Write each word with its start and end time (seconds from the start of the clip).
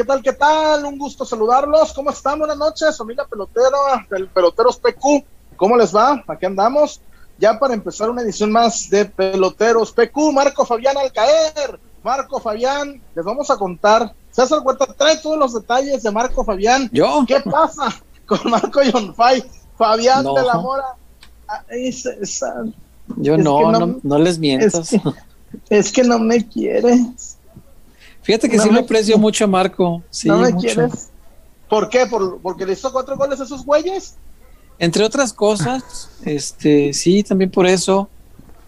¿qué 0.00 0.04
tal? 0.06 0.22
¿Qué 0.22 0.32
tal? 0.32 0.84
Un 0.86 0.96
gusto 0.98 1.26
saludarlos. 1.26 1.92
¿Cómo 1.92 2.08
están? 2.08 2.38
Buenas 2.38 2.56
noches, 2.56 2.96
familia 2.96 3.26
pelotera, 3.28 4.06
del 4.10 4.28
Peloteros 4.28 4.78
PQ. 4.78 5.22
¿Cómo 5.56 5.76
les 5.76 5.94
va? 5.94 6.24
Aquí 6.26 6.46
andamos. 6.46 7.02
Ya 7.38 7.58
para 7.58 7.74
empezar 7.74 8.08
una 8.08 8.22
edición 8.22 8.50
más 8.50 8.88
de 8.88 9.04
Peloteros 9.04 9.92
PQ. 9.92 10.32
Marco 10.32 10.64
Fabián 10.64 10.96
al 10.96 11.12
caer. 11.12 11.78
Marco 12.02 12.40
Fabián, 12.40 12.98
les 13.14 13.24
vamos 13.24 13.50
a 13.50 13.58
contar. 13.58 14.14
César 14.30 14.60
Huerta 14.64 14.86
trae 14.96 15.18
todos 15.18 15.36
los 15.36 15.52
detalles 15.52 16.02
de 16.02 16.10
Marco 16.10 16.44
Fabián. 16.44 16.88
¿Yo? 16.92 17.22
¿Qué 17.28 17.40
pasa 17.40 17.94
con 18.26 18.38
Marco 18.50 18.82
Yonfay? 18.82 19.44
Fabián 19.76 20.24
de 20.24 20.42
la 20.42 20.54
Mora. 20.54 20.94
Ay, 21.70 21.92
César. 21.92 22.64
Yo 23.16 23.34
Es 23.34 23.44
no, 23.44 23.58
que 23.58 23.64
no- 23.64 23.86
no, 23.86 24.00
no 24.02 24.18
les 24.18 24.38
mientas. 24.38 24.94
Es 24.94 25.02
que, 25.02 25.10
es 25.68 25.92
que 25.92 26.04
no 26.04 26.18
me 26.18 26.48
quieres. 26.48 27.29
Fíjate 28.22 28.48
que 28.48 28.56
no 28.58 28.62
sí 28.62 28.68
me- 28.68 28.74
lo 28.76 28.80
aprecio 28.82 29.18
mucho 29.18 29.44
a 29.44 29.46
Marco. 29.46 30.02
Sí, 30.10 30.28
no 30.28 30.38
me 30.38 30.50
mucho. 30.52 30.58
quieres. 30.66 31.08
¿Por 31.68 31.88
qué? 31.88 32.06
¿Por, 32.06 32.40
¿Porque 32.40 32.66
le 32.66 32.72
hizo 32.74 32.92
cuatro 32.92 33.16
goles 33.16 33.40
a 33.40 33.44
esos 33.44 33.64
güeyes? 33.64 34.16
Entre 34.78 35.04
otras 35.04 35.32
cosas, 35.32 36.10
este, 36.24 36.92
sí, 36.92 37.22
también 37.22 37.50
por 37.50 37.66
eso. 37.66 38.08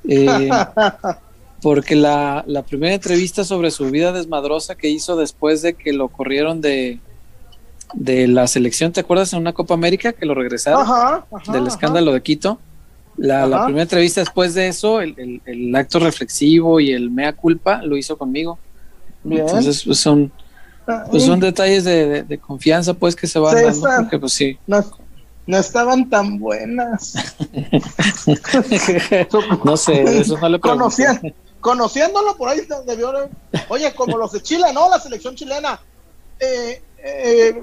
eh, 0.08 0.48
porque 1.62 1.94
la, 1.94 2.44
la 2.46 2.62
primera 2.62 2.94
entrevista 2.94 3.44
sobre 3.44 3.70
su 3.70 3.90
vida 3.90 4.12
desmadrosa 4.12 4.74
que 4.74 4.88
hizo 4.88 5.16
después 5.16 5.62
de 5.62 5.74
que 5.74 5.92
lo 5.92 6.08
corrieron 6.08 6.60
de, 6.60 6.98
de 7.94 8.26
la 8.28 8.46
selección, 8.46 8.92
¿te 8.92 9.00
acuerdas? 9.00 9.32
En 9.32 9.38
una 9.40 9.52
Copa 9.52 9.74
América 9.74 10.12
que 10.12 10.26
lo 10.26 10.34
regresaron 10.34 10.82
Ajá, 10.82 11.24
ajá, 11.30 11.52
del 11.52 11.62
ajá. 11.62 11.68
escándalo 11.72 12.12
de 12.12 12.22
Quito. 12.22 12.58
La, 13.16 13.64
primera 13.64 13.82
entrevista 13.82 14.20
después 14.22 14.54
de 14.54 14.68
eso, 14.68 15.00
el, 15.02 15.14
el- 15.18 15.42
el 15.44 15.76
acto 15.76 15.98
reflexivo 15.98 16.80
y 16.80 16.92
el 16.92 17.10
mea 17.10 17.32
culpa 17.34 17.82
lo 17.82 17.96
hizo 17.96 18.16
conmigo. 18.16 18.58
Bien. 19.24 19.42
Entonces, 19.42 19.82
pues 19.84 19.98
son, 19.98 20.32
pues 21.10 21.24
son 21.24 21.40
detalles 21.40 21.84
de, 21.84 22.06
de- 22.08 22.22
de 22.24 22.38
confianza, 22.38 22.92
pues 22.94 23.14
que 23.16 23.26
se 23.26 23.38
van 23.38 23.54
dando. 23.54 23.72
César. 23.72 24.00
Porque, 24.02 24.18
pues 24.18 24.32
sí. 24.32 24.58
no, 24.66 24.84
no 25.46 25.56
estaban 25.58 26.08
tan 26.10 26.38
buenas. 26.38 27.14
no 29.64 29.76
sé, 29.76 30.18
eso 30.20 30.38
no 30.38 30.48
le. 30.48 30.60
Conocien- 30.60 31.34
conociéndolo 31.60 32.36
por 32.36 32.48
ahí 32.48 32.60
debió 32.86 33.12
de- 33.12 33.28
Oye, 33.68 33.92
como 33.94 34.18
los 34.18 34.32
de 34.32 34.42
Chile, 34.42 34.66
¿no? 34.74 34.90
La 34.90 34.98
selección 34.98 35.34
chilena. 35.34 35.80
Eh, 36.40 36.82
eh, 37.04 37.62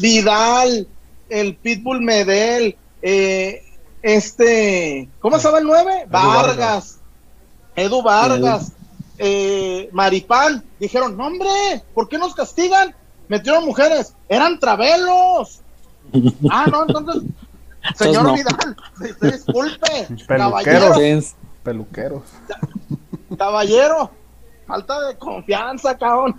Vidal, 0.00 0.86
el 1.28 1.56
Pitbull 1.56 2.00
Medel, 2.00 2.76
eh, 3.02 3.62
este, 4.02 5.08
¿cómo 5.20 5.38
se 5.38 5.44
llama 5.44 5.58
el 5.58 5.64
9? 5.66 6.06
Vargas, 6.10 6.98
Edu 7.76 8.02
Vargas, 8.02 8.72
eh, 9.18 9.88
Maripán. 9.92 10.62
Dijeron, 10.80 11.16
no 11.16 11.26
hombre, 11.26 11.48
¿por 11.94 12.08
qué 12.08 12.18
nos 12.18 12.34
castigan? 12.34 12.94
Metieron 13.28 13.64
mujeres, 13.64 14.14
eran 14.28 14.58
travelos. 14.58 15.60
Ah, 16.50 16.66
no, 16.70 16.82
entonces, 16.86 17.22
señor 17.96 18.24
no. 18.24 18.34
Vidal, 18.34 18.76
se- 18.98 19.14
se 19.14 19.32
disculpe, 19.32 20.06
Peluqueros. 20.28 21.34
Peluqueros. 21.62 22.22
Caballero, 23.38 24.10
falta 24.66 25.00
de 25.08 25.16
confianza, 25.16 25.96
cabrón. 25.96 26.36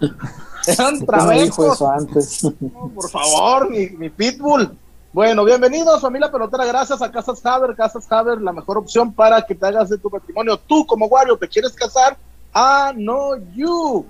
Eran 0.68 1.00
¿por 1.00 1.16
qué 1.18 1.24
no 1.24 1.32
dijo 1.32 1.56
travescos. 1.66 1.76
eso 1.76 1.92
antes? 1.92 2.44
No, 2.62 2.92
por 2.94 3.10
favor, 3.10 3.70
mi, 3.70 3.90
mi 3.90 4.10
pitbull. 4.10 4.78
Bueno, 5.12 5.44
bienvenidos, 5.46 6.02
familia 6.02 6.32
pelotera. 6.32 6.66
Gracias 6.66 7.02
a 7.02 7.12
Casas 7.12 7.46
Haber. 7.46 7.76
Casas 7.76 8.10
Haber, 8.12 8.42
la 8.42 8.52
mejor 8.52 8.78
opción 8.78 9.14
para 9.14 9.46
que 9.46 9.56
te 9.56 9.66
hagas 9.66 9.90
de 9.90 9.98
tu 9.98 10.10
patrimonio. 10.10 10.58
Tú, 10.58 10.86
como 10.86 11.06
Wario, 11.08 11.38
te 11.38 11.48
quieres 11.48 11.74
casar. 11.74 12.18
Ah, 12.58 12.94
no, 12.96 13.36
you. 13.54 14.06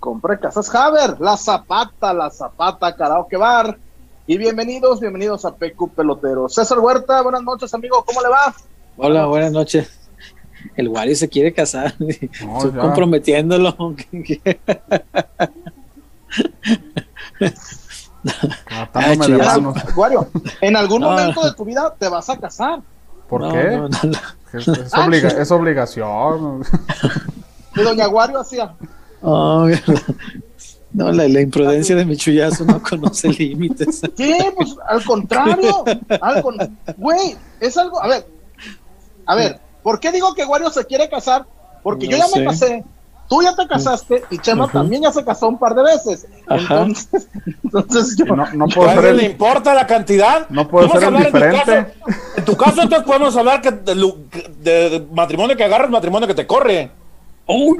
Compra 0.00 0.38
Casas 0.40 0.74
Haber, 0.74 1.20
la 1.20 1.36
zapata, 1.36 2.14
la 2.14 2.30
zapata, 2.30 2.96
karaoke 2.96 3.36
bar. 3.36 3.78
Y 4.26 4.38
bienvenidos, 4.38 5.00
bienvenidos 5.00 5.44
a 5.44 5.54
PQ 5.54 5.90
Pelotero. 5.94 6.48
César 6.48 6.78
Huerta, 6.78 7.20
buenas 7.20 7.42
noches, 7.42 7.74
amigo. 7.74 8.02
¿Cómo 8.06 8.22
le 8.22 8.28
va? 8.30 8.54
Hola, 8.96 9.26
buenas 9.26 9.52
noches. 9.52 9.90
El 10.76 10.88
Wario 10.88 11.14
se 11.14 11.28
quiere 11.28 11.52
casar, 11.52 11.94
No, 12.00 12.08
estoy 12.56 12.72
ya. 12.72 12.80
comprometiéndolo. 12.80 13.76
Tratándome 18.64 19.42
Ah, 19.44 19.58
manos. 19.58 19.76
Wario, 19.96 20.28
en 20.62 20.74
algún 20.76 21.04
Ah. 21.04 21.08
momento 21.08 21.44
de 21.44 21.52
tu 21.52 21.64
vida 21.66 21.94
te 21.98 22.08
vas 22.08 22.30
a 22.30 22.38
casar. 22.38 22.80
¿Por 23.32 23.40
No, 23.40 23.52
qué? 23.52 23.64
no, 23.70 23.88
no, 23.88 23.98
no. 24.02 24.18
Es, 24.58 24.68
es 24.68 24.92
obliga- 24.92 25.40
es 25.40 25.50
obligación. 25.50 26.62
Y 27.74 27.80
doña 27.80 28.06
Wario 28.06 28.38
hacía. 28.40 28.74
Oh, 29.22 29.66
no, 30.92 31.10
la, 31.10 31.26
la 31.26 31.40
imprudencia 31.40 31.96
de 31.96 32.04
mi 32.04 32.18
chullazo 32.18 32.66
no 32.66 32.82
conoce 32.82 33.28
límites. 33.38 34.02
¿Qué? 34.14 34.52
Pues 34.54 34.76
al 34.86 35.02
contrario. 35.02 35.82
Al 36.20 36.42
con... 36.42 36.56
Güey, 36.98 37.34
es 37.60 37.78
algo. 37.78 38.02
A 38.02 38.08
ver, 38.08 38.26
a 39.24 39.34
ver, 39.34 39.58
¿por 39.82 39.98
qué 40.00 40.12
digo 40.12 40.34
que 40.34 40.44
Wario 40.44 40.68
se 40.68 40.84
quiere 40.84 41.08
casar? 41.08 41.46
Porque 41.82 42.06
yo 42.08 42.18
ya 42.18 42.24
me 42.24 42.30
sé. 42.32 42.44
casé. 42.44 42.84
Tú 43.32 43.42
ya 43.42 43.56
te 43.56 43.66
casaste 43.66 44.24
y 44.28 44.36
Chema 44.38 44.64
Ajá. 44.64 44.74
también 44.74 45.02
ya 45.02 45.10
se 45.10 45.24
casó 45.24 45.48
un 45.48 45.58
par 45.58 45.74
de 45.74 45.82
veces. 45.84 46.26
Ajá. 46.46 46.82
Entonces, 46.82 47.28
entonces 47.64 48.16
yo. 48.18 48.26
No, 48.26 48.46
no 48.52 48.64
¿A 48.66 48.68
puedo 48.68 48.88
ser 48.90 48.98
alguien 48.98 49.16
le 49.16 49.24
el, 49.24 49.30
importa 49.32 49.72
la 49.72 49.86
cantidad? 49.86 50.46
no 50.50 50.68
puedo 50.68 50.86
ser 50.90 50.96
a 50.96 50.98
el 50.98 51.04
hablar 51.06 51.22
en 51.26 51.32
tu 51.32 51.38
diferente. 51.38 51.92
caso- 52.04 52.18
En 52.36 52.44
tu 52.44 52.56
caso, 52.58 52.82
entonces 52.82 53.06
podemos 53.06 53.34
hablar 53.38 53.62
que 53.62 53.70
de, 53.70 53.94
de- 54.58 54.90
de 54.90 55.06
matrimonio 55.12 55.56
que 55.56 55.64
agarras, 55.64 55.88
matrimonio 55.88 56.28
que 56.28 56.34
te 56.34 56.46
corre. 56.46 56.90
Uy. 57.46 57.78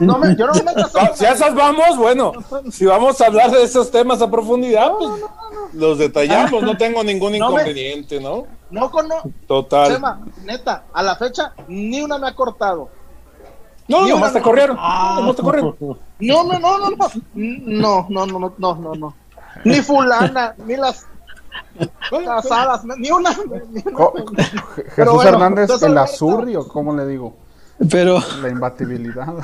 No 0.00 0.18
me, 0.18 0.34
yo 0.36 0.46
no 0.46 0.54
me 0.54 0.72
casé. 0.72 0.98
Ah, 1.00 1.10
Si 1.14 1.24
a 1.26 1.32
esas 1.32 1.52
vamos, 1.54 1.96
bueno, 1.98 2.32
si 2.70 2.86
vamos 2.86 3.20
a 3.20 3.26
hablar 3.26 3.50
de 3.50 3.64
esos 3.64 3.90
temas 3.90 4.22
a 4.22 4.30
profundidad, 4.30 4.92
pues 4.96 5.10
los 5.74 5.98
detallamos, 5.98 6.62
no 6.62 6.76
tengo 6.76 7.02
ningún 7.02 7.36
No 7.38 7.50
me- 7.50 7.62
inconveniente, 7.62 8.20
¿no? 8.20 8.46
No 8.70 8.88
conozco. 8.90 9.30
Total. 9.48 9.92
Chema, 9.92 10.20
neta, 10.44 10.84
a 10.92 11.02
la 11.02 11.16
fecha 11.16 11.52
ni 11.66 12.00
una 12.02 12.18
me 12.18 12.28
ha 12.28 12.34
cortado. 12.36 12.88
No, 13.90 14.04
Ni 14.04 14.10
nomás 14.10 14.32
te 14.32 14.40
corrieron. 14.40 14.76
Nomás 14.76 15.34
te 15.36 15.42
corrieron. 15.42 15.76
No, 15.80 16.44
no, 16.44 16.58
no, 16.60 16.78
no, 16.78 16.90
no. 16.90 17.08
No, 17.34 18.06
no, 18.08 18.26
no, 18.26 18.38
no, 18.38 18.54
no, 18.56 18.74
no, 18.76 18.94
no. 18.94 19.14
Ni 19.64 19.80
fulana, 19.82 20.54
ni 20.64 20.76
las 20.76 21.06
casadas, 22.24 22.82
ni 22.84 23.10
una. 23.10 23.34
Jesús 23.34 23.52
bueno, 24.96 25.22
Hernández, 25.22 25.82
el 25.82 25.98
azurri, 25.98 26.54
o 26.54 26.68
cómo 26.68 26.94
le 26.94 27.04
digo, 27.06 27.34
Pero 27.90 28.22
la 28.40 28.48
imbatibilidad. 28.48 29.34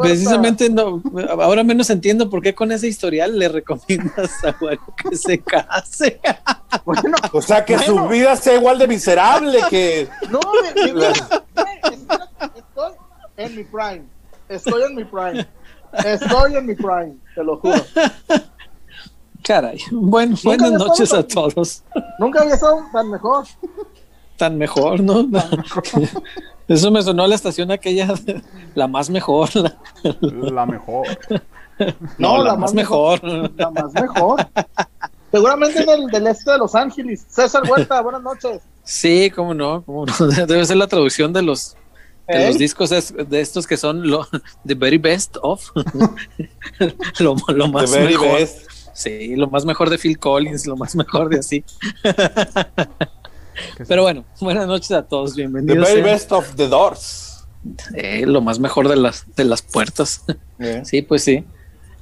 Precisamente 0.00 0.68
no, 0.70 1.02
ahora 1.40 1.64
menos 1.64 1.90
entiendo 1.90 2.30
por 2.30 2.42
qué 2.42 2.54
con 2.54 2.70
ese 2.72 2.86
historial 2.88 3.38
le 3.38 3.48
recomiendas 3.48 4.44
a 4.44 4.54
Wario 4.60 4.80
que 4.96 5.16
se 5.16 5.38
case. 5.40 6.20
Bueno, 6.84 7.16
O 7.32 7.42
sea, 7.42 7.64
que 7.64 7.76
Bueno. 7.76 8.02
su 8.02 8.08
vida 8.08 8.34
sea 8.36 8.54
igual 8.56 8.78
de 8.78 8.88
miserable 8.88 9.60
que. 9.70 10.08
no, 10.30 10.40
mi, 10.74 10.82
mi 10.82 10.92
vida, 10.92 11.08
eh, 11.10 11.98
estoy 12.56 12.92
en 13.42 13.56
mi 13.56 13.64
prime. 13.64 14.04
Estoy 14.48 14.82
en 14.82 14.94
mi 14.94 15.04
prime. 15.04 15.46
Estoy 16.04 16.56
en 16.56 16.66
mi 16.66 16.74
prime, 16.74 17.16
te 17.34 17.44
lo 17.44 17.58
juro. 17.58 17.84
Caray. 19.42 19.78
Bueno, 19.90 20.36
buenas 20.42 20.72
noches 20.72 21.12
a 21.12 21.26
todos. 21.26 21.82
Nunca 22.18 22.40
había 22.42 22.54
estado 22.54 22.78
tan 22.92 23.10
mejor. 23.10 23.46
Tan 24.36 24.56
mejor, 24.56 25.00
¿no? 25.00 25.28
Eso 26.68 26.90
me 26.90 27.02
sonó 27.02 27.24
a 27.24 27.28
la 27.28 27.34
estación 27.34 27.70
aquella, 27.70 28.14
la 28.74 28.88
más 28.88 29.10
mejor. 29.10 29.50
La, 29.54 29.76
La 30.50 30.66
mejor. 30.66 31.06
No, 32.18 32.42
la, 32.42 32.56
más 32.56 32.72
mejor. 32.72 33.20
La 33.56 33.70
más 33.70 33.92
mejor. 33.92 34.46
Seguramente 35.32 35.84
del, 35.84 36.06
del 36.06 36.26
este 36.26 36.52
de 36.52 36.58
Los 36.58 36.74
Ángeles. 36.74 37.24
César 37.28 37.62
Huerta, 37.68 38.00
buenas 38.02 38.22
noches. 38.22 38.62
Sí, 38.84 39.30
cómo 39.30 39.54
no, 39.54 39.82
cómo 39.84 40.06
no. 40.06 40.26
Debe 40.46 40.64
ser 40.64 40.76
la 40.76 40.86
traducción 40.86 41.32
de 41.32 41.42
los, 41.42 41.76
¿Eh? 42.28 42.46
los 42.46 42.58
discos 42.58 42.92
es- 42.92 43.14
de 43.28 43.40
estos 43.40 43.66
que 43.66 43.76
son 43.76 44.08
lo, 44.08 44.26
the 44.66 44.74
very 44.74 44.98
best 44.98 45.36
of. 45.42 45.70
lo, 47.18 47.34
lo 47.48 47.64
The 47.64 47.68
más 47.72 47.90
very 47.90 48.12
mejor. 48.14 48.38
best. 48.38 48.70
Sí, 48.94 49.34
lo 49.36 49.48
más 49.48 49.64
mejor 49.64 49.88
de 49.90 49.98
Phil 49.98 50.18
Collins, 50.18 50.66
lo 50.66 50.76
más 50.76 50.94
mejor 50.94 51.28
de 51.30 51.38
así. 51.38 51.64
Pero 53.88 54.02
bueno, 54.02 54.24
buenas 54.40 54.66
noches 54.66 54.90
a 54.92 55.02
todos, 55.02 55.34
The 55.34 55.42
bienvenidos. 55.42 55.78
very 55.88 56.02
sean. 56.02 56.04
best 56.14 56.32
of 56.32 56.54
the 56.56 56.68
doors. 56.68 57.44
Eh, 57.94 58.24
lo 58.26 58.40
más 58.40 58.58
mejor 58.58 58.88
de 58.88 58.96
las, 58.96 59.24
de 59.36 59.44
las 59.44 59.62
puertas. 59.62 60.24
Eh. 60.58 60.82
Sí, 60.84 61.02
pues 61.02 61.22
sí. 61.24 61.44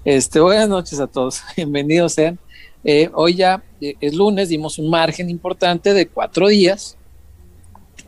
Este, 0.04 0.40
buenas 0.40 0.68
noches 0.68 0.98
a 1.00 1.06
todos, 1.06 1.42
bienvenidos 1.56 2.14
sean. 2.14 2.38
Eh, 2.82 3.10
hoy 3.14 3.34
ya 3.34 3.62
es 3.80 4.14
lunes, 4.14 4.48
dimos 4.48 4.78
un 4.78 4.88
margen 4.88 5.28
importante 5.28 5.92
de 5.92 6.08
cuatro 6.08 6.48
días 6.48 6.96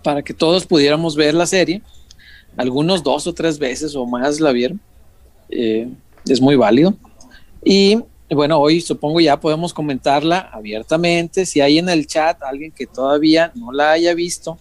para 0.03 0.23
que 0.23 0.33
todos 0.35 0.67
pudiéramos 0.67 1.15
ver 1.15 1.35
la 1.35 1.47
serie. 1.47 1.83
Algunos 2.57 3.03
dos 3.03 3.27
o 3.27 3.33
tres 3.33 3.59
veces 3.59 3.95
o 3.95 4.07
más 4.07 4.41
la 4.41 4.53
vieron. 4.53 4.81
Eh, 5.49 5.89
es 6.27 6.41
muy 6.41 6.57
válido. 6.57 6.95
Y 7.65 7.99
bueno, 8.31 8.59
hoy 8.59 8.81
supongo 8.81 9.21
ya 9.21 9.39
podemos 9.39 9.75
comentarla 9.75 10.51
abiertamente. 10.53 11.47
Si 11.47 11.61
hay 11.61 11.79
en 11.79 11.89
el 11.89 12.07
chat 12.07 12.43
alguien 12.43 12.73
que 12.73 12.87
todavía 12.87 13.53
no 13.55 13.73
la 13.73 13.93
haya 13.93 14.15
visto, 14.15 14.59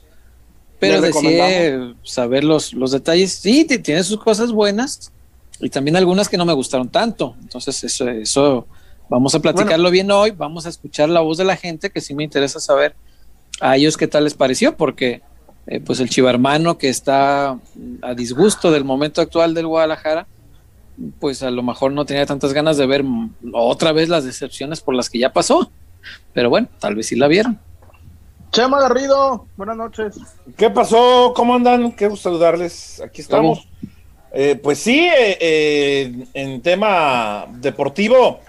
pero 0.79 0.99
decide 0.99 1.93
saber 2.03 2.43
los, 2.43 2.73
los 2.73 2.91
detalles. 2.91 3.33
Sí, 3.33 3.65
tiene 3.65 4.03
sus 4.03 4.19
cosas 4.19 4.51
buenas 4.51 5.11
y 5.59 5.69
también 5.69 5.95
algunas 5.95 6.27
que 6.27 6.37
no 6.37 6.45
me 6.45 6.53
gustaron 6.53 6.89
tanto. 6.89 7.35
Entonces, 7.41 7.83
eso, 7.83 8.09
eso 8.09 8.67
vamos 9.09 9.35
a 9.35 9.39
platicarlo 9.39 9.91
bien 9.91 10.09
hoy, 10.09 10.31
vamos 10.31 10.65
a 10.65 10.69
escuchar 10.69 11.09
la 11.09 11.21
voz 11.21 11.37
de 11.37 11.43
la 11.43 11.55
gente, 11.55 11.89
que 11.89 12.01
sí 12.01 12.15
me 12.15 12.23
interesa 12.23 12.59
saber 12.59 12.95
a 13.59 13.77
ellos 13.77 13.95
qué 13.95 14.07
tal 14.07 14.23
les 14.23 14.33
pareció, 14.33 14.75
porque 14.75 15.21
eh, 15.67 15.79
pues 15.79 15.99
el 15.99 16.09
chivarmano 16.09 16.77
que 16.77 16.89
está 16.89 17.57
a 18.01 18.13
disgusto 18.15 18.71
del 18.71 18.83
momento 18.83 19.21
actual 19.21 19.53
del 19.53 19.67
Guadalajara, 19.67 20.27
pues 21.19 21.43
a 21.43 21.51
lo 21.51 21.63
mejor 21.63 21.91
no 21.91 22.05
tenía 22.05 22.25
tantas 22.25 22.53
ganas 22.53 22.77
de 22.77 22.85
ver 22.85 23.03
otra 23.53 23.91
vez 23.91 24.09
las 24.09 24.23
decepciones 24.23 24.81
por 24.81 24.95
las 24.95 25.09
que 25.09 25.19
ya 25.19 25.33
pasó, 25.33 25.71
pero 26.33 26.49
bueno, 26.49 26.67
tal 26.79 26.95
vez 26.95 27.07
sí 27.07 27.15
la 27.15 27.27
vieron. 27.27 27.59
Chema 28.51 28.81
Garrido, 28.81 29.47
buenas 29.55 29.77
noches. 29.77 30.17
¿Qué 30.57 30.69
pasó? 30.69 31.31
¿Cómo 31.33 31.55
andan? 31.55 31.93
Qué 31.93 32.09
gusto 32.09 32.29
saludarles. 32.29 32.99
Aquí 32.99 33.21
estamos. 33.21 33.65
Eh, 34.33 34.59
pues 34.61 34.79
sí, 34.79 35.07
eh, 35.07 35.37
eh, 35.39 36.25
en 36.33 36.61
tema 36.61 37.47
deportivo, 37.49 38.39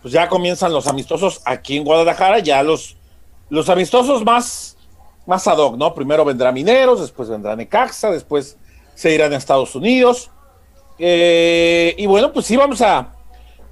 pues 0.00 0.12
ya 0.12 0.28
comienzan 0.28 0.72
los 0.72 0.88
amistosos 0.88 1.42
aquí 1.44 1.76
en 1.76 1.84
Guadalajara, 1.84 2.40
ya 2.40 2.62
los, 2.62 2.96
los 3.50 3.68
amistosos 3.68 4.24
más, 4.24 4.76
más 5.26 5.46
ad 5.46 5.58
hoc, 5.58 5.76
¿no? 5.76 5.94
Primero 5.94 6.24
vendrá 6.24 6.52
Mineros, 6.52 7.00
después 7.00 7.28
vendrá 7.28 7.54
Necaxa, 7.56 8.10
después 8.10 8.56
se 8.94 9.14
irán 9.14 9.32
a 9.32 9.36
Estados 9.36 9.74
Unidos. 9.74 10.30
y 10.98 12.06
bueno, 12.06 12.32
pues 12.32 12.46
sí, 12.46 12.56
vamos 12.56 12.80
a, 12.82 13.14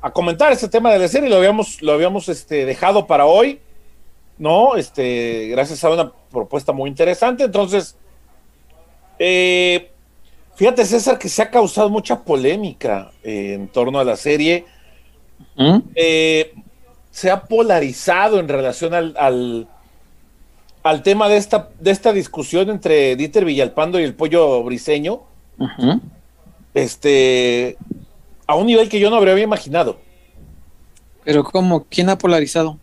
a, 0.00 0.10
comentar 0.10 0.52
este 0.52 0.68
tema 0.68 0.92
de 0.92 0.98
la 0.98 1.08
serie, 1.08 1.28
lo 1.28 1.36
habíamos, 1.36 1.80
lo 1.82 1.92
habíamos 1.92 2.28
este, 2.28 2.64
dejado 2.64 3.06
para 3.06 3.26
hoy, 3.26 3.60
¿no? 4.38 4.76
Este, 4.76 5.48
gracias 5.48 5.84
a 5.84 5.90
una 5.90 6.12
propuesta 6.30 6.72
muy 6.72 6.88
interesante. 6.88 7.44
Entonces, 7.44 7.96
eh, 9.18 9.90
Fíjate, 10.60 10.84
César, 10.84 11.18
que 11.18 11.30
se 11.30 11.40
ha 11.40 11.50
causado 11.50 11.88
mucha 11.88 12.22
polémica 12.22 13.12
eh, 13.22 13.54
en 13.54 13.68
torno 13.68 13.98
a 13.98 14.04
la 14.04 14.14
serie. 14.14 14.66
¿Mm? 15.56 15.78
Eh, 15.94 16.52
se 17.10 17.30
ha 17.30 17.44
polarizado 17.44 18.38
en 18.38 18.46
relación 18.46 18.92
al, 18.92 19.16
al, 19.18 19.66
tema 21.02 21.28
de 21.28 21.36
esta, 21.36 21.68
de 21.78 21.90
esta 21.90 22.12
discusión 22.12 22.70
entre 22.70 23.16
Dieter 23.16 23.44
Villalpando 23.44 24.00
y 24.00 24.04
el 24.04 24.14
pollo 24.14 24.62
briseño. 24.62 25.22
Este, 26.72 27.76
a 28.46 28.54
un 28.54 28.66
nivel 28.66 28.88
que 28.88 29.00
yo 29.00 29.10
no 29.10 29.16
habría 29.16 29.38
imaginado. 29.38 29.98
Pero 31.24 31.44
¿cómo? 31.44 31.84
¿Quién 31.88 32.08
ha 32.08 32.18
polarizado? 32.18 32.78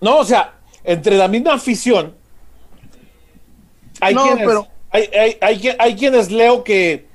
No, 0.00 0.18
o 0.18 0.24
sea, 0.24 0.54
entre 0.84 1.16
la 1.16 1.28
misma 1.28 1.54
afición. 1.54 2.14
Hay 4.00 4.14
no, 4.14 4.24
pero 4.36 4.66
hay, 4.90 5.08
hay, 5.40 5.76
hay, 5.78 5.94
quienes 5.94 6.30
leo 6.30 6.64
que, 6.64 7.06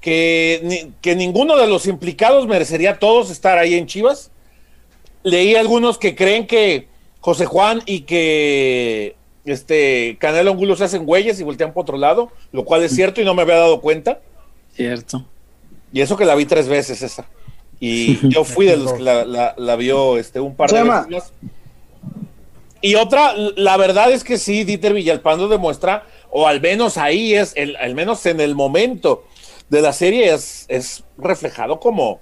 que, 0.00 0.90
que, 1.00 1.14
ninguno 1.14 1.56
de 1.56 1.68
los 1.68 1.86
implicados 1.86 2.48
merecería 2.48 2.92
a 2.92 2.98
todos 2.98 3.30
estar 3.30 3.56
ahí 3.56 3.74
en 3.74 3.86
Chivas. 3.86 4.32
Leí 5.22 5.54
algunos 5.54 5.96
que 5.96 6.16
creen 6.16 6.46
que 6.48 6.88
José 7.20 7.46
Juan 7.46 7.82
y 7.86 8.00
que 8.00 9.16
este 9.44 10.16
Canelo 10.18 10.50
Angulo 10.50 10.76
se 10.76 10.84
hacen 10.84 11.04
güeyes 11.04 11.40
y 11.40 11.44
voltean 11.44 11.72
por 11.72 11.82
otro 11.82 11.98
lado, 11.98 12.30
lo 12.52 12.64
cual 12.64 12.82
es 12.82 12.94
cierto 12.94 13.20
y 13.20 13.24
no 13.24 13.34
me 13.34 13.42
había 13.42 13.56
dado 13.56 13.80
cuenta. 13.80 14.20
Cierto. 14.74 15.24
Y 15.92 16.00
eso 16.00 16.16
que 16.16 16.24
la 16.24 16.34
vi 16.34 16.46
tres 16.46 16.68
veces 16.68 17.02
esa. 17.02 17.26
Y 17.80 18.28
yo 18.28 18.44
fui 18.44 18.66
de 18.66 18.76
los 18.76 18.94
que 18.94 19.02
la, 19.02 19.54
la, 19.56 19.76
vio 19.76 20.18
este, 20.18 20.40
un 20.40 20.54
par 20.54 20.70
de 20.70 20.82
veces. 20.82 21.32
Y 22.80 22.96
otra, 22.96 23.34
la 23.56 23.76
verdad 23.78 24.10
es 24.10 24.24
que 24.24 24.36
sí, 24.36 24.64
Dieter 24.64 24.92
Villalpando 24.92 25.48
demuestra 25.48 26.06
o 26.30 26.48
al 26.48 26.60
menos 26.60 26.98
ahí 26.98 27.32
es, 27.34 27.52
el, 27.56 27.76
al 27.76 27.94
menos 27.94 28.26
en 28.26 28.40
el 28.40 28.56
momento 28.56 29.24
de 29.68 29.80
la 29.80 29.92
serie 29.92 30.34
es, 30.34 30.66
es 30.68 31.04
reflejado 31.16 31.78
como, 31.78 32.20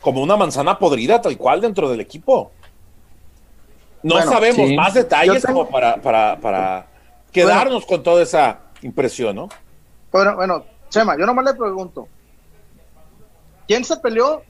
como 0.00 0.22
una 0.22 0.36
manzana 0.36 0.78
podrida 0.78 1.20
tal 1.20 1.36
cual 1.36 1.60
dentro 1.60 1.90
del 1.90 2.00
equipo. 2.00 2.52
No 4.02 4.22
sabemos 4.22 4.70
más 4.72 4.94
detalles 4.94 5.44
como 5.44 5.68
para, 5.68 6.00
para, 6.00 6.38
para 6.40 6.86
quedarnos 7.32 7.84
con 7.86 8.02
toda 8.02 8.22
esa 8.22 8.60
impresión, 8.82 9.36
¿no? 9.36 9.48
Bueno, 10.10 10.36
bueno, 10.36 10.64
Chema, 10.88 11.16
yo 11.18 11.26
nomás 11.26 11.44
le 11.44 11.54
pregunto, 11.54 12.08
¿quién 13.66 13.84
se 13.84 13.96
peleó 13.98 14.42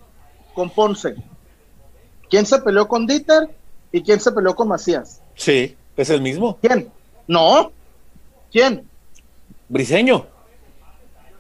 con 0.55 0.71
Ponce? 0.71 1.15
¿Quién 2.29 2.47
se 2.47 2.61
peleó 2.61 2.87
con 2.87 3.07
Dieter? 3.07 3.51
¿Y 3.93 4.03
quién 4.03 4.21
se 4.21 4.31
peleó 4.31 4.55
con 4.55 4.69
Macías? 4.69 5.21
Sí, 5.35 5.77
es 5.97 6.11
el 6.11 6.23
mismo. 6.23 6.59
¿Quién? 6.63 6.91
No. 7.27 7.73
¿Quién? 8.53 8.89
Briseño. 9.69 10.27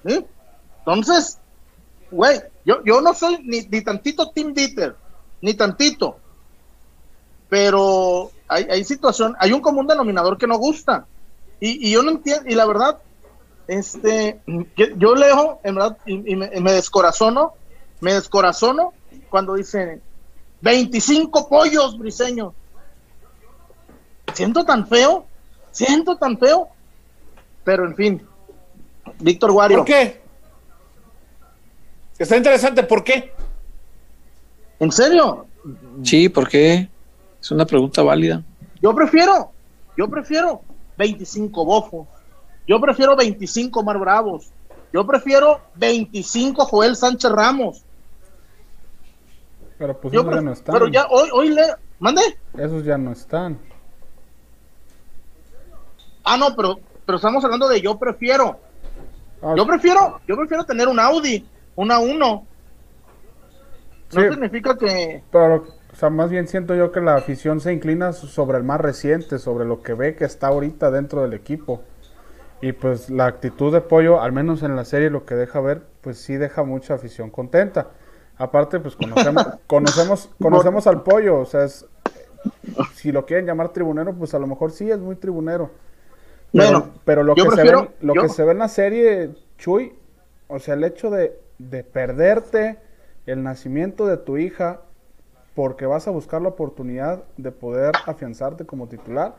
Entonces, 0.04 1.38
güey, 2.10 2.40
yo, 2.64 2.82
yo 2.84 3.00
no 3.00 3.14
soy 3.14 3.38
ni, 3.44 3.62
ni 3.62 3.82
tantito 3.82 4.30
Team 4.30 4.52
Dieter, 4.52 4.96
ni 5.40 5.54
tantito. 5.54 6.18
Pero 7.50 8.30
hay, 8.48 8.64
hay 8.70 8.84
situación, 8.84 9.36
hay 9.38 9.52
un 9.52 9.60
común 9.60 9.86
denominador 9.86 10.38
que 10.38 10.46
no 10.46 10.56
gusta. 10.56 11.04
Y, 11.60 11.90
yo 11.90 12.02
no 12.02 12.12
entiendo, 12.12 12.48
y 12.48 12.54
la 12.54 12.64
verdad, 12.64 12.98
este, 13.68 14.40
yo 14.96 15.14
leo, 15.14 15.60
en 15.62 15.74
verdad, 15.74 15.98
y, 16.06 16.16
me, 16.34 16.48
me, 16.58 16.72
descorazono, 16.72 17.52
me 18.00 18.14
descorazono 18.14 18.94
cuando 19.28 19.54
dicen 19.54 20.00
25 20.62 21.48
pollos, 21.50 21.98
Briseño. 21.98 22.54
Siento 24.32 24.64
tan 24.64 24.86
feo, 24.86 25.26
siento 25.70 26.16
tan 26.16 26.38
feo 26.38 26.70
pero 27.70 27.86
en 27.86 27.94
fin, 27.94 28.22
Víctor 29.20 29.52
Guario. 29.52 29.78
¿Por 29.78 29.86
qué? 29.86 30.20
Está 32.18 32.36
interesante, 32.36 32.82
¿por 32.82 33.04
qué? 33.04 33.32
¿En 34.80 34.90
serio? 34.90 35.46
Sí, 36.02 36.28
¿por 36.28 36.48
qué? 36.48 36.88
Es 37.40 37.50
una 37.50 37.64
pregunta 37.64 38.02
válida. 38.02 38.42
Yo 38.82 38.94
prefiero, 38.94 39.52
yo 39.96 40.08
prefiero 40.08 40.62
25 40.98 41.64
bofos. 41.64 42.08
Yo 42.66 42.80
prefiero 42.80 43.16
25 43.16 43.82
Mar 43.82 43.98
Bravos. 43.98 44.52
Yo 44.92 45.06
prefiero 45.06 45.60
25 45.76 46.64
Joel 46.64 46.96
Sánchez 46.96 47.30
Ramos. 47.30 47.84
Pero 49.78 49.98
pues 49.98 50.12
ya 50.12 50.22
no 50.22 50.52
están. 50.52 50.72
Pero 50.74 50.88
ya 50.88 51.06
hoy, 51.10 51.28
hoy 51.32 51.48
le. 51.50 51.62
¿Mande? 51.98 52.22
Esos 52.56 52.84
ya 52.84 52.98
no 52.98 53.12
están. 53.12 53.58
Ah, 56.22 56.36
no, 56.36 56.54
pero 56.54 56.78
pero 57.10 57.16
estamos 57.16 57.44
hablando 57.44 57.66
de 57.66 57.80
yo 57.80 57.98
prefiero. 57.98 58.60
Ah. 59.42 59.54
Yo 59.56 59.66
prefiero, 59.66 60.20
yo 60.28 60.36
prefiero 60.36 60.62
tener 60.64 60.86
un 60.86 61.00
Audi, 61.00 61.44
una 61.74 61.98
1. 61.98 62.46
No 64.12 64.20
significa 64.32 64.78
que. 64.78 65.24
Pero, 65.32 65.66
sea, 66.00 66.10
más 66.10 66.30
bien 66.30 66.48
siento 66.48 66.74
yo 66.74 66.92
que 66.92 67.00
la 67.00 67.14
afición 67.14 67.60
se 67.60 67.72
inclina 67.72 68.12
sobre 68.12 68.58
el 68.58 68.64
más 68.64 68.80
reciente, 68.80 69.38
sobre 69.38 69.66
lo 69.66 69.82
que 69.82 69.94
ve 69.94 70.16
que 70.16 70.24
está 70.24 70.48
ahorita 70.48 70.90
dentro 70.90 71.22
del 71.22 71.34
equipo. 71.34 71.82
Y 72.62 72.72
pues 72.72 73.10
la 73.10 73.26
actitud 73.26 73.72
de 73.72 73.80
Pollo, 73.80 74.20
al 74.20 74.32
menos 74.32 74.62
en 74.62 74.76
la 74.76 74.84
serie, 74.84 75.10
lo 75.10 75.24
que 75.24 75.34
deja 75.34 75.60
ver, 75.60 75.82
pues 76.00 76.18
sí 76.18 76.36
deja 76.36 76.62
mucha 76.64 76.94
afición 76.94 77.30
contenta. 77.30 77.88
Aparte, 78.36 78.80
pues 78.80 78.96
conocemos, 78.96 79.46
conocemos, 79.66 80.30
conocemos 80.40 80.86
al 80.86 81.02
Pollo, 81.02 81.38
o 81.38 81.44
sea, 81.44 81.64
es, 81.64 81.86
si 82.94 83.12
lo 83.12 83.26
quieren 83.26 83.46
llamar 83.46 83.70
tribunero, 83.70 84.14
pues 84.14 84.34
a 84.34 84.38
lo 84.38 84.46
mejor 84.46 84.72
sí 84.72 84.90
es 84.90 84.98
muy 84.98 85.16
tribunero. 85.16 85.70
Pero, 86.52 86.88
pero 87.04 87.22
lo, 87.22 87.34
que, 87.34 87.42
se 87.42 87.62
ve, 87.62 87.90
lo 88.00 88.14
que 88.14 88.28
se 88.28 88.42
ve 88.42 88.52
en 88.52 88.58
la 88.58 88.68
serie, 88.68 89.30
Chuy, 89.56 89.94
o 90.48 90.58
sea, 90.58 90.74
el 90.74 90.82
hecho 90.82 91.10
de, 91.10 91.38
de 91.58 91.84
perderte 91.84 92.78
el 93.26 93.42
nacimiento 93.42 94.06
de 94.06 94.16
tu 94.16 94.36
hija 94.36 94.80
porque 95.54 95.86
vas 95.86 96.06
a 96.08 96.10
buscar 96.10 96.42
la 96.42 96.48
oportunidad 96.48 97.24
de 97.36 97.52
poder 97.52 97.92
afianzarte 98.06 98.64
como 98.64 98.88
titular, 98.88 99.34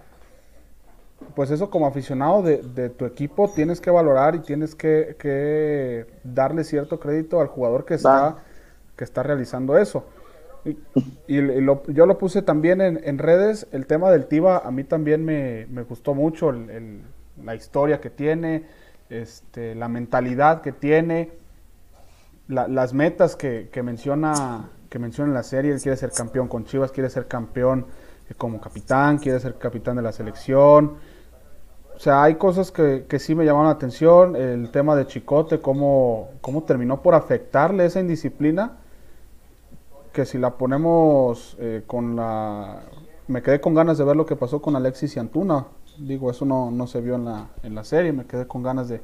pues 1.36 1.52
eso 1.52 1.70
como 1.70 1.86
aficionado 1.88 2.42
de, 2.42 2.58
de 2.58 2.90
tu 2.90 3.06
equipo 3.06 3.50
tienes 3.50 3.80
que 3.80 3.92
valorar 3.92 4.36
y 4.36 4.40
tienes 4.40 4.76
que, 4.76 5.16
que 5.20 6.08
darle 6.24 6.64
cierto 6.64 7.00
crédito 7.00 7.40
al 7.40 7.48
jugador 7.48 7.86
que 7.86 7.96
está, 7.96 8.38
que 8.96 9.04
está 9.04 9.24
realizando 9.24 9.78
eso. 9.78 10.06
Y, 10.66 10.78
yo 11.28 12.06
lo 12.06 12.18
puse 12.18 12.42
también 12.42 12.82
en, 12.82 13.18
redes, 13.18 13.68
el 13.72 13.88
tema 13.88 14.12
del 14.12 14.28
Tiva 14.28 14.60
a 14.60 14.72
mí 14.72 14.84
también 14.84 15.26
me, 15.26 15.66
gustó 15.84 16.14
mucho, 16.14 16.52
la 16.52 17.56
historia 17.56 18.00
que 18.00 18.10
tiene, 18.10 18.66
este, 19.10 19.74
la 19.76 19.88
mentalidad 19.88 20.62
que 20.62 20.72
tiene, 20.72 21.32
las 22.48 22.94
metas 22.94 23.36
que, 23.36 23.70
menciona 23.84 24.70
que 24.92 25.00
menciona 25.00 25.30
en 25.30 25.34
la 25.34 25.44
serie, 25.44 25.72
él 25.72 25.82
quiere 25.82 25.96
ser 25.96 26.12
campeón 26.12 26.50
con 26.50 26.66
Chivas, 26.66 26.92
quiere 26.92 27.10
ser 27.10 27.26
campeón 27.26 27.86
eh, 28.30 28.34
como 28.38 28.60
capitán, 28.60 29.20
quiere 29.20 29.40
ser 29.40 29.58
capitán 29.58 29.96
de 29.96 30.02
la 30.02 30.12
selección. 30.12 30.96
O 31.96 32.00
sea, 32.00 32.24
hay 32.24 32.36
cosas 32.36 32.72
que, 32.72 33.06
que 33.08 33.18
sí 33.18 33.34
me 33.34 33.46
llamaron 33.46 33.68
la 33.68 33.74
atención, 33.74 34.36
el 34.36 34.70
tema 34.70 34.98
de 34.98 35.08
Chicote, 35.08 35.62
cómo, 35.62 36.32
cómo 36.42 36.64
terminó 36.64 37.02
por 37.02 37.16
afectarle 37.16 37.86
esa 37.86 38.02
indisciplina 38.02 38.80
que 40.12 40.26
si 40.26 40.38
la 40.38 40.58
ponemos 40.58 41.56
eh, 41.60 41.84
con 41.88 42.18
la... 42.18 42.82
Me 43.28 43.42
quedé 43.42 43.62
con 43.62 43.74
ganas 43.74 43.98
de 43.98 44.04
ver 44.04 44.18
lo 44.18 44.26
que 44.26 44.36
pasó 44.36 44.62
con 44.62 44.76
Alexis 44.76 45.16
y 45.16 45.20
Antuna. 45.20 45.68
Digo, 46.00 46.30
eso 46.30 46.44
no, 46.44 46.70
no 46.70 46.86
se 46.86 47.00
vio 47.00 47.16
en 47.16 47.24
la, 47.24 47.48
en 47.64 47.76
la 47.76 47.86
serie. 47.86 48.12
Me 48.12 48.26
quedé 48.26 48.46
con 48.46 48.62
ganas 48.62 48.90
de, 48.90 49.02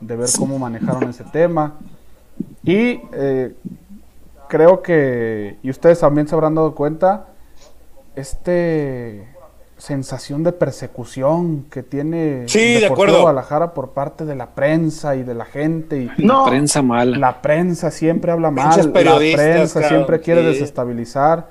de 0.00 0.16
ver 0.16 0.30
cómo 0.38 0.58
manejaron 0.58 1.10
ese 1.10 1.24
tema. 1.24 1.74
Y 2.62 3.02
eh, 3.12 3.54
creo 4.48 4.82
que, 4.82 5.58
y 5.62 5.70
ustedes 5.70 6.00
también 6.00 6.28
se 6.28 6.34
habrán 6.34 6.54
dado 6.54 6.74
cuenta, 6.74 7.26
este 8.16 9.28
sensación 9.76 10.44
de 10.44 10.52
persecución 10.52 11.64
que 11.70 11.82
tiene 11.82 12.44
Sí, 12.46 12.74
de 12.80 12.86
acuerdo. 12.86 13.20
Guadalajara 13.22 13.74
por 13.74 13.90
parte 13.90 14.24
de 14.24 14.36
la 14.36 14.50
prensa 14.54 15.16
y 15.16 15.24
de 15.24 15.34
la 15.34 15.44
gente 15.44 15.98
y 15.98 16.10
No, 16.24 16.44
La 16.44 16.50
prensa 16.50 16.80
mala. 16.80 17.18
la 17.18 17.42
prensa 17.42 17.90
siempre 17.90 18.30
habla 18.32 18.50
mal, 18.50 18.86
la 18.86 18.92
periodistas, 18.92 19.42
prensa 19.44 19.88
siempre 19.88 20.20
quiere 20.20 20.42
sí. 20.42 20.46
desestabilizar. 20.46 21.48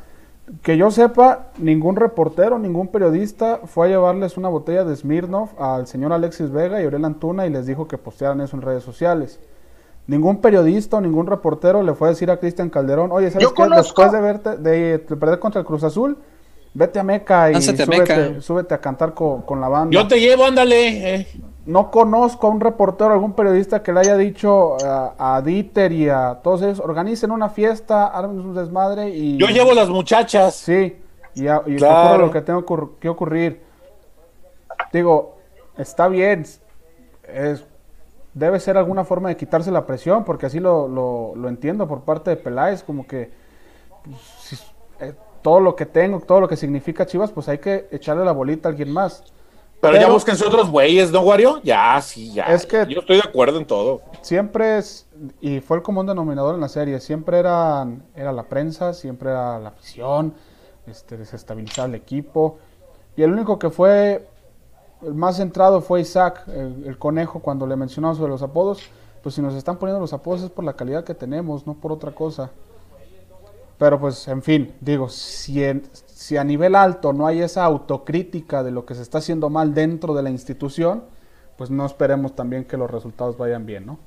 Que 0.62 0.78
yo 0.78 0.90
sepa, 0.92 1.48
ningún 1.58 1.96
reportero, 1.96 2.60
ningún 2.60 2.88
periodista 2.88 3.62
fue 3.66 3.88
a 3.88 3.90
llevarles 3.90 4.36
una 4.38 4.50
botella 4.50 4.84
de 4.84 4.96
Smirnoff 4.96 5.52
al 5.60 5.88
señor 5.88 6.12
Alexis 6.14 6.52
Vega 6.52 6.82
y 6.82 6.86
Aurel 6.86 7.06
Antuna 7.06 7.46
y 7.46 7.50
les 7.50 7.66
dijo 7.66 7.88
que 7.88 7.98
postearan 7.98 8.42
eso 8.42 8.56
en 8.56 8.62
redes 8.62 8.84
sociales. 8.84 9.40
Ningún 10.06 10.42
periodista 10.42 10.98
o 10.98 11.02
ningún 11.02 11.28
reportero 11.28 11.82
le 11.82 11.94
fue 11.94 12.10
a 12.10 12.12
decir 12.12 12.30
a 12.30 12.38
Cristian 12.38 12.70
Calderón, 12.70 13.12
oye, 13.12 13.32
¿sabes 13.32 13.44
Yo 13.44 13.54
qué? 13.54 13.64
conozco- 13.64 14.02
Después 14.02 14.12
de 14.12 14.22
verte, 14.22 14.58
de, 14.58 14.98
de 14.98 15.16
perder 15.16 15.40
contra 15.40 15.62
el 15.62 15.66
Cruz 15.66 15.84
Azul, 15.84 16.18
vete 16.74 17.00
a 17.00 17.04
Meca 17.04 17.52
y 17.52 17.56
a 17.56 17.62
súbete, 17.62 17.86
Meca. 17.88 18.42
súbete 18.42 18.74
a 18.74 18.82
cantar 18.82 19.14
co- 19.14 19.44
con, 19.46 19.62
la 19.62 19.70
banda. 19.70 19.94
Yo 19.94 20.06
te 20.08 20.20
llevo, 20.20 20.44
ándale. 20.46 21.16
eh. 21.16 21.28
No 21.66 21.90
conozco 21.90 22.48
a 22.48 22.50
un 22.50 22.60
reportero, 22.60 23.14
algún 23.14 23.32
periodista 23.32 23.82
que 23.82 23.94
le 23.94 24.02
haya 24.02 24.18
dicho 24.18 24.76
a, 24.86 25.36
a 25.38 25.42
Dieter 25.42 25.94
y 25.94 26.10
a 26.10 26.40
todos 26.44 26.62
ellos, 26.64 26.82
organicen 26.82 27.32
una 27.32 27.48
fiesta, 27.48 28.08
armen 28.08 28.42
un 28.42 28.54
desmadre 28.54 29.08
y... 29.10 29.38
Yo 29.38 29.48
llevo 29.48 29.72
las 29.74 29.88
muchachas. 29.88 30.56
Sí, 30.56 30.98
y, 31.36 31.48
a- 31.48 31.62
y 31.66 31.78
Claro. 31.78 32.26
lo 32.26 32.32
que 32.32 32.42
tenga 32.42 32.60
ocurr- 32.60 32.96
que 33.00 33.08
ocurrir. 33.08 33.62
Digo, 34.92 35.38
está 35.78 36.08
bien, 36.10 36.46
es, 37.28 37.64
debe 38.34 38.60
ser 38.60 38.78
alguna 38.78 39.04
forma 39.04 39.30
de 39.30 39.38
quitarse 39.38 39.72
la 39.72 39.86
presión, 39.86 40.24
porque 40.24 40.46
así 40.48 40.60
lo, 40.60 40.88
lo, 40.88 41.34
lo 41.36 41.50
entiendo 41.50 41.88
por 41.88 42.02
parte 42.02 42.30
de 42.32 42.36
Peláez, 42.38 42.84
como 42.84 43.06
que 43.06 43.32
pues, 44.04 44.18
si- 44.40 44.58
eh, 45.00 45.14
todo 45.42 45.60
lo 45.60 45.76
que 45.76 45.86
tengo, 45.86 46.20
todo 46.20 46.40
lo 46.42 46.48
que 46.48 46.56
significa 46.58 47.06
Chivas, 47.06 47.32
pues 47.32 47.48
hay 47.50 47.58
que 47.60 47.88
echarle 47.92 48.24
la 48.26 48.32
bolita 48.32 48.70
a 48.70 48.72
alguien 48.72 48.92
más. 48.92 49.24
Pero, 49.82 49.98
ya 50.00 50.10
búsquense 50.10 50.46
otros 50.48 50.70
güeyes, 50.72 51.12
¿no, 51.12 51.20
Wario? 51.22 51.60
Ya, 51.62 52.00
sí, 52.02 52.32
ya. 52.34 52.46
Es 52.46 52.66
que- 52.66 52.86
Yo 52.88 53.02
estoy 53.02 53.18
de 53.18 53.24
acuerdo 53.28 53.58
en 53.58 53.66
todo. 53.66 54.02
siempre 54.22 54.78
es, 54.78 55.06
y 55.42 55.60
fue 55.60 55.76
el 55.78 55.84
común 55.84 56.06
denominador 56.08 56.56
en 56.56 56.62
la 56.62 56.70
serie, 56.70 57.02
siempre 57.02 57.38
eran, 57.40 58.02
era 58.16 58.32
la 58.32 58.44
prensa, 58.44 58.94
siempre 58.94 59.30
era 59.32 59.60
la 59.60 59.70
afición, 59.70 60.34
este, 60.88 61.18
desestabilizar 61.18 61.90
el 61.90 61.96
equipo. 61.96 62.58
Y 63.18 63.24
el 63.24 63.34
único 63.34 63.60
que 63.60 63.70
fue 63.70 64.26
el 65.06 65.14
más 65.14 65.38
centrado 65.38 65.82
fue 65.82 66.02
Isaac, 66.02 66.48
el, 66.48 66.98
conejo, 66.98 67.40
cuando 67.40 67.66
le 67.68 67.76
mencionamos 67.76 68.18
sobre 68.18 68.32
los 68.32 68.42
apodos. 68.42 68.82
Pues 69.22 69.36
si 69.36 69.42
nos 69.42 69.54
están 69.54 69.78
poniendo 69.78 70.02
los 70.02 70.12
apodos 70.14 70.42
es 70.42 70.50
por 70.50 70.66
la 70.66 70.74
calidad 70.74 71.04
que 71.04 71.14
tenemos, 71.14 71.66
no 71.66 71.74
por 71.76 71.92
otra 71.92 72.12
cosa. 72.12 72.52
Pero 73.78 74.00
pues, 74.00 74.28
en 74.28 74.42
fin, 74.42 74.74
digo, 74.82 75.10
si, 75.10 75.64
en- 75.64 75.84
si 76.08 76.38
a 76.38 76.44
nivel 76.44 76.76
alto 76.76 77.14
no 77.14 77.26
hay 77.26 77.42
esa 77.42 77.64
autocrítica 77.64 78.64
de 78.64 78.72
lo 78.72 78.86
que 78.86 78.96
se 78.96 79.02
está 79.02 79.20
haciendo 79.20 79.50
mal 79.50 79.74
dentro 79.74 80.14
de 80.14 80.24
la 80.24 80.30
institución, 80.30 81.04
pues 81.58 81.70
no 81.70 81.86
esperemos 81.86 82.36
también 82.36 82.66
que 82.66 82.78
los 82.78 82.90
resultados 82.90 83.38
vayan 83.38 83.66
bien, 83.66 83.86
¿no? 83.86 83.98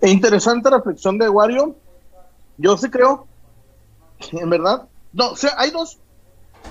E 0.00 0.10
interesante 0.10 0.70
reflexión 0.70 1.18
de 1.18 1.28
Wario. 1.28 1.74
Yo 2.58 2.76
sí 2.76 2.90
creo, 2.90 3.26
en 4.32 4.50
verdad, 4.50 4.86
no, 5.12 5.30
o 5.30 5.36
sea, 5.36 5.52
hay 5.56 5.70
dos 5.70 5.98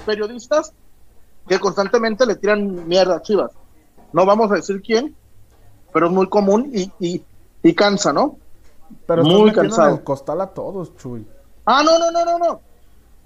periodistas 0.06 0.74
que 1.48 1.60
constantemente 1.60 2.26
le 2.26 2.36
tiran 2.36 2.88
mierda 2.88 3.18
a 3.18 3.22
Chivas. 3.22 3.52
No 4.12 4.26
vamos 4.26 4.52
a 4.52 4.56
decir 4.56 4.82
quién, 4.82 5.16
pero 5.92 6.08
es 6.08 6.12
muy 6.14 6.28
común 6.30 6.72
y, 6.74 6.92
y, 7.00 7.24
y 7.64 7.74
cansa, 7.74 8.14
¿no? 8.14 8.38
Pero 9.08 9.24
Muy 9.24 9.52
cansado. 9.52 9.96
el 9.96 10.04
costal 10.04 10.40
a 10.42 10.48
todos, 10.48 10.96
Chuy. 10.98 11.26
Ah, 11.66 11.82
no, 11.84 11.98
no, 11.98 12.12
no, 12.12 12.24
no, 12.26 12.38
no. 12.38 12.62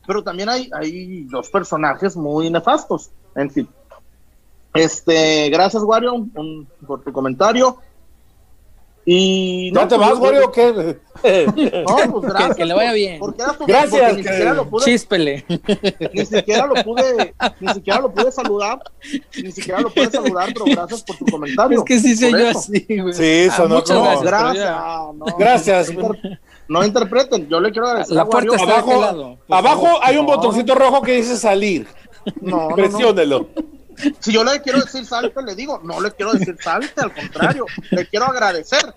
Pero 0.05 0.23
también 0.23 0.47
hay, 0.47 0.69
hay 0.73 1.23
dos 1.25 1.49
personajes 1.49 2.15
muy 2.15 2.49
nefastos. 2.49 3.09
En 3.35 3.51
fin. 3.51 3.67
Este, 4.73 5.49
gracias, 5.49 5.83
Wario, 5.83 6.13
un- 6.13 6.31
un- 6.35 6.67
por 6.85 7.01
tu 7.01 7.11
comentario. 7.11 7.77
Y 9.09 9.71
¿Ya 9.73 9.81
no, 9.83 9.87
te 9.87 9.95
pues, 9.95 10.09
vas, 10.09 10.17
yo- 10.17 10.23
Wario, 10.25 10.45
o 10.47 10.51
qué? 10.51 10.97
No, 11.87 12.11
pues 12.11 12.23
gracias. 12.33 12.57
que 12.57 12.65
le 12.65 12.73
vaya 12.73 12.89
por- 12.89 12.95
bien. 12.95 13.19
porque 13.19 13.41
era 13.41 13.53
tu- 13.53 13.65
Gracias, 13.65 13.91
porque 14.01 14.13
Ni 14.17 14.21
que- 14.23 14.29
siquiera, 14.29 14.53
lo 14.53 14.69
pude, 14.69 14.83
Chíspele. 14.85 15.45
ni 16.13 16.25
siquiera 16.25 16.67
lo 16.67 16.73
pude, 16.83 17.33
ni 17.61 17.73
siquiera 17.73 18.01
lo 18.01 18.11
pude 18.13 18.31
saludar, 18.33 18.79
ni 19.41 19.51
siquiera 19.53 19.79
lo 19.79 19.89
pude 19.91 20.11
saludar, 20.11 20.49
pero 20.53 20.65
gracias 20.65 21.03
por 21.03 21.15
tu 21.15 21.25
comentario. 21.25 21.79
Es 21.79 21.85
que 21.85 21.99
sí 21.99 22.17
soy 22.17 22.31
por 22.31 22.39
yo 22.41 22.47
eso. 22.49 22.59
así, 22.59 22.85
güey. 22.99 23.13
Sí, 23.13 23.47
Ah, 23.57 23.65
muchas 23.69 23.97
gracias. 23.97 24.21
Gracias. 24.23 24.69
ah, 24.69 25.11
no, 25.15 25.25
Gracias. 25.39 25.93
No, 25.93 26.01
inter- 26.13 26.39
no 26.67 26.85
interpreten, 26.85 27.47
yo 27.47 27.61
le 27.61 27.71
quiero 27.71 27.87
agradecer 27.87 28.13
La 28.13 28.23
a 28.23 28.25
Wario. 28.25 28.51
puerta 28.51 28.55
está 28.65 28.65
de 28.65 28.73
Abajo, 28.91 29.01
lado, 29.01 29.37
por 29.47 29.57
abajo 29.57 29.81
favor. 29.85 29.99
hay 30.03 30.17
un 30.17 30.25
No. 30.25 30.35
botoncito 30.35 30.75
rojo 30.75 31.01
que 31.01 31.13
dice 31.13 31.37
salir. 31.37 31.87
No, 32.41 32.57
no, 32.57 32.69
no. 32.71 32.75
Presiónelo. 32.75 33.47
Si 34.19 34.31
yo 34.31 34.43
le 34.43 34.61
quiero 34.61 34.79
decir 34.81 35.05
salte, 35.05 35.41
le 35.41 35.55
digo, 35.55 35.79
no 35.83 35.99
le 36.01 36.11
quiero 36.11 36.33
decir 36.33 36.55
salte, 36.61 37.01
al 37.01 37.13
contrario, 37.13 37.65
le 37.91 38.07
quiero 38.07 38.25
agradecer. 38.27 38.93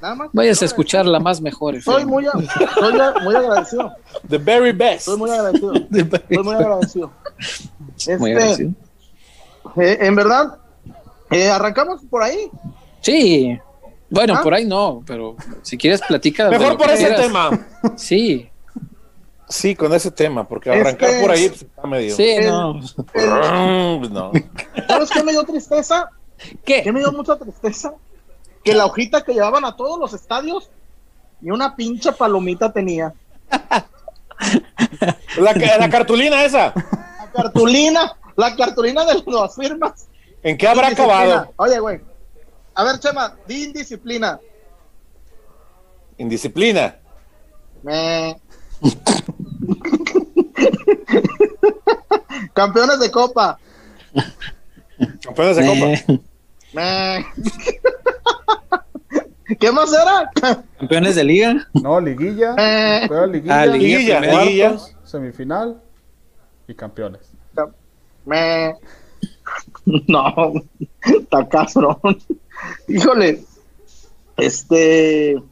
Nada 0.00 0.14
más. 0.16 0.28
Vayas 0.32 0.60
a 0.60 0.64
escuchar 0.66 1.06
la 1.06 1.18
más 1.18 1.40
mejor. 1.40 1.80
Soy 1.82 2.04
muy, 2.04 2.24
soy 2.26 2.92
muy 3.24 3.34
agradecido. 3.36 3.92
The 4.28 4.38
very 4.38 4.72
best. 4.72 5.06
Soy 5.06 5.16
muy 5.16 5.30
agradecido. 5.30 5.72
Soy 6.28 6.42
muy 6.44 6.54
agradecido. 6.54 7.12
Muy 8.18 8.30
Este, 8.32 8.32
agradecido. 8.32 8.70
eh, 9.76 9.98
en 10.00 10.14
verdad, 10.14 10.58
eh, 11.30 11.48
arrancamos 11.48 12.02
por 12.10 12.22
ahí. 12.22 12.50
Sí. 13.00 13.58
Bueno, 14.10 14.34
¿Ah? 14.36 14.42
por 14.42 14.52
ahí 14.54 14.64
no, 14.66 15.02
pero 15.06 15.36
si 15.62 15.76
quieres 15.78 16.00
platicar. 16.06 16.50
de 16.50 16.58
Mejor 16.58 16.76
por 16.76 16.90
ese 16.90 16.98
quieras. 17.06 17.20
tema. 17.22 17.66
Sí, 17.96 18.48
Sí, 19.48 19.74
con 19.76 19.92
ese 19.92 20.10
tema, 20.10 20.48
porque 20.48 20.70
arrancar 20.70 21.10
Este- 21.10 21.20
por 21.22 21.30
ahí 21.30 21.48
pues, 21.48 21.62
está 21.62 21.86
medio. 21.86 22.16
sí, 22.16 22.28
El- 22.30 22.46
no. 22.48 22.80
el- 23.14 24.12
no. 24.12 24.32
¿Sabes 24.88 25.10
qué 25.10 25.22
me 25.22 25.32
dio 25.32 25.44
tristeza? 25.44 26.08
¿Qué 26.64 26.82
¿Qué? 26.82 26.92
me 26.92 27.00
dio 27.00 27.12
mucha 27.12 27.36
tristeza? 27.36 27.92
Que 28.62 28.72
la 28.74 28.86
hojita 28.86 29.22
que 29.22 29.34
llevaban 29.34 29.64
a 29.64 29.76
todos 29.76 29.98
los 29.98 30.14
estadios 30.14 30.70
y 31.42 31.50
una 31.50 31.76
pinche 31.76 32.12
palomita 32.12 32.72
tenía. 32.72 33.12
La, 35.38 35.52
la 35.78 35.90
cartulina 35.90 36.44
esa. 36.44 36.72
La 36.74 37.30
cartulina, 37.34 38.16
la 38.36 38.56
cartulina 38.56 39.04
de 39.04 39.22
las 39.26 39.54
firmas. 39.54 40.08
¿En 40.42 40.56
qué 40.56 40.66
habrá 40.68 40.84
Indisciplina. 40.90 41.18
acabado? 41.22 41.52
Oye, 41.56 41.78
güey. 41.80 42.00
A 42.74 42.84
ver, 42.84 42.98
Chema, 42.98 43.36
di 43.46 43.64
indisciplina. 43.64 44.40
Indisciplina. 46.18 46.96
Me... 47.82 48.40
Campeones 52.52 52.98
de 53.00 53.10
copa. 53.10 53.58
Campeones 55.22 55.56
de 55.56 55.66
copa. 55.66 55.86
Eh. 56.76 57.24
¿Qué 59.60 59.70
más 59.70 59.92
era? 59.92 60.30
campeones 60.78 61.14
de 61.16 61.24
liga. 61.24 61.68
No, 61.74 62.00
liguilla, 62.00 62.54
Eh. 62.58 63.06
liguilla, 63.30 63.60
Ah, 63.60 63.66
liguilla, 63.66 63.98
Liguilla, 63.98 64.18
primero. 64.20 64.44
liguilla. 64.44 64.68
cuartos, 64.70 64.96
semifinal 65.04 65.80
y 66.66 66.74
campeones. 66.74 67.30
Me... 68.24 68.74
No, 70.08 70.52
está 71.02 71.46
cabrón. 71.48 71.98
Híjole, 72.88 73.44
este... 74.38 75.42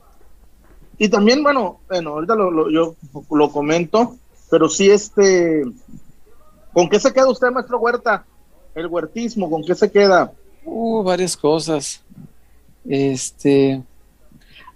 Y 1.03 1.09
también, 1.09 1.43
bueno, 1.43 1.81
bueno, 1.89 2.11
ahorita 2.11 2.37
lo, 2.37 2.71
yo 2.71 2.95
lo 3.33 3.51
comento, 3.51 4.19
pero 4.49 4.69
sí, 4.69 4.89
este... 4.89 5.65
¿Con 6.73 6.89
qué 6.89 7.01
se 7.01 7.13
queda 7.13 7.29
usted, 7.29 7.51
maestro 7.51 7.81
Huerta? 7.81 8.25
El 8.73 8.87
huertismo, 8.87 9.51
¿con 9.51 9.65
qué 9.65 9.75
se 9.75 9.91
queda? 9.91 10.31
Uh, 10.65 11.03
varias 11.03 11.37
cosas. 11.37 12.01
Este. 12.89 13.83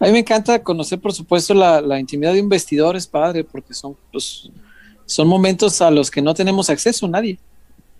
A 0.00 0.06
mí 0.06 0.10
me 0.10 0.18
encanta 0.18 0.60
conocer, 0.64 0.98
por 0.98 1.12
supuesto, 1.12 1.54
la, 1.54 1.80
la 1.80 2.00
intimidad 2.00 2.32
de 2.32 2.42
un 2.42 2.48
vestidor, 2.48 2.96
es 2.96 3.06
padre, 3.06 3.44
porque 3.44 3.72
son, 3.72 3.96
pues, 4.10 4.50
son 5.04 5.28
momentos 5.28 5.80
a 5.80 5.92
los 5.92 6.10
que 6.10 6.22
no 6.22 6.34
tenemos 6.34 6.68
acceso, 6.68 7.06
nadie. 7.06 7.38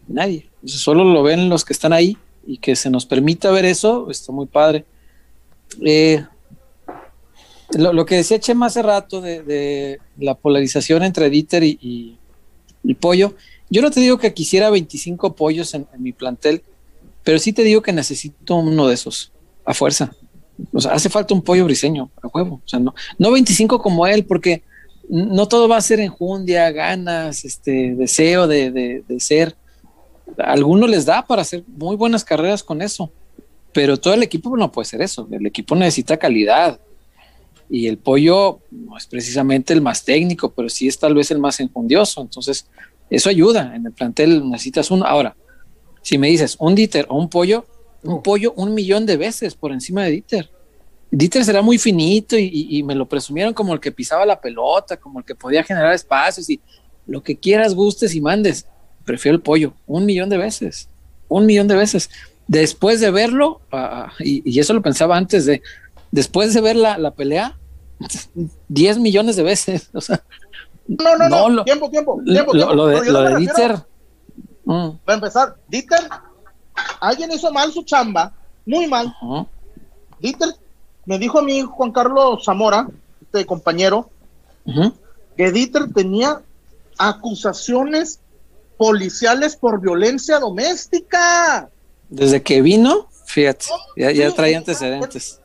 Nadie. 0.09 0.51
Solo 0.65 1.05
lo 1.05 1.23
ven 1.23 1.49
los 1.49 1.65
que 1.65 1.75
están 1.75 1.93
ahí 1.93 2.19
y 2.45 2.59
que 2.59 2.75
se 2.75 2.91
nos 2.91 3.07
permita 3.07 3.53
ver 3.53 3.67
eso, 3.67 4.11
está 4.11 4.33
muy 4.33 4.47
padre. 4.47 4.85
Eh, 5.81 6.27
lo, 7.75 8.07
que 8.07 8.17
decía 8.17 8.39
Chema 8.39 8.67
hace 8.67 8.83
rato 8.83 9.21
de, 9.21 10.01
la 10.19 10.35
polarización 10.35 11.03
entre 11.03 11.31
Dieter 11.31 11.63
y, 11.65 12.19
Pollo, 13.01 13.35
yo 13.69 13.83
no 13.83 13.91
te 13.91 14.01
digo 14.01 14.19
que 14.19 14.33
quisiera 14.33 14.71
25 14.71 15.35
pollos 15.35 15.75
en, 15.75 15.87
mi 15.99 16.13
plantel, 16.13 16.63
pero 17.25 17.39
sí 17.39 17.53
te 17.53 17.65
digo 17.65 17.83
que 17.83 17.93
necesito 17.93 18.57
uno 18.57 18.87
de 18.87 18.95
esos, 18.95 19.33
a 19.65 19.75
fuerza. 19.75 20.15
O 20.73 20.81
sea, 20.81 20.93
hace 20.93 21.09
falta 21.09 21.35
un 21.35 21.43
pollo 21.43 21.65
briseño, 21.65 22.11
a 22.23 22.29
huevo. 22.29 22.63
O 22.65 22.69
sea, 22.69 22.79
no, 22.79 22.95
no 23.19 23.33
25 23.33 23.81
como 23.83 24.07
él, 24.07 24.25
porque 24.25 24.63
no 25.09 25.49
todo 25.49 25.69
va 25.69 25.77
a 25.77 25.83
ser 25.83 26.01
enjundia, 26.01 26.71
ganas, 26.71 27.45
este, 27.45 27.95
deseo 27.97 28.47
de, 28.47 28.71
de, 28.71 29.05
de 29.07 29.21
ser. 29.21 29.57
A 30.39 30.53
algunos 30.53 30.89
les 30.89 31.05
da 31.05 31.27
para 31.27 31.43
hacer 31.43 31.65
muy 31.67 31.97
buenas 31.97 32.25
carreras 32.25 32.63
con 32.63 32.81
eso, 32.81 33.11
pero 33.73 33.97
todo 33.97 34.15
el 34.15 34.23
equipo 34.23 34.57
no 34.57 34.71
puede 34.71 34.87
ser 34.87 35.03
eso. 35.03 35.29
El 35.31 35.47
equipo 35.47 35.75
necesita 35.75 36.17
calidad. 36.17 36.81
Y 37.69 37.87
el 37.89 37.99
pollo 37.99 38.61
no 38.71 38.97
es 38.97 39.07
precisamente 39.07 39.73
el 39.73 39.81
más 39.81 40.05
técnico, 40.05 40.53
pero 40.53 40.69
sí 40.69 40.87
es 40.89 40.99
tal 40.99 41.15
vez 41.15 41.31
el 41.31 41.39
más 41.39 41.59
enjundioso. 41.61 42.21
Entonces, 42.23 42.67
eso 43.11 43.29
ayuda. 43.29 43.75
En 43.75 43.87
el 43.87 43.93
plantel 43.93 44.49
necesitas 44.49 44.91
uno. 44.91 45.05
Ahora, 45.05 45.37
si 46.03 46.19
me 46.19 46.29
dices 46.29 46.57
un 46.61 46.75
Dieter 46.75 47.07
o 47.09 47.19
un 47.19 47.29
pollo, 47.29 47.67
un 48.03 48.15
Oh. 48.15 48.23
pollo 48.23 48.53
un 48.57 48.73
millón 48.75 49.05
de 49.07 49.17
veces 49.17 49.55
por 49.55 49.73
encima 49.73 50.05
de 50.05 50.11
Dieter. 50.13 50.51
Dieter 51.11 51.45
será 51.45 51.63
muy 51.63 51.79
finito 51.79 52.37
y, 52.39 52.45
y- 52.45 52.79
y 52.79 52.83
me 52.83 52.95
lo 52.95 53.09
presumieron 53.09 53.53
como 53.55 53.73
el 53.75 53.81
que 53.81 53.91
pisaba 53.93 54.25
la 54.27 54.41
pelota, 54.41 54.97
como 54.97 55.19
el 55.21 55.25
que 55.25 55.35
podía 55.35 55.63
generar 55.65 55.93
espacios 55.95 56.49
y 56.51 56.61
lo 57.07 57.23
que 57.23 57.37
quieras, 57.37 57.75
gustes 57.75 58.15
y 58.15 58.21
mandes. 58.21 58.67
Prefiero 59.05 59.37
el 59.37 59.43
pollo 59.43 59.73
un 59.87 60.05
millón 60.05 60.29
de 60.29 60.37
veces, 60.39 60.89
un 61.29 61.47
millón 61.47 61.69
de 61.69 61.77
veces. 61.77 62.11
Después 62.49 63.01
de 63.01 63.11
verlo, 63.11 63.61
ah, 63.73 64.13
y, 64.21 64.43
y 64.49 64.59
eso 64.61 64.73
lo 64.75 64.83
pensaba 64.83 65.17
antes 65.17 65.47
de, 65.47 65.63
después 66.17 66.55
de 66.55 66.63
ver 66.63 66.77
la, 66.77 66.97
la 66.99 67.11
pelea, 67.13 67.57
10 68.69 68.99
millones 68.99 69.37
de 69.37 69.43
veces. 69.43 69.91
O 69.95 70.01
sea, 70.01 70.23
No, 70.89 71.17
no, 71.19 71.29
no, 71.29 71.29
No, 71.29 71.49
lo- 71.51 71.65
tiempo, 71.65 71.91
tiempo, 71.91 72.19
lo, 72.25 72.33
tiempo, 72.33 72.53
tiempo. 72.53 72.75
lo 72.75 72.87
de, 72.87 73.11
lo 73.13 73.21
de 73.23 73.37
Dieter. 73.37 73.77
mm, 74.65 74.89
Para 75.05 75.15
empezar, 75.17 75.57
Dieter, 75.69 76.01
alguien 77.01 77.31
hizo 77.33 77.53
mal 77.53 77.71
su 77.73 77.83
chamba, 77.85 78.33
muy 78.65 78.87
mal. 78.87 79.15
ujú. 79.23 79.47
Dieter 80.21 80.49
me 81.05 81.19
dijo 81.19 81.39
a 81.39 81.43
mí 81.43 81.61
Juan 81.63 81.93
Carlos 81.93 82.45
Zamora, 82.45 82.89
este 83.23 83.45
compañero, 83.45 84.09
que 85.37 85.53
Dieter 85.53 85.93
tenía 85.95 86.41
acusaciones 86.99 88.21
policiales 88.79 89.55
por 89.57 89.81
violencia 89.81 90.39
doméstica. 90.39 91.69
Desde 92.09 92.43
que 92.43 92.63
vino, 92.63 93.07
fíjate, 93.27 93.67
ya, 93.97 94.11
ya 94.13 94.31
sí, 94.31 94.55
antecedentes. 94.55 95.41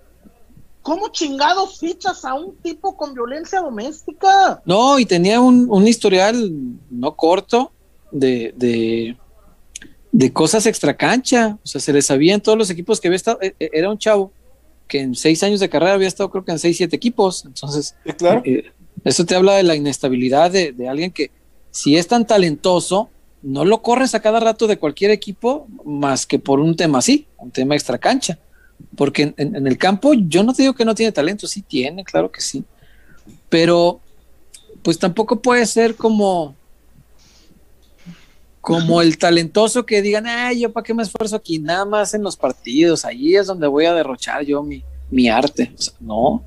¿Cómo 0.82 1.10
chingados 1.10 1.80
fichas 1.80 2.26
a 2.26 2.34
un 2.34 2.56
tipo 2.58 2.96
con 2.98 3.14
violencia 3.14 3.62
doméstica? 3.62 4.62
No, 4.66 4.98
y 5.00 5.06
tenía 5.06 5.40
un, 5.40 5.68
un 5.70 5.88
historial 5.88 6.52
no 6.90 7.16
corto 7.16 7.72
de, 8.12 8.54
de, 8.58 9.16
de 10.12 10.34
cosas 10.34 10.66
extracancha. 10.66 11.58
O 11.64 11.68
sea, 11.68 11.80
se 11.80 11.94
le 11.94 12.02
sabía 12.02 12.34
en 12.34 12.42
todos 12.42 12.58
los 12.58 12.70
equipos 12.70 13.00
que 13.00 13.08
había 13.10 13.18
estado. 13.18 13.38
e- 13.42 13.56
e- 13.60 13.70
Era 13.74 13.90
un 13.92 13.98
chavo 13.98 14.32
que 14.88 15.00
en 15.02 15.16
seis 15.16 15.42
años 15.44 15.60
de 15.60 15.70
carrera 15.70 15.94
había 15.94 16.08
estado, 16.08 16.30
creo 16.32 16.44
que 16.44 16.52
en 16.52 16.60
seis, 16.60 16.78
siete 16.78 16.96
equipos. 16.96 17.46
Entonces, 17.46 17.96
Sí, 18.06 18.12
claro. 18.14 18.42
eh, 18.44 18.72
eso 19.04 19.26
te 19.26 19.36
habla 19.36 19.54
de 19.56 19.64
la 19.64 19.76
inestabilidad 19.76 20.52
de, 20.52 20.72
de 20.74 20.88
alguien 20.90 21.12
que, 21.12 21.32
si 21.70 21.96
es 21.96 22.08
tan 22.08 22.26
talentoso, 22.28 23.10
no 23.44 23.66
lo 23.66 23.82
corres 23.82 24.14
a 24.16 24.20
cada 24.22 24.40
rato 24.40 24.68
de 24.68 24.78
cualquier 24.78 25.12
equipo 25.12 25.68
más 25.86 26.26
que 26.26 26.40
por 26.40 26.60
un 26.60 26.76
tema 26.76 26.98
así, 27.00 27.28
un 27.38 27.52
tema 27.52 27.76
extracancha. 27.76 28.38
Porque 28.96 29.34
en, 29.38 29.68
el 29.68 29.78
campo 29.78 30.14
yo 30.14 30.44
no 30.44 30.54
te 30.54 30.64
digo 30.64 30.74
que 30.74 30.86
no 30.86 30.96
tiene 30.96 31.12
talento, 31.12 31.48
sí 31.48 31.62
tiene, 31.62 32.04
claro 32.04 32.32
que 32.32 32.42
sí. 32.42 32.64
Pero 33.50 34.00
pues 34.82 34.98
tampoco 34.98 35.42
puede 35.42 35.66
ser 35.66 35.96
como 35.96 36.56
como 38.62 39.02
el 39.02 39.18
talentoso 39.18 39.88
que 39.88 40.04
digan, 40.04 40.28
ay, 40.28 40.62
yo 40.62 40.72
para 40.72 40.84
qué 40.84 40.94
me 40.94 41.02
esfuerzo 41.02 41.36
aquí, 41.36 41.58
nada 41.58 41.84
más 41.84 42.14
en 42.14 42.22
los 42.22 42.38
partidos, 42.38 43.06
ahí 43.06 43.36
es 43.36 43.48
donde 43.48 43.66
voy 43.66 43.86
a 43.86 43.94
derrochar 43.94 44.44
yo 44.44 44.62
mi, 44.62 44.84
mi 45.10 45.30
arte. 45.30 45.74
No. 46.00 46.44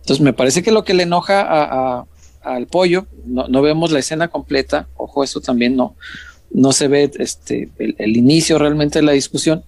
Entonces 0.00 0.20
me 0.20 0.32
parece 0.32 0.64
que 0.64 0.72
lo 0.72 0.84
que 0.84 0.92
le 0.92 1.04
enoja 1.04 2.04
al 2.42 2.66
pollo, 2.66 3.06
no, 3.24 3.62
vemos 3.62 3.92
la 3.92 4.00
escena 4.00 4.26
completa, 4.26 4.88
ojo, 4.96 5.22
eso 5.22 5.40
también 5.40 5.76
no, 5.76 5.94
no 6.50 6.72
se 6.72 6.88
ve 6.88 7.08
este, 7.20 7.70
el 7.78 8.16
inicio 8.16 8.58
realmente 8.58 8.98
de 8.98 9.04
la 9.04 9.12
discusión, 9.12 9.64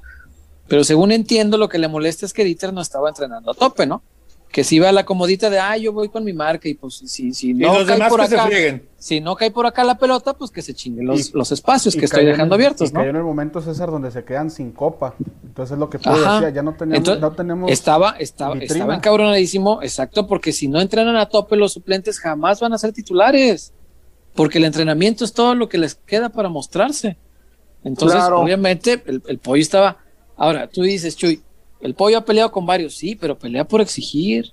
pero 0.69 0.85
según 0.85 1.13
entiendo 1.13 1.59
lo 1.59 1.69
que 1.69 1.79
le 1.79 1.89
molesta 1.89 2.27
es 2.27 2.33
que 2.33 2.45
Dieter 2.45 2.73
no 2.73 2.81
estaba 2.81 3.09
entrenando 3.09 3.51
a 3.51 3.55
tope, 3.55 3.87
¿no? 3.87 4.03
Que 4.51 4.63
si 4.63 4.77
iba 4.77 4.89
a 4.89 4.93
la 4.93 5.05
comodita 5.05 5.51
de, 5.51 5.59
ay, 5.59 5.83
yo 5.83 5.93
voy 5.93 6.09
con 6.09 6.23
mi 6.23 6.33
marca 6.33 6.69
y 6.69 6.75
pues 6.75 7.03
si, 7.07 7.55
no 7.55 7.75
los 7.75 7.87
cae 7.89 8.09
por 8.09 8.21
acá, 8.21 8.49
si 8.97 9.21
no 9.21 9.35
cae 9.35 9.51
por 9.51 9.67
acá 9.67 9.83
la 9.83 9.99
pelota, 9.99 10.33
pues 10.35 10.53
que 10.53 10.63
se 10.63 10.73
chinguen 10.75 11.07
los, 11.09 11.31
Y- 11.31 11.33
los 11.33 11.51
espacios 11.51 11.97
que 11.97 12.05
estoy 12.05 12.21
en 12.21 12.27
dejando 12.29 12.55
abiertos, 12.55 12.89
y 12.89 12.93
¿no? 12.93 13.01
cayó 13.01 13.11
en 13.11 13.17
el 13.17 13.25
momento, 13.25 13.61
César, 13.61 13.91
donde 13.91 14.13
se 14.13 14.23
quedan 14.23 14.53
sin 14.53 14.71
copa. 14.71 15.17
Entonces 15.45 15.73
es 15.73 15.79
lo 15.81 15.91
que 15.91 15.99
Ajá. 16.05 16.35
decía, 16.35 16.51
ya 16.51 16.63
no 16.63 16.75
tenemos, 16.75 16.99
Entonces, 16.99 17.21
no 17.21 17.33
tenemos 17.33 17.71
Estaba, 17.73 18.11
estaba, 18.21 18.55
vitrina. 18.55 18.75
estaba 18.75 18.95
encabronadísimo, 18.95 19.83
exacto, 19.83 20.29
porque 20.29 20.53
si 20.53 20.69
no 20.69 20.81
entrenan 20.81 21.17
a 21.17 21.27
tope 21.29 21.57
los 21.57 21.73
suplentes 21.73 22.21
jamás 22.21 22.61
van 22.61 22.73
a 22.73 22.79
ser 22.79 22.93
titulares, 22.93 23.73
porque 24.37 24.59
el 24.59 24.65
entrenamiento 24.67 25.25
es 25.25 25.33
todo 25.33 25.57
lo 25.57 25.69
que 25.69 25.79
les 25.79 25.97
queda 25.97 26.29
para 26.29 26.49
mostrarse. 26.49 27.17
Entonces, 27.83 28.21
Claro. 28.21 28.41
obviamente, 28.41 29.03
el, 29.07 29.21
el 29.27 29.39
pollo 29.39 29.61
estaba. 29.61 29.99
Ahora, 30.37 30.67
tú 30.69 30.83
dices, 30.83 31.17
Chuy, 31.17 31.41
el 31.81 31.95
pollo 31.95 32.19
ha 32.19 32.25
peleado 32.25 32.51
con 32.51 32.67
varios, 32.67 32.95
sí, 32.95 33.15
pero 33.15 33.39
pelea 33.39 33.65
por 33.65 33.81
exigir. 33.81 34.53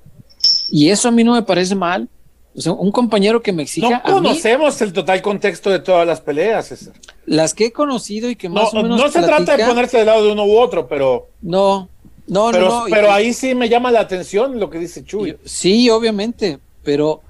Y 0.70 0.90
eso 0.90 1.08
a 1.08 1.12
mí 1.12 1.24
no 1.24 1.34
me 1.34 1.42
parece 1.44 1.76
mal. 1.76 2.08
O 2.54 2.60
sea, 2.62 2.74
un 2.74 2.92
compañero 2.92 3.42
que 3.42 3.54
me 3.54 3.64
exija 3.64 4.02
No 4.06 4.20
mí, 4.20 4.28
conocemos 4.28 4.82
el 4.82 4.92
total 4.92 5.22
contexto 5.22 5.70
de 5.70 5.80
todas 5.80 6.06
las 6.06 6.20
peleas, 6.20 6.68
César. 6.68 6.94
las 7.26 7.54
que 7.54 7.68
he 7.68 7.72
conocido 7.72 8.30
y 8.30 8.36
que 8.36 8.50
No, 8.50 8.56
más 8.56 8.74
o 8.74 8.82
menos. 8.84 9.00
no 9.00 9.10
se 9.10 9.22
trata 9.22 9.56
de 9.56 9.66
ponerse 9.66 9.98
del 9.98 10.08
lado 10.08 10.26
de 10.26 10.32
uno 10.34 10.44
u 10.46 10.58
otro, 10.58 10.86
pero, 10.88 11.30
No, 11.42 11.88
no, 12.28 12.50
pero, 12.52 12.68
no. 12.68 12.80
no, 12.82 12.88
y- 12.90 12.92
pero 12.92 13.10
ahí 13.12 13.32
sí 13.34 13.56
me 13.56 13.70
llama 13.70 13.90
la 13.92 14.02
atención 14.02 14.60
lo 14.60 14.70
que 14.70 14.80
dice 14.80 15.04
Chuy. 15.06 15.30
Yo- 15.32 15.36
sí, 15.46 15.90
obviamente, 15.90 16.60
pero 16.84 17.22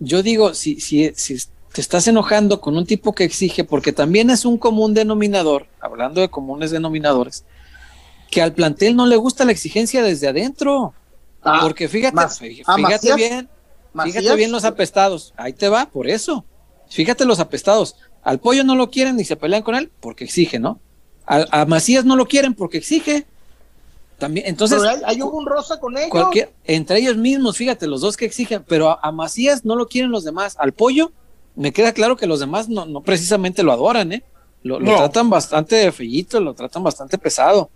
yo 0.00 0.20
digo, 0.24 0.52
si, 0.54 0.80
si, 0.80 1.12
si 1.14 1.36
te 1.72 1.80
estás 1.80 2.08
enojando 2.08 2.60
con 2.60 2.76
un 2.76 2.86
tipo 2.86 3.12
que 3.12 3.22
exige, 3.22 3.62
porque 3.62 3.92
también 3.92 4.30
es 4.30 4.44
un 4.44 4.58
común 4.58 4.94
denominador, 4.94 5.66
hablando 5.80 6.20
de 6.20 6.28
comunes 6.28 6.72
denominadores, 6.72 7.44
que 8.30 8.40
al 8.42 8.52
plantel 8.52 8.96
no 8.96 9.06
le 9.06 9.16
gusta 9.16 9.44
la 9.44 9.52
exigencia 9.52 10.02
desde 10.02 10.28
adentro. 10.28 10.94
Ah, 11.42 11.60
porque 11.62 11.88
fíjate, 11.88 12.16
ah, 12.18 12.28
fíjate 12.28 12.82
Macías- 12.82 13.16
bien, 13.16 13.48
Macías, 13.92 14.16
fíjate 14.18 14.36
bien 14.36 14.52
los 14.52 14.64
apestados. 14.64 15.32
Ahí 15.36 15.52
te 15.52 15.68
va, 15.68 15.86
por 15.86 16.08
eso. 16.08 16.44
Fíjate 16.88 17.24
los 17.24 17.40
apestados. 17.40 17.96
Al 18.22 18.38
pollo 18.38 18.62
no 18.64 18.74
lo 18.76 18.90
quieren 18.90 19.16
ni 19.16 19.24
se 19.24 19.36
pelean 19.36 19.62
con 19.62 19.74
él 19.74 19.90
porque 20.00 20.24
exige, 20.24 20.58
¿no? 20.58 20.78
A, 21.26 21.62
a 21.62 21.64
Macías 21.64 22.04
no 22.04 22.16
lo 22.16 22.26
quieren 22.26 22.54
porque 22.54 22.78
exige. 22.78 23.26
También, 24.18 24.46
entonces, 24.48 24.82
pero 24.82 25.26
hubo 25.26 25.38
un 25.38 25.46
rosa 25.46 25.80
con 25.80 25.96
ellos. 25.96 26.10
Cualquier, 26.10 26.52
entre 26.64 26.98
ellos 26.98 27.16
mismos, 27.16 27.56
fíjate, 27.56 27.86
los 27.86 28.02
dos 28.02 28.18
que 28.18 28.26
exigen, 28.26 28.62
pero 28.68 28.90
a, 28.90 28.98
a 29.02 29.12
Macías 29.12 29.64
no 29.64 29.76
lo 29.76 29.88
quieren 29.88 30.10
los 30.10 30.24
demás. 30.24 30.56
Al 30.58 30.72
pollo, 30.72 31.10
me 31.56 31.72
queda 31.72 31.92
claro 31.92 32.16
que 32.16 32.26
los 32.26 32.38
demás 32.38 32.68
no, 32.68 32.84
no 32.84 33.00
precisamente 33.00 33.62
lo 33.62 33.72
adoran, 33.72 34.12
¿eh? 34.12 34.22
Lo, 34.62 34.78
lo 34.78 34.90
No. 34.90 34.96
tratan 34.98 35.30
bastante 35.30 35.90
fellito, 35.90 36.38
lo 36.38 36.52
tratan 36.52 36.82
bastante 36.82 37.16
pesado. 37.16 37.70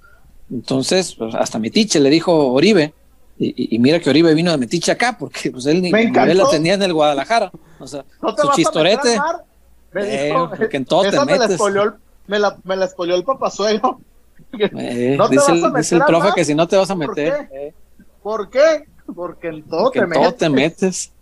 Entonces, 0.50 1.14
pues, 1.14 1.35
hasta 1.35 1.59
Metiche 1.59 2.00
le 2.00 2.11
dijo 2.11 2.52
Oribe, 2.52 2.92
y, 3.38 3.78
mira 3.80 3.98
que 3.98 4.11
Oribe 4.11 4.33
vino 4.35 4.50
de 4.52 4.59
Metiche 4.59 4.92
acá, 4.92 5.16
porque 5.18 5.50
pues 5.50 5.66
él 5.66 5.83
ni 5.83 5.90
nivel 5.90 6.38
la 6.38 6.48
tenía 6.48 6.74
en 6.74 6.83
el 6.83 6.92
Guadalajara. 6.92 7.50
O 7.80 7.87
sea, 7.87 8.04
¿No 8.22 8.35
te 8.35 8.42
su 8.42 8.46
vas 8.48 8.54
a 8.54 8.57
chistorete. 8.57 8.96
meter 9.09 9.12
al 9.12 9.18
mar? 9.18 9.44
Me 9.92 10.02
Eh, 10.02 10.26
dijo, 10.28 10.50
porque 10.57 10.76
en 10.76 10.85
todo 10.85 11.02
te 11.02 11.09
esa 11.09 11.24
me 11.24 11.33
la 11.33 11.38
metes. 11.38 11.57
spoileó 11.57 11.83
el, 11.83 11.92
me 12.26 12.38
la, 12.38 12.57
me 12.64 12.76
la 12.76 12.87
spoileó 12.88 13.16
el 13.16 13.24
papasuelo. 13.24 14.00
eh, 14.59 15.14
¿No 15.18 15.28
dice, 15.28 15.52
el, 15.52 15.64
a 15.64 15.68
dice 15.68 15.70
meter 15.70 15.96
el 15.96 16.02
al 16.02 16.07
profe 16.07 16.28
que 16.35 16.44
si 16.44 16.54
no 16.54 16.68
te 16.68 16.76
vas 16.76 16.90
a 16.90 16.94
¿Por 16.96 17.09
meter. 17.09 17.48
qué? 17.50 17.66
eh. 17.68 17.74
¿Por 18.22 18.50
qué? 18.50 18.85
Porque 19.14 19.48
en 19.48 19.62
todo 19.64 19.85
Porque 19.85 19.98
te 20.00 20.04
en 20.04 20.12
todo 20.12 20.22
metes. 20.22 20.38
te 20.38 20.48
metes. 20.48 21.12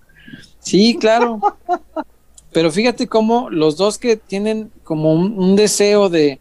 Sí, 0.60 0.96
claro. 1.00 1.40
Pero 2.52 2.70
fíjate 2.70 3.06
cómo 3.08 3.48
los 3.50 3.76
dos 3.76 3.98
que 3.98 4.16
tienen 4.16 4.70
como 4.84 5.12
un, 5.14 5.38
un 5.38 5.56
deseo 5.56 6.08
de, 6.10 6.38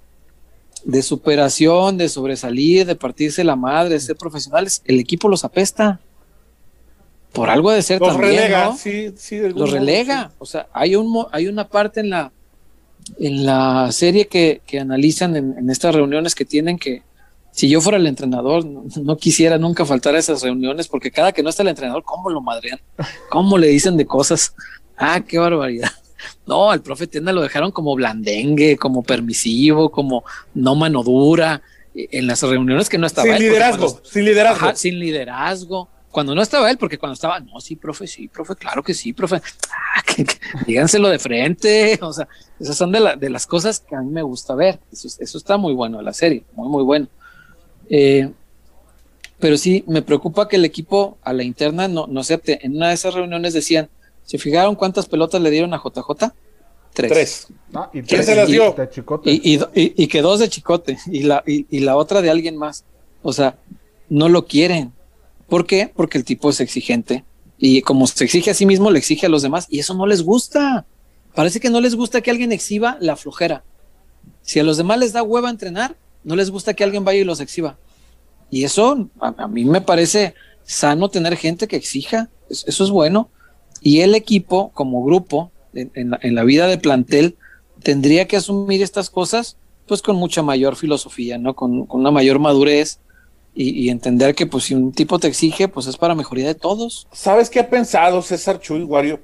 de 0.84 1.02
superación, 1.02 1.98
de 1.98 2.10
sobresalir, 2.10 2.86
de 2.86 2.96
partirse 2.96 3.44
la 3.44 3.56
madre, 3.56 3.94
de 3.94 4.00
ser 4.00 4.16
profesionales, 4.16 4.82
el 4.86 5.00
equipo 5.00 5.28
los 5.30 5.44
apesta. 5.44 6.00
Por 7.34 7.50
algo 7.50 7.72
de 7.72 7.82
ser 7.82 8.02
Los 8.02 8.10
también, 8.10 8.36
relega, 8.36 8.66
¿no? 8.66 8.78
sí, 8.78 9.14
sí. 9.16 9.38
de 9.38 9.52
Los 9.52 9.72
relega. 9.72 10.32
O 10.38 10.46
sea, 10.46 10.68
hay 10.74 10.96
un 10.96 11.26
hay 11.32 11.48
una 11.48 11.68
parte 11.68 12.02
en 12.02 12.10
la 12.10 12.32
en 13.20 13.46
la 13.46 13.92
serie 13.92 14.28
que, 14.28 14.62
que 14.68 14.80
analizan 14.80 15.36
en, 15.36 15.58
en 15.58 15.70
estas 15.70 15.96
reuniones 15.96 16.36
que 16.36 16.46
tienen 16.46 16.78
que 16.78 17.04
si 17.52 17.70
yo 17.70 17.82
fuera 17.82 17.98
el 17.98 18.08
entrenador, 18.08 18.66
no, 18.66 18.84
no 19.02 19.18
quisiera 19.18 19.58
nunca 19.58 19.86
faltar 19.86 20.16
a 20.16 20.20
esas 20.20 20.42
reuniones 20.42 20.88
porque 20.88 21.12
cada 21.12 21.32
que 21.32 21.44
no 21.44 21.50
está 21.50 21.64
el 21.64 21.70
entrenador, 21.70 22.04
¿cómo 22.04 22.30
lo 22.30 22.42
madrean? 22.42 22.80
¿Cómo 23.30 23.58
le 23.58 23.68
dicen 23.68 23.98
de 23.98 24.06
cosas? 24.06 24.56
Ah, 24.98 25.22
qué 25.22 25.38
barbaridad. 25.38 25.92
No, 26.52 26.70
al 26.70 26.82
profe 26.82 27.08
Tienda 27.08 27.32
lo 27.32 27.42
dejaron 27.42 27.72
como 27.72 27.96
blandengue, 27.96 28.76
como 28.78 29.04
permisivo, 29.04 29.90
como 29.90 30.26
no 30.54 30.76
mano 30.76 31.02
dura. 31.02 31.62
eh, 31.96 32.10
En 32.12 32.28
las 32.28 32.42
reuniones 32.42 32.90
que 32.90 32.98
no 32.98 33.08
estaba 33.08 33.24
Sin 33.26 33.36
él, 33.36 33.40
liderazgo, 33.44 33.86
cuando- 33.94 34.10
sin 34.10 34.26
liderazgo. 34.26 34.66
Ajá, 34.68 34.76
sin 34.76 35.00
liderazgo. 35.00 35.88
Cuando 36.12 36.36
no 36.36 36.42
estaba 36.42 36.70
él, 36.70 36.78
porque 36.78 36.98
cuando 36.98 37.14
estaba, 37.14 37.40
no, 37.40 37.62
sí, 37.62 37.78
profe, 37.78 38.06
sí, 38.06 38.28
profe, 38.28 38.54
claro 38.56 38.84
que 38.84 38.94
sí, 38.94 39.14
profe. 39.14 39.38
Ah, 39.70 40.02
que- 40.06 40.26
que- 40.26 40.36
díganselo 40.68 41.08
de 41.08 41.20
frente. 41.20 41.98
O 42.02 42.12
sea, 42.12 42.28
esas 42.60 42.76
son 42.76 42.92
de, 42.92 43.00
la- 43.00 43.16
de 43.16 43.30
las 43.30 43.48
cosas 43.48 43.80
que 43.80 43.96
a 43.96 44.02
mí 44.02 44.12
me 44.12 44.22
gusta 44.22 44.54
ver. 44.56 44.80
Eso, 44.92 45.08
eso 45.08 45.38
está 45.38 45.56
muy 45.56 45.74
bueno 45.74 46.00
de 46.00 46.04
la 46.04 46.12
serie, 46.14 46.44
muy, 46.54 46.68
muy 46.68 46.84
bueno. 46.84 47.08
Eh, 47.90 48.30
pero 49.40 49.58
sí, 49.58 49.84
me 49.88 50.02
preocupa 50.02 50.48
que 50.50 50.58
el 50.58 50.66
equipo 50.66 51.18
a 51.24 51.32
la 51.34 51.44
interna 51.44 51.88
no, 51.88 52.08
no 52.08 52.20
acepte. 52.20 52.60
En 52.66 52.76
una 52.76 52.90
de 52.90 52.94
esas 52.96 53.14
reuniones 53.14 53.54
decían, 53.54 53.90
¿se 54.32 54.38
fijaron 54.38 54.76
cuántas 54.76 55.08
pelotas 55.08 55.42
le 55.42 55.50
dieron 55.50 55.74
a 55.74 55.78
JJ? 55.78 56.32
Tres. 56.94 57.12
Tres. 57.12 57.48
Ah, 57.74 57.90
y 57.94 58.02
¿Quién 58.02 58.06
tres 58.06 58.26
se 58.26 58.36
las 58.36 58.48
de- 58.48 58.54
dio? 58.54 58.76
Y, 59.26 59.54
y, 59.56 59.60
y- 59.76 59.94
y 60.04 60.08
que 60.08 60.22
dos 60.22 60.40
de 60.40 60.48
Chicote 60.48 60.98
y 61.08 61.24
la, 61.24 61.44
y, 61.46 61.66
y 61.70 61.80
la 61.82 61.96
otra 61.98 62.22
de 62.22 62.30
alguien 62.30 62.56
más. 62.58 62.86
O 63.24 63.34
sea, 63.34 63.58
no 64.10 64.30
lo 64.30 64.46
quieren. 64.46 64.94
¿Por 65.50 65.66
qué? 65.66 65.92
Porque 65.94 66.18
el 66.18 66.24
tipo 66.24 66.50
es 66.50 66.62
exigente 66.62 67.26
Y 67.58 67.82
como 67.82 68.08
se 68.08 68.24
exige 68.24 68.52
a 68.52 68.54
sí 68.54 68.66
mismo, 68.66 68.90
le 68.90 69.00
exige 69.00 69.26
a 69.26 69.30
los 69.30 69.42
demás 69.42 69.68
y 69.70 69.80
eso 69.80 69.94
no 69.94 70.06
les 70.08 70.22
gusta. 70.24 70.86
Parece 71.36 71.60
que 71.60 71.70
no 71.70 71.80
les 71.82 71.96
gusta 71.96 72.22
que 72.22 72.32
alguien 72.32 72.52
exhiba 72.54 72.98
la 73.02 73.16
flojera. 73.18 73.64
Si 74.42 74.60
a 74.60 74.64
los 74.64 74.78
demás 74.78 74.98
les 75.00 75.14
da 75.14 75.24
hueva 75.24 75.50
entrenar, 75.50 75.96
no 76.24 76.36
les 76.36 76.50
gusta 76.52 76.74
que 76.74 76.84
alguien 76.84 77.04
vaya 77.06 77.20
y 77.20 77.24
los 77.24 77.40
exhiba. 77.40 77.78
Y 78.50 78.64
eso 78.66 79.10
a, 79.20 79.48
mí 79.48 79.64
me 79.66 79.80
parece 79.82 80.34
sano 80.64 81.10
tener 81.10 81.36
gente 81.38 81.68
que 81.68 81.76
exija. 81.78 82.30
Eso 82.50 82.84
es 82.84 82.90
bueno. 82.90 83.30
Y 83.82 84.02
el 84.02 84.14
equipo, 84.14 84.72
como 84.74 85.04
grupo, 85.04 85.52
en, 85.74 86.36
la, 86.36 86.44
vida 86.44 86.68
de 86.68 86.78
plantel, 86.78 87.36
tendría 87.82 88.28
que 88.28 88.38
asumir 88.38 88.82
estas 88.84 89.10
cosas 89.10 89.58
pues 89.88 90.02
con 90.02 90.16
mucha 90.16 90.44
mayor 90.44 90.76
filosofía, 90.76 91.38
¿no? 91.38 91.56
Con, 91.56 91.88
una 91.90 92.12
mayor 92.12 92.40
madurez 92.40 93.00
y, 93.54 93.90
entender 93.90 94.36
que 94.36 94.46
pues 94.46 94.66
si 94.66 94.76
un 94.76 94.94
tipo 94.94 95.20
te 95.20 95.28
exige, 95.28 95.68
pues 95.68 95.88
es 95.88 95.98
para 95.98 96.16
mejoría 96.16 96.48
de 96.48 96.56
todos. 96.56 97.08
¿Sabes 97.12 97.50
qué 97.50 97.60
ha 97.60 97.70
pensado 97.70 98.22
César 98.22 98.60
Chuy, 98.62 98.84
Wario? 98.84 99.20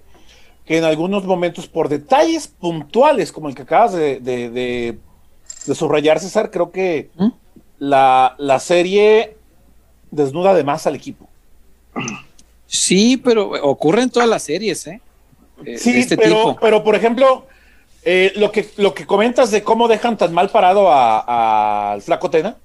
Que 0.65 0.79
en 0.79 0.83
algunos 0.83 1.23
momentos, 1.23 1.67
por 1.67 1.87
detalles 1.87 2.47
puntuales, 2.47 3.31
como 3.31 3.47
el 3.47 3.55
que 3.55 3.61
acabas 3.61 3.93
de, 3.93 4.19
de, 4.19 4.97
subrayar, 5.73 6.19
César, 6.19 6.51
creo 6.51 6.71
que 6.71 7.09
¿Mm? 7.15 7.27
la, 7.79 8.35
la 8.37 8.59
serie 8.59 9.37
desnuda 10.11 10.53
de 10.53 10.63
más 10.63 10.87
al 10.87 10.95
equipo. 10.95 11.29
Sí, 12.67 13.17
pero 13.17 13.49
ocurre 13.63 14.03
en 14.03 14.09
todas 14.09 14.29
las 14.29 14.43
series, 14.43 14.85
¿eh? 14.87 15.01
eh 15.65 15.77
sí, 15.77 15.97
este 15.97 16.17
pero, 16.17 16.57
pero 16.59 16.83
por 16.83 16.95
ejemplo, 16.95 17.47
eh, 18.03 18.33
lo, 18.35 18.51
que, 18.51 18.69
lo 18.77 18.93
que 18.93 19.05
comentas 19.05 19.51
de 19.51 19.63
cómo 19.63 19.87
dejan 19.87 20.17
tan 20.17 20.33
mal 20.33 20.49
parado 20.49 20.89
al 20.91 22.01
Flaco 22.01 22.29
Tena. 22.29 22.57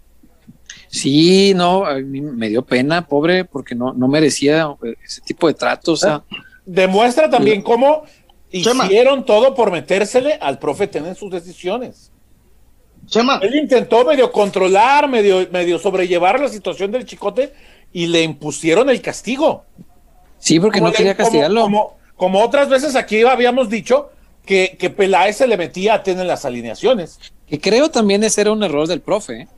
Sí, 0.88 1.54
no, 1.54 1.84
me 2.04 2.48
dio 2.48 2.62
pena, 2.62 3.06
pobre, 3.06 3.44
porque 3.44 3.74
no, 3.74 3.94
no 3.94 4.08
merecía 4.08 4.74
eh, 4.82 4.94
ese 5.04 5.22
tipo 5.22 5.46
de 5.46 5.54
trato. 5.54 5.92
O 5.92 5.96
sea, 5.96 6.22
Demuestra 6.66 7.30
también 7.30 7.62
cómo 7.62 8.04
hicieron 8.50 9.24
todo 9.24 9.54
por 9.54 9.70
metérsele 9.70 10.34
al 10.34 10.58
profe 10.58 10.86
Tena 10.86 11.08
en 11.08 11.16
sus 11.16 11.30
decisiones. 11.30 12.10
Chema. 13.06 13.40
Él 13.42 13.56
intentó 13.56 14.04
medio 14.04 14.30
controlar, 14.30 15.08
medio, 15.08 15.48
medio 15.50 15.78
sobrellevar 15.78 16.38
la 16.38 16.48
situación 16.48 16.92
del 16.92 17.04
chicote 17.04 17.52
y 17.92 18.06
le 18.06 18.22
impusieron 18.22 18.88
el 18.90 19.02
castigo. 19.02 19.64
Sí, 20.42 20.58
porque 20.58 20.80
no 20.80 20.92
quería 20.92 21.16
castigarlo. 21.16 21.94
Como, 22.16 22.42
otras 22.42 22.68
veces 22.68 22.96
aquí 22.96 23.22
habíamos 23.22 23.70
dicho 23.70 24.10
que, 24.44 24.76
que 24.78 24.90
Peláez 24.90 25.36
se 25.36 25.46
le 25.46 25.56
metía 25.56 25.94
a 25.94 26.02
tener 26.02 26.26
las 26.26 26.44
alineaciones. 26.44 27.18
Que 27.48 27.60
creo 27.60 27.90
también 27.90 28.24
ese 28.24 28.40
era 28.40 28.50
un 28.52 28.62
error 28.62 28.88
del 28.88 29.00
profe. 29.00 29.42
¿eh? 29.42 29.48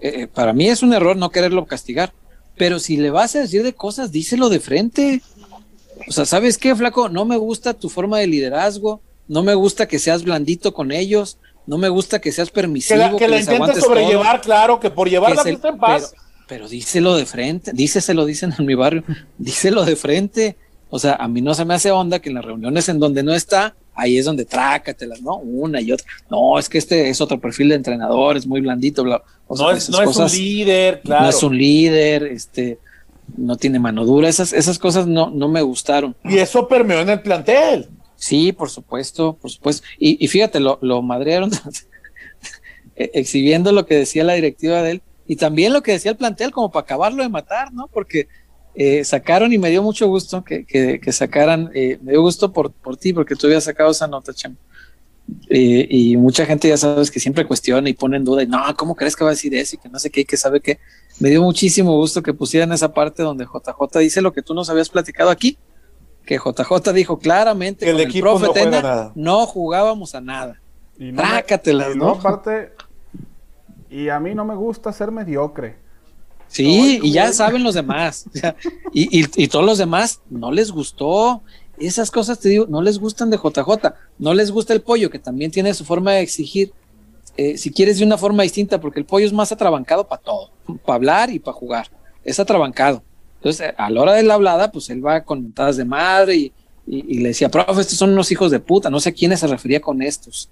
Eh, 0.00 0.12
eh, 0.22 0.26
para 0.28 0.52
mí 0.52 0.68
es 0.68 0.82
un 0.82 0.94
error 0.94 1.16
no 1.16 1.30
quererlo 1.30 1.66
castigar. 1.66 2.12
Pero 2.56 2.78
si 2.78 2.96
le 2.96 3.10
vas 3.10 3.34
a 3.34 3.40
decir 3.40 3.64
de 3.64 3.72
cosas, 3.72 4.12
díselo 4.12 4.48
de 4.48 4.60
frente. 4.60 5.22
O 6.06 6.12
sea, 6.12 6.24
¿sabes 6.24 6.56
qué, 6.56 6.74
flaco? 6.74 7.08
No 7.08 7.24
me 7.24 7.36
gusta 7.36 7.74
tu 7.74 7.88
forma 7.88 8.18
de 8.18 8.28
liderazgo. 8.28 9.00
No 9.26 9.42
me 9.42 9.54
gusta 9.54 9.88
que 9.88 9.98
seas 9.98 10.22
blandito 10.22 10.72
con 10.72 10.92
ellos. 10.92 11.38
No 11.66 11.78
me 11.78 11.88
gusta 11.88 12.20
que 12.20 12.30
seas 12.30 12.50
permisivo. 12.50 13.16
Que 13.16 13.26
la, 13.26 13.40
intentes 13.40 13.82
sobrellevar, 13.82 14.40
claro, 14.40 14.78
que 14.78 14.90
por 14.90 15.08
llevar 15.10 15.34
la 15.34 15.42
en 15.42 15.78
paz. 15.78 16.14
Pero 16.14 16.27
díselo 16.68 17.16
de 17.16 17.26
frente, 17.26 17.72
díselo, 17.74 18.24
dicen 18.24 18.54
en 18.58 18.66
mi 18.66 18.74
barrio, 18.74 19.04
díselo 19.36 19.84
de 19.84 19.96
frente. 19.96 20.56
O 20.90 20.98
sea, 20.98 21.14
a 21.14 21.28
mí 21.28 21.42
no 21.42 21.54
se 21.54 21.64
me 21.64 21.74
hace 21.74 21.90
onda 21.90 22.18
que 22.18 22.30
en 22.30 22.36
las 22.36 22.44
reuniones 22.44 22.88
en 22.88 22.98
donde 22.98 23.22
no 23.22 23.34
está, 23.34 23.74
ahí 23.94 24.16
es 24.16 24.24
donde 24.24 24.46
trácatelas, 24.46 25.20
¿no? 25.20 25.36
Una 25.36 25.80
y 25.80 25.92
otra. 25.92 26.06
No, 26.30 26.58
es 26.58 26.68
que 26.68 26.78
este 26.78 27.10
es 27.10 27.20
otro 27.20 27.38
perfil 27.38 27.68
de 27.68 27.74
entrenador, 27.74 28.36
es 28.36 28.46
muy 28.46 28.62
blandito, 28.62 29.04
bla. 29.04 29.22
no, 29.50 29.70
es, 29.70 29.90
no 29.90 30.02
es, 30.02 30.16
un 30.16 30.26
líder, 30.26 31.02
claro. 31.02 31.24
No 31.24 31.28
es 31.28 31.42
un 31.42 31.58
líder, 31.58 32.22
este, 32.24 32.78
no 33.36 33.56
tiene 33.56 33.78
mano 33.78 34.06
dura, 34.06 34.30
esas, 34.30 34.54
esas 34.54 34.78
cosas 34.78 35.06
no, 35.06 35.28
no 35.28 35.48
me 35.48 35.60
gustaron. 35.60 36.16
Y 36.24 36.38
eso 36.38 36.66
permeó 36.66 37.00
en 37.00 37.10
el 37.10 37.20
plantel. 37.20 37.88
Sí, 38.16 38.52
por 38.52 38.70
supuesto, 38.70 39.34
por 39.34 39.50
supuesto. 39.50 39.86
Y, 39.98 40.24
y 40.24 40.28
fíjate, 40.28 40.58
lo, 40.58 40.78
lo 40.80 41.02
madrearon 41.02 41.50
exhibiendo 42.96 43.72
lo 43.72 43.84
que 43.84 43.96
decía 43.96 44.24
la 44.24 44.32
directiva 44.32 44.82
de 44.82 44.92
él 44.92 45.02
y 45.28 45.36
también 45.36 45.74
lo 45.74 45.82
que 45.82 45.92
decía 45.92 46.10
el 46.10 46.16
plantel, 46.16 46.50
como 46.50 46.72
para 46.72 46.84
acabarlo 46.84 47.22
de 47.22 47.28
matar, 47.28 47.72
¿no? 47.72 47.86
Porque 47.86 48.28
eh, 48.74 49.04
sacaron 49.04 49.52
y 49.52 49.58
me 49.58 49.68
dio 49.68 49.82
mucho 49.82 50.08
gusto 50.08 50.42
que, 50.42 50.64
que, 50.64 51.12
sacaran, 51.12 51.70
eh, 51.74 51.98
me 52.02 52.12
dio 52.12 52.22
gusto 52.22 52.50
por, 52.50 52.72
por 52.72 52.96
ti, 52.96 53.12
porque 53.12 53.36
tú 53.36 53.46
habías 53.46 53.64
sacado 53.64 53.90
esa 53.90 54.08
nota, 54.08 54.32
Chem. 54.32 54.56
Eh, 55.50 55.86
y 55.90 56.16
mucha 56.16 56.46
gente 56.46 56.66
ya 56.66 56.78
sabes 56.78 57.10
que 57.10 57.20
siempre 57.20 57.46
cuestiona 57.46 57.90
y 57.90 57.92
pone 57.92 58.16
en 58.16 58.24
duda, 58.24 58.42
y 58.42 58.46
no, 58.46 58.58
¿cómo 58.74 58.94
crees 58.94 59.14
que 59.14 59.22
va 59.24 59.30
a 59.30 59.34
decir 59.34 59.54
eso? 59.54 59.76
Y 59.76 59.78
que 59.78 59.90
no 59.90 59.98
sé 59.98 60.08
qué, 60.08 60.22
y 60.22 60.24
que 60.24 60.38
sabe 60.38 60.62
qué. 60.62 60.78
Me 61.20 61.28
dio 61.28 61.42
muchísimo 61.42 61.94
gusto 61.94 62.22
que 62.22 62.32
pusieran 62.32 62.72
esa 62.72 62.94
parte 62.94 63.22
donde 63.22 63.44
JJ 63.44 63.98
dice 63.98 64.22
lo 64.22 64.32
que 64.32 64.40
tú 64.40 64.54
nos 64.54 64.70
habías 64.70 64.88
platicado 64.88 65.28
aquí, 65.28 65.58
que 66.24 66.38
JJ 66.38 66.92
dijo 66.94 67.18
claramente 67.18 67.84
que 67.84 67.90
el, 67.90 68.00
equipo 68.00 68.38
no, 68.38 69.12
no 69.14 69.46
jugábamos 69.46 70.14
a 70.14 70.22
nada. 70.22 70.62
Y 70.98 71.12
no, 71.12 71.20
Trácatelas, 71.20 71.96
¿no? 71.96 72.12
Aparte, 72.12 72.72
y 73.90 74.08
a 74.08 74.20
mí 74.20 74.34
no 74.34 74.44
me 74.44 74.54
gusta 74.54 74.92
ser 74.92 75.10
mediocre. 75.10 75.76
Sí, 76.48 76.98
y 77.02 77.12
ya 77.12 77.32
saben 77.32 77.62
los 77.62 77.74
demás. 77.74 78.26
y, 78.92 79.42
y, 79.42 79.48
todos 79.48 79.64
los 79.64 79.78
demás 79.78 80.20
no 80.30 80.50
les 80.50 80.70
gustó. 80.70 81.42
Esas 81.78 82.10
cosas, 82.10 82.40
te 82.40 82.48
digo, 82.48 82.66
no 82.68 82.82
les 82.82 82.98
gustan 82.98 83.30
de 83.30 83.36
JJ. 83.36 83.94
No 84.18 84.34
les 84.34 84.50
gusta 84.50 84.72
el 84.72 84.80
pollo, 84.80 85.10
que 85.10 85.18
también 85.18 85.50
tiene 85.50 85.74
su 85.74 85.84
forma 85.84 86.12
de 86.12 86.22
exigir. 86.22 86.72
Eh, 87.36 87.56
si 87.56 87.70
quieres 87.70 87.98
de 87.98 88.04
una 88.04 88.18
forma 88.18 88.42
distinta, 88.42 88.80
porque 88.80 88.98
el 88.98 89.06
pollo 89.06 89.26
es 89.26 89.32
más 89.32 89.52
atrabancado 89.52 90.08
para 90.08 90.22
todo, 90.22 90.50
para 90.84 90.96
hablar 90.96 91.30
y 91.30 91.38
para 91.38 91.56
jugar. 91.56 91.88
Es 92.24 92.40
atrabancado. 92.40 93.02
Entonces, 93.36 93.72
a 93.76 93.90
la 93.90 94.02
hora 94.02 94.14
de 94.14 94.24
la 94.24 94.34
hablada, 94.34 94.72
pues 94.72 94.90
él 94.90 95.04
va 95.06 95.22
con 95.22 95.42
mentadas 95.42 95.76
de 95.76 95.84
madre 95.84 96.34
y, 96.34 96.52
y, 96.86 97.18
le 97.18 97.28
decía, 97.28 97.50
profe, 97.50 97.82
estos 97.82 97.98
son 97.98 98.10
unos 98.10 98.32
hijos 98.32 98.50
de 98.50 98.58
puta. 98.58 98.90
No 98.90 98.98
sé 98.98 99.10
a 99.10 99.12
quiénes 99.12 99.38
se 99.40 99.46
refería 99.46 99.80
con 99.80 100.02
estos. 100.02 100.50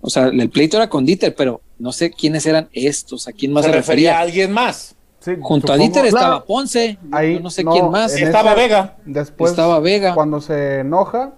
O 0.00 0.08
sea, 0.08 0.28
el 0.28 0.48
pleito 0.48 0.76
era 0.76 0.88
con 0.88 1.04
Dieter, 1.04 1.34
pero 1.34 1.60
no 1.78 1.92
sé 1.92 2.10
quiénes 2.10 2.46
eran 2.46 2.68
estos, 2.72 3.28
a 3.28 3.32
quién 3.32 3.52
más 3.52 3.64
se, 3.64 3.72
refería. 3.72 4.18
a 4.18 4.20
alguien 4.20 4.52
más. 4.52 4.94
Junto 5.40 5.72
a 5.72 5.76
Dieter 5.76 6.06
estaba 6.06 6.44
Ponce, 6.44 6.98
Ahí, 7.10 7.40
no 7.40 7.50
sé 7.50 7.64
quién 7.64 7.90
más. 7.90 8.14
Estaba 8.14 8.54
Vega. 8.54 8.96
Después, 9.04 9.50
estaba 9.50 9.78
Vega. 9.80 10.14
Cuando 10.14 10.40
se 10.40 10.80
enoja, 10.80 11.34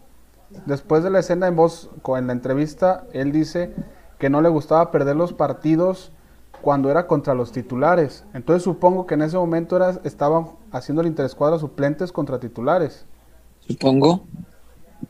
después 0.66 1.02
de 1.02 1.10
la 1.10 1.20
escena 1.20 1.48
en 1.48 1.56
voz, 1.56 1.90
en 2.16 2.26
la 2.26 2.32
entrevista, 2.32 3.04
él 3.12 3.32
dice 3.32 3.74
que 4.18 4.30
no 4.30 4.42
le 4.42 4.48
gustaba 4.48 4.90
perder 4.90 5.16
los 5.16 5.32
partidos 5.32 6.12
cuando 6.60 6.90
era 6.90 7.06
contra 7.06 7.34
los 7.34 7.52
titulares. 7.52 8.24
Entonces 8.34 8.62
supongo 8.62 9.06
que 9.06 9.14
en 9.14 9.22
ese 9.22 9.36
momento 9.36 9.76
era, 9.76 9.98
estaban 10.04 10.48
haciendo 10.70 11.00
el 11.00 11.08
interescuadra 11.08 11.58
suplentes 11.58 12.12
contra 12.12 12.38
titulares. 12.38 13.06
Supongo. 13.60 14.24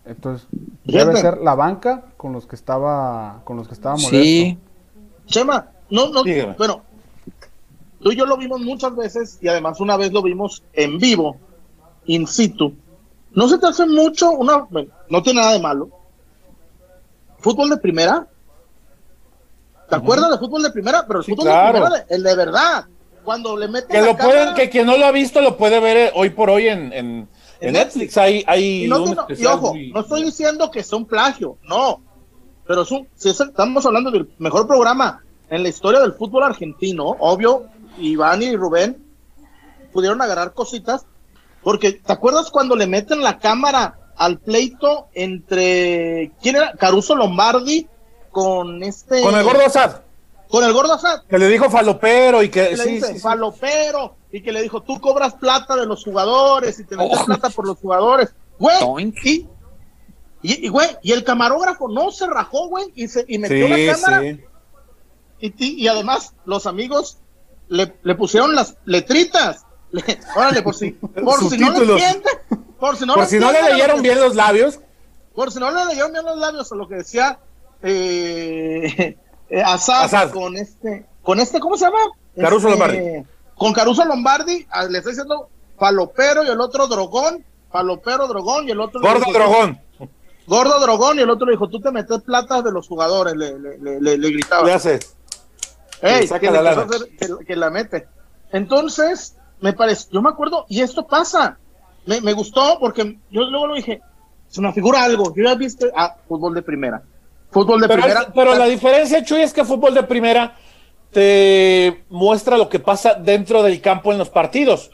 Entonces, 0.05 0.47
debe 0.85 1.17
ser 1.17 1.39
la 1.39 1.55
banca 1.57 2.05
con 2.17 2.33
los 2.33 2.47
que 2.47 2.55
estaba 2.55 3.43
con 3.45 3.57
los 3.57 3.67
que 3.67 3.75
estaba 3.75 3.97
molesto. 3.97 4.19
Sí. 4.21 4.59
Chema, 5.31 5.71
no, 5.89 6.11
no, 6.11 6.23
bueno, 6.59 6.83
tú 8.03 8.13
y 8.13 8.17
yo 8.17 8.27
lo 8.27 8.37
vimos 8.37 8.61
muchas 8.61 8.95
veces 8.95 9.39
y 9.41 9.49
además 9.49 9.81
una 9.81 9.97
vez 9.97 10.13
lo 10.13 10.23
vimos 10.23 10.63
en 10.73 10.99
vivo, 10.99 11.37
in 12.07 12.27
situ. 12.27 12.75
No 13.33 13.49
se 13.49 13.59
te 13.59 13.67
hace 13.67 13.87
mucho 13.87 14.31
una, 14.33 14.67
no 15.09 15.23
tiene 15.23 15.41
nada 15.41 15.53
de 15.53 15.61
malo. 15.61 15.89
Fútbol 17.39 17.71
de 17.71 17.77
primera. 17.77 18.27
¿Te 19.89 19.97
acuerdas 19.97 20.31
de 20.31 20.39
fútbol 20.39 20.63
de 20.63 20.71
primera? 20.71 21.07
Pero 21.07 21.21
el 21.21 21.25
fútbol 21.25 21.47
de 21.47 21.71
primera, 21.71 22.07
el 22.09 22.23
de 22.23 22.37
verdad. 22.37 22.85
Cuando 23.25 23.57
le 23.57 23.69
meten 23.69 23.89
que 23.91 24.03
lo 24.03 24.17
pueden, 24.17 24.55
que 24.55 24.71
quien 24.71 24.87
no 24.87 24.97
lo 24.97 25.07
ha 25.07 25.13
visto 25.13 25.41
lo 25.41 25.57
puede 25.57 25.79
ver 25.79 25.97
eh, 25.97 26.13
hoy 26.15 26.31
por 26.31 26.49
hoy 26.49 26.69
en 26.69 27.29
en 27.61 27.73
Netflix 27.75 28.17
hay... 28.17 28.43
hay 28.47 28.85
y, 28.85 28.89
no, 28.89 29.03
ojo, 29.03 29.75
no 29.93 30.01
estoy 30.01 30.25
diciendo 30.25 30.71
que 30.71 30.83
sea 30.83 30.99
un 30.99 31.07
plagio, 31.07 31.59
no. 31.63 32.03
Pero 32.71 32.83
es 32.83 32.91
un, 32.93 33.09
si 33.17 33.31
estamos 33.31 33.85
hablando 33.85 34.13
del 34.13 34.31
mejor 34.39 34.69
programa 34.69 35.25
en 35.49 35.65
la 35.65 35.71
historia 35.71 35.99
del 35.99 36.13
fútbol 36.13 36.45
argentino, 36.45 37.17
obvio, 37.19 37.65
Iván 37.99 38.45
y 38.45 38.55
Rubén 38.55 38.97
pudieron 39.93 40.23
agarrar 40.23 40.55
cositas, 40.55 41.05
porque 41.65 41.95
¿te 41.95 42.13
acuerdas 42.13 42.49
cuando 42.53 42.77
le 42.77 42.87
meten 42.87 43.25
la 43.25 43.41
cámara 43.41 44.13
al 44.17 44.39
pleito 44.39 45.09
entre, 45.15 46.31
¿quién 46.41 46.55
era? 46.55 46.75
Caruso 46.75 47.17
Lombardi 47.17 47.89
con 48.31 48.85
este... 48.85 49.21
Con 49.21 49.35
el 49.35 49.43
gordo 49.43 49.67
Assad. 49.67 50.03
Con 50.49 50.63
el 50.63 50.73
gordo 50.73 50.93
Assad. 50.93 51.23
Que 51.29 51.41
le 51.41 51.49
dijo 51.49 51.69
falopero 51.71 52.41
y 52.41 52.51
que... 52.51 52.77
le 52.77 52.85
dice, 52.85 53.19
falopero 53.19 54.15
y 54.31 54.45
que 54.45 54.53
le 54.53 54.63
dijo, 54.63 54.81
tú 54.81 55.01
cobras 55.01 55.35
plata 55.35 55.75
de 55.75 55.87
los 55.87 56.05
jugadores 56.05 56.79
y 56.79 56.85
te 56.85 56.97
metes 56.97 57.19
oh. 57.21 57.25
plata 57.25 57.51
por 57.51 57.67
los 57.67 57.79
jugadores. 57.79 58.33
Güey, 58.61 59.13
y, 59.25 59.49
y, 60.43 60.69
güey, 60.69 60.89
y 61.03 61.13
el 61.13 61.25
camarógrafo 61.25 61.89
no 61.89 62.11
se 62.11 62.27
rajó, 62.27 62.69
güey, 62.69 62.87
y, 62.95 63.09
se, 63.09 63.25
y 63.29 63.39
metió 63.39 63.69
la 63.69 63.95
cámara. 63.95 64.23
Y, 65.41 65.83
y, 65.83 65.89
además, 65.89 66.35
los 66.45 66.67
amigos 66.67 67.19
le, 67.69 67.95
le 68.03 68.15
pusieron 68.15 68.55
las 68.55 68.77
letritas. 68.85 69.67
órale, 70.35 70.63
por 70.63 70.75
si, 70.75 70.93
por 71.25 71.39
si 71.51 71.59
no 71.59 71.71
le 71.73 71.93
entienden, 71.93 72.39
por 72.79 72.97
si 72.97 73.07
no, 73.07 73.15
por 73.15 73.27
si 73.27 73.39
no 73.39 73.53
le 73.53 73.63
leyeron 73.63 74.03
bien 74.03 74.21
los 74.21 74.35
labios. 74.35 74.81
Por 75.35 75.53
si 75.53 75.59
no 75.59 75.71
le 75.71 75.85
leyeron 75.87 76.13
bien 76.13 76.25
los 76.25 76.39
labios 76.39 76.73
a 76.73 76.75
lo 76.75 76.89
que 76.89 76.97
decía 76.97 77.39
eh, 77.83 79.17
eh 79.51 79.63
Asad, 79.63 80.31
con 80.31 80.57
este, 80.57 81.07
con 81.23 81.41
este, 81.41 81.61
¿cómo 81.61 81.77
se 81.77 81.85
llama? 81.85 81.99
Caruso 82.37 82.69
este, 82.69 83.27
con 83.57 83.73
Caruso 83.73 84.05
Lombardi, 84.05 84.67
ah, 84.71 84.85
le 84.85 84.99
está 84.99 85.11
diciendo 85.11 85.51
falopero 85.79 86.45
y 86.45 86.49
el 86.49 86.61
otro 86.61 86.87
drogón, 86.87 87.45
Palopero 87.71 88.27
Drogón 88.27 88.69
y 88.69 88.73
el 88.73 88.81
otro. 88.81 89.01
Gordo 89.01 89.33
Drogón. 89.33 89.81
Gordo 90.51 90.81
Drogón 90.81 91.19
y 91.19 91.23
el 91.23 91.31
otro 91.31 91.47
le 91.47 91.53
dijo, 91.53 91.69
tú 91.69 91.81
te 91.81 91.93
metes 91.93 92.21
plata 92.23 92.61
de 92.61 92.73
los 92.73 92.89
jugadores, 92.89 93.35
le, 93.37 93.57
le, 93.79 94.01
le, 94.19 94.31
gritaba. 94.31 94.65
¿Qué 94.67 94.73
haces? 94.73 95.17
Ey, 96.03 96.27
saca 96.27 96.41
que, 96.41 96.51
la 96.51 96.71
hacer- 96.73 97.09
que- 97.17 97.45
que 97.47 97.55
la 97.57 97.71
mete. 97.71 98.09
Entonces, 98.53 99.37
me 99.61 99.73
parece, 99.73 100.09
yo 100.11 100.21
me 100.23 100.29
acuerdo, 100.31 100.67
y 100.69 100.81
esto 100.81 101.07
pasa. 101.07 101.57
Me, 102.05 102.21
me 102.21 102.33
gustó 102.33 102.79
porque 102.81 103.19
yo 103.31 103.43
luego 103.45 103.69
lo 103.69 103.75
dije, 103.77 104.01
se 104.49 104.61
me 104.61 104.73
figura 104.73 105.05
algo. 105.05 105.33
Yo 105.37 105.45
ya 105.45 105.55
viste, 105.55 105.91
ah, 105.95 106.17
fútbol 106.27 106.53
de 106.55 106.63
primera. 106.63 107.01
Fútbol 107.53 107.81
de 107.81 107.87
Pero, 107.89 108.03
primera. 108.03 108.23
es- 108.23 108.29
pero 108.35 108.55
la 108.57 108.65
diferencia, 108.67 109.23
Chuy, 109.25 109.43
es 109.43 109.53
que 109.53 109.65
fútbol 109.65 109.95
de 109.95 110.03
primera 110.03 110.57
te 111.13 112.05
muestra 112.09 112.57
lo 112.57 112.69
que 112.69 112.79
pasa 112.81 113.15
dentro 113.15 113.63
del 113.63 113.81
campo 113.81 114.13
en 114.13 114.19
los 114.19 114.31
partidos. 114.31 114.91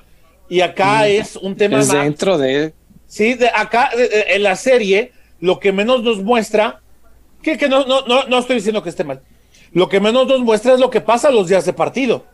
Y 0.49 0.61
acá 0.61 1.07
es 1.09 1.37
un 1.37 1.57
tema 1.57 1.79
Es 1.81 1.89
más. 1.89 2.03
dentro 2.05 2.39
de. 2.39 2.75
Sí, 3.07 3.35
de 3.35 3.49
acá 3.49 3.91
en 3.95 4.43
la 4.43 4.57
serie, 4.57 5.13
lo 5.41 5.59
que 5.59 5.73
menos 5.73 6.03
nos 6.03 6.23
muestra, 6.23 6.81
que, 7.43 7.59
que 7.59 7.69
no, 7.69 7.85
no, 7.85 8.07
no, 8.07 8.25
no 8.25 8.39
estoy 8.39 8.57
diciendo 8.57 8.83
que 8.83 8.91
esté 8.91 9.05
mal, 9.05 9.23
lo 9.73 9.89
que 9.89 10.01
menos 10.01 10.27
nos 10.27 10.41
muestra 10.41 10.75
es 10.75 10.81
lo 10.81 10.91
que 10.91 11.01
pasa 11.01 11.31
los 11.31 11.49
días 11.49 11.65
de 11.65 11.73
partido, 11.73 12.25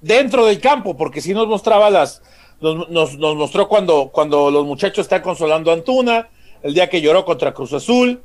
dentro 0.00 0.46
del 0.46 0.60
campo, 0.60 0.96
porque 0.96 1.20
sí 1.20 1.32
nos 1.34 1.48
mostraba 1.48 1.90
las, 1.90 2.22
nos, 2.60 2.88
nos, 2.88 3.36
mostró 3.36 3.68
cuando, 3.68 4.10
cuando 4.12 4.50
los 4.50 4.66
muchachos 4.66 5.04
están 5.04 5.22
consolando 5.22 5.70
a 5.70 5.74
Antuna, 5.74 6.28
el 6.62 6.74
día 6.74 6.88
que 6.88 7.00
lloró 7.00 7.24
contra 7.24 7.54
Cruz 7.54 7.72
Azul, 7.72 8.22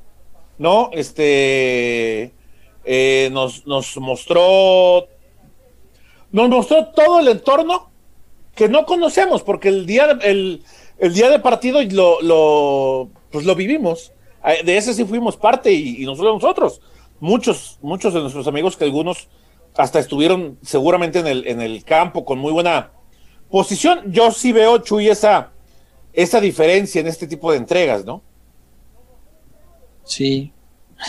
¿no? 0.58 0.90
Este, 0.94 2.34
eh, 2.86 3.30
nos, 3.32 3.66
nos 3.68 3.98
mostró, 3.98 5.08
nos 6.32 6.50
mostró 6.50 6.88
todo 6.88 7.20
el 7.20 7.28
entorno 7.28 7.90
que 8.56 8.70
no 8.70 8.86
conocemos, 8.86 9.44
porque 9.44 9.70
el 9.70 9.86
día, 9.86 10.18
el, 10.22 10.64
el 10.98 11.14
día 11.14 11.30
de 11.30 11.40
partido 11.40 11.80
lo, 11.84 13.10
pues 13.32 13.46
lo 13.46 13.56
vivimos. 13.56 14.12
Eh, 14.46 14.64
De 14.64 14.78
ese 14.78 14.94
sí 14.94 15.06
fuimos 15.06 15.38
parte 15.38 15.72
y, 15.72 16.02
y 16.02 16.06
no 16.06 16.16
solo 16.16 16.34
nosotros. 16.34 16.82
Muchos, 17.20 17.78
muchos 17.82 18.14
de 18.14 18.20
nuestros 18.22 18.48
amigos 18.48 18.76
que 18.78 18.84
algunos 18.86 19.28
hasta 19.76 20.00
estuvieron 20.00 20.58
seguramente 20.64 21.20
en 21.20 21.28
el, 21.28 21.48
en 21.48 21.62
el 21.62 21.84
campo 21.84 22.26
con 22.26 22.40
muy 22.40 22.52
buena 22.52 22.92
posición. 23.50 24.12
Yo 24.12 24.32
sí 24.32 24.52
veo, 24.52 24.80
Chuy, 24.80 25.08
esa, 25.10 25.52
esa 26.14 26.42
diferencia 26.42 27.00
en 27.02 27.08
este 27.08 27.28
tipo 27.28 27.52
de 27.52 27.58
entregas, 27.58 28.04
¿no? 28.06 28.22
Sí. 30.04 30.52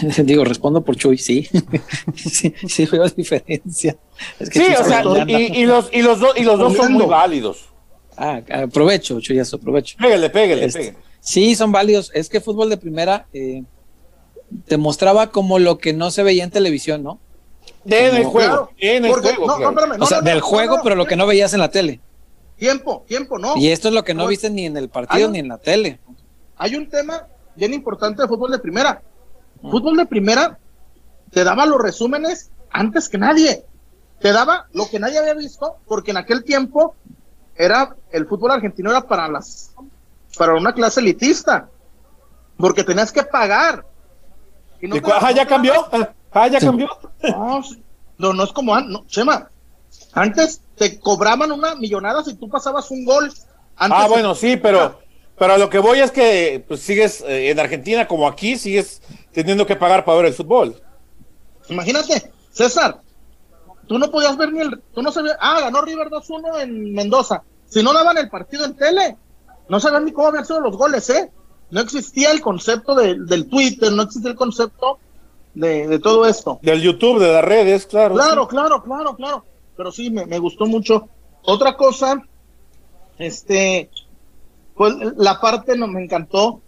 Digo, 0.24 0.44
respondo 0.44 0.82
por 0.82 0.96
Chuy, 0.96 1.18
sí. 1.18 1.48
sí, 2.14 2.54
sí 2.68 2.86
veo 2.86 3.08
diferencia. 3.08 3.96
Es 4.38 4.48
que 4.50 4.60
Sí, 4.60 4.74
o 4.78 4.84
sea, 4.84 5.02
y, 5.26 5.60
y 5.62 5.66
los, 5.66 5.90
y 5.92 6.02
los, 6.02 6.20
dos 6.20 6.32
y 6.36 6.42
los 6.42 6.58
dos 6.58 6.76
son 6.76 6.92
muy 6.92 7.06
válidos. 7.06 7.68
Ah, 8.16 8.42
aprovecho, 8.64 9.20
Chuyazo, 9.20 9.56
aprovecho. 9.56 9.96
Pégale, 9.98 10.30
pégale, 10.30 10.66
Este, 10.66 10.78
pégale. 10.78 10.98
Sí, 11.24 11.54
son 11.54 11.70
válidos. 11.70 12.10
Es 12.14 12.28
que 12.28 12.40
fútbol 12.40 12.68
de 12.68 12.76
primera 12.76 13.26
eh, 13.32 13.62
te 14.66 14.76
mostraba 14.76 15.30
como 15.30 15.58
lo 15.60 15.78
que 15.78 15.92
no 15.92 16.10
se 16.10 16.22
veía 16.24 16.42
en 16.44 16.50
televisión, 16.50 17.02
¿no? 17.04 17.20
En 17.86 18.16
el 18.16 18.24
juego, 18.24 18.48
Claro, 18.48 18.70
en 18.78 19.04
el 19.04 19.10
porque- 19.12 19.28
juego. 19.34 19.46
no, 19.46 19.52
no, 19.52 19.56
claro. 19.58 19.70
espérame, 19.70 19.98
no, 19.98 20.04
o 20.04 20.08
sea, 20.08 20.18
no, 20.18 20.22
no, 20.24 20.30
del 20.30 20.38
no, 20.40 20.44
juego, 20.46 20.76
no. 20.78 20.82
pero 20.82 20.96
lo 20.96 21.06
que 21.06 21.14
no 21.16 21.26
veías 21.26 21.54
en 21.54 21.60
la 21.60 21.70
tele. 21.70 22.00
Tiempo, 22.56 23.04
tiempo, 23.06 23.38
no. 23.38 23.56
Y 23.56 23.68
esto 23.68 23.88
es 23.88 23.94
lo 23.94 24.02
que 24.04 24.14
no 24.14 24.24
No, 24.24 24.28
viste 24.28 24.50
ni 24.50 24.66
en 24.66 24.76
el 24.76 24.84
hay 24.84 24.88
partido 24.88 25.26
un- 25.28 25.32
ni 25.32 25.38
en 25.38 25.48
la 25.48 25.58
tele. 25.58 26.00
Hay 26.56 26.74
un 26.74 26.88
tema 26.88 27.26
bien 27.54 27.72
importante 27.72 28.22
de 28.22 28.28
fútbol 28.28 28.50
de 28.50 28.58
primera. 28.58 29.00
Fútbol 29.62 29.96
de 29.96 30.06
primera 30.06 30.58
te 31.30 31.44
daba 31.44 31.64
los 31.66 31.80
resúmenes 31.80 32.50
antes 32.70 33.08
que 33.08 33.18
nadie. 33.18 33.64
Te 34.20 34.32
daba 34.32 34.66
lo 34.72 34.88
que 34.88 34.98
nadie 34.98 35.18
había 35.18 35.34
visto, 35.34 35.76
porque 35.86 36.10
en 36.10 36.16
aquel 36.16 36.42
tiempo 36.44 36.94
era 37.56 37.96
el 38.10 38.26
fútbol 38.26 38.50
argentino 38.52 38.90
era 38.90 39.02
para 39.06 39.28
las 39.28 39.72
para 40.36 40.54
una 40.54 40.72
clase 40.72 41.00
elitista, 41.00 41.68
porque 42.56 42.84
tenías 42.84 43.12
que 43.12 43.22
pagar. 43.22 43.84
Y 44.80 44.88
no 44.88 44.96
¿Y 44.96 45.00
te- 45.00 45.04
cu- 45.10 45.12
ah, 45.20 45.30
ya 45.32 45.46
cambió. 45.46 45.74
Ah, 46.32 46.48
ya 46.48 46.58
cambió. 46.60 46.88
No, 47.22 47.62
no, 48.18 48.32
no 48.32 48.44
es 48.44 48.52
como 48.52 48.74
antes, 48.74 48.90
no, 48.92 49.06
Chema. 49.06 49.48
Antes 50.14 50.60
te 50.76 50.98
cobraban 50.98 51.52
una 51.52 51.74
millonada 51.74 52.22
si 52.24 52.34
tú 52.34 52.48
pasabas 52.48 52.90
un 52.90 53.04
gol. 53.04 53.32
Antes 53.76 53.98
Ah, 54.00 54.08
bueno, 54.08 54.34
sí, 54.34 54.56
pero, 54.56 55.00
pero 55.38 55.54
a 55.54 55.58
lo 55.58 55.68
que 55.70 55.78
voy 55.78 56.00
es 56.00 56.10
que 56.10 56.64
pues, 56.66 56.80
sigues 56.80 57.20
eh, 57.22 57.50
en 57.50 57.60
Argentina 57.60 58.06
como 58.08 58.26
aquí, 58.26 58.56
sigues 58.56 59.02
teniendo 59.32 59.66
que 59.66 59.76
pagar 59.76 60.04
para 60.04 60.18
ver 60.18 60.26
el 60.26 60.34
fútbol. 60.34 60.80
Imagínate, 61.68 62.32
César, 62.50 63.00
tú 63.86 63.98
no 63.98 64.10
podías 64.10 64.36
ver 64.36 64.52
ni 64.52 64.60
el. 64.60 64.80
Tú 64.94 65.02
no 65.02 65.12
sabías. 65.12 65.36
Ah, 65.40 65.60
ganó 65.60 65.80
River 65.82 66.08
2-1 66.08 66.60
en 66.62 66.92
Mendoza. 66.92 67.42
Si 67.66 67.82
no 67.82 67.92
daban 67.92 68.18
el 68.18 68.28
partido 68.28 68.64
en 68.64 68.74
tele, 68.76 69.16
no 69.72 69.80
sabían 69.80 70.04
ni 70.04 70.12
cómo 70.12 70.28
habían 70.28 70.44
sido 70.44 70.60
los 70.60 70.76
goles, 70.76 71.08
¿eh? 71.08 71.32
No 71.70 71.80
existía 71.80 72.30
el 72.30 72.42
concepto 72.42 72.94
de- 72.94 73.16
del 73.18 73.48
Twitter, 73.48 73.90
no 73.90 74.02
existía 74.02 74.30
el 74.32 74.36
concepto 74.36 74.98
de, 75.54 75.88
de 75.88 75.98
todo 75.98 76.26
esto. 76.26 76.58
Del 76.62 76.82
YouTube, 76.82 77.18
de 77.18 77.32
las 77.32 77.42
redes, 77.44 77.86
claro. 77.86 78.14
Claro, 78.14 78.46
claro, 78.46 78.82
claro, 78.82 79.16
claro. 79.16 79.44
Pero 79.76 79.90
sí, 79.90 80.10
me, 80.10 80.26
me 80.26 80.38
gustó 80.38 80.66
mucho. 80.66 81.08
Otra 81.44 81.74
cosa, 81.76 82.22
este, 83.18 83.90
pues 84.74 84.94
la 85.16 85.40
parte 85.40 85.76
no 85.76 85.86
me 85.88 86.02
encantó. 86.04 86.60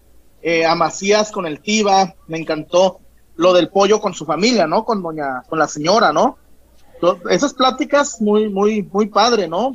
Eh, 0.47 0.65
a 0.67 0.75
Macías 0.75 1.31
con 1.33 1.47
el 1.47 1.61
Tiva, 1.61 2.15
me 2.27 2.39
encantó 2.39 3.01
lo 3.37 3.53
del 3.55 3.69
pollo 3.71 3.99
con 4.01 4.13
su 4.13 4.27
familia, 4.27 4.67
¿no? 4.67 4.85
Con 4.85 5.03
doña, 5.03 5.43
con 5.49 5.59
la 5.59 5.67
señora, 5.69 6.13
¿no? 6.13 6.37
Esas 7.31 7.53
pláticas 7.55 8.21
muy, 8.21 8.49
muy, 8.51 8.83
muy 8.83 9.07
padre, 9.07 9.49
¿no? 9.49 9.75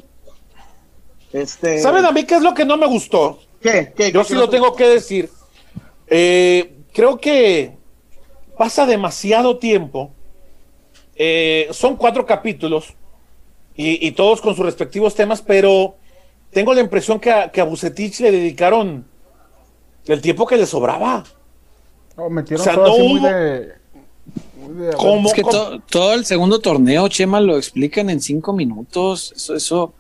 Este. 1.34 1.80
¿Saben 1.82 2.06
a 2.06 2.12
mí 2.12 2.24
qué 2.24 2.36
es 2.36 2.42
lo 2.42 2.54
que 2.54 2.66
no 2.66 2.78
me 2.78 2.88
gustó? 2.88 3.40
¿Qué? 3.62 3.94
¿Qué? 3.96 4.12
Yo 4.12 4.22
¿Qué 4.22 4.28
sí 4.30 4.34
lo 4.36 4.50
te- 4.50 4.58
tengo 4.58 4.76
que 4.76 4.88
decir. 4.88 5.30
Eh, 6.08 6.74
creo 6.94 7.20
que 7.20 7.78
pasa 8.58 8.86
demasiado 8.86 9.58
tiempo. 9.58 10.12
Eh, 11.16 11.68
son 11.72 11.98
cuatro 11.98 12.26
capítulos 12.26 12.94
y, 13.76 14.06
y 14.08 14.12
todos 14.12 14.42
con 14.42 14.56
sus 14.56 14.66
respectivos 14.66 15.16
temas, 15.16 15.42
pero 15.42 15.96
tengo 16.52 16.74
la 16.74 16.82
impresión 16.82 17.20
que 17.20 17.30
a, 17.32 17.52
que 17.52 17.60
a 17.62 17.66
Bucetich 17.66 18.20
le 18.22 18.32
dedicaron 18.32 19.06
el 20.08 20.22
tiempo 20.22 20.48
que 20.48 20.58
le 20.58 20.66
sobraba. 20.66 21.24
No, 22.18 22.30
metieron 22.30 22.62
O 22.62 22.64
sea, 22.64 22.74
todo 22.76 22.88
no 22.88 22.94
así 22.94 23.02
muy 23.08 23.20
hubo- 23.20 23.28
de. 23.28 23.74
muy 24.58 24.86
de- 24.88 24.94
¿Cómo? 24.94 25.28
Es 25.28 25.34
que 25.34 25.42
¿Cómo? 25.42 25.52
to- 25.54 25.80
todo 25.90 26.14
el 26.14 26.26
segundo 26.26 26.60
torneo, 26.60 27.08
Chema, 27.10 27.40
lo 27.42 27.58
explican 27.58 28.10
en 28.10 28.20
cinco 28.22 28.54
minutos. 28.54 29.34
Eso, 29.36 29.56
eso. 29.56 29.94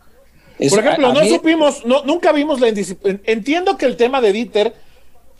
Por 0.68 0.80
ejemplo, 0.80 1.08
a- 1.08 1.12
a 1.12 1.14
no 1.14 1.22
mí- 1.22 1.30
supimos, 1.30 1.86
no, 1.86 2.04
nunca 2.04 2.32
vimos 2.32 2.60
la 2.60 2.68
indisciplina. 2.68 3.20
Entiendo 3.26 3.78
que 3.78 3.86
el 3.86 3.96
tema 3.96 4.20
de 4.22 4.34
Dieter 4.34 4.74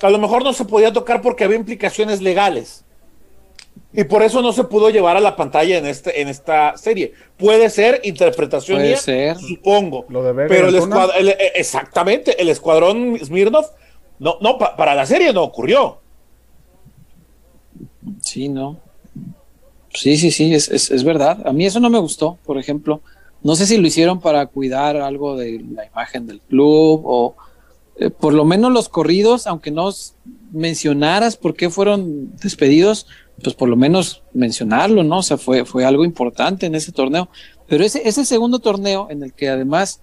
a 0.02 0.10
lo 0.10 0.18
mejor 0.18 0.44
no 0.44 0.54
se 0.54 0.64
podía 0.66 0.94
tocar 0.94 1.22
porque 1.22 1.44
había 1.44 1.58
implicaciones 1.58 2.22
legales. 2.22 2.86
Y 3.92 4.04
por 4.04 4.22
eso 4.22 4.42
no 4.42 4.54
se 4.54 4.64
pudo 4.66 4.90
llevar 4.92 5.18
a 5.18 5.20
la 5.20 5.36
pantalla 5.36 5.78
en, 5.78 5.86
este, 5.88 6.22
en 6.22 6.28
esta 6.28 6.78
serie. 6.78 7.14
Puede 7.38 7.70
ser 7.72 8.02
interpretación 8.04 8.78
Puede 8.78 8.90
mía, 8.90 8.98
ser. 8.98 9.38
supongo. 9.38 10.06
Lo 10.10 10.22
de 10.24 10.32
Vega 10.34 10.48
pero 10.48 10.68
el 10.70 10.76
y 10.76 10.78
Antuna. 10.78 11.02
escuadrón, 11.06 11.34
exactamente, 11.56 12.40
el 12.42 12.50
escuadrón 12.50 13.18
Smirnov, 13.24 13.66
no, 14.20 14.38
no, 14.42 14.58
pa- 14.60 14.76
para 14.78 14.94
la 14.96 15.06
serie 15.06 15.34
no 15.34 15.44
ocurrió. 15.44 16.00
Sí, 18.22 18.48
no. 18.50 18.80
Sí, 19.94 20.18
sí, 20.18 20.32
sí, 20.32 20.54
es, 20.54 20.70
es, 20.70 20.92
es 20.92 21.04
verdad. 21.04 21.40
A 21.46 21.52
mí 21.52 21.66
eso 21.66 21.80
no 21.80 21.90
me 21.90 22.00
gustó, 22.00 22.38
por 22.46 22.58
ejemplo. 22.58 23.02
No 23.44 23.56
sé 23.56 23.66
si 23.66 23.78
lo 23.78 23.88
hicieron 23.88 24.20
para 24.20 24.46
cuidar 24.48 24.98
algo 24.98 25.38
de 25.38 25.64
la 25.74 25.86
imagen 25.86 26.28
del 26.28 26.42
club 26.42 27.02
o 27.06 27.36
eh, 28.00 28.10
por 28.10 28.34
lo 28.34 28.46
menos 28.46 28.72
los 28.72 28.90
corridos, 28.90 29.48
aunque 29.48 29.72
no 29.72 29.90
mencionaras 30.52 31.38
por 31.38 31.56
qué 31.56 31.70
fueron 31.70 32.36
despedidos, 32.38 33.08
pues 33.42 33.56
por 33.56 33.70
lo 33.70 33.76
menos 33.76 34.24
mencionarlo, 34.34 35.04
¿no? 35.04 35.20
O 35.20 35.24
sea, 35.24 35.38
fue, 35.38 35.66
fue 35.66 35.86
algo 35.86 36.06
importante 36.06 36.66
en 36.66 36.76
ese 36.76 36.92
torneo. 36.92 37.30
Pero 37.68 37.84
ese, 37.84 38.08
ese 38.08 38.26
segundo 38.26 38.60
torneo 38.60 39.08
en 39.10 39.24
el 39.24 39.34
que 39.34 39.50
además 39.50 40.02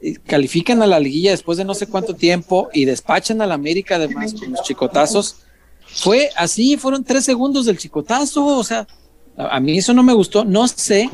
eh, 0.00 0.14
califican 0.26 0.82
a 0.82 0.86
la 0.86 1.00
liguilla 1.00 1.30
después 1.30 1.58
de 1.58 1.64
no 1.64 1.74
sé 1.74 1.86
cuánto 1.86 2.14
tiempo 2.14 2.68
y 2.72 2.84
despachan 2.84 3.42
a 3.42 3.46
la 3.46 3.54
América 3.54 3.96
además 3.96 4.34
con 4.34 4.50
los 4.52 4.62
chicotazos, 4.62 5.36
fue 5.86 6.30
así, 6.36 6.76
fueron 6.76 7.04
tres 7.04 7.24
segundos 7.24 7.66
del 7.66 7.78
chicotazo, 7.78 8.44
o 8.44 8.64
sea, 8.64 8.86
a, 9.36 9.56
a 9.56 9.60
mí 9.60 9.78
eso 9.78 9.94
no 9.94 10.02
me 10.02 10.12
gustó, 10.12 10.44
no 10.44 10.68
sé, 10.68 11.10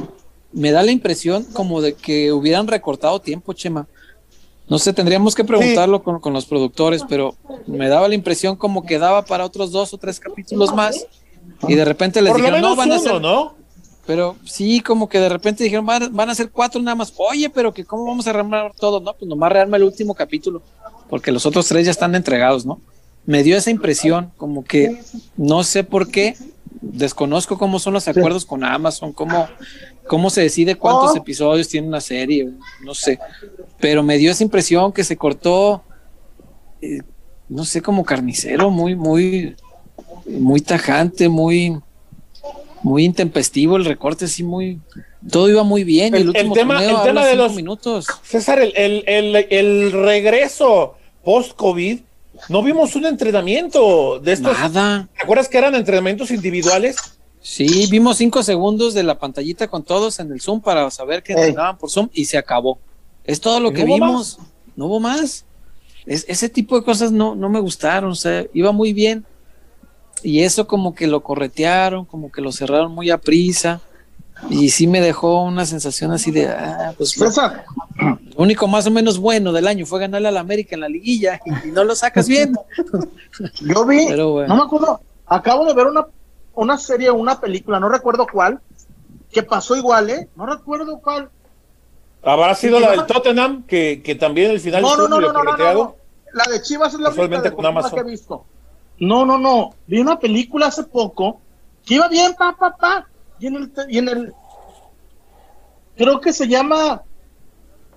me 0.55 0.71
da 0.71 0.83
la 0.83 0.93
impresión 0.93 1.45
como 1.53 1.81
de 1.81 1.95
que 1.95 2.33
hubieran 2.33 2.67
recortado 2.67 3.21
tiempo, 3.21 3.53
Chema. 3.53 3.87
No 4.69 4.79
sé, 4.79 4.93
tendríamos 4.95 5.35
que 5.35 5.45
preguntarlo 5.45 6.03
con, 6.03 6.21
con 6.21 6.33
los 6.33 6.47
productores, 6.47 7.03
pero 7.07 7.35
me 7.67 7.88
daba 7.88 8.09
la 8.09 8.14
impresión 8.14 8.57
como 8.57 8.87
que 8.87 8.99
daba 8.99 9.25
para 9.25 9.45
otros 9.45 9.73
dos 9.73 9.93
o 9.93 9.99
tres 9.99 10.19
capítulos 10.19 10.75
más 10.75 11.07
y 11.69 11.75
de 11.75 11.85
repente 11.85 12.23
les 12.23 12.33
Por 12.33 12.40
dijeron, 12.40 12.62
no, 12.62 12.75
van 12.75 12.90
a 12.90 12.95
uno, 12.95 13.03
ser, 13.03 13.21
¿no? 13.21 13.55
pero 14.07 14.37
sí, 14.45 14.81
como 14.81 15.09
que 15.09 15.19
de 15.19 15.29
repente 15.29 15.64
dijeron, 15.64 15.85
van, 15.87 16.14
van 16.14 16.31
a 16.31 16.35
ser 16.35 16.51
cuatro 16.51 16.81
nada 16.81 16.95
más. 16.95 17.12
Oye, 17.17 17.51
pero 17.51 17.73
que 17.73 17.85
cómo 17.85 18.05
vamos 18.07 18.27
a 18.27 18.33
rearmar 18.33 18.73
todo, 18.79 19.01
¿no? 19.01 19.14
Pues 19.14 19.29
nomás 19.29 19.53
rearma 19.53 19.77
el 19.77 19.85
último 19.85 20.14
capítulo, 20.14 20.62
porque 21.09 21.33
los 21.33 21.47
otros 21.47 21.67
tres 21.67 21.85
ya 21.87 21.90
están 21.90 22.14
entregados, 22.14 22.64
¿no? 22.64 22.81
Me 23.27 23.43
dio 23.43 23.57
esa 23.57 23.71
impresión, 23.71 24.33
como 24.37 24.64
que 24.64 25.01
no 25.37 25.64
sé 25.64 25.85
por 25.85 26.11
qué, 26.11 26.37
desconozco 26.83 27.57
cómo 27.57 27.79
son 27.79 27.95
los 27.95 28.07
acuerdos 28.09 28.45
con 28.45 28.64
Amazon, 28.64 29.12
cómo, 29.12 29.49
cómo 30.07 30.31
se 30.31 30.43
decide 30.43 30.77
cuántos 30.77 31.12
Oh. 31.12 31.17
episodios 31.17 31.69
tiene 31.69 31.88
una 31.88 32.01
serie, 32.01 32.51
no 32.83 32.95
sé. 32.95 33.19
Pero 33.81 34.03
me 34.03 34.19
dio 34.19 34.31
esa 34.31 34.45
impresión 34.45 34.93
que 34.93 35.05
se 35.05 35.17
cortó 35.17 35.83
eh, 36.81 37.01
no 37.49 37.64
sé, 37.64 37.83
como 37.83 38.05
carnicero, 38.05 38.71
muy, 38.71 38.97
muy, 38.97 39.57
muy 40.27 40.61
tajante, 40.61 41.29
muy, 41.29 41.79
muy 42.83 43.05
intempestivo 43.05 43.77
el 43.77 43.85
recorte, 43.85 44.25
así 44.25 44.43
muy, 44.43 44.81
todo 45.31 45.49
iba 45.49 45.62
muy 45.62 45.85
bien. 45.85 46.14
El, 46.14 46.33
tema, 46.33 46.83
el 46.85 47.03
tema 47.03 47.25
de 47.27 47.37
los 47.37 47.55
minutos. 47.55 48.07
César, 48.23 48.61
el, 48.61 49.05
el, 49.07 49.37
el 49.51 49.93
regreso 49.93 50.97
post-COVID, 51.23 52.01
no 52.49 52.62
vimos 52.62 52.97
un 52.97 53.07
entrenamiento 53.07 54.19
de 54.21 54.33
estos. 54.33 54.59
Nada. 54.59 55.09
¿Te 55.17 55.23
acuerdas 55.23 55.49
que 55.49 55.59
eran 55.59 55.75
entrenamientos 55.75 56.31
individuales? 56.31 56.97
Sí, 57.44 57.87
vimos 57.90 58.16
cinco 58.16 58.42
segundos 58.42 58.94
de 58.94 59.02
la 59.02 59.18
pantallita 59.18 59.68
con 59.68 59.83
todos 59.83 60.18
en 60.18 60.33
el 60.33 60.40
Zoom 60.40 60.62
para 60.62 60.90
saber 60.90 61.22
que 61.22 61.35
entrenaban 61.35 61.76
por 61.76 61.90
Zoom 61.90 62.09
y 62.14 62.24
se 62.24 62.38
acabó. 62.38 62.78
Es 63.22 63.38
todo 63.38 63.61
lo 63.61 63.70
que 63.70 63.85
vimos. 63.85 64.38
No 64.74 64.87
hubo 64.87 64.98
más. 64.98 65.44
Es, 66.07 66.24
ese 66.26 66.48
tipo 66.48 66.74
de 66.74 66.83
cosas 66.83 67.12
no, 67.12 67.35
no 67.35 67.50
me 67.50 67.61
gustaron. 67.61 68.12
O 68.12 68.14
sea, 68.14 68.46
iba 68.54 68.72
muy 68.72 68.94
bien. 68.94 69.26
Y 70.22 70.40
eso 70.40 70.66
como 70.66 70.94
que 70.94 71.07
lo 71.07 71.22
corretearon, 71.22 72.07
como 72.07 72.33
que 72.33 72.40
lo 72.40 72.50
cerraron 72.50 72.92
muy 72.92 73.11
a 73.11 73.18
prisa. 73.18 73.83
Y 74.48 74.70
sí 74.70 74.87
me 74.87 75.02
dejó 75.02 75.44
una 75.44 75.66
sensación 75.66 76.12
así 76.12 76.30
de, 76.30 76.46
ah, 76.46 76.94
pues, 76.96 77.14
lo 77.18 77.28
único 78.37 78.66
más 78.68 78.87
o 78.87 78.90
menos 78.90 79.18
bueno 79.18 79.52
del 79.52 79.66
año 79.66 79.85
fue 79.85 80.00
ganarle 80.00 80.28
a 80.28 80.33
la 80.33 80.40
América 80.40 80.76
en 80.76 80.80
la 80.80 80.88
liguilla 80.88 81.38
y, 81.44 81.68
no 81.68 81.85
lo 81.85 81.94
sacas 81.94 82.26
bien. 82.26 82.54
Yo 83.61 83.85
vi, 83.85 84.07
no 84.07 84.57
me 84.57 84.62
acuerdo, 84.62 85.00
acabo 85.26 85.66
de 85.66 85.74
ver 85.74 85.87
una, 85.87 86.07
una 86.55 86.79
serie, 86.79 87.11
una 87.11 87.40
película, 87.40 87.81
no 87.81 87.88
recuerdo 87.88 88.27
cuál, 88.31 88.61
que 89.31 89.43
pasó 89.43 89.77
igual, 89.77 90.11
¿eh? 90.11 90.29
No 90.37 90.47
recuerdo 90.47 90.99
cuál. 90.99 91.31
¿Habrá 92.23 92.55
sido 92.55 92.81
la 92.81 92.93
del 92.93 93.07
Tottenham, 93.07 93.64
que, 93.64 94.03
que 94.03 94.14
también 94.14 94.51
el 94.51 94.61
final 94.61 94.83
no, 94.83 94.97
no, 94.97 95.09
no, 95.09 95.21
no, 95.21 95.33
no, 95.33 95.57
no, 95.57 95.97
La 96.33 96.45
de 96.51 96.62
Chivas 96.62 96.95
es 96.95 97.01
la 97.01 97.11
única 97.11 97.43
que 97.43 98.01
he 98.01 98.05
visto. 98.05 98.45
No, 98.99 99.27
no, 99.27 99.38
no. 99.38 99.75
Vi 99.87 99.99
una 99.99 100.19
película 100.19 100.69
hace 100.69 100.85
poco 100.85 101.40
que 101.85 101.95
iba 101.95 102.09
bien, 102.09 102.35
pa, 102.35 102.57
pa, 102.57 102.77
pa 102.77 103.07
y 103.38 103.49
en 103.49 103.57
el, 103.57 103.73
y 103.88 103.99
en 103.99 104.09
el 104.09 104.35
creo 105.97 106.21
que 106.21 106.33
se 106.33 106.49
llama 106.49 107.03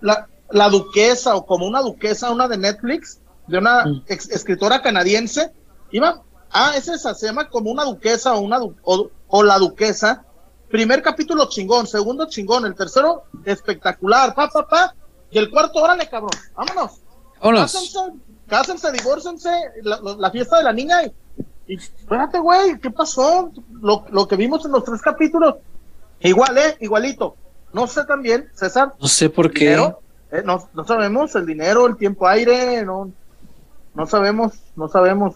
la, 0.01 0.27
la 0.49 0.69
duquesa 0.69 1.35
o 1.35 1.45
como 1.45 1.65
una 1.65 1.81
duquesa, 1.81 2.31
una 2.31 2.47
de 2.47 2.57
Netflix, 2.57 3.19
de 3.47 3.57
una 3.59 3.85
mm. 3.85 4.03
escritora 4.07 4.81
canadiense. 4.81 5.51
Iba, 5.91 6.21
ah, 6.51 6.73
es 6.75 6.87
esa, 6.87 7.13
se 7.13 7.27
llama 7.27 7.49
como 7.49 7.71
una 7.71 7.83
duquesa 7.83 8.35
o 8.35 8.39
una 8.39 8.59
o, 8.83 9.43
la 9.43 9.57
duquesa. 9.57 10.23
Primer 10.69 11.01
capítulo 11.01 11.47
chingón, 11.49 11.87
segundo 11.87 12.27
chingón, 12.27 12.65
el 12.65 12.75
tercero 12.75 13.23
espectacular, 13.45 14.35
pa, 14.35 14.49
pa, 14.49 14.67
pa. 14.67 14.95
Y 15.31 15.37
el 15.37 15.49
cuarto, 15.49 15.79
órale, 15.79 16.07
cabrón, 16.09 16.31
vámonos. 16.55 16.99
Vámonos. 17.39 17.71
Cásense, 17.71 17.99
cásense, 18.47 18.91
divórcense, 18.91 19.49
la, 19.83 19.99
la, 20.01 20.31
fiesta 20.31 20.57
de 20.57 20.63
la 20.63 20.73
niña 20.73 21.03
y 21.03 21.13
y 21.67 21.75
espérate, 21.75 22.39
güey, 22.39 22.79
¿qué 22.79 22.89
pasó? 22.89 23.51
Lo, 23.81 24.05
lo, 24.09 24.27
que 24.27 24.37
vimos 24.37 24.65
en 24.65 24.71
los 24.71 24.85
tres 24.85 25.01
capítulos. 25.01 25.55
Igual, 26.21 26.57
¿eh? 26.57 26.77
Igualito. 26.79 27.35
No 27.73 27.87
sé 27.87 28.05
también, 28.05 28.49
César. 28.53 28.93
No 28.99 29.07
sé 29.07 29.29
por 29.29 29.51
qué. 29.51 29.73
Eh, 30.31 30.41
no, 30.43 30.69
no 30.73 30.85
sabemos 30.85 31.35
el 31.35 31.45
dinero, 31.45 31.85
el 31.87 31.97
tiempo 31.97 32.27
aire, 32.27 32.83
no, 32.85 33.11
no 33.93 34.07
sabemos, 34.07 34.53
no 34.75 34.87
sabemos. 34.87 35.35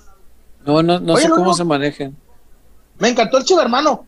No, 0.65 0.83
no, 0.83 0.99
no 0.99 1.17
sé 1.17 1.29
cómo 1.29 1.53
se 1.53 1.63
manejen. 1.63 2.15
Me 2.99 3.09
encantó 3.09 3.37
el 3.37 3.43
chivo 3.43 3.61
hermano. 3.61 4.05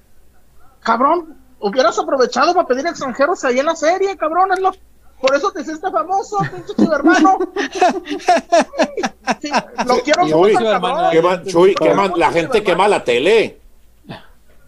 Cabrón, 0.81 1.37
hubieras 1.59 1.97
aprovechado 1.97 2.53
para 2.53 2.67
pedir 2.67 2.85
extranjeros 2.85 3.43
ahí 3.43 3.59
en 3.59 3.65
la 3.65 3.75
serie, 3.75 4.15
cabrón. 4.17 4.51
Es 4.51 4.59
lo, 4.59 4.71
por 5.19 5.35
eso 5.35 5.51
te 5.51 5.61
hiciste 5.61 5.89
famoso, 5.89 6.37
pinche 6.39 6.75
chivo 6.75 6.93
hermano. 6.93 7.39
lo 9.85 9.99
quiero 10.01 10.27
Chuy, 10.27 10.55
Chuy, 11.45 11.75
la 12.17 12.31
gente 12.31 12.61
quema 12.61 12.87
la 12.87 13.03
tele. 13.03 13.59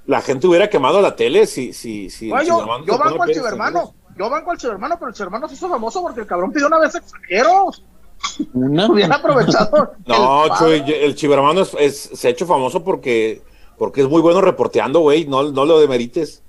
La 0.07 0.21
gente 0.21 0.47
hubiera 0.47 0.69
quemado 0.69 1.01
la 1.01 1.15
tele 1.15 1.47
si, 1.47 1.73
si, 1.73 2.09
si 2.09 2.29
yo, 2.29 2.85
yo 2.85 2.97
banco 2.97 3.23
al 3.23 3.31
chivermano. 3.31 3.93
Yo 4.17 4.29
banco 4.29 4.51
al 4.51 4.57
chivermano, 4.57 4.95
pero 4.97 5.09
el 5.09 5.15
chivermano 5.15 5.47
se 5.47 5.55
hizo 5.55 5.67
famoso 5.67 6.01
porque 6.01 6.21
el 6.21 6.27
cabrón 6.27 6.51
pidió 6.51 6.67
una 6.67 6.79
vez 6.79 6.95
extranjeros. 6.95 7.83
No. 8.53 8.91
Hubiera 8.91 9.15
aprovechado. 9.15 9.93
no, 10.05 10.57
Chuy, 10.57 10.83
el 10.87 11.15
chivermano 11.15 11.61
es, 11.79 12.09
se 12.13 12.27
ha 12.27 12.31
hecho 12.31 12.45
famoso 12.45 12.83
porque, 12.83 13.41
porque 13.77 14.01
es 14.01 14.07
muy 14.07 14.21
bueno 14.21 14.41
reporteando, 14.41 15.01
güey. 15.01 15.25
No, 15.25 15.51
no 15.51 15.65
lo 15.65 15.79
demerites. 15.79 16.41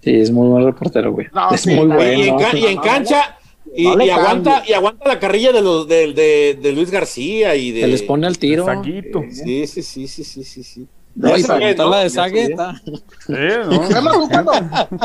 Sí, 0.00 0.14
es 0.16 0.30
muy 0.30 0.48
buen 0.48 0.64
reportero, 0.64 1.12
güey. 1.12 1.28
es 1.52 1.66
muy 1.66 1.86
bueno. 1.86 2.12
y 2.54 2.66
en 2.66 2.78
cancha, 2.78 3.38
y, 3.74 3.86
aguanta, 4.10 4.62
y 4.66 4.72
aguanta 4.72 5.08
la 5.08 5.18
carrilla 5.18 5.52
de 5.52 5.62
los 5.62 5.88
de, 5.88 6.58
de, 6.60 6.72
Luis 6.72 6.90
García 6.90 7.54
y 7.54 7.70
de. 7.70 7.82
Se 7.82 7.86
les 7.88 8.02
pone 8.02 8.26
al 8.26 8.38
tiro. 8.38 8.66
Sí, 9.30 9.66
sí, 9.66 9.82
sí, 9.82 10.08
sí, 10.08 10.24
sí, 10.24 10.44
sí, 10.44 10.62
sí. 10.62 10.88
No, 11.14 11.36
y 11.36 11.42
para 11.42 11.74
la 11.74 11.98
de 12.00 12.10
Sagueta. 12.10 12.74
Sí, 13.26 13.34
¿no? 13.70 13.88
Chema, 13.88 14.12
tú 14.12 14.28
cuando, 14.28 14.52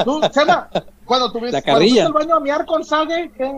tú, 0.04 0.22
Chema, 0.32 0.70
cuando 1.06 1.32
tuviste, 1.32 1.52
la 1.52 1.62
carrilla. 1.62 2.08
el 2.08 2.14
baño 2.14 2.36
a 2.36 2.40
miar 2.40 2.66
con 2.66 2.84
Sague, 2.84 3.30
¿qué? 3.38 3.52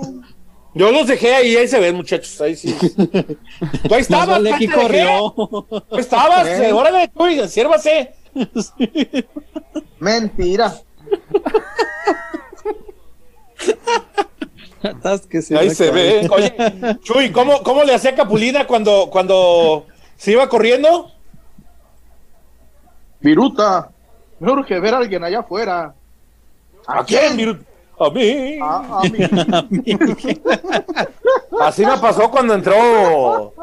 Yo 0.73 0.91
los 0.91 1.07
dejé 1.07 1.33
ahí, 1.33 1.55
ahí 1.55 1.67
se 1.67 1.79
ven, 1.79 1.95
muchachos. 1.95 2.39
Ahí 2.41 2.55
sí. 2.55 2.73
Tú 3.87 3.95
ahí 3.95 4.01
estabas, 4.01 4.27
vale 4.27 4.53
aquí 4.53 4.67
corrió. 4.67 5.33
Tú 5.89 5.97
estabas, 5.97 6.47
¿Eh? 6.59 6.71
órale, 6.71 7.07
tú, 7.07 7.23
siérvase. 7.47 8.13
Mentira. 9.99 10.75
Ahí 15.57 15.69
se 15.71 15.91
ve. 15.91 16.27
Oye, 16.31 16.55
Chuy, 17.01 17.31
¿cómo, 17.31 17.63
¿cómo 17.63 17.83
le 17.83 17.93
hacía 17.93 18.15
Capulina 18.15 18.65
cuando, 18.65 19.09
cuando 19.11 19.87
se 20.15 20.31
iba 20.31 20.47
corriendo? 20.47 21.11
Viruta, 23.19 23.91
me 24.39 24.51
urge 24.51 24.79
ver 24.79 24.93
a 24.93 24.97
alguien 24.99 25.23
allá 25.23 25.39
afuera. 25.39 25.93
¿A, 26.87 27.03
quién, 27.03 27.35
Viruta? 27.35 27.68
A 27.99 28.09
mí. 28.09 28.59
A, 28.61 29.01
mí. 29.69 29.99
Así 31.61 31.85
me 31.85 31.97
pasó 31.97 32.31
cuando 32.31 32.53
entró 32.53 33.53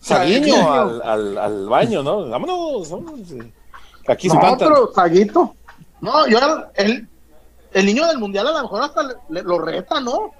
Saguiño 0.00 0.72
al, 0.72 1.02
al, 1.02 1.38
al, 1.38 1.68
baño, 1.68 2.02
¿no? 2.02 2.28
Vámonos, 2.28 2.90
vámonos. 2.90 3.28
Aquí 4.06 4.28
se 4.28 4.36
otro 4.36 4.92
Saguito. 4.92 5.54
No, 6.00 6.26
yo 6.26 6.38
el, 6.74 7.08
el 7.72 7.86
niño 7.86 8.06
del 8.06 8.18
mundial 8.18 8.48
a 8.48 8.52
lo 8.52 8.62
mejor 8.62 8.82
hasta 8.82 9.02
lo 9.28 9.58
reta, 9.58 10.00
¿no? 10.00 10.32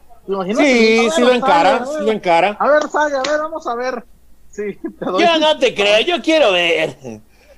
Sí, 0.56 1.10
sí 1.10 1.20
lo 1.20 1.32
encara, 1.32 1.84
sí 1.84 2.04
lo 2.04 2.12
encara. 2.12 2.56
A 2.60 2.68
ver, 2.68 2.88
Saga, 2.88 3.20
a 3.20 3.30
ver, 3.30 3.40
vamos 3.40 3.66
a 3.66 3.74
ver. 3.74 4.04
Sí, 4.50 4.78
te 4.98 5.04
doy. 5.04 5.22
Yo 5.22 5.38
no 5.38 5.58
te 5.58 5.74
creo, 5.74 6.00
yo 6.00 6.22
quiero 6.22 6.52
ver. 6.52 6.96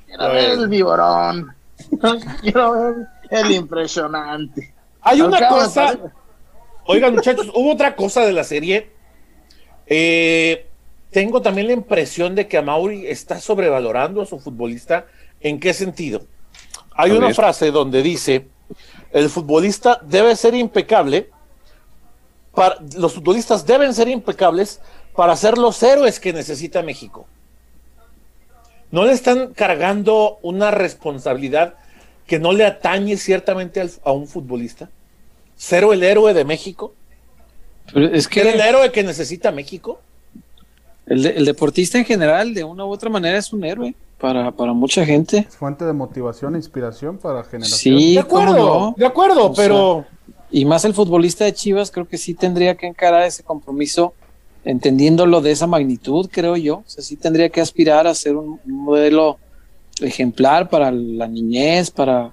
Quiero 0.07 0.28
ver 0.32 0.51
el 0.51 0.68
viborón. 0.68 1.55
quiero 2.41 2.72
ver 2.72 2.95
el 3.30 3.51
impresionante. 3.53 4.74
Hay 5.05 5.20
una 5.20 5.48
cosa. 5.48 5.98
Oigan, 6.86 7.14
muchachos, 7.14 7.50
hubo 7.55 7.72
otra 7.72 7.94
cosa 7.94 8.26
de 8.26 8.32
la 8.32 8.44
serie. 8.44 8.90
Eh, 9.86 10.66
tengo 11.11 11.40
también 11.40 11.68
la 11.68 11.72
impresión 11.74 12.34
de 12.34 12.48
que 12.48 12.59
Amauri 12.59 13.07
está 13.07 13.40
sobrevalorando 13.40 14.22
a 14.22 14.26
su 14.26 14.38
futbolista. 14.40 15.07
¿En 15.40 15.61
qué 15.61 15.72
sentido? 15.72 16.26
Hay 16.96 17.12
una 17.12 17.32
frase 17.32 17.70
donde 17.70 18.02
dice: 18.02 18.48
el 19.12 19.30
futbolista 19.30 20.00
debe 20.02 20.34
ser 20.36 20.55
impecable 20.55 21.30
los 22.96 23.14
futbolistas 23.14 23.66
deben 23.66 23.94
ser 23.94 24.09
impecables 24.09 24.80
para 25.14 25.36
ser 25.36 25.59
los 25.59 25.82
héroes 25.82 26.20
que 26.20 26.32
necesita 26.32 26.82
México. 26.82 27.26
No 28.90 29.05
le 29.05 29.12
están 29.12 29.55
cargando 29.55 30.38
una 30.42 30.70
responsabilidad 30.70 31.74
que 32.26 32.38
no 32.38 32.52
le 32.52 32.64
atañe 32.64 33.16
ciertamente 33.16 33.84
a 34.05 34.12
un 34.12 34.28
futbolista. 34.28 34.88
¿Ser 35.57 35.84
el 35.84 36.02
héroe 36.02 36.34
de 36.34 36.44
México? 36.44 36.94
es 37.94 38.28
que 38.28 38.40
el 38.40 38.61
héroe 38.61 38.90
que 38.90 39.02
necesita 39.02 39.52
México? 39.52 40.00
El, 41.07 41.44
deportista 41.44 41.98
en 41.98 42.05
general, 42.05 42.55
de 42.55 42.64
una 42.64 42.84
u 42.86 42.90
otra 42.90 43.11
manera, 43.11 43.36
es 43.36 43.52
un 43.52 43.62
héroe 43.64 43.94
para, 44.18 44.50
mucha 44.72 45.05
gente. 45.05 45.46
fuente 45.50 45.84
de 45.84 45.92
motivación 45.92 46.55
e 46.55 46.59
inspiración 46.59 47.18
para 47.18 47.44
generaciones. 47.44 47.78
Sí, 47.78 48.14
de 48.14 48.20
acuerdo, 48.20 48.94
de 48.96 49.07
acuerdo, 49.07 49.52
pero 49.55 50.07
y 50.50 50.64
más 50.64 50.84
el 50.84 50.94
futbolista 50.94 51.44
de 51.44 51.52
Chivas 51.52 51.90
creo 51.90 52.07
que 52.07 52.16
sí 52.16 52.32
tendría 52.32 52.76
que 52.76 52.86
encarar 52.86 53.24
ese 53.24 53.42
compromiso 53.42 54.14
entendiéndolo 54.64 55.40
de 55.40 55.50
esa 55.50 55.66
magnitud, 55.66 56.28
creo 56.30 56.57
yo. 56.57 56.76
O 56.76 56.84
sea, 56.86 57.02
sí 57.02 57.16
tendría 57.16 57.48
que 57.48 57.61
aspirar 57.61 58.07
a 58.07 58.14
ser 58.14 58.36
un, 58.36 58.61
modelo 58.64 59.38
ejemplar 60.00 60.70
para 60.70 60.90
la 60.90 61.26
niñez, 61.26 61.90
para, 61.90 62.32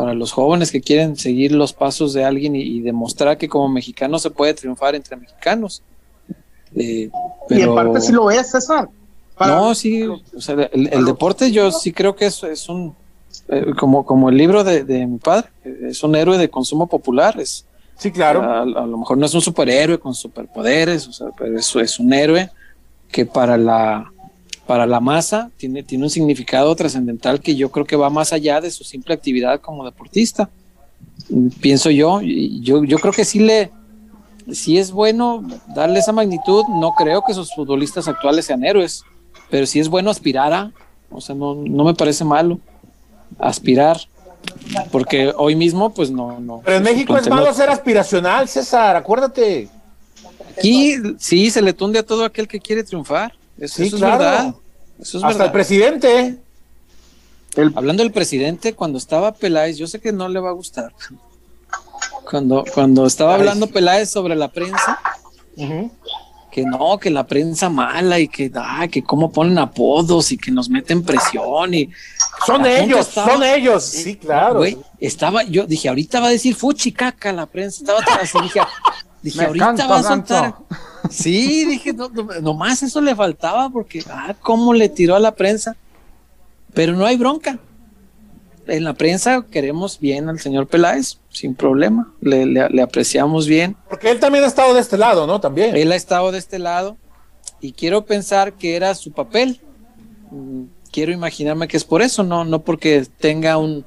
para 0.00 0.14
los 0.14 0.32
jóvenes 0.32 0.72
que 0.72 0.80
quieren 0.80 1.14
seguir 1.14 1.52
los 1.52 1.74
pasos 1.74 2.14
de 2.14 2.24
alguien 2.24 2.56
y, 2.56 2.80
demostrar 2.80 3.36
que 3.36 3.48
como 3.48 3.68
mexicano 3.68 4.18
se 4.18 4.30
puede 4.30 4.54
triunfar 4.54 4.94
entre 4.94 5.14
mexicanos. 5.14 5.82
Eh, 6.74 7.10
pero... 7.46 7.60
Y 7.60 7.64
en 7.64 7.74
parte 7.74 8.00
sí 8.00 8.12
lo 8.12 8.30
es, 8.30 8.50
César. 8.50 8.88
No, 9.38 9.74
sí, 9.74 10.06
o 10.06 10.40
sea, 10.40 10.70
el, 10.72 11.04
deporte 11.04 11.50
yo 11.52 11.70
sí 11.70 11.92
creo 11.92 12.16
que 12.16 12.26
es, 12.26 12.42
es 12.44 12.68
un 12.68 12.94
eh, 13.48 13.72
como, 13.78 14.06
como 14.06 14.30
el 14.30 14.36
libro 14.36 14.64
de, 14.64 15.06
mi 15.06 15.18
padre, 15.18 15.48
es 15.64 16.02
un 16.02 16.14
héroe 16.14 16.38
de 16.38 16.48
consumo 16.48 16.86
popular, 16.86 17.38
es, 17.38 17.66
sí, 17.96 18.10
claro. 18.10 18.42
A, 18.42 18.64
lo 18.64 18.96
mejor 18.98 19.18
no 19.18 19.26
es 19.26 19.34
un 19.34 19.40
superhéroe 19.42 19.98
con 19.98 20.14
superpoderes, 20.14 21.08
o 21.08 21.12
sea, 21.12 21.28
pero 21.36 21.58
eso 21.58 21.78
es 21.80 21.98
un 21.98 22.12
héroe 22.12 22.50
que 23.10 23.26
para 23.26 23.58
la, 23.58 24.10
para 24.70 24.86
la 24.86 25.00
masa 25.00 25.50
tiene, 25.56 25.82
tiene 25.82 26.04
un 26.04 26.10
significado 26.10 26.76
trascendental 26.76 27.40
que 27.40 27.56
yo 27.56 27.72
creo 27.72 27.84
que 27.84 27.96
va 27.96 28.08
más 28.08 28.32
allá 28.32 28.60
de 28.60 28.70
su 28.70 28.84
simple 28.84 29.12
actividad 29.12 29.60
como 29.60 29.84
deportista. 29.84 30.48
Pienso 31.60 31.90
yo, 31.90 32.20
yo, 32.20 32.84
yo 32.84 32.98
creo 33.00 33.12
que 33.12 33.24
sí 33.24 33.40
le, 33.40 33.72
sí 34.52 34.78
es 34.78 34.92
bueno 34.92 35.42
darle 35.74 35.98
esa 35.98 36.12
magnitud. 36.12 36.62
No 36.68 36.94
creo 36.94 37.24
que 37.24 37.34
sus 37.34 37.52
futbolistas 37.52 38.06
actuales 38.06 38.44
sean 38.44 38.64
héroes, 38.64 39.02
pero 39.50 39.66
sí 39.66 39.80
es 39.80 39.88
bueno 39.88 40.08
aspirar 40.08 40.52
a, 40.52 40.70
o 41.10 41.20
sea, 41.20 41.34
no, 41.34 41.56
no 41.56 41.82
me 41.82 41.94
parece 41.94 42.24
malo 42.24 42.60
aspirar, 43.40 43.98
porque 44.92 45.34
hoy 45.36 45.56
mismo, 45.56 45.92
pues 45.92 46.12
no, 46.12 46.38
no. 46.38 46.62
Pero 46.64 46.76
en 46.76 46.84
México 46.84 47.16
es 47.16 47.28
malo 47.28 47.52
ser 47.52 47.70
aspiracional, 47.70 48.46
César, 48.46 48.94
acuérdate. 48.94 49.68
Aquí 50.56 50.94
sí 51.18 51.50
se 51.50 51.60
le 51.60 51.72
tunde 51.72 51.98
a 51.98 52.06
todo 52.06 52.24
aquel 52.24 52.46
que 52.46 52.60
quiere 52.60 52.84
triunfar. 52.84 53.32
Eso, 53.60 53.82
es 53.82 54.00
verdad. 54.00 54.54
Eso 55.00 55.18
es 55.18 55.24
Hasta 55.24 55.46
el 55.46 55.52
presidente. 55.52 56.38
Hablando 57.74 58.02
del 58.02 58.12
presidente, 58.12 58.74
cuando 58.74 58.98
estaba 58.98 59.32
Peláez, 59.32 59.76
yo 59.76 59.86
sé 59.86 60.00
que 60.00 60.12
no 60.12 60.28
le 60.28 60.40
va 60.40 60.50
a 60.50 60.52
gustar. 60.52 60.92
Cuando, 62.28 62.64
cuando 62.74 63.06
estaba 63.06 63.34
hablando 63.34 63.66
Peláez 63.66 64.10
sobre 64.10 64.36
la 64.36 64.48
prensa, 64.48 65.00
que 66.50 66.64
no, 66.64 66.98
que 66.98 67.10
la 67.10 67.26
prensa 67.26 67.68
mala 67.68 68.20
y 68.20 68.28
que, 68.28 68.50
ah, 68.54 68.86
que 68.88 69.02
cómo 69.02 69.32
ponen 69.32 69.58
apodos 69.58 70.30
y 70.32 70.38
que 70.38 70.50
nos 70.50 70.68
meten 70.68 71.02
presión 71.02 71.74
y 71.74 71.90
son 72.46 72.66
ellos, 72.66 73.06
son 73.06 73.42
ellos, 73.42 73.84
sí, 73.84 74.16
claro. 74.16 74.62
estaba, 74.98 75.42
yo 75.44 75.66
dije, 75.66 75.88
ahorita 75.88 76.20
va 76.20 76.26
a 76.26 76.30
decir 76.30 76.54
fuchi 76.54 76.92
caca 76.92 77.32
la 77.32 77.46
prensa, 77.46 77.80
estaba 77.80 78.00
así, 78.20 78.38
dije, 78.42 78.60
dije 79.22 79.44
ahorita 79.44 79.86
va 79.86 79.98
a 79.98 80.02
soltar. 80.02 80.54
Sí, 81.08 81.64
dije, 81.64 81.94
no, 81.94 82.10
nomás 82.42 82.82
eso 82.82 83.00
le 83.00 83.16
faltaba 83.16 83.70
porque, 83.70 84.04
ah, 84.10 84.34
cómo 84.38 84.74
le 84.74 84.90
tiró 84.90 85.16
a 85.16 85.18
la 85.18 85.34
prensa, 85.34 85.74
pero 86.74 86.92
no 86.92 87.06
hay 87.06 87.16
bronca. 87.16 87.58
En 88.66 88.84
la 88.84 88.92
prensa 88.92 89.44
queremos 89.50 89.98
bien 89.98 90.28
al 90.28 90.38
señor 90.38 90.68
Peláez, 90.68 91.18
sin 91.30 91.54
problema, 91.54 92.12
le, 92.20 92.44
le 92.44 92.82
apreciamos 92.82 93.48
bien. 93.48 93.76
Porque 93.88 94.10
él 94.10 94.20
también 94.20 94.44
ha 94.44 94.46
estado 94.46 94.74
de 94.74 94.80
este 94.80 94.98
lado, 94.98 95.26
¿no? 95.26 95.40
También. 95.40 95.74
Él 95.74 95.90
ha 95.90 95.96
estado 95.96 96.30
de 96.32 96.38
este 96.38 96.58
lado 96.58 96.98
y 97.62 97.72
quiero 97.72 98.04
pensar 98.04 98.52
que 98.52 98.76
era 98.76 98.94
su 98.94 99.10
papel 99.10 99.60
mm, 100.30 100.64
quiero 100.90 101.12
imaginarme 101.12 101.68
que 101.68 101.76
es 101.76 101.84
por 101.84 102.02
eso, 102.02 102.22
no, 102.22 102.44
no 102.44 102.62
porque 102.62 103.06
tenga 103.18 103.56
un 103.58 103.84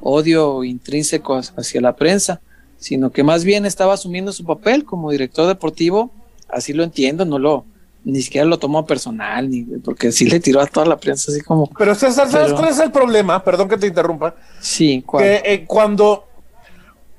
odio 0.00 0.64
intrínseco 0.64 1.36
hacia 1.36 1.80
la 1.80 1.96
prensa, 1.96 2.40
sino 2.78 3.10
que 3.10 3.22
más 3.22 3.44
bien 3.44 3.66
estaba 3.66 3.94
asumiendo 3.94 4.32
su 4.32 4.44
papel 4.44 4.84
como 4.84 5.10
director 5.10 5.46
deportivo, 5.46 6.10
así 6.48 6.72
lo 6.72 6.84
entiendo, 6.84 7.24
no 7.24 7.38
lo, 7.38 7.64
ni 8.04 8.22
siquiera 8.22 8.46
lo 8.46 8.58
tomó 8.58 8.86
personal, 8.86 9.50
ni 9.50 9.62
porque 9.62 10.12
sí 10.12 10.28
le 10.28 10.40
tiró 10.40 10.60
a 10.60 10.66
toda 10.66 10.86
la 10.86 10.96
prensa, 10.96 11.30
así 11.30 11.40
como. 11.40 11.68
Pero 11.76 11.94
César, 11.94 12.30
¿sabes 12.30 12.52
cuál 12.52 12.68
es 12.68 12.78
el 12.78 12.90
problema? 12.90 13.42
Perdón 13.44 13.68
que 13.68 13.76
te 13.76 13.88
interrumpa. 13.88 14.34
Sí, 14.60 15.04
Que 15.18 15.42
eh, 15.44 15.64
cuando 15.66 16.24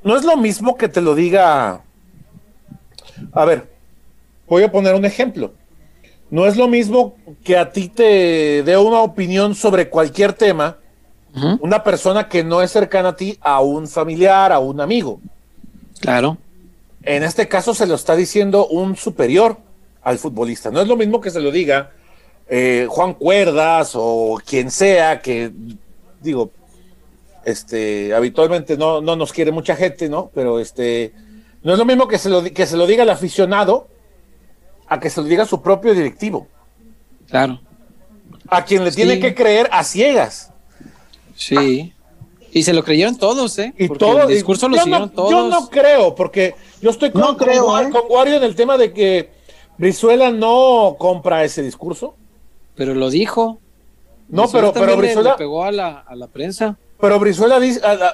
no 0.03 0.16
es 0.16 0.24
lo 0.24 0.38
mismo 0.38 0.76
que 0.78 0.88
te 0.88 1.01
lo 1.01 1.14
diga. 1.14 1.84
A 3.34 3.45
ver, 3.45 3.70
voy 4.47 4.64
a 4.64 4.72
poner 4.72 4.95
un 4.95 5.05
ejemplo. 5.05 5.53
No 6.32 6.45
es 6.45 6.55
lo 6.55 6.68
mismo 6.68 7.16
que 7.43 7.57
a 7.57 7.72
ti 7.72 7.89
te 7.89 8.64
dé 8.64 8.78
una 8.78 9.01
opinión 9.01 9.55
sobre 9.55 9.89
cualquier 9.89 10.34
tema, 10.34 10.78
una 11.60 11.84
persona 11.84 12.28
que 12.28 12.43
no 12.43 12.62
es 12.62 12.72
cercana 12.72 13.10
a 13.10 13.16
ti, 13.16 13.38
a 13.41 13.62
un 13.62 13.88
familiar, 13.88 14.51
a 14.51 14.60
un 14.60 14.80
amigo. 14.80 15.20
Claro. 15.99 16.37
En 17.03 17.23
este 17.23 17.47
caso 17.47 17.73
se 17.73 17.87
lo 17.87 17.95
está 17.95 18.15
diciendo 18.15 18.67
un 18.67 18.95
superior 18.95 19.57
al 20.01 20.17
futbolista. 20.17 20.71
No 20.71 20.81
es 20.81 20.87
lo 20.87 20.97
mismo 20.97 21.21
que 21.21 21.31
se 21.31 21.39
lo 21.39 21.51
diga 21.51 21.91
eh, 22.47 22.87
Juan 22.89 23.13
Cuerdas 23.13 23.91
o 23.95 24.39
quien 24.45 24.71
sea 24.71 25.21
que, 25.21 25.51
digo, 26.21 26.51
este, 27.45 28.13
habitualmente 28.13 28.77
no, 28.77 29.01
no 29.01 29.15
nos 29.15 29.31
quiere 29.31 29.51
mucha 29.51 29.75
gente, 29.75 30.09
¿no? 30.09 30.29
Pero 30.33 30.59
este, 30.59 31.13
no 31.63 31.73
es 31.73 31.79
lo 31.79 31.85
mismo 31.85 32.07
que 32.07 32.17
se 32.17 32.29
lo, 32.29 32.43
que 32.43 32.65
se 32.65 32.77
lo 32.77 32.87
diga 32.87 33.03
el 33.03 33.09
aficionado 33.09 33.87
a 34.87 34.99
que 34.99 35.09
se 35.09 35.21
lo 35.21 35.27
diga 35.27 35.45
su 35.45 35.61
propio 35.61 35.93
directivo. 35.93 36.47
Claro. 37.29 37.61
A 38.47 38.65
quien 38.65 38.83
le 38.83 38.91
tiene 38.91 39.19
que 39.19 39.35
creer 39.35 39.69
a 39.71 39.83
ciegas. 39.83 40.51
Sí. 41.35 41.93
Y 42.51 42.63
se 42.63 42.73
lo 42.73 42.83
creyeron 42.83 43.17
todos, 43.17 43.57
¿eh? 43.59 43.73
Y 43.77 43.89
todo, 43.89 44.23
el 44.23 44.29
discurso 44.29 44.67
lo 44.67 44.77
siguieron 44.77 45.09
todos. 45.09 45.31
Yo 45.31 45.47
no 45.47 45.69
creo, 45.69 46.15
porque 46.15 46.55
yo 46.81 46.89
estoy 46.89 47.11
con, 47.11 47.35
creo, 47.35 47.79
¿eh? 47.79 47.89
con, 47.89 48.03
Wario 48.09 48.35
en 48.37 48.43
el 48.43 48.55
tema 48.55 48.77
de 48.77 48.91
que 48.91 49.29
Brizuela 49.77 50.31
no 50.31 50.95
compra 50.97 51.43
ese 51.43 51.61
discurso. 51.61 52.15
Pero 52.75 52.95
lo 52.95 53.09
dijo. 53.09 53.59
No, 54.29 54.47
pero, 54.49 54.73
pero 54.73 54.95
Brizuela. 54.97 55.35
pegó 55.35 55.63
a 55.63 55.71
la, 55.71 55.99
a 55.99 56.15
la 56.15 56.27
prensa. 56.27 56.77
Pero 56.99 57.19
Brizuela, 57.19 57.59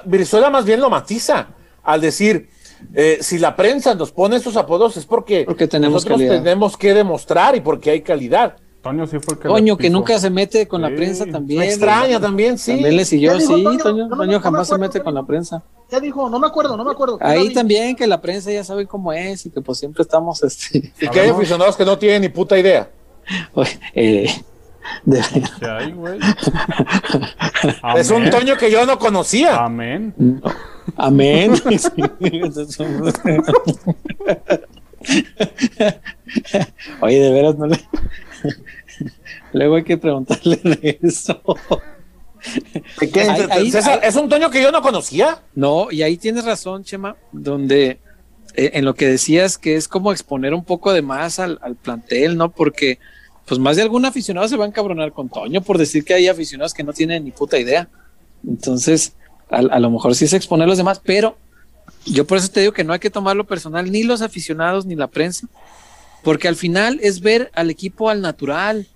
Brizuela 0.04 0.50
más 0.50 0.64
bien 0.64 0.80
lo 0.80 0.90
matiza 0.90 1.48
al 1.82 2.00
decir 2.00 2.48
eh, 2.94 3.18
si 3.20 3.38
la 3.38 3.56
prensa 3.56 3.94
nos 3.94 4.12
pone 4.12 4.36
esos 4.36 4.56
apodos 4.56 4.96
es 4.96 5.06
porque, 5.06 5.44
porque 5.44 5.66
tenemos 5.66 6.04
nosotros 6.04 6.28
tenemos 6.28 6.76
que 6.76 6.94
demostrar 6.94 7.56
y 7.56 7.60
porque 7.60 7.90
hay 7.90 8.02
calidad. 8.02 8.56
Toño 8.86 9.04
sí 9.08 9.18
fue 9.18 9.34
el 9.34 9.40
que 9.40 9.48
Toño, 9.48 9.76
que 9.76 9.90
nunca 9.90 10.16
se 10.16 10.30
mete 10.30 10.68
con 10.68 10.80
la 10.80 10.88
prensa 10.88 11.26
también. 11.26 11.58
Me 11.58 11.66
extraña 11.66 12.20
también, 12.20 12.56
sí. 12.56 12.72
También 12.72 12.96
le 12.96 13.04
siguió, 13.04 13.38
sí, 13.40 13.46
Toño. 13.82 14.08
Toño, 14.08 14.40
jamás 14.40 14.68
se 14.68 14.78
mete 14.78 15.00
con 15.02 15.12
la 15.12 15.24
prensa. 15.24 15.60
¿Qué 15.90 16.00
dijo? 16.00 16.30
No 16.30 16.38
me 16.38 16.46
acuerdo, 16.46 16.76
no 16.76 16.84
me 16.84 16.92
acuerdo. 16.92 17.18
Ahí 17.20 17.52
también 17.52 17.96
que 17.96 18.06
la 18.06 18.20
prensa 18.20 18.52
ya 18.52 18.62
sabe 18.62 18.86
cómo 18.86 19.12
es 19.12 19.44
y 19.46 19.50
que 19.50 19.60
pues 19.60 19.78
siempre 19.78 20.02
estamos 20.02 20.40
este. 20.44 20.92
Y 21.00 21.08
que 21.08 21.20
hay 21.20 21.30
aficionados 21.30 21.76
que 21.76 21.84
no 21.84 21.98
tienen 21.98 22.22
ni 22.22 22.28
puta 22.28 22.56
idea. 22.56 22.88
eh, 23.92 24.30
de... 25.04 25.20
es 27.96 28.10
un 28.10 28.30
Toño 28.30 28.56
que 28.56 28.70
yo 28.70 28.86
no 28.86 29.00
conocía. 29.00 29.56
Amén. 29.64 30.14
Amén. 30.96 31.54
Oye, 37.00 37.20
de 37.20 37.32
veras 37.32 37.56
no 37.56 37.66
le. 37.66 37.78
Luego 39.52 39.76
hay 39.76 39.84
que 39.84 39.96
preguntarle 39.96 40.56
de 40.56 40.98
eso. 41.02 41.40
¿Es 44.02 44.16
un 44.16 44.28
Toño 44.28 44.50
que 44.50 44.62
yo 44.62 44.70
no 44.70 44.82
conocía? 44.82 45.42
No, 45.54 45.90
y 45.90 46.02
ahí 46.02 46.16
tienes 46.16 46.44
razón, 46.44 46.84
Chema, 46.84 47.16
donde 47.32 47.98
eh, 48.54 48.70
en 48.74 48.84
lo 48.84 48.94
que 48.94 49.06
decías 49.06 49.58
que 49.58 49.76
es 49.76 49.88
como 49.88 50.12
exponer 50.12 50.54
un 50.54 50.64
poco 50.64 50.92
de 50.92 51.02
más 51.02 51.38
al, 51.38 51.58
al, 51.62 51.76
plantel, 51.76 52.36
¿no? 52.36 52.50
Porque 52.50 52.98
pues 53.46 53.60
más 53.60 53.76
de 53.76 53.82
algún 53.82 54.04
aficionado 54.04 54.46
se 54.48 54.56
va 54.56 54.64
a 54.64 54.68
encabronar 54.68 55.12
con 55.12 55.28
Toño 55.28 55.62
por 55.62 55.78
decir 55.78 56.04
que 56.04 56.14
hay 56.14 56.28
aficionados 56.28 56.74
que 56.74 56.82
no 56.82 56.92
tienen 56.92 57.24
ni 57.24 57.30
puta 57.30 57.58
idea. 57.58 57.88
Entonces, 58.46 59.14
a, 59.50 59.78
lo 59.78 59.90
mejor 59.90 60.14
sí 60.14 60.26
se 60.26 60.36
expone 60.36 60.64
a 60.64 60.66
los 60.66 60.78
demás, 60.78 61.00
pero 61.02 61.36
yo 62.04 62.26
por 62.26 62.38
eso 62.38 62.48
te 62.48 62.60
digo 62.60 62.72
que 62.72 62.84
no 62.84 62.92
hay 62.92 62.98
que 62.98 63.10
tomarlo 63.10 63.46
personal, 63.46 63.90
ni 63.90 64.02
los 64.02 64.22
aficionados 64.22 64.86
ni 64.86 64.96
la 64.96 65.06
prensa, 65.06 65.46
porque 66.26 66.48
al 66.48 66.56
final 66.56 66.98
es 67.04 67.20
ver 67.20 67.52
al 67.54 67.70
equipo 67.70 68.10
al 68.10 68.20
natural 68.20 68.88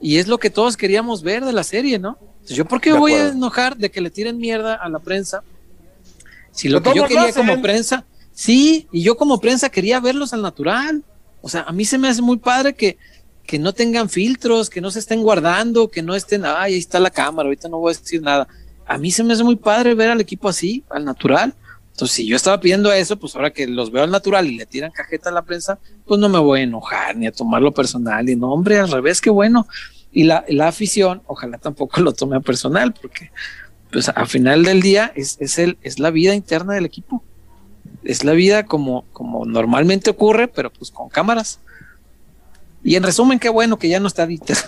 y 0.00 0.16
es 0.16 0.28
lo 0.28 0.38
que 0.38 0.48
todos 0.48 0.78
queríamos 0.78 1.22
ver 1.22 1.44
de 1.44 1.52
la 1.52 1.62
serie, 1.62 1.98
¿no? 1.98 2.16
yo, 2.46 2.64
¿por 2.64 2.80
qué 2.80 2.94
voy 2.94 3.12
a 3.12 3.28
enojar 3.28 3.76
de 3.76 3.90
que 3.90 4.00
le 4.00 4.08
tiren 4.08 4.38
mierda 4.38 4.76
a 4.76 4.88
la 4.88 4.98
prensa? 4.98 5.42
Si 6.52 6.70
lo 6.70 6.82
que 6.82 6.94
yo 6.94 7.06
quería 7.06 7.34
como 7.34 7.60
prensa, 7.60 8.06
sí, 8.32 8.88
y 8.92 9.02
yo 9.02 9.18
como 9.18 9.40
prensa 9.40 9.68
quería 9.68 10.00
verlos 10.00 10.32
al 10.32 10.40
natural. 10.40 11.04
O 11.42 11.50
sea, 11.50 11.64
a 11.64 11.72
mí 11.72 11.84
se 11.84 11.98
me 11.98 12.08
hace 12.08 12.22
muy 12.22 12.38
padre 12.38 12.72
que, 12.72 12.96
que 13.44 13.58
no 13.58 13.74
tengan 13.74 14.08
filtros, 14.08 14.70
que 14.70 14.80
no 14.80 14.90
se 14.90 15.00
estén 15.00 15.22
guardando, 15.22 15.88
que 15.88 16.00
no 16.00 16.14
estén, 16.14 16.46
ay, 16.46 16.72
ahí 16.72 16.78
está 16.78 16.98
la 16.98 17.10
cámara, 17.10 17.48
ahorita 17.48 17.68
no 17.68 17.76
voy 17.76 17.92
a 17.92 17.98
decir 17.98 18.22
nada 18.22 18.48
a 18.90 18.98
mí 18.98 19.12
se 19.12 19.22
me 19.22 19.34
hace 19.34 19.44
muy 19.44 19.54
padre 19.54 19.94
ver 19.94 20.10
al 20.10 20.20
equipo 20.20 20.48
así, 20.48 20.82
al 20.90 21.04
natural. 21.04 21.54
Entonces, 22.00 22.16
si 22.16 22.26
yo 22.26 22.34
estaba 22.34 22.58
pidiendo 22.58 22.90
eso, 22.90 23.18
pues 23.18 23.36
ahora 23.36 23.50
que 23.50 23.66
los 23.66 23.92
veo 23.92 24.02
al 24.02 24.10
natural 24.10 24.46
y 24.46 24.56
le 24.56 24.64
tiran 24.64 24.90
cajeta 24.90 25.28
a 25.28 25.32
la 25.32 25.42
prensa, 25.42 25.78
pues 26.06 26.18
no 26.18 26.30
me 26.30 26.38
voy 26.38 26.60
a 26.60 26.62
enojar 26.62 27.14
ni 27.14 27.26
a 27.26 27.32
tomarlo 27.32 27.74
personal. 27.74 28.26
Y 28.26 28.36
no, 28.36 28.54
hombre, 28.54 28.78
al 28.78 28.90
revés, 28.90 29.20
qué 29.20 29.28
bueno. 29.28 29.68
Y 30.10 30.24
la, 30.24 30.42
la 30.48 30.68
afición, 30.68 31.20
ojalá 31.26 31.58
tampoco 31.58 32.00
lo 32.00 32.14
tome 32.14 32.38
a 32.38 32.40
personal, 32.40 32.94
porque 32.94 33.30
pues 33.92 34.08
al 34.08 34.26
final 34.28 34.64
del 34.64 34.80
día 34.80 35.12
es, 35.14 35.36
es, 35.40 35.58
el, 35.58 35.76
es 35.82 35.98
la 35.98 36.10
vida 36.10 36.34
interna 36.34 36.72
del 36.72 36.86
equipo. 36.86 37.22
Es 38.02 38.24
la 38.24 38.32
vida 38.32 38.64
como, 38.64 39.04
como 39.12 39.44
normalmente 39.44 40.08
ocurre, 40.08 40.48
pero 40.48 40.72
pues 40.72 40.90
con 40.90 41.10
cámaras. 41.10 41.60
Y 42.82 42.94
en 42.94 43.02
resumen, 43.02 43.38
qué 43.38 43.50
bueno 43.50 43.78
que 43.78 43.90
ya 43.90 44.00
no 44.00 44.08
está 44.08 44.26
Dieter. 44.26 44.56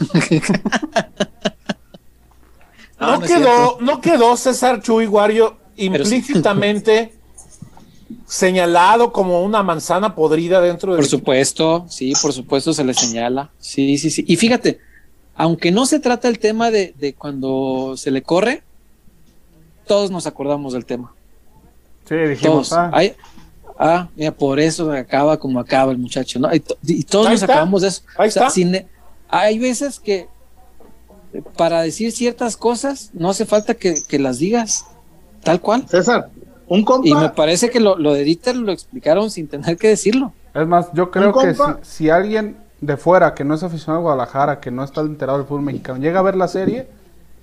No, 3.00 3.18
quedó, 3.18 3.78
no 3.80 4.00
quedó 4.00 4.36
César 4.36 4.80
Chuy 4.80 5.08
Wario 5.08 5.56
implícitamente 5.74 7.21
señalado 8.26 9.12
como 9.12 9.42
una 9.42 9.62
manzana 9.62 10.14
podrida 10.14 10.60
dentro 10.60 10.92
de. 10.92 10.98
Por 10.98 11.06
supuesto, 11.06 11.86
sí, 11.88 12.12
por 12.20 12.32
supuesto 12.32 12.72
se 12.72 12.84
le 12.84 12.94
señala. 12.94 13.50
Sí, 13.58 13.98
sí, 13.98 14.10
sí. 14.10 14.24
Y 14.26 14.36
fíjate, 14.36 14.80
aunque 15.34 15.70
no 15.70 15.86
se 15.86 16.00
trata 16.00 16.28
el 16.28 16.38
tema 16.38 16.70
de, 16.70 17.14
cuando 17.18 17.94
se 17.96 18.10
le 18.10 18.22
corre, 18.22 18.62
todos 19.86 20.10
nos 20.10 20.26
acordamos 20.26 20.72
del 20.72 20.84
tema. 20.84 21.12
Sí, 22.08 22.14
dijimos. 22.14 22.68
Todos. 22.68 22.72
Ah. 22.72 22.92
ah, 23.78 24.08
mira, 24.16 24.32
por 24.32 24.60
eso 24.60 24.90
acaba 24.92 25.38
como 25.38 25.60
acaba 25.60 25.92
el 25.92 25.98
muchacho, 25.98 26.38
¿no? 26.38 26.48
Y, 26.54 27.04
todos 27.04 27.30
nos 27.30 27.42
acabamos 27.42 27.82
de 27.82 27.88
eso. 27.88 28.02
Ahí 28.16 28.28
está 28.28 28.48
hay 29.34 29.58
veces 29.58 29.98
que 29.98 30.28
para 31.56 31.80
decir 31.80 32.12
ciertas 32.12 32.58
cosas 32.58 33.10
no 33.14 33.30
hace 33.30 33.46
falta 33.46 33.72
que, 33.72 33.94
que 34.06 34.18
las 34.18 34.38
digas 34.38 34.84
tal 35.42 35.60
cual. 35.60 35.86
César, 35.88 36.28
un 36.66 36.84
compa. 36.84 37.08
Y 37.08 37.14
me 37.14 37.28
parece 37.30 37.70
que 37.70 37.80
lo, 37.80 37.96
lo 37.98 38.12
de 38.14 38.24
Dieter 38.24 38.56
lo 38.56 38.72
explicaron 38.72 39.30
sin 39.30 39.48
tener 39.48 39.76
que 39.76 39.88
decirlo. 39.88 40.32
Es 40.54 40.66
más, 40.66 40.88
yo 40.92 41.10
creo 41.10 41.32
que 41.32 41.54
si, 41.82 42.10
alguien 42.10 42.56
de 42.80 42.96
fuera 42.96 43.34
que 43.34 43.44
no 43.44 43.54
es 43.54 43.62
aficionado 43.62 43.98
a 44.00 44.02
Guadalajara, 44.02 44.60
que 44.60 44.70
no 44.70 44.82
está 44.84 45.00
enterado 45.00 45.38
del 45.38 45.46
fútbol 45.46 45.62
mexicano, 45.62 45.98
llega 45.98 46.18
a 46.20 46.22
ver 46.22 46.36
la 46.36 46.48
serie 46.48 46.86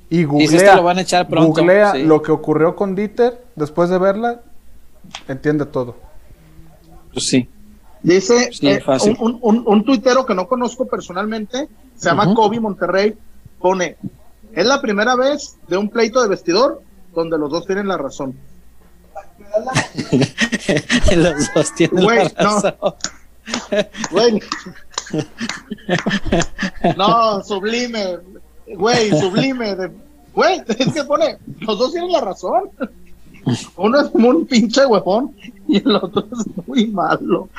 y 0.09 0.23
googlea, 0.23 0.75
lo 0.75 0.83
van 0.83 0.97
a 0.97 1.01
echar 1.01 1.27
pronto, 1.27 1.61
googlea 1.61 1.93
sí. 1.93 2.03
lo 2.03 2.21
que 2.21 2.31
ocurrió 2.31 2.75
con 2.75 2.95
Dieter 2.95 3.43
después 3.55 3.89
de 3.89 3.97
verla, 3.97 4.41
entiende 5.27 5.65
todo. 5.65 5.95
Pues 7.13 7.25
sí. 7.25 7.49
Dice 8.01 8.49
Sí, 8.53 8.67
eh, 8.67 8.81
un, 9.03 9.17
un, 9.19 9.39
un- 9.41 9.63
un 9.65 9.83
tuitero 9.83 10.25
que 10.25 10.33
no 10.33 10.47
conozco 10.47 10.85
personalmente, 10.87 11.67
se 11.95 12.09
llama. 12.09 12.33
Kobe 12.33 12.59
Monterrey, 12.59 13.15
pone, 13.59 13.97
es 14.53 14.65
la 14.65 14.81
primera 14.81 15.15
vez 15.15 15.57
de 15.67 15.77
un 15.77 15.89
pleito 15.89 16.21
de 16.21 16.29
vestidor 16.29 16.81
donde 17.13 17.37
los 17.37 17.49
dos 17.51 17.65
tienen 17.65 17.87
la 17.87 17.97
razón. 17.97 18.35
Los 21.15 21.53
dos 21.53 21.73
tienen 21.75 22.03
Güey, 22.03 22.17
la 22.37 22.43
no. 22.43 22.49
razón. 22.61 22.75
Güey. 24.11 24.41
no, 26.97 27.43
sublime. 27.43 28.17
Güey, 28.75 29.09
sublime. 29.19 29.75
de- 29.75 29.91
Güey, 30.33 30.61
es 30.67 30.93
que 30.93 31.03
pone, 31.03 31.37
los 31.61 31.77
dos 31.79 31.91
tienen 31.91 32.11
la 32.11 32.21
razón. 32.21 32.69
Uno 33.77 34.01
es 34.01 34.09
como 34.09 34.29
un 34.29 34.45
pinche 34.45 34.85
huevón 34.85 35.35
y 35.67 35.77
el 35.77 35.95
otro 35.95 36.27
es 36.31 36.67
muy 36.67 36.87
malo. 36.87 37.49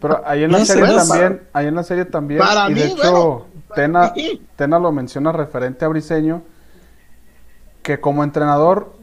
Pero 0.00 0.22
ahí 0.26 0.44
en 0.44 0.52
la 0.52 0.58
No 0.60 0.64
serie 0.64 0.94
también, 0.94 1.42
ahí 1.52 1.66
en 1.66 1.74
la 1.74 1.82
serie 1.82 2.04
también, 2.04 2.40
Para 2.40 2.70
y 2.70 2.74
de 2.74 2.86
hecho 2.86 2.96
bueno, 2.96 3.46
para 3.68 3.82
Tena, 3.82 4.12
mí. 4.14 4.40
Tena 4.56 4.78
lo 4.78 4.92
menciona 4.92 5.32
referente 5.32 5.84
a 5.84 5.88
Briseño, 5.88 6.42
que 7.82 8.00
como 8.00 8.22
entrenador 8.22 8.94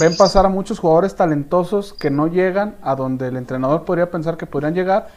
ven 0.00 0.16
pasar 0.16 0.44
a 0.46 0.48
muchos 0.48 0.78
jugadores 0.78 1.14
talentosos 1.14 1.92
que 1.92 2.10
no 2.10 2.26
llegan 2.26 2.76
a 2.82 2.94
donde 2.96 3.28
el 3.28 3.36
entrenador 3.36 3.84
podría 3.84 4.10
pensar 4.10 4.36
que 4.36 4.46
podrían 4.46 4.74
llegar, 4.74 5.08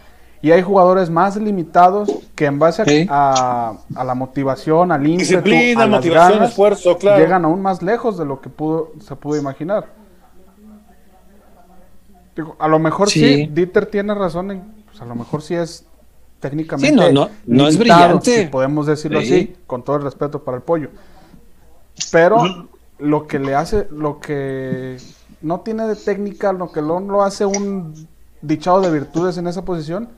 y 0.41 0.51
hay 0.51 0.61
jugadores 0.61 1.09
más 1.09 1.35
limitados 1.35 2.09
que 2.35 2.45
en 2.45 2.59
base 2.59 2.81
a, 2.81 2.85
Sí. 2.85 3.07
a- 3.09 3.73
a 3.95 4.03
la 4.03 4.15
motivación, 4.15 4.91
al 4.91 5.05
ímpetu, 5.05 5.29
Disciplina, 5.31 5.83
a 5.83 5.87
las 5.87 5.97
motivación, 5.99 6.33
ganas, 6.39 6.49
esfuerzo, 6.51 6.97
claro. 6.97 7.19
llegan 7.21 7.43
aún 7.45 7.61
más 7.61 7.81
lejos 7.81 8.17
de 8.17 8.25
lo 8.25 8.39
que 8.39 8.49
pudo, 8.49 8.91
se 9.01 9.15
pudo 9.17 9.37
imaginar. 9.37 9.85
Digo, 12.35 12.55
a 12.59 12.67
lo 12.67 12.79
mejor 12.79 13.09
sí. 13.09 13.19
Sí. 13.19 13.49
Dieter 13.51 13.85
tiene 13.87 14.13
razón 14.13 14.51
en, 14.51 14.61
pues 14.85 15.01
a 15.01 15.05
lo 15.05 15.15
mejor 15.15 15.41
sí 15.41 15.55
es 15.55 15.85
técnicamente 16.39 16.89
Sí, 16.89 16.95
no, 17.13 17.25
no, 17.25 17.29
no 17.45 17.67
es 17.67 17.73
limitado, 17.75 18.01
brillante. 18.19 18.43
si 18.43 18.47
podemos 18.49 18.85
decirlo 18.87 19.19
Sí. 19.21 19.25
así, 19.33 19.55
con 19.67 19.83
todo 19.83 19.97
el 19.97 20.03
respeto 20.03 20.41
para 20.43 20.55
el 20.57 20.63
pollo. 20.63 20.89
Pero 22.13 22.69
lo 22.99 23.27
que 23.27 23.39
le 23.39 23.55
hace, 23.55 23.87
lo 23.91 24.19
que 24.19 24.97
no 25.41 25.61
tiene 25.61 25.87
de 25.87 25.95
técnica, 25.95 26.51
lo 26.53 26.71
que 26.71 26.81
lo, 26.81 26.99
lo 26.99 27.23
hace 27.23 27.45
un 27.45 28.07
dichado 28.41 28.81
de 28.81 28.91
virtudes 28.91 29.37
en 29.37 29.47
esa 29.47 29.63
posición, 29.65 30.09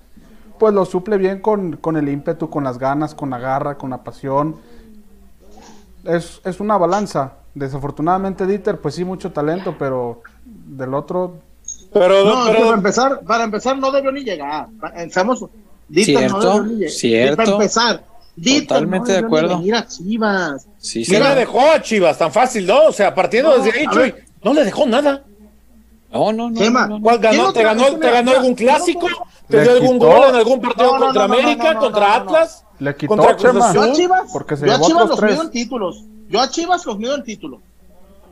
pues 0.60 0.74
lo 0.74 0.86
suple 0.86 1.18
bien 1.18 1.42
con, 1.42 1.78
con 1.78 1.98
el 1.98 2.10
ímpetu, 2.10 2.50
con 2.50 2.64
las 2.64 2.78
ganas, 2.78 3.16
con 3.16 3.30
la 3.32 3.40
garra, 3.40 3.78
con 3.78 3.90
la 3.92 4.04
pasión. 4.04 4.58
Es, 6.04 6.42
es 6.44 6.60
una 6.60 6.78
balanza. 6.78 7.34
Desafortunadamente 7.54 8.48
Dieter, 8.48 8.80
pues 8.80 8.96
sí, 8.96 9.04
mucho 9.04 9.32
talento, 9.32 9.76
pero 9.78 10.22
del 10.46 10.94
otro, 10.94 11.42
Pero, 11.94 12.24
No, 12.24 12.48
es 12.48 12.56
que 12.56 12.56
pero 12.56 12.66
para 12.66 12.78
empezar, 12.78 13.22
para 13.26 13.44
empezar 13.44 13.78
no 13.78 13.92
debió 13.92 14.12
ni 14.12 14.24
llegar. 14.24 14.68
Pensamos, 14.94 15.46
Dieter 15.88 16.30
no 16.30 16.40
Cierto, 16.40 16.40
debió 16.42 16.64
ni 16.64 16.76
llegar. 16.76 16.92
cierto. 16.92 17.36
Para 17.36 17.52
empezar, 17.52 18.06
Totalmente 18.36 19.14
no 19.14 19.20
de 19.20 19.26
acuerdo. 19.26 19.58
venir 19.58 19.76
a 19.76 19.88
Chivas. 19.88 20.68
Sí, 20.78 21.04
sí. 21.06 21.12
¿qué 21.12 21.18
Mira, 21.18 21.34
le 21.34 21.42
dejó 21.42 21.60
a 21.62 21.82
Chivas? 21.82 22.18
Tan 22.18 22.32
fácil, 22.32 22.66
¿no? 22.66 22.86
O 22.86 22.92
sea, 22.92 23.14
partiendo 23.14 23.56
No, 23.58 23.64
desde 23.64 23.80
ahí, 23.80 23.86
Chuy, 23.92 24.14
no 24.44 24.54
le 24.54 24.64
dejó 24.66 24.86
nada. 24.86 25.24
No, 26.12 26.32
no, 26.34 26.50
no. 26.50 26.60
Chema, 26.60 26.88
no, 26.88 26.98
no. 26.98 27.04
¿Cuál 27.04 27.20
¿Quién 27.20 27.32
ganó? 27.38 27.54
¿Te 27.54 27.64
ganó, 27.64 27.86
te 27.86 27.98
mira, 27.98 28.12
ganó 28.12 28.26
mira, 28.32 28.38
algún 28.40 28.56
clásico? 28.56 29.08
¿Te 29.48 29.62
dio 29.62 29.72
algún 29.72 29.98
gol 30.00 30.30
en 30.30 30.36
algún 30.36 30.62
partido 30.62 30.92
No, 30.94 31.00
no, 31.00 31.06
contra 31.08 31.28
no, 31.28 31.34
no, 31.34 31.34
América, 31.40 31.64
no, 31.66 31.74
no, 31.74 31.80
contra 31.82 32.02
no, 32.02 32.08
no. 32.26 32.30
Atlas? 32.32 32.66
le 32.80 32.96
quitó 32.96 33.08
Contra 33.16 33.36
Cruz 33.38 33.52
Chema, 33.52 33.74
Yo 33.74 33.82
a 33.84 33.92
Chivas, 33.94 34.30
porque 34.34 34.58
se 34.58 34.66
yo 34.66 34.74
a 34.74 34.82
Chivas 34.82 35.10
los 35.10 35.20
tres. 35.20 35.32
mido 35.32 35.44
en 35.44 35.52
títulos. 35.52 36.04
Yo 36.30 36.42
a 36.42 36.50
Chivas 36.50 36.86
los 36.86 36.98
mido 36.98 37.16
en 37.16 37.24
títulos. 37.24 37.60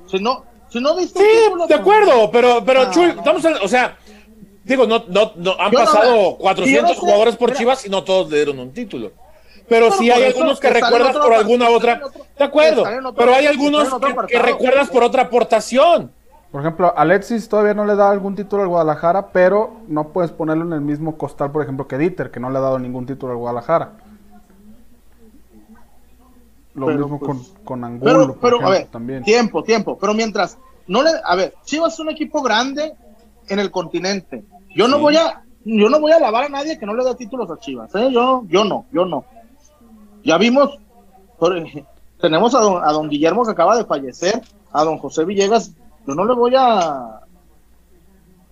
Si 0.10 0.18
no, 0.20 0.44
si 0.70 0.80
no 0.80 0.96
diste 0.96 1.20
Sí, 1.20 1.26
título, 1.46 1.68
de 1.68 1.78
pues, 1.78 1.80
acuerdo, 1.82 2.32
pero, 2.32 2.64
pero 2.66 2.86
No, 2.86 2.92
Chuy, 2.92 3.04
no. 3.08 3.10
estamos 3.12 3.46
en- 3.46 3.58
o 3.62 3.68
sea, 3.68 3.98
digo, 4.64 4.88
no, 4.88 5.04
no, 5.08 5.34
no, 5.36 5.56
han 5.60 5.72
Yo 5.72 5.78
pasado 5.80 6.16
mira, 6.16 6.38
400 6.40 6.82
yo 6.82 6.88
no 6.88 6.94
sé, 6.96 7.00
jugadores 7.00 7.36
por 7.36 7.50
mira. 7.50 7.60
Chivas 7.60 7.86
y 7.86 7.90
no 7.90 8.04
todos 8.04 8.30
le 8.32 8.38
dieron 8.38 8.60
un 8.60 8.72
título. 8.74 9.12
Pero 9.70 9.86
Pero 9.88 9.92
sí 10.00 10.10
hay 10.10 10.24
algunos 10.24 10.60
que 10.60 10.70
recuerdas 10.72 11.16
otro 11.16 11.22
por 11.30 11.34
alguna 11.34 11.70
otra. 11.70 12.02
otro- 12.04 12.26
De 12.38 12.44
acuerdo, 12.44 12.82
otro- 12.82 13.14
pero 13.14 13.34
hay 13.36 13.46
algunos 13.46 13.88
que, 14.28 14.40
recuerdas 14.40 14.90
por 14.90 15.04
otra 15.04 15.24
aportación. 15.24 16.12
Por 16.52 16.62
ejemplo, 16.62 16.92
Alexis 16.98 17.48
todavía 17.48 17.76
no 17.76 17.86
le 17.86 17.96
da 17.96 18.10
algún 18.10 18.36
título 18.36 18.64
al 18.64 18.70
Guadalajara, 18.70 19.28
pero 19.28 19.74
no 19.88 20.06
puedes 20.10 20.32
ponerlo 20.32 20.66
en 20.66 20.74
el 20.74 20.82
mismo 20.82 21.16
costal, 21.18 21.52
por 21.52 21.62
ejemplo, 21.62 21.88
que 21.88 22.00
Dieter, 22.00 22.32
que 22.32 22.40
no 22.40 22.50
le 22.50 22.58
ha 22.58 22.62
dado 22.62 22.80
ningún 22.80 23.06
título 23.06 23.34
al 23.34 23.38
Guadalajara. 23.38 23.92
Lo 26.74 26.86
Pero, 26.88 26.98
mismo 27.00 27.20
pues, 27.20 27.30
con, 27.30 27.64
con 27.64 27.84
Angulo, 27.84 28.12
Pero, 28.12 28.28
por 28.28 28.40
pero, 28.40 28.68
a 28.68 28.70
ver, 28.72 28.88
también. 28.88 29.24
tiempo, 29.24 29.64
tiempo. 29.64 29.98
Pero 30.00 30.14
mientras, 30.14 30.58
no 30.88 31.04
le, 31.04 31.12
a 31.24 31.36
ver, 31.36 31.54
Chivas 31.66 31.94
es 31.94 32.00
un 32.00 32.10
equipo 32.10 32.42
grande 32.42 32.94
en 33.48 33.60
el 33.60 33.70
continente. 33.70 34.44
Yo 34.76 34.88
no 34.88 35.00
voy 35.00 35.18
a, 35.18 35.44
yo 35.66 35.90
no 35.90 36.00
voy 36.00 36.12
a 36.12 36.18
alabar 36.18 36.46
a 36.46 36.50
nadie 36.50 36.78
que 36.80 36.86
no 36.86 36.94
le 36.94 37.04
dé 37.04 37.16
títulos 37.16 37.50
a 37.52 37.58
Chivas, 37.60 37.94
¿eh? 37.96 38.10
Yo, 38.12 38.44
yo 38.48 38.64
no, 38.64 38.86
yo 38.92 39.06
no. 39.06 39.26
Ya 40.30 40.38
vimos, 40.38 40.78
tenemos 42.22 42.54
a 42.54 42.60
don, 42.60 42.84
a 42.84 42.92
don 42.92 43.10
Guillermo 43.10 43.44
que 43.44 43.52
acaba 43.52 43.76
de 43.76 43.84
fallecer, 43.86 44.40
a 44.72 44.84
don 44.84 45.00
José 45.00 45.26
Villegas, 45.26 45.72
yo 46.06 46.14
no 46.14 46.24
le 46.24 46.36
voy 46.36 46.54
a, 46.56 47.22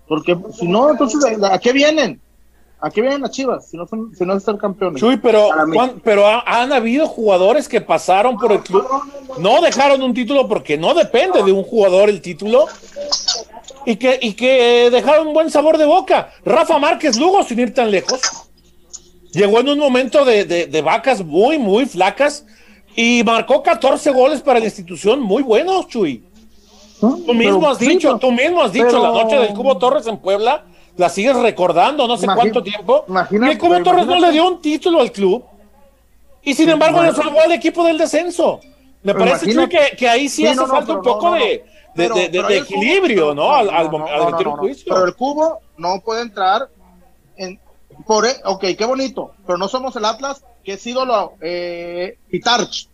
porque 0.07 0.36
si 0.57 0.67
no, 0.67 0.89
entonces, 0.89 1.23
¿a 1.43 1.59
qué 1.59 1.71
vienen? 1.73 2.19
¿A 2.82 2.89
qué 2.89 3.01
vienen 3.01 3.21
las 3.21 3.30
Chivas? 3.32 3.67
Si 3.69 3.78
no 3.78 3.86
son, 3.86 4.11
si 4.15 4.25
no 4.25 4.34
es 4.36 4.43
ser 4.43 4.57
campeones. 4.57 4.99
Chuy, 4.99 5.17
pero. 5.17 5.49
Juan, 5.73 6.01
pero 6.03 6.25
ha- 6.28 6.43
han 6.45 6.73
habido 6.73 7.07
jugadores 7.07 7.67
que 7.67 7.82
pasaron 7.82 8.38
por 8.38 8.51
el 8.51 8.61
club, 8.61 8.84
no 9.38 9.61
dejaron 9.61 10.01
un 10.01 10.15
título 10.15 10.47
porque 10.47 10.78
no 10.78 10.95
depende 10.95 11.43
de 11.43 11.51
un 11.51 11.63
jugador 11.63 12.09
el 12.09 12.21
título 12.21 12.65
y 13.86 13.97
que, 13.97 14.17
y 14.21 14.34
que 14.34 14.89
dejaron 14.91 15.28
un 15.28 15.34
buen 15.36 15.51
sabor 15.51 15.78
de 15.78 15.86
boca. 15.86 16.32
Rafa 16.43 16.80
Márquez 16.80 17.17
Lugo, 17.19 17.43
sin 17.43 17.59
ir 17.59 17.73
tan 17.73 17.89
lejos, 17.91 18.21
llegó 19.34 19.59
en 19.59 19.69
un 19.69 19.80
momento 19.80 20.25
de, 20.25 20.45
de- 20.45 20.65
de 20.67 20.82
vacas 20.82 21.23
muy, 21.23 21.57
muy 21.57 21.86
flacas 21.86 22.45
y 22.95 23.23
marcó 23.23 23.61
14 23.63 24.11
goles 24.11 24.41
para 24.41 24.59
la 24.59 24.65
institución, 24.65 25.21
muy 25.21 25.43
buenos, 25.43 25.88
Chuy. 25.88 26.23
Tú 26.99 27.34
mismo 27.34 27.59
Pero, 27.59 27.69
has 27.71 27.80
dicho, 27.80 28.17
tú 28.17 28.32
mismo 28.32 28.61
has 28.63 28.73
dicho 28.73 28.88
pero- 28.88 29.03
la 29.03 29.23
noche 29.23 29.38
del 29.38 29.53
Cubo 29.53 29.78
Torres 29.78 30.07
en 30.07 30.17
Puebla, 30.17 30.65
la 30.95 31.09
sigues 31.09 31.36
recordando 31.36 32.07
no 32.07 32.17
sé 32.17 32.25
cuánto 32.25 32.63
tiempo. 32.63 33.05
y 33.30 33.36
el 33.49 33.57
Cubo 33.59 33.84
Torres 33.84 34.05
no 34.07 34.13
imagínate- 34.15 34.21
le 34.21 34.32
dio 34.32 34.47
un 34.47 34.61
título 34.61 34.99
al 35.01 35.11
club. 35.11 35.43
Y 36.41 36.53
sin 36.55 36.69
embargo 36.69 37.03
le 37.03 37.13
salvó 37.13 37.41
al 37.41 37.51
equipo 37.51 37.84
del 37.84 37.97
descenso. 37.97 38.61
Me 39.03 39.13
parece 39.13 39.45
Chuy, 39.45 39.53
imagínate- 39.53 39.89
que, 39.91 39.97
que 39.97 40.09
ahí 40.09 40.28
sí, 40.28 40.41
Sí, 40.41 40.47
hace 40.47 40.55
no, 40.55 40.65
falta 40.67 40.93
un 40.93 41.01
poco 41.03 41.34
de, 41.34 41.63
equilibrio, 42.57 43.36
¿no? 43.36 43.53
Al, 43.53 43.69
al, 43.69 43.88
al 43.88 44.43
no. 44.43 44.55
juicio. 44.57 44.91
Pero 44.93 45.05
el 45.05 45.15
cubo 45.15 45.59
no 45.78 45.99
puede 46.03 46.21
entrar 46.23 46.63
en 46.63 46.76
por 48.07 48.25
e- 48.25 48.41
ok, 48.45 48.63
qué 48.77 48.85
bonito, 48.85 49.33
pero 49.45 49.57
no 49.57 49.67
somos 49.67 49.95
el 49.95 50.05
Atlas 50.05 50.43
que 50.63 50.73
es 50.73 50.87
ídolo 50.87 51.33
eh, 51.41 52.17
Pitarch. 52.29 52.89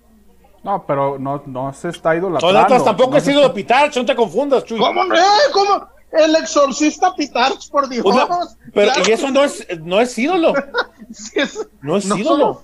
No, 0.63 0.85
pero 0.87 1.17
no, 1.19 1.41
no 1.45 1.73
se 1.73 1.89
está 1.89 2.15
idolatrando. 2.15 2.49
el 2.49 2.63
Atlas 2.65 2.83
tampoco 2.85 3.11
no 3.15 3.19
se 3.19 3.25
sido 3.27 3.41
está- 3.41 3.49
de 3.49 3.53
Pitarch, 3.55 3.97
no 3.97 4.05
te 4.05 4.15
confundas, 4.15 4.63
Chuy. 4.63 4.79
¿Cómo 4.79 5.03
no? 5.03 5.15
Eh, 5.15 5.19
¿Cómo? 5.51 5.87
El 6.11 6.35
exorcista 6.35 7.13
Pitarch, 7.15 7.69
por 7.71 7.89
Dios. 7.89 8.05
Sea, 8.13 8.27
pero 8.73 8.93
Claro 8.93 9.09
y 9.09 9.11
eso 9.11 9.31
no 9.31 9.43
es, 9.43 9.65
no 9.81 9.99
es 9.99 10.17
ídolo. 10.17 10.53
sí 11.11 11.39
es- 11.39 11.67
No 11.81 11.97
es 11.97 12.05
no 12.05 12.17
ídolo. 12.17 12.61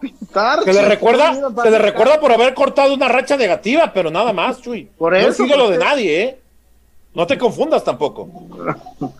Pitarch. 0.00 0.64
Se 0.64 0.72
le 0.74 0.82
recuerda, 0.84 1.34
se 1.62 1.70
le 1.70 1.78
recuerda 1.78 2.20
por 2.20 2.30
haber 2.30 2.52
cortado 2.54 2.92
una 2.94 3.08
racha 3.08 3.36
negativa, 3.36 3.90
pero 3.94 4.10
nada 4.10 4.32
más, 4.34 4.60
Chuy. 4.60 4.84
Por 4.98 5.12
no 5.14 5.18
es 5.18 5.28
eso, 5.28 5.46
ídolo 5.46 5.70
de 5.70 5.78
nadie, 5.78 6.22
¿eh? 6.22 6.40
No 7.14 7.26
te 7.26 7.38
confundas 7.38 7.82
tampoco. 7.82 8.28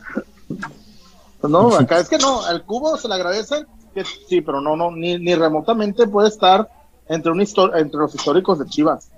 No, 1.49 1.75
acá 1.77 1.99
es 2.01 2.09
que 2.09 2.19
no, 2.19 2.45
al 2.45 2.65
cubo 2.65 2.97
se 2.97 3.09
le 3.09 3.15
agradece 3.15 3.65
que 3.95 4.05
sí, 4.05 4.41
pero 4.41 4.61
no, 4.61 4.77
no, 4.77 4.91
ni, 4.91 5.19
ni 5.19 5.35
remotamente 5.35 6.07
puede 6.07 6.29
estar 6.29 6.69
entre 7.09 7.33
un 7.33 7.41
entre 7.41 8.01
los 8.01 8.15
históricos 8.15 8.59
de 8.59 8.67
Chivas. 8.67 9.11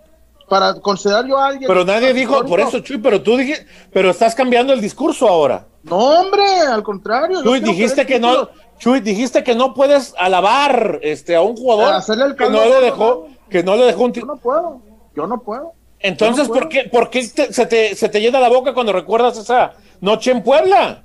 Para 0.48 0.74
considerar 0.74 1.26
yo 1.26 1.36
a 1.36 1.48
alguien. 1.48 1.68
Pero 1.68 1.84
nadie 1.84 2.14
dijo, 2.14 2.42
por 2.46 2.60
eso, 2.60 2.80
Chuy, 2.80 2.98
pero 2.98 3.20
tú 3.22 3.36
dijiste, 3.36 3.66
pero 3.92 4.10
estás 4.10 4.34
cambiando 4.34 4.72
el 4.72 4.80
discurso 4.80 5.28
ahora. 5.28 5.66
No, 5.82 5.96
hombre, 5.96 6.42
al 6.70 6.82
contrario. 6.82 7.42
Chuy, 7.42 7.60
dijiste 7.60 8.06
que 8.06 8.18
no. 8.18 8.48
Chuy, 8.78 9.00
dijiste 9.00 9.42
que 9.42 9.54
no 9.54 9.74
puedes 9.74 10.14
alabar 10.18 11.00
este 11.02 11.34
a 11.34 11.42
un 11.42 11.56
jugador 11.56 11.92
Hacerle 11.92 12.26
el 12.26 12.36
que 12.36 12.48
no 12.48 12.58
otro 12.60 12.80
dejó, 12.80 13.26
que 13.50 13.62
no 13.64 13.76
le 13.76 13.86
dejó 13.86 14.04
un 14.04 14.10
Yo 14.10 14.12
título. 14.12 14.34
no 14.34 14.40
puedo, 14.40 14.80
yo 15.16 15.26
no 15.26 15.42
puedo. 15.42 15.72
Entonces, 16.00 16.46
no 16.48 16.54
¿por 16.54 16.68
qué, 16.68 16.84
por 16.84 17.10
qué 17.10 17.26
te- 17.26 17.52
se, 17.52 17.66
te, 17.66 17.96
se 17.96 18.08
te 18.08 18.20
llena 18.20 18.38
la 18.38 18.48
boca 18.48 18.72
cuando 18.72 18.92
recuerdas 18.92 19.36
esa 19.36 19.72
noche 20.00 20.30
en 20.30 20.42
Puebla? 20.44 21.02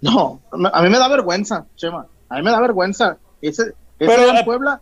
No, 0.00 0.40
a 0.72 0.82
mí 0.82 0.90
me 0.90 0.98
da 0.98 1.08
vergüenza, 1.08 1.66
Chema. 1.76 2.06
A 2.28 2.36
mí 2.36 2.42
me 2.42 2.50
da 2.50 2.60
vergüenza. 2.60 3.16
Ese, 3.40 3.62
ese 3.62 3.74
Pero, 3.98 4.28
en 4.30 4.36
eh, 4.36 4.44
Puebla. 4.44 4.80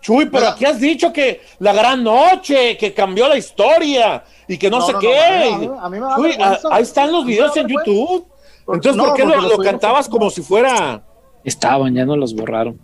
Chuy, 0.00 0.26
pero 0.26 0.48
aquí 0.48 0.64
has 0.64 0.80
dicho 0.80 1.12
que 1.12 1.40
la 1.60 1.72
gran 1.72 2.02
noche, 2.02 2.76
que 2.76 2.92
cambió 2.92 3.28
la 3.28 3.36
historia 3.36 4.24
y 4.48 4.58
que 4.58 4.68
no, 4.68 4.80
No, 4.80 4.86
sé 4.86 4.92
no, 4.94 4.98
qué. 4.98 5.50
no, 5.50 5.54
a 5.54 5.58
mí- 5.58 5.78
a 5.80 5.88
mí 5.88 6.00
me 6.00 6.06
da 6.06 6.16
Chuy, 6.16 6.28
vergüenza. 6.30 6.68
a- 6.68 6.74
ahí 6.74 6.82
están 6.82 7.12
los 7.12 7.22
A 7.22 7.26
videos 7.26 7.56
en 7.56 7.66
vergüenza. 7.68 7.90
YouTube. 7.90 8.26
Por- 8.64 8.74
Entonces, 8.76 8.96
no, 8.96 9.04
¿por 9.04 9.14
qué 9.16 9.22
porque 9.24 9.36
lo, 9.40 9.48
lo 9.56 9.58
cantabas 9.62 10.08
como- 10.08 10.28
si 10.30 10.42
fuera... 10.42 11.02
Estaban, 11.44 11.94
ya 11.94 12.04
no 12.04 12.16
los 12.16 12.34
borraron. 12.34 12.80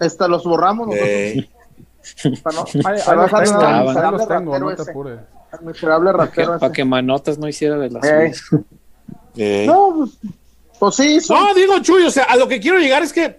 Este, 0.00 0.28
los 0.28 0.44
borramos 0.44 0.86
nosotros. 0.88 1.08
Eh, 1.10 1.48
Para 2.42 2.56
no, 2.56 2.64
Ahí, 2.88 2.96
ahí 2.98 3.14
para 6.58 6.72
que, 6.72 6.84
Manotas 6.84 7.38
no 7.38 7.46
hiciera 7.48 7.76
de 7.78 7.90
las 7.90 8.04
Eh. 8.04 8.32
eh. 9.36 9.64
No, 9.66 9.94
pues, 9.98 10.18
pues 10.82 10.96
sí, 10.96 11.20
son- 11.20 11.38
No, 11.38 11.54
digo, 11.54 11.78
Chuy, 11.78 12.02
o 12.02 12.10
sea, 12.10 12.24
a 12.24 12.34
lo 12.34 12.48
que 12.48 12.58
quiero 12.58 12.76
llegar 12.80 13.04
es 13.04 13.12
que. 13.12 13.36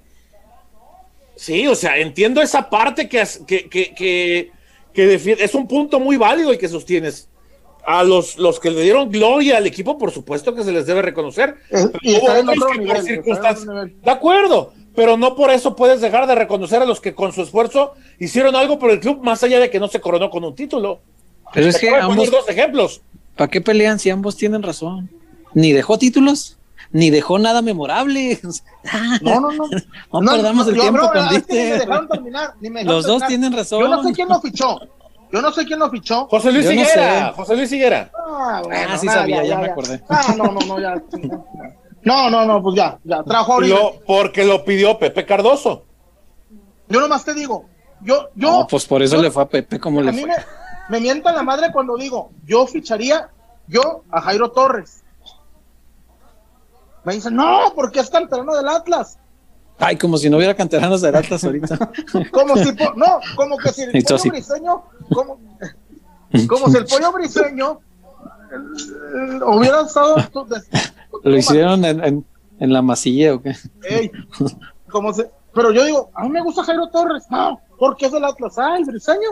Sí, 1.36 1.68
o 1.68 1.76
sea, 1.76 1.98
entiendo 1.98 2.42
esa 2.42 2.70
parte 2.70 3.10
que, 3.10 3.20
es- 3.20 3.42
que, 3.46 3.68
que, 3.68 3.94
que, 3.94 4.52
que 4.94 5.08
defi- 5.20 5.36
es 5.38 5.54
un 5.54 5.68
punto 5.68 6.00
muy 6.00 6.16
válido 6.16 6.54
y 6.54 6.58
que 6.58 6.70
sostienes. 6.70 7.28
A 7.86 8.02
los, 8.06 8.38
los 8.38 8.62
que 8.62 8.72
le 8.72 8.82
dieron 8.82 9.12
gloria 9.12 9.58
al 9.58 9.68
equipo, 9.68 9.98
por 9.98 10.12
supuesto 10.12 10.56
que 10.56 10.64
se 10.64 10.72
les 10.72 10.86
debe 10.86 11.02
reconocer. 11.02 11.56
Y 12.02 12.16
está 12.16 12.40
en 12.40 12.48
otro 12.48 12.68
por 12.88 12.96
está 12.96 13.50
en. 13.50 14.02
De 14.02 14.10
acuerdo, 14.10 14.72
pero 14.96 15.18
no 15.18 15.36
por 15.36 15.52
eso 15.52 15.76
puedes 15.76 16.00
dejar 16.00 16.26
de 16.26 16.36
reconocer 16.36 16.82
a 16.82 16.86
los 16.86 17.02
que 17.02 17.14
con 17.14 17.34
su 17.34 17.42
esfuerzo 17.42 17.92
hicieron 18.20 18.56
algo 18.56 18.80
por 18.80 18.90
el 18.90 19.02
club, 19.02 19.22
más 19.22 19.44
allá 19.44 19.60
de 19.60 19.70
que 19.70 19.82
no 19.82 19.90
se 19.90 20.00
coronó 20.00 20.30
con 20.30 20.46
un 20.46 20.56
título. 20.56 21.02
Pero 21.54 21.68
es 21.68 21.78
que 21.78 21.90
ambos, 21.90 22.32
dos 22.32 22.48
ejemplos. 22.48 23.02
¿para 23.36 23.50
qué 23.52 23.60
pelean 23.60 24.00
si 24.00 24.10
ambos 24.12 24.38
tienen 24.38 24.64
razón? 24.64 25.10
Ni 25.54 25.74
dejó 25.74 25.98
títulos, 26.00 26.58
ni 26.94 27.10
dejó 27.10 27.38
nada 27.40 27.62
memorable. 27.62 28.40
No, 29.22 29.40
no, 29.42 29.52
no. 29.52 30.22
No 30.22 30.32
perdamos 30.32 30.68
el 30.68 30.76
yo 30.76 30.82
tiempo 30.82 31.10
creo, 31.10 31.26
con 31.26 31.36
es 31.36 31.44
que 31.46 31.54
ni 31.54 31.60
me 31.60 31.66
Dieter. 31.66 31.80
dejaron 31.88 32.08
terminar, 32.08 32.54
ni 32.62 32.70
me 32.70 32.80
dejaron 32.82 32.98
Los 32.98 33.06
dos 33.08 33.28
tienen 33.28 33.54
razón. 33.54 33.82
Yo 33.82 33.88
no 33.88 34.04
sé 34.04 34.14
quién 34.14 34.28
lo 34.30 34.40
fichó. 34.42 34.80
Yo 35.32 35.42
no 35.42 35.52
sé 35.52 35.66
quién 35.66 35.80
lo 35.80 35.90
fichó. 35.90 36.28
José 36.28 36.52
Luis 36.52 36.66
no 36.66 36.72
Higuera, 36.74 37.28
sé. 37.30 37.34
José 37.36 37.56
Luis 37.56 37.72
Higuera. 37.72 38.12
Ah, 38.16 38.62
bueno, 38.64 38.88
Ah, 38.94 38.98
sí 38.98 39.08
nada, 39.08 39.20
sabía, 39.22 39.44
ya 39.44 39.58
me 39.58 39.66
acordé. 39.68 40.04
Ah, 40.10 40.36
no, 40.38 40.44
no, 40.46 40.60
no, 40.68 40.80
ya. 40.80 41.02
No, 42.06 42.30
no, 42.30 42.46
no, 42.46 42.62
pues 42.62 42.76
ya, 42.76 43.00
ya. 43.06 43.24
Trajo 43.24 43.54
ahorita. 43.54 43.76
Lo- 43.76 43.94
porque 44.06 44.44
lo 44.44 44.66
pidió 44.66 45.00
Pepe 45.00 45.26
Cardoso. 45.26 45.86
Yo 46.90 47.00
nomás 47.00 47.24
te 47.24 47.34
digo, 47.34 47.66
yo, 48.02 48.28
yo. 48.36 48.52
No, 48.60 48.68
pues 48.68 48.86
por 48.86 49.02
eso 49.02 49.16
yo- 49.16 49.22
le 49.22 49.32
fue 49.32 49.44
a 49.44 49.48
Pepe 49.48 49.80
como 49.80 50.02
a 50.02 50.04
le 50.04 50.12
mí 50.12 50.20
fue. 50.22 50.28
me, 50.30 50.36
me 50.90 51.00
mienta 51.00 51.32
la 51.32 51.44
madre 51.44 51.72
cuando 51.72 51.96
digo, 51.96 52.32
yo 52.46 52.68
ficharía 52.68 53.30
yo 53.68 54.04
a 54.12 54.20
Jairo 54.22 54.52
Torres. 54.52 55.03
Me 57.06 57.14
dicen, 57.16 57.36
no, 57.36 57.74
porque 57.76 58.00
es 58.00 58.10
canterano 58.10 58.56
del 58.56 58.68
Atlas. 58.68 59.18
Ay, 59.80 59.98
como 59.98 60.18
si 60.18 60.30
no 60.30 60.38
hubiera 60.38 60.56
canteranos 60.56 61.02
de 61.02 61.10
Atlas 61.10 61.44
ahorita. 61.46 61.78
Como 62.32 62.56
si, 62.58 62.72
no, 62.96 63.20
como 63.36 63.58
que 63.58 63.70
si 63.70 63.82
el 63.84 63.92
pollo 64.04 64.18
sí. 64.18 64.30
briseño, 64.30 64.84
como, 65.12 65.40
como 66.48 66.70
si 66.70 66.78
el 66.78 66.86
pollo 66.86 67.12
briseño 67.12 67.80
eh, 68.52 69.40
hubiera 69.46 69.82
estado. 69.82 70.16
Lo 71.24 71.38
hicieron 71.38 71.84
en, 71.86 72.04
en, 72.04 72.26
en 72.60 72.74
la 72.74 72.82
masilla 72.82 73.34
o 73.36 73.42
qué. 73.42 73.56
Ey, 73.90 74.12
como 74.90 75.14
se, 75.14 75.30
pero 75.54 75.72
yo 75.72 75.84
digo, 75.86 76.10
a 76.14 76.24
mí 76.24 76.30
me 76.30 76.42
gusta 76.42 76.64
Jairo 76.64 76.88
Torres, 76.90 77.24
no, 77.30 77.60
porque 77.78 78.06
es 78.06 78.12
del 78.12 78.24
Atlas, 78.26 78.58
ah, 78.58 78.78
el 78.78 78.86
briseño. 78.86 79.30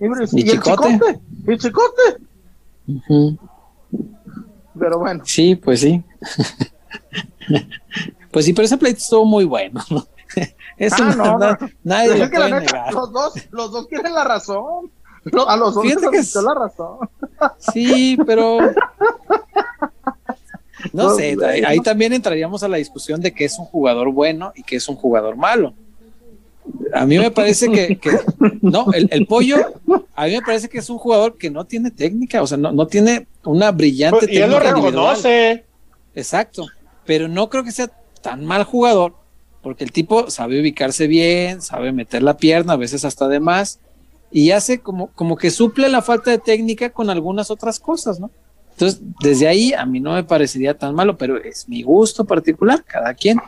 Y, 0.00 0.04
Bris- 0.06 0.32
Y 0.32 0.46
y 0.46 0.50
el 0.50 0.60
Chicote. 0.62 1.20
y 1.46 1.50
el 1.52 1.58
chicote. 1.58 2.02
Ujú. 2.86 3.38
Pero 4.78 4.98
bueno, 5.00 5.22
Sí, 5.24 5.56
pues 5.56 5.80
sí. 5.80 6.04
pues 8.30 8.44
sí, 8.44 8.52
pero 8.52 8.66
ese 8.66 8.76
pleito 8.78 8.98
estuvo 8.98 9.24
muy 9.24 9.44
bueno. 9.44 9.80
¿no? 9.90 10.06
Eso 10.76 10.96
Ah, 11.00 11.14
no- 11.16 11.24
no, 11.32 11.38
na- 11.38 11.58
no. 11.60 11.68
nadie 11.84 12.08
lo 12.10 12.16
la 12.18 12.30
puede 12.30 12.50
neta, 12.50 12.60
negar. 12.60 12.92
los 12.94 13.12
dos, 13.12 13.32
los 13.50 13.72
dos 13.72 13.88
tienen 13.88 14.14
la 14.14 14.24
razón. 14.24 14.90
A 15.46 15.56
los 15.56 15.74
dos 15.74 15.82
Fíjate 15.84 16.02
les 16.02 16.10
que 16.10 16.18
es- 16.18 16.34
la 16.36 16.54
razón. 16.54 16.98
Sí, 17.58 18.16
pero 18.26 18.58
no 20.92 21.04
Pues, 21.06 21.16
sé, 21.16 21.34
bueno. 21.34 21.52
ahí, 21.52 21.62
ahí 21.66 21.80
también 21.80 22.12
entraríamos 22.12 22.62
a 22.62 22.68
la 22.68 22.76
discusión 22.76 23.20
de 23.20 23.32
que 23.32 23.44
es 23.44 23.58
un 23.58 23.64
jugador 23.66 24.12
bueno 24.12 24.52
y 24.54 24.62
que 24.62 24.76
es 24.76 24.88
un 24.88 24.96
jugador 24.96 25.36
malo. 25.36 25.74
A 26.94 27.04
mí 27.06 27.18
me 27.18 27.30
parece 27.30 27.70
que, 27.70 27.98
que- 27.98 28.18
no, 28.62 28.92
el, 28.92 29.08
el 29.10 29.26
pollo, 29.26 29.56
a 30.14 30.26
mí 30.26 30.32
me 30.32 30.42
parece 30.42 30.68
que 30.68 30.78
es 30.78 30.88
un 30.90 30.98
jugador 30.98 31.36
que 31.36 31.50
no 31.50 31.64
tiene 31.64 31.90
técnica, 31.90 32.42
o 32.42 32.46
sea, 32.46 32.58
no, 32.58 32.70
no 32.72 32.86
tiene 32.86 33.26
una 33.44 33.72
brillante 33.72 34.20
Pues, 34.26 34.30
y 34.32 34.36
él 34.36 34.50
lo 34.50 34.58
técnica 34.58 34.78
individual. 34.78 35.16
reconoce. 35.16 35.64
Exacto, 36.14 36.66
pero 37.08 37.26
no 37.26 37.48
creo 37.48 37.64
que 37.64 37.72
sea 37.72 37.90
tan 38.20 38.44
mal 38.44 38.64
jugador, 38.64 39.14
porque 39.62 39.82
el 39.82 39.92
tipo 39.92 40.30
sabe 40.30 40.60
ubicarse 40.60 41.06
bien, 41.06 41.62
sabe 41.62 41.90
meter 41.90 42.22
la 42.22 42.36
pierna, 42.36 42.74
a 42.74 42.76
veces 42.76 43.02
hasta 43.06 43.28
de 43.28 43.40
más, 43.40 43.80
y 44.30 44.50
hace 44.50 44.80
como, 44.80 45.06
como 45.14 45.38
que 45.38 45.50
suple 45.50 45.88
la 45.88 46.02
falta 46.02 46.30
de 46.30 46.36
técnica 46.36 46.90
con 46.90 47.08
algunas 47.08 47.50
otras 47.50 47.80
cosas, 47.80 48.20
¿no? 48.20 48.30
Entonces, 48.72 49.00
desde 49.20 49.48
ahí 49.48 49.72
a 49.72 49.86
mí 49.86 50.00
no 50.00 50.12
me 50.12 50.22
parecería 50.22 50.76
tan 50.76 50.94
malo, 50.94 51.16
pero 51.16 51.42
es 51.42 51.66
mi 51.66 51.82
gusto 51.82 52.26
particular, 52.26 52.84
cada 52.84 53.14
quien. 53.14 53.40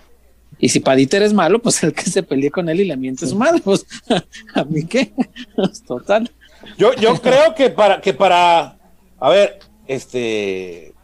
Y 0.58 0.70
si 0.70 0.80
Paditer 0.80 1.22
es 1.22 1.34
malo, 1.34 1.60
pues 1.60 1.82
el 1.82 1.92
que 1.92 2.04
se 2.04 2.22
pelee 2.22 2.50
con 2.50 2.66
él 2.70 2.80
y 2.80 2.86
le 2.86 2.96
miente 2.96 3.26
su 3.26 3.36
madre, 3.36 3.60
pues 3.62 3.84
a 4.54 4.64
mí 4.64 4.86
qué, 4.86 5.12
total. 5.86 6.30
Yo, 6.78 6.94
yo 6.94 7.14
creo 7.20 7.54
que 7.54 7.68
para, 7.68 8.00
que 8.00 8.14
para, 8.14 8.78
a 9.18 9.28
ver, 9.28 9.58
este, 9.86 10.94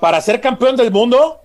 para 0.00 0.22
ser 0.22 0.40
campeón 0.40 0.74
del 0.76 0.90
mundo, 0.90 1.42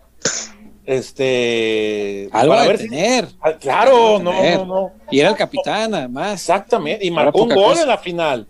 este, 0.86 2.30
Algo 2.32 2.52
para 2.54 2.62
de 2.64 2.68
ver 2.68 2.78
si- 2.80 2.90
tener. 2.90 3.28
Ah, 3.42 3.54
claro, 3.54 4.18
de 4.18 4.24
no, 4.24 4.32
tener. 4.32 4.58
no, 4.60 4.66
no, 4.66 4.92
Y 5.12 5.20
era 5.20 5.30
el 5.30 5.36
capitán, 5.36 5.94
además. 5.94 6.34
exactamente, 6.42 7.06
y 7.06 7.12
marcó 7.12 7.44
un 7.44 7.50
gol 7.50 7.64
cosa. 7.72 7.82
en 7.84 7.88
la 7.88 7.98
final. 7.98 8.48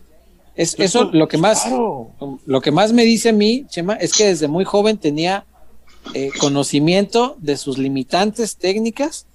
Es, 0.56 0.76
eso 0.80 1.06
lo 1.14 1.28
que 1.28 1.38
más 1.38 1.64
Claro. 1.64 2.12
lo 2.46 2.62
que 2.62 2.72
más 2.72 2.92
me 2.92 3.04
dice 3.04 3.30
a 3.30 3.34
mí, 3.34 3.66
Chema, 3.70 3.96
es 3.96 4.14
que 4.14 4.26
desde 4.28 4.48
muy 4.48 4.66
joven 4.66 4.98
tenía 4.98 5.46
eh, 6.14 6.30
conocimiento 6.40 7.36
de 7.40 7.56
sus 7.58 7.78
limitantes 7.78 8.58
técnicas, 8.58 9.28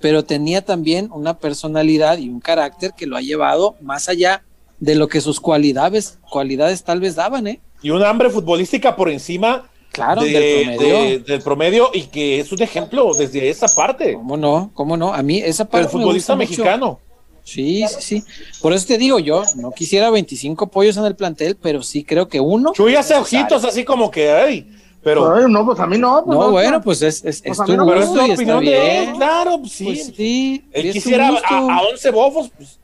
pero 0.00 0.24
tenía 0.24 0.64
también 0.64 1.10
una 1.12 1.38
personalidad 1.38 2.18
y 2.18 2.28
un 2.28 2.40
carácter 2.40 2.92
que 2.96 3.06
lo 3.06 3.16
ha 3.16 3.20
llevado 3.20 3.76
más 3.80 4.08
allá 4.08 4.42
de 4.80 4.94
lo 4.94 5.08
que 5.08 5.20
sus 5.20 5.40
cualidades, 5.40 6.18
cualidades 6.30 6.82
tal 6.84 7.00
vez 7.00 7.16
daban, 7.16 7.46
¿eh? 7.48 7.60
Y 7.82 7.90
una 7.90 8.08
hambre 8.08 8.30
futbolística 8.30 8.96
por 8.96 9.10
encima 9.10 9.68
Claro, 9.92 10.22
de- 10.22 10.30
del 10.30 10.64
promedio. 10.76 10.94
de- 11.02 11.18
del 11.18 11.42
promedio 11.42 11.90
y 11.92 12.02
que 12.04 12.40
es 12.40 12.50
un 12.50 12.62
ejemplo 12.62 13.12
desde 13.14 13.50
esa 13.50 13.66
parte. 13.74 14.14
¿Cómo 14.14 14.36
no? 14.36 14.70
¿Cómo 14.74 14.96
no? 14.96 15.12
A 15.12 15.22
mí 15.22 15.38
esa 15.38 15.64
El 15.64 15.68
parte 15.68 15.86
me 15.86 15.92
futbolista 15.92 16.32
gusta 16.34 16.36
mucho. 16.36 16.62
mexicano. 16.62 17.00
Sí, 17.44 17.84
sí, 17.88 17.96
sí. 18.00 18.24
Por 18.60 18.72
eso 18.72 18.86
te 18.86 18.96
digo, 18.98 19.18
yo 19.18 19.42
no 19.56 19.72
quisiera 19.72 20.10
25 20.10 20.68
pollos 20.68 20.96
en 20.96 21.04
el 21.04 21.16
plantel, 21.16 21.56
pero 21.60 21.82
sí 21.82 22.04
creo 22.04 22.28
que 22.28 22.40
uno. 22.40 22.72
Chuy 22.72 22.94
hace 22.94 23.14
ojitos 23.16 23.64
así 23.64 23.84
como 23.84 24.10
que, 24.12 24.30
ay, 24.30 24.70
pero, 25.02 25.48
no, 25.48 25.66
pues 25.66 25.80
a 25.80 25.86
mí 25.88 25.98
no. 25.98 26.22
Pues 26.24 26.38
No, 26.38 26.50
bueno, 26.52 26.70
no. 26.78 26.82
pues 26.82 27.02
es, 27.02 27.24
es, 27.24 27.42
Pues 27.42 27.58
es 27.58 27.66
tu 27.66 27.76
no 27.76 27.84
pero 27.84 28.00
es 28.00 28.06
gusto 28.08 28.22
está 28.22 28.34
opinión 28.34 28.64
de 28.64 28.98
él, 28.98 29.12
claro, 29.14 29.58
pues 29.58 29.72
sí. 29.72 29.84
Pues 29.84 30.12
sí, 30.16 30.64
y 30.72 30.78
Él 30.78 30.86
tu 30.86 30.92
quisiera 30.92 31.28
a, 31.28 31.58
a 31.58 31.80
11 31.82 32.10
bofos, 32.12 32.50
pues, 32.56 32.78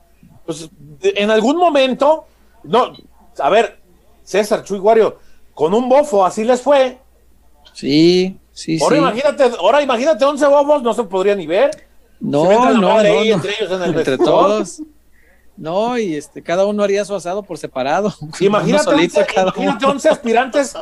pues, 0.45 0.69
de- 0.99 1.13
en 1.15 1.31
algún 1.31 1.55
momento, 1.55 2.25
no, 2.65 2.91
a 3.39 3.49
ver, 3.49 3.79
César 4.25 4.65
Chuy 4.65 4.77
Guario, 4.79 5.17
con 5.59 5.73
un 5.73 5.89
bofo 5.89 6.25
así 6.25 6.45
les 6.45 6.61
fue. 6.61 6.99
Sí, 7.73 8.39
sí, 8.53 8.79
Ahora 8.81 8.95
sí. 8.95 9.01
imagínate, 9.01 9.43
ahora 9.59 9.81
imagínate 9.81 10.23
11 10.23 10.45
bofos, 10.47 10.81
no 10.83 10.93
se 10.93 11.03
podría 11.03 11.35
ni 11.35 11.47
ver. 11.47 11.69
No, 12.21 12.45
no, 12.45 12.73
no, 12.77 12.97
ahí 12.97 13.27
no. 13.27 13.35
entre 13.35 13.51
ellos 13.59 13.69
en 13.73 13.81
el 13.83 13.93
Entre 13.97 14.17
todos. 14.17 14.81
No, 15.57 15.97
y 15.97 16.15
este, 16.15 16.41
cada 16.41 16.65
uno 16.65 16.81
haría 16.83 17.03
su 17.03 17.13
asado 17.13 17.43
por 17.43 17.57
separado. 17.57 18.13
Imagínate, 18.39 18.83
Uno 18.87 18.91
solito 18.97 19.19
11, 19.19 19.33
cada 19.33 19.47
imagínate 19.49 19.85
uno. 19.85 19.93
11 19.95 20.09
aspirantes, 20.09 20.73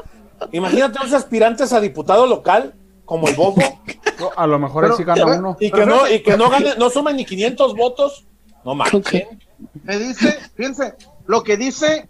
imagínate 0.51 0.99
11 1.01 1.15
aspirantes 1.15 1.73
a 1.73 1.80
diputado 1.82 2.28
local, 2.28 2.75
como 3.03 3.28
el 3.28 3.36
bofo, 3.36 3.61
No, 4.19 4.30
a 4.36 4.45
lo 4.45 4.59
mejor 4.59 4.84
Pero- 4.84 4.93
ahí 4.93 4.97
sí 4.99 5.03
gana 5.03 5.25
pero- 5.25 5.38
uno. 5.39 5.57
y 5.59 5.71
que 5.71 5.86
no, 5.88 6.07
y 6.07 6.19
que 6.21 6.38
no 6.38 6.49
gane, 6.51 6.75
no 6.78 6.91
sumen 6.91 7.15
ni 7.15 7.25
500 7.25 7.75
votos. 7.75 8.28
No 8.63 8.75
manches. 8.75 9.25
Me 9.84 9.97
dice, 9.97 10.38
fíjense, 10.55 10.93
lo 11.25 11.41
que 11.43 11.57
dice. 11.57 12.07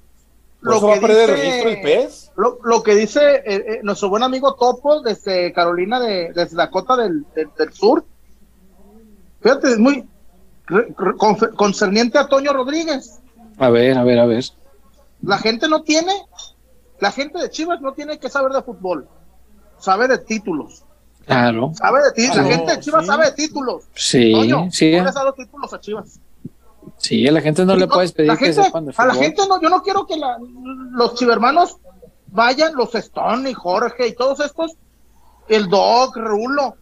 ¿Por 0.61 0.73
Lo 0.81 0.87
que 0.87 0.93
a 0.93 0.99
perder 1.01 1.29
dice, 1.29 1.41
registro 1.41 1.69
el 1.69 1.81
pez? 1.81 2.31
Lo, 2.35 2.59
lo 2.63 2.83
que 2.83 2.95
dice 2.95 3.19
eh, 3.35 3.41
eh, 3.45 3.79
nuestro 3.83 4.09
buen 4.09 4.23
amigo 4.23 4.55
Topo 4.55 5.01
desde 5.01 5.53
Carolina, 5.53 5.99
de, 5.99 6.31
desde 6.33 6.55
Dakota 6.57 6.95
del, 6.97 7.25
del, 7.35 7.49
del 7.57 7.73
Sur. 7.73 8.03
Fíjate, 9.41 9.71
es 9.71 9.77
muy 9.77 10.07
re- 10.65 10.93
re- 10.97 11.13
confe- 11.13 11.53
concerniente 11.55 12.17
a 12.17 12.27
Toño 12.27 12.53
Rodríguez. 12.53 13.19
A 13.59 13.69
ver, 13.69 13.97
a 13.97 14.03
ver, 14.03 14.19
a 14.19 14.25
ver. 14.25 14.43
La 15.21 15.37
gente 15.37 15.67
no 15.67 15.83
tiene, 15.83 16.11
la 16.99 17.11
gente 17.11 17.39
de 17.39 17.49
Chivas 17.49 17.79
no 17.81 17.93
tiene 17.93 18.19
que 18.19 18.29
saber 18.29 18.51
de 18.51 18.61
fútbol, 18.63 19.07
sabe 19.79 20.07
de 20.07 20.17
títulos. 20.17 20.83
Claro. 21.25 21.71
Sabe 21.75 21.99
de 22.01 22.11
títulos. 22.13 22.37
La 22.37 22.55
gente 22.55 22.71
de 22.75 22.79
Chivas 22.79 23.01
sí. 23.01 23.07
sabe 23.07 23.25
de 23.25 23.31
títulos. 23.33 23.83
Sí, 23.93 24.31
Toño, 24.31 24.69
sí. 24.71 24.95
no 24.95 25.03
les 25.05 25.15
ha 25.15 25.19
dado 25.19 25.33
títulos 25.33 25.73
a 25.73 25.79
Chivas. 25.79 26.19
Sí, 26.97 27.27
a 27.27 27.31
la 27.31 27.41
gente 27.41 27.63
no 27.65 27.75
le 27.75 27.85
No, 27.87 27.93
puedes 27.93 28.11
pedir 28.11 28.27
la 28.29 28.37
que 28.37 28.45
gente- 28.45 28.63
sepan 28.63 28.85
de 28.85 28.93
A 28.97 29.05
la 29.05 29.13
gente 29.13 29.41
no, 29.47 29.61
yo 29.61 29.69
no 29.69 29.81
quiero 29.81 30.05
que 30.07 30.17
la- 30.17 30.37
los 30.91 31.15
chivermanos 31.15 31.77
vayan, 32.27 32.73
los 32.75 32.93
Stone 32.95 33.49
y 33.49 33.53
Jorge 33.53 34.07
y 34.07 34.15
todos 34.15 34.39
estos, 34.39 34.73
el 35.47 35.69
Doc, 35.69 36.15
Rulo, 36.17 36.75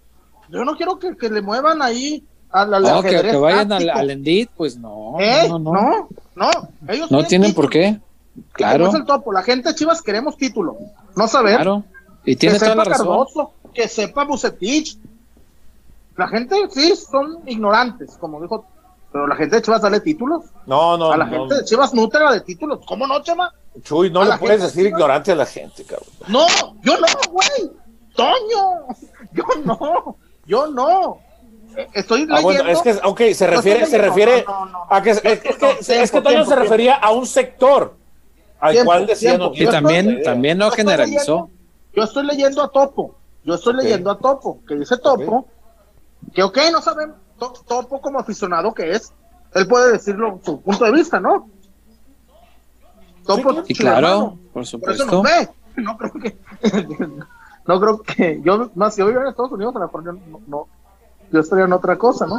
Yo 0.49 0.63
no 0.63 0.75
quiero 0.75 0.97
que, 0.99 1.17
que 1.17 1.29
le 1.29 1.41
muevan 1.41 1.81
ahí 1.81 2.23
al, 2.51 2.73
al 2.73 2.83
No, 2.83 3.01
que, 3.01 3.09
que 3.21 3.35
vayan 3.35 3.71
al, 3.71 4.09
Endit, 4.11 4.49
pues 4.55 4.77
no, 4.77 5.15
¿Eh? 5.19 5.47
no, 5.49 5.57
no, 5.59 5.71
no, 5.73 6.07
no, 6.35 6.49
ellos 6.87 7.09
No 7.11 7.23
tienen 7.25 7.53
por 7.53 7.69
qué. 7.69 7.99
Claro, 8.53 8.87
es 8.89 8.93
el 8.95 9.05
topo, 9.05 9.31
la 9.33 9.41
gente 9.43 9.69
de 9.69 9.75
Chivas 9.75 10.01
queremos 10.01 10.37
título, 10.37 10.77
no 11.15 11.27
saber. 11.27 11.55
claro. 11.55 11.83
Y 12.25 12.33
que 12.33 12.39
tiene 12.41 12.59
toda 12.59 12.71
sepa 12.71 12.83
la 12.83 12.89
razón. 12.89 13.07
Cardoso, 13.07 13.51
que 13.73 13.87
sepa 13.87 14.23
Bucetich. 14.23 14.97
La 16.17 16.27
gente 16.27 16.55
sí 16.71 16.93
son 16.95 17.39
ignorantes, 17.45 18.15
como 18.19 18.41
dijo, 18.41 18.65
pero 19.15 19.27
la 19.27 19.35
gente 19.37 19.55
de 19.55 19.61
Chivas 19.61 19.81
dale 19.81 20.01
títulos. 20.01 20.43
No, 20.65 20.97
no, 20.97 21.09
a 21.13 21.15
la 21.15 21.23
no. 21.23 21.31
gente 21.31 21.55
de 21.55 21.63
Chivas 21.63 21.93
nutra 21.93 22.33
de 22.33 22.41
títulos. 22.41 22.81
¿Cómo 22.85 23.07
no, 23.07 23.23
Chema? 23.23 23.49
Chuy, 23.81 24.09
no 24.11 24.23
a 24.23 24.25
le 24.25 24.37
puedes 24.37 24.61
decir 24.61 24.85
ignorante 24.87 25.31
a 25.31 25.35
la 25.35 25.45
gente, 25.45 25.85
cabrón. 25.85 26.09
No, 26.27 26.45
yo 26.83 26.97
no, 26.99 27.07
güey. 27.31 27.71
Toño, 28.13 28.87
yo 29.31 29.43
no, 29.63 30.17
yo 30.45 30.67
no. 30.67 31.19
Eh, 31.77 31.87
Estoy 31.93 32.23
Ah, 32.29 32.41
leyendo. 32.41 32.41
bueno, 32.43 32.67
es 32.69 32.81
que, 32.81 32.91
ok, 33.05 33.21
se 33.33 33.47
refiere, 33.47 33.83
estoy 33.83 33.91
se 33.91 33.97
refiere 34.05 34.43
no, 34.45 34.65
no, 34.65 34.71
no. 34.71 34.85
a 34.89 35.01
que, 35.01 35.11
es, 35.11 35.23
No, 35.23 35.29
es 35.29 35.39
que, 35.39 35.47
no, 35.49 35.69
es 35.69 35.77
que 35.87 35.93
tiempo, 35.93 36.11
Toño 36.11 36.35
tiempo, 36.35 36.49
se 36.49 36.55
refería 36.57 36.95
a 36.95 37.11
un 37.11 37.25
sector 37.25 37.95
al 38.59 38.71
Tiempo, 38.73 38.91
cual 38.91 39.05
decía 39.07 39.29
tiempo. 39.29 39.45
no 39.47 39.51
Y 39.53 39.59
estoy- 39.59 39.71
también, 39.73 40.23
también 40.23 40.57
no 40.57 40.65
yo 40.65 40.71
generalizó. 40.75 41.33
leyendo- 41.35 41.49
yo 41.93 42.03
estoy 42.03 42.25
leyendo 42.25 42.63
a 42.63 42.67
Topo. 42.69 43.15
Yo 43.45 43.53
estoy 43.55 43.75
leyendo 43.75 44.11
a 44.11 44.17
Topo, 44.17 44.59
que 44.67 44.75
dice 44.75 44.97
Topo, 44.97 45.47
que 46.33 46.43
ok, 46.43 46.57
no 46.73 46.81
saben, 46.81 47.13
To- 47.39 47.53
Topo 47.67 48.01
como 48.01 48.19
aficionado 48.19 48.73
que 48.73 48.91
es, 48.91 49.11
él 49.53 49.67
puede 49.67 49.93
decirlo 49.93 50.39
su 50.43 50.61
punto 50.61 50.85
de 50.85 50.91
vista, 50.91 51.19
¿no? 51.19 51.49
Topo 53.25 53.63
Sí, 53.63 53.73
es 53.73 53.79
claro, 53.79 54.37
por 54.53 54.53
por 54.53 54.63
eso 54.63 54.71
supuesto. 54.77 55.05
nos 55.05 55.23
ve. 55.23 55.49
No 55.77 55.97
creo 55.97 56.11
que, 56.13 56.37
no 57.67 57.79
creo 57.79 58.01
que, 58.01 58.41
yo, 58.43 58.69
más 58.75 58.93
si 58.95 58.99
yo 58.99 59.07
viviera 59.07 59.23
en 59.25 59.31
Estados 59.31 59.51
Unidos, 59.51 59.75
a 59.75 59.79
lo 59.79 59.85
mejor 59.85 60.05
yo 60.05 60.11
no, 60.13 60.41
no- 60.47 60.67
yo 61.31 61.39
estaría 61.39 61.65
en 61.65 61.73
otra 61.73 61.97
cosa, 61.97 62.27
¿no? 62.27 62.37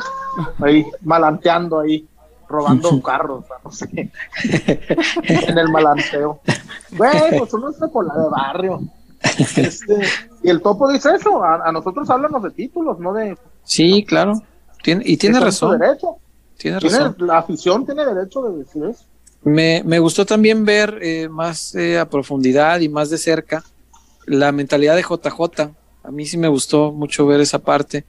Ahí, 0.64 0.86
malanteando 1.02 1.80
ahí, 1.80 2.08
robando 2.48 3.02
carros, 3.02 3.44
no 3.64 3.70
sé, 3.72 3.88
en 5.24 5.58
el 5.58 5.68
malanteo. 5.70 6.40
Güey, 6.96 7.38
pues 7.38 7.52
uno 7.52 7.70
está 7.70 7.88
por 7.88 8.06
la 8.06 8.14
de 8.14 8.28
barrio. 8.30 8.80
Este, 9.56 10.02
y 10.42 10.48
el 10.50 10.62
topo 10.62 10.88
dice 10.88 11.10
eso, 11.16 11.42
a, 11.42 11.66
a 11.66 11.72
nosotros 11.72 12.08
háblanos 12.08 12.42
de 12.44 12.50
títulos, 12.52 12.98
no 13.00 13.12
de... 13.12 13.36
Sí, 13.64 14.04
claro. 14.06 14.34
Tiene, 14.82 15.02
y 15.06 15.16
tiene 15.16 15.40
razón. 15.40 15.78
Tiene 16.56 16.78
Tiene- 16.78 16.98
razón. 16.98 17.16
la 17.20 17.38
afición 17.38 17.84
tiene 17.84 18.04
derecho 18.04 18.42
de 18.42 18.58
decir 18.58 18.84
eso. 18.84 19.04
Me, 19.42 19.82
me 19.84 19.98
gustó 19.98 20.24
también 20.26 20.64
ver 20.64 20.98
eh, 21.02 21.28
más 21.28 21.74
eh, 21.74 21.98
a 21.98 22.08
profundidad 22.08 22.80
y 22.80 22.88
más 22.88 23.10
de 23.10 23.18
cerca 23.18 23.62
la 24.26 24.50
mentalidad 24.52 24.96
de 24.96 25.02
JJ. 25.02 25.70
A 26.02 26.10
mí 26.10 26.26
sí 26.26 26.36
me 26.38 26.48
gustó 26.48 26.92
mucho 26.92 27.26
ver 27.26 27.40
esa 27.40 27.58
parte. 27.58 28.04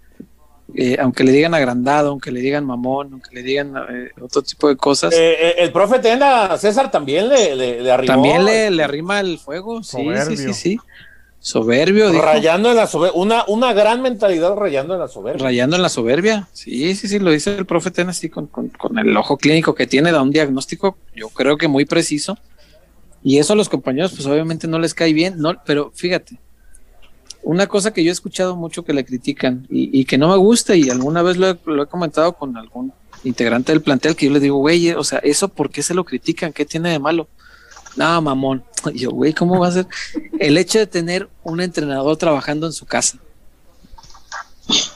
Eh, 0.75 0.97
aunque 0.99 1.23
le 1.23 1.31
digan 1.31 1.53
agrandado, 1.53 2.09
aunque 2.09 2.29
le 2.31 2.41
digan 2.41 2.65
mamón, 2.65 3.09
aunque 3.13 3.33
le 3.35 3.41
digan 3.43 3.73
eh, 3.89 4.09
otro 4.21 4.41
tipo 4.41 4.67
de 4.67 4.75
cosas, 4.75 5.13
Eh, 5.13 5.35
eh, 5.39 5.55
el 5.59 5.71
profe 5.71 5.99
Tenda, 5.99 6.57
César 6.57 6.91
también 6.91 7.29
le, 7.29 7.55
le, 7.55 7.81
le 7.81 7.91
arrimó, 7.91 8.13
también 8.13 8.43
le, 8.43 8.69
le 8.71 8.83
arrima 8.83 9.19
el 9.21 9.37
fuego. 9.39 9.81
Sí, 9.83 10.05
sí, 10.35 10.53
sí. 10.53 10.77
Soberbio, 11.47 12.11
dijo. 12.11 12.25
rayando 12.25 12.71
en 12.71 12.75
la 12.75 12.87
soberbia, 12.87 13.17
una, 13.17 13.45
una 13.47 13.71
gran 13.71 14.01
mentalidad 14.01 14.53
rayando 14.55 14.95
en 14.95 14.99
la 14.99 15.07
soberbia. 15.07 15.41
Rayando 15.41 15.77
en 15.77 15.81
la 15.81 15.87
soberbia. 15.87 16.49
Sí, 16.51 16.93
sí, 16.93 17.07
sí, 17.07 17.19
lo 17.19 17.31
dice 17.31 17.55
el 17.55 17.65
profe 17.65 17.89
Ten 17.89 18.09
así 18.09 18.27
con, 18.27 18.47
con, 18.47 18.67
con 18.67 18.99
el 18.99 19.15
ojo 19.15 19.37
clínico 19.37 19.73
que 19.73 19.87
tiene, 19.87 20.11
da 20.11 20.21
un 20.21 20.31
diagnóstico, 20.31 20.97
yo 21.15 21.29
creo 21.29 21.55
que 21.55 21.69
muy 21.69 21.85
preciso. 21.85 22.37
Y 23.23 23.37
eso 23.37 23.53
a 23.53 23.55
los 23.55 23.69
compañeros, 23.69 24.11
pues 24.13 24.25
obviamente 24.25 24.67
no 24.67 24.77
les 24.77 24.93
cae 24.93 25.13
bien, 25.13 25.35
no, 25.37 25.53
pero 25.65 25.93
fíjate, 25.95 26.37
una 27.43 27.67
cosa 27.67 27.93
que 27.93 28.03
yo 28.03 28.09
he 28.09 28.11
escuchado 28.11 28.57
mucho 28.57 28.83
que 28.83 28.91
le 28.91 29.05
critican 29.05 29.65
y, 29.69 30.01
y 30.01 30.03
que 30.03 30.17
no 30.17 30.27
me 30.27 30.35
gusta, 30.35 30.75
y 30.75 30.89
alguna 30.89 31.21
vez 31.21 31.37
lo 31.37 31.49
he, 31.49 31.57
lo 31.65 31.83
he 31.83 31.87
comentado 31.87 32.33
con 32.33 32.57
algún 32.57 32.91
integrante 33.23 33.71
del 33.71 33.81
plantel, 33.81 34.17
que 34.17 34.25
yo 34.25 34.33
le 34.33 34.41
digo, 34.41 34.57
güey, 34.57 34.91
o 34.91 35.03
sea, 35.05 35.19
eso 35.19 35.47
por 35.47 35.69
qué 35.69 35.81
se 35.81 35.93
lo 35.93 36.03
critican, 36.03 36.51
qué 36.51 36.65
tiene 36.65 36.89
de 36.89 36.99
malo. 36.99 37.29
No, 37.97 38.21
mamón. 38.21 38.63
Y 38.93 38.99
yo, 38.99 39.11
güey, 39.11 39.33
¿cómo 39.33 39.59
va 39.59 39.67
a 39.67 39.71
ser? 39.71 39.87
El 40.39 40.57
hecho 40.57 40.79
de 40.79 40.87
tener 40.87 41.27
un 41.43 41.59
entrenador 41.59 42.15
trabajando 42.15 42.67
en 42.67 42.73
su 42.73 42.85
casa. 42.85 43.17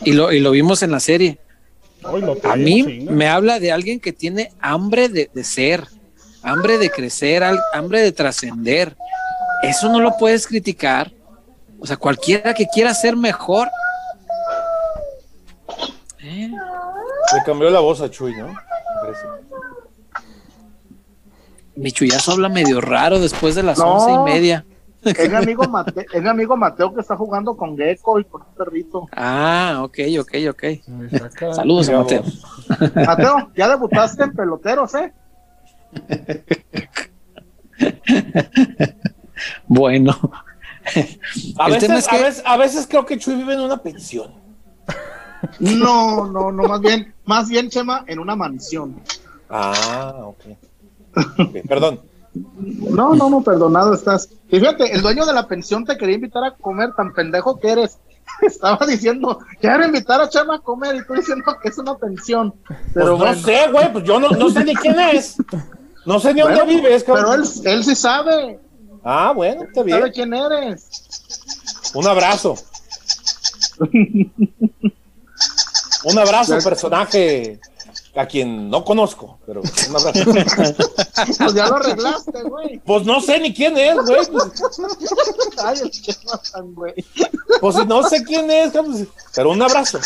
Y 0.01 0.13
lo, 0.13 0.31
y 0.31 0.39
lo 0.39 0.51
vimos 0.51 0.81
en 0.83 0.91
la 0.91 0.99
serie. 0.99 1.39
A 2.43 2.55
mí 2.55 2.83
me 3.09 3.27
habla 3.27 3.59
de 3.59 3.71
alguien 3.71 3.99
que 3.99 4.11
tiene 4.13 4.51
hambre 4.59 5.07
de, 5.09 5.29
de 5.33 5.43
ser, 5.43 5.87
hambre 6.41 6.77
de 6.77 6.89
crecer, 6.89 7.43
al- 7.43 7.59
hambre 7.73 8.01
de 8.01 8.11
trascender. 8.11 8.95
Eso 9.63 9.89
no 9.89 9.99
lo 9.99 10.17
puedes 10.17 10.47
criticar. 10.47 11.11
O 11.79 11.85
sea, 11.85 11.97
cualquiera 11.97 12.53
que 12.53 12.65
quiera 12.67 12.93
ser 12.93 13.15
mejor. 13.15 13.67
¿eh? 16.19 16.49
Le 16.49 17.43
cambió 17.45 17.69
la 17.69 17.79
voz 17.79 18.01
a 18.01 18.09
Chuy, 18.09 18.35
¿no? 18.35 18.53
Parece. 19.01 19.25
Mi 21.75 21.91
chullazo 21.91 22.33
habla 22.33 22.49
medio 22.49 22.81
raro 22.81 23.19
después 23.19 23.55
de 23.55 23.63
las 23.63 23.77
No. 23.79 23.93
once 23.95 24.11
y 24.11 24.17
media. 24.33 24.65
Es 25.03 25.29
mi 25.29 25.35
amigo, 25.35 25.63
Mate- 25.69 26.05
es 26.13 26.21
mi 26.21 26.29
amigo 26.29 26.55
Mateo 26.57 26.93
que 26.93 27.01
está 27.01 27.15
jugando 27.17 27.55
con 27.57 27.75
Gecko 27.77 28.19
y 28.19 28.23
con 28.25 28.41
un 28.41 28.53
perrito. 28.55 29.07
Ah, 29.15 29.79
ok, 29.83 29.97
ok, 30.19 30.33
ok. 30.49 30.63
Saludos 31.55 31.89
a 31.89 31.97
Mateo. 31.99 32.23
Mateo, 32.95 33.51
ya 33.55 33.69
debutaste 33.69 34.23
en 34.23 34.33
peloteros, 34.33 34.93
¿eh? 34.95 35.13
Bueno. 39.67 40.15
A 41.57 41.67
El 41.67 41.73
veces, 41.73 41.87
tema 41.87 41.99
es 41.99 42.07
que- 42.07 42.15
a, 42.15 42.19
veces, 42.19 42.43
a 42.45 42.57
veces 42.57 42.87
creo 42.87 43.05
que 43.05 43.17
Chuy 43.17 43.35
vive 43.35 43.53
en 43.53 43.61
una 43.61 43.77
pensión. 43.77 44.31
No, 45.59 46.27
no, 46.27 46.51
no, 46.51 46.63
más 46.67 46.81
bien, 46.81 47.13
más 47.25 47.49
bien, 47.49 47.69
Chema, 47.69 48.03
en 48.07 48.19
una 48.19 48.35
mansión. 48.35 49.01
Ah, 49.49 50.13
ok. 50.23 50.43
Perdón. 51.67 51.99
No, 52.33 53.13
no, 53.15 53.29
no, 53.29 53.43
perdonado 53.43 53.93
estás. 53.93 54.29
Y 54.49 54.59
fíjate, 54.59 54.93
el 54.93 55.01
dueño 55.01 55.25
de 55.25 55.33
la 55.33 55.47
pensión 55.47 55.83
te 55.85 55.97
quería 55.97 56.15
invitar 56.15 56.43
a 56.45 56.51
comer, 56.55 56.93
tan 56.95 57.13
pendejo 57.13 57.59
que 57.59 57.69
eres. 57.71 57.97
Estaba 58.41 58.85
diciendo, 58.85 59.39
quiero 59.59 59.85
invitar 59.85 60.21
a 60.21 60.29
Chema 60.29 60.55
a 60.55 60.59
comer 60.59 60.95
y 60.95 61.05
tú 61.05 61.13
diciendo 61.13 61.43
que 61.61 61.67
es 61.69 61.77
una 61.77 61.95
pensión. 61.95 62.53
Pero 62.93 63.17
Pues 63.17 63.19
bueno, 63.19 63.35
no 63.35 63.41
sé, 63.41 63.71
güey, 63.71 63.91
pues 63.91 64.03
yo 64.05 64.19
no, 64.19 64.29
no 64.29 64.49
sé 64.49 64.63
ni 64.63 64.73
quién 64.75 64.97
es. 64.99 65.35
No 66.05 66.19
sé 66.19 66.33
ni 66.33 66.41
bueno, 66.41 66.59
dónde 66.59 66.75
vives, 66.75 67.03
cabrón. 67.03 67.25
pero 67.25 67.43
él, 67.43 67.77
él 67.77 67.83
sí 67.83 67.95
sabe, 67.95 68.59
Ah, 69.03 69.33
bueno, 69.35 69.63
está 69.63 69.81
sabe 69.81 69.85
bien. 69.85 70.11
quién 70.13 70.33
eres. 70.33 71.91
Un 71.93 72.07
abrazo. 72.07 72.55
Un 76.03 76.17
abrazo, 76.17 76.57
personaje 76.63 77.59
a 78.15 78.25
quien 78.25 78.69
no 78.69 78.83
conozco, 78.83 79.39
pero 79.45 79.61
un 79.61 79.95
abrazo. 79.95 80.31
Pues 81.37 81.53
ya 81.53 81.67
lo 81.67 81.75
arreglaste, 81.75 82.41
güey. 82.43 82.79
Pues 82.79 83.05
no 83.05 83.21
sé 83.21 83.39
ni 83.39 83.53
quién 83.53 83.77
es, 83.77 83.95
güey. 83.95 84.25
Pues, 84.31 84.71
Ay, 85.63 85.77
el 85.83 85.91
Chema 85.91 86.41
tan 86.51 86.73
güey. 86.73 86.93
pues 87.59 87.85
no 87.85 88.01
sé 88.07 88.23
quién 88.23 88.49
es, 88.49 88.71
pero 89.35 89.51
un 89.51 89.61
abrazo 89.61 89.99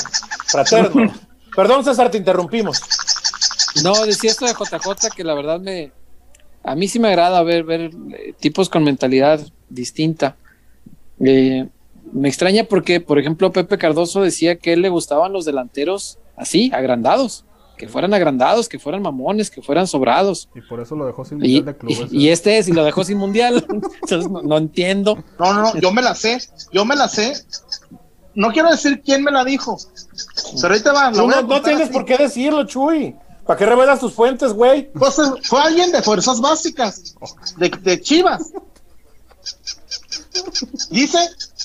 fraterno. 0.47 1.14
Perdón, 1.56 1.86
César, 1.86 2.12
te 2.12 2.18
interrumpimos. 2.18 2.82
No, 3.84 4.06
decía 4.06 4.32
esto 4.32 4.45
de 4.45 4.53
JJ 4.53 5.16
que 5.16 5.24
la 5.24 5.34
verdad 5.34 5.60
me. 5.60 5.91
A 6.64 6.76
mí 6.76 6.88
sí 6.88 6.99
me 6.99 7.10
agrada 7.10 7.41
ver, 7.43 7.64
ver 7.64 7.91
eh, 8.12 8.34
tipos 8.39 8.70
con 8.70 8.84
mentalidad 8.84 9.39
distinta. 9.70 10.36
Eh, 11.20 11.68
me 12.12 12.28
extraña 12.28 12.66
porque, 12.66 12.99
por 12.99 13.20
ejemplo, 13.20 13.51
Pepe 13.51 13.78
Cardoso 13.78 14.22
decía 14.22 14.58
que 14.58 14.72
a 14.72 14.74
él 14.74 14.82
le 14.82 14.89
gustaban 14.89 15.32
los 15.32 15.45
delanteros 15.45 16.18
así, 16.36 16.72
agrandados. 16.74 17.45
Que 17.78 17.88
fueran 17.90 18.14
agrandados, 18.14 18.70
que 18.70 18.80
fueran 18.80 19.02
mamones, 19.02 19.50
que 19.52 19.62
fueran 19.62 19.86
sobrados. 19.88 20.48
Y 20.56 20.62
por 20.62 20.80
eso 20.80 20.96
lo 20.96 21.06
dejó 21.06 21.26
sin 21.26 21.38
Y, 21.44 21.62
mundial 21.62 21.66
de 21.66 21.78
clubes. 21.78 22.12
y- 22.12 22.18
y 22.26 22.30
este 22.30 22.58
es, 22.58 22.68
y 22.68 22.72
lo 22.72 22.84
dejó 22.84 23.04
sin 23.04 23.18
mundial. 23.18 23.66
Entonces 24.04 24.30
no, 24.32 24.42
no 24.42 24.58
entiendo. 24.58 25.24
No, 25.40 25.54
no, 25.54 25.62
no, 25.62 25.76
yo 25.80 25.92
me 25.92 26.02
la 26.02 26.16
sé, 26.16 26.40
yo 26.72 26.86
me 26.86 26.96
la 26.96 27.08
sé. 27.10 27.34
No 28.34 28.52
quiero 28.52 28.70
decir 28.70 29.02
quién 29.04 29.24
me 29.24 29.32
la 29.32 29.44
dijo, 29.46 29.78
pero 30.62 30.74
ahí 30.74 30.82
te 30.82 30.90
va. 30.92 31.10
no, 31.12 31.28
no 31.42 31.62
tienes 31.62 31.84
así. 31.84 31.94
por 31.94 32.06
qué 32.06 32.18
decirlo, 32.18 32.66
Chuy. 32.66 33.16
¿Para 33.46 33.60
qué 33.60 33.66
revelas 33.66 34.00
tus 34.00 34.12
fuentes, 34.14 34.54
güey? 34.54 34.92
Pues, 34.92 35.20
eh, 35.20 35.22
fue 35.44 35.62
alguien 35.62 35.92
de 35.92 36.02
fuerzas 36.02 36.42
básicas, 36.42 37.16
de, 37.58 37.70
de 37.70 38.02
Chivas. 38.02 38.52
Dice, 40.90 41.20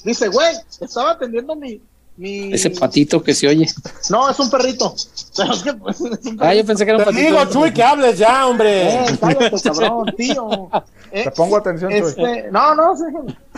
dice, 0.04 0.28
güey, 0.28 0.54
estaba 0.80 1.12
atendiendo 1.12 1.56
mi, 1.56 1.80
mi... 2.20 2.52
Ese 2.52 2.70
patito 2.70 3.22
que 3.22 3.34
se 3.34 3.48
oye. 3.48 3.66
No, 4.10 4.28
es 4.30 4.38
un 4.38 4.50
perrito. 4.50 4.94
Pero 5.36 5.52
es 5.52 5.62
que, 5.62 5.72
pues, 5.74 6.00
es 6.00 6.26
un 6.26 6.36
Ah, 6.40 6.54
yo 6.54 6.64
pensé 6.66 6.84
que 6.84 6.90
era 6.90 6.98
un 6.98 7.04
Te 7.04 7.10
patito. 7.10 7.28
digo, 7.30 7.44
Chuy, 7.46 7.72
que 7.72 7.82
hables 7.82 8.18
ya, 8.18 8.46
hombre. 8.46 8.94
Eh, 8.94 9.18
cállate, 9.20 9.62
cabrón, 9.64 10.14
tío. 10.16 10.70
Eh, 11.12 11.24
Te 11.24 11.30
pongo 11.32 11.56
atención, 11.56 11.90
Chuy. 11.90 11.98
este, 12.08 12.48
no, 12.52 12.74
no, 12.74 12.94
sí. 12.96 13.02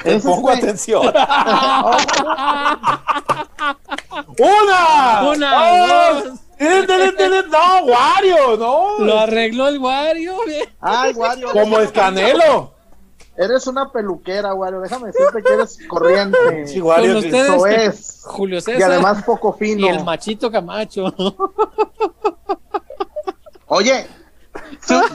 Te 0.03 0.15
Es 0.17 0.23
pongo 0.25 0.51
este- 0.53 0.65
atención. 0.67 1.03
¡Una! 4.39 5.23
Una, 5.31 5.87
¡Dos! 5.87 6.25
¡Tirin, 6.59 6.87
tirin, 6.87 7.17
tirin! 7.17 7.51
¡No, 7.51 7.85
Wario! 7.87 8.57
¡No! 8.57 8.99
Lo 9.05 9.19
arregló 9.19 9.69
el 9.69 9.79
Wario. 9.79 10.37
bien. 10.47 10.69
Ay, 10.81 11.13
Wario. 11.13 11.51
Como 11.53 11.79
el 11.79 11.91
Canelo. 11.93 12.73
Eres 13.37 13.67
una 13.67 13.91
peluquera, 13.91 14.55
Wario. 14.55 14.81
Déjame 14.81 15.09
decirte 15.09 15.43
que 15.43 15.55
eres 15.55 15.79
corriente. 15.89 16.67
Sí, 16.67 16.81
Wario, 16.81 17.15
Con 17.15 17.23
sí. 17.23 17.29
ustedes, 17.29 17.49
Eso 17.49 17.67
es. 17.67 18.21
Julio 18.25 18.61
César 18.61 18.81
Y 18.81 18.83
además 18.83 19.23
poco 19.25 19.53
fino. 19.55 19.87
y 19.87 19.89
el 19.89 20.05
machito 20.05 20.51
Camacho. 20.51 21.13
Oye, 23.67 24.07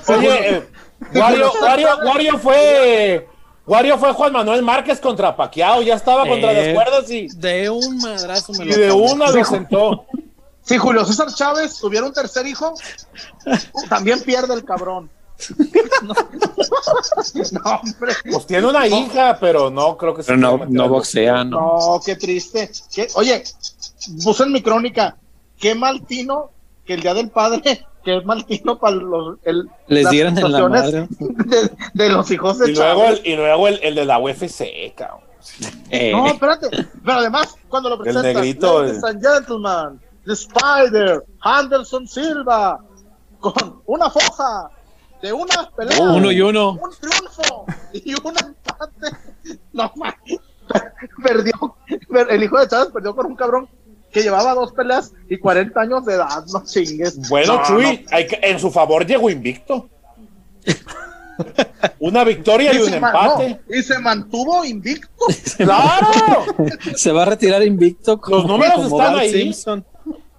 Oye, 0.08 0.58
eh, 0.58 0.68
Wario, 1.14 1.52
Wario, 1.62 1.90
Wario 2.06 2.38
fue. 2.40 3.28
Wario 3.68 3.98
fue 3.98 4.14
Juan 4.14 4.34
Manuel 4.34 4.64
Márquez 4.64 5.00
contra 5.00 5.36
Paquiao, 5.36 5.82
ya 5.82 5.96
estaba 5.96 6.26
contra 6.26 6.54
Eh, 6.54 6.74
las 6.74 6.74
cuerdas 6.74 7.12
y, 7.12 7.28
De 7.36 7.70
un 7.70 7.98
madrazo 7.98 8.54
me 8.54 8.66
y 8.66 8.70
lo 8.70 8.78
de 8.78 8.86
acabó. 8.88 9.12
una 9.14 9.30
lo 9.30 9.46
sentó. 9.46 10.06
si 10.62 10.78
Julio 10.78 11.06
César 11.06 11.28
Chávez 11.34 11.78
tuviera 11.78 12.06
un 12.08 12.14
tercer 12.14 12.48
hijo, 12.48 12.74
también 13.90 14.22
pierde 14.22 14.54
el 14.54 14.64
cabrón. 14.64 15.10
no, 16.04 17.62
hombre. 17.82 18.14
Pues 18.32 18.48
tiene 18.48 18.68
una 18.68 18.88
hija, 18.88 19.38
pero 19.40 19.70
no 19.70 19.98
creo 19.98 20.16
que 20.16 20.24
se 20.24 20.28
Pero 20.34 20.38
no, 20.58 20.66
no 20.68 20.90
boxea, 20.90 21.44
no. 21.44 21.60
No, 21.80 22.02
qué 22.06 22.16
triste. 22.16 22.72
¿Qué? 22.94 23.08
Oye, 23.16 23.44
puse 24.24 24.44
en 24.44 24.52
mi 24.52 24.62
crónica, 24.62 25.18
qué 25.60 25.76
mal 25.76 26.06
tino 26.06 26.52
que 26.86 26.94
el 26.96 27.02
Día 27.02 27.14
del 27.14 27.30
Padre, 27.30 27.86
que 28.04 28.18
es 28.18 28.26
mal 28.26 28.46
tino 28.46 28.80
para 28.80 28.96
los, 28.96 29.38
el, 29.44 29.70
Les 29.88 30.10
dieran 30.10 30.38
en 30.38 30.52
la 30.52 30.58
situaciones 30.60 31.10
De, 31.20 31.72
de 31.94 32.10
los 32.10 32.32
hijos 32.32 32.58
de 32.60 32.72
Y 32.72 32.76
luego, 32.76 33.04
Chávez. 33.04 33.22
el, 33.24 33.28
y 33.32 33.36
luego 33.36 33.68
el, 33.68 33.80
el 33.84 33.96
de 33.96 34.06
la 34.06 34.20
UFC, 34.20 34.94
cabrón. 34.96 35.22
Eh, 35.90 36.12
No, 36.12 36.28
espérate. 36.28 36.70
Pero 37.06 37.20
además, 37.20 37.56
cuando 37.70 37.90
lo 37.90 37.98
presentan, 38.00 38.34
negrito, 38.34 38.84
Ladies 38.84 39.04
el- 39.04 39.06
and 39.10 39.22
gentlemen, 39.26 40.02
The 40.26 40.34
Spider, 40.34 41.24
Anderson 41.42 42.08
Silva, 42.08 42.80
con 43.40 43.82
una 43.86 44.10
foja 44.10 44.70
de 45.22 45.34
una 45.34 45.70
pelea. 45.76 46.00
uno 46.02 46.32
y 46.32 46.42
uno. 46.42 46.72
Un 46.74 46.92
triunfo 47.00 47.66
y 47.94 48.14
un 48.14 48.38
empate. 48.38 49.18
No 49.74 49.92
mames. 49.96 50.40
Perdió. 51.24 51.76
per- 52.12 52.28
El 52.32 52.44
hijo 52.44 52.60
de 52.60 52.68
Chávez 52.68 52.90
perdió 52.94 53.16
con 53.16 53.26
un 53.28 53.36
cabrón 53.36 53.68
que 54.12 54.22
llevaba 54.22 54.54
dos 54.54 54.72
peleas 54.74 55.14
y 55.30 55.38
40 55.38 55.80
años 55.82 56.06
de 56.06 56.14
edad. 56.16 56.44
No 56.54 56.64
chingues. 56.66 57.30
Bueno, 57.30 57.56
No, 57.58 57.64
Chuy, 57.66 58.06
hay 58.12 58.28
que- 58.28 58.40
en 58.42 58.60
su 58.60 58.72
favor 58.72 59.06
llegó 59.06 59.30
invicto. 59.30 59.90
Una 62.00 62.24
victoria 62.24 62.74
y 62.74 62.78
Y 62.78 62.82
un 62.82 62.94
empate. 62.96 63.60
no, 63.68 63.76
y 63.76 63.84
se 63.84 64.00
mantuvo 64.00 64.66
invicto. 64.66 65.10
¡Claro! 65.58 66.46
Se 66.96 67.12
va 67.12 67.24
a 67.24 67.26
retirar 67.26 67.64
invicto. 67.64 68.20
Como, 68.20 68.38
Los 68.38 68.46
números 68.48 68.74
como 68.76 68.86
están 68.88 69.14
Bart 69.14 69.18
ahí. 69.20 69.32
Simpson. 69.32 69.86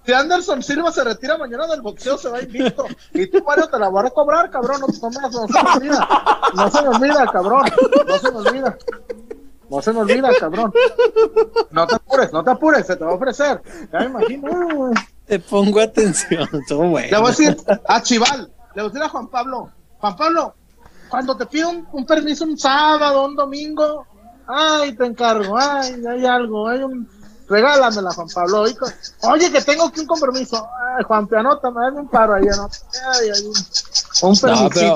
Si 0.09 0.13
Anderson 0.15 0.63
Silva 0.63 0.91
se 0.91 1.03
retira 1.03 1.37
mañana 1.37 1.67
del 1.67 1.83
boxeo, 1.83 2.17
se 2.17 2.29
va 2.29 2.41
invicto. 2.41 2.87
Y 3.13 3.27
tú, 3.27 3.43
Mario, 3.45 3.67
te 3.67 3.77
la 3.77 3.89
voy 3.89 4.07
a 4.07 4.09
cobrar, 4.09 4.49
cabrón. 4.49 4.81
No, 4.81 4.87
no, 4.87 5.29
no 5.29 5.47
se 5.47 5.63
me 5.63 5.71
olvida. 5.75 6.07
No 6.55 6.71
se 6.71 6.81
me 6.81 6.87
olvida, 6.87 7.27
cabrón. 7.31 7.65
No 8.07 8.17
se 8.17 8.31
me 8.31 8.37
olvida. 8.39 8.77
No 9.69 9.81
se 9.83 9.93
me 9.93 9.99
olvida, 9.99 10.31
cabrón. 10.39 10.73
No 11.69 11.85
te 11.85 11.93
apures, 11.93 12.33
no 12.33 12.43
te 12.43 12.49
apures, 12.49 12.87
se 12.87 12.95
te 12.95 13.05
va 13.05 13.11
a 13.11 13.13
ofrecer. 13.13 13.61
Ya 13.93 13.99
me 13.99 14.05
imagino. 14.05 14.91
Te 15.27 15.37
pongo 15.37 15.79
atención. 15.79 16.49
Todo 16.67 16.87
bueno. 16.87 17.07
Le 17.11 17.17
voy 17.19 17.27
a 17.27 17.29
decir 17.29 17.57
a 17.87 18.01
Chival, 18.01 18.51
le 18.73 18.81
voy 18.81 18.89
a 18.89 18.91
decir 18.91 19.03
a 19.03 19.09
Juan 19.09 19.27
Pablo. 19.27 19.69
Juan 19.99 20.15
Pablo, 20.15 20.55
cuando 21.07 21.37
te 21.37 21.45
pido 21.45 21.69
un, 21.69 21.87
un 21.91 22.03
permiso 22.07 22.45
un 22.45 22.57
sábado, 22.57 23.27
un 23.27 23.35
domingo, 23.35 24.07
ay, 24.47 24.91
te 24.93 25.05
encargo, 25.05 25.55
ay, 25.55 26.01
hay 26.03 26.25
algo, 26.25 26.67
hay 26.67 26.81
un. 26.81 27.18
Regálamela, 27.49 28.11
Juan 28.11 28.27
Pablo. 28.33 28.61
Oye, 28.61 28.75
Oye, 29.23 29.51
que 29.51 29.61
tengo 29.61 29.85
aquí 29.85 30.01
un 30.01 30.05
compromiso. 30.05 30.67
Ay, 30.97 31.03
Juan 31.03 31.27
Pianota, 31.27 31.71
me 31.71 31.81
dame 31.81 32.01
un 32.01 32.07
paro 32.07 32.35
ahí, 32.35 32.45
¿no? 32.45 32.69
Ay, 33.11 33.29
hay 33.29 33.41
un, 33.41 33.53
un 34.21 34.37
No, 34.43 34.69
pero. 34.69 34.95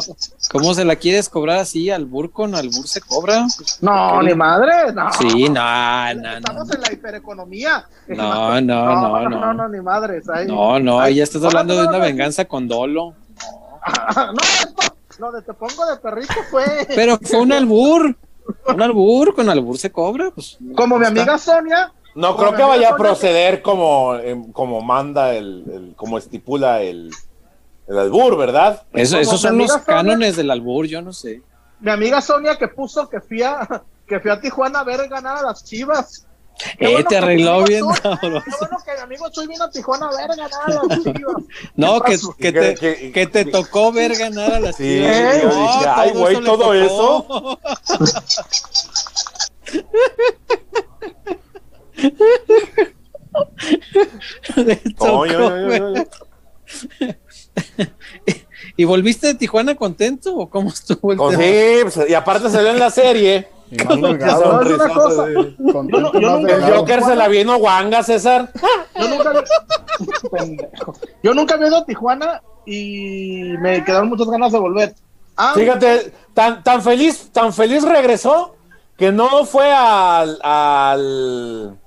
¿cómo 0.51 0.73
se 0.75 0.85
la 0.85 0.95
quieres 0.95 1.29
cobrar 1.29 1.57
así? 1.57 1.89
¿Al 1.89 2.05
bur 2.05 2.31
con 2.31 2.53
al 2.53 2.69
bur 2.69 2.87
se 2.87 3.01
cobra? 3.01 3.47
No, 3.81 4.21
ni 4.21 4.35
madre, 4.35 4.93
no. 4.93 5.11
Sí, 5.13 5.49
no, 5.49 6.13
no, 6.13 6.21
no. 6.21 6.37
Estamos 6.37 6.71
en 6.71 6.81
la 6.81 6.93
hipereconomía. 6.93 7.87
No, 8.07 8.61
no, 8.61 8.85
no, 8.85 9.19
no, 9.19 9.29
no. 9.29 9.39
no, 9.39 9.53
no, 9.53 9.69
ni 9.69 9.81
madres. 9.81 10.29
Ahí. 10.29 10.45
No, 10.45 10.79
no, 10.79 10.99
ahí 10.99 11.15
ya 11.15 11.23
estás 11.23 11.43
hablando 11.43 11.75
de 11.75 11.87
una 11.87 11.97
venganza 11.97 12.45
con 12.45 12.67
dolo. 12.67 13.15
no, 14.15 14.41
esto, 14.61 14.95
lo 15.19 15.31
de 15.31 15.41
te 15.41 15.53
pongo 15.53 15.85
de 15.85 15.97
perrito 15.97 16.33
fue. 16.51 16.63
Pero 16.93 17.17
fue 17.21 17.39
un 17.39 17.51
albur. 17.51 18.15
Un 18.67 18.81
albur, 18.81 19.33
con 19.33 19.49
albur 19.49 19.77
se 19.77 19.91
cobra. 19.91 20.31
Pues, 20.31 20.57
Como 20.75 20.99
mi 20.99 21.05
amiga 21.05 21.37
Sonia. 21.37 21.91
No 22.15 22.35
creo 22.37 22.55
que 22.55 22.61
vaya 22.63 22.87
a 22.87 22.91
Sonia, 22.91 22.95
proceder 22.97 23.61
como, 23.61 24.15
em, 24.15 24.51
como 24.51 24.81
manda 24.81 25.33
el, 25.33 25.63
el- 25.71 25.93
como 25.95 26.17
estipula 26.17 26.81
el, 26.81 27.09
el 27.87 27.97
albur, 27.99 28.37
¿verdad? 28.37 28.83
Eso, 28.93 29.17
esos 29.17 29.41
son 29.41 29.57
los 29.57 29.69
Sonia. 29.71 29.85
cánones 29.85 30.35
del 30.35 30.51
albur, 30.51 30.85
yo 30.85 31.01
no 31.01 31.11
sé. 31.13 31.41
Mi 31.79 31.91
amiga 31.91 32.21
Sonia 32.21 32.57
que 32.57 32.67
puso 32.67 33.09
que 33.09 33.19
fui 33.19 33.41
a, 33.41 33.67
que 34.07 34.19
fui 34.19 34.29
a 34.31 34.39
Tijuana 34.39 34.79
a 34.81 34.83
ver 34.83 35.07
ganar 35.09 35.37
a 35.37 35.41
las 35.41 35.63
chivas. 35.63 36.25
Qué 36.77 36.85
Eh, 36.85 36.91
bueno 36.91 37.09
te 37.09 37.17
arregló 37.17 37.63
bien. 37.63 37.83
Qué 38.03 38.09
bueno 38.09 38.77
que 38.85 38.93
mi 38.95 38.99
amigo 39.01 39.27
Chuy 39.31 39.47
vino 39.47 39.63
a 39.63 39.71
Tijuana 39.71 40.07
a 40.07 40.15
ver 40.15 40.27
ganar 40.37 40.51
a 40.67 40.69
las 40.87 41.03
chivas. 41.03 41.43
No, 41.75 41.99
¿Qué 42.01 42.15
que, 42.15 42.19
que, 42.37 42.53
Que- 42.53 42.61
te, 42.61 42.75
que- 42.75 43.11
que 43.11 43.27
te 43.27 43.45
tocó 43.45 43.91
ver 43.91 44.15
ganar 44.15 44.53
a 44.53 44.59
las 44.59 44.75
Sí, 44.75 44.83
Chivas. 45.01 45.41
yo 45.41 45.49
dije, 45.49 45.85
ay, 45.89 46.11
güey, 46.11 46.43
todo. 46.43 46.73
Le 46.75 46.87
tocó, 46.87 47.57
Oye, 47.57 47.57
oye, 54.99 55.35
oye, 55.35 55.37
oye. 55.37 55.79
güey. 55.79 56.07
¿Y 58.77 58.85
volviste 58.85 59.27
de 59.27 59.35
Tijuana 59.35 59.75
contento 59.75 60.35
o 60.35 60.49
cómo 60.49 60.69
estuvo 60.69 61.11
el 61.11 61.17
tema? 61.19 61.31
sí, 61.43 61.79
pues, 61.83 62.09
y 62.09 62.13
aparte 62.13 62.49
salió 62.49 62.71
en 62.71 62.79
la 62.79 62.89
serie. 62.89 63.47
Delgado. 63.69 64.59
una 64.61 64.89
cosa. 64.93 65.25
Yo 65.31 65.43
no- 65.57 66.13
yo 66.13 66.31
más 66.31 66.39
nunca- 66.41 66.55
El. 66.55 66.73
Joker 66.75 67.03
se 67.03 67.15
la 67.15 67.27
vino 67.27 67.57
guanga, 67.57 68.03
César. 68.03 68.51
Yo 68.99 69.07
nunca. 69.07 69.43
Yo 71.23 71.33
nunca 71.33 71.55
había 71.55 71.67
ido 71.67 71.77
a 71.77 71.85
Tijuana 71.85 72.41
y 72.65 73.55
me 73.59 73.83
quedaron 73.83 74.09
muchas 74.09 74.27
ganas 74.27 74.51
de 74.51 74.59
volver. 74.59 74.93
Ah, 75.35 75.53
Fíjate, 75.55 76.13
tan, 76.35 76.63
tan 76.63 76.81
feliz, 76.83 77.29
tan 77.31 77.51
feliz 77.51 77.83
regresó 77.83 78.55
que 78.97 79.11
no 79.11 79.45
fue 79.45 79.71
al, 79.71 80.39
al 80.43 81.79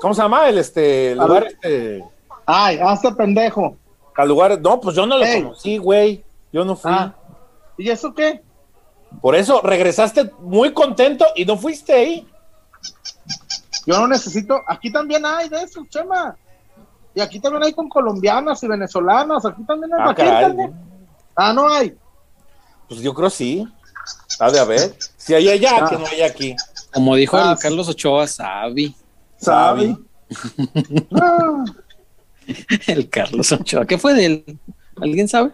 ¿cómo 0.00 0.14
se 0.14 0.22
llama? 0.22 0.48
El 0.48 0.58
este 0.58 1.12
el 1.12 1.18
lugar 1.18 1.46
este 1.46 2.04
ay, 2.46 2.78
hazte 2.80 3.12
pendejo. 3.12 3.76
al 4.16 4.28
lugar, 4.28 4.60
no, 4.60 4.80
pues 4.80 4.96
yo 4.96 5.06
no 5.06 5.18
lo 5.18 5.24
Ey. 5.24 5.42
conocí, 5.42 5.78
güey. 5.78 6.24
Yo 6.52 6.64
no 6.64 6.74
fui. 6.76 6.90
Ah, 6.92 7.14
¿y 7.76 7.88
eso 7.90 8.14
qué? 8.14 8.42
Por 9.20 9.34
eso 9.36 9.60
regresaste 9.62 10.30
muy 10.40 10.72
contento 10.72 11.24
y 11.36 11.44
no 11.44 11.56
fuiste 11.56 11.92
ahí. 11.92 12.26
Yo 13.86 13.98
no 13.98 14.06
necesito. 14.08 14.60
Aquí 14.66 14.90
también 14.92 15.24
hay 15.24 15.48
de 15.48 15.62
eso, 15.62 15.84
Chema. 15.88 16.36
Y 17.14 17.20
aquí 17.20 17.40
también 17.40 17.62
hay 17.64 17.72
con 17.72 17.88
colombianas 17.88 18.62
y 18.62 18.66
venezolanas. 18.68 19.44
Aquí 19.46 19.62
también 19.64 19.92
hay. 19.94 20.00
Ah, 20.02 20.10
aquí 20.10 20.22
caray. 20.22 20.42
también. 20.46 20.74
Ah, 21.34 21.52
no 21.52 21.68
hay. 21.68 21.96
Pues 22.88 23.00
yo 23.00 23.14
creo 23.14 23.30
sí. 23.30 23.66
Ha 24.40 24.50
de 24.50 24.60
haber. 24.60 24.94
Si 25.16 25.34
hay 25.34 25.48
allá, 25.48 25.72
Ah. 25.82 25.88
que 25.88 25.96
no 25.96 26.06
hay 26.06 26.22
aquí. 26.22 26.54
Como 26.92 27.14
dijo 27.16 27.36
Ah. 27.36 27.56
Carlos 27.60 27.88
Ochoa, 27.88 28.26
Sabi. 28.26 28.94
¿Sabe? 29.38 29.96
Ah, 31.12 31.64
El 32.86 33.08
Carlos 33.08 33.50
Ochoa. 33.52 33.86
¿Qué 33.86 33.96
fue 33.98 34.14
de 34.14 34.26
él? 34.26 34.58
¿Alguien 35.00 35.26
sabe? 35.28 35.50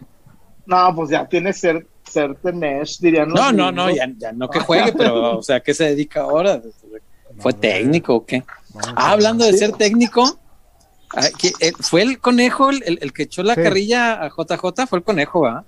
no, 0.65 0.93
pues 0.95 1.11
ya 1.11 1.27
tiene 1.27 1.53
ser, 1.53 1.85
ser 2.09 2.35
tenesh, 2.35 2.99
dirían 2.99 3.29
los 3.29 3.39
No, 3.39 3.51
no, 3.51 3.71
no, 3.71 3.89
ya, 3.91 4.07
ya 4.17 4.31
no 4.31 4.49
que 4.49 4.59
juegue, 4.59 4.91
pero, 4.93 5.37
o 5.37 5.43
sea, 5.43 5.59
¿qué 5.59 5.73
se 5.73 5.83
dedica 5.85 6.21
ahora? 6.21 6.59
¿Fue 7.37 7.53
técnico 7.53 8.15
o 8.15 8.25
qué? 8.25 8.43
Ah, 8.95 9.11
hablando 9.11 9.45
de 9.45 9.53
ser 9.53 9.71
técnico, 9.73 10.39
eh, 11.61 11.71
¿fue 11.81 12.01
el 12.01 12.19
conejo 12.19 12.69
el, 12.71 12.81
el- 12.85 12.99
el 13.01 13.13
que 13.13 13.23
echó 13.23 13.43
la 13.43 13.53
Sí. 13.55 13.61
carrilla 13.61 14.13
a 14.23 14.29
JJ? 14.29 14.87
Fue 14.87 14.97
el 14.99 15.03
conejo, 15.03 15.41
¿va? 15.41 15.63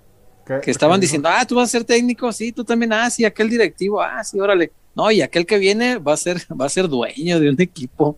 ¿Qué- 0.45 0.59
Que 0.61 0.71
estaban 0.71 0.99
diciendo, 0.99 1.29
ah, 1.31 1.45
tú 1.45 1.55
vas 1.55 1.69
a 1.69 1.71
ser 1.71 1.83
técnico, 1.83 2.31
sí, 2.33 2.51
tú 2.51 2.63
también, 2.63 2.91
ah, 2.93 3.09
sí, 3.09 3.23
aquel 3.23 3.49
directivo, 3.49 4.01
ah, 4.01 4.23
sí, 4.23 4.39
órale. 4.39 4.71
No, 4.97 5.11
y 5.11 5.21
aquel 5.21 5.45
que 5.45 5.59
viene 5.59 5.99
va 5.99 6.13
a 6.13 6.17
ser, 6.17 6.37
va 6.59 6.65
a 6.65 6.69
ser 6.69 6.87
dueño 6.89 7.39
de 7.39 7.49
un 7.51 7.61
equipo. 7.61 8.17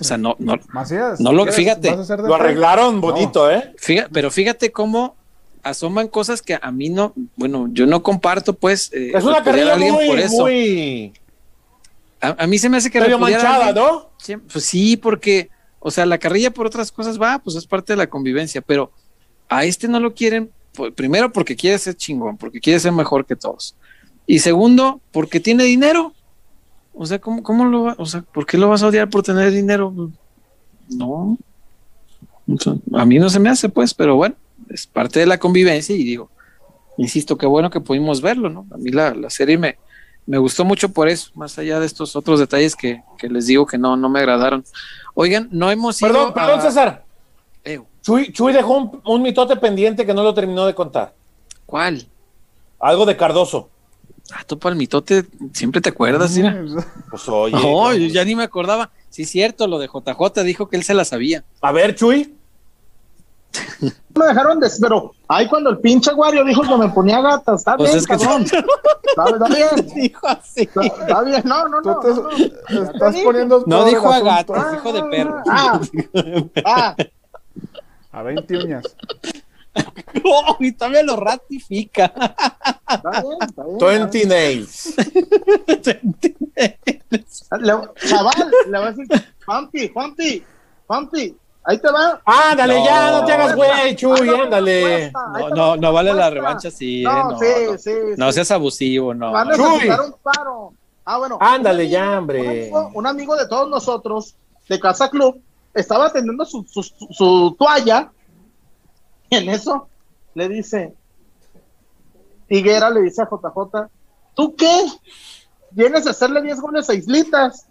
O 0.00 0.04
sea, 0.04 0.18
no, 0.18 0.36
no, 0.38 0.58
Macías, 0.72 1.18
no 1.20 1.32
lo- 1.32 1.44
¿quieres- 1.44 1.56
fíjate, 1.56 1.96
Lo 2.18 2.34
arreglaron 2.34 3.00
bonito, 3.00 3.50
¿eh? 3.50 3.72
fíjate, 3.78 4.10
pero 4.12 4.30
fíjate 4.30 4.70
cómo 4.70 5.16
asoman 5.62 6.08
cosas 6.08 6.42
que 6.42 6.58
a 6.60 6.70
mí 6.72 6.88
no, 6.90 7.14
bueno, 7.36 7.68
yo 7.72 7.86
no 7.86 8.02
comparto, 8.02 8.52
pues. 8.54 8.90
eh, 8.92 9.12
Es 9.14 9.24
una 9.24 9.42
carrera 9.42 9.76
muy, 9.76 10.06
por 10.08 10.18
eso. 10.18 10.42
muy 10.42 11.12
A, 12.20 12.44
a 12.44 12.46
mí 12.46 12.58
se 12.58 12.68
me 12.68 12.76
hace 12.76 12.90
que 12.90 13.00
medio 13.00 13.16
repudiar 13.16 13.40
a 13.40 13.44
manchada, 13.44 13.66
alguien- 13.68 13.84
¿no? 13.84 14.10
Sí, 14.18 14.36
Pues 14.36 14.64
sí, 14.64 14.96
porque, 14.98 15.48
o 15.78 15.90
sea, 15.90 16.04
la 16.04 16.18
carrilla 16.18 16.50
por 16.50 16.66
otras 16.66 16.92
cosas 16.92 17.18
va, 17.20 17.38
pues 17.38 17.56
es 17.56 17.66
parte 17.66 17.92
de 17.94 17.96
la 17.96 18.08
convivencia, 18.08 18.60
pero 18.60 18.90
a 19.48 19.64
este 19.64 19.88
no 19.88 20.00
lo 20.00 20.12
quieren, 20.14 20.50
pues, 20.74 20.92
primero 20.92 21.32
porque 21.32 21.56
quiere 21.56 21.78
ser 21.78 21.94
chingón, 21.94 22.36
porque 22.36 22.60
quiere 22.60 22.78
ser 22.78 22.92
mejor 22.92 23.24
que 23.24 23.36
todos. 23.36 23.74
Y 24.30 24.38
segundo, 24.38 25.00
porque 25.10 25.40
tiene 25.40 25.64
dinero. 25.64 26.12
O 26.94 27.04
sea, 27.04 27.18
¿cómo, 27.18 27.42
cómo 27.42 27.64
lo 27.64 27.82
va? 27.82 27.94
O 27.98 28.06
sea, 28.06 28.22
¿por 28.22 28.46
qué 28.46 28.58
lo 28.58 28.68
vas 28.68 28.80
a 28.82 28.86
odiar 28.86 29.10
por 29.10 29.24
tener 29.24 29.50
dinero? 29.50 29.92
No. 30.88 31.36
A 32.94 33.04
mí 33.04 33.18
no 33.18 33.28
se 33.28 33.40
me 33.40 33.48
hace, 33.48 33.68
pues, 33.68 33.92
pero 33.92 34.14
bueno, 34.14 34.36
es 34.68 34.86
parte 34.86 35.18
de 35.18 35.26
la 35.26 35.38
convivencia 35.38 35.96
y 35.96 36.04
digo, 36.04 36.30
insisto, 36.96 37.36
qué 37.36 37.46
bueno 37.46 37.70
que 37.70 37.80
pudimos 37.80 38.20
verlo, 38.20 38.48
¿no? 38.50 38.66
A 38.70 38.76
mí 38.76 38.92
la, 38.92 39.14
la 39.14 39.30
serie 39.30 39.58
me, 39.58 39.78
me 40.26 40.38
gustó 40.38 40.64
mucho 40.64 40.90
por 40.90 41.08
eso, 41.08 41.32
más 41.34 41.58
allá 41.58 41.80
de 41.80 41.86
estos 41.86 42.14
otros 42.14 42.38
detalles 42.38 42.76
que, 42.76 43.02
que 43.18 43.28
les 43.28 43.46
digo 43.48 43.66
que 43.66 43.78
no, 43.78 43.96
no 43.96 44.08
me 44.08 44.20
agradaron. 44.20 44.64
Oigan, 45.14 45.48
no 45.50 45.72
hemos 45.72 46.00
ido 46.00 46.12
Perdón, 46.12 46.34
perdón, 46.34 46.58
a- 46.60 46.62
César. 46.62 47.04
Eh, 47.64 47.80
Chuy, 48.02 48.32
Chuy 48.32 48.52
dejó 48.52 48.76
un, 48.78 49.00
un 49.04 49.22
mitote 49.22 49.56
pendiente 49.56 50.06
que 50.06 50.14
no 50.14 50.22
lo 50.22 50.32
terminó 50.34 50.66
de 50.66 50.74
contar. 50.74 51.14
¿Cuál? 51.66 52.06
Algo 52.78 53.04
de 53.06 53.16
Cardoso. 53.16 53.68
Ah, 54.32 54.44
tú 54.46 54.58
palmitote, 54.58 55.24
siempre 55.52 55.80
te 55.80 55.88
acuerdas, 55.90 56.32
mira. 56.36 56.62
Pues 57.10 57.28
oye. 57.28 57.54
No, 57.54 57.92
yo 57.94 58.06
ya 58.06 58.24
ni 58.24 58.36
me 58.36 58.44
acordaba. 58.44 58.90
Sí, 59.08 59.24
cierto, 59.24 59.66
lo 59.66 59.78
de 59.78 59.88
JJ 59.88 60.44
dijo 60.44 60.68
que 60.68 60.76
él 60.76 60.84
se 60.84 60.94
la 60.94 61.04
sabía. 61.04 61.44
A 61.60 61.72
ver, 61.72 61.94
Chuy. 61.96 62.36
me 64.14 64.26
dejaron 64.26 64.60
de 64.60 64.70
pero 64.80 65.12
ay 65.26 65.48
cuando 65.48 65.70
el 65.70 65.78
pinche 65.78 66.14
Wario 66.14 66.44
dijo 66.44 66.62
que 66.62 66.76
me 66.76 66.88
ponía 66.90 67.20
gata, 67.20 67.54
está 67.56 67.76
Pues 67.76 67.90
bien, 67.90 67.98
es 67.98 68.06
que 68.06 68.16
cabrón. 68.16 68.42
Está, 68.42 69.24
está 69.28 69.48
bien. 69.48 69.90
Dijo 69.94 70.28
así. 70.28 70.60
Está, 70.62 70.82
está 70.82 71.22
bien, 71.22 71.42
no, 71.44 71.68
no, 71.68 71.82
Tú 71.82 71.88
no. 71.88 71.98
te 71.98 72.08
no, 72.10 72.22
no. 72.22 72.90
estás 72.92 73.16
poniendo 73.24 73.58
No 73.60 73.64
peor 73.66 73.88
el 73.88 73.94
dijo 73.94 74.12
a 74.12 74.20
gatos, 74.20 74.72
dijo 74.72 74.92
de 74.92 75.02
perro. 75.04 75.42
Ah, 75.48 75.80
ah, 76.64 76.96
A 78.12 78.22
20 78.22 78.56
uñas. 78.58 78.84
Oh, 80.24 80.56
y 80.60 80.72
todavía 80.72 81.02
lo 81.02 81.16
ratifica. 81.16 82.12
está 82.88 83.22
bien, 83.22 83.38
está 83.40 83.64
bien. 83.64 83.78
20 84.10 84.26
nails. 84.26 84.94
Le- 86.56 87.88
chaval, 88.08 88.50
le 88.68 88.78
voy 88.78 88.86
a 88.88 88.90
decir, 88.92 89.06
Juanpi, 89.46 89.88
Juanpi, 89.88 90.44
Juanpi, 90.86 91.36
ahí 91.64 91.78
te 91.78 91.90
va. 91.90 92.20
Ándale, 92.24 92.82
ya, 92.84 93.10
no 93.12 93.24
te 93.24 93.32
hagas 93.32 93.56
güey, 93.56 93.96
Chuy, 93.96 94.28
ándale. 94.28 95.10
No, 95.12 95.48
no, 95.50 95.76
no 95.76 95.92
vale 95.92 96.12
la 96.12 96.30
revancha, 96.30 96.70
sí. 96.70 97.00
eh, 97.00 97.04
No, 97.04 97.30
no, 97.32 97.38
sí, 97.38 97.46
no. 97.66 97.78
sí, 97.78 97.90
No 98.16 98.26
sí. 98.28 98.32
seas 98.34 98.50
abusivo, 98.50 99.14
no. 99.14 99.32
Van 99.32 99.48
a 99.52 99.56
necesitar 99.56 100.00
un 100.00 100.14
paro. 100.22 100.72
Ah, 101.04 101.18
bueno. 101.18 101.38
Ándale 101.40 101.84
un 101.84 101.90
ya, 101.90 102.02
amigo- 102.04 102.18
hombre. 102.18 102.40
Un 102.40 102.48
amigo, 102.48 102.90
un 102.94 103.06
amigo 103.06 103.36
de 103.36 103.48
todos 103.48 103.68
nosotros, 103.68 104.34
de 104.68 104.78
Casa 104.78 105.08
Club, 105.10 105.40
estaba 105.74 106.12
teniendo 106.12 106.44
su, 106.44 106.64
su, 106.68 106.82
su 106.82 107.56
toalla. 107.58 108.10
En 109.38 109.48
eso 109.48 109.88
le 110.34 110.48
dice, 110.48 110.94
Higuera 112.48 112.90
le 112.90 113.02
dice 113.02 113.22
a 113.22 113.26
JJ, 113.28 113.88
¿tú 114.34 114.54
qué? 114.56 114.86
Vienes 115.70 116.06
a 116.06 116.10
hacerle 116.10 116.42
10 116.42 116.60
goles 116.60 116.90
a 116.90 116.94
Islitas. 116.94 117.66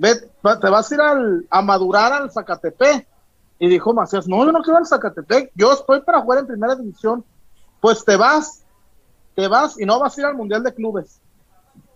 Te 0.00 0.70
vas 0.70 0.90
a 0.90 0.94
ir 0.94 1.00
al- 1.00 1.46
a 1.50 1.62
madurar 1.62 2.12
al 2.12 2.30
Zacatepec. 2.30 3.06
Y 3.58 3.68
dijo 3.68 3.92
Macías, 3.92 4.26
no, 4.26 4.42
yo 4.46 4.52
no 4.52 4.62
quiero 4.62 4.78
al 4.78 4.86
Zacatepec, 4.86 5.52
yo 5.54 5.70
estoy 5.72 6.00
para 6.00 6.22
jugar 6.22 6.38
en 6.38 6.46
primera 6.46 6.74
división. 6.74 7.22
Pues 7.78 8.02
te 8.04 8.16
vas, 8.16 8.62
te 9.34 9.48
vas 9.48 9.78
y 9.78 9.84
no 9.84 9.98
vas 10.00 10.16
a 10.16 10.20
ir 10.22 10.26
al 10.26 10.34
Mundial 10.34 10.62
de 10.62 10.72
Clubes. 10.72 11.20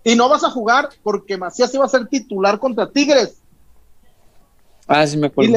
Y 0.03 0.15
no 0.15 0.29
vas 0.29 0.45
a 0.45 0.51
jugar 0.51 0.91
porque 1.03 1.39
Macías 1.39 1.73
iba 1.73 1.87
a 1.87 1.89
ser 1.89 2.07
titular 2.07 2.59
contra 2.59 2.91
Tigres. 2.91 3.41
Ah, 4.87 5.07
sí 5.07 5.17
me 5.17 5.29
acuerdo. 5.29 5.51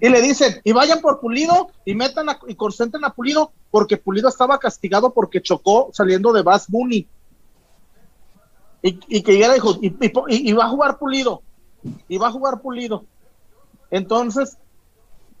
Y 0.00 0.08
le-. 0.08 0.18
Y 0.18 0.22
dicen, 0.22 0.60
y 0.64 0.72
vayan 0.72 1.00
por 1.00 1.20
Pulido 1.20 1.68
y 1.84 1.94
metan 1.94 2.28
a- 2.28 2.38
y 2.48 2.54
concentren 2.56 3.04
a 3.04 3.10
Pulido 3.14 3.52
porque 3.70 3.96
Pulido 3.96 4.28
estaba 4.28 4.58
castigado 4.58 5.12
porque 5.14 5.40
chocó 5.42 5.90
saliendo 5.92 6.32
de 6.32 6.42
Bass 6.42 6.66
Bunny. 6.68 7.06
Y, 8.82 8.98
y 9.08 9.22
que 9.22 9.32
Higuera 9.34 9.54
dijo, 9.54 9.76
y, 9.80 9.86
y, 9.88 10.12
y- 10.28 10.50
y 10.50 10.52
va 10.52 10.64
a 10.64 10.68
jugar 10.68 10.98
Pulido. 10.98 11.42
Y 12.08 12.18
va 12.18 12.28
a 12.28 12.32
jugar 12.32 12.60
Pulido. 12.60 13.04
Entonces, 13.90 14.56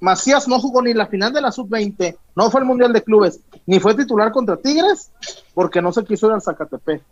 Macías 0.00 0.46
no 0.48 0.60
jugó 0.60 0.80
ni 0.82 0.94
la 0.94 1.06
final 1.06 1.32
de 1.32 1.40
la 1.40 1.50
sub-20, 1.50 2.16
no 2.36 2.50
fue 2.50 2.60
al 2.60 2.66
Mundial 2.66 2.92
de 2.92 3.02
Clubes, 3.02 3.40
ni 3.66 3.80
fue 3.80 3.94
titular 3.94 4.30
contra 4.32 4.56
Tigres 4.56 5.10
porque 5.54 5.80
no 5.82 5.92
se 5.92 6.04
quiso 6.04 6.26
ir 6.26 6.32
al 6.34 6.42
Zacatepec. 6.42 7.02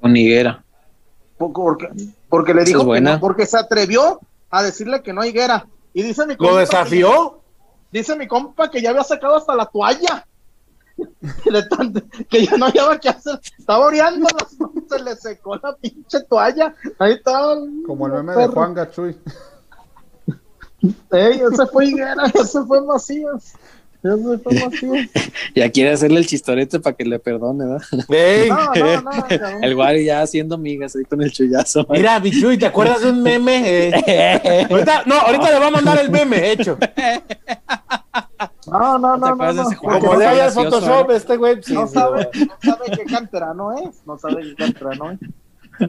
Con 0.00 0.16
Higuera. 0.16 0.62
Por- 1.38 1.52
Porque, 1.52 1.88
porque 2.28 2.54
le 2.54 2.64
dijo 2.64 2.78
es 2.80 2.82
que 2.82 2.86
buena. 2.86 3.14
no, 3.14 3.20
porque 3.20 3.46
se 3.46 3.56
atrevió 3.58 4.20
a 4.50 4.62
decirle 4.62 5.02
que 5.02 5.12
no 5.12 5.20
a 5.22 5.26
Higuera. 5.26 5.66
Y 5.92 6.02
dice 6.02 6.26
mi 6.26 6.32
¿Lo 6.34 6.38
compa 6.38 6.54
que- 6.54 6.60
desafió? 6.60 7.40
Dice 7.92 8.14
mi 8.16 8.28
compa 8.28 8.70
que 8.70 8.80
ya 8.82 8.90
había 8.90 9.02
sacado 9.04 9.36
hasta 9.36 9.54
la 9.56 9.66
toalla. 9.66 10.26
De 11.44 11.62
tanto- 11.64 12.02
que 12.28 12.46
ya 12.46 12.56
no 12.56 12.66
había 12.66 12.98
que 12.98 13.08
hacer. 13.08 13.40
Estaba 13.58 13.86
oreando, 13.86 14.28
se 14.88 15.02
le 15.02 15.16
secó 15.16 15.56
la 15.56 15.74
pinche 15.76 16.20
toalla. 16.24 16.74
Ahí 16.98 17.12
estaba. 17.14 17.54
el- 17.54 17.82
Como 17.86 18.06
el 18.06 18.12
meme 18.12 18.36
de. 18.36 18.46
Juan 18.48 18.74
Gachuy. 18.74 19.18
Ey, 21.12 21.42
ese 21.52 21.66
fue 21.66 21.86
Higuera, 21.86 22.24
ese 22.34 22.62
fue 22.64 22.80
Macías. 22.82 23.54
Fue 24.02 24.16
Macías. 24.16 25.08
Ya 25.54 25.70
quiere 25.70 25.90
hacerle 25.90 26.20
el 26.20 26.26
chistorete 26.26 26.80
para 26.80 26.96
que 26.96 27.04
le 27.04 27.18
perdone, 27.18 27.64
¿verdad? 27.66 27.86
No, 28.48 28.74
no, 28.74 29.02
no. 29.02 29.26
El 29.62 29.74
Guari 29.74 30.04
ya 30.04 30.22
haciendo 30.22 30.56
migas 30.56 30.96
ahí 30.96 31.04
con 31.04 31.22
el 31.22 31.32
chullazo. 31.32 31.86
Mira, 31.90 32.18
Bichuy, 32.18 32.56
¿te 32.56 32.66
acuerdas 32.66 33.02
de 33.02 33.10
un 33.10 33.22
meme? 33.22 33.90
Eh, 34.10 34.66
ahorita, 34.68 35.04
no, 35.06 35.14
ahorita 35.14 35.50
le 35.50 35.58
va 35.58 35.66
a 35.66 35.70
mandar 35.70 35.98
el 35.98 36.10
meme 36.10 36.50
hecho. 36.50 36.78
No, 38.66 38.98
no, 38.98 39.16
¿No 39.16 39.34
no. 39.34 39.76
Como 39.76 39.98
no 39.98 40.16
le 40.16 40.26
haya 40.26 40.46
el 40.46 40.52
Photoshop, 40.52 41.10
¿eh? 41.10 41.16
este 41.16 41.36
güey. 41.36 41.62
sí, 41.62 41.74
no 41.74 41.86
sabe, 41.86 42.28
no 42.34 42.56
sabe 42.62 42.90
qué 42.96 43.04
canterano 43.04 43.72
es, 43.78 44.02
no 44.06 44.18
sabe 44.18 44.42
qué 44.42 44.54
canterano 44.54 45.12
es. 45.12 45.18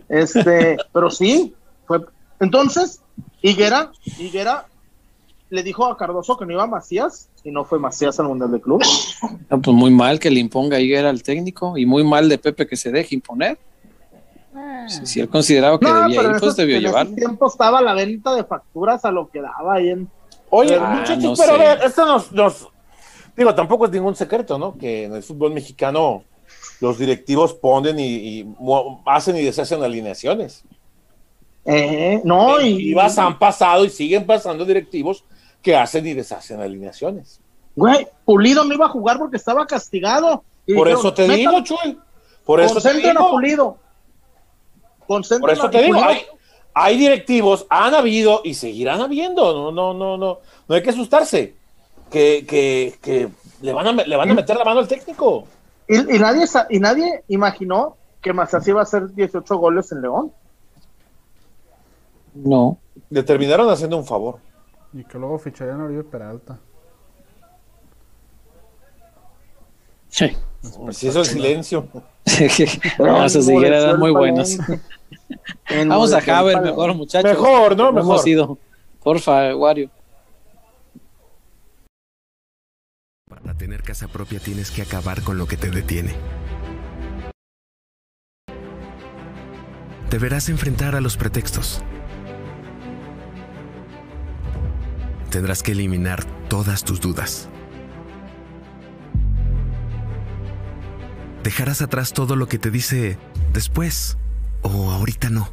Este, 0.09 0.77
pero 0.93 1.09
sí, 1.09 1.55
fue. 1.85 2.01
Entonces, 2.39 3.01
Higuera, 3.41 3.91
Higuera 4.19 4.65
le 5.51 5.63
dijo 5.63 5.85
a 5.85 5.97
Cardoso 5.97 6.37
que 6.37 6.45
no 6.45 6.53
iba 6.53 6.63
a 6.63 6.67
Macías 6.67 7.29
y 7.43 7.51
no 7.51 7.65
fue 7.65 7.77
Macías 7.77 8.17
al 8.21 8.27
Mundial 8.27 8.51
de 8.51 8.61
Club. 8.61 8.81
No, 9.49 9.61
pues 9.61 9.75
muy 9.75 9.91
mal 9.91 10.17
que 10.17 10.31
le 10.31 10.39
imponga 10.39 10.77
a 10.77 10.79
Higuera 10.79 11.09
al 11.09 11.21
técnico 11.23 11.77
y 11.77 11.85
muy 11.85 12.05
mal 12.05 12.29
de 12.29 12.37
Pepe 12.37 12.65
que 12.65 12.77
se 12.77 12.89
deje 12.89 13.15
imponer. 13.15 13.59
Si, 14.87 15.05
si 15.05 15.19
él 15.19 15.27
consideraba 15.29 15.77
que 15.79 15.85
No, 15.85 16.03
debía 16.03 16.21
ir, 16.23 16.25
en 16.31 16.39
pues 16.39 16.55
debió 16.55 16.77
en 16.77 16.83
llevarlo. 16.83 17.11
ese 17.11 17.19
tiempo 17.21 17.47
estaba 17.47 17.81
la 17.81 17.93
venta 17.93 18.33
de 18.33 18.43
facturas 18.45 19.03
a 19.05 19.11
lo 19.11 19.29
que 19.29 19.41
daba 19.41 19.75
ahí 19.75 19.89
en. 19.89 20.09
Oye, 20.49 20.75
Ah, 20.79 20.95
muchachos, 20.97 21.23
no 21.23 21.33
pero 21.35 21.53
a 21.53 21.57
ver, 21.57 21.79
esto 21.85 22.05
nos, 22.05 22.31
nos- 22.31 22.67
Digo, 23.35 23.53
tampoco 23.55 23.85
es 23.85 23.91
ningún 23.91 24.15
secreto, 24.15 24.57
¿no? 24.57 24.77
Que 24.77 25.05
en 25.05 25.15
el 25.15 25.23
fútbol 25.23 25.53
mexicano 25.53 26.23
los 26.79 26.97
directivos 26.97 27.53
ponen 27.53 27.99
y, 27.99 28.39
y 28.39 28.43
mu- 28.43 29.01
hacen 29.05 29.35
y 29.37 29.43
deshacen 29.43 29.83
alineaciones. 29.83 30.63
Eh, 31.63 32.21
no, 32.23 32.59
y, 32.59 32.89
Y 32.89 32.93
vas, 32.93 33.17
han 33.19 33.37
pasado 33.37 33.85
y 33.85 33.89
siguen 33.89 34.25
pasando 34.25 34.65
directivos 34.65 35.23
que 35.61 35.75
hacen 35.75 36.05
y 36.07 36.13
deshacen 36.13 36.59
alineaciones. 36.61 37.39
Güey, 37.75 38.07
Pulido 38.25 38.63
no 38.63 38.73
iba 38.73 38.85
a 38.85 38.89
jugar 38.89 39.17
porque 39.17 39.37
estaba 39.37 39.65
castigado. 39.65 40.43
Y 40.65 40.73
Por 40.75 40.87
dijeron, 40.87 40.99
eso 40.99 41.13
te 41.13 41.27
"Metan- 41.27 41.35
digo, 41.37 41.63
Chuy. 41.63 41.99
Por 42.45 42.59
eso 42.61 42.81
te 42.81 42.93
digo. 42.93 43.29
Pulido. 43.31 43.77
Concentren 45.07 45.41
Por 45.41 45.51
eso 45.51 45.69
te 45.69 45.81
digo, 45.83 46.01
hay, 46.03 46.21
hay 46.73 46.97
directivos, 46.97 47.65
han 47.69 47.93
habido 47.93 48.41
y 48.43 48.53
seguirán 48.53 49.01
habiendo. 49.01 49.53
No, 49.53 49.71
no, 49.71 49.93
no, 49.93 50.17
no. 50.17 50.39
No 50.67 50.75
hay 50.75 50.81
que 50.83 50.89
asustarse. 50.89 51.55
Que, 52.09 52.45
que, 52.47 52.95
que 53.01 53.29
le, 53.61 53.73
van 53.73 53.87
a, 53.87 53.93
me- 53.93 54.05
le 54.05 54.15
van 54.17 54.29
a 54.31 54.33
meter 54.33 54.57
la 54.57 54.65
mano 54.65 54.79
al 54.81 54.87
técnico. 54.87 55.45
Y, 55.87 56.15
y 56.15 56.19
nadie, 56.19 56.45
y 56.69 56.79
nadie 56.79 57.23
imaginó 57.29 57.95
que 58.21 58.33
Macías 58.33 58.67
iba 58.67 58.79
a 58.81 58.83
hacer 58.83 59.13
18 59.13 59.55
goles 59.57 59.91
en 59.91 60.01
León. 60.01 60.31
No. 62.33 62.77
Le 63.09 63.23
terminaron 63.23 63.69
haciendo 63.69 63.97
un 63.97 64.05
favor. 64.05 64.39
Y 64.93 65.03
que 65.03 65.17
luego 65.17 65.39
ficharían 65.39 65.81
a 65.81 65.85
Oribe 65.85 66.03
Peralta. 66.03 66.59
Sí. 70.09 70.35
Si 70.91 71.07
eso 71.07 71.21
es 71.21 71.29
silencio. 71.29 71.87
no, 72.99 73.29
de 73.29 73.53
Higuera 73.53 73.79
eran 73.79 73.99
muy 73.99 74.11
buenos. 74.11 74.57
Vamos 75.87 76.13
a 76.13 76.21
Javer 76.21 76.55
Javer 76.55 76.61
mejor, 76.61 76.93
muchachos. 76.95 77.31
Mejor, 77.31 77.77
¿no? 77.77 77.85
No 77.85 77.93
Mejor. 77.93 78.15
hemos 78.15 78.27
ido. 78.27 78.57
Porfa, 79.01 79.55
Wario. 79.55 79.89
Para 83.29 83.57
tener 83.57 83.81
casa 83.81 84.07
propia 84.07 84.39
tienes 84.39 84.69
que 84.69 84.81
acabar 84.81 85.23
con 85.23 85.37
lo 85.37 85.47
que 85.47 85.57
te 85.57 85.71
detiene. 85.71 86.13
Deberás 90.09 90.49
enfrentar 90.49 90.95
a 90.95 91.01
los 91.01 91.15
pretextos. 91.15 91.81
Tendrás 95.31 95.63
que 95.63 95.71
eliminar 95.71 96.25
todas 96.49 96.83
tus 96.83 96.99
dudas. 96.99 97.47
Dejarás 101.41 101.81
atrás 101.81 102.11
todo 102.11 102.35
lo 102.35 102.47
que 102.47 102.59
te 102.59 102.69
dice 102.69 103.17
después 103.53 104.17
o 104.61 104.91
ahorita 104.91 105.29
no. 105.29 105.49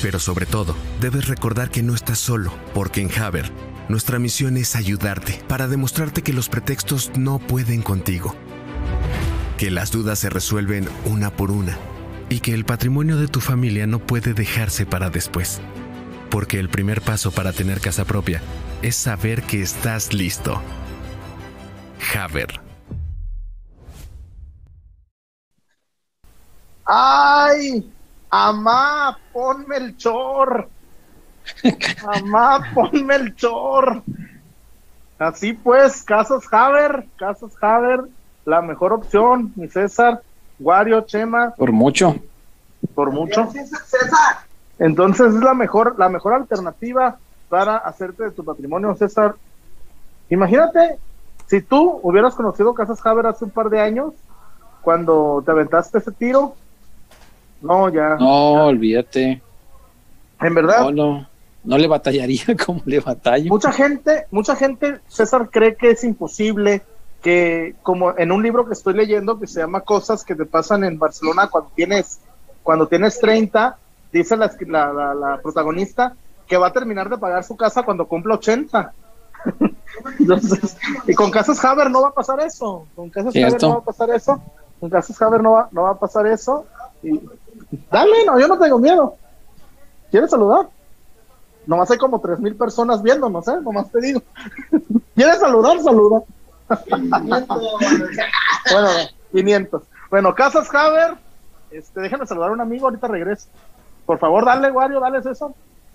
Pero 0.00 0.18
sobre 0.18 0.46
todo, 0.46 0.74
debes 1.02 1.28
recordar 1.28 1.70
que 1.70 1.82
no 1.82 1.94
estás 1.94 2.18
solo, 2.18 2.52
porque 2.72 3.02
en 3.02 3.12
Haber, 3.20 3.52
nuestra 3.90 4.18
misión 4.18 4.56
es 4.56 4.74
ayudarte 4.74 5.42
para 5.46 5.68
demostrarte 5.68 6.22
que 6.22 6.32
los 6.32 6.48
pretextos 6.48 7.12
no 7.16 7.38
pueden 7.38 7.82
contigo. 7.82 8.34
Que 9.58 9.70
las 9.70 9.90
dudas 9.90 10.20
se 10.20 10.30
resuelven 10.30 10.88
una 11.04 11.30
por 11.30 11.50
una 11.50 11.76
y 12.30 12.40
que 12.40 12.54
el 12.54 12.64
patrimonio 12.64 13.18
de 13.18 13.28
tu 13.28 13.40
familia 13.40 13.86
no 13.86 13.98
puede 13.98 14.32
dejarse 14.32 14.86
para 14.86 15.10
después. 15.10 15.60
Porque 16.30 16.58
el 16.58 16.68
primer 16.68 17.00
paso 17.00 17.30
para 17.30 17.52
tener 17.52 17.80
casa 17.80 18.04
propia 18.04 18.40
es 18.82 18.96
saber 18.96 19.42
que 19.42 19.62
estás 19.62 20.12
listo. 20.12 20.60
Haber. 22.16 22.60
¡Ay! 26.84 27.92
Amá, 28.30 29.18
ponme 29.32 29.76
el 29.76 29.96
chor. 29.96 30.68
Amá, 32.06 32.70
ponme 32.74 33.14
el 33.14 33.34
chor. 33.36 34.02
Así 35.18 35.52
pues, 35.52 36.02
Casas 36.02 36.44
Haber, 36.52 37.06
Casas 37.16 37.52
Haber, 37.60 38.02
la 38.44 38.62
mejor 38.62 38.92
opción, 38.92 39.52
mi 39.56 39.68
César, 39.68 40.22
Wario, 40.58 41.00
Chema. 41.02 41.54
Por 41.56 41.72
mucho. 41.72 42.16
Por 42.94 43.10
mucho. 43.10 43.50
Entonces 44.78 45.34
es 45.34 45.42
la 45.42 45.54
mejor, 45.54 45.98
la 45.98 46.08
mejor 46.08 46.34
alternativa 46.34 47.18
para 47.48 47.76
hacerte 47.76 48.24
de 48.24 48.30
tu 48.30 48.44
patrimonio, 48.44 48.94
César. 48.94 49.34
Imagínate 50.30 50.98
si 51.46 51.62
tú 51.62 51.98
hubieras 52.02 52.34
conocido 52.34 52.74
Casas 52.74 53.04
Haber 53.04 53.26
hace 53.26 53.44
un 53.44 53.50
par 53.50 53.70
de 53.70 53.80
años, 53.80 54.12
cuando 54.82 55.42
te 55.44 55.50
aventaste 55.50 55.98
ese 55.98 56.12
tiro, 56.12 56.54
no, 57.60 57.88
ya. 57.88 58.16
No, 58.16 58.66
olvídate. 58.66 59.42
En 60.40 60.54
verdad. 60.54 60.80
No, 60.80 60.90
no, 60.92 61.28
no 61.64 61.78
le 61.78 61.88
batallaría 61.88 62.44
como 62.66 62.82
le 62.84 63.00
batallo. 63.00 63.48
Mucha 63.48 63.72
gente, 63.72 64.26
mucha 64.30 64.54
gente, 64.54 65.00
César, 65.08 65.48
cree 65.50 65.74
que 65.76 65.90
es 65.90 66.04
imposible 66.04 66.82
que, 67.22 67.74
como 67.82 68.16
en 68.16 68.30
un 68.30 68.42
libro 68.42 68.66
que 68.66 68.74
estoy 68.74 68.94
leyendo 68.94 69.40
que 69.40 69.46
se 69.46 69.60
llama 69.60 69.80
Cosas 69.80 70.24
que 70.24 70.36
te 70.36 70.46
pasan 70.46 70.84
en 70.84 70.98
Barcelona 70.98 71.48
cuando 71.48 71.70
tienes, 71.74 72.20
cuando 72.62 72.86
tienes 72.86 73.18
30, 73.18 73.76
dice 74.12 74.36
la, 74.36 74.50
la, 74.66 75.14
la, 75.14 75.40
protagonista 75.42 76.14
que 76.46 76.56
va 76.56 76.68
a 76.68 76.72
terminar 76.72 77.08
de 77.08 77.18
pagar 77.18 77.44
su 77.44 77.56
casa 77.56 77.82
cuando 77.82 78.06
cumpla 78.06 78.34
80. 78.36 78.92
Entonces, 80.18 80.76
y 81.06 81.14
con 81.14 81.30
Casas 81.30 81.62
Haber 81.64 81.90
no 81.90 82.02
va 82.02 82.08
a 82.08 82.14
pasar 82.14 82.40
eso. 82.40 82.86
Con 82.94 83.10
Casas 83.10 83.34
Haber 83.36 83.62
no 83.62 83.70
va 83.70 83.78
a 83.78 83.84
pasar 83.84 84.10
eso. 84.10 84.42
Con 84.80 84.90
Casas 84.90 85.20
Haber 85.20 85.42
no 85.42 85.52
va, 85.52 85.68
no 85.72 85.82
va 85.82 85.90
a 85.90 85.98
pasar 85.98 86.26
eso. 86.26 86.66
Y, 87.02 87.20
dale, 87.90 88.24
no, 88.26 88.38
yo 88.38 88.48
no 88.48 88.58
tengo 88.58 88.78
miedo. 88.78 89.16
¿Quieres 90.10 90.30
saludar? 90.30 90.68
Nomás 91.66 91.90
hay 91.90 91.98
como 91.98 92.20
tres 92.20 92.38
mil 92.40 92.56
personas 92.56 93.02
viéndonos, 93.02 93.46
¿eh? 93.48 93.58
Nomás 93.62 93.90
te 93.90 94.00
digo. 94.00 94.22
¿Quieres 95.14 95.38
saludar? 95.38 95.78
Saluda. 95.82 96.22
bueno, 96.90 98.88
500. 99.32 99.82
Bueno, 100.10 100.34
Casas 100.34 100.74
Haber, 100.74 101.16
este, 101.70 102.00
déjenme 102.00 102.26
saludar 102.26 102.50
a 102.50 102.52
un 102.52 102.60
amigo, 102.60 102.86
ahorita 102.86 103.08
regreso. 103.08 103.48
Por 104.08 104.18
favor, 104.18 104.46
dale, 104.46 104.72
Wario, 104.72 105.00
dale 105.00 105.18
eso. 105.18 105.54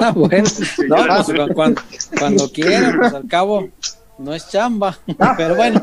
Ah, 0.00 0.12
bueno, 0.14 0.48
no, 0.88 1.24
pues, 1.24 1.52
cuando, 1.54 1.82
cuando 2.16 2.52
quieran, 2.52 2.96
pues 2.96 3.12
al 3.12 3.26
cabo 3.26 3.68
no 4.18 4.32
es 4.32 4.48
chamba, 4.48 4.96
Ah. 5.18 5.34
pero 5.36 5.56
bueno, 5.56 5.80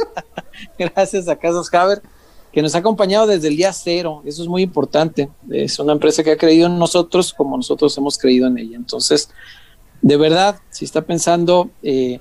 gracias 0.78 1.28
a 1.28 1.36
Casas 1.36 1.72
Haber, 1.72 2.02
que 2.50 2.62
nos 2.62 2.74
ha 2.74 2.78
acompañado 2.78 3.28
desde 3.28 3.46
el 3.48 3.56
día 3.56 3.72
cero, 3.72 4.22
eso 4.24 4.42
es 4.42 4.48
muy 4.48 4.62
importante, 4.62 5.28
es 5.48 5.78
una 5.78 5.92
empresa 5.92 6.24
que 6.24 6.32
ha 6.32 6.36
creído 6.36 6.66
en 6.66 6.76
nosotros 6.76 7.32
como 7.32 7.56
nosotros 7.56 7.96
hemos 7.98 8.18
creído 8.18 8.48
en 8.48 8.58
ella, 8.58 8.76
entonces, 8.76 9.30
de 10.02 10.16
verdad, 10.16 10.56
si 10.70 10.86
está 10.86 11.02
pensando 11.02 11.70
eh, 11.84 12.18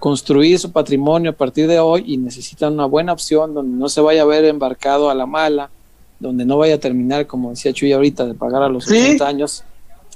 construir 0.00 0.58
su 0.58 0.72
patrimonio 0.72 1.30
a 1.30 1.34
partir 1.34 1.68
de 1.68 1.78
hoy 1.78 2.02
y 2.06 2.16
necesita 2.16 2.68
una 2.68 2.86
buena 2.86 3.12
opción 3.12 3.54
donde 3.54 3.78
no 3.78 3.88
se 3.88 4.00
vaya 4.00 4.22
a 4.22 4.26
ver 4.26 4.46
embarcado 4.46 5.10
a 5.10 5.14
la 5.14 5.26
mala, 5.26 5.70
donde 6.18 6.44
no 6.44 6.58
vaya 6.58 6.76
a 6.76 6.78
terminar, 6.78 7.26
como 7.26 7.50
decía 7.50 7.72
Chuy 7.72 7.92
ahorita, 7.92 8.26
de 8.26 8.34
pagar 8.34 8.62
a 8.62 8.68
los 8.68 8.84
¿Sí? 8.84 8.96
80 8.96 9.26
años. 9.26 9.64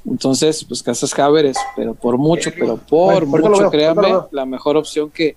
Entonces, 0.07 0.65
pues 0.65 0.83
Casas 0.83 1.17
Haber 1.19 1.47
es, 1.47 1.59
pero 1.77 1.95
por 1.95 2.17
mucho, 2.17 2.51
pero 2.59 2.77
por 2.79 3.27
Bueno, 3.27 3.49
mucho, 3.49 3.63
veo, 3.63 3.71
créanme, 3.71 4.15
la 4.31 4.47
mejor 4.47 4.77
opción 4.77 5.11
que, 5.11 5.37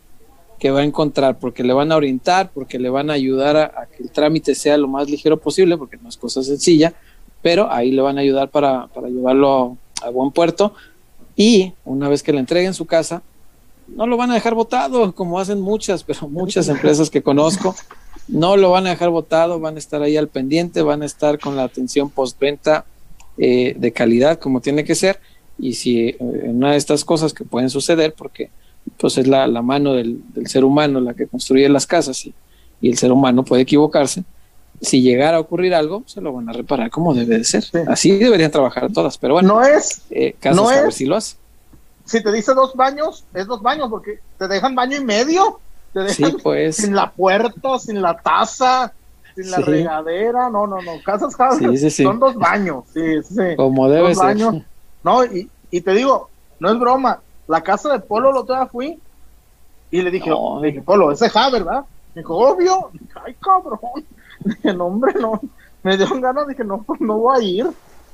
que 0.58 0.72
va 0.72 0.80
a 0.80 0.84
encontrar, 0.84 1.38
porque 1.38 1.64
le 1.64 1.74
van 1.74 1.92
a 1.92 1.98
orientar, 1.98 2.50
porque 2.54 2.80
le 2.80 2.90
van 2.90 3.10
a 3.10 3.14
ayudar 3.14 3.58
a, 3.58 3.64
a 3.66 3.86
que 3.88 4.04
el 4.04 4.12
trámite 4.12 4.56
sea 4.56 4.78
lo 4.78 4.88
más 4.88 5.10
ligero 5.10 5.38
posible, 5.38 5.78
porque 5.78 5.98
no 5.98 6.08
es 6.08 6.16
cosa 6.16 6.42
sencilla, 6.44 6.94
pero 7.42 7.70
ahí 7.70 7.92
le 7.92 8.02
van 8.02 8.18
a 8.18 8.22
ayudar 8.22 8.50
para, 8.50 8.88
para 8.88 9.10
llevarlo 9.10 9.78
a 10.02 10.10
buen 10.10 10.32
puerto. 10.32 10.74
Y 11.36 11.74
una 11.84 12.08
vez 12.08 12.24
que 12.24 12.32
le 12.32 12.40
entreguen 12.40 12.74
su 12.74 12.86
casa, 12.86 13.22
no 13.88 14.08
lo 14.08 14.18
van 14.18 14.32
a 14.32 14.36
dejar 14.36 14.56
votado, 14.56 15.14
como 15.14 15.40
hacen 15.40 15.60
muchas, 15.60 16.04
pero 16.04 16.28
muchas 16.30 16.68
empresas 16.70 17.10
que 17.10 17.22
conozco, 17.22 17.76
no 18.28 18.58
lo 18.58 18.72
van 18.72 18.88
a 18.88 18.92
dejar 18.92 19.10
votado, 19.10 19.60
van 19.60 19.76
a 19.76 19.80
estar 19.80 20.02
ahí 20.02 20.18
al 20.18 20.28
pendiente, 20.28 20.82
van 20.82 21.02
a 21.02 21.06
estar 21.06 21.40
con 21.40 21.56
la 21.56 21.64
atención 21.64 22.10
postventa 22.10 22.86
eh, 23.38 23.76
de 23.78 23.92
calidad 23.92 24.40
como 24.40 24.62
tiene 24.62 24.84
que 24.84 24.96
ser. 24.96 25.20
Y 25.58 25.74
si 25.74 26.10
eh, 26.10 26.18
una 26.20 26.72
de 26.72 26.78
estas 26.78 27.06
cosas 27.06 27.34
que 27.34 27.44
pueden 27.44 27.70
suceder, 27.70 28.14
porque 28.14 28.50
pues 28.98 29.18
es 29.18 29.28
la, 29.28 29.48
la 29.48 29.62
mano 29.62 29.94
del, 29.94 30.22
del, 30.34 30.48
ser 30.48 30.64
humano 30.64 31.00
la 31.00 31.14
que 31.14 31.28
construye 31.28 31.70
las 31.70 31.88
casas 31.88 32.26
y, 32.26 32.34
y, 32.82 32.90
el 32.90 32.98
ser 32.98 33.12
humano 33.12 33.46
puede 33.46 33.62
equivocarse, 33.62 34.24
si 34.82 35.02
llegara 35.02 35.38
a 35.38 35.40
ocurrir 35.40 35.74
algo, 35.74 36.04
se 36.06 36.20
lo 36.20 36.34
van 36.34 36.50
a 36.50 36.54
reparar 36.54 36.90
como 36.90 37.14
debe 37.14 37.38
de 37.38 37.44
ser. 37.44 37.64
Sí. 37.64 37.78
Así 37.88 38.18
deberían 38.18 38.52
trabajar 38.52 38.92
todas, 38.92 39.18
pero 39.18 39.36
bueno, 39.36 39.56
no 39.56 39.64
es, 39.64 40.02
eh, 40.10 40.36
no 40.54 40.68
a 40.68 40.82
ver 40.82 40.94
si 40.94 41.06
lo 41.06 41.16
hace. 41.16 41.38
Si 42.06 42.22
te 42.22 42.32
dice 42.32 42.54
dos 42.54 42.76
baños, 42.76 43.24
es 43.34 43.48
dos 43.48 43.62
baños, 43.62 43.90
porque 43.90 44.20
te 44.38 44.48
dejan 44.48 44.76
baño 44.76 44.98
y 44.98 45.04
medio. 45.04 45.60
Te 45.94 46.00
dejan 46.02 46.32
sí, 46.32 46.38
pues. 46.44 46.76
sin 46.78 46.96
la 46.96 47.12
puerta, 47.12 47.80
sin 47.80 48.02
la 48.02 48.18
taza, 48.18 48.92
sin 49.36 49.50
la 49.52 49.58
regadera. 49.58 50.50
No, 50.50 50.68
no, 50.68 50.82
no. 50.82 50.92
Casas 51.06 51.36
Sí, 51.80 51.90
son 52.04 52.20
dos 52.20 52.36
baños. 52.36 52.84
Sí, 52.94 53.22
sí. 53.24 53.56
Como 53.56 53.90
debe 53.90 54.10
dos 54.10 54.18
ser. 54.18 54.26
baños. 54.28 54.56
No, 55.04 55.24
y, 55.26 55.50
y 55.72 55.82
te 55.82 55.92
digo, 55.92 56.30
no 56.60 56.72
es 56.72 56.80
broma. 56.80 57.20
La 57.48 57.62
casa 57.62 57.92
de 57.92 58.00
Polo 58.00 58.32
lo 58.32 58.42
otra 58.42 58.66
fui 58.68 58.98
y 59.92 60.02
le 60.02 60.10
dije, 60.10 60.30
No. 60.30 60.60
le 60.62 60.68
dije, 60.68 60.82
Polo, 60.82 61.12
ese 61.12 61.26
es 61.28 61.36
Haber, 61.36 61.64
¿verdad? 61.64 61.84
Me 62.16 62.22
dijo, 62.22 62.38
obvio. 62.38 62.90
Dije, 62.94 63.06
Ay, 63.26 63.36
cabrón. 63.40 63.80
Dije, 64.40 64.74
no, 64.74 64.86
hombre, 64.86 65.14
no. 65.20 65.40
Me 65.84 65.98
dio 65.98 66.08
ganas, 66.20 66.48
dije, 66.48 66.64
no, 66.64 66.82
pues 66.84 67.00
no 67.02 67.18
voy 67.18 67.38
a 67.38 67.44
ir. 67.44 67.68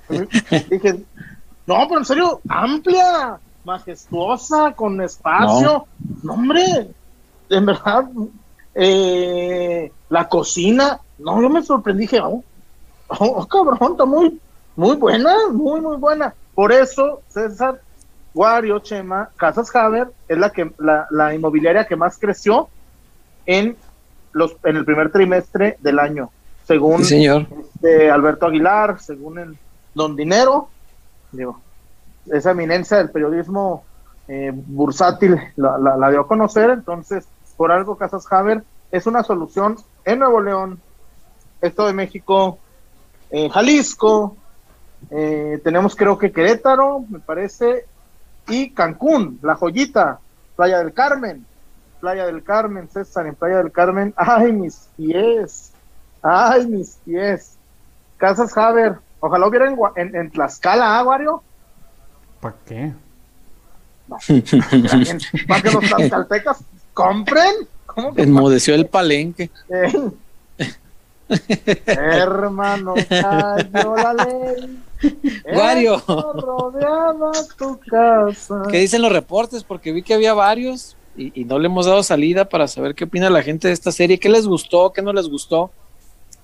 dije, 0.70 1.04
no, 1.68 1.76
pero 1.88 2.00
en 2.00 2.06
serio, 2.06 2.42
amplia, 2.50 3.38
majestuosa, 3.64 4.74
con 4.76 5.00
espacio. 5.02 5.86
No, 6.24 6.34
hombre, 6.34 6.90
en 7.50 7.66
verdad, 7.66 8.06
eh, 8.76 9.92
la 10.10 10.28
cocina, 10.30 11.00
no, 11.18 11.42
yo 11.42 11.50
me 11.50 11.62
sorprendí, 11.64 12.02
dije, 12.04 12.20
oh, 12.22 12.44
oh, 13.08 13.16
oh, 13.20 13.48
cabrón, 13.48 13.92
está 13.92 14.06
muy, 14.06 14.40
muy 14.76 14.96
buena, 14.96 15.34
muy, 15.52 15.82
muy 15.82 15.98
buena. 15.98 16.34
Por 16.56 16.72
eso, 16.72 17.22
César, 17.30 17.82
Wario, 18.34 18.80
Chema, 18.80 19.30
Casas 19.36 19.76
Haber 19.76 20.10
es 20.28 20.38
la 20.38 20.52
que 20.52 20.72
la, 20.78 21.08
la 21.12 21.34
inmobiliaria 21.34 21.86
que 21.88 21.96
más 21.96 22.18
creció 22.18 22.70
en 23.46 23.76
los 24.32 24.56
en 24.64 24.76
el 24.78 24.86
primer 24.86 25.12
trimestre 25.12 25.78
del 25.80 25.98
año, 25.98 26.30
según 26.68 27.00
Sí, 27.04 27.16
señor. 27.16 27.48
de 27.82 28.12
Alberto 28.12 28.46
Aguilar, 28.46 29.00
según 29.02 29.40
el 29.40 29.58
Don 29.96 30.16
Dinero, 30.16 30.70
digo, 31.32 31.60
esa 32.32 32.52
eminencia 32.52 32.98
del 32.98 33.10
periodismo 33.10 33.84
eh, 34.28 34.52
bursátil 34.54 35.36
la, 35.56 35.80
la, 35.80 35.98
la 35.98 36.12
dio 36.12 36.22
a 36.22 36.28
conocer, 36.28 36.70
entonces 36.70 37.28
por 37.60 37.74
algo 37.74 37.98
Casas 37.98 38.26
Haber 38.32 38.64
es 38.90 39.06
una 39.06 39.22
solución 39.22 39.76
en 40.06 40.20
Nuevo 40.20 40.40
León, 40.40 40.80
Estado 41.60 41.90
de 41.90 41.94
México, 41.94 42.58
eh, 43.32 43.50
Jalisco, 43.50 44.38
eh, 45.12 45.60
tenemos 45.62 45.94
creo 45.94 46.18
que 46.18 46.32
Querétaro, 46.32 47.04
me 47.10 47.20
parece, 47.20 47.86
y 48.48 48.70
Cancún, 48.70 49.40
La 49.42 49.56
Joyita, 49.56 50.22
Playa 50.56 50.78
del 50.78 50.94
Carmen, 50.94 51.46
Playa 52.00 52.26
del 52.28 52.46
Carmen, 52.46 52.88
César, 52.88 53.28
en 53.28 53.36
Playa 53.36 53.58
del 53.58 53.74
Carmen, 53.74 54.14
ay 54.16 54.54
mis 54.54 54.88
pies, 54.96 55.74
ay 56.22 56.66
mis 56.66 56.96
pies, 57.04 57.58
Casas 58.16 58.58
Haber, 58.58 59.00
ojalá 59.20 59.48
hubiera 59.48 59.68
en, 59.68 59.78
en, 59.98 60.16
en 60.16 60.32
Tlaxcala, 60.32 60.98
¿ah, 60.98 61.04
Wario? 61.04 61.44
¿Para 62.40 62.56
qué? 62.66 62.94
Para 64.08 65.62
que 65.62 65.72
los 65.72 65.84
tlaxcaltecas 65.84 66.64
compren, 67.04 67.54
¿cómo 67.86 68.14
que 68.14 68.22
Enmudeció 68.24 68.76
el 68.76 68.86
palenque. 68.88 69.50
Eh. 69.70 69.94
Hermano, 71.86 72.96
cayó 73.08 73.96
la 73.96 74.14
ley. 74.14 74.80
Wario. 75.56 76.02
Rodeaba 76.08 77.32
tu 77.58 77.80
casa. 77.80 78.64
¿Qué 78.70 78.80
dicen 78.80 79.02
los 79.02 79.12
reportes? 79.12 79.64
Porque 79.64 79.92
vi 79.92 80.02
que 80.04 80.14
había 80.14 80.34
varios 80.34 80.96
y, 81.16 81.40
y 81.40 81.46
no 81.46 81.60
le 81.60 81.68
hemos 81.68 81.86
dado 81.86 82.04
salida 82.04 82.46
para 82.50 82.68
saber 82.68 82.96
qué 82.96 83.04
opina 83.06 83.30
la 83.30 83.42
gente 83.44 83.68
de 83.68 83.74
esta 83.74 83.92
serie, 83.92 84.20
qué 84.20 84.30
les 84.30 84.48
gustó, 84.48 84.92
qué 84.92 85.02
no 85.02 85.14
les 85.14 85.28
gustó. 85.30 85.72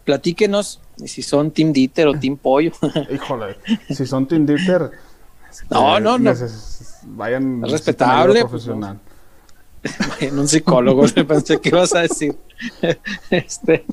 Platíquenos 0.03 0.79
y 0.97 1.07
si 1.07 1.23
son 1.23 1.51
Team 1.51 1.73
Dieter 1.73 2.07
o 2.07 2.13
Team 2.19 2.37
Pollo. 2.37 2.71
Híjole, 3.11 3.57
si 3.89 4.05
son 4.05 4.27
Team 4.27 4.45
Dieter, 4.45 4.91
No, 5.69 5.99
no, 5.99 6.17
no. 6.17 6.31
neces- 6.31 6.83
Vayan 7.07 7.61
respetable, 7.61 8.41
pues, 8.41 8.49
profesional. 8.49 8.99
en 10.19 10.37
un 10.39 10.47
psicólogo, 10.47 11.05
le 11.15 11.25
pensé 11.25 11.59
que 11.59 11.69
ibas 11.69 11.93
a 11.95 12.01
decir. 12.01 12.35
Este, 13.29 13.85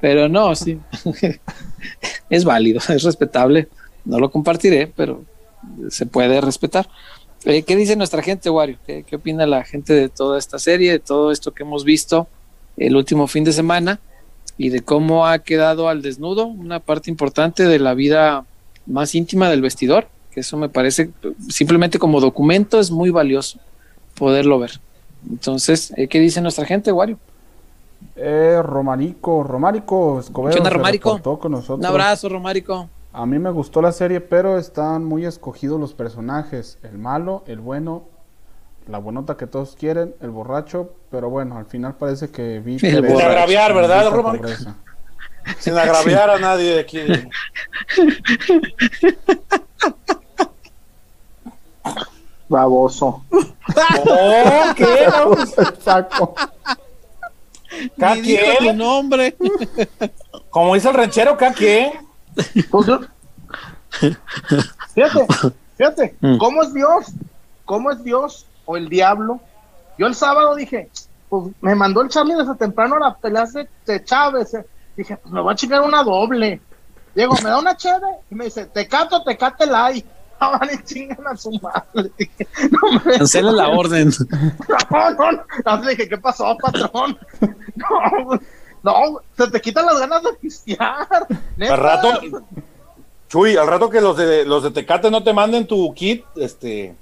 pero 0.00 0.28
no, 0.28 0.54
sí. 0.54 0.78
Es 2.30 2.44
válido, 2.44 2.80
es 2.88 3.02
respetable. 3.02 3.68
No 4.04 4.18
lo 4.18 4.30
compartiré, 4.30 4.86
pero 4.86 5.24
se 5.88 6.06
puede 6.06 6.40
respetar. 6.40 6.88
Eh, 7.44 7.62
¿Qué 7.62 7.74
dice 7.76 7.96
nuestra 7.96 8.22
gente, 8.22 8.50
Wario? 8.50 8.78
¿Qué, 8.86 9.02
¿Qué 9.02 9.16
opina 9.16 9.46
la 9.46 9.64
gente 9.64 9.94
de 9.94 10.08
toda 10.08 10.38
esta 10.38 10.58
serie, 10.58 10.92
de 10.92 10.98
todo 10.98 11.32
esto 11.32 11.52
que 11.52 11.62
hemos 11.62 11.84
visto 11.84 12.28
el 12.76 12.96
último 12.96 13.26
fin 13.26 13.44
de 13.44 13.52
semana 13.52 13.98
y 14.58 14.68
de 14.68 14.80
cómo 14.80 15.26
ha 15.26 15.38
quedado 15.40 15.88
al 15.88 16.02
desnudo 16.02 16.46
una 16.46 16.80
parte 16.80 17.10
importante 17.10 17.64
de 17.64 17.78
la 17.78 17.94
vida 17.94 18.44
más 18.86 19.14
íntima 19.14 19.50
del 19.50 19.62
vestidor? 19.62 20.08
Que 20.30 20.40
eso 20.40 20.56
me 20.56 20.68
parece 20.68 21.10
simplemente 21.48 21.98
como 21.98 22.20
documento 22.20 22.78
es 22.78 22.90
muy 22.90 23.10
valioso 23.10 23.58
poderlo 24.14 24.58
ver. 24.58 24.80
Entonces, 25.28 25.92
eh, 25.96 26.08
¿qué 26.08 26.20
dice 26.20 26.40
nuestra 26.40 26.64
gente, 26.64 26.92
Wario? 26.92 27.18
Eh, 28.16 28.60
Romarico, 28.62 29.42
Romarico 29.42 30.20
Escobedo. 30.20 30.52
¿Qué 30.52 30.58
onda, 30.58 30.70
Romarico? 30.70 31.16
reportó 31.16 31.38
Con 31.38 31.52
nosotros. 31.52 31.80
Un 31.80 31.86
abrazo, 31.86 32.28
Romárico. 32.28 32.88
A 33.12 33.26
mí 33.26 33.38
me 33.38 33.50
gustó 33.50 33.82
la 33.82 33.92
serie, 33.92 34.20
pero 34.20 34.58
están 34.58 35.04
muy 35.04 35.26
escogidos 35.26 35.80
los 35.80 35.94
personajes. 35.94 36.78
El 36.82 36.98
malo, 36.98 37.42
el 37.46 37.60
bueno, 37.60 38.04
la 38.86 38.98
buenota 38.98 39.36
que 39.36 39.46
todos 39.46 39.76
quieren, 39.78 40.14
el 40.20 40.30
borracho. 40.30 40.94
Pero 41.10 41.28
bueno, 41.28 41.58
al 41.58 41.66
final 41.66 41.96
parece 41.96 42.30
que 42.30 42.60
vi. 42.60 42.78
Sin 42.78 42.96
agraviar, 42.96 43.74
¿verdad, 43.74 44.10
pobreza. 44.10 44.76
Sin 45.58 45.76
agraviar 45.76 46.30
a 46.30 46.38
nadie 46.38 46.74
de 46.74 46.80
aquí. 46.80 47.00
Baboso. 52.50 53.24
Oh, 54.06 54.74
¿qué? 54.76 55.06
Saco. 55.80 56.34
¿Cada 57.98 58.16
Ni 58.16 58.22
dijo 58.22 58.42
tu 58.58 58.72
nombre. 58.74 59.36
Como 60.50 60.74
dice 60.74 60.88
el 60.88 60.94
ranchero, 60.96 61.36
¿cada 61.36 61.54
quien? 61.54 61.92
Pues 62.70 62.86
yo- 62.86 63.00
Fíjate, 64.94 65.26
fíjate, 65.76 66.16
Mm. 66.20 66.38
¿cómo 66.38 66.62
es 66.62 66.74
Dios? 66.74 67.06
¿Cómo 67.64 67.90
es 67.92 68.02
Dios 68.02 68.46
o 68.66 68.76
el 68.76 68.88
diablo? 68.88 69.40
Yo 69.96 70.06
el 70.08 70.14
sábado 70.16 70.54
dije, 70.56 70.90
pues 71.28 71.52
me 71.60 71.74
mandó 71.76 72.02
el 72.02 72.08
Charlie 72.08 72.34
desde 72.34 72.56
temprano 72.56 72.96
a 72.96 73.00
la 73.00 73.14
pelea 73.16 73.44
de, 73.46 73.68
de 73.86 74.04
Chávez. 74.04 74.54
eh. 74.54 74.66
Dije, 74.96 75.16
pues 75.16 75.32
me 75.32 75.40
voy 75.40 75.52
a 75.52 75.56
chingar 75.56 75.82
una 75.82 76.02
doble. 76.02 76.60
Llego, 77.14 77.34
me 77.42 77.50
da 77.50 77.58
una 77.58 77.76
chévere 77.76 78.16
y 78.30 78.34
me 78.34 78.44
dice, 78.46 78.66
te 78.66 78.88
cato, 78.88 79.22
te 79.22 79.36
cate 79.36 79.66
like. 79.66 80.08
Van 80.40 80.68
y 80.72 80.82
chingan 80.84 81.26
a 81.26 81.36
su 81.36 81.50
madre. 81.60 82.10
Dije, 82.18 82.46
no, 82.70 82.92
me- 83.04 83.18
Cancela 83.18 83.52
la 83.52 83.68
orden. 83.68 84.10
no, 84.90 85.10
no, 85.10 85.32
no. 85.32 85.42
Así 85.64 85.88
dije, 85.88 86.08
¿qué 86.08 86.18
pasó, 86.18 86.56
patrón? 86.60 87.18
No, 88.82 88.92
no, 89.12 89.20
se 89.36 89.48
te 89.50 89.60
quitan 89.60 89.84
las 89.86 90.00
ganas 90.00 90.22
de 90.22 90.32
pistear. 90.40 91.06
neta. 91.56 91.74
Al 91.74 91.80
rato, 91.80 92.08
Chuy, 93.28 93.56
al 93.56 93.66
rato 93.66 93.90
que 93.90 94.00
los 94.00 94.16
de 94.16 94.44
los 94.46 94.62
de 94.62 94.70
Tecate 94.70 95.10
no 95.10 95.22
te 95.22 95.32
manden 95.34 95.66
tu 95.66 95.92
kit, 95.94 96.24
este, 96.36 96.94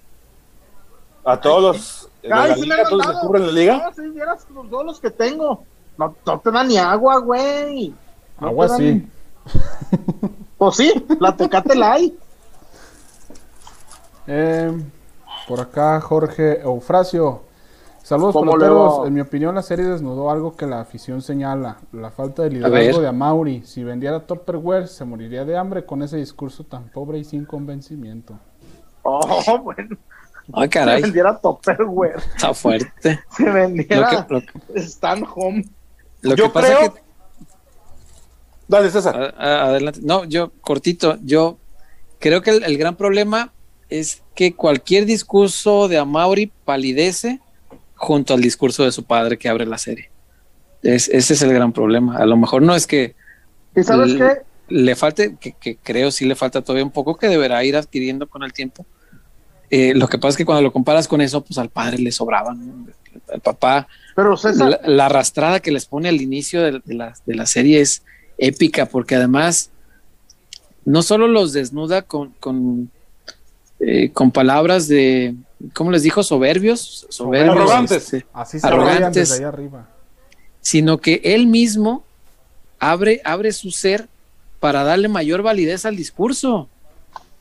a 1.24 1.40
todos 1.40 1.62
los 1.62 2.08
Ay, 2.24 2.50
la 2.50 2.54
sí 2.56 2.62
liga, 2.62 2.76
han 2.76 2.82
todos 2.84 2.92
los 2.98 3.00
que 3.00 3.06
mandado. 3.06 3.26
cubren 3.28 3.46
la 3.46 3.52
liga. 3.52 3.76
No, 3.86 3.94
sí, 3.94 4.08
vieras 4.10 4.46
los 4.52 4.68
todos 4.70 4.84
los 4.86 5.00
que 5.00 5.10
tengo. 5.10 5.64
No, 5.96 6.14
no 6.26 6.38
te 6.40 6.50
dan 6.50 6.68
ni 6.68 6.76
agua, 6.78 7.18
güey. 7.18 7.94
No 8.40 8.48
Agua 8.48 8.68
sí. 8.76 9.06
Pues 10.58 10.76
sí, 10.76 10.92
la 11.20 11.36
tecate 11.36 11.74
la 11.76 11.92
hay. 11.94 12.16
Eh, 14.28 14.70
por 15.46 15.60
acá 15.60 16.00
Jorge 16.00 16.60
Eufrasio. 16.60 17.42
Saludos 18.02 18.32
¿Cómo 18.34 18.52
peloteros. 18.52 19.06
En 19.06 19.12
mi 19.14 19.20
opinión 19.20 19.54
la 19.54 19.62
serie 19.62 19.84
desnudó 19.84 20.30
algo 20.30 20.56
que 20.56 20.66
la 20.66 20.80
afición 20.80 21.20
señala. 21.22 21.78
La 21.92 22.10
falta 22.10 22.42
de 22.42 22.50
liderazgo 22.50 23.00
de 23.02 23.08
Amauri. 23.08 23.62
Si 23.64 23.84
vendiera 23.84 24.20
Tupperware 24.26 24.86
se 24.88 25.04
moriría 25.04 25.44
de 25.44 25.56
hambre 25.56 25.84
con 25.84 26.02
ese 26.02 26.16
discurso 26.16 26.64
tan 26.64 26.84
pobre 26.88 27.18
y 27.18 27.24
sin 27.24 27.44
convencimiento. 27.44 28.38
Oh, 29.02 29.58
bueno. 29.62 29.96
Ay, 30.52 30.62
Se 30.64 30.68
caray, 30.70 31.02
vendiera 31.02 31.36
Topperware. 31.38 32.16
está 32.34 32.54
fuerte. 32.54 33.20
Se 33.30 33.44
Lo 33.44 33.52
vendiera 33.52 34.26
que, 34.26 34.34
lo 34.34 34.40
que- 34.40 34.80
Stan 34.80 35.22
Home. 35.34 35.64
lo 36.22 36.34
Yo 36.34 36.44
que 36.44 36.50
pasa 36.50 36.66
creo- 36.78 36.94
que 36.94 37.00
Dale, 38.68 38.90
César. 38.90 39.34
A- 39.36 39.44
a- 39.44 39.64
adelante. 39.66 40.00
No, 40.02 40.24
yo, 40.24 40.52
cortito, 40.60 41.16
yo 41.22 41.58
creo 42.18 42.40
que 42.42 42.50
el, 42.50 42.64
el 42.64 42.76
gran 42.78 42.96
problema 42.96 43.52
es 43.88 44.22
que 44.34 44.54
cualquier 44.54 45.06
discurso 45.06 45.88
de 45.88 45.98
Amauri 45.98 46.52
palidece 46.64 47.40
junto 47.94 48.34
al 48.34 48.40
discurso 48.40 48.84
de 48.84 48.92
su 48.92 49.04
padre 49.04 49.38
que 49.38 49.48
abre 49.48 49.66
la 49.66 49.78
serie. 49.78 50.10
Es- 50.82 51.08
ese 51.08 51.34
es 51.34 51.42
el 51.42 51.52
gran 51.52 51.72
problema. 51.72 52.16
A 52.18 52.26
lo 52.26 52.36
mejor 52.36 52.62
no 52.62 52.74
es 52.74 52.86
que 52.86 53.14
¿Y 53.74 53.82
sabes 53.82 54.10
L- 54.10 54.18
qué? 54.18 54.32
le 54.68 54.94
falte, 54.96 55.36
que, 55.40 55.52
que 55.52 55.76
creo 55.76 56.10
sí 56.10 56.24
le 56.26 56.34
falta 56.36 56.62
todavía 56.62 56.84
un 56.84 56.90
poco, 56.90 57.16
que 57.16 57.28
deberá 57.28 57.64
ir 57.64 57.76
adquiriendo 57.76 58.28
con 58.28 58.42
el 58.42 58.52
tiempo. 58.52 58.84
Eh, 59.70 59.94
lo 59.94 60.08
que 60.08 60.18
pasa 60.18 60.30
es 60.30 60.36
que 60.36 60.44
cuando 60.46 60.62
lo 60.62 60.72
comparas 60.72 61.08
con 61.08 61.20
eso, 61.20 61.42
pues 61.44 61.58
al 61.58 61.68
padre 61.70 61.98
le 61.98 62.12
sobraban. 62.12 62.86
Al 63.32 63.40
papá, 63.40 63.88
Pero 64.14 64.36
César, 64.36 64.70
la, 64.70 64.80
la 64.84 65.06
arrastrada 65.06 65.60
que 65.60 65.72
les 65.72 65.86
pone 65.86 66.08
al 66.08 66.20
inicio 66.22 66.62
de, 66.62 66.80
de 66.84 66.94
la, 66.94 67.14
de 67.26 67.34
la 67.34 67.46
serie 67.46 67.80
es 67.80 68.02
épica, 68.38 68.86
porque 68.86 69.16
además 69.16 69.70
no 70.84 71.02
solo 71.02 71.26
los 71.28 71.52
desnuda 71.52 72.02
con, 72.02 72.30
con, 72.40 72.90
eh, 73.80 74.10
con 74.12 74.30
palabras 74.30 74.88
de, 74.88 75.34
¿cómo 75.74 75.90
les 75.90 76.02
dijo? 76.02 76.22
Soberbios, 76.22 77.06
soberbios 77.08 77.56
Arrogantes. 77.56 78.12
este, 78.14 78.26
Así 78.32 78.58
se 78.60 78.66
Arrogantes. 78.66 79.00
veían 79.00 79.12
desde 79.12 79.34
ahí 79.36 79.44
arriba. 79.44 79.88
sino 80.60 80.98
que 80.98 81.20
él 81.24 81.46
mismo 81.46 82.04
abre, 82.78 83.20
abre 83.24 83.52
su 83.52 83.70
ser 83.70 84.08
para 84.60 84.82
darle 84.84 85.08
mayor 85.08 85.42
validez 85.42 85.84
al 85.86 85.96
discurso. 85.96 86.68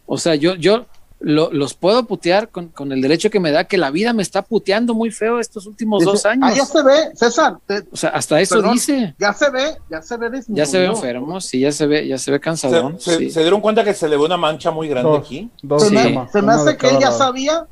O 0.05 0.17
sea, 0.17 0.35
yo, 0.35 0.55
yo 0.55 0.85
lo- 1.19 1.51
los 1.51 1.73
puedo 1.73 2.03
putear 2.05 2.49
con, 2.49 2.67
con 2.67 2.91
el 2.91 3.01
derecho 3.01 3.29
que 3.31 3.39
me 3.39 3.51
da 3.51 3.63
que 3.63 3.77
la 3.77 3.89
vida 3.89 4.13
me 4.13 4.21
está 4.21 4.43
puteando 4.43 4.93
muy 4.93 5.09
feo 5.09 5.39
estos 5.39 5.65
últimos 5.65 6.01
dice, 6.01 6.11
dos 6.11 6.25
ah, 6.27 6.29
años. 6.31 6.55
ya 6.55 6.65
se 6.65 6.83
ve, 6.83 7.09
César, 7.15 7.57
te- 7.65 7.83
O 7.91 7.97
sea, 7.97 8.09
hasta 8.11 8.39
eso 8.39 8.55
Perdón. 8.55 8.73
dice. 8.73 9.15
ya 9.17 9.33
se 9.33 9.49
ve, 9.49 9.77
ya 9.89 10.01
se 10.01 10.17
ve 10.17 10.29
Ya 10.47 10.65
se 10.67 10.79
ve 10.79 10.85
enfermo, 10.85 11.41
sí, 11.41 11.59
ya 11.61 11.71
se 11.71 11.87
ve, 11.87 12.07
ya 12.07 12.17
se 12.19 12.29
ve 12.31 12.37
Se, 12.37 12.41
cansadón. 12.41 12.99
se- 12.99 13.17
sí. 13.17 13.31
se 13.31 13.41
dieron 13.41 13.61
cuenta 13.61 13.83
que 13.83 13.93
se 13.95 14.07
le 14.07 14.15
ve 14.17 14.23
una 14.25 14.37
mancha 14.37 14.69
muy 14.69 14.87
grande 14.87 15.09
Dos, 15.09 15.19
aquí. 15.19 15.49
dos 15.63 15.83
Se 15.83 15.89
me, 15.91 16.03
Sí. 16.03 16.19
se 16.31 16.41
me 16.43 16.53
hace 16.53 16.77
que 16.77 16.87
él 16.89 16.97
ya 16.99 17.11
sabía, 17.11 17.65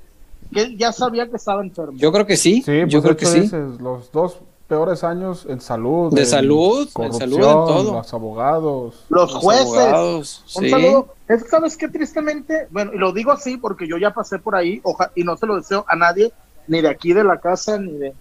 que 0.51 0.61
él 0.61 0.77
ya 0.77 0.91
sabía 0.91 1.29
que 1.29 1.35
estaba 1.37 1.61
enfermo. 1.61 1.93
Yo 1.97 2.11
creo 2.11 2.25
que 2.25 2.37
sí, 2.37 2.63
Sí, 2.65 2.71
yo 2.87 3.01
pues 3.01 3.03
creo 3.03 3.17
que 3.17 3.25
sí. 3.27 3.39
dices, 3.41 3.79
los 3.79 4.11
dos 4.11 4.37
peores 4.67 5.03
años 5.03 5.45
en 5.47 5.61
salud. 5.61 6.13
De 6.13 6.21
en 6.21 6.27
salud, 6.27 6.87
en 6.87 6.93
corrupción, 6.93 7.19
salud, 7.31 7.35
en 7.37 7.41
todo. 7.53 7.93
Los 7.93 8.13
abogados. 8.13 9.05
Los 9.09 9.31
Los 9.33 9.41
jueces, 9.43 9.65
abogados, 9.77 10.43
Un 10.55 10.63
sí. 10.63 10.69
saludo. 10.69 11.07
Es 11.27 11.43
que 11.43 11.49
sabes 11.49 11.77
que 11.77 11.87
tristemente, 11.87 12.67
bueno, 12.71 12.91
y 12.93 12.97
lo 12.97 13.11
digo 13.11 13.31
así 13.31 13.57
porque 13.57 13.87
yo 13.87 13.97
ya 13.97 14.11
pasé 14.11 14.39
por 14.39 14.55
ahí, 14.55 14.79
oja- 14.83 15.11
y 15.15 15.23
no 15.23 15.37
se 15.37 15.45
lo 15.45 15.55
deseo 15.55 15.85
a 15.87 15.95
nadie, 15.95 16.31
ni 16.67 16.81
de 16.81 16.89
aquí 16.89 17.13
de 17.13 17.23
la 17.23 17.39
casa, 17.39 17.77
ni 17.77 17.93
de. 17.93 18.13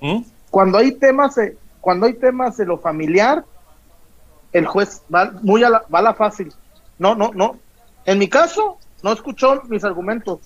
¿Mm? 0.00 0.22
Cuando 0.50 0.78
hay 0.78 0.92
temas 0.92 1.34
de, 1.36 1.56
cuando 1.80 2.06
hay 2.06 2.14
temas 2.14 2.56
de 2.56 2.66
lo 2.66 2.78
familiar, 2.78 3.44
el 4.52 4.66
juez 4.66 5.02
va 5.12 5.32
muy 5.42 5.64
a 5.64 5.70
la, 5.70 5.84
va 5.92 5.98
a 5.98 6.02
la 6.02 6.14
fácil. 6.14 6.52
No, 6.98 7.14
no, 7.14 7.30
no. 7.34 7.56
En 8.04 8.18
mi 8.18 8.28
caso, 8.28 8.76
no 9.02 9.12
escuchó 9.12 9.62
mis 9.68 9.82
argumentos. 9.82 10.40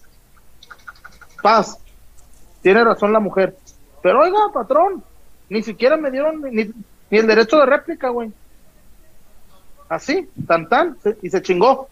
Paz. 1.42 1.78
Tiene 2.62 2.82
razón 2.84 3.12
la 3.12 3.20
mujer. 3.20 3.56
Pero 4.02 4.20
oiga, 4.22 4.38
patrón, 4.52 5.02
ni 5.48 5.62
siquiera 5.62 5.96
me 5.96 6.10
dieron 6.10 6.42
ni, 6.42 6.64
ni 7.10 7.18
el 7.18 7.26
derecho 7.26 7.58
de 7.58 7.66
réplica, 7.66 8.08
güey. 8.10 8.30
Así, 9.88 10.28
tan 10.46 10.68
tan, 10.68 10.96
se- 11.02 11.16
y 11.22 11.30
se 11.30 11.40
chingó. 11.42 11.88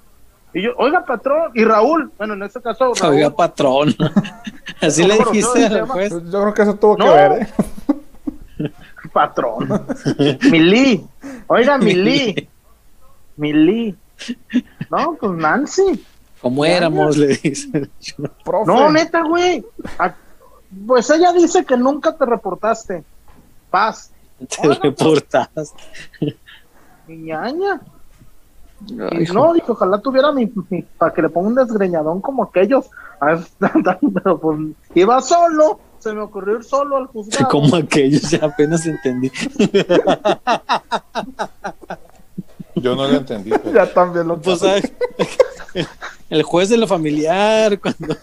Y 0.53 0.63
yo, 0.63 0.71
oiga, 0.77 1.05
patrón, 1.05 1.51
y 1.55 1.65
Raúl, 1.65 2.11
bueno, 2.17 2.35
en 2.35 2.43
este 2.45 2.61
caso, 2.61 2.93
Raúl, 2.95 3.15
Oiga, 3.17 3.31
patrón. 3.31 3.95
Así 4.81 5.03
le 5.05 5.17
¿Cómo 5.17 5.25
lo 5.27 5.31
dijiste 5.33 5.65
al 5.67 5.87
juez. 5.89 6.13
Pues 6.13 6.25
Yo 6.31 6.41
creo 6.43 6.55
que 6.55 6.63
eso 6.63 6.75
tuvo 6.77 6.97
No. 6.99 7.05
que 7.07 7.11
ver, 7.11 7.33
¿eh? 7.43 8.71
patrón. 9.13 9.87
Mili, 10.51 11.07
oiga, 11.47 11.79
Mili, 11.79 12.49
Mili. 13.37 13.97
No, 14.91 15.17
pues 15.21 15.33
Nancy. 15.33 16.05
Como 16.41 16.65
éramos, 16.65 17.17
le 17.17 17.29
dice. 17.29 17.89
Profe. 18.45 18.67
No, 18.71 18.91
neta, 18.91 19.23
güey. 19.23 19.65
Pues 20.87 21.09
ella 21.11 21.33
dice 21.33 21.65
que 21.65 21.77
nunca 21.77 22.15
te 22.17 22.25
reportaste. 22.27 23.05
Paz, 23.77 24.11
Te 24.39 24.69
reportas. 24.75 25.75
mi 27.07 27.17
ñaña. 27.29 27.83
Y 28.87 29.01
Ay, 29.01 29.27
no, 29.35 29.53
dije, 29.53 29.71
ojalá 29.71 29.99
tuviera 30.01 30.33
mi, 30.33 30.51
mi- 30.71 30.83
para 30.83 31.13
que 31.13 31.21
le 31.21 31.29
ponga 31.29 31.49
un 31.49 31.55
desgreñadón 31.57 32.23
como 32.23 32.43
aquellos. 32.45 32.87
A 33.21 33.27
ver, 33.35 33.41
Pero 34.15 34.39
pues 34.41 34.59
iba 34.95 35.21
solo, 35.21 35.79
se 35.99 36.15
me 36.15 36.23
ocurrió 36.23 36.57
ir 36.57 36.65
solo 36.65 36.97
al 36.97 37.07
juzgado. 37.07 37.49
Como 37.51 37.77
aquellos, 37.77 38.31
ya 38.31 38.47
apenas 38.47 38.87
entendí. 38.87 39.31
Yo 42.77 42.95
no 42.97 43.09
lo 43.09 43.17
entendí. 43.17 43.51
pero- 43.51 43.73
Ya 43.73 43.93
también 43.93 44.29
lo 44.29 44.41
Pues, 44.41 44.63
ah, 44.63 44.77
el 46.31 46.43
juez 46.43 46.69
de 46.71 46.77
lo 46.79 46.87
familiar, 46.87 47.79
cuando 47.81 48.17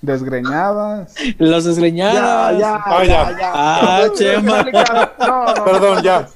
Desgreñadas. 0.00 1.12
los 1.38 1.64
Ya, 1.64 1.68
desgreñadas. 1.70 2.58
ya, 2.58 2.82
Ah, 2.86 3.04
ya, 3.04 3.30
ya. 3.30 3.38
ya. 3.38 3.52
Ah, 3.54 4.02
No, 4.06 4.14
Chema. 4.14 4.62
No, 5.18 5.44
no, 5.54 5.64
Perdón, 5.64 5.94
no, 5.96 6.02
ya. 6.02 6.28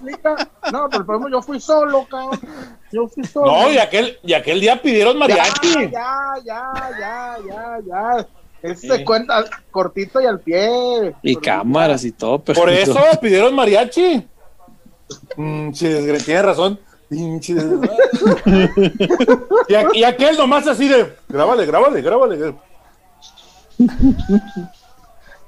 No, 0.72 0.88
pero 0.90 1.06
por 1.06 1.14
ejemplo, 1.16 1.38
yo 1.38 1.42
fui 1.42 1.60
solo, 1.60 2.04
cabrón. 2.10 2.40
Yo 2.90 3.06
fui 3.08 3.22
solo. 3.24 3.46
No, 3.52 3.70
y 3.70 3.78
aquel, 3.78 4.18
y 4.24 4.32
aquel 4.32 4.60
día 4.60 4.80
pidieron 4.82 5.12
ya, 5.14 5.18
mariachi. 5.20 5.90
ya, 5.92 6.34
ya, 6.44 6.72
ya, 6.98 7.36
ya, 7.48 7.78
ya. 7.86 8.26
Ese 8.62 8.88
se 8.88 9.04
cuenta 9.04 9.44
cortito 9.70 10.20
y 10.20 10.26
al 10.26 10.40
pie. 10.40 11.14
Y 11.22 11.36
cámaras 11.36 12.04
y 12.04 12.10
todo. 12.12 12.40
Por 12.40 12.68
eso 12.70 12.98
pidieron 13.20 13.54
mariachi. 13.54 14.26
Mm, 15.36 15.70
tiene 15.72 16.42
razón. 16.42 16.80
Pinche 17.08 17.52
y, 19.68 19.98
y, 19.98 20.04
aquel 20.04 20.36
nomás 20.38 20.66
así 20.66 20.88
de, 20.88 21.14
grábale, 21.28 21.66
grábale, 21.66 22.00
grábale. 22.00 22.54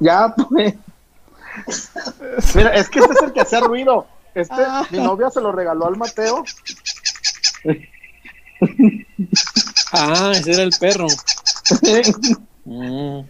Ya, 0.00 0.34
pues. 0.34 0.74
Mira, 2.54 2.74
es 2.74 2.88
que 2.88 2.98
este 2.98 3.12
es 3.12 3.22
el 3.22 3.32
que 3.32 3.40
hace 3.40 3.60
ruido. 3.60 4.06
Este, 4.34 4.56
ah. 4.58 4.84
mi 4.90 4.98
novia 4.98 5.30
se 5.30 5.40
lo 5.40 5.52
regaló 5.52 5.86
al 5.86 5.96
Mateo. 5.96 6.44
Ah, 9.92 10.32
ese 10.34 10.52
era 10.52 10.62
el 10.64 10.72
perro. 10.78 11.06
mm. 12.64 13.20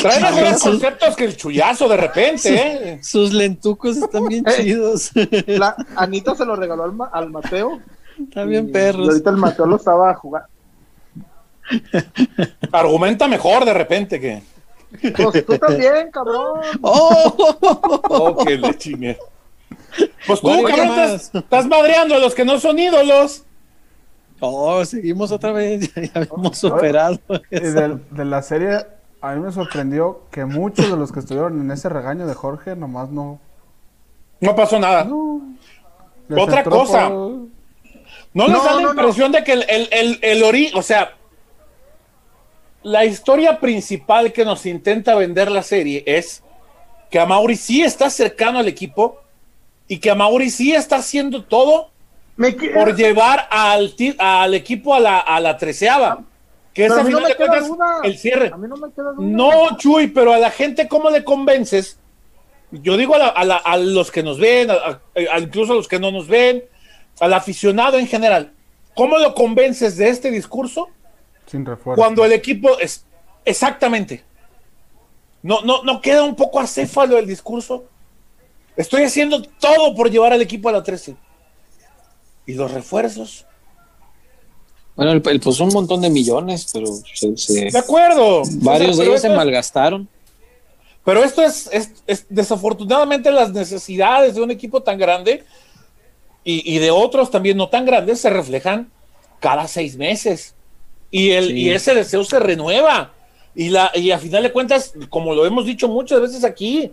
Trae 0.00 0.20
mejores 0.20 0.62
conceptos 0.62 1.16
que 1.16 1.24
el 1.24 1.36
chullazo 1.36 1.88
de 1.88 1.96
repente, 1.96 2.54
¿eh? 2.54 3.02
Sus 3.02 3.32
lentucos 3.32 3.96
están 3.96 4.26
bien 4.28 4.44
eh, 4.46 4.52
chidos. 4.56 5.10
La 5.46 5.76
Anita 5.96 6.34
se 6.34 6.44
lo 6.44 6.56
regaló 6.56 6.84
al, 7.12 7.30
Mateo. 7.30 7.80
Está 8.18 8.44
bien 8.44 8.70
perros. 8.72 9.06
Y 9.06 9.10
ahorita 9.10 9.30
el 9.30 9.36
Mateo 9.36 9.66
lo 9.66 9.76
estaba 9.76 10.14
jugando. 10.14 10.48
Argumenta 12.72 13.28
mejor 13.28 13.64
de 13.64 13.74
repente 13.74 14.20
que. 14.20 14.42
Pues 15.00 15.46
tú 15.46 15.58
también, 15.58 16.10
cabrón. 16.10 16.60
¡Oh! 16.82 17.56
oh 18.08 18.44
que 18.44 18.58
le 18.58 18.76
chingue. 18.76 19.18
Pues 20.26 20.40
tú, 20.40 20.62
cabrón, 20.62 21.20
estás, 21.34 21.66
madreando 21.66 22.14
a 22.14 22.18
los 22.18 22.34
que 22.34 22.44
no 22.44 22.58
son 22.60 22.78
ídolos. 22.78 23.44
Oh, 24.40 24.84
seguimos 24.84 25.32
otra 25.32 25.52
vez. 25.52 25.92
Ya, 25.94 26.10
habíamos 26.14 26.58
superado. 26.58 27.18
De, 27.50 27.98
de, 28.10 28.24
la 28.24 28.42
serie, 28.42 28.86
a 29.20 29.34
mí 29.34 29.40
me 29.40 29.52
sorprendió 29.52 30.22
que 30.30 30.44
muchos 30.44 30.90
de 30.90 30.96
los 30.96 31.12
que 31.12 31.20
estuvieron 31.20 31.60
en 31.60 31.70
ese 31.70 31.88
regaño 31.88 32.26
de 32.26 32.34
Jorge 32.34 32.76
nomás 32.76 33.10
no. 33.10 33.38
No 34.40 34.56
pasó 34.56 34.78
nada. 34.78 35.08
Otra 36.36 36.64
cosa. 36.64 37.08
¿No 38.34 38.48
les 38.48 38.64
da 38.64 38.74
la 38.74 38.82
impresión 38.82 39.30
de 39.30 39.44
que 39.44 39.52
el, 39.52 39.64
el, 39.68 39.88
el, 39.92 40.18
el 40.22 40.42
ori, 40.42 40.72
o 40.74 40.82
sea, 40.82 41.12
la 42.82 43.04
historia 43.04 43.60
principal 43.60 44.32
que 44.32 44.44
nos 44.44 44.66
intenta 44.66 45.14
vender 45.14 45.50
la 45.50 45.62
serie 45.62 46.02
es 46.06 46.42
que 47.10 47.18
a 47.18 47.26
Mauri 47.26 47.56
sí 47.56 47.82
está 47.82 48.10
cercano 48.10 48.58
al 48.58 48.68
equipo 48.68 49.20
y 49.88 49.98
que 49.98 50.10
a 50.10 50.14
Mauri 50.14 50.50
sí 50.50 50.72
está 50.72 50.96
haciendo 50.96 51.44
todo 51.44 51.90
por 52.74 52.96
llevar 52.96 53.46
al, 53.50 53.94
al 54.18 54.54
equipo 54.54 54.94
a 54.94 55.00
la, 55.00 55.18
a 55.18 55.40
la 55.40 55.56
treceava. 55.56 56.24
Que 56.72 56.86
es 56.86 56.92
el 58.02 58.18
cierre. 58.18 58.50
no, 59.18 59.76
Chuy, 59.76 60.06
pero 60.08 60.32
a 60.32 60.38
la 60.38 60.50
gente, 60.50 60.88
¿cómo 60.88 61.10
le 61.10 61.22
convences? 61.22 61.98
Yo 62.70 62.96
digo 62.96 63.14
a, 63.14 63.28
a, 63.28 63.76
los 63.76 64.10
que 64.10 64.22
nos 64.22 64.38
ven, 64.38 64.70
incluso 65.38 65.74
a 65.74 65.76
los 65.76 65.86
que 65.86 66.00
no 66.00 66.10
nos 66.10 66.28
ven, 66.28 66.64
al 67.20 67.34
aficionado 67.34 67.98
en 67.98 68.06
general, 68.06 68.52
¿cómo 68.94 69.18
lo 69.18 69.34
convences 69.34 69.98
de 69.98 70.08
este 70.08 70.30
discurso? 70.30 70.88
Sin 71.52 71.64
refuerzo. 71.64 72.00
Cuando 72.00 72.24
el 72.24 72.32
equipo 72.32 72.76
es 72.80 73.04
exactamente. 73.44 74.24
No, 75.42 75.60
no, 75.62 75.84
no 75.84 76.00
queda 76.00 76.24
un 76.24 76.34
poco 76.34 76.58
acéfalo 76.58 77.16
el 77.18 77.26
discurso. 77.26 77.84
Estoy 78.76 79.04
haciendo 79.04 79.42
todo 79.42 79.94
por 79.94 80.10
llevar 80.10 80.32
al 80.32 80.42
equipo 80.42 80.68
a 80.68 80.72
la 80.72 80.82
13. 80.82 81.14
¿Y 82.46 82.54
los 82.54 82.72
refuerzos? 82.72 83.46
Bueno, 84.96 85.12
él, 85.12 85.40
puso 85.40 85.64
un 85.64 85.72
montón 85.72 86.00
de 86.00 86.10
millones, 86.10 86.68
pero 86.72 86.86
se, 87.36 87.70
de 87.70 87.78
acuerdo. 87.78 88.42
Varios 88.56 88.98
de 88.98 89.04
ellos 89.04 89.20
se 89.20 89.28
malgastaron. 89.28 90.08
Pero 91.04 91.24
esto 91.24 91.42
es, 91.42 91.68
es, 92.06 92.26
desafortunadamente 92.28 93.30
las 93.30 93.52
necesidades 93.52 94.34
de 94.34 94.42
un 94.42 94.50
equipo 94.50 94.82
tan 94.82 94.98
grande 94.98 95.44
y, 96.44 96.78
de 96.78 96.90
otros 96.90 97.30
también 97.30 97.56
no 97.56 97.68
tan 97.68 97.86
grandes 97.86 98.20
se 98.20 98.30
reflejan 98.30 98.90
cada 99.40 99.68
seis 99.68 99.96
meses. 99.96 100.54
Y, 101.12 101.30
el, 101.30 101.56
y 101.56 101.70
ese 101.70 101.94
deseo 101.94 102.24
se 102.24 102.40
renueva. 102.40 103.12
Y, 103.54 103.68
la, 103.68 103.92
y 103.94 104.10
a 104.10 104.18
final 104.18 104.42
de 104.42 104.52
cuentas, 104.52 104.94
como 105.08 105.34
lo 105.34 105.46
hemos 105.46 105.66
dicho 105.66 105.86
muchas 105.86 106.20
veces 106.20 106.42
aquí, 106.42 106.90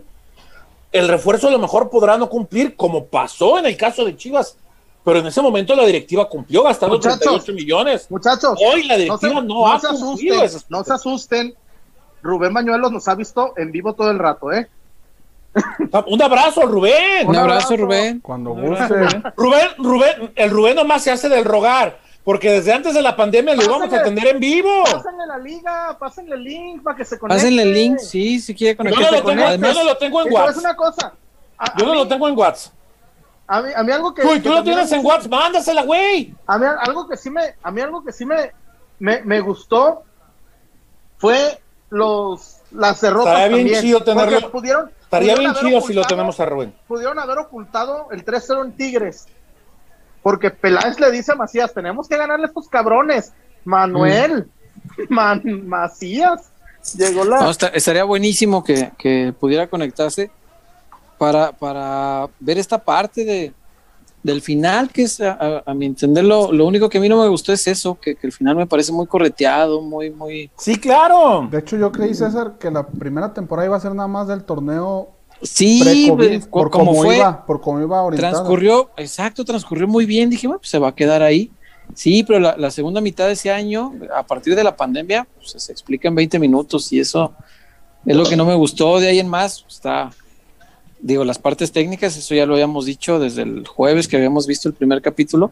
el 0.92 1.08
refuerzo 1.08 1.48
a 1.48 1.50
lo 1.50 1.58
mejor 1.58 1.90
podrá 1.90 2.16
no 2.16 2.28
cumplir, 2.28 2.76
como 2.76 3.06
pasó 3.06 3.58
en 3.58 3.66
el 3.66 3.76
caso 3.76 4.04
de 4.04 4.16
Chivas 4.16 4.56
pero 5.04 5.20
en 5.20 5.26
ese 5.26 5.40
momento 5.40 5.74
la 5.74 5.84
directiva 5.84 6.28
cumplió 6.28 6.62
gastando 6.62 6.96
muchachos, 6.96 7.20
38 7.20 7.52
millones. 7.52 8.06
Muchachos, 8.10 8.58
hoy 8.64 8.84
la 8.84 8.96
directiva 8.96 9.40
no, 9.40 9.66
ha 9.66 9.80
se 9.80 9.88
asusten, 9.88 10.40
No 10.68 10.84
se 10.84 10.92
asusten. 10.92 11.54
Rubén 12.22 12.52
Bañuelos 12.52 12.92
nos 12.92 13.08
ha 13.08 13.14
visto 13.14 13.54
en 13.56 13.72
vivo 13.72 13.94
todo 13.94 14.10
el 14.10 14.18
rato, 14.18 14.52
¿eh? 14.52 14.68
Ah, 15.92 16.04
un 16.06 16.22
abrazo, 16.22 16.62
Rubén. 16.66 17.26
Un 17.26 17.34
abrazo, 17.34 17.76
Rubén. 17.76 18.20
Cuando 18.20 18.50
guste. 18.50 18.94
Rubén, 19.36 19.68
Rubén, 19.78 20.32
el 20.36 20.50
Rubén 20.50 20.76
nomás 20.76 21.02
se 21.02 21.10
hace 21.10 21.28
del 21.28 21.44
rogar. 21.44 21.98
Porque 22.24 22.50
desde 22.50 22.72
antes 22.72 22.94
de 22.94 23.02
la 23.02 23.16
pandemia 23.16 23.54
lo 23.54 23.64
íbamos 23.64 23.92
a 23.92 23.96
atender 23.96 24.26
en 24.26 24.40
vivo. 24.40 24.84
Pásenle 24.84 25.26
la 25.26 25.38
liga, 25.38 25.96
pásenle 25.98 26.34
el 26.34 26.44
link 26.44 26.82
para 26.82 26.96
que 26.96 27.04
se 27.04 27.18
conecte. 27.18 27.42
Pásenle 27.42 27.62
el 27.62 27.72
link, 27.72 27.98
sí, 27.98 28.40
si 28.40 28.54
quiere 28.54 28.76
conectarse. 28.76 29.04
Yo 29.04 29.10
no 29.10 29.22
lo 29.22 29.28
tengo, 29.28 29.66
yo 29.66 29.74
no 29.74 29.84
lo 29.84 29.96
tengo 29.96 30.22
en 30.22 30.32
WhatsApp. 30.32 30.56
una 30.58 30.76
cosa. 30.76 31.12
yo 31.78 31.86
no 31.86 31.94
lo 31.94 32.08
tengo 32.08 32.28
en 32.28 32.38
WhatsApp. 32.38 32.74
A 33.46 33.62
mí, 33.62 33.70
a 33.74 33.82
mí 33.82 33.92
algo 33.92 34.14
que. 34.14 34.22
Uy, 34.22 34.40
tú 34.40 34.50
lo 34.50 34.62
tienes 34.62 34.92
en 34.92 35.04
WhatsApp, 35.04 35.30
mándasela, 35.30 35.82
güey. 35.82 36.34
A 36.46 36.58
mí 36.58 36.66
algo 36.66 37.08
que 37.08 37.16
sí 37.16 37.30
me, 37.30 37.56
a 37.62 37.70
mí 37.70 37.80
algo 37.80 38.04
que 38.04 38.12
sí 38.12 38.24
me, 38.24 38.52
me, 38.98 39.22
me 39.22 39.40
gustó 39.40 40.04
fue 41.18 41.60
los 41.88 42.60
las 42.70 43.00
derrotas. 43.00 43.32
Estaría 43.32 43.48
bien 43.48 43.66
también, 43.66 43.82
chido 43.82 44.04
tenerlo. 44.04 44.50
Pudieron, 44.50 44.90
estaría 45.02 45.34
bien 45.34 45.54
chido 45.54 45.80
si 45.80 45.94
lo 45.94 46.04
tenemos 46.04 46.38
a 46.38 46.46
Rubén. 46.46 46.74
Pudieron 46.86 47.18
haber 47.18 47.38
ocultado 47.38 48.08
el 48.10 48.24
3-0 48.24 48.64
en 48.66 48.72
Tigres. 48.76 49.26
Porque 50.22 50.50
Peláez 50.50 51.00
le 51.00 51.10
dice 51.10 51.32
a 51.32 51.34
Macías, 51.34 51.72
tenemos 51.72 52.08
que 52.08 52.16
ganarle 52.16 52.46
a 52.46 52.48
estos 52.48 52.68
cabrones. 52.68 53.32
Manuel, 53.64 54.48
mm. 55.08 55.66
Macías, 55.66 56.50
llegó 56.96 57.24
la... 57.24 57.50
estaría 57.72 58.04
buenísimo 58.04 58.64
que, 58.64 58.92
que 58.98 59.34
pudiera 59.38 59.66
conectarse 59.66 60.30
para, 61.18 61.52
para 61.52 62.28
ver 62.38 62.58
esta 62.58 62.78
parte 62.78 63.24
de, 63.24 63.52
del 64.22 64.42
final, 64.42 64.90
que 64.90 65.02
es, 65.02 65.20
a, 65.20 65.62
mi 65.74 65.86
entender, 65.86 66.24
lo, 66.24 66.48
único 66.48 66.88
que 66.88 66.98
a 66.98 67.00
mí 67.00 67.08
no 67.08 67.20
me 67.20 67.28
gustó 67.28 67.52
es 67.52 67.66
eso, 67.66 67.98
que, 68.00 68.16
el 68.20 68.32
final 68.32 68.56
me 68.56 68.66
parece 68.66 68.92
muy 68.92 69.06
correteado, 69.06 69.80
muy, 69.80 70.10
muy... 70.10 70.50
Sí, 70.56 70.78
claro. 70.78 71.48
De 71.50 71.58
hecho, 71.58 71.76
yo 71.76 71.90
creí, 71.90 72.14
César, 72.14 72.54
que 72.58 72.70
la 72.70 72.86
primera 72.86 73.32
temporada 73.32 73.66
iba 73.66 73.76
a 73.76 73.80
ser 73.80 73.94
nada 73.94 74.08
más 74.08 74.28
del 74.28 74.44
torneo 74.44 75.08
Sí, 75.42 76.10
por 76.50 76.70
cómo 76.70 76.94
fue, 76.94 77.16
iba, 77.16 77.46
por 77.46 77.60
cómo 77.60 77.80
iba 77.80 78.02
orientado. 78.02 78.34
Transcurrió, 78.34 78.90
exacto, 78.96 79.44
transcurrió 79.44 79.88
muy 79.88 80.04
bien. 80.04 80.28
Dije, 80.28 80.46
bueno, 80.46 80.60
pues 80.60 80.70
se 80.70 80.78
va 80.78 80.88
a 80.88 80.94
quedar 80.94 81.22
ahí. 81.22 81.50
Sí, 81.94 82.22
pero 82.22 82.38
la, 82.38 82.70
segunda 82.70 83.00
mitad 83.00 83.26
de 83.26 83.32
ese 83.32 83.50
año, 83.50 83.94
a 84.14 84.22
partir 84.22 84.54
de 84.54 84.62
la 84.62 84.76
pandemia, 84.76 85.26
pues 85.36 85.54
se 85.56 85.72
explica 85.72 86.08
en 86.08 86.14
20 86.14 86.38
minutos 86.38 86.92
y 86.92 87.00
eso 87.00 87.34
es 88.06 88.14
lo 88.14 88.24
que 88.24 88.36
no 88.36 88.44
me 88.44 88.54
gustó. 88.54 89.00
De 89.00 89.08
ahí 89.08 89.18
en 89.18 89.28
más, 89.28 89.64
está, 89.68 90.10
Digo, 91.02 91.24
las 91.24 91.38
partes 91.38 91.72
técnicas, 91.72 92.16
eso 92.16 92.34
ya 92.34 92.44
lo 92.44 92.54
habíamos 92.54 92.84
dicho 92.84 93.18
desde 93.18 93.42
el 93.42 93.66
jueves 93.66 94.06
que 94.06 94.16
habíamos 94.16 94.46
visto 94.46 94.68
el 94.68 94.74
primer 94.74 95.00
capítulo. 95.00 95.50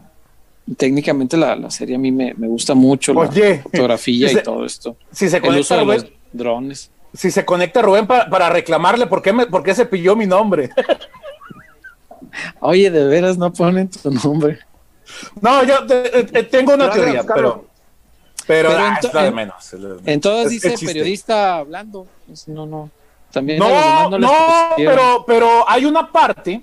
técnicamente 0.76 1.38
la, 1.38 1.70
serie 1.70 1.96
a 1.96 1.98
mí 1.98 2.12
me, 2.12 2.34
gusta 2.34 2.74
mucho, 2.74 3.14
la 3.14 3.30
fotografía 3.62 4.30
y 4.30 4.36
todo 4.44 4.66
esto. 4.66 4.96
Si 5.10 5.28
se 5.28 5.40
conecta 5.40 5.82
los 5.82 6.06
drones. 6.32 6.90
Si 7.14 7.30
se 7.30 7.44
conecta 7.44 7.82
Rubén 7.82 8.06
para, 8.06 8.48
reclamarle 8.50 9.06
por 9.06 9.22
qué, 9.22 9.32
me, 9.32 9.46
por 9.46 9.62
qué 9.62 9.74
se 9.74 9.86
pilló 9.86 10.14
mi 10.14 10.26
nombre. 10.26 10.70
Oye, 12.60 12.90
de 12.90 13.06
veras 13.06 13.38
no 13.38 13.52
ponen 13.52 13.88
tu 13.88 14.10
nombre. 14.10 14.58
No, 15.40 15.64
yo 15.64 15.86
tengo 16.50 16.74
una 16.74 16.90
teoría, 16.90 17.22
pero, 17.22 17.64
pero, 18.46 18.70
ah, 18.70 19.00
de 19.22 19.30
menos. 19.30 19.74
Entonces 20.04 20.50
dice 20.50 20.86
periodista 20.86 21.56
hablando. 21.56 22.06
No, 22.46 22.66
no. 22.66 22.90
También 23.32 23.58
no, 23.58 24.18
no, 24.18 24.30
pero, 24.76 25.24
pero 25.26 25.68
hay 25.68 25.84
una 25.84 26.10
parte 26.10 26.62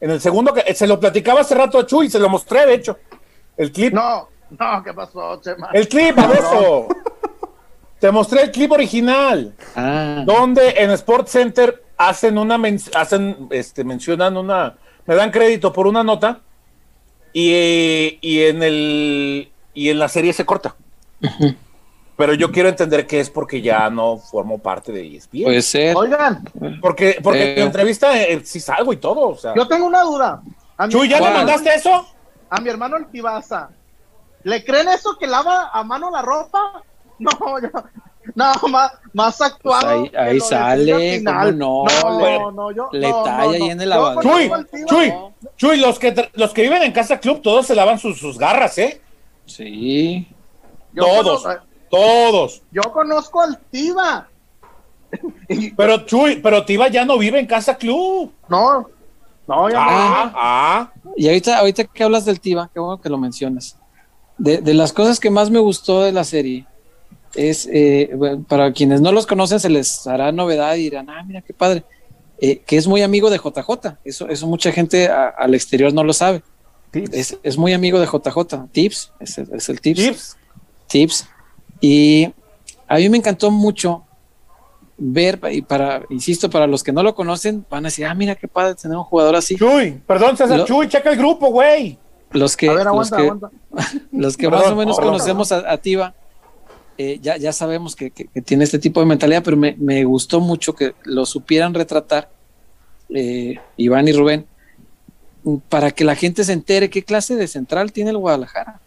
en 0.00 0.10
el 0.10 0.20
segundo 0.20 0.52
que 0.52 0.74
se 0.74 0.86
lo 0.86 0.98
platicaba 0.98 1.42
hace 1.42 1.54
rato 1.54 1.78
a 1.78 1.86
Chuy, 1.86 2.10
se 2.10 2.18
lo 2.18 2.28
mostré, 2.28 2.66
de 2.66 2.74
hecho. 2.74 2.98
El 3.56 3.70
clip. 3.70 3.94
No, 3.94 4.28
no, 4.50 4.82
¿qué 4.82 4.92
pasó, 4.92 5.40
Chema? 5.40 5.70
El 5.72 5.86
clip, 5.88 6.18
eso. 6.18 6.88
Te 8.02 8.10
mostré 8.10 8.42
el 8.42 8.50
clip 8.50 8.72
original. 8.72 9.54
Ah. 9.76 10.24
Donde 10.26 10.70
en 10.70 10.90
Sports 10.90 11.30
Center 11.30 11.84
hacen 11.96 12.36
una 12.36 12.60
hacen, 12.96 13.46
este, 13.50 13.84
mencionan 13.84 14.36
una, 14.36 14.74
me 15.06 15.14
dan 15.14 15.30
crédito 15.30 15.72
por 15.72 15.86
una 15.86 16.02
nota 16.02 16.40
y, 17.32 18.18
y 18.20 18.42
en 18.42 18.60
el 18.64 19.52
y 19.72 19.88
en 19.88 20.00
la 20.00 20.08
serie 20.08 20.32
se 20.32 20.44
corta. 20.44 20.74
Pero 22.16 22.34
yo 22.34 22.50
quiero 22.50 22.68
entender 22.68 23.06
que 23.06 23.20
es 23.20 23.30
porque 23.30 23.62
ya 23.62 23.88
no 23.88 24.18
formo 24.18 24.58
parte 24.58 24.90
de 24.90 25.16
ESPN. 25.16 25.44
Puede 25.44 25.62
ser. 25.62 25.96
Oigan. 25.96 26.42
Porque, 26.80 27.20
porque 27.22 27.52
en 27.52 27.60
la 27.60 27.66
entrevista 27.66 28.20
eh, 28.20 28.40
sí 28.44 28.58
salgo 28.58 28.92
y 28.92 28.96
todo. 28.96 29.28
O 29.28 29.36
sea. 29.36 29.54
Yo 29.54 29.68
tengo 29.68 29.86
una 29.86 30.02
duda. 30.02 30.42
Chuy, 30.88 31.08
¿ya 31.08 31.20
le 31.20 31.30
mandaste 31.30 31.72
eso? 31.72 32.04
A 32.50 32.60
mi 32.60 32.68
hermano 32.68 32.96
el 32.96 33.06
Pibaza. 33.06 33.70
¿Le 34.42 34.64
creen 34.64 34.88
eso 34.88 35.16
que 35.20 35.28
lava 35.28 35.70
a 35.72 35.84
mano 35.84 36.10
la 36.10 36.20
ropa? 36.20 36.82
No, 37.18 37.30
yo, 37.60 37.68
No, 38.34 38.68
más, 38.68 38.92
más 39.12 39.40
actuado. 39.40 40.00
Pues 40.00 40.14
ahí, 40.14 40.30
ahí 40.34 40.40
sale, 40.40 41.22
¿cómo 41.24 41.52
no? 41.52 41.84
No, 41.84 42.52
no, 42.52 42.70
yo. 42.72 42.88
Le 42.92 43.10
talla 43.10 43.40
ahí 43.40 43.70
en 43.70 43.80
el 43.80 43.88
lavadero. 43.88 44.22
Chuy, 44.22 44.50
Chuy, 44.86 45.12
Chuy, 45.56 45.76
los 45.78 45.98
que, 45.98 46.30
los 46.34 46.52
que 46.52 46.62
viven 46.62 46.82
en 46.82 46.92
Casa 46.92 47.18
Club, 47.18 47.42
todos 47.42 47.66
se 47.66 47.74
lavan 47.74 47.98
sus, 47.98 48.18
sus 48.18 48.38
garras, 48.38 48.78
¿eh? 48.78 49.00
Sí. 49.46 50.28
todos, 50.94 51.44
todos. 51.90 52.62
Yo 52.70 52.82
conozco 52.92 53.40
al 53.40 53.58
Tiva. 53.70 54.28
Pero 55.76 56.06
Chuy, 56.06 56.36
pero 56.36 56.64
Tiva 56.64 56.88
ya 56.88 57.04
no 57.04 57.18
vive 57.18 57.38
en 57.38 57.46
Casa 57.46 57.76
Club. 57.76 58.32
No, 58.48 58.88
no, 59.46 59.68
ya 59.68 59.76
ah, 59.78 60.24
no. 60.24 60.32
Ah. 60.34 60.92
Y 61.18 61.26
ahorita, 61.26 61.58
ahorita 61.58 61.84
que 61.84 62.02
hablas 62.02 62.24
del 62.24 62.40
Tiva, 62.40 62.70
qué 62.72 62.80
bueno 62.80 62.98
que 62.98 63.10
lo 63.10 63.18
mencionas. 63.18 63.76
De, 64.38 64.62
de 64.62 64.72
las 64.72 64.94
cosas 64.94 65.20
que 65.20 65.28
más 65.28 65.50
me 65.50 65.58
gustó 65.58 66.00
de 66.00 66.12
la 66.12 66.24
serie 66.24 66.66
es, 67.34 67.68
eh, 67.72 68.10
para 68.48 68.72
quienes 68.72 69.00
no 69.00 69.12
los 69.12 69.26
conocen, 69.26 69.60
se 69.60 69.70
les 69.70 70.06
hará 70.06 70.32
novedad 70.32 70.74
y 70.76 70.84
dirán, 70.84 71.08
ah, 71.10 71.22
mira 71.26 71.40
qué 71.42 71.52
padre, 71.52 71.84
eh, 72.38 72.58
que 72.66 72.76
es 72.76 72.86
muy 72.86 73.02
amigo 73.02 73.30
de 73.30 73.38
JJ. 73.38 73.98
Eso, 74.04 74.28
eso 74.28 74.46
mucha 74.46 74.72
gente 74.72 75.08
al 75.08 75.54
exterior 75.54 75.92
no 75.92 76.04
lo 76.04 76.12
sabe. 76.12 76.42
Es, 76.92 77.38
es, 77.42 77.56
muy 77.56 77.72
amigo 77.72 77.98
de 77.98 78.06
JJ. 78.06 78.68
Tips, 78.70 79.12
es, 79.20 79.38
es 79.38 79.68
el 79.68 79.80
Tips. 79.80 80.00
Tips. 80.00 80.36
Tips. 80.88 81.28
Y 81.80 82.32
a 82.86 82.96
mí 82.96 83.08
me 83.08 83.16
encantó 83.16 83.50
mucho 83.50 84.04
ver, 84.98 85.40
y 85.50 85.62
para, 85.62 86.02
insisto, 86.10 86.50
para 86.50 86.66
los 86.66 86.82
que 86.82 86.92
no 86.92 87.02
lo 87.02 87.14
conocen, 87.14 87.64
van 87.68 87.84
a 87.84 87.88
decir, 87.88 88.06
ah, 88.06 88.14
mira 88.14 88.34
qué 88.34 88.46
padre 88.46 88.74
tener 88.74 88.96
un 88.96 89.04
jugador 89.04 89.34
así. 89.36 89.56
Chuy, 89.56 90.00
perdón, 90.06 90.36
César, 90.36 90.64
Chuy, 90.64 90.88
checa 90.88 91.10
el 91.10 91.18
grupo, 91.18 91.48
güey. 91.48 91.98
Los 92.30 92.56
que, 92.56 92.66
los 92.66 93.10
que, 93.10 93.32
los 94.12 94.36
que 94.36 94.48
más 94.48 94.66
o 94.66 94.76
menos 94.76 94.98
conocemos 94.98 95.52
a, 95.52 95.70
a 95.70 95.76
Tiva, 95.78 96.14
eh, 97.02 97.18
ya, 97.20 97.36
ya 97.36 97.52
sabemos 97.52 97.96
que, 97.96 98.10
tiene 98.44 98.62
este 98.62 98.78
tipo 98.78 99.00
de 99.00 99.06
mentalidad, 99.06 99.42
pero 99.42 99.56
me, 99.56 100.04
gustó 100.04 100.40
mucho 100.40 100.74
que 100.74 100.94
lo 101.02 101.26
supieran 101.26 101.74
retratar, 101.74 102.30
eh, 103.10 103.58
Iván 103.76 104.06
y 104.06 104.12
Rubén, 104.12 104.46
para 105.68 105.90
que 105.90 106.04
la 106.04 106.14
gente 106.14 106.44
se 106.44 106.52
entere 106.52 106.90
qué 106.90 107.02
clase 107.02 107.34
de 107.34 107.48
central 107.48 107.92
tiene 107.92 108.10
el 108.10 108.18
Guadalajara 108.18 108.80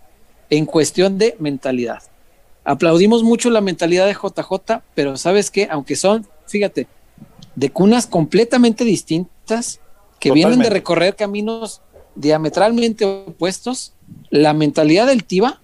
en 0.50 0.66
cuestión 0.66 1.18
de 1.18 1.36
mentalidad. 1.40 2.04
Aplaudimos 2.64 3.24
mucho 3.24 3.50
la 3.50 3.60
mentalidad 3.60 4.08
de 4.08 4.14
JJ, 4.14 4.82
pero 4.94 5.18
sabes 5.18 5.52
que, 5.52 5.68
aunque 5.70 5.98
son, 5.98 6.26
fíjate, 6.48 6.88
de 7.56 7.70
cunas 7.70 8.08
completamente 8.08 8.86
distintas, 8.86 9.82
que 10.20 10.32
vienen 10.32 10.60
de 10.60 10.70
recorrer 10.70 11.16
caminos 11.16 11.82
diametralmente 12.16 13.04
opuestos, 13.06 13.94
la 14.30 14.54
mentalidad 14.54 15.08
del 15.08 15.26
Tiva 15.26 15.62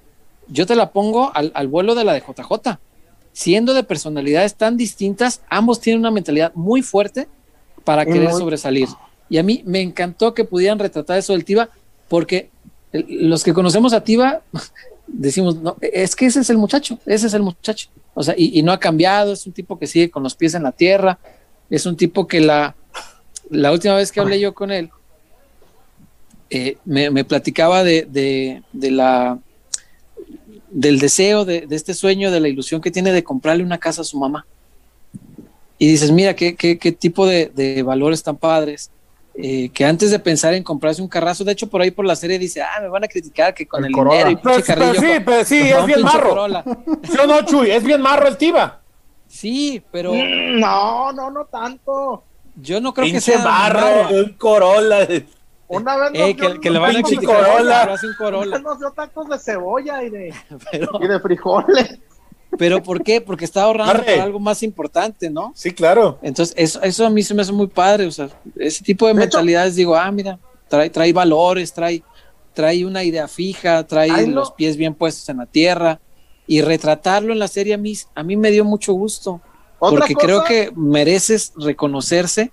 yo 0.51 0.65
te 0.65 0.75
la 0.75 0.91
pongo 0.91 1.31
al, 1.33 1.67
vuelo 1.67 1.95
de 1.95 2.03
la 2.03 2.13
de 2.13 2.19
JJ. 2.19 2.79
Siendo 3.33 3.73
de 3.73 3.83
personalidades 3.83 4.55
tan 4.55 4.75
distintas, 4.75 5.41
ambos 5.49 5.79
tienen 5.79 6.01
una 6.01 6.11
mentalidad 6.11 6.51
muy 6.53 6.81
fuerte 6.81 7.29
para 7.85 8.05
querer 8.05 8.31
sobresalir. 8.31 8.89
Y 9.29 9.37
a 9.37 9.43
mí 9.43 9.63
me 9.65 9.79
encantó 9.79 10.33
que 10.33 10.43
pudieran 10.43 10.77
retratar 10.77 11.17
eso 11.17 11.31
del 11.31 11.45
Tiva, 11.45 11.69
porque 12.09 12.49
los 12.91 13.45
que 13.45 13.53
conocemos 13.53 13.93
a 13.93 14.03
Tiva 14.03 14.41
decimos, 15.07 15.55
no, 15.55 15.77
es 15.81 16.15
que 16.15 16.25
ese 16.25 16.41
es 16.41 16.49
el 16.49 16.57
muchacho, 16.57 16.99
ese 17.05 17.27
es 17.27 17.33
el 17.33 17.43
muchacho. 17.43 17.87
O 18.13 18.21
sea, 18.21 18.35
y, 18.37 18.61
no 18.61 18.73
ha 18.73 18.79
cambiado, 18.79 19.31
es 19.31 19.47
un 19.47 19.53
tipo 19.53 19.79
que 19.79 19.87
sigue 19.87 20.11
con 20.11 20.21
los 20.21 20.35
pies 20.35 20.53
en 20.55 20.63
la 20.63 20.73
tierra, 20.73 21.17
es 21.69 21.85
un 21.85 21.95
tipo 21.95 22.27
que 22.27 22.41
la, 22.41 22.75
la 23.49 23.71
última 23.71 23.95
vez 23.95 24.11
que 24.11 24.19
hablé 24.19 24.37
yo 24.41 24.53
con 24.53 24.69
él, 24.71 24.89
eh, 26.49 26.75
me, 26.83 27.23
platicaba 27.23 27.85
de 27.85 28.61
la 28.73 29.39
del 30.71 30.99
deseo, 30.99 31.45
de, 31.45 31.67
este 31.69 31.93
sueño, 31.93 32.31
de 32.31 32.39
la 32.39 32.47
ilusión 32.47 32.81
que 32.81 32.91
tiene 32.91 33.11
de 33.11 33.23
comprarle 33.23 33.63
una 33.63 33.77
casa 33.77 34.01
a 34.01 34.05
su 34.05 34.17
mamá. 34.17 34.45
Y 35.77 35.87
dices, 35.87 36.11
mira, 36.11 36.35
qué, 36.35 36.55
qué, 36.55 36.77
qué 36.77 36.91
tipo 36.91 37.27
de, 37.27 37.83
valores 37.85 38.23
tan 38.23 38.37
padres. 38.37 38.89
Eh, 39.33 39.69
que 39.69 39.85
antes 39.85 40.11
de 40.11 40.19
pensar 40.19 40.53
en 40.53 40.63
comprarse 40.63 41.01
un 41.01 41.07
carrazo, 41.07 41.45
de 41.45 41.53
hecho 41.53 41.69
por 41.69 41.81
ahí 41.81 41.89
por 41.89 42.05
la 42.05 42.17
serie 42.17 42.37
dice, 42.37 42.61
ah, 42.61 42.81
me 42.81 42.89
van 42.89 43.05
a 43.05 43.07
criticar 43.07 43.53
que 43.53 43.65
con 43.65 43.85
el, 43.85 43.93
dinero 43.93 44.29
y 44.29 44.35
pero, 44.35 44.59
sí, 44.93 45.07
pero 45.25 45.45
sí, 45.45 45.57
es 45.57 45.85
bien 45.85 46.01
marro. 46.01 46.47
Yo 47.15 47.25
no, 47.25 47.41
Chuy, 47.45 47.71
es 47.71 47.81
bien 47.81 48.01
marro 48.01 48.27
el 48.27 48.35
Tiba. 48.35 48.81
Sí, 49.29 49.81
pero... 49.89 50.13
Mm, 50.13 50.59
no, 50.59 51.13
no, 51.13 51.31
no 51.31 51.45
tanto. 51.45 52.23
Yo 52.55 52.81
no 52.81 52.93
creo 52.93 53.09
que 53.09 53.21
sea 53.21 53.39
marro, 53.39 54.09
un 54.09 54.33
Corolla. 54.33 55.07
Una 55.71 55.95
vez 55.97 56.11
eh, 56.13 56.35
que, 56.35 56.69
le 56.69 56.79
van 56.79 56.95
a. 56.95 56.99
Un 56.99 58.13
Corolla. 58.17 58.59
Nos 58.59 58.79
dio 58.79 58.91
tacos 58.91 59.29
de 59.29 59.39
cebolla 59.39 60.03
y 60.03 60.09
de, 60.09 60.33
y 61.01 61.07
de 61.07 61.19
frijoles. 61.19 61.99
Pero 62.57 62.83
¿por 62.83 63.01
qué? 63.01 63.21
Porque 63.21 63.45
está 63.45 63.63
ahorrando 63.63 64.03
para 64.03 64.23
algo 64.23 64.39
más 64.39 64.61
importante, 64.63 65.29
¿no? 65.29 65.53
Sí, 65.55 65.71
claro. 65.71 66.19
Entonces, 66.21 66.53
eso, 66.57 66.81
eso 66.81 67.05
a 67.05 67.09
mí 67.09 67.23
se 67.23 67.33
me 67.33 67.41
hace 67.41 67.53
muy 67.53 67.67
padre. 67.67 68.05
O 68.05 68.11
sea, 68.11 68.29
ese 68.57 68.83
tipo 68.83 69.07
de, 69.07 69.13
mentalidades, 69.13 69.75
digo, 69.75 69.95
ah, 69.95 70.11
mira, 70.11 70.37
trae, 70.67 70.89
trae 70.89 71.13
valores, 71.13 71.71
trae, 71.71 72.03
trae 72.53 72.85
una 72.85 73.03
idea 73.05 73.29
fija, 73.29 73.87
trae 73.87 74.27
los 74.27 74.51
pies 74.51 74.75
bien 74.75 74.93
puestos 74.93 75.29
en 75.29 75.37
la 75.37 75.45
tierra. 75.45 76.01
Y 76.45 76.61
retratarlo 76.61 77.31
en 77.31 77.39
la 77.39 77.47
serie 77.47 77.75
a 77.75 77.77
mí, 77.77 77.93
a 78.13 78.23
mí 78.23 78.35
me 78.35 78.51
dio 78.51 78.65
mucho 78.65 78.91
gusto. 78.91 79.39
Porque 79.79 80.13
creo 80.15 80.43
que 80.43 80.71
mereces 80.75 81.53
reconocerse. 81.55 82.51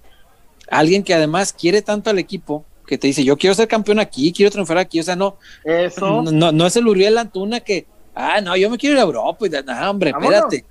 Alguien 0.71 1.03
que 1.03 1.15
además 1.15 1.53
quiere 1.53 1.83
tanto 1.83 2.11
al 2.11 2.19
equipo 2.19 2.65
que 2.89 2.99
te 2.99 3.07
dice, 3.07 3.23
yo 3.23 3.37
quiero 3.37 3.55
ser 3.55 3.69
campeón 3.69 4.01
aquí, 4.01 4.33
quiero 4.33 4.51
triunfar 4.51 4.79
aquí, 4.79 4.99
o 4.99 5.03
sea, 5.03 5.15
no, 5.15 5.37
Eso. 5.63 6.23
no, 6.23 6.51
no 6.51 6.67
es 6.67 6.75
el 6.77 6.89
Uriel 6.89 7.19
Antuna 7.19 7.61
que, 7.61 7.87
ah, 8.15 8.41
no, 8.41 8.57
yo 8.57 8.71
me 8.71 8.79
quiero 8.79 8.95
ir 8.95 9.01
a 9.01 9.05
Europa, 9.05 9.47
y, 9.47 9.51
no, 9.51 9.91
hombre, 9.91 10.11
espérate. 10.11 10.65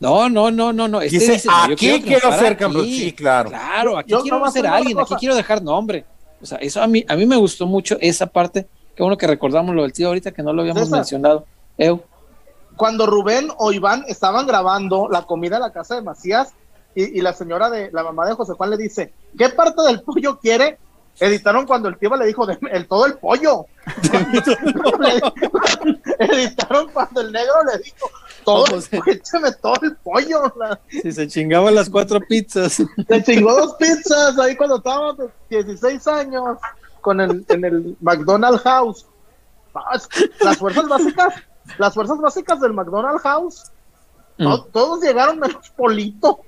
No, 0.00 0.28
no, 0.28 0.50
no, 0.50 0.72
no, 0.72 0.86
no. 0.86 1.00
Este 1.00 1.18
dice, 1.18 1.48
aquí 1.50 2.02
quiero, 2.02 2.30
ser 2.32 2.56
campeón, 2.56 2.84
sí, 2.84 3.12
claro. 3.12 3.48
Claro, 3.48 3.98
aquí 3.98 4.12
quiero 4.22 4.50
ser 4.50 4.66
alguien, 4.66 4.98
aquí 4.98 5.14
quiero 5.18 5.34
dejar 5.34 5.62
nombre. 5.62 6.04
O 6.42 6.46
sea, 6.46 6.58
eso 6.58 6.82
a 6.82 6.86
mí, 6.86 7.04
a 7.08 7.16
mí 7.16 7.26
me 7.26 7.36
gustó 7.36 7.66
mucho 7.66 7.96
esa 8.00 8.26
parte. 8.26 8.66
Qué 8.94 9.02
bueno 9.02 9.16
que 9.16 9.26
recordamos 9.26 9.74
lo 9.74 9.82
del 9.82 9.92
tío 9.92 10.08
ahorita 10.08 10.32
que 10.32 10.42
no 10.42 10.52
lo 10.52 10.60
habíamos 10.60 10.90
mencionado. 10.90 11.46
Eu. 11.78 12.02
Cuando 12.76 13.06
Rubén 13.06 13.48
o 13.56 13.72
Iván 13.72 14.04
estaban 14.08 14.46
grabando 14.46 15.08
la 15.08 15.22
comida 15.22 15.56
en 15.56 15.62
la 15.62 15.72
casa 15.72 15.94
de 15.94 16.02
Macías 16.02 16.52
y, 16.94 17.18
y, 17.18 17.22
la 17.22 17.32
señora 17.32 17.70
de 17.70 17.90
la 17.92 18.02
mamá 18.02 18.26
de 18.26 18.34
José 18.34 18.52
Juan 18.52 18.70
le 18.70 18.76
dice, 18.76 19.12
¿qué 19.38 19.48
parte 19.48 19.82
del 19.82 20.02
pollo 20.02 20.38
quiere? 20.38 20.78
Editaron 21.20 21.66
cuando 21.66 21.88
el 21.88 21.96
tío 21.96 22.14
le 22.16 22.26
dijo 22.26 22.46
el 22.48 22.88
todo 22.88 23.06
el 23.06 23.14
pollo. 23.14 23.66
Editaron 26.18 26.88
cuando 26.88 27.20
el 27.20 27.30
negro 27.30 27.54
le 27.72 27.78
dijo 27.82 28.10
todo, 28.44 28.78
échame 29.06 29.52
todo 29.52 29.78
el 29.82 29.96
pollo. 29.96 30.52
Si 30.90 31.12
se 31.12 31.28
chingaban 31.28 31.74
las 31.74 31.88
cuatro 31.88 32.20
pizzas. 32.20 32.82
Se 33.08 33.22
chingó 33.22 33.54
dos 33.54 33.74
pizzas 33.74 34.38
ahí 34.38 34.56
cuando 34.56 34.76
estábamos 34.78 35.16
16 35.50 36.06
años 36.08 36.58
con 37.00 37.20
el, 37.20 37.44
en 37.48 37.64
el 37.64 37.96
McDonald's 38.00 38.62
House. 38.62 39.06
Las 40.40 40.58
fuerzas 40.58 40.88
básicas, 40.88 41.34
las 41.78 41.94
fuerzas 41.94 42.18
básicas 42.18 42.60
del 42.60 42.72
McDonald's 42.72 43.22
House, 43.22 43.72
mm. 44.38 44.54
todos 44.72 45.00
llegaron 45.02 45.38
menos 45.38 45.70
Polito. 45.70 46.40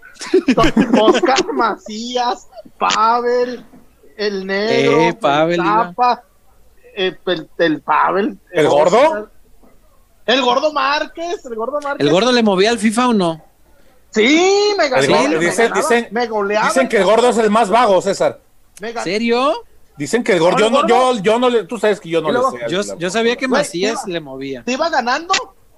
Oscar 1.01 1.52
Macías, 1.52 2.48
Pavel, 2.78 3.64
el 4.16 4.47
negro, 4.47 5.01
eh, 5.01 5.14
Pavel, 5.14 5.60
el, 5.60 5.66
tapa, 5.66 6.24
eh, 6.94 7.16
el, 7.26 7.48
el, 7.59 7.80
Pavel. 7.82 8.38
¿El 8.51 8.68
gordo? 8.68 9.30
El 10.24 10.43
gordo 10.43 10.72
Márquez, 10.72 11.44
el 11.44 11.55
gordo 11.55 11.80
Márquez. 11.80 12.06
¿El 12.06 12.12
gordo 12.12 12.32
le 12.32 12.43
movía 12.43 12.70
al 12.70 12.78
FIFA 12.78 13.09
o 13.09 13.12
no? 13.12 13.44
Sí, 14.10 14.74
me 14.78 14.84
dicen, 14.88 15.72
dicen, 15.74 16.09
dicen 16.10 16.88
que 16.88 16.97
el 16.97 17.05
gordo 17.05 17.28
es 17.28 17.38
el 17.38 17.51
más 17.51 17.68
vago, 17.68 18.01
César. 18.01 18.40
¿En 18.80 18.98
serio? 19.02 19.52
Dicen 19.97 20.24
que 20.24 20.32
el 20.32 20.40
gordo, 20.40 20.59
yo 20.59 20.70
no, 20.70 20.86
yo, 20.86 21.18
yo 21.20 21.38
no 21.38 21.48
le, 21.48 21.64
tú 21.64 21.78
sabes 21.78 22.01
que 22.01 22.10
yo 22.10 22.20
no 22.20 22.30
le 22.30 22.38
sé. 22.59 22.64
Yo, 22.68 22.98
yo 22.98 23.10
sabía 23.10 23.36
que 23.36 23.48
Macías 23.48 24.06
le 24.06 24.20
movía. 24.20 24.62
Te 24.64 24.72
iba 24.72 24.88
ganando 24.90 25.32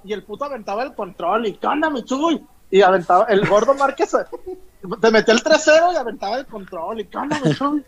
y 0.04 0.12
el 0.12 0.24
puto 0.24 0.44
aventaba 0.44 0.82
el 0.82 0.94
control 0.94 1.46
y 1.46 1.54
¿qué 1.54 1.66
onda, 1.66 1.90
Michuy? 1.90 2.44
Y 2.70 2.82
aventaba, 2.82 3.24
el 3.24 3.46
gordo 3.46 3.74
Márquez 3.74 4.10
te 5.00 5.10
metió 5.10 5.34
el 5.34 5.42
3-0 5.42 5.94
y 5.94 5.96
aventaba 5.96 6.36
el 6.36 6.46
control 6.46 7.00
y 7.00 7.04
¿qué 7.06 7.16
onda, 7.18 7.40
Michuy? 7.44 7.84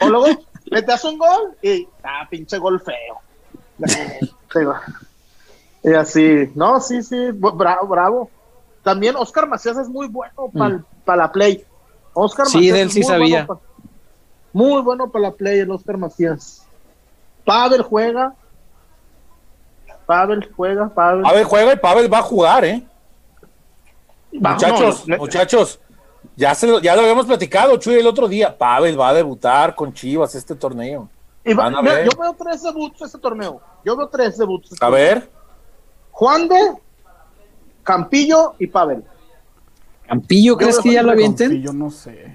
O 0.00 0.08
luego 0.08 0.26
metes 0.70 1.04
un 1.04 1.18
gol 1.18 1.56
y, 1.62 1.88
ah, 2.02 2.26
pinche 2.30 2.58
gol 2.58 2.80
feo. 2.80 3.20
y 5.82 5.92
así, 5.92 6.50
no, 6.54 6.80
sí, 6.80 7.02
sí, 7.02 7.30
bravo, 7.32 7.86
bravo. 7.86 8.30
También 8.82 9.16
Oscar 9.16 9.48
Macías 9.48 9.76
es 9.78 9.88
muy 9.88 10.08
bueno 10.08 10.50
para 10.52 10.76
mm. 10.78 11.18
la 11.18 11.32
play. 11.32 11.64
Oscar 12.14 12.46
sí, 12.46 12.58
Macías 12.58 12.78
él 12.78 12.90
sí 12.90 13.02
sabía. 13.02 13.46
muy 14.52 14.82
bueno 14.82 15.10
para 15.10 15.28
la 15.28 15.32
play 15.32 15.60
el 15.60 15.70
Oscar 15.70 15.96
Macías. 15.96 16.66
Pavel 17.44 17.82
juega. 17.82 18.34
Pavel 20.06 20.50
juega, 20.56 20.88
Pavel. 20.88 21.22
Pavel 21.22 21.44
juega 21.44 21.72
y 21.72 21.76
Pavel 21.76 22.12
va 22.12 22.18
a 22.18 22.22
jugar, 22.22 22.64
¿eh? 22.64 22.82
muchachos, 24.32 25.06
muchachos, 25.06 25.80
ya, 26.38 26.54
se 26.54 26.68
lo, 26.68 26.78
ya 26.78 26.94
lo 26.94 27.02
habíamos 27.02 27.26
platicado, 27.26 27.76
Chuy, 27.78 27.94
el 27.96 28.06
otro 28.06 28.28
día. 28.28 28.56
Pavel 28.56 28.98
va 28.98 29.08
a 29.08 29.14
debutar 29.14 29.74
con 29.74 29.92
Chivas 29.92 30.34
este 30.36 30.54
torneo. 30.54 31.08
Yo 31.44 31.56
veo 31.56 32.36
tres 32.38 32.62
debuts 32.62 33.02
este 33.02 33.18
torneo. 33.18 33.60
Yo 33.84 33.96
veo 33.96 34.08
tres 34.08 34.38
debuts. 34.38 34.72
Este 34.72 34.84
a 34.84 34.88
ver. 34.88 35.28
Juan 36.12 36.46
de 36.48 36.56
Campillo 37.82 38.54
y 38.58 38.68
Pavel. 38.68 39.02
¿Campillo 40.06 40.56
crees 40.56 40.78
que 40.78 40.92
ya 40.92 41.02
lo 41.02 41.10
avienten? 41.12 41.48
Campillo, 41.50 41.72
no 41.72 41.90
sé. 41.90 42.34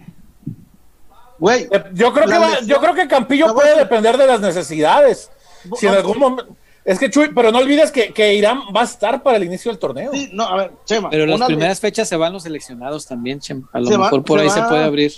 Güey, 1.39 1.67
Eh, 1.71 1.83
Yo 1.93 2.13
creo, 2.13 2.27
que 2.27 2.37
va- 2.37 2.59
yo 2.61 2.79
creo 2.79 2.93
que 2.93 3.07
Campillo 3.07 3.53
puede 3.53 3.77
depender 3.77 4.17
de 4.17 4.27
las 4.27 4.41
necesidades. 4.41 5.31
Si 5.75 5.87
en 5.87 5.93
algún 5.93 6.19
momento. 6.19 6.55
Es 6.85 6.99
que 6.99 7.09
Chuy, 7.09 7.29
pero 7.33 7.51
no 7.51 7.59
olvides 7.59 7.91
que, 7.91 8.11
que 8.13 8.33
Irán 8.33 8.59
va 8.75 8.81
a 8.81 8.83
estar 8.83 9.23
para 9.23 9.37
el 9.37 9.43
inicio 9.45 9.71
del 9.71 9.79
torneo. 9.79 10.11
sí, 10.11 10.29
no, 10.33 10.43
a 10.43 10.55
ver, 10.57 10.71
Chema. 10.85 11.09
Pero 11.09 11.25
las 11.25 11.41
primeras 11.47 11.79
fechas 11.79 12.09
se 12.09 12.17
van 12.17 12.33
los 12.33 12.43
seleccionados 12.43 13.05
también, 13.05 13.39
Chem. 13.39 13.65
A 13.71 13.79
lo 13.79 13.87
Se 13.87 13.97
va- 13.97 14.03
mejor 14.05 14.23
por 14.25 14.39
se 14.39 14.43
ahí 14.45 14.49
se 14.51 14.61
puede 14.63 14.83
abrir. 14.83 15.13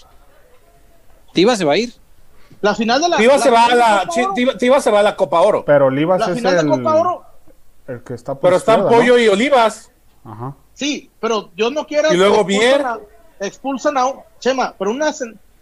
Tiva 1.33 1.55
se 1.55 1.65
va 1.65 1.73
a 1.73 1.77
ir. 1.77 1.93
La 2.61 2.75
final 2.75 3.01
de 3.01 3.09
la. 3.09 3.17
Tiva 3.17 3.37
se 3.39 3.49
va 3.49 3.65
a 3.65 3.75
la, 3.75 3.99
Copa 4.01 4.09
Chi- 4.13 4.21
Oro, 4.23 4.33
Tiva- 4.35 4.57
Tiva 4.57 4.79
se 4.81 4.91
va 4.91 4.99
a 4.99 5.03
la 5.03 5.15
Copa 5.15 5.41
Oro. 5.41 5.65
Pero 5.65 5.87
Olivas 5.87 6.19
La 6.19 6.27
es 6.27 6.33
final 6.37 6.55
el, 6.57 6.65
de 6.65 6.71
Copa 6.71 6.95
Oro. 6.95 7.23
el 7.87 8.03
que 8.03 8.13
está 8.13 8.35
Pero 8.39 8.55
están 8.57 8.87
Pollo 8.87 9.17
y 9.17 9.27
Olivas. 9.27 9.91
Ajá. 10.23 10.55
Sí, 10.73 11.09
pero 11.19 11.49
Dios 11.55 11.71
no 11.71 11.85
quiera. 11.87 12.13
Y 12.13 12.17
luego 12.17 12.45
a- 12.85 12.99
Expulsan 13.39 13.97
a. 13.97 14.05
Chema, 14.39 14.73
pero 14.77 14.91
una, 14.91 15.11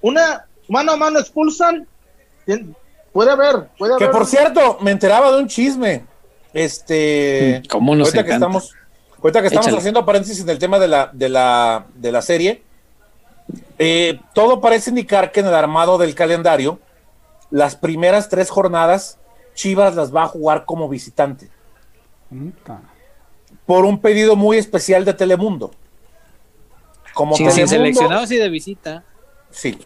una 0.01 0.45
mano 0.67 0.91
a 0.91 0.97
mano 0.97 1.19
expulsan. 1.19 1.87
Puede 3.13 3.31
haber, 3.31 3.69
puede 3.77 3.97
Que 3.97 4.05
haber. 4.05 4.11
por 4.17 4.25
cierto, 4.25 4.77
me 4.81 4.91
enteraba 4.91 5.31
de 5.31 5.39
un 5.39 5.47
chisme. 5.47 6.05
Este. 6.53 7.61
Mm, 7.63 7.67
¿Cómo 7.69 7.95
nos 7.95 8.07
ahorita 8.09 8.23
que 8.23 8.29
encanta? 8.31 8.45
estamos, 8.47 8.73
ahorita 9.21 9.41
que 9.41 9.47
estamos 9.47 9.65
Échale. 9.67 9.77
haciendo 9.79 10.05
paréntesis 10.05 10.41
en 10.41 10.49
el 10.49 10.59
tema 10.59 10.79
de 10.79 10.87
la, 10.87 11.09
de 11.13 11.29
la, 11.29 11.85
de 11.95 12.11
la 12.11 12.21
serie, 12.21 12.63
eh, 13.79 14.19
todo 14.33 14.61
parece 14.61 14.89
indicar 14.89 15.31
que 15.31 15.39
en 15.41 15.47
el 15.47 15.53
armado 15.55 15.97
del 15.97 16.13
calendario, 16.15 16.79
las 17.51 17.75
primeras 17.75 18.29
tres 18.29 18.49
jornadas, 18.49 19.17
Chivas 19.55 19.95
las 19.95 20.13
va 20.13 20.23
a 20.23 20.27
jugar 20.27 20.65
como 20.65 20.89
visitante, 20.89 21.49
por 23.65 23.85
un 23.85 23.99
pedido 24.01 24.35
muy 24.35 24.57
especial 24.57 25.05
de 25.05 25.13
Telemundo. 25.13 25.71
Como 27.13 27.35
Sin, 27.35 27.51
sin 27.51 27.65
Telemundo- 27.65 27.69
seleccionados 27.69 28.31
y 28.31 28.37
de 28.37 28.49
visita. 28.49 29.03
Sí. 29.51 29.77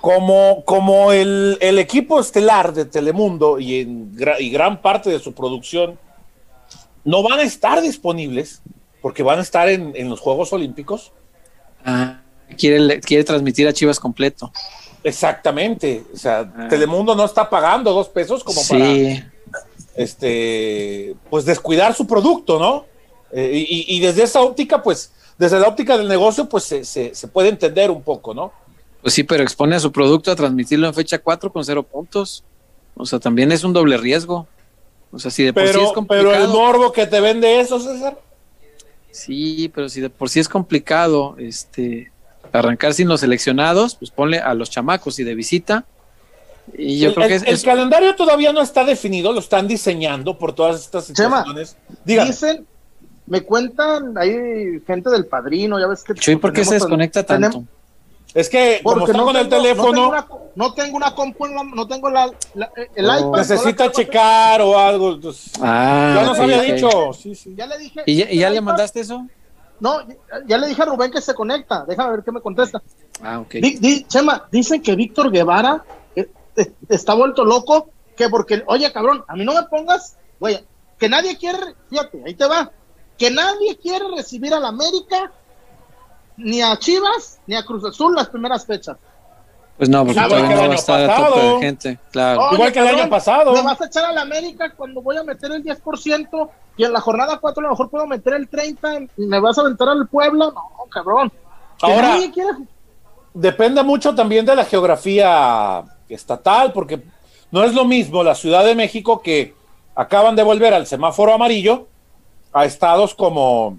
Como, 0.00 0.64
como 0.64 1.12
el, 1.12 1.56
el 1.60 1.78
equipo 1.78 2.20
estelar 2.20 2.72
de 2.74 2.84
Telemundo 2.84 3.58
y, 3.58 3.80
en 3.80 4.12
y 4.38 4.50
gran 4.50 4.80
parte 4.82 5.10
de 5.10 5.18
su 5.18 5.32
producción 5.32 5.98
no 7.04 7.22
van 7.22 7.38
a 7.40 7.42
estar 7.42 7.80
disponibles 7.80 8.62
porque 9.00 9.22
van 9.22 9.38
a 9.38 9.42
estar 9.42 9.68
en, 9.68 9.92
en 9.96 10.08
los 10.10 10.20
Juegos 10.20 10.52
Olímpicos. 10.52 11.12
Ah, 11.84 12.20
quiere, 12.58 13.00
quiere 13.00 13.24
transmitir 13.24 13.66
a 13.66 13.72
Chivas 13.72 13.98
completo. 13.98 14.52
Exactamente. 15.02 16.04
O 16.12 16.16
sea, 16.16 16.52
Ah. 16.56 16.68
Telemundo 16.68 17.14
no 17.14 17.24
está 17.24 17.48
pagando 17.48 17.92
dos 17.94 18.08
pesos 18.10 18.44
como 18.44 18.60
para 18.68 18.84
este 19.96 21.14
pues 21.28 21.44
descuidar 21.44 21.94
su 21.94 22.06
producto, 22.06 22.58
¿no? 22.58 22.84
Eh, 23.32 23.64
y, 23.68 23.96
y 23.96 24.00
desde 24.00 24.24
esa 24.24 24.40
óptica, 24.40 24.82
pues, 24.82 25.12
desde 25.38 25.58
la 25.60 25.68
óptica 25.68 25.96
del 25.96 26.08
negocio, 26.08 26.48
pues 26.48 26.64
se, 26.64 26.84
se- 26.84 27.14
se 27.14 27.28
puede 27.28 27.48
entender 27.48 27.90
un 27.90 28.02
poco, 28.02 28.34
¿no? 28.34 28.52
Pues 29.02 29.14
sí, 29.14 29.24
pero 29.24 29.42
expone 29.42 29.76
a 29.76 29.80
su 29.80 29.90
producto 29.92 30.30
a 30.30 30.36
transmitirlo 30.36 30.86
en 30.86 30.94
fecha 30.94 31.18
4 31.18 31.52
con 31.52 31.64
cero 31.64 31.82
puntos. 31.82 32.44
O 32.94 33.06
sea, 33.06 33.18
también 33.18 33.50
es 33.52 33.64
un 33.64 33.72
doble 33.72 33.96
riesgo. 33.96 34.46
O 35.12 35.18
sea, 35.18 35.30
si 35.30 35.42
de 35.44 35.52
por 35.52 35.62
sí 35.66 35.80
es 35.80 35.92
complicado. 35.92 36.30
pero 36.30 36.44
el 36.44 36.48
morbo 36.50 36.92
que 36.92 37.06
te 37.06 37.20
vende 37.20 37.60
eso, 37.60 37.80
César. 37.80 38.18
Sí, 39.10 39.70
pero 39.74 39.88
si 39.88 40.00
de 40.00 40.10
por 40.10 40.28
sí 40.28 40.38
es 40.40 40.48
complicado 40.48 41.34
este 41.38 42.12
arrancar 42.52 42.94
sin 42.94 43.08
los 43.08 43.20
seleccionados, 43.20 43.94
pues 43.96 44.10
ponle 44.10 44.38
a 44.38 44.54
los 44.54 44.70
chamacos 44.70 45.18
y 45.18 45.24
de 45.24 45.34
visita. 45.34 45.84
Y 46.76 47.00
yo 47.00 47.08
el, 47.08 47.14
creo 47.14 47.26
que 47.28 47.34
el- 47.36 47.42
es, 47.42 47.48
el 47.48 47.54
es- 47.54 47.62
calendario 47.64 48.14
todavía 48.14 48.52
no 48.52 48.60
está 48.60 48.84
definido, 48.84 49.32
lo 49.32 49.40
están 49.40 49.66
diseñando 49.66 50.38
por 50.38 50.52
todas 50.54 50.80
estas 50.80 51.12
Chema, 51.12 51.38
situaciones. 51.44 51.76
Dígame. 52.04 52.30
Dicen, 52.30 52.66
me 53.26 53.40
cuentan 53.42 54.16
ahí 54.18 54.80
gente 54.86 55.10
del 55.10 55.26
padrino, 55.26 55.80
ya 55.80 55.86
ves 55.88 56.04
que. 56.04 56.14
Chuy, 56.14 56.36
¿por 56.36 56.52
qué 56.52 56.64
se 56.64 56.74
desconecta 56.74 57.24
tenemos- 57.24 57.54
tanto? 57.56 57.70
Es 58.34 58.48
que 58.48 58.80
como 58.82 58.96
Porque 58.98 59.10
está 59.12 59.18
no 59.18 59.24
con 59.26 59.36
el 59.36 59.48
teléfono, 59.48 59.86
No 59.92 59.92
tengo 59.92 60.08
una, 60.10 60.26
no 60.54 60.74
tengo 60.74 60.96
una 60.96 61.14
compu 61.14 61.46
en 61.46 61.54
la- 61.56 61.64
no 61.64 61.86
tengo 61.88 62.10
la, 62.10 62.30
la- 62.54 62.70
el 62.94 63.10
Oh. 63.10 63.18
iPad. 63.18 63.38
necesita 63.38 63.90
checar 63.90 64.62
o 64.62 64.78
algo. 64.78 65.18
pues, 65.20 65.50
Ah, 65.60 66.14
ya 66.20 66.26
nos 66.26 66.38
había 66.38 66.60
dicho. 66.62 67.12
Sí, 67.12 67.34
sí. 67.34 67.54
Ya 67.56 67.66
le 67.66 67.78
dije. 67.78 68.02
¿Y 68.06 68.16
ya, 68.16 68.30
y 68.30 68.38
ya 68.38 68.50
le 68.50 68.60
mandaste 68.60 69.00
eso? 69.00 69.26
No, 69.80 70.00
ya, 70.06 70.14
ya 70.46 70.58
le 70.58 70.68
dije 70.68 70.82
a 70.82 70.84
Rubén 70.84 71.10
que 71.10 71.20
se 71.20 71.34
conecta. 71.34 71.84
Déjame 71.88 72.10
ver 72.12 72.22
qué 72.24 72.30
me 72.32 72.40
contesta. 72.40 72.80
Ah, 73.22 73.40
ok. 73.40 73.52
Di- 73.54 73.78
di- 73.78 74.04
Chema, 74.04 74.46
dicen 74.52 74.82
que 74.82 74.94
Víctor 74.94 75.30
Guevara 75.30 75.82
eh, 76.14 76.28
eh, 76.56 76.72
está 76.88 77.14
vuelto 77.14 77.44
loco. 77.44 77.90
Que 78.16 78.28
porque, 78.28 78.62
oye, 78.66 78.92
cabrón, 78.92 79.24
a 79.26 79.34
mí 79.34 79.44
no 79.46 79.54
me 79.54 79.62
pongas, 79.62 80.16
güey, 80.38 80.62
que 80.98 81.08
nadie 81.08 81.38
quiere, 81.38 81.58
fíjate, 81.88 82.22
ahí 82.26 82.34
te 82.34 82.46
va. 82.46 82.70
Que 83.16 83.30
nadie 83.30 83.78
quiere 83.78 84.04
recibir 84.14 84.52
a 84.52 84.60
la 84.60 84.68
América, 84.68 85.32
ni 86.42 86.62
a 86.62 86.76
Chivas, 86.78 87.38
ni 87.46 87.54
a 87.56 87.64
Cruz 87.64 87.84
Azul 87.84 88.14
las 88.14 88.28
primeras 88.28 88.66
fechas. 88.66 88.96
Pues 89.76 89.88
no, 89.88 90.04
porque 90.04 90.20
todavía 90.20 90.50
el 90.50 90.56
no 90.62 90.68
va 90.68 90.72
a 90.72 90.76
estar 90.76 91.00
a 91.00 91.06
tope 91.16 91.22
pasado. 91.30 91.54
de 91.54 91.60
gente. 91.64 91.98
Claro. 92.12 92.40
Oye, 92.42 92.54
Igual 92.54 92.72
que 92.72 92.78
el 92.80 92.86
año 92.88 93.08
pasado. 93.08 93.52
Me 93.54 93.62
vas 93.62 93.80
a 93.80 93.86
echar 93.86 94.04
a 94.04 94.12
la 94.12 94.20
América 94.22 94.72
cuando 94.76 95.00
voy 95.00 95.16
a 95.16 95.22
meter 95.24 95.50
el 95.52 95.64
10% 95.64 96.50
y 96.76 96.84
en 96.84 96.92
la 96.92 97.00
jornada 97.00 97.38
4 97.40 97.60
a 97.60 97.64
lo 97.64 97.70
mejor 97.70 97.88
puedo 97.88 98.06
meter 98.06 98.34
el 98.34 98.50
30% 98.50 99.08
y 99.16 99.26
me 99.26 99.40
vas 99.40 99.56
a 99.56 99.62
aventar 99.62 99.88
al 99.88 100.06
Puebla. 100.06 100.46
No, 100.54 100.84
cabrón. 100.90 101.32
Ahora- 101.80 102.18
Depende 103.32 103.82
mucho 103.82 104.14
también 104.14 104.44
de 104.44 104.56
la 104.56 104.64
geografía 104.64 105.84
estatal, 106.08 106.72
porque 106.72 107.00
no 107.50 107.62
es 107.64 107.72
lo 107.74 107.84
mismo 107.84 108.22
la 108.22 108.34
Ciudad 108.34 108.64
de 108.64 108.74
México 108.74 109.22
que 109.22 109.54
acaban 109.94 110.34
de 110.36 110.42
volver 110.42 110.74
al 110.74 110.86
semáforo 110.86 111.32
amarillo 111.32 111.86
a 112.52 112.64
estados 112.64 113.14
como, 113.14 113.78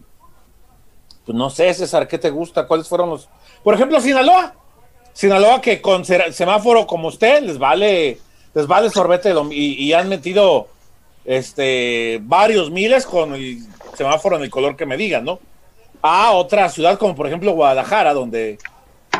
pues 1.25 1.37
no 1.37 1.49
sé, 1.49 1.73
César, 1.73 2.07
¿qué 2.07 2.17
te 2.17 2.29
gusta? 2.29 2.65
¿Cuáles 2.67 2.87
fueron 2.87 3.09
los? 3.09 3.29
Por 3.63 3.73
ejemplo, 3.75 3.99
Sinaloa. 4.01 4.55
Sinaloa 5.13 5.59
que 5.61 5.81
con 5.81 6.03
semáforo 6.05 6.87
como 6.87 7.09
usted 7.09 7.43
les 7.43 7.57
vale, 7.57 8.17
les 8.53 8.67
vale 8.67 8.89
sorbete 8.89 9.33
y, 9.51 9.73
y 9.83 9.93
han 9.93 10.07
metido 10.09 10.67
este 11.25 12.19
varios 12.23 12.71
miles 12.71 13.05
con 13.05 13.33
el 13.35 13.59
semáforo 13.95 14.37
en 14.37 14.43
el 14.43 14.49
color 14.49 14.75
que 14.75 14.85
me 14.85 14.97
digan, 14.97 15.25
¿no? 15.25 15.39
A 16.01 16.31
otra 16.31 16.69
ciudad 16.69 16.97
como 16.97 17.13
por 17.15 17.27
ejemplo 17.27 17.51
Guadalajara, 17.53 18.13
donde 18.13 18.57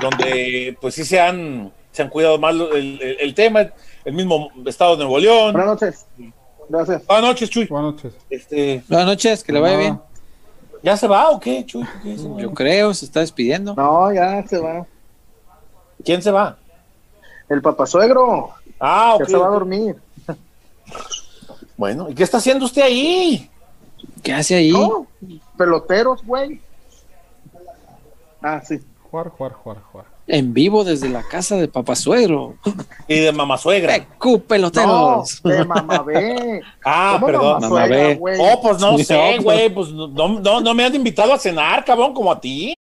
donde 0.01 0.75
pues 0.81 0.95
sí 0.95 1.03
se 1.05 1.19
han, 1.19 1.71
se 1.91 2.01
han 2.01 2.09
cuidado 2.09 2.39
más 2.39 2.55
el, 2.55 2.99
el- 3.01 3.17
el 3.19 3.33
tema, 3.35 3.67
el 4.05 4.13
mismo 4.13 4.49
estado 4.65 4.93
de 4.95 5.03
Nuevo 5.03 5.19
León. 5.19 5.51
Buenas 5.53 5.79
noches. 5.81 6.05
Gracias. 6.69 7.05
Buenas 7.05 7.25
noches, 7.25 7.49
Chuy. 7.49 7.65
Buenas 7.67 7.93
noches. 7.95 8.13
Este, 8.29 8.81
Buenas 8.87 9.05
noches, 9.07 9.43
que 9.43 9.51
le 9.51 9.59
vaya 9.59 9.73
No, 9.75 9.79
bien. 9.79 9.99
¿Ya 10.83 10.97
se 10.97 11.07
va 11.07 11.29
o 11.29 11.39
qué, 11.39 11.65
Chuy? 11.65 11.85
¿Qué 12.03 12.17
se 12.17 12.27
va? 12.27 12.39
Yo 12.39 12.53
creo, 12.53 12.93
se 12.93 13.05
está 13.05 13.19
despidiendo. 13.19 13.75
No, 13.75 14.11
ya 14.11 14.45
se 14.47 14.57
va. 14.57 14.85
¿Quién 16.03 16.21
se 16.21 16.31
va? 16.31 16.57
El 17.49 17.61
papasuegro 17.61 18.51
Ah, 18.79 19.15
ya 19.19 19.23
ok. 19.25 19.29
se 19.29 19.37
va 19.37 19.45
a 19.47 19.49
dormir. 19.51 19.95
Bueno, 21.77 22.09
¿y 22.09 22.15
qué 22.15 22.23
está 22.23 22.37
haciendo 22.37 22.65
usted 22.65 22.81
ahí? 22.81 23.49
¿Qué 24.23 24.33
hace 24.33 24.55
ahí? 24.55 24.71
No, 24.71 25.05
peloteros, 25.57 26.23
güey. 26.25 26.61
Ah, 28.41 28.61
sí. 28.65 28.79
Jugar, 29.09 29.29
jugar, 29.29 29.53
jugar, 29.53 29.81
jugar. 29.91 30.05
En 30.33 30.53
vivo 30.53 30.85
desde 30.85 31.09
la 31.09 31.23
casa 31.23 31.57
de 31.57 31.67
Papasuegro. 31.67 32.55
Y 33.07 33.19
de 33.19 33.33
mamá 33.33 33.57
suegra. 33.57 33.93
¡Pecu, 33.95 34.31
No, 34.37 34.39
peloteros! 34.39 35.41
de 35.43 35.65
mamabé. 35.65 36.61
Ah, 36.85 37.17
¿Cómo 37.19 37.25
perdón. 37.25 37.53
mamasuegra, 37.61 37.97
Mamabé. 37.97 38.15
güey? 38.15 38.37
Oh, 38.39 38.61
pues 38.61 38.79
no 38.79 38.97
Sí, 38.97 39.03
sé, 39.03 39.37
no, 39.37 39.43
güey, 39.43 39.69
pues 39.73 39.89
no, 39.89 40.07
no, 40.07 40.61
no 40.61 40.73
me 40.73 40.85
han 40.85 40.95
invitado 40.95 41.33
a 41.33 41.37
cenar, 41.37 41.83
cabrón, 41.83 42.13
como 42.13 42.31
a 42.31 42.39
ti. 42.39 42.73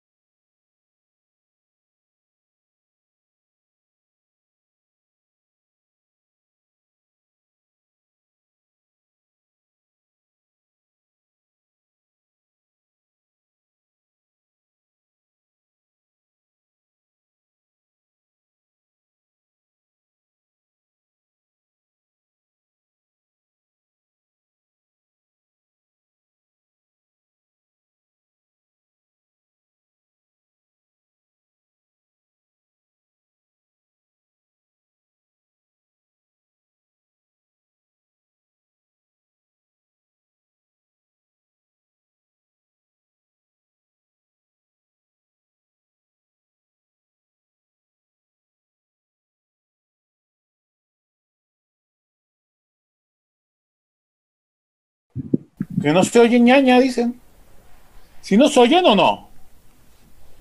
Que 55.81 55.91
no 55.91 56.03
se 56.03 56.19
oye 56.19 56.39
ñaña, 56.39 56.79
dicen. 56.79 57.19
¿Si 58.21 58.37
nos 58.37 58.55
oyen 58.57 58.85
o 58.85 58.95
no? 58.95 59.29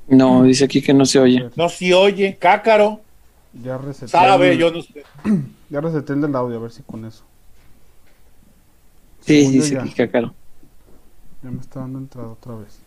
No, 0.08 0.42
dice 0.42 0.64
aquí 0.64 0.82
que 0.82 0.92
no 0.92 1.06
se 1.06 1.18
oye. 1.18 1.50
No 1.56 1.68
se 1.68 1.94
oye, 1.94 2.36
cácaro. 2.38 3.00
Ya 3.62 3.78
reseté. 3.78 4.08
Sabe, 4.08 4.52
el- 4.52 4.58
yo 4.58 4.70
no 4.72 4.82
sé. 4.82 5.02
Ya 5.70 5.80
reseté 5.80 6.14
el 6.14 6.20
del 6.20 6.34
audio, 6.34 6.56
a 6.56 6.60
ver 6.62 6.72
si 6.72 6.82
con 6.82 7.04
eso. 7.04 7.22
Sí, 9.20 9.38
Según 9.42 9.52
yo 9.54 9.62
dice 9.62 9.74
ya. 9.74 9.82
aquí 9.82 9.90
Cácaro. 9.92 10.34
Ya 11.44 11.50
me 11.50 11.60
está 11.60 11.78
dando 11.80 11.98
entrada 12.00 12.28
otra 12.28 12.54
vez. 12.56 12.78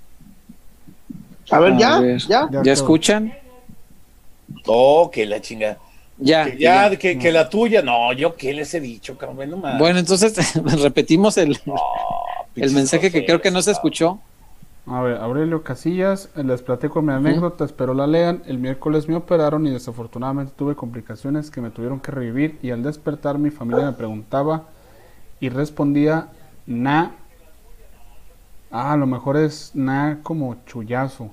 A 1.50 1.60
ver, 1.60 1.74
A 1.74 1.78
ya, 1.78 2.00
ver. 2.02 2.18
ya. 2.20 2.28
Ya 2.28 2.50
¿Ya 2.52 2.62
quedó. 2.64 2.74
escuchan? 2.74 3.34
Oh, 4.66 5.10
que 5.10 5.26
la 5.26 5.40
chinga. 5.40 5.78
Ya. 6.18 6.44
Que 6.52 6.58
ya, 6.58 6.90
ya. 6.90 6.98
que, 6.98 7.18
que 7.18 7.32
la 7.32 7.50
tuya. 7.50 7.82
No, 7.82 8.12
yo 8.12 8.36
qué 8.36 8.54
les 8.54 8.74
he 8.74 8.82
dicho, 8.82 9.18
cabrón. 9.18 9.50
No 9.50 9.56
más. 9.58 9.80
Bueno, 9.80 10.00
entonces 10.00 10.36
repetimos 10.82 11.38
el, 11.38 11.58
No, 11.66 11.76
el 12.56 12.72
mensaje 12.72 13.12
que 13.12 13.26
creo 13.26 13.42
que 13.42 13.52
no 13.52 13.62
se 13.62 13.72
escuchó. 13.72 14.20
A 14.86 15.02
ver, 15.02 15.18
Aurelio 15.18 15.64
Casillas, 15.64 16.30
les 16.36 16.62
platico 16.62 17.02
mi 17.02 17.14
anécdota, 17.14 17.64
espero 17.64 17.94
la 17.94 18.06
lean. 18.06 18.44
El 18.46 18.58
miércoles 18.58 19.08
me 19.08 19.16
operaron 19.16 19.66
y 19.66 19.72
desafortunadamente 19.72 20.54
tuve 20.58 20.76
complicaciones 20.76 21.52
que 21.52 21.62
me 21.62 21.70
tuvieron 21.70 22.02
que 22.02 22.12
revivir 22.12 22.60
y 22.62 22.72
al 22.72 22.84
despertar 22.84 23.38
mi 23.38 23.50
familia 23.50 23.86
me 23.86 23.94
preguntaba 23.94 24.66
y 25.40 25.50
respondía 25.50 26.28
na. 26.66 27.12
Ah, 28.72 28.94
a 28.94 28.98
lo 28.98 29.06
mejor 29.08 29.38
es 29.38 29.72
na 29.74 30.20
como 30.24 30.56
chullazo. 30.66 31.30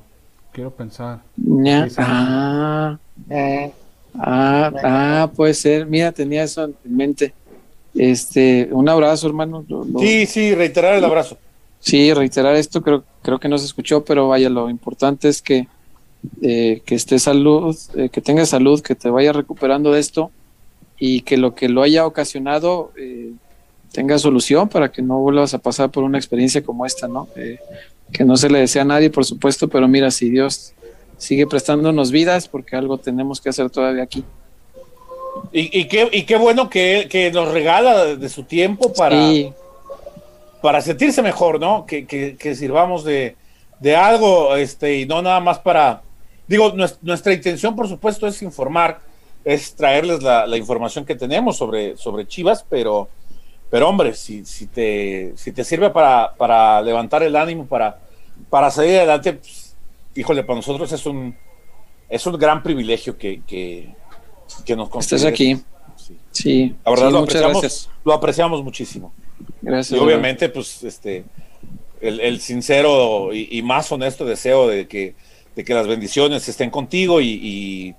Quiero 0.52 0.70
pensar. 0.70 1.20
Ya. 1.36 1.88
Sí, 1.88 1.90
sí. 1.90 1.97
Ah, 1.98 2.98
Eh, 3.28 3.72
ah, 4.14 4.72
ah, 4.84 5.30
puede 5.34 5.55
ser. 5.55 5.86
Mira, 5.86 6.12
tenía 6.12 6.42
eso 6.44 6.64
en 6.64 6.76
mente. 6.84 7.34
Este, 7.95 8.69
un 8.73 8.89
abrazo, 8.89 9.27
hermano. 9.27 9.65
Lo- 9.69 9.85
lo- 9.85 10.01
Sí, 10.01 10.27
sí, 10.27 10.55
reiterar 10.55 10.95
el 10.97 11.05
abrazo. 11.05 11.39
Sí, 11.81 12.12
reiterar 12.12 12.57
esto, 12.57 12.83
creo, 12.83 13.05
creo 13.23 13.39
que 13.41 13.49
no 13.49 13.57
se 13.59 13.65
escuchó, 13.67 14.05
pero 14.05 14.29
vaya, 14.29 14.49
lo 14.51 14.69
importante 14.69 15.29
es 15.29 15.41
que, 15.41 15.67
eh, 16.43 16.83
que 16.85 16.95
estés 16.95 17.23
salud, 17.23 17.77
eh, 17.95 18.11
que 18.11 18.21
tengas 18.21 18.51
salud, 18.51 18.81
que 18.83 18.95
te 18.95 19.09
vayas 19.09 19.35
recuperando 19.35 19.91
de 19.93 20.01
esto 20.01 20.31
y 20.99 21.23
que 21.23 21.39
lo 21.39 21.55
que 21.55 21.69
lo 21.71 21.83
haya 21.83 22.07
ocasionado 22.07 22.93
eh, 22.99 23.33
tenga 23.93 24.19
solución 24.19 24.69
para 24.69 24.93
que 24.93 25.01
no 25.01 25.19
vuelvas 25.21 25.55
a 25.55 25.59
pasar 25.59 25.91
por 25.91 26.05
una 26.05 26.19
experiencia 26.19 26.62
como 26.62 26.85
esta, 26.85 27.09
¿no? 27.09 27.29
Que 28.12 28.25
no 28.25 28.37
se 28.37 28.51
le 28.51 28.59
desea 28.61 28.83
a 28.83 28.85
nadie, 28.85 29.09
por 29.09 29.25
supuesto, 29.25 29.67
pero 29.69 29.89
mira, 29.89 30.11
si 30.11 30.29
Dios 30.29 30.75
sigue 31.17 31.47
prestándonos 31.47 32.11
vidas, 32.11 32.47
porque 32.47 32.77
algo 32.77 32.99
tenemos 32.99 33.41
que 33.41 33.49
hacer 33.49 33.71
todavía 33.71 34.03
aquí. 34.03 34.23
Y, 35.52 35.81
y, 35.81 35.85
qué, 35.86 36.09
y 36.12 36.23
qué 36.24 36.36
bueno 36.36 36.69
que, 36.70 37.09
que 37.11 37.31
nos 37.32 37.48
regala 37.52 38.16
de 38.16 38.28
su 38.28 38.44
tiempo 38.44 38.93
para, 38.93 39.16
Sí, 39.31 39.52
para 40.62 40.81
sentirse 40.81 41.23
mejor, 41.23 41.59
¿no? 41.61 41.86
Que, 41.86 42.07
que, 42.07 42.36
que 42.36 42.55
sirvamos 42.55 43.05
de, 43.05 43.36
de 43.81 43.97
algo 43.97 44.55
este, 44.57 44.98
y 44.98 45.07
no 45.07 45.23
nada 45.23 45.40
más 45.40 45.59
para... 45.59 46.02
Digo, 46.47 46.73
nues- 46.74 46.98
nuestra 47.02 47.32
intención, 47.32 47.74
por 47.77 47.89
supuesto, 47.89 48.27
es 48.27 48.43
informar, 48.43 49.01
es 49.44 49.74
traerles 49.74 50.23
la, 50.23 50.47
la 50.47 50.57
información 50.57 51.05
que 51.05 51.15
tenemos 51.15 51.57
sobre, 51.57 51.97
sobre 51.97 52.27
Chivas, 52.27 52.65
pero, 52.69 53.09
pero 53.70 53.89
hombre, 53.89 54.15
si, 54.15 54.44
si, 54.44 54.66
te, 54.66 55.32
si 55.36 55.52
te 55.52 55.65
sirve 55.65 55.90
para, 55.90 56.35
para 56.36 56.82
levantar 56.82 57.23
el 57.23 57.36
ánimo, 57.36 57.66
para, 57.66 57.98
para 58.51 58.70
salir 58.70 58.98
adelante, 58.98 59.35
pues, 59.35 59.77
híjole, 60.15 60.43
para 60.43 60.57
nosotros 60.57 60.90
es 60.93 61.07
un, 61.07 61.36
es 62.09 62.27
un 62.27 62.36
gran 62.36 62.62
privilegio 62.62 63.16
que, 63.16 63.43
que, 63.47 63.94
que 64.64 64.77
nos 64.77 64.89
estás 64.94 65.24
aquí. 65.24 65.56
Sí. 65.97 66.16
Sí, 66.32 66.77
La 66.85 66.90
verdad 66.93 67.06
sí, 67.09 67.12
lo, 67.12 67.20
muchas 67.20 67.36
apreciamos, 67.36 67.62
gracias. 67.62 67.89
lo 68.05 68.12
apreciamos 68.12 68.64
muchísimo. 68.64 69.12
Gracias. 69.62 69.98
Y 70.01 70.02
obviamente, 70.02 70.48
pues, 70.48 70.82
este, 70.85 71.24
el, 72.01 72.20
el 72.20 72.40
sincero 72.40 73.32
y, 73.32 73.48
y 73.51 73.62
más 73.62 73.90
honesto 73.93 74.24
deseo 74.24 74.68
de 74.68 74.86
que, 74.89 75.14
de 75.56 75.64
que 75.64 75.74
las 75.74 75.86
bendiciones 75.86 76.48
estén 76.48 76.70
contigo 76.70 77.20
y, 77.20 77.28
y, 77.28 77.94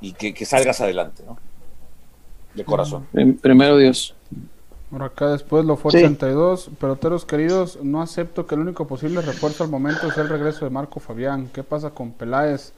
y 0.00 0.12
que, 0.12 0.32
que 0.34 0.44
salgas 0.44 0.80
adelante, 0.80 1.22
¿no? 1.26 1.38
De 2.54 2.64
corazón. 2.64 3.06
Prim- 3.12 3.36
Primero 3.38 3.76
Dios. 3.76 4.14
Por 4.90 5.02
acá 5.02 5.30
después 5.30 5.64
lo 5.64 5.76
fue 5.76 5.90
Sí. 5.90 5.98
82. 5.98 6.70
Peloteros 6.80 7.24
queridos, 7.24 7.78
no 7.82 8.00
acepto 8.00 8.46
que 8.46 8.54
el 8.54 8.60
único 8.62 8.86
posible 8.86 9.20
refuerzo 9.20 9.64
al 9.64 9.70
momento 9.70 10.10
sea 10.12 10.22
el 10.22 10.28
regreso 10.28 10.64
de 10.64 10.70
Marco 10.70 11.00
Fabián. 11.00 11.50
¿Qué 11.52 11.62
pasa 11.64 11.90
con 11.90 12.12
Peláez? 12.12 12.72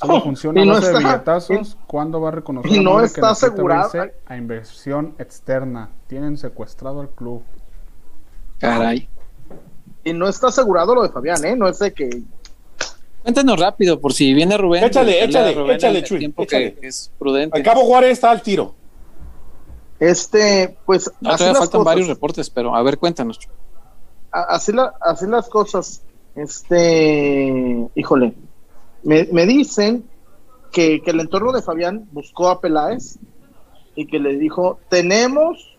Solo 0.00 0.14
Oh, 0.16 0.20
funciona 0.22 0.62
a 0.62 0.64
no 0.64 0.72
base 0.74 0.86
de 0.86 0.92
está- 0.98 1.08
billetazos. 1.10 1.76
¿Cuándo 1.86 2.20
va 2.20 2.28
a 2.28 2.32
reconocer 2.32 2.72
y 2.72 2.80
no 2.82 3.00
está 3.02 3.30
abrirse 3.30 4.14
a 4.26 4.36
inversión 4.36 5.14
externa? 5.18 5.90
Tienen 6.06 6.36
secuestrado 6.38 7.00
al 7.00 7.10
club. 7.10 7.42
Caray. 8.58 9.08
y 10.04 10.12
no 10.12 10.28
está 10.28 10.48
asegurado 10.48 10.94
lo 10.94 11.02
de 11.02 11.08
Fabián, 11.10 11.44
¿eh? 11.44 11.56
No 11.56 11.68
es 11.68 11.78
de 11.78 11.92
que. 11.92 12.22
Cuéntanos 13.22 13.60
rápido, 13.60 14.00
por 14.00 14.12
si 14.14 14.32
viene 14.32 14.56
Rubén. 14.56 14.84
Échale, 14.84 15.22
échale, 15.24 15.52
Rubén 15.54 15.76
échale, 15.76 16.02
Chuy, 16.02 16.18
tiempo 16.20 16.42
échale. 16.44 16.74
que 16.74 16.86
es 16.88 17.12
prudente. 17.18 17.56
Al 17.58 17.62
cabo 17.62 17.82
Juárez 17.84 18.12
está 18.12 18.30
al 18.30 18.40
tiro. 18.42 18.74
Este, 19.98 20.76
pues. 20.86 21.10
No, 21.20 21.30
así 21.30 21.38
todavía 21.38 21.52
las 21.52 21.58
faltan 21.58 21.80
cosas. 21.80 21.84
varios 21.84 22.08
reportes, 22.08 22.48
pero 22.50 22.74
a 22.74 22.82
ver, 22.82 22.96
cuéntanos. 22.98 23.38
Chuy. 23.38 23.52
Así, 24.32 24.72
la- 24.72 24.94
así 25.00 25.26
las 25.26 25.48
cosas. 25.48 26.02
Este, 26.34 27.88
híjole, 27.94 28.34
me, 29.02 29.28
me 29.32 29.46
dicen 29.46 30.08
que, 30.72 31.02
que 31.02 31.10
el 31.10 31.20
entorno 31.20 31.52
de 31.52 31.62
Fabián 31.62 32.08
buscó 32.12 32.48
a 32.48 32.60
Peláez 32.60 33.18
y 33.94 34.06
que 34.06 34.18
le 34.18 34.36
dijo, 34.38 34.78
tenemos 34.88 35.76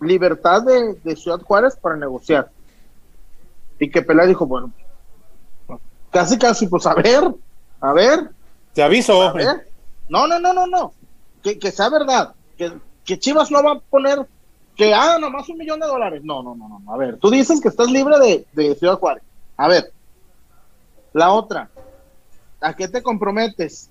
libertad 0.00 0.62
de, 0.62 0.94
de 1.04 1.16
Ciudad 1.16 1.40
Juárez 1.42 1.76
para 1.76 1.96
negociar. 1.96 2.50
Y 3.78 3.90
que 3.90 4.02
Peláez 4.02 4.28
dijo, 4.28 4.46
bueno, 4.46 4.72
casi, 6.10 6.38
casi, 6.38 6.66
pues 6.66 6.86
a 6.86 6.94
ver, 6.94 7.34
a 7.80 7.92
ver, 7.92 8.30
Te 8.74 8.82
aviso. 8.82 9.20
a 9.22 9.32
ver. 9.32 9.68
No, 10.08 10.26
no, 10.26 10.38
no, 10.38 10.52
no, 10.52 10.66
no. 10.66 10.92
Que, 11.42 11.58
que 11.58 11.70
sea 11.70 11.88
verdad. 11.88 12.34
Que, 12.56 12.72
que 13.04 13.18
Chivas 13.18 13.50
no 13.50 13.62
va 13.62 13.72
a 13.72 13.78
poner 13.78 14.26
que, 14.76 14.94
ah, 14.94 15.18
nomás 15.20 15.48
un 15.48 15.58
millón 15.58 15.80
de 15.80 15.86
dólares. 15.86 16.22
No, 16.24 16.42
no, 16.42 16.54
no, 16.54 16.68
no. 16.68 16.92
A 16.92 16.96
ver, 16.96 17.18
tú 17.18 17.30
dices 17.30 17.60
que 17.60 17.68
estás 17.68 17.90
libre 17.90 18.18
de, 18.18 18.46
de 18.52 18.74
Ciudad 18.74 18.98
Juárez. 18.98 19.22
A 19.56 19.68
ver. 19.68 19.92
La 21.12 21.32
otra. 21.32 21.70
¿A 22.60 22.74
qué 22.74 22.88
te 22.88 23.02
comprometes? 23.02 23.88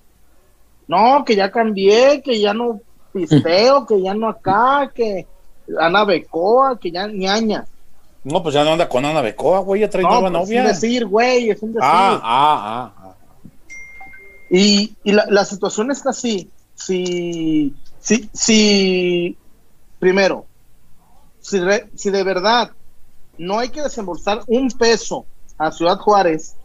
No, 0.88 1.24
que 1.26 1.36
ya 1.36 1.52
cambié, 1.52 2.22
que 2.22 2.40
ya 2.40 2.54
no 2.54 2.82
pisteo, 3.14 3.86
que 3.86 4.02
ya 4.02 4.14
no 4.14 4.30
acá, 4.30 4.92
que 4.94 5.28
Ana 5.80 6.04
Becoa, 6.06 6.80
que 6.80 6.92
ya 6.92 7.08
ñaña. 7.08 7.66
No, 8.24 8.44
pues 8.44 8.54
ya 8.56 8.64
no 8.64 8.74
anda 8.74 8.90
con 8.90 9.06
Ana 9.06 9.22
Becoa, 9.22 9.60
güey, 9.60 9.82
ya 9.82 9.90
trae 9.90 10.04
No, 10.04 10.10
nueva 10.22 10.30
pues 10.32 10.50
novia. 10.50 10.62
es 10.62 10.66
un 10.68 10.74
decir, 10.74 11.06
güey, 11.06 11.50
es 11.50 11.62
un 11.62 11.74
decir. 11.74 11.82
Ah, 11.84 12.20
ah, 12.24 12.94
ah, 12.94 12.94
ah. 13.10 13.16
Y, 14.50 14.94
y 15.04 15.12
la, 15.12 15.26
la 15.30 15.46
situación 15.46 15.92
está 15.92 16.10
así. 16.10 16.50
Si, 16.76 17.74
si, 18.00 18.30
si 18.34 19.38
primero, 20.00 20.46
si, 21.40 21.60
re- 21.60 21.88
si 21.96 22.10
de 22.10 22.24
verdad 22.24 22.72
no 23.38 23.60
hay 23.60 23.70
que 23.70 23.82
desembolsar 23.82 24.42
un 24.48 24.70
peso 24.72 25.26
a 25.58 25.72
Ciudad 25.72 25.98
Juárez 25.98 26.56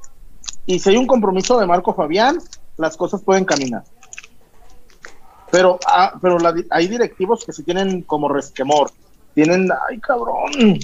y 0.67 0.79
si 0.79 0.91
hay 0.91 0.97
un 0.97 1.07
compromiso 1.07 1.59
de 1.59 1.67
Marco 1.67 1.95
Fabián, 1.95 2.39
las 2.77 2.97
cosas 2.97 3.23
pueden 3.23 3.45
caminar. 3.45 3.85
Pero, 5.51 5.79
ah, 5.87 6.15
pero 6.21 6.39
la 6.39 6.53
hay 6.71 6.89
directivos 6.89 7.45
que 7.45 7.53
sí 7.53 7.63
tienen 7.63 8.03
como 8.03 8.29
resquemor. 8.29 8.91
Tienen, 9.35 9.69
ay 9.89 9.99
cabrón, 10.01 10.79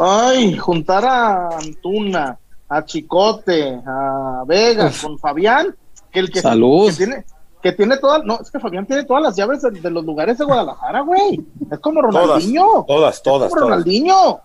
ay, 0.00 0.56
juntar 0.56 1.04
a 1.04 1.48
Antuna, 1.58 2.38
a 2.68 2.84
Chicote, 2.84 3.80
a 3.86 4.42
Vega 4.46 4.86
Uf. 4.86 5.02
con 5.02 5.18
Fabián, 5.18 5.74
que 6.10 6.20
el 6.20 6.30
que, 6.30 6.40
Salud. 6.40 6.90
que 6.90 6.96
tiene, 6.96 7.24
que 7.62 7.72
tiene 7.72 7.96
todas, 7.98 8.24
no, 8.24 8.38
es 8.40 8.50
que 8.50 8.60
Fabián 8.60 8.86
tiene 8.86 9.04
todas 9.04 9.22
las 9.22 9.36
llaves 9.36 9.62
de, 9.62 9.70
de 9.70 9.90
los 9.90 10.04
lugares 10.04 10.38
de 10.38 10.44
Guadalajara, 10.44 11.00
güey. 11.00 11.40
Es 11.70 11.78
como 11.80 12.00
Todas, 12.02 12.14
Ronaldinho. 12.26 12.84
todas, 12.86 13.16
Es 13.16 13.22
todas, 13.22 13.48
como 13.50 13.60
todas. 13.60 13.70
Ronaldinho. 13.70 14.40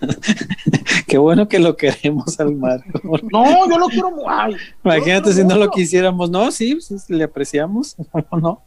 Qué 1.06 1.18
bueno 1.18 1.48
que 1.48 1.58
lo 1.58 1.76
queremos 1.76 2.38
al 2.40 2.54
Marco. 2.54 3.00
No, 3.32 3.68
yo 3.68 3.78
lo 3.78 3.86
quiero. 3.88 4.14
Ay, 4.28 4.54
Imagínate 4.84 5.22
quiero 5.30 5.32
si 5.32 5.44
no 5.44 5.56
lo 5.56 5.70
quisiéramos. 5.70 6.30
No, 6.30 6.50
sí, 6.50 6.74
pues, 6.88 7.08
le 7.08 7.24
apreciamos. 7.24 7.96
No, 8.32 8.38
no. 8.38 8.62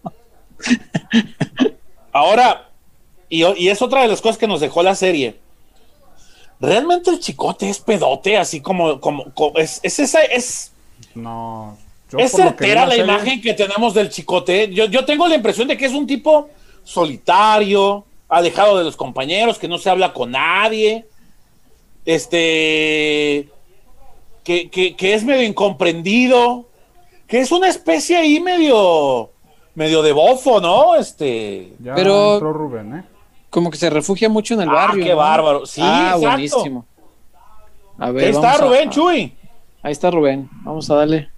Ahora, 2.12 2.70
y, 3.30 3.44
y 3.58 3.70
es 3.70 3.82
otra 3.82 4.02
de 4.02 4.08
las 4.08 4.22
cosas 4.22 4.38
que 4.38 4.48
nos 4.48 4.60
dejó 4.60 4.84
la 4.84 4.96
serie. 4.96 5.38
Realmente 6.60 7.10
el 7.10 7.20
chicote 7.20 7.70
es 7.70 7.80
pedote, 7.80 8.38
así 8.38 8.62
como, 8.62 9.00
como, 9.00 9.32
como- 9.34 9.58
es, 9.58 9.80
es 9.82 9.98
esa, 10.00 10.22
es, 10.24 10.72
No. 11.16 11.78
yo 12.12 12.20
es 12.20 12.32
certera 12.32 12.86
la 12.86 12.92
serie- 12.96 13.06
imagen 13.06 13.42
que 13.42 13.54
tenemos 13.54 13.94
del 13.94 14.10
chicote. 14.10 14.72
Yo, 14.74 14.86
yo 14.86 15.06
tengo 15.06 15.28
la 15.28 15.36
impresión 15.36 15.68
de 15.68 15.78
que 15.78 15.86
es 15.86 15.94
un 15.94 16.06
tipo 16.06 16.50
solitario, 16.84 18.06
alejado 18.30 18.78
de 18.78 18.84
los 18.84 18.96
compañeros, 18.96 19.58
que 19.58 19.68
no 19.68 19.78
se 19.78 19.90
habla 19.90 20.14
con 20.14 20.32
nadie. 20.32 21.06
Este. 22.06 23.50
Que, 24.44 24.70
que, 24.70 24.96
que 24.96 25.14
es 25.14 25.24
medio 25.24 25.44
incomprendido. 25.44 26.66
Que 27.28 27.40
es 27.40 27.52
una 27.52 27.68
especie 27.70 28.18
ahí 28.18 28.40
medio. 28.40 29.30
medio 29.76 30.02
de 30.02 30.12
bofo, 30.12 30.60
¿no? 30.60 30.96
Este. 30.96 31.74
Ya 31.80 31.96
Pero- 31.96 32.34
entró 32.36 32.54
Rubén, 32.54 32.96
¿eh? 32.98 33.04
Como 33.50 33.70
que 33.70 33.78
se 33.78 33.90
refugia 33.90 34.30
mucho 34.30 34.54
en 34.54 34.62
el 34.62 34.70
Ah, 34.70 34.74
barrio. 34.74 35.04
qué 35.04 35.10
¿no? 35.12 35.18
bárbaro. 35.18 35.66
Sí, 35.66 35.82
ah, 35.84 36.14
exacto. 36.16 36.28
buenísimo. 36.30 36.86
A 37.98 38.12
ver, 38.12 38.26
Ahí 38.26 38.32
está 38.32 38.52
a- 38.54 38.58
Rubén 38.58 38.90
Chuy. 38.90 39.34
Ahí 39.84 39.92
está 39.92 40.10
Rubén. 40.12 40.50
Vamos 40.64 40.90
a 40.90 40.96
darle. 40.96 41.30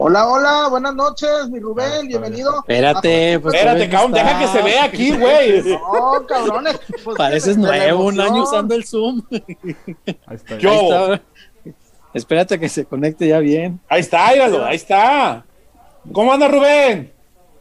Hola, 0.00 0.28
hola, 0.28 0.68
buenas 0.70 0.94
noches, 0.94 1.48
mi 1.50 1.58
Rubén, 1.58 1.90
Ah, 1.92 2.06
bienvenido. 2.06 2.54
Espérate, 2.60 3.34
Ah, 3.34 3.40
pues, 3.42 3.54
Espérate, 3.54 3.78
Rubén 3.78 3.90
cabrón, 3.90 4.16
está. 4.16 4.28
deja 4.28 4.38
que 4.40 4.46
se 4.58 4.62
vea 4.62 4.84
aquí, 4.84 5.16
güey. 5.16 5.62
No, 5.72 6.26
cabrones. 6.26 6.80
pues, 7.04 7.16
Pareces 7.18 7.56
nuevo, 7.56 8.04
un 8.04 8.20
año 8.20 8.44
usando 8.44 8.76
el 8.76 8.84
Zoom. 8.84 9.22
Ahí 9.30 10.36
está. 10.36 10.56
Yo- 10.58 10.70
Ahí 10.70 11.14
está. 11.14 11.22
Espérate 12.14 12.54
a 12.54 12.58
que 12.58 12.68
se 12.68 12.84
conecte 12.84 13.26
ya 13.26 13.40
bien. 13.40 13.80
Ahí 13.88 14.00
está, 14.00 14.30
míralo, 14.30 14.64
ahí 14.64 14.76
está. 14.76 15.44
¿Cómo 16.12 16.32
anda 16.32 16.46
Rubén? 16.48 17.12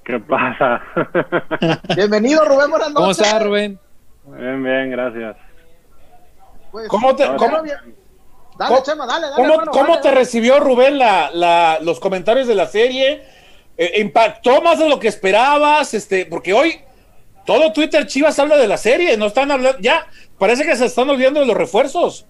¿Qué 0.05 0.19
pasa? 0.19 0.81
Bienvenido, 1.95 2.45
Rubén, 2.45 2.69
buenas 2.69 2.91
noches. 2.91 2.95
¿Cómo 2.95 3.11
está, 3.11 3.39
Rubén? 3.39 3.79
bien, 4.27 4.63
bien, 4.63 4.91
gracias. 4.91 5.37
Pues, 6.71 6.87
¿Cómo 6.87 7.15
te, 7.15 7.25
cómo, 7.35 7.61
bien. 7.63 7.77
Dale, 8.57 8.69
¿Cómo- 8.73 8.83
Chema, 8.83 9.05
dale, 9.05 9.27
dale. 9.27 9.35
cómo- 9.35 9.51
hermano, 9.53 9.71
cómo 9.71 9.87
dale, 9.89 10.01
te 10.01 10.07
dale. 10.09 10.19
recibió 10.19 10.59
Rubén 10.59 10.97
la, 10.97 11.29
la- 11.33 11.79
los 11.81 11.99
comentarios 11.99 12.47
de 12.47 12.55
la 12.55 12.65
serie? 12.67 13.23
Eh, 13.77 13.99
¿Impactó 14.01 14.61
más 14.61 14.79
de 14.79 14.89
lo 14.89 14.99
que 14.99 15.07
esperabas? 15.07 15.93
Este, 15.93 16.25
porque 16.25 16.53
hoy 16.53 16.79
todo 17.45 17.71
Twitter 17.73 18.05
Chivas 18.07 18.37
habla 18.39 18.57
de 18.57 18.67
la 18.67 18.77
serie, 18.77 19.15
no 19.17 19.27
están 19.27 19.51
hablando, 19.51 19.77
ya, 19.79 20.07
parece 20.39 20.65
que 20.65 20.75
se 20.75 20.85
están 20.85 21.09
olvidando 21.09 21.39
de 21.39 21.45
los 21.45 21.55
refuerzos. 21.55 22.25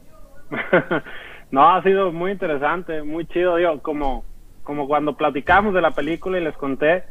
no, 1.51 1.73
ha 1.75 1.81
sido 1.83 2.11
muy 2.11 2.31
interesante, 2.31 3.01
muy 3.03 3.25
chido, 3.27 3.55
digo, 3.55 3.81
como, 3.81 4.23
como 4.63 4.87
cuando 4.87 5.15
platicamos 5.15 5.73
de 5.73 5.81
la 5.81 5.91
película 5.91 6.37
y 6.37 6.43
les 6.43 6.55
conté, 6.57 7.03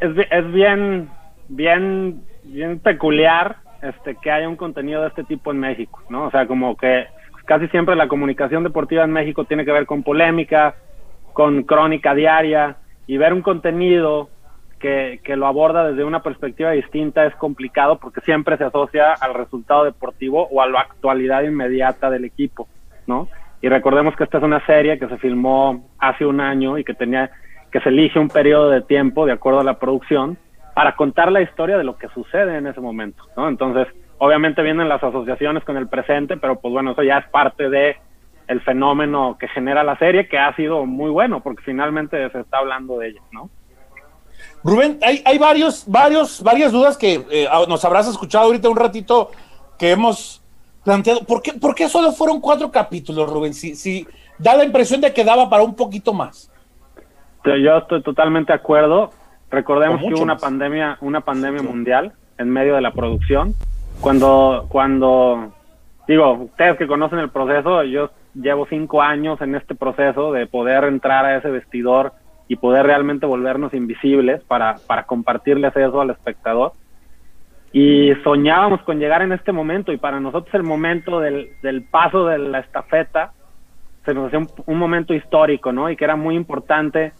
es, 0.00 0.10
es 0.30 0.52
bien, 0.52 1.08
bien, 1.48 2.22
bien 2.42 2.78
peculiar 2.80 3.56
este 3.82 4.16
que 4.16 4.30
haya 4.30 4.48
un 4.48 4.56
contenido 4.56 5.02
de 5.02 5.08
este 5.08 5.24
tipo 5.24 5.50
en 5.52 5.58
México, 5.60 6.02
¿no? 6.08 6.26
O 6.26 6.30
sea, 6.30 6.46
como 6.46 6.76
que 6.76 7.06
casi 7.44 7.68
siempre 7.68 7.96
la 7.96 8.08
comunicación 8.08 8.62
deportiva 8.62 9.04
en 9.04 9.12
México 9.12 9.44
tiene 9.44 9.64
que 9.64 9.72
ver 9.72 9.86
con 9.86 10.02
polémica, 10.02 10.74
con 11.32 11.62
crónica 11.64 12.14
diaria, 12.14 12.76
y 13.06 13.16
ver 13.16 13.32
un 13.32 13.42
contenido 13.42 14.28
que, 14.78 15.20
lo 15.36 15.46
aborda 15.46 15.88
desde 15.88 16.04
una 16.04 16.22
perspectiva 16.22 16.72
distinta 16.72 17.24
es 17.24 17.34
complicado 17.36 17.98
porque 17.98 18.20
siempre 18.22 18.56
se 18.56 18.64
asocia 18.64 19.12
al 19.12 19.34
resultado 19.34 19.84
deportivo 19.84 20.48
o 20.50 20.60
a 20.60 20.66
la 20.66 20.80
actualidad 20.80 21.42
inmediata 21.42 22.10
del 22.10 22.24
equipo, 22.24 22.68
¿no? 23.06 23.28
Y 23.60 23.68
recordemos 23.68 24.16
que 24.16 24.24
esta 24.24 24.38
es 24.38 24.44
una 24.44 24.64
serie 24.66 24.98
que 24.98 25.06
se 25.06 25.18
filmó 25.18 25.88
hace 25.98 26.26
un 26.26 26.40
año 26.40 26.78
y 26.78 26.84
que 26.84 26.94
tenía 26.94 27.30
que 27.70 27.80
se 27.80 27.88
elige 27.88 28.18
un 28.18 28.28
periodo 28.28 28.70
de 28.70 28.82
tiempo 28.82 29.24
de 29.24 29.32
acuerdo 29.32 29.60
a 29.60 29.64
la 29.64 29.78
producción 29.78 30.36
para 30.74 30.94
contar 30.96 31.30
la 31.30 31.40
historia 31.40 31.78
de 31.78 31.84
lo 31.84 31.96
que 31.96 32.08
sucede 32.08 32.58
en 32.58 32.66
ese 32.66 32.80
momento, 32.80 33.22
¿no? 33.36 33.48
Entonces, 33.48 33.86
obviamente 34.24 34.62
vienen 34.62 34.88
las 34.88 35.02
asociaciones 35.02 35.64
con 35.64 35.76
el 35.76 35.88
presente, 35.88 36.36
pero 36.36 36.60
pues 36.60 36.70
bueno, 36.70 36.92
eso 36.92 37.02
ya 37.02 37.18
es 37.18 37.26
parte 37.30 37.68
de 37.68 37.96
el 38.46 38.60
fenómeno 38.60 39.36
que 39.36 39.48
genera 39.48 39.82
la 39.82 39.98
serie, 39.98 40.28
que 40.28 40.38
ha 40.38 40.54
sido 40.54 40.86
muy 40.86 41.10
bueno, 41.10 41.40
porque 41.42 41.64
finalmente 41.64 42.30
se 42.30 42.38
está 42.38 42.58
hablando 42.58 42.98
de 42.98 43.08
ella, 43.08 43.20
¿no? 43.32 43.50
Rubén, 44.62 45.00
hay, 45.02 45.22
hay 45.24 45.38
varios, 45.38 45.84
varios, 45.88 46.40
varias 46.40 46.70
dudas 46.70 46.96
que 46.96 47.24
eh, 47.32 47.48
nos 47.68 47.84
habrás 47.84 48.06
escuchado 48.06 48.44
ahorita 48.44 48.68
un 48.68 48.76
ratito 48.76 49.32
que 49.76 49.90
hemos 49.90 50.40
planteado. 50.84 51.24
¿Por 51.24 51.42
qué, 51.42 51.54
por 51.54 51.74
qué 51.74 51.88
solo 51.88 52.12
fueron 52.12 52.40
cuatro 52.40 52.70
capítulos, 52.70 53.28
Rubén? 53.28 53.54
Si, 53.54 53.74
si 53.74 54.06
da 54.38 54.54
la 54.54 54.62
impresión 54.64 55.00
de 55.00 55.12
que 55.12 55.24
daba 55.24 55.50
para 55.50 55.64
un 55.64 55.74
poquito 55.74 56.12
más. 56.12 56.48
Yo- 57.44 57.78
estoy 57.78 58.02
totalmente 58.04 58.52
de 58.52 58.58
acuerdo. 58.60 59.10
Recordemos 59.50 60.00
que 60.00 60.14
hubo 60.14 60.22
una 60.22 60.34
más. 60.34 60.42
pandemia, 60.42 60.96
una 61.00 61.22
pandemia 61.22 61.62
mundial 61.62 62.12
en 62.38 62.50
medio 62.50 62.76
de 62.76 62.82
la 62.82 62.92
producción. 62.92 63.54
Cuando, 64.00 64.66
cuando, 64.68 65.52
digo, 66.08 66.32
ustedes 66.32 66.76
que 66.76 66.86
conocen 66.86 67.20
el 67.20 67.30
proceso, 67.30 67.82
yo 67.84 68.10
llevo 68.34 68.66
cinco 68.66 69.02
años 69.02 69.40
en 69.40 69.54
este 69.54 69.74
proceso 69.74 70.32
de 70.32 70.46
poder 70.46 70.84
entrar 70.84 71.24
a 71.24 71.36
ese 71.36 71.50
vestidor 71.50 72.12
y 72.48 72.56
poder 72.56 72.86
realmente 72.86 73.26
volvernos 73.26 73.74
invisibles 73.74 74.42
para, 74.44 74.76
para 74.86 75.04
compartirles 75.04 75.76
eso 75.76 76.00
al 76.00 76.10
espectador. 76.10 76.72
Y 77.72 78.12
soñábamos 78.22 78.82
con 78.82 78.98
llegar 78.98 79.22
en 79.22 79.32
este 79.32 79.52
momento 79.52 79.92
y 79.92 79.96
para 79.96 80.20
nosotros 80.20 80.54
el 80.54 80.62
momento 80.62 81.20
del, 81.20 81.50
del 81.62 81.82
paso 81.84 82.26
de 82.26 82.38
la 82.38 82.58
estafeta 82.58 83.32
se 84.04 84.12
nos 84.12 84.26
hacía 84.26 84.40
un, 84.40 84.48
un 84.66 84.78
momento 84.78 85.14
histórico, 85.14 85.72
¿no? 85.72 85.88
Y 85.88 85.96
que 85.96 86.04
era 86.04 86.16
muy 86.16 86.34
importante 86.34 87.12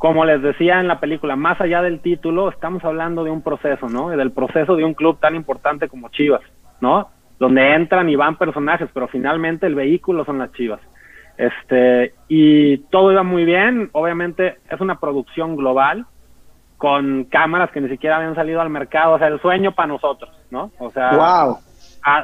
como 0.00 0.24
les 0.24 0.40
decía 0.40 0.80
en 0.80 0.88
la 0.88 0.98
película, 0.98 1.36
más 1.36 1.60
allá 1.60 1.82
del 1.82 2.00
título, 2.00 2.48
estamos 2.48 2.82
hablando 2.86 3.22
de 3.22 3.30
un 3.30 3.42
proceso, 3.42 3.86
¿no? 3.90 4.08
Del 4.08 4.32
proceso 4.32 4.74
de 4.74 4.82
un 4.82 4.94
club 4.94 5.20
tan 5.20 5.34
importante 5.34 5.90
como 5.90 6.08
Chivas, 6.08 6.40
¿no? 6.80 7.10
Donde 7.38 7.74
entran 7.74 8.08
y 8.08 8.16
van 8.16 8.36
personajes, 8.36 8.88
pero 8.94 9.08
finalmente 9.08 9.66
el 9.66 9.74
vehículo 9.74 10.24
son 10.24 10.38
las 10.38 10.52
Chivas. 10.52 10.80
Este, 11.36 12.14
y 12.28 12.78
todo 12.88 13.12
iba 13.12 13.22
muy 13.24 13.44
bien, 13.44 13.90
obviamente 13.92 14.56
es 14.70 14.80
una 14.80 14.98
producción 14.98 15.54
global 15.54 16.06
con 16.78 17.24
cámaras 17.24 17.70
que 17.70 17.82
ni 17.82 17.90
siquiera 17.90 18.16
habían 18.16 18.34
salido 18.34 18.62
al 18.62 18.70
mercado, 18.70 19.16
o 19.16 19.18
sea, 19.18 19.28
el 19.28 19.38
sueño 19.42 19.72
para 19.72 19.88
nosotros, 19.88 20.30
¿no? 20.50 20.70
O 20.78 20.90
sea, 20.90 21.10
Wow. 21.12 21.58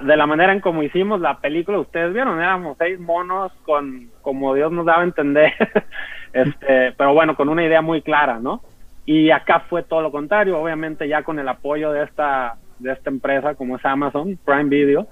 de 0.02 0.16
la 0.16 0.24
manera 0.26 0.54
en 0.54 0.60
como 0.60 0.82
hicimos 0.82 1.20
la 1.20 1.40
película, 1.40 1.78
ustedes 1.78 2.14
vieron, 2.14 2.40
éramos 2.40 2.78
seis 2.78 2.98
monos 2.98 3.52
con 3.66 4.08
como 4.22 4.54
Dios 4.54 4.72
nos 4.72 4.86
daba 4.86 5.02
a 5.02 5.04
entender, 5.04 5.52
este, 6.36 6.92
pero 6.96 7.14
bueno, 7.14 7.34
con 7.36 7.48
una 7.48 7.64
idea 7.64 7.80
muy 7.80 8.02
clara, 8.02 8.38
¿no? 8.38 8.60
Y 9.04 9.30
acá 9.30 9.60
fue 9.68 9.82
todo 9.82 10.02
lo 10.02 10.10
contrario, 10.10 10.60
obviamente 10.60 11.08
ya 11.08 11.22
con 11.22 11.38
el 11.38 11.48
apoyo 11.48 11.92
de 11.92 12.04
esta 12.04 12.56
de 12.78 12.92
esta 12.92 13.08
empresa 13.08 13.54
como 13.54 13.76
es 13.76 13.84
Amazon 13.86 14.38
Prime 14.44 14.64
Video 14.64 15.06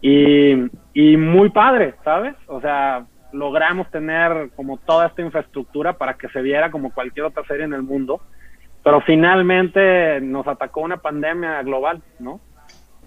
y, 0.00 1.16
muy 1.16 1.48
padre, 1.50 1.94
¿sabes? 2.04 2.34
O 2.46 2.60
sea, 2.60 3.06
logramos 3.32 3.90
tener 3.90 4.50
como 4.54 4.76
toda 4.76 5.06
esta 5.06 5.22
infraestructura 5.22 5.94
para 5.94 6.14
que 6.14 6.28
se 6.28 6.42
viera 6.42 6.70
como 6.70 6.92
cualquier 6.92 7.26
otra 7.26 7.42
serie 7.44 7.64
en 7.64 7.72
el 7.72 7.82
mundo, 7.82 8.20
pero 8.82 9.00
finalmente 9.00 10.20
nos 10.20 10.46
atacó 10.46 10.82
una 10.82 10.98
pandemia 10.98 11.62
global, 11.62 12.02
¿no? 12.18 12.40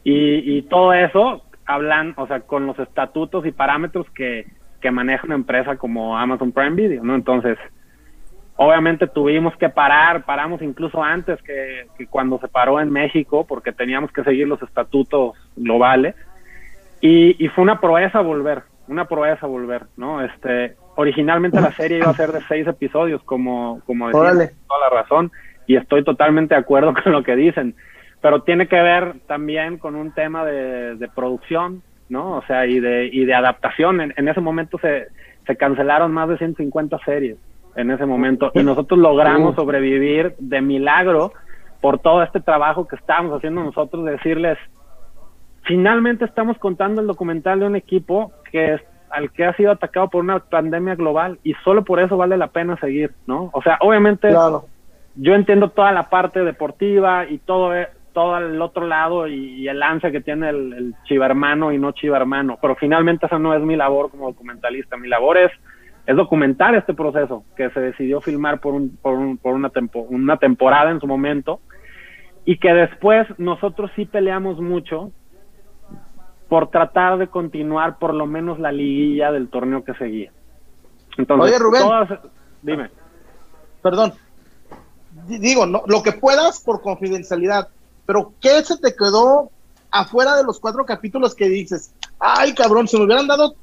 Y, 0.04 0.58
y 0.58 0.64
todo 0.64 0.94
eso 0.94 1.44
hablan, 1.66 2.14
o 2.18 2.26
sea, 2.26 2.40
con 2.40 2.66
los 2.66 2.80
estatutos 2.80 3.46
y 3.46 3.52
parámetros 3.52 4.10
que, 4.12 4.48
que 4.82 4.92
maneja 4.92 5.26
una 5.26 5.36
empresa 5.36 5.78
como 5.78 6.18
Amazon 6.18 6.52
Prime 6.52 6.76
Video, 6.76 7.04
¿no? 7.04 7.16
Entonces, 7.16 7.58
obviamente 8.56 9.08
tuvimos 9.08 9.56
que 9.58 9.70
parar, 9.70 10.24
paramos 10.26 10.62
incluso 10.62 11.04
antes 11.04 11.42
que, 11.44 11.88
que 11.98 12.08
cuando 12.08 12.40
se 12.40 12.48
paró 12.48 12.80
en 12.82 12.92
México, 12.92 13.46
porque 13.48 13.72
teníamos 13.72 14.12
que 14.12 14.24
seguir 14.24 14.48
los 14.48 14.62
estatutos 14.62 15.36
globales. 15.56 16.16
Y, 17.00 17.44
y 17.44 17.48
fue 17.50 17.64
una 17.64 17.80
proeza 17.80 18.22
volver, 18.22 18.64
una 18.88 19.06
proeza 19.06 19.46
volver, 19.46 19.84
¿no? 19.98 20.24
Este, 20.24 20.76
originalmente 20.96 21.62
la 21.62 21.72
serie 21.74 22.00
iba 22.00 22.10
a 22.10 22.16
ser 22.16 22.32
de 22.32 22.42
seis 22.48 22.66
episodios, 22.66 23.22
como, 23.24 23.82
como 23.86 24.08
decía, 24.08 24.20
Órale. 24.20 24.52
toda 24.68 24.90
la 24.90 25.02
razón, 25.02 25.32
y 25.68 25.76
estoy 25.76 26.04
totalmente 26.04 26.56
de 26.56 26.62
acuerdo 26.62 26.94
con 27.04 27.12
lo 27.12 27.24
que 27.24 27.36
dicen, 27.36 27.76
pero 28.20 28.42
tiene 28.42 28.68
que 28.68 28.82
ver 28.82 29.20
también 29.28 29.78
con 29.78 29.96
un 29.96 30.12
tema 30.12 30.44
de, 30.44 30.96
de 30.96 31.08
producción, 31.08 31.84
¿no? 32.10 32.38
O 32.38 32.42
sea, 32.44 32.66
y 32.66 32.80
de, 32.80 33.08
y 33.12 33.26
de 33.26 33.34
adaptación. 33.34 34.02
En, 34.02 34.14
en 34.18 34.28
ese 34.28 34.42
momento 34.42 34.78
se, 34.80 35.08
se 35.46 35.56
cancelaron 35.56 36.12
más 36.12 36.30
de 36.30 36.38
150 36.38 36.98
series 37.06 37.38
en 37.76 37.92
ese 37.92 38.06
momento 38.06 38.52
y 38.56 38.64
nosotros 38.64 39.00
logramos 39.00 39.56
sobrevivir 39.56 40.36
de 40.40 40.62
milagro 40.62 41.32
por 41.80 42.00
todo 42.00 42.24
este 42.24 42.40
trabajo 42.42 42.88
que 42.88 42.96
estábamos 42.96 43.38
haciendo 43.38 43.64
nosotros, 43.64 44.04
de 44.04 44.14
decirles, 44.14 44.58
finalmente 45.64 46.26
estamos 46.26 46.58
contando 46.58 47.02
el 47.02 47.08
documental 47.08 47.60
de 47.60 47.68
un 47.68 47.76
equipo 47.76 48.32
que 48.52 48.74
es 48.76 48.82
al 49.10 49.32
que 49.32 49.46
ha 49.46 49.54
sido 49.56 49.72
atacado 49.72 50.10
por 50.10 50.24
una 50.24 50.40
pandemia 50.40 50.96
global 50.96 51.40
y 51.44 51.54
solo 51.64 51.84
por 51.84 52.00
eso 52.00 52.18
vale 52.18 52.36
la 52.36 52.48
pena 52.48 52.78
seguir, 52.78 53.12
¿no? 53.26 53.50
O 53.54 53.62
sea, 53.62 53.78
obviamente 53.82 54.30
Claro. 54.30 54.66
yo 55.16 55.34
entiendo 55.34 55.70
toda 55.70 55.92
la 55.92 56.10
parte 56.10 56.44
deportiva 56.44 57.26
y 57.26 57.38
todo 57.38 57.76
e- 57.76 57.90
todo 58.18 58.36
el 58.40 58.60
otro 58.64 58.88
lado 58.88 59.28
y, 59.28 59.36
y 59.62 59.68
el 59.68 59.84
ansia 59.84 60.10
que 60.12 60.22
tiene 60.22 60.50
el, 60.50 60.74
el 60.74 60.96
chivermano 61.04 61.72
y 61.72 61.78
no 61.78 61.92
chivermano, 61.92 62.58
pero 62.60 62.76
finalmente 62.76 63.28
esa 63.28 63.38
no 63.38 63.54
es 63.54 63.62
mi 63.62 63.76
labor 63.76 64.10
como 64.10 64.26
documentalista, 64.26 64.98
mi 64.98 65.08
labor 65.08 65.38
es, 65.38 65.52
es 66.08 66.16
documentar 66.16 66.74
este 66.74 66.96
proceso 66.96 67.44
que 67.56 67.70
se 67.70 67.80
decidió 67.80 68.20
filmar 68.20 68.60
por, 68.60 68.74
un, 68.74 68.98
por, 68.98 69.14
un- 69.20 69.38
por 69.38 69.54
una, 69.54 69.70
tempo- 69.70 70.08
una 70.10 70.38
temporada 70.38 70.90
en 70.90 71.00
su 71.00 71.06
momento 71.06 71.60
y 72.44 72.58
que 72.58 72.74
después 72.74 73.28
nosotros 73.38 73.92
sí 73.96 74.06
peleamos 74.06 74.60
mucho 74.60 75.12
por 76.50 76.72
tratar 76.72 77.20
de 77.20 77.28
continuar 77.28 78.00
por 78.00 78.16
lo 78.16 78.26
menos 78.26 78.58
la 78.58 78.72
liguilla 78.72 79.32
del 79.32 79.48
torneo 79.50 79.84
que 79.84 79.94
seguía. 79.94 80.32
Entonces, 81.20 81.52
Oye, 81.52 81.60
Rubén. 81.64 81.82
todas- 81.84 82.20
dime. 82.64 82.90
Perdón. 83.84 84.14
Digo, 85.28 85.68
no, 85.68 85.84
lo 85.88 86.02
que 86.02 86.14
puedas 86.14 86.64
por 86.64 86.82
confidencialidad, 86.82 87.68
pero 88.08 88.34
¿qué 88.42 88.64
se 88.64 88.78
te 88.78 88.96
quedó 88.96 89.52
afuera 89.92 90.36
de 90.36 90.44
los 90.44 90.60
cuatro 90.60 90.84
capítulos 90.84 91.36
que 91.36 91.48
dices? 91.48 91.92
Ay, 92.18 92.56
cabrón, 92.56 92.88
si 92.88 92.98
me 92.98 93.04
hubieran 93.04 93.28
dado 93.28 93.54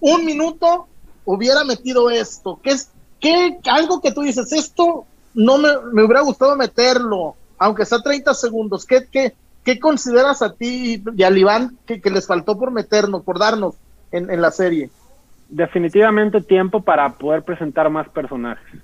un 0.00 0.24
minuto, 0.24 0.86
hubiera 1.26 1.62
metido 1.64 2.08
esto. 2.08 2.58
¿Qué 2.62 2.70
es 2.70 2.90
qué, 3.20 3.58
algo 3.70 4.00
que 4.00 4.12
tú 4.12 4.22
dices? 4.22 4.50
Esto 4.52 5.04
no 5.34 5.58
me, 5.58 5.68
me 5.92 6.04
hubiera 6.04 6.22
gustado 6.22 6.56
meterlo, 6.56 7.36
aunque 7.58 7.84
sea 7.84 7.98
30 7.98 8.32
segundos. 8.32 8.86
¿Qué, 8.86 9.06
qué, 9.12 9.34
qué 9.62 9.78
consideras 9.78 10.40
a 10.40 10.54
ti 10.54 11.02
y 11.14 11.22
a 11.22 11.30
Iván 11.30 11.76
que, 11.84 12.00
que 12.00 12.10
les 12.10 12.26
faltó 12.26 12.58
por 12.58 12.70
meternos, 12.70 13.22
por 13.22 13.38
darnos? 13.38 13.74
en, 14.12 14.30
en 14.30 14.40
la 14.40 14.50
serie? 14.50 14.90
Definitivamente 15.48 16.40
tiempo 16.40 16.82
para 16.82 17.08
poder 17.14 17.42
presentar 17.42 17.90
más 17.90 18.08
personajes. 18.10 18.80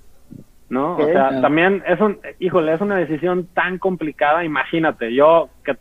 ¿No? 0.69 0.95
O 0.97 1.05
sea, 1.13 1.29
también 1.41 1.83
es 1.87 1.99
un, 1.99 2.19
híjole, 2.39 2.73
es 2.73 2.81
una 2.81 2.95
decisión 2.97 3.47
tan 3.53 3.77
complicada, 3.79 4.43
imagínate, 4.45 5.13
yo 5.13 5.49
que 5.63 5.71
o 5.71 5.77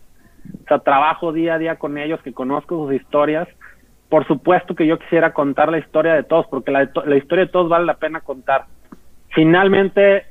sea, 0.67 0.79
trabajo 0.79 1.33
día 1.33 1.55
a 1.55 1.59
día 1.59 1.77
con 1.77 1.99
ellos, 1.99 2.21
que 2.23 2.33
conozco 2.33 2.87
sus 2.87 2.95
historias, 2.95 3.47
por 4.09 4.27
supuesto 4.27 4.75
que 4.75 4.87
yo 4.87 4.99
quisiera 4.99 5.35
contar 5.35 5.71
la 5.71 5.79
historia 5.79 6.15
de 6.15 6.23
todos, 6.23 6.47
porque 6.47 6.71
la, 6.71 6.81
de 6.81 6.87
to- 6.89 7.05
la 7.05 7.17
historia 7.17 7.45
de 7.45 7.51
todos 7.51 7.69
vale 7.69 7.85
la 7.85 7.99
pena 7.99 8.21
contar. 8.23 8.65
Finalmente 9.31 10.25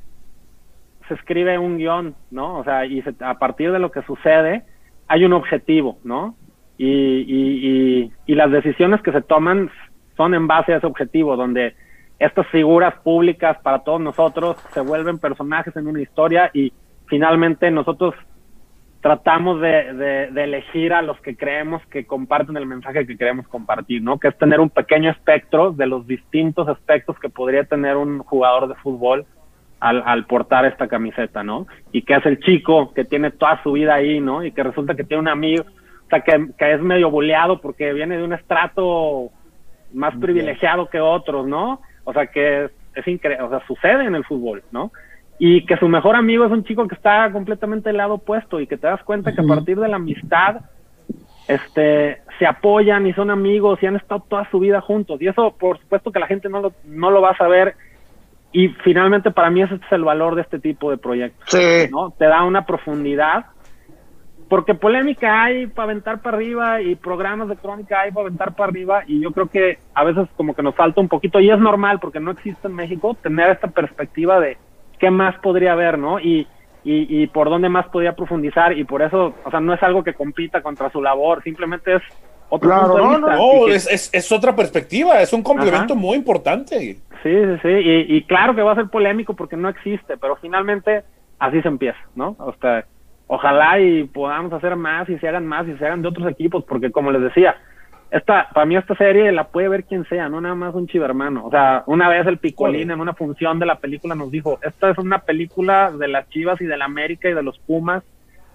se 1.07 1.13
escribe 1.13 1.57
un 1.59 1.77
guion, 1.77 2.15
¿no? 2.31 2.57
O 2.57 2.63
sea, 2.63 2.85
y 2.85 3.01
se- 3.03 3.13
a 3.19 3.35
partir 3.35 3.71
de 3.71 3.79
lo 3.79 3.91
que 3.91 4.01
sucede 4.03 4.63
hay 5.07 5.23
un 5.23 5.33
objetivo, 5.33 5.99
¿no? 6.03 6.35
Y, 6.77 6.85
y, 6.87 7.67
y, 8.07 8.11
y 8.25 8.35
las 8.35 8.51
decisiones 8.51 9.01
que 9.01 9.11
se 9.11 9.21
toman 9.21 9.69
son 10.15 10.33
en 10.33 10.47
base 10.47 10.73
a 10.73 10.77
ese 10.77 10.87
objetivo, 10.87 11.35
donde 11.35 11.75
estas 12.19 12.47
figuras 12.47 12.95
públicas 13.01 13.57
para 13.61 13.79
todos 13.79 14.01
nosotros 14.01 14.57
se 14.73 14.81
vuelven 14.81 15.19
personajes 15.19 15.75
en 15.75 15.87
una 15.87 16.01
historia 16.01 16.49
y 16.53 16.73
finalmente 17.07 17.69
nosotros 17.71 18.15
tratamos 19.01 19.61
de, 19.61 19.93
de- 19.93 20.31
de 20.31 20.43
elegir 20.43 20.93
a 20.93 21.01
los 21.01 21.19
que 21.21 21.35
creemos 21.37 21.85
que 21.87 22.05
comparten 22.05 22.57
el 22.57 22.65
mensaje 22.65 23.05
que 23.05 23.17
queremos 23.17 23.47
compartir, 23.47 24.01
¿no? 24.01 24.19
Que 24.19 24.29
es 24.29 24.37
tener 24.37 24.59
un 24.59 24.69
pequeño 24.69 25.11
espectro 25.11 25.71
de 25.71 25.85
los 25.85 26.07
distintos 26.07 26.67
aspectos 26.67 27.17
que 27.19 27.29
podría 27.29 27.63
tener 27.63 27.95
un 27.95 28.19
jugador 28.19 28.67
de 28.67 28.75
fútbol 28.75 29.25
al, 29.79 30.01
al 30.05 30.25
portar 30.25 30.65
esta 30.65 30.87
camiseta, 30.87 31.43
¿no? 31.43 31.67
Y 31.91 32.01
que 32.01 32.15
es 32.15 32.25
el 32.25 32.39
chico 32.39 32.91
que 32.93 33.05
tiene 33.05 33.29
toda 33.29 33.61
su 33.61 33.73
vida 33.73 33.93
ahí, 33.93 34.19
¿no? 34.19 34.43
Y 34.43 34.51
que 34.51 34.63
resulta 34.63 34.95
que 34.95 35.03
tiene 35.03 35.21
un 35.21 35.27
amigo, 35.29 35.63
o 35.63 36.09
sea, 36.09 36.21
que, 36.21 36.47
que 36.57 36.73
es 36.73 36.81
medio 36.81 37.11
buleado 37.11 37.61
porque 37.61 37.93
viene 37.93 38.17
de 38.17 38.23
un 38.23 38.33
estrato 38.33 39.29
más 39.93 40.15
privilegiado 40.17 40.89
que 40.89 40.99
otros, 40.99 41.45
¿no? 41.47 41.81
O 42.07 42.13
sea, 42.13 42.27
que 42.27 42.65
es, 42.65 42.71
es 42.95 43.05
increíble, 43.05 43.43
o 43.43 43.49
sea, 43.49 43.59
sucede 43.67 44.05
en 44.05 44.15
el 44.15 44.23
fútbol, 44.23 44.63
¿no? 44.71 44.93
Y 45.37 45.65
que 45.65 45.75
su 45.75 45.89
mejor 45.89 46.15
amigo 46.15 46.45
es 46.45 46.51
un 46.51 46.63
chico 46.63 46.87
que 46.87 46.95
está 46.95 47.29
completamente 47.33 47.89
del 47.89 47.97
lado 47.97 48.13
opuesto 48.13 48.61
y 48.61 48.65
que 48.65 48.77
te 48.77 48.87
das 48.87 49.03
cuenta 49.03 49.35
que 49.35 49.41
a 49.41 49.43
partir 49.43 49.77
de 49.77 49.89
la 49.89 49.97
amistad, 49.97 50.61
este, 51.49 52.21
se 52.39 52.45
apoyan 52.45 53.05
y 53.05 53.13
son 53.13 53.29
amigos 53.29 53.77
y 53.81 53.87
han 53.87 53.97
estado 53.97 54.23
toda 54.29 54.49
su 54.49 54.59
vida 54.59 54.79
juntos. 54.79 55.21
Y 55.21 55.27
eso, 55.27 55.53
por 55.59 55.79
supuesto 55.79 56.13
que 56.13 56.19
la 56.19 56.27
gente 56.27 56.47
no 56.47 56.61
lo, 56.61 56.73
no 56.85 57.11
lo 57.11 57.21
va 57.21 57.31
a 57.31 57.37
saber. 57.37 57.75
Y 58.53 58.69
finalmente 58.69 59.31
para 59.31 59.49
mí 59.49 59.61
ese 59.61 59.75
es 59.75 59.91
el 59.91 60.05
valor 60.05 60.35
de 60.35 60.43
este 60.43 60.59
tipo 60.59 60.89
de 60.89 60.97
proyectos. 60.97 61.49
Sí. 61.49 61.89
¿no? 61.91 62.11
Te 62.11 62.25
da 62.25 62.43
una 62.43 62.65
profundidad. 62.65 63.47
Porque 64.49 64.75
polémica 64.75 65.43
hay 65.43 65.67
para 65.67 65.91
aventar 65.91 66.21
para 66.21 66.37
arriba 66.37 66.81
y 66.81 66.95
programas 66.95 67.49
de 67.49 67.57
crónica 67.57 68.01
hay 68.01 68.11
para 68.11 68.27
aventar 68.27 68.55
para 68.55 68.69
arriba 68.69 69.03
y 69.05 69.19
yo 69.19 69.31
creo 69.31 69.47
que 69.49 69.77
a 69.93 70.03
veces 70.05 70.27
como 70.37 70.53
que 70.55 70.63
nos 70.63 70.75
falta 70.75 71.01
un 71.01 71.09
poquito 71.09 71.39
y 71.39 71.49
es 71.49 71.59
normal 71.59 71.99
porque 71.99 72.19
no 72.21 72.31
existe 72.31 72.67
en 72.67 72.75
México 72.75 73.17
tener 73.21 73.49
esta 73.49 73.67
perspectiva 73.67 74.39
de 74.39 74.57
qué 74.99 75.11
más 75.11 75.35
podría 75.39 75.73
haber, 75.73 75.97
¿no? 75.97 76.19
Y, 76.19 76.47
y, 76.83 77.21
y 77.23 77.27
por 77.27 77.49
dónde 77.49 77.67
más 77.67 77.87
podría 77.89 78.15
profundizar 78.15 78.77
y 78.77 78.85
por 78.85 79.01
eso, 79.01 79.35
o 79.43 79.51
sea, 79.51 79.59
no 79.59 79.73
es 79.73 79.83
algo 79.83 80.03
que 80.03 80.13
compita 80.13 80.61
contra 80.61 80.89
su 80.91 81.01
labor, 81.01 81.43
simplemente 81.43 81.95
es 81.95 82.01
otro 82.49 82.69
Claro, 82.69 82.93
punto 82.93 82.97
de 82.97 83.03
no, 83.03 83.09
vista. 83.17 83.35
No, 83.35 83.53
Y 83.53 83.65
que- 83.65 83.75
es, 83.75 83.91
es, 83.91 84.13
es 84.13 84.31
otra 84.31 84.55
perspectiva, 84.55 85.21
es 85.21 85.33
un 85.33 85.43
complemento 85.43 85.93
Ajá. 85.93 86.01
muy 86.01 86.15
importante. 86.17 86.79
Sí, 86.79 86.99
sí, 87.23 87.59
sí. 87.61 87.67
Y, 87.67 88.15
y 88.15 88.23
claro 88.23 88.55
que 88.55 88.61
va 88.61 88.71
a 88.71 88.75
ser 88.75 88.87
polémico 88.87 89.35
porque 89.35 89.57
no 89.57 89.67
existe, 89.67 90.15
pero 90.17 90.37
finalmente 90.37 91.03
así 91.39 91.61
se 91.61 91.67
empieza, 91.67 91.99
¿no? 92.15 92.35
O 92.39 92.53
sea, 92.61 92.85
ojalá 93.27 93.79
y 93.79 94.05
podamos 94.05 94.51
hacer 94.53 94.75
más 94.75 95.07
y 95.09 95.17
se 95.19 95.27
hagan 95.27 95.45
más 95.45 95.67
y 95.67 95.77
se 95.77 95.85
hagan 95.85 96.01
de 96.01 96.07
otros 96.07 96.29
equipos, 96.29 96.63
porque 96.63 96.91
como 96.91 97.11
les 97.11 97.21
decía, 97.21 97.55
esta, 98.09 98.49
para 98.53 98.65
mí 98.65 98.75
esta 98.77 98.95
serie 98.95 99.31
la 99.31 99.47
puede 99.49 99.67
ver 99.67 99.83
quien 99.83 100.05
sea, 100.05 100.29
no 100.29 100.39
nada 100.39 100.55
más 100.55 100.73
un 100.73 100.87
chivermano. 100.87 101.45
O 101.45 101.51
sea, 101.51 101.83
una 101.87 102.07
vez 102.07 102.25
el 102.25 102.37
Picolín 102.37 102.91
en 102.91 103.01
una 103.01 103.13
función 103.13 103.59
de 103.59 103.65
la 103.65 103.75
película 103.75 104.15
nos 104.15 104.31
dijo, 104.31 104.59
esta 104.63 104.89
es 104.89 104.97
una 104.97 105.19
película 105.19 105.91
de 105.91 106.07
las 106.07 106.29
Chivas 106.29 106.61
y 106.61 106.65
de 106.65 106.77
la 106.77 106.85
América 106.85 107.29
y 107.29 107.33
de 107.33 107.43
los 107.43 107.59
Pumas, 107.59 108.03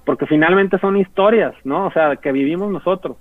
porque 0.04 0.26
finalmente 0.26 0.78
son 0.78 0.96
historias, 0.96 1.54
¿no? 1.64 1.86
O 1.86 1.92
sea, 1.92 2.16
que 2.16 2.32
vivimos 2.32 2.70
nosotros. 2.70 3.18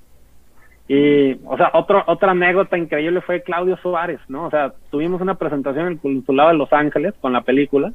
Y, 0.87 1.33
o 1.45 1.57
sea, 1.57 1.71
otro, 1.73 2.03
otra 2.07 2.31
anécdota 2.31 2.77
increíble 2.77 3.21
fue 3.21 3.43
Claudio 3.43 3.77
Suárez, 3.77 4.19
¿no? 4.27 4.45
O 4.45 4.49
sea, 4.49 4.73
tuvimos 4.89 5.21
una 5.21 5.35
presentación 5.35 5.85
en 5.87 5.93
el 5.93 5.99
consulado 5.99 6.49
de 6.49 6.55
Los 6.55 6.71
Ángeles 6.73 7.13
con 7.21 7.33
la 7.33 7.41
película 7.41 7.93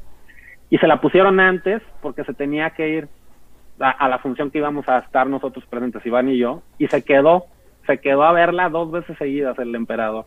y 0.71 0.79
se 0.79 0.87
la 0.87 1.01
pusieron 1.01 1.41
antes 1.41 1.83
porque 2.01 2.25
se 2.25 2.35
tenía 2.35 2.71
que 2.71 2.89
ir 2.89 3.09
a, 3.81 3.91
a 3.91 4.09
la 4.09 4.19
función 4.19 4.51
que 4.51 4.59
íbamos 4.59 4.89
a 4.89 4.99
estar 4.99 5.27
nosotros 5.27 5.65
presentes, 5.69 6.05
Iván 6.07 6.29
y 6.29 6.39
yo, 6.39 6.63
y 6.79 6.87
se 6.89 7.03
quedó, 7.05 7.47
se 7.87 7.99
quedó 7.99 8.25
a 8.25 8.33
verla 8.33 8.69
dos 8.69 8.91
veces 8.91 9.17
seguidas 9.19 9.59
el 9.59 9.75
emperador, 9.75 10.27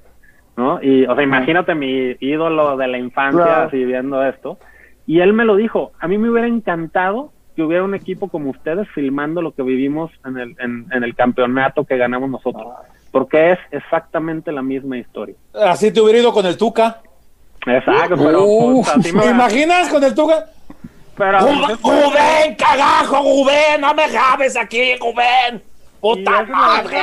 ¿no? 0.57 0.81
Y, 0.83 1.05
o 1.05 1.15
sea, 1.15 1.23
imagínate 1.23 1.75
mi 1.75 2.15
ídolo 2.19 2.77
de 2.77 2.87
la 2.87 2.97
infancia 2.97 3.43
Claro. 3.43 3.67
así 3.67 3.83
viendo 3.85 4.23
esto. 4.25 4.57
Y 5.05 5.21
él 5.21 5.33
me 5.33 5.45
lo 5.45 5.55
dijo, 5.55 5.91
a 5.99 6.07
mí 6.07 6.17
me 6.17 6.29
hubiera 6.29 6.47
encantado 6.47 7.31
que 7.55 7.63
hubiera 7.63 7.83
un 7.83 7.95
equipo 7.95 8.29
como 8.29 8.51
ustedes 8.51 8.87
filmando 8.89 9.41
lo 9.41 9.51
que 9.53 9.63
vivimos 9.63 10.11
en 10.25 10.37
el, 10.37 10.55
en, 10.59 10.85
en 10.91 11.03
el 11.03 11.15
campeonato 11.15 11.83
que 11.83 11.97
ganamos 11.97 12.29
nosotros, 12.29 12.67
porque 13.11 13.51
es 13.53 13.59
exactamente 13.71 14.51
la 14.51 14.61
misma 14.61 14.97
historia. 14.97 15.35
Así 15.53 15.91
te 15.91 15.99
hubiera 15.99 16.19
ido 16.19 16.31
con 16.31 16.45
el 16.45 16.55
Tuca. 16.57 17.01
Exacto, 17.65 18.15
pero 18.17 18.43
Uh, 18.45 18.83
pues, 18.83 19.03
¿Te 19.03 19.09
imaginas 19.29 19.89
con 19.89 20.01
el 20.03 20.15
Tuca? 20.15 20.45
Pero- 21.19 21.39
Gubén, 21.81 22.55
cagajo, 22.57 23.21
no 23.79 23.93
me 23.93 24.09
grabes 24.09 24.57
aquí. 24.57 24.93
Y 24.93 24.97
Puta 26.01 26.41
es 26.41 26.49
la- 26.49 26.55
madre. 26.55 26.97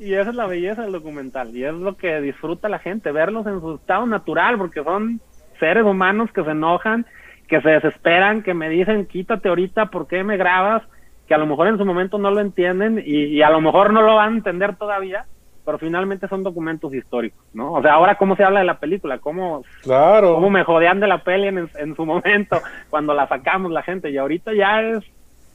Y 0.00 0.14
esa 0.14 0.30
es 0.30 0.36
la 0.36 0.46
belleza 0.46 0.82
del 0.82 0.92
documental. 0.92 1.54
Y 1.54 1.64
es 1.64 1.74
lo 1.74 1.96
que 1.96 2.20
disfruta 2.20 2.68
la 2.68 2.78
gente, 2.78 3.10
verlos 3.10 3.46
en 3.46 3.60
su 3.60 3.74
estado 3.74 4.06
natural, 4.06 4.56
porque 4.56 4.82
son 4.84 5.20
seres 5.58 5.84
humanos 5.84 6.30
que 6.32 6.44
se 6.44 6.50
enojan, 6.50 7.04
que 7.48 7.60
se 7.60 7.70
desesperan, 7.70 8.42
que 8.42 8.54
me 8.54 8.68
dicen, 8.68 9.06
quítate 9.06 9.48
ahorita, 9.48 9.86
¿por 9.86 10.06
qué 10.06 10.22
me 10.22 10.36
grabas? 10.36 10.82
Que 11.26 11.34
a 11.34 11.38
lo 11.38 11.46
mejor 11.46 11.66
en 11.68 11.78
su 11.78 11.84
momento 11.84 12.18
no 12.18 12.30
lo 12.30 12.40
entienden 12.40 13.02
y, 13.04 13.24
y 13.24 13.42
a 13.42 13.50
lo 13.50 13.60
mejor 13.60 13.92
no 13.92 14.02
lo 14.02 14.14
van 14.14 14.32
a 14.34 14.36
entender 14.36 14.76
todavía, 14.76 15.26
pero 15.68 15.78
finalmente 15.78 16.26
son 16.28 16.42
documentos 16.42 16.94
históricos, 16.94 17.44
¿no? 17.52 17.74
O 17.74 17.82
sea, 17.82 17.92
ahora 17.92 18.16
cómo 18.16 18.36
se 18.36 18.42
habla 18.42 18.60
de 18.60 18.64
la 18.64 18.78
película, 18.78 19.18
cómo, 19.18 19.64
Claro. 19.82 20.36
cómo 20.36 20.48
me 20.48 20.64
jodean 20.64 20.98
de 20.98 21.06
la 21.06 21.22
peli 21.22 21.48
en, 21.48 21.68
en 21.78 21.94
su 21.94 22.06
momento, 22.06 22.58
cuando 22.88 23.12
la 23.12 23.28
sacamos 23.28 23.70
la 23.70 23.82
gente, 23.82 24.08
y 24.10 24.16
ahorita 24.16 24.54
ya 24.54 24.80
es, 24.80 25.04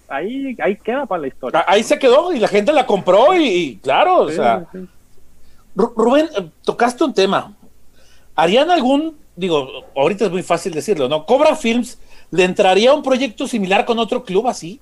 ahí, 0.07 0.55
ahí 0.61 0.75
queda 0.75 1.07
para 1.07 1.21
la 1.23 1.27
historia. 1.29 1.61
Ah, 1.61 1.65
Ahí 1.73 1.81
se 1.81 1.97
quedó 1.97 2.31
y 2.31 2.37
la 2.37 2.47
gente 2.47 2.71
la 2.73 2.85
compró 2.85 3.33
y, 3.33 3.43
y 3.47 3.75
claro, 3.77 4.17
o 4.19 4.29
sea. 4.29 4.67
sí. 4.71 4.87
Rubén, 5.75 6.27
eh, 6.37 6.47
tocaste 6.63 7.03
un 7.03 7.15
tema. 7.15 7.51
¿Harían 8.35 8.69
algún, 8.69 9.17
digo, 9.35 9.67
ahorita 9.95 10.25
es 10.25 10.31
muy 10.31 10.43
fácil 10.43 10.75
decirlo, 10.75 11.09
¿no? 11.09 11.25
Cobra 11.25 11.55
Films, 11.55 11.97
¿le 12.29 12.43
entraría 12.43 12.93
un 12.93 13.01
proyecto 13.01 13.47
similar 13.47 13.83
con 13.83 13.97
otro 13.97 14.23
club 14.23 14.47
así? 14.47 14.79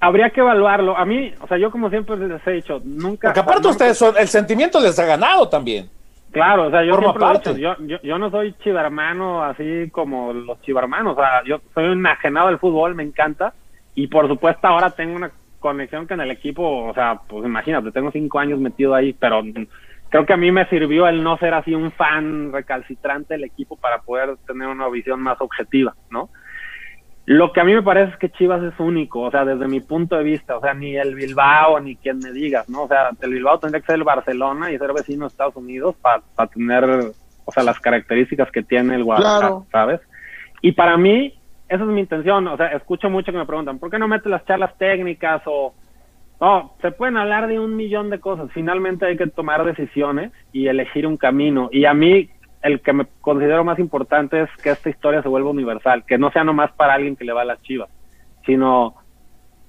Habría 0.00 0.30
que 0.30 0.40
evaluarlo. 0.40 0.96
A 0.96 1.04
mí, 1.04 1.32
o 1.40 1.46
sea, 1.46 1.56
yo 1.58 1.70
como 1.70 1.88
siempre 1.90 2.16
les 2.16 2.46
he 2.46 2.52
dicho, 2.52 2.80
nunca... 2.84 3.28
Porque 3.28 3.40
aparte 3.40 3.68
ustedes 3.68 3.96
son, 3.96 4.14
el 4.18 4.28
sentimiento 4.28 4.80
les 4.80 4.98
ha 4.98 5.04
ganado 5.04 5.48
también. 5.48 5.88
Claro, 6.32 6.66
o 6.66 6.70
sea, 6.70 6.84
yo 6.84 6.94
Forma 6.94 7.12
siempre 7.12 7.20
lo 7.20 7.30
he 7.30 7.32
parte. 7.32 7.54
dicho, 7.54 7.76
yo, 7.78 7.86
yo, 7.86 8.02
yo 8.02 8.18
no 8.18 8.30
soy 8.30 8.52
chivermano 8.62 9.42
así 9.42 9.88
como 9.90 10.34
los 10.34 10.60
chivermanos, 10.60 11.16
o 11.16 11.20
sea, 11.20 11.42
yo 11.44 11.60
soy 11.72 11.86
un 11.86 12.06
ajenado 12.06 12.48
del 12.48 12.58
fútbol, 12.58 12.94
me 12.94 13.04
encanta, 13.04 13.54
y 13.94 14.08
por 14.08 14.28
supuesto 14.28 14.66
ahora 14.66 14.90
tengo 14.90 15.16
una 15.16 15.30
conexión 15.60 16.06
con 16.06 16.20
el 16.20 16.30
equipo, 16.30 16.88
o 16.88 16.92
sea, 16.92 17.20
pues 17.26 17.46
imagínate, 17.46 17.90
tengo 17.90 18.10
cinco 18.10 18.38
años 18.38 18.60
metido 18.60 18.94
ahí, 18.94 19.14
pero 19.14 19.42
creo 20.10 20.26
que 20.26 20.32
a 20.34 20.36
mí 20.36 20.52
me 20.52 20.66
sirvió 20.66 21.08
el 21.08 21.22
no 21.22 21.38
ser 21.38 21.54
así 21.54 21.74
un 21.74 21.90
fan 21.90 22.52
recalcitrante 22.52 23.34
del 23.34 23.44
equipo 23.44 23.76
para 23.76 24.02
poder 24.02 24.36
tener 24.46 24.68
una 24.68 24.88
visión 24.88 25.20
más 25.20 25.40
objetiva, 25.40 25.94
¿no? 26.10 26.28
Lo 27.26 27.52
que 27.52 27.60
a 27.60 27.64
mí 27.64 27.74
me 27.74 27.82
parece 27.82 28.12
es 28.12 28.18
que 28.18 28.30
Chivas 28.30 28.62
es 28.62 28.78
único, 28.78 29.22
o 29.22 29.30
sea, 29.32 29.44
desde 29.44 29.66
mi 29.66 29.80
punto 29.80 30.16
de 30.16 30.22
vista, 30.22 30.56
o 30.56 30.60
sea, 30.60 30.74
ni 30.74 30.96
el 30.96 31.16
Bilbao 31.16 31.80
ni 31.80 31.96
quien 31.96 32.20
me 32.20 32.30
digas, 32.30 32.68
¿no? 32.68 32.84
O 32.84 32.88
sea, 32.88 33.10
el 33.20 33.30
Bilbao 33.32 33.58
tendría 33.58 33.80
que 33.80 33.86
ser 33.86 33.96
el 33.96 34.04
Barcelona 34.04 34.70
y 34.70 34.78
ser 34.78 34.92
vecino 34.92 35.24
de 35.24 35.28
Estados 35.28 35.56
Unidos 35.56 35.96
para 36.00 36.22
tener, 36.46 36.84
o 37.44 37.52
sea, 37.52 37.64
las 37.64 37.80
características 37.80 38.52
que 38.52 38.62
tiene 38.62 38.94
el 38.94 39.02
Guadalajara, 39.02 39.40
Claro. 39.48 39.66
¿sabes? 39.72 40.00
Y 40.62 40.70
para 40.72 40.96
mí, 40.96 41.34
esa 41.68 41.82
es 41.82 41.88
mi 41.88 42.00
intención, 42.00 42.46
o 42.46 42.56
sea, 42.56 42.68
escucho 42.68 43.10
mucho 43.10 43.32
que 43.32 43.38
me 43.38 43.46
preguntan, 43.46 43.80
¿por 43.80 43.90
qué 43.90 43.98
no 43.98 44.06
metes 44.06 44.30
las 44.30 44.44
charlas 44.46 44.78
técnicas 44.78 45.42
o... 45.46 45.74
No, 46.40 46.74
se 46.82 46.92
pueden 46.92 47.16
hablar 47.16 47.48
de 47.48 47.58
un 47.58 47.74
millón 47.74 48.08
de 48.08 48.20
cosas, 48.20 48.50
finalmente 48.52 49.04
hay 49.04 49.16
que 49.16 49.26
tomar 49.26 49.64
decisiones 49.64 50.30
y 50.52 50.68
elegir 50.68 51.06
un 51.06 51.16
camino, 51.16 51.70
y 51.72 51.86
a 51.86 51.94
mí 51.94 52.28
el 52.62 52.80
que 52.80 52.92
me 52.92 53.06
considero 53.20 53.64
más 53.64 53.78
importante 53.78 54.42
es 54.42 54.50
que 54.62 54.70
esta 54.70 54.90
historia 54.90 55.22
se 55.22 55.28
vuelva 55.28 55.50
universal, 55.50 56.04
que 56.06 56.18
no 56.18 56.30
sea 56.30 56.44
nomás 56.44 56.72
para 56.72 56.94
alguien 56.94 57.16
que 57.16 57.24
le 57.24 57.32
va 57.32 57.42
a 57.42 57.46
las 57.46 57.62
chivas, 57.62 57.88
sino 58.44 58.94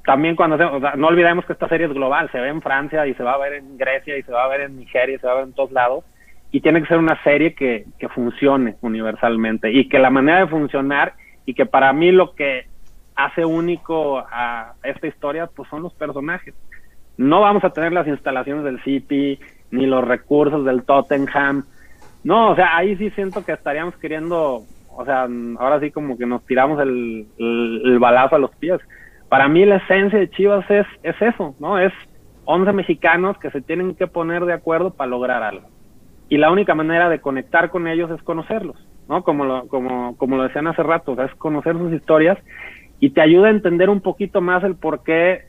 también 0.06 0.36
cuando 0.36 0.58
se, 0.58 0.64
o 0.64 0.80
sea, 0.80 0.96
no 0.96 1.08
olvidemos 1.08 1.46
que 1.46 1.54
esta 1.54 1.68
serie 1.68 1.88
es 1.88 1.94
global, 1.94 2.30
se 2.32 2.40
ve 2.40 2.48
en 2.48 2.62
Francia 2.62 3.06
y 3.06 3.14
se 3.14 3.24
va 3.24 3.34
a 3.34 3.38
ver 3.38 3.54
en 3.54 3.78
Grecia 3.78 4.18
y 4.18 4.24
se 4.24 4.32
va 4.32 4.46
a 4.46 4.48
ver 4.48 4.62
en 4.62 4.78
Nigeria 4.78 5.16
y 5.16 5.20
se 5.20 5.28
va 5.28 5.34
a 5.34 5.36
ver 5.38 5.46
en 5.46 5.54
todos 5.54 5.72
lados, 5.72 6.06
y 6.52 6.62
tiene 6.62 6.82
que 6.82 6.88
ser 6.88 6.98
una 6.98 7.22
serie 7.24 7.54
que, 7.54 7.86
que 8.00 8.08
funcione 8.10 8.78
universalmente 8.82 9.72
y 9.72 9.90
que 9.90 10.00
la 10.00 10.10
manera 10.10 10.40
de 10.40 10.48
funcionar 10.48 11.14
y 11.46 11.54
que 11.54 11.66
para 11.66 11.92
mí 11.94 12.12
lo 12.12 12.36
que 12.36 12.68
hace 13.16 13.44
único 13.44 14.20
a 14.20 14.74
esta 14.84 15.08
historia 15.08 15.48
pues 15.48 15.68
son 15.70 15.82
los 15.84 15.94
personajes 15.94 16.54
No 17.18 17.42
vamos 17.42 17.64
a 17.64 17.72
tener 17.72 17.92
las 17.92 18.08
instalaciones 18.08 18.64
del 18.64 18.82
City, 18.84 19.40
ni 19.72 19.86
los 19.86 20.08
recursos 20.08 20.64
del 20.66 20.84
Tottenham. 20.84 21.66
No, 22.28 22.50
o 22.50 22.56
sea, 22.56 22.76
ahí 22.76 22.98
sí 22.98 23.10
siento 23.12 23.46
que 23.46 23.54
estaríamos 23.54 23.96
queriendo, 23.96 24.64
o 24.94 25.06
sea, 25.06 25.30
ahora 25.60 25.80
sí 25.80 25.92
como 25.92 26.18
que 26.18 26.26
nos 26.26 26.46
tiramos 26.46 26.78
el, 26.82 27.26
balazo 28.02 28.36
a 28.36 28.40
los 28.40 28.54
pies. 28.58 28.82
Para 29.30 29.48
mí 29.48 29.64
la 29.64 29.78
esencia 29.78 30.20
de 30.20 30.30
Chivas 30.32 30.70
es, 30.70 30.86
es 31.04 31.16
eso, 31.22 31.56
¿no? 31.58 31.80
Es 31.80 31.94
11 32.44 32.74
mexicanos 32.74 33.38
que 33.38 33.50
se 33.52 33.62
tienen 33.62 33.96
que 33.96 34.08
poner 34.08 34.44
de 34.44 34.52
acuerdo 34.52 34.90
para 34.92 35.10
lograr 35.10 35.42
algo. 35.42 35.70
Y 36.28 36.36
la 36.36 36.52
única 36.52 36.76
manera 36.76 37.08
de 37.08 37.22
conectar 37.22 37.70
con 37.70 37.88
ellos 37.88 38.12
es 38.12 38.22
conocerlos, 38.24 38.76
¿no? 39.08 39.24
Como 39.24 39.46
lo, 39.46 39.70
como, 39.70 40.18
como 40.18 40.36
lo 40.36 40.44
decían 40.44 40.68
hace 40.68 40.84
rato, 40.84 41.14
o 41.14 41.16
sea, 41.16 41.28
es 41.28 41.36
conocer 41.36 41.78
sus 41.78 41.94
historias 41.94 42.38
y 43.00 43.12
te 43.12 43.22
ayuda 43.22 43.48
a 43.48 43.52
entender 43.52 43.90
un 43.90 44.02
poquito 44.02 44.42
más 44.42 44.66
el 44.66 44.76
porqué 44.76 45.46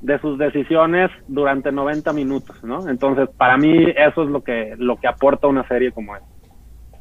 de 0.00 0.18
sus 0.20 0.38
decisiones 0.38 1.10
durante 1.28 1.70
90 1.72 2.12
minutos, 2.12 2.56
¿no? 2.62 2.88
Entonces, 2.88 3.28
para 3.36 3.56
mí 3.56 3.70
eso 3.96 4.22
es 4.22 4.30
lo 4.30 4.42
que, 4.42 4.74
lo 4.78 4.96
que 4.96 5.06
aporta 5.06 5.46
una 5.46 5.66
serie 5.68 5.92
como 5.92 6.16
esta. 6.16 6.28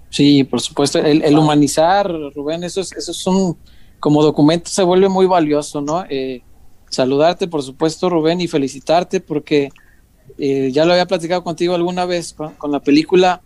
Sí, 0.09 0.43
por 0.43 0.59
supuesto, 0.59 0.99
el, 0.99 1.37
humanizar, 1.37 2.11
Rubén, 2.35 2.63
eso 2.63 2.81
es, 2.81 2.91
eso 2.93 3.11
es 3.11 3.27
un, 3.27 3.57
como 3.99 4.23
documento 4.23 4.69
se 4.69 4.83
vuelve 4.83 5.07
muy 5.07 5.27
valioso, 5.27 5.81
¿no? 5.81 6.03
Eh, 6.09 6.41
saludarte, 6.89 7.47
por 7.47 7.61
supuesto, 7.61 8.09
Rubén, 8.09 8.41
y 8.41 8.47
felicitarte 8.47 9.19
porque 9.19 9.69
eh, 10.37 10.71
ya 10.71 10.85
lo 10.85 10.93
había 10.93 11.05
platicado 11.05 11.43
contigo 11.43 11.75
alguna 11.75 12.05
vez 12.05 12.33
con, 12.33 12.71
la 12.71 12.79
película. 12.79 13.41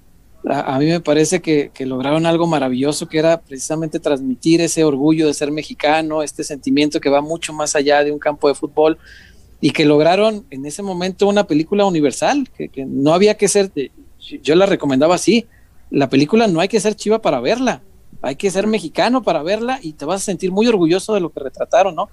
A, 0.46 0.78
mí 0.80 0.86
me 0.88 1.00
parece 1.00 1.42
que, 1.42 1.72
lograron 1.86 2.26
algo 2.26 2.48
maravilloso, 2.48 3.08
que 3.08 3.20
era 3.20 3.42
precisamente 3.42 4.00
transmitir 4.00 4.62
ese 4.62 4.84
orgullo 4.84 5.28
de 5.28 5.34
ser 5.34 5.52
mexicano, 5.52 6.24
este 6.24 6.44
sentimiento 6.44 7.00
que 7.00 7.10
va 7.10 7.22
mucho 7.22 7.54
más 7.54 7.76
allá 7.76 8.04
de 8.04 8.12
un 8.12 8.20
campo 8.20 8.48
de 8.48 8.56
fútbol 8.56 8.98
y 9.64 9.72
que 9.72 9.86
lograron 9.86 10.46
en 10.50 10.66
ese 10.66 10.84
momento 10.84 11.26
una 11.26 11.48
película 11.48 11.86
universal, 11.86 12.50
que, 12.50 12.70
no 12.86 13.14
había 13.14 13.38
que 13.38 13.48
ser, 13.48 13.72
yo 14.42 14.56
la 14.56 14.66
recomendaba 14.66 15.16
así, 15.16 15.46
la 15.90 16.10
película 16.10 16.48
no 16.48 16.60
hay 16.60 16.68
que 16.68 16.82
ser 16.82 16.96
chiva 16.96 17.22
para 17.22 17.40
verla, 17.40 17.82
hay 18.22 18.36
que 18.36 18.52
ser 18.52 18.68
mexicano 18.68 19.24
para 19.24 19.42
verla 19.42 19.80
y 19.82 19.94
te 19.94 20.04
vas 20.04 20.22
a 20.22 20.26
sentir 20.26 20.52
muy 20.52 20.68
orgulloso 20.68 21.14
de 21.14 21.22
lo 21.22 21.32
que 21.32 21.40
retrataron, 21.40 21.96
¿no? 21.96 22.10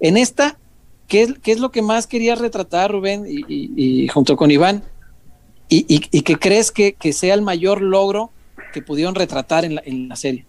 En 0.00 0.16
esta, 0.16 0.58
¿qué 1.06 1.24
es, 1.24 1.34
qué 1.42 1.52
es 1.52 1.60
lo 1.60 1.70
que 1.70 1.82
más 1.82 2.06
querías 2.06 2.38
retratar, 2.38 2.90
Rubén, 2.90 3.26
y, 3.28 4.08
junto 4.08 4.34
con 4.38 4.50
Iván? 4.50 4.82
Y, 5.68 5.98
que 5.98 6.36
crees 6.36 6.72
que, 6.72 6.94
que, 6.94 7.12
sea 7.12 7.34
el 7.34 7.42
mayor 7.42 7.82
logro 7.82 8.30
que 8.72 8.80
pudieron 8.80 9.14
retratar 9.14 9.66
en 9.66 9.74
la, 9.74 9.82
en 9.84 10.08
la 10.08 10.16
serie. 10.16 10.46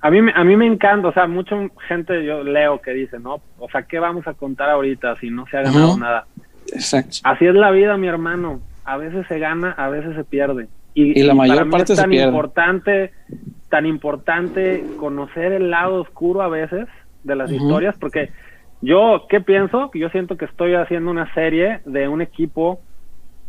A 0.00 0.10
mí, 0.10 0.18
a 0.32 0.44
mí 0.44 0.56
me 0.56 0.66
encanta, 0.66 1.08
o 1.08 1.12
sea, 1.12 1.26
mucha 1.26 1.56
gente 1.88 2.24
yo 2.24 2.44
leo 2.44 2.80
que 2.80 2.92
dice, 2.92 3.18
¿no? 3.18 3.40
O 3.58 3.68
sea, 3.68 3.82
¿qué 3.82 3.98
vamos 3.98 4.26
a 4.26 4.34
contar 4.34 4.70
ahorita 4.70 5.16
si 5.16 5.30
no 5.30 5.46
se 5.46 5.56
ha 5.56 5.62
ganado 5.62 5.96
nada? 5.98 6.26
Exacto. 6.72 7.18
Así 7.24 7.46
es 7.46 7.54
la 7.54 7.70
vida, 7.70 7.96
mi 7.96 8.06
hermano. 8.06 8.60
A 8.84 8.96
veces 8.96 9.26
se 9.26 9.38
gana, 9.38 9.72
a 9.72 9.88
veces 9.88 10.14
se 10.14 10.24
pierde. 10.24 10.68
Y, 10.94 11.22
la 11.22 11.34
mayor 11.34 11.68
parte 11.70 11.92
es 11.92 11.98
tan 11.98 12.12
importante, 12.12 13.12
tan 13.68 13.86
importante 13.86 14.84
conocer 14.98 15.52
el 15.52 15.70
lado 15.70 16.00
oscuro 16.00 16.42
a 16.42 16.48
veces 16.48 16.88
de 17.22 17.36
las 17.36 17.52
historias, 17.52 17.96
porque 17.98 18.30
yo, 18.80 19.26
¿qué 19.28 19.40
pienso? 19.40 19.90
Yo 19.94 20.08
siento 20.10 20.36
que 20.36 20.44
estoy 20.44 20.74
haciendo 20.74 21.10
una 21.10 21.32
serie 21.34 21.80
de 21.84 22.08
un 22.08 22.22
equipo 22.22 22.80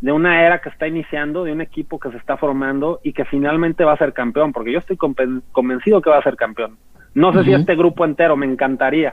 de 0.00 0.12
una 0.12 0.44
era 0.44 0.60
que 0.60 0.70
está 0.70 0.86
iniciando, 0.86 1.44
de 1.44 1.52
un 1.52 1.60
equipo 1.60 1.98
que 1.98 2.10
se 2.10 2.16
está 2.16 2.36
formando 2.36 3.00
y 3.02 3.12
que 3.12 3.24
finalmente 3.24 3.84
va 3.84 3.92
a 3.92 3.98
ser 3.98 4.12
campeón, 4.12 4.52
porque 4.52 4.72
yo 4.72 4.78
estoy 4.78 4.96
convencido 4.96 6.00
que 6.00 6.10
va 6.10 6.18
a 6.18 6.22
ser 6.22 6.36
campeón. 6.36 6.78
No 7.14 7.32
sé 7.32 7.44
si 7.44 7.52
este 7.52 7.74
grupo 7.74 8.04
entero, 8.04 8.36
me 8.36 8.46
encantaría, 8.46 9.12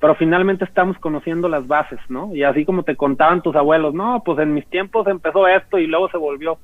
pero 0.00 0.14
finalmente 0.14 0.64
estamos 0.64 0.98
conociendo 0.98 1.48
las 1.48 1.66
bases, 1.66 2.00
¿no? 2.08 2.34
Y 2.34 2.42
así 2.42 2.64
como 2.64 2.82
te 2.82 2.96
contaban 2.96 3.42
tus 3.42 3.54
abuelos, 3.54 3.94
no, 3.94 4.22
pues 4.24 4.38
en 4.38 4.54
mis 4.54 4.66
tiempos 4.66 5.06
empezó 5.06 5.46
esto 5.46 5.78
y 5.78 5.86
luego 5.86 6.08
se 6.08 6.18
volvió. 6.18 6.58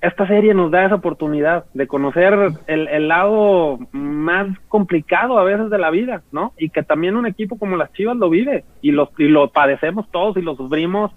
Esta 0.00 0.26
serie 0.26 0.54
nos 0.54 0.70
da 0.70 0.86
esa 0.86 0.94
oportunidad 0.94 1.66
de 1.74 1.86
conocer 1.86 2.34
el, 2.66 2.88
el 2.88 3.08
lado 3.08 3.78
más 3.92 4.46
complicado 4.68 5.38
a 5.38 5.44
veces 5.44 5.68
de 5.68 5.78
la 5.78 5.90
vida, 5.90 6.22
¿no? 6.32 6.54
Y 6.56 6.70
que 6.70 6.82
también 6.82 7.16
un 7.16 7.26
equipo 7.26 7.58
como 7.58 7.76
las 7.76 7.92
Chivas 7.92 8.16
lo 8.16 8.30
vive 8.30 8.64
y 8.80 8.92
lo, 8.92 9.10
y 9.18 9.28
lo 9.28 9.50
padecemos 9.50 10.10
todos 10.10 10.38
y 10.38 10.40
lo 10.42 10.56
sufrimos 10.56 11.10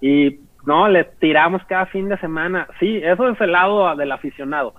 y 0.00 0.38
no, 0.64 0.88
le 0.88 1.04
tiramos 1.04 1.62
cada 1.68 1.86
fin 1.86 2.08
de 2.08 2.18
semana. 2.18 2.68
Sí, 2.78 3.00
eso 3.02 3.28
es 3.28 3.40
el 3.40 3.52
lado 3.52 3.94
del 3.96 4.12
aficionado. 4.12 4.74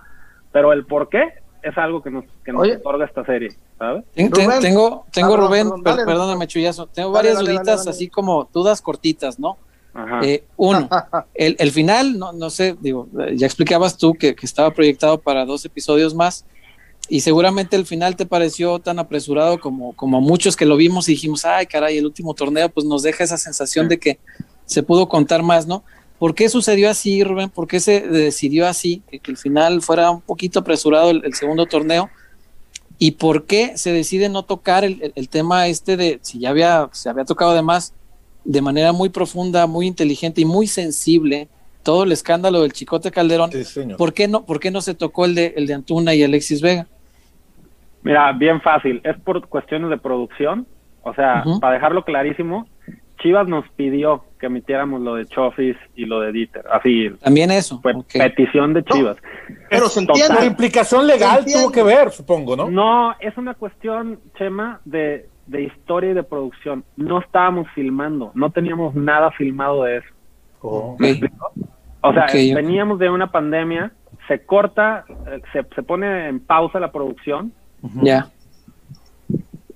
Pero 0.52 0.72
el 0.72 0.86
por 0.86 1.08
qué 1.08 1.32
es 1.62 1.76
algo 1.78 2.02
que 2.02 2.10
nos, 2.10 2.24
que 2.44 2.52
nos 2.52 2.68
otorga 2.68 3.06
esta 3.06 3.24
serie, 3.24 3.50
¿sabes? 3.78 4.04
tengo, 4.14 5.06
tengo 5.10 5.34
ah, 5.34 5.36
Rubén, 5.36 5.70
perdóname, 5.82 6.46
Chuyazo, 6.46 6.86
tengo 6.88 7.10
varias 7.10 7.38
duditas, 7.38 7.86
así 7.86 8.08
como 8.08 8.48
dudas 8.52 8.82
cortitas, 8.82 9.38
¿no? 9.38 9.56
Eh, 10.22 10.44
uno, 10.56 10.88
el, 11.34 11.56
el, 11.58 11.70
final, 11.70 12.18
no, 12.18 12.32
no 12.32 12.50
sé, 12.50 12.76
digo, 12.80 13.08
ya 13.34 13.46
explicabas 13.46 13.96
tú 13.96 14.12
que, 14.12 14.34
que, 14.34 14.44
estaba 14.44 14.72
proyectado 14.72 15.18
para 15.18 15.46
dos 15.46 15.64
episodios 15.64 16.14
más, 16.14 16.44
y 17.08 17.20
seguramente 17.20 17.76
el 17.76 17.86
final 17.86 18.16
te 18.16 18.26
pareció 18.26 18.78
tan 18.78 18.98
apresurado 18.98 19.58
como, 19.58 19.94
como 19.94 20.18
a 20.18 20.20
muchos 20.20 20.56
que 20.56 20.66
lo 20.66 20.76
vimos 20.76 21.08
y 21.08 21.12
dijimos, 21.12 21.44
ay, 21.44 21.66
caray, 21.66 21.98
el 21.98 22.06
último 22.06 22.34
torneo, 22.34 22.68
pues 22.68 22.86
nos 22.86 23.02
deja 23.02 23.24
esa 23.24 23.36
sensación 23.36 23.88
de 23.88 23.98
que 23.98 24.18
se 24.66 24.82
pudo 24.82 25.08
contar 25.08 25.42
más, 25.42 25.66
¿no? 25.66 25.84
¿Por 26.18 26.34
qué 26.34 26.48
sucedió 26.48 26.88
así, 26.88 27.22
Rubén? 27.24 27.50
¿Por 27.50 27.66
qué 27.66 27.80
se 27.80 28.00
decidió 28.00 28.66
así, 28.66 29.02
que, 29.10 29.20
el 29.30 29.36
final 29.36 29.82
fuera 29.82 30.10
un 30.10 30.20
poquito 30.20 30.60
apresurado 30.60 31.10
el, 31.10 31.34
segundo 31.34 31.66
torneo? 31.66 32.08
¿Y 32.98 33.12
por 33.12 33.44
qué 33.46 33.76
se 33.76 33.92
decide 33.92 34.28
no 34.28 34.44
tocar 34.44 34.84
el, 34.84 35.28
tema 35.28 35.66
este 35.66 35.96
de, 35.96 36.20
si 36.22 36.38
ya 36.38 36.50
había, 36.50 36.88
se 36.92 37.08
había 37.08 37.24
tocado 37.24 37.50
además 37.50 37.92
de 38.44 38.62
manera 38.62 38.92
muy 38.92 39.08
profunda, 39.08 39.66
muy 39.66 39.86
inteligente 39.86 40.40
y 40.40 40.44
muy 40.44 40.66
sensible, 40.66 41.48
todo 41.82 42.04
el 42.04 42.12
escándalo 42.12 42.62
del 42.62 42.72
Chicote 42.72 43.10
Calderón, 43.10 43.50
¿por, 43.98 44.14
qué 44.14 44.28
no, 44.28 44.44
¿por 44.44 44.60
qué 44.60 44.70
no 44.70 44.80
se 44.80 44.94
tocó 44.94 45.26
el 45.26 45.34
de, 45.34 45.54
el 45.56 45.66
de 45.66 45.74
Antuna 45.74 46.14
y 46.14 46.22
Alexis 46.22 46.62
Vega? 46.62 46.86
Mira, 48.02 48.32
bien 48.32 48.60
fácil, 48.60 49.00
es 49.04 49.18
por 49.20 49.46
cuestiones 49.48 49.90
de 49.90 49.98
producción, 49.98 50.66
o 51.02 51.14
sea, 51.14 51.44
para 51.60 51.74
dejarlo 51.74 52.04
clarísimo, 52.04 52.66
Chivas 53.24 53.48
nos 53.48 53.66
pidió 53.70 54.22
que 54.38 54.46
emitiéramos 54.46 55.00
lo 55.00 55.14
de 55.14 55.24
Chofis 55.24 55.78
y 55.96 56.04
lo 56.04 56.20
de 56.20 56.30
Dieter. 56.30 56.62
Así. 56.70 57.08
También 57.22 57.50
eso. 57.50 57.80
Fue 57.80 57.94
petición 58.12 58.74
de 58.74 58.84
Chivas. 58.84 59.16
pero 59.70 59.88
se 59.88 60.00
entiende. 60.00 60.34
La 60.34 60.44
implicación 60.44 61.06
legal 61.06 61.42
tuvo 61.46 61.72
que 61.72 61.82
ver, 61.82 62.10
supongo, 62.10 62.54
¿no? 62.54 62.70
No, 62.70 63.16
es 63.20 63.34
una 63.38 63.54
cuestión, 63.54 64.20
Chema, 64.36 64.78
de, 64.84 65.26
de 65.46 65.62
historia 65.62 66.10
y 66.10 66.12
de 66.12 66.22
producción. 66.22 66.84
No 66.98 67.18
estábamos 67.18 67.66
filmando, 67.74 68.30
no 68.34 68.50
teníamos 68.50 68.94
nada 68.94 69.30
filmado 69.30 69.84
de 69.84 69.96
eso. 69.96 70.08
O 70.60 70.98
sea, 72.12 72.26
veníamos 72.30 72.98
de 72.98 73.08
una 73.08 73.32
pandemia, 73.32 73.90
se 74.28 74.44
corta, 74.44 75.06
eh, 75.28 75.40
se, 75.54 75.64
se 75.74 75.82
pone 75.82 76.28
en 76.28 76.40
pausa 76.40 76.78
la 76.78 76.92
producción. 76.92 77.54
Ya 78.02 78.28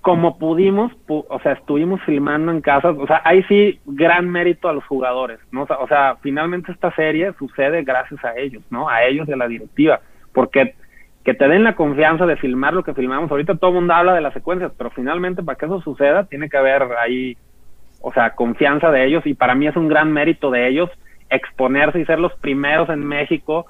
como 0.08 0.38
pudimos, 0.38 0.90
o 1.06 1.38
sea, 1.40 1.52
estuvimos 1.52 2.00
filmando 2.04 2.50
en 2.50 2.62
casas, 2.62 2.96
o 2.98 3.06
sea, 3.06 3.20
ahí 3.26 3.42
sí, 3.42 3.78
gran 3.84 4.26
mérito 4.30 4.66
a 4.66 4.72
los 4.72 4.82
jugadores, 4.86 5.38
¿no? 5.52 5.64
O 5.64 5.86
sea, 5.86 6.16
finalmente 6.22 6.72
esta 6.72 6.90
serie 6.94 7.34
sucede 7.38 7.82
gracias 7.82 8.24
a 8.24 8.34
ellos, 8.34 8.62
¿no? 8.70 8.88
A 8.88 9.04
ellos 9.04 9.28
y 9.28 9.32
a 9.32 9.36
la 9.36 9.46
directiva, 9.46 10.00
porque 10.32 10.76
que 11.24 11.34
te 11.34 11.46
den 11.46 11.62
la 11.62 11.76
confianza 11.76 12.24
de 12.24 12.36
filmar 12.36 12.72
lo 12.72 12.84
que 12.84 12.94
filmamos, 12.94 13.30
ahorita 13.30 13.56
todo 13.56 13.68
el 13.68 13.74
mundo 13.74 13.92
habla 13.92 14.14
de 14.14 14.22
las 14.22 14.32
secuencias, 14.32 14.72
pero 14.78 14.88
finalmente 14.88 15.42
para 15.42 15.58
que 15.58 15.66
eso 15.66 15.82
suceda 15.82 16.24
tiene 16.24 16.48
que 16.48 16.56
haber 16.56 16.84
ahí, 16.98 17.36
o 18.00 18.10
sea, 18.10 18.34
confianza 18.34 18.90
de 18.90 19.04
ellos 19.04 19.26
y 19.26 19.34
para 19.34 19.54
mí 19.54 19.66
es 19.66 19.76
un 19.76 19.88
gran 19.88 20.10
mérito 20.10 20.50
de 20.50 20.68
ellos 20.68 20.88
exponerse 21.28 22.00
y 22.00 22.06
ser 22.06 22.18
los 22.18 22.32
primeros 22.36 22.88
en 22.88 23.04
México 23.04 23.66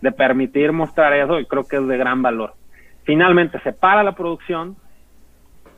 de 0.00 0.10
permitir 0.10 0.72
mostrar 0.72 1.12
eso 1.12 1.38
y 1.38 1.44
creo 1.44 1.64
que 1.68 1.76
es 1.76 1.86
de 1.86 1.98
gran 1.98 2.22
valor. 2.22 2.54
Finalmente 3.04 3.60
se 3.60 3.74
para 3.74 4.02
la 4.02 4.12
producción, 4.12 4.76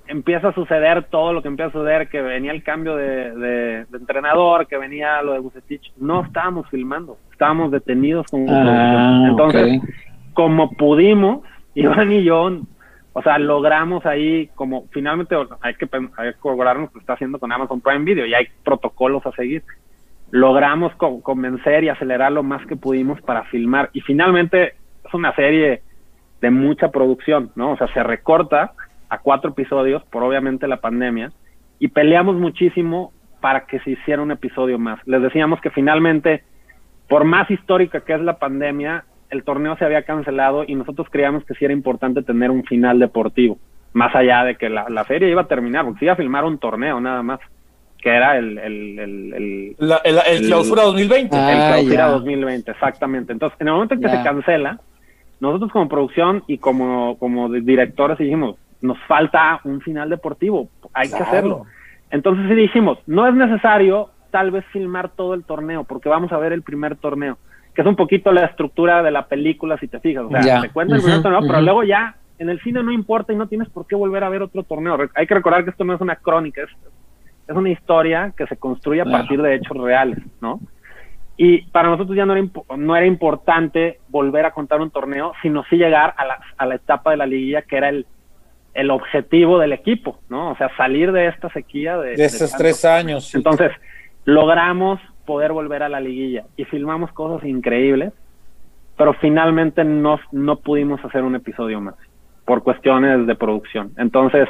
empieza 0.06 0.48
a 0.48 0.54
suceder 0.54 1.04
todo 1.04 1.32
lo 1.32 1.42
que 1.42 1.48
empieza 1.48 1.70
a 1.70 1.72
suceder, 1.72 2.08
que 2.08 2.20
venía 2.20 2.52
el 2.52 2.62
cambio 2.62 2.96
de, 2.96 3.86
entrenador, 3.92 4.66
que 4.66 4.76
venía 4.76 5.22
lo 5.22 5.32
de 5.32 5.38
Bucetich, 5.38 5.92
no 5.96 6.24
estábamos 6.24 6.68
filmando, 6.68 7.18
estábamos 7.32 7.70
detenidos 7.70 8.26
con 8.30 8.48
ah, 8.48 9.26
Entonces, 9.28 9.80
como 10.34 10.70
pudimos, 10.72 11.40
Iván 11.74 12.12
y 12.12 12.24
yo, 12.24 12.50
o 13.12 13.22
sea, 13.22 13.38
logramos 13.38 14.04
ahí, 14.06 14.50
como 14.54 14.86
finalmente 14.90 15.36
hay 15.60 15.74
que, 15.74 15.88
hay 16.16 16.32
que 16.32 16.38
lo 16.42 16.90
que 16.90 16.98
está 16.98 17.12
haciendo 17.12 17.38
con 17.38 17.52
Amazon 17.52 17.80
Prime 17.80 18.04
Video 18.04 18.26
y 18.26 18.34
hay 18.34 18.48
protocolos 18.64 19.24
a 19.24 19.32
seguir. 19.32 19.62
Logramos 20.32 20.92
convencer 20.96 21.84
y 21.84 21.90
acelerar 21.90 22.32
lo 22.32 22.42
más 22.42 22.66
que 22.66 22.74
pudimos 22.74 23.20
para 23.20 23.44
filmar. 23.44 23.90
Y 23.92 24.00
finalmente 24.00 24.74
es 25.06 25.14
una 25.14 25.32
serie 25.36 25.82
de 26.40 26.50
mucha 26.50 26.90
producción, 26.90 27.52
¿no? 27.54 27.72
O 27.72 27.76
sea, 27.76 27.86
se 27.94 28.02
recorta 28.02 28.72
a 29.14 29.18
cuatro 29.18 29.50
episodios 29.50 30.02
por 30.04 30.22
obviamente 30.22 30.66
la 30.68 30.78
pandemia 30.80 31.32
y 31.78 31.88
peleamos 31.88 32.36
muchísimo 32.36 33.12
para 33.40 33.66
que 33.66 33.78
se 33.80 33.90
hiciera 33.90 34.22
un 34.22 34.30
episodio 34.30 34.78
más. 34.78 34.98
Les 35.06 35.20
decíamos 35.22 35.60
que 35.60 35.70
finalmente, 35.70 36.42
por 37.08 37.24
más 37.24 37.50
histórica 37.50 38.00
que 38.00 38.14
es 38.14 38.20
la 38.20 38.38
pandemia, 38.38 39.04
el 39.30 39.42
torneo 39.44 39.76
se 39.76 39.84
había 39.84 40.02
cancelado 40.02 40.64
y 40.66 40.74
nosotros 40.74 41.08
creíamos 41.10 41.44
que 41.44 41.54
sí 41.54 41.64
era 41.64 41.74
importante 41.74 42.22
tener 42.22 42.50
un 42.50 42.64
final 42.64 42.98
deportivo, 42.98 43.58
más 43.92 44.14
allá 44.14 44.44
de 44.44 44.56
que 44.56 44.68
la, 44.70 44.88
la 44.88 45.04
serie 45.04 45.30
iba 45.30 45.42
a 45.42 45.46
terminar, 45.48 45.84
porque 45.84 45.98
se 46.00 46.04
iba 46.06 46.14
a 46.14 46.16
filmar 46.16 46.44
un 46.44 46.58
torneo 46.58 47.00
nada 47.00 47.22
más. 47.22 47.40
que 48.00 48.10
era 48.10 48.36
el, 48.38 48.58
el, 48.58 48.98
el, 48.98 49.76
La- 49.78 50.00
el, 50.04 50.16
el 50.26 50.42
el- 50.42 50.46
clausura 50.46 50.82
2020. 50.82 51.36
Ah, 51.36 51.50
el 51.52 51.86
clausura 51.86 52.06
ya. 52.06 52.08
2020, 52.12 52.70
exactamente. 52.70 53.32
Entonces, 53.32 53.58
en 53.60 53.68
el 53.68 53.72
momento 53.74 53.94
en 53.94 54.00
que 54.00 54.08
Ya. 54.08 54.16
se 54.18 54.22
cancela, 54.22 54.78
nosotros 55.40 55.72
como 55.72 55.88
producción 55.88 56.42
y 56.46 56.58
como, 56.58 57.18
como 57.18 57.50
directores 57.50 58.18
dijimos, 58.18 58.56
nos 58.84 58.98
falta 59.08 59.60
un 59.64 59.80
final 59.80 60.10
deportivo, 60.10 60.68
hay 60.92 61.08
que 61.08 61.16
hacerlo. 61.16 61.64
Entonces 62.10 62.46
sí 62.48 62.54
dijimos, 62.54 62.98
no 63.06 63.26
es 63.26 63.34
necesario 63.34 64.10
tal 64.30 64.50
vez 64.50 64.64
filmar 64.66 65.08
todo 65.08 65.32
el 65.34 65.44
torneo, 65.44 65.84
porque 65.84 66.08
vamos 66.10 66.30
a 66.32 66.38
ver 66.38 66.52
el 66.52 66.62
primer 66.62 66.96
torneo, 66.96 67.38
que 67.74 67.80
es 67.80 67.86
un 67.86 67.96
poquito 67.96 68.30
la 68.30 68.44
estructura 68.44 69.02
de 69.02 69.10
la 69.10 69.26
película, 69.26 69.78
si 69.78 69.88
te 69.88 70.00
fijas. 70.00 70.24
O 70.24 70.28
sea, 70.28 70.42
Ya. 70.42 70.60
te 70.60 70.68
cuenta 70.68 70.96
el 70.96 71.02
primer 71.02 71.22
torneo, 71.22 71.40
pero 71.40 71.62
luego 71.62 71.82
ya 71.82 72.16
en 72.38 72.50
el 72.50 72.60
cine 72.60 72.82
no 72.82 72.92
importa 72.92 73.32
y 73.32 73.36
no 73.36 73.46
tienes 73.48 73.68
por 73.70 73.86
qué 73.86 73.96
volver 73.96 74.22
a 74.22 74.28
ver 74.28 74.42
otro 74.42 74.62
torneo. 74.64 74.98
Hay 75.14 75.26
que 75.26 75.34
recordar 75.34 75.64
que 75.64 75.70
esto 75.70 75.84
no 75.84 75.94
es 75.94 76.00
una 76.00 76.16
crónica, 76.16 76.62
es, 76.62 76.70
es 77.48 77.56
una 77.56 77.70
historia 77.70 78.32
que 78.36 78.46
se 78.46 78.56
construye 78.58 79.00
a 79.00 79.06
partir 79.06 79.40
de 79.40 79.54
hechos 79.54 79.76
reales, 79.78 80.18
¿no? 80.42 80.60
Y 81.36 81.62
para 81.72 81.88
nosotros 81.88 82.16
ya 82.16 82.26
no 82.26 82.34
era, 82.36 82.46
no 82.76 82.94
era 82.96 83.06
importante 83.06 83.98
volver 84.08 84.44
a 84.44 84.52
contar 84.52 84.80
un 84.80 84.90
torneo, 84.90 85.32
sino 85.42 85.64
sí 85.70 85.76
llegar 85.76 86.14
a 86.16 86.24
la, 86.26 86.38
a 86.58 86.66
la 86.66 86.74
etapa 86.76 87.10
de 87.12 87.16
la 87.16 87.26
liguilla 87.26 87.62
que 87.62 87.76
era 87.76 87.88
el, 87.88 88.06
el 88.74 88.90
objetivo 88.90 89.58
del 89.58 89.72
equipo, 89.72 90.18
¿no? 90.28 90.50
O 90.50 90.56
sea, 90.56 90.70
salir 90.76 91.12
de 91.12 91.28
esta 91.28 91.48
sequía 91.50 91.96
de, 91.98 92.16
De 92.16 92.24
estos 92.24 92.52
tres 92.52 92.84
años. 92.84 93.26
sí. 93.26 93.36
Entonces, 93.36 93.70
logramos 94.24 95.00
poder 95.24 95.52
volver 95.52 95.82
a 95.82 95.88
la 95.88 96.00
liguilla 96.00 96.44
y 96.56 96.64
filmamos 96.64 97.12
cosas 97.12 97.46
increíbles, 97.48 98.12
pero 98.96 99.14
finalmente 99.14 99.84
no, 99.84 100.20
no 100.32 100.56
pudimos 100.56 101.04
hacer 101.04 101.22
un 101.22 101.34
episodio 101.34 101.80
más 101.80 101.94
por 102.44 102.62
cuestiones 102.62 103.26
de 103.26 103.34
producción. 103.34 103.92
Entonces, 103.96 104.48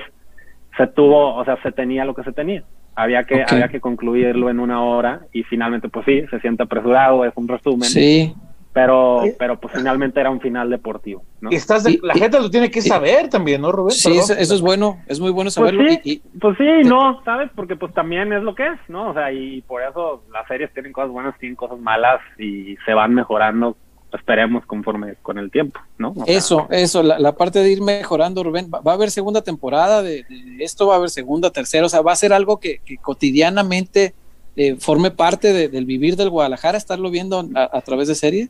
se 0.76 0.86
tuvo, 0.88 1.36
o 1.36 1.44
sea, 1.44 1.60
se 1.62 1.72
tenía 1.72 2.04
lo 2.04 2.14
que 2.14 2.24
se 2.24 2.32
tenía. 2.32 2.64
Había 2.96 3.24
que, 3.24 3.44
había 3.48 3.68
que 3.68 3.80
concluirlo 3.80 4.50
en 4.50 4.60
una 4.60 4.82
hora 4.82 5.20
y 5.32 5.42
finalmente, 5.44 5.88
pues 5.88 6.04
sí, 6.06 6.24
se 6.30 6.40
siente 6.40 6.62
apresurado, 6.62 7.24
es 7.24 7.32
un 7.34 7.48
resumen, 7.48 7.82
Sí, 7.82 8.34
pero, 8.74 9.22
pero 9.38 9.58
pues 9.58 9.72
finalmente 9.74 10.18
era 10.20 10.28
un 10.30 10.40
final 10.40 10.68
deportivo, 10.68 11.22
¿no? 11.40 11.50
Y 11.50 11.54
estás 11.54 11.84
de- 11.84 11.92
Y- 11.92 12.00
la 12.02 12.14
y- 12.16 12.18
gente 12.18 12.38
lo 12.40 12.50
tiene 12.50 12.70
que 12.70 12.82
saber 12.82 13.30
también, 13.30 13.62
¿no, 13.62 13.70
Rubén? 13.72 13.94
sí, 13.94 14.18
eso, 14.18 14.34
eso 14.34 14.54
es 14.54 14.60
bueno, 14.60 15.00
es 15.06 15.20
muy 15.20 15.30
bueno 15.30 15.46
Pues 15.46 15.54
saberlo. 15.54 15.88
sí, 15.88 16.00
y- 16.04 16.12
y- 16.14 16.22
pues 16.40 16.58
sí, 16.58 16.66
no, 16.86 17.22
¿sabes? 17.24 17.50
Porque 17.54 17.76
pues 17.76 17.94
también 17.94 18.32
es 18.32 18.42
lo 18.42 18.54
que 18.54 18.66
es, 18.66 18.78
¿no? 18.88 19.10
O 19.10 19.14
sea, 19.14 19.32
y 19.32 19.62
por 19.62 19.80
eso 19.82 20.24
las 20.32 20.46
series 20.48 20.72
tienen 20.74 20.92
cosas 20.92 21.10
buenas, 21.12 21.38
tienen 21.38 21.56
cosas 21.56 21.78
malas 21.78 22.20
y 22.38 22.76
se 22.84 22.92
van 22.94 23.14
mejorando, 23.14 23.76
esperemos, 24.12 24.64
conforme 24.66 25.14
con 25.22 25.38
el 25.38 25.50
tiempo, 25.52 25.78
¿no? 25.98 26.10
O 26.16 26.24
sea, 26.24 26.36
Eso, 26.36 26.66
eso, 26.70 27.02
la, 27.02 27.18
la 27.18 27.36
parte 27.36 27.60
de 27.60 27.70
ir 27.70 27.80
mejorando, 27.80 28.42
Rubén. 28.42 28.68
Va, 28.74 28.80
va 28.80 28.92
a 28.92 28.94
haber 28.96 29.10
segunda 29.12 29.42
temporada 29.42 30.02
de, 30.02 30.24
de 30.28 30.64
esto, 30.64 30.86
va 30.88 30.94
a 30.94 30.96
haber 30.98 31.10
segunda, 31.10 31.50
tercera, 31.50 31.86
o 31.86 31.88
sea, 31.88 32.00
va 32.00 32.10
a 32.12 32.16
ser 32.16 32.32
algo 32.32 32.58
que, 32.58 32.80
que 32.84 32.96
cotidianamente 32.98 34.14
eh, 34.56 34.76
forme 34.78 35.10
parte 35.10 35.52
de- 35.52 35.68
del 35.68 35.84
vivir 35.84 36.14
del 36.14 36.30
Guadalajara, 36.30 36.78
estarlo 36.78 37.10
viendo 37.10 37.44
a, 37.56 37.70
a 37.76 37.80
través 37.80 38.06
de 38.06 38.14
serie. 38.14 38.48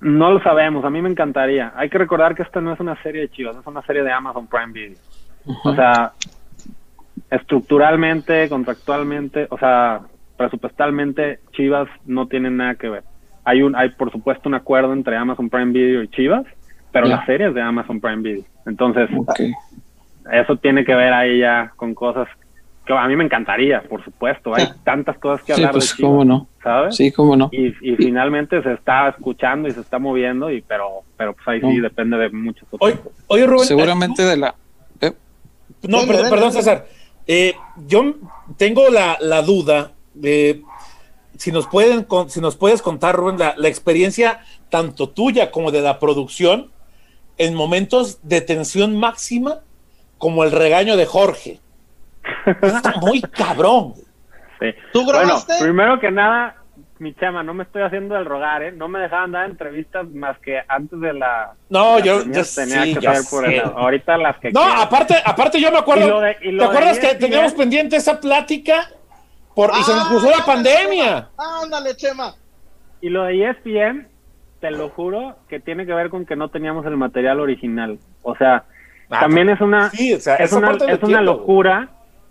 No 0.00 0.30
lo 0.30 0.40
sabemos, 0.42 0.84
a 0.84 0.90
mí 0.90 1.02
me 1.02 1.08
encantaría. 1.08 1.72
Hay 1.74 1.90
que 1.90 1.98
recordar 1.98 2.34
que 2.34 2.42
esta 2.42 2.60
no 2.60 2.72
es 2.72 2.80
una 2.80 3.00
serie 3.02 3.22
de 3.22 3.30
Chivas, 3.30 3.56
es 3.56 3.66
una 3.66 3.82
serie 3.82 4.02
de 4.02 4.12
Amazon 4.12 4.46
Prime 4.46 4.72
Video. 4.72 4.98
O 5.64 5.74
sea, 5.74 6.12
estructuralmente, 7.30 8.48
contractualmente, 8.48 9.46
o 9.50 9.58
sea, 9.58 10.02
presupuestalmente, 10.36 11.40
Chivas 11.52 11.88
no 12.06 12.28
tienen 12.28 12.56
nada 12.56 12.76
que 12.76 12.88
ver. 12.88 13.02
Hay 13.44 13.62
un, 13.62 13.74
hay 13.74 13.90
por 13.90 14.12
supuesto 14.12 14.48
un 14.48 14.54
acuerdo 14.54 14.92
entre 14.92 15.16
Amazon 15.16 15.50
Prime 15.50 15.72
Video 15.72 16.02
y 16.02 16.08
Chivas, 16.08 16.44
pero 16.92 17.06
la 17.06 17.24
serie 17.26 17.48
es 17.48 17.54
de 17.54 17.62
Amazon 17.62 18.00
Prime 18.00 18.22
Video. 18.22 18.44
Entonces, 18.66 19.08
eso 20.30 20.56
tiene 20.56 20.84
que 20.84 20.94
ver 20.94 21.12
ahí 21.12 21.40
ya 21.40 21.72
con 21.76 21.94
cosas 21.94 22.28
que 22.88 22.94
a 22.94 23.06
mí 23.06 23.14
me 23.14 23.22
encantaría, 23.24 23.82
por 23.82 24.02
supuesto. 24.02 24.54
Hay 24.54 24.66
tantas 24.82 25.16
cosas 25.18 25.44
que 25.46 25.54
Sí, 25.54 25.60
hablar 25.60 25.72
pues 25.72 25.90
de 25.90 25.96
Chivas, 25.96 26.10
cómo 26.10 26.24
no. 26.24 26.48
¿sabes? 26.62 26.96
Sí, 26.96 27.12
cómo 27.12 27.36
no. 27.36 27.50
y, 27.52 27.66
y 27.82 27.96
finalmente 27.96 28.60
se 28.62 28.72
está 28.72 29.10
escuchando 29.10 29.68
y 29.68 29.72
se 29.72 29.80
está 29.80 29.98
moviendo 29.98 30.50
y 30.50 30.62
pero 30.62 31.02
pero 31.16 31.34
pues 31.34 31.46
ahí 31.48 31.60
sí 31.60 31.76
No. 31.76 31.82
depende 31.82 32.16
de 32.16 32.30
muchas 32.30 32.64
Oye, 32.80 32.94
cosas. 32.96 33.12
oye, 33.28 33.46
Rubén. 33.46 33.66
Seguramente 33.66 34.22
de 34.24 34.36
la... 34.38 34.54
eh, 35.02 35.12
No, 35.82 35.98
Dale, 35.98 36.06
perdón, 36.08 36.16
dale, 36.24 36.30
perdón, 36.30 36.48
dale. 36.50 36.52
César. 36.62 36.86
Eh, 37.26 37.54
yo 37.86 38.14
tengo 38.56 38.88
la, 38.88 39.18
la 39.20 39.42
duda 39.42 39.92
de 40.14 40.62
si 41.36 41.52
nos 41.52 41.66
pueden 41.68 42.06
si 42.28 42.40
nos 42.40 42.56
puedes 42.56 42.80
contar, 42.82 43.14
Rubén, 43.14 43.38
la, 43.38 43.54
la 43.56 43.68
experiencia 43.68 44.40
tanto 44.70 45.10
tuya 45.10 45.50
como 45.50 45.70
de 45.70 45.82
la 45.82 45.98
producción 46.00 46.70
en 47.36 47.54
momentos 47.54 48.18
de 48.22 48.40
tensión 48.40 48.98
máxima, 48.98 49.60
como 50.16 50.42
el 50.42 50.50
regaño 50.50 50.96
de 50.96 51.06
Jorge. 51.06 51.60
Está 52.62 52.92
muy 53.00 53.20
cabrón. 53.22 53.94
Sí. 54.60 54.74
¿Tú 54.92 55.04
Bueno, 55.04 55.36
primero 55.60 56.00
que 56.00 56.10
nada, 56.10 56.56
mi 56.98 57.14
chama, 57.14 57.42
no 57.44 57.54
me 57.54 57.62
estoy 57.62 57.82
haciendo 57.82 58.16
el 58.16 58.24
rogar, 58.24 58.62
¿eh? 58.62 58.72
No 58.72 58.88
me 58.88 58.98
dejaban 58.98 59.30
dar 59.32 59.48
entrevistas 59.48 60.08
más 60.08 60.36
que 60.40 60.60
antes 60.66 60.98
de 61.00 61.12
la. 61.12 61.52
No, 61.68 61.94
de 61.96 62.00
la 62.00 62.04
yo, 62.06 62.18
yo 62.24 62.42
tenía 62.54 62.82
sí, 62.84 62.94
que 62.94 63.00
ya 63.00 63.14
ser 63.14 63.24
por 63.30 63.46
sé. 63.46 63.56
el- 63.56 63.62
ahorita 63.76 64.16
las 64.18 64.36
que 64.38 64.50
No, 64.50 64.62
quieran. 64.62 64.80
aparte, 64.82 65.14
aparte 65.24 65.60
yo 65.60 65.70
me 65.70 65.78
acuerdo. 65.78 66.06
Y 66.06 66.10
lo 66.10 66.20
de- 66.20 66.36
y 66.42 66.50
lo 66.52 66.58
¿Te 66.64 66.68
acuerdas 66.70 66.98
que 66.98 67.14
teníamos 67.14 67.54
pendiente 67.54 67.96
esa 67.96 68.18
plática? 68.20 68.88
Por, 69.54 69.70
y 69.70 69.82
se 69.82 69.92
nos 69.92 70.06
Ah, 70.06 70.08
cruzó 70.08 70.26
la 70.30 70.36
ándale, 70.38 70.52
pandemia. 70.52 71.28
Chema, 71.36 71.62
Ándale, 71.62 71.96
Chema. 71.96 72.34
Y 73.00 73.08
lo 73.10 73.24
de 73.24 73.44
ESPN, 73.50 74.08
te 74.60 74.70
lo 74.72 74.88
juro, 74.90 75.36
que 75.48 75.60
tiene 75.60 75.86
que 75.86 75.94
ver 75.94 76.10
con 76.10 76.26
que 76.26 76.34
no 76.36 76.48
teníamos 76.48 76.84
el 76.86 76.96
material 76.96 77.38
original. 77.40 77.98
O 78.22 78.36
sea, 78.36 78.64
Ah, 79.10 79.20
también 79.20 79.48
es 79.48 79.60
una, 79.60 79.88
sí, 79.90 80.12
o 80.14 80.20
sea, 80.20 80.34
es 80.36 80.52
una, 80.52 80.72
es 80.72 81.02
una 81.02 81.22
locura. 81.22 81.88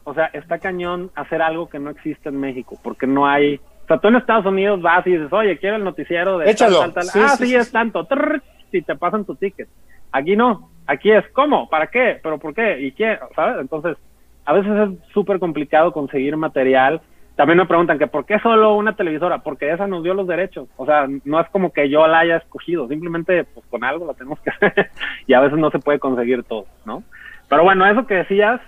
O 0.08 0.14
sea, 0.14 0.28
está 0.32 0.58
cañón 0.58 1.12
hacer 1.16 1.42
algo 1.42 1.68
que 1.68 1.80
no 1.80 1.90
existe 1.90 2.30
en 2.30 2.40
México, 2.40 2.80
porque 2.82 3.06
no 3.06 3.28
hay. 3.28 3.56
O 3.56 3.88
sea, 3.88 3.98
tú 3.98 4.08
en 4.08 4.16
Estados 4.16 4.46
Unidos 4.46 4.82
vas 4.82 5.06
y 5.06 5.12
dices, 5.12 5.34
oye, 5.34 5.58
quiero 5.58 5.76
el 5.76 5.84
noticiero 5.84 6.38
de 6.38 6.50
Échalo. 6.50 6.80
tal, 6.80 6.94
tal, 6.94 7.04
tal. 7.04 7.12
Sí, 7.12 7.20
ah, 7.22 7.30
sí, 7.36 7.44
sí, 7.44 7.50
sí, 7.50 7.56
es 7.58 7.70
tanto. 7.74 8.06
Trrr, 8.06 8.42
y 8.72 8.82
te 8.84 8.96
pasan 8.96 9.26
tu 9.26 9.36
ticket. 9.36 9.68
Aquí 10.14 10.38
no. 10.38 10.70
Aquí 10.86 11.12
es, 11.12 11.28
¿cómo? 11.34 11.68
¿Para 11.68 11.88
qué? 11.88 12.22
¿Pero 12.24 12.40
por 12.40 12.56
qué? 12.56 12.80
¿Y 12.80 12.94
quién? 12.94 13.18
¿Sabes? 13.36 13.58
Entonces, 13.60 13.98
a 14.46 14.54
veces 14.54 14.72
es 14.72 15.12
súper 15.12 15.40
complicado 15.40 15.92
conseguir 15.92 16.38
material. 16.38 17.02
También 17.36 17.58
me 17.58 17.66
preguntan 17.66 18.00
que 18.00 18.08
por 18.08 18.26
qué 18.26 18.40
solo 18.40 18.76
una 18.76 18.96
televisora, 18.96 19.40
porque 19.40 19.74
esa 19.74 19.88
nos 19.88 20.04
dio 20.04 20.14
los 20.14 20.26
derechos. 20.26 20.70
O 20.78 20.86
sea, 20.86 21.06
no 21.26 21.42
es 21.42 21.50
como 21.50 21.74
que 21.74 21.90
yo 21.90 22.08
la 22.08 22.20
haya 22.20 22.38
escogido, 22.38 22.88
simplemente 22.88 23.44
pues 23.44 23.66
con 23.66 23.84
algo 23.84 24.08
la 24.08 24.14
tenemos 24.14 24.40
que 24.40 24.50
hacer 24.52 24.90
y 25.28 25.34
a 25.34 25.42
veces 25.42 25.60
no 25.60 25.70
se 25.70 25.80
puede 25.80 26.00
conseguir 26.00 26.44
todo, 26.46 26.66
¿no? 26.86 27.04
Pero 27.50 27.66
bueno, 27.66 27.86
eso 27.86 28.08
que 28.08 28.16
decías, 28.16 28.62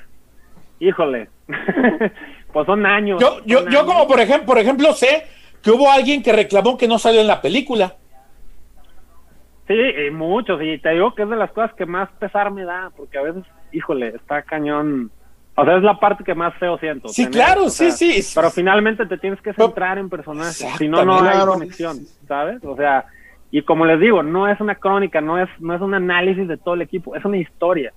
híjole, 0.80 1.30
pues 2.54 2.66
son 2.66 2.86
años. 2.86 3.20
Yo, 3.20 3.42
yo, 3.46 3.60
son 3.60 3.72
yo 3.72 3.80
años. 3.80 3.94
como 3.94 4.08
por 4.08 4.20
ejemplo, 4.20 4.46
por 4.46 4.58
ejemplo 4.58 4.94
sé 4.94 5.26
que 5.62 5.72
hubo 5.72 5.92
alguien 5.92 6.24
que 6.24 6.34
reclamó 6.34 6.78
que 6.78 6.88
no 6.88 7.00
salió 7.00 7.22
en 7.22 7.28
la 7.28 7.42
película. 7.42 7.96
Sí, 9.68 9.76
y 9.76 10.10
muchos, 10.10 10.60
y 10.64 10.80
te 10.80 10.90
digo 10.90 11.14
que 11.14 11.24
es 11.24 11.30
de 11.30 11.36
las 11.36 11.52
cosas 11.52 11.74
que 11.76 11.86
más 11.86 12.10
pesar 12.14 12.50
me 12.50 12.64
da, 12.64 12.92
porque 12.96 13.20
a 13.20 13.22
veces, 13.22 13.44
híjole, 13.72 14.08
está 14.16 14.42
cañón. 14.42 15.12
O 15.54 15.64
sea, 15.64 15.78
es 15.78 15.84
la 15.84 16.00
parte 16.00 16.24
que 16.24 16.34
más 16.34 16.56
feo 16.56 16.80
siento. 16.80 17.10
Sí, 17.10 17.26
tener, 17.26 17.32
claro, 17.32 17.66
o 17.66 17.70
sí, 17.70 17.92
sea, 17.92 18.14
sí. 18.14 18.32
Pero 18.34 18.50
finalmente 18.50 19.06
te 19.06 19.18
tienes 19.18 19.40
que 19.42 19.54
centrar 19.54 20.00
en 20.00 20.10
personajes, 20.10 20.66
si 20.78 20.88
no, 20.88 21.06
no 21.06 21.22
hay 21.22 21.46
conexión, 21.46 22.00
¿sabes? 22.28 22.64
O 22.64 22.76
sea, 22.76 23.06
y 23.52 23.62
como 23.62 23.86
les 23.86 24.00
digo, 24.00 24.24
no 24.24 24.48
es 24.48 24.60
una 24.60 24.76
crónica, 24.76 25.22
no 25.22 25.38
es, 25.38 25.50
no 25.60 25.76
es 25.76 25.82
un 25.82 25.94
análisis 25.94 26.48
de 26.48 26.58
todo 26.58 26.74
el 26.74 26.82
equipo, 26.82 27.16
es 27.16 27.24
una 27.24 27.38
historia 27.38 27.94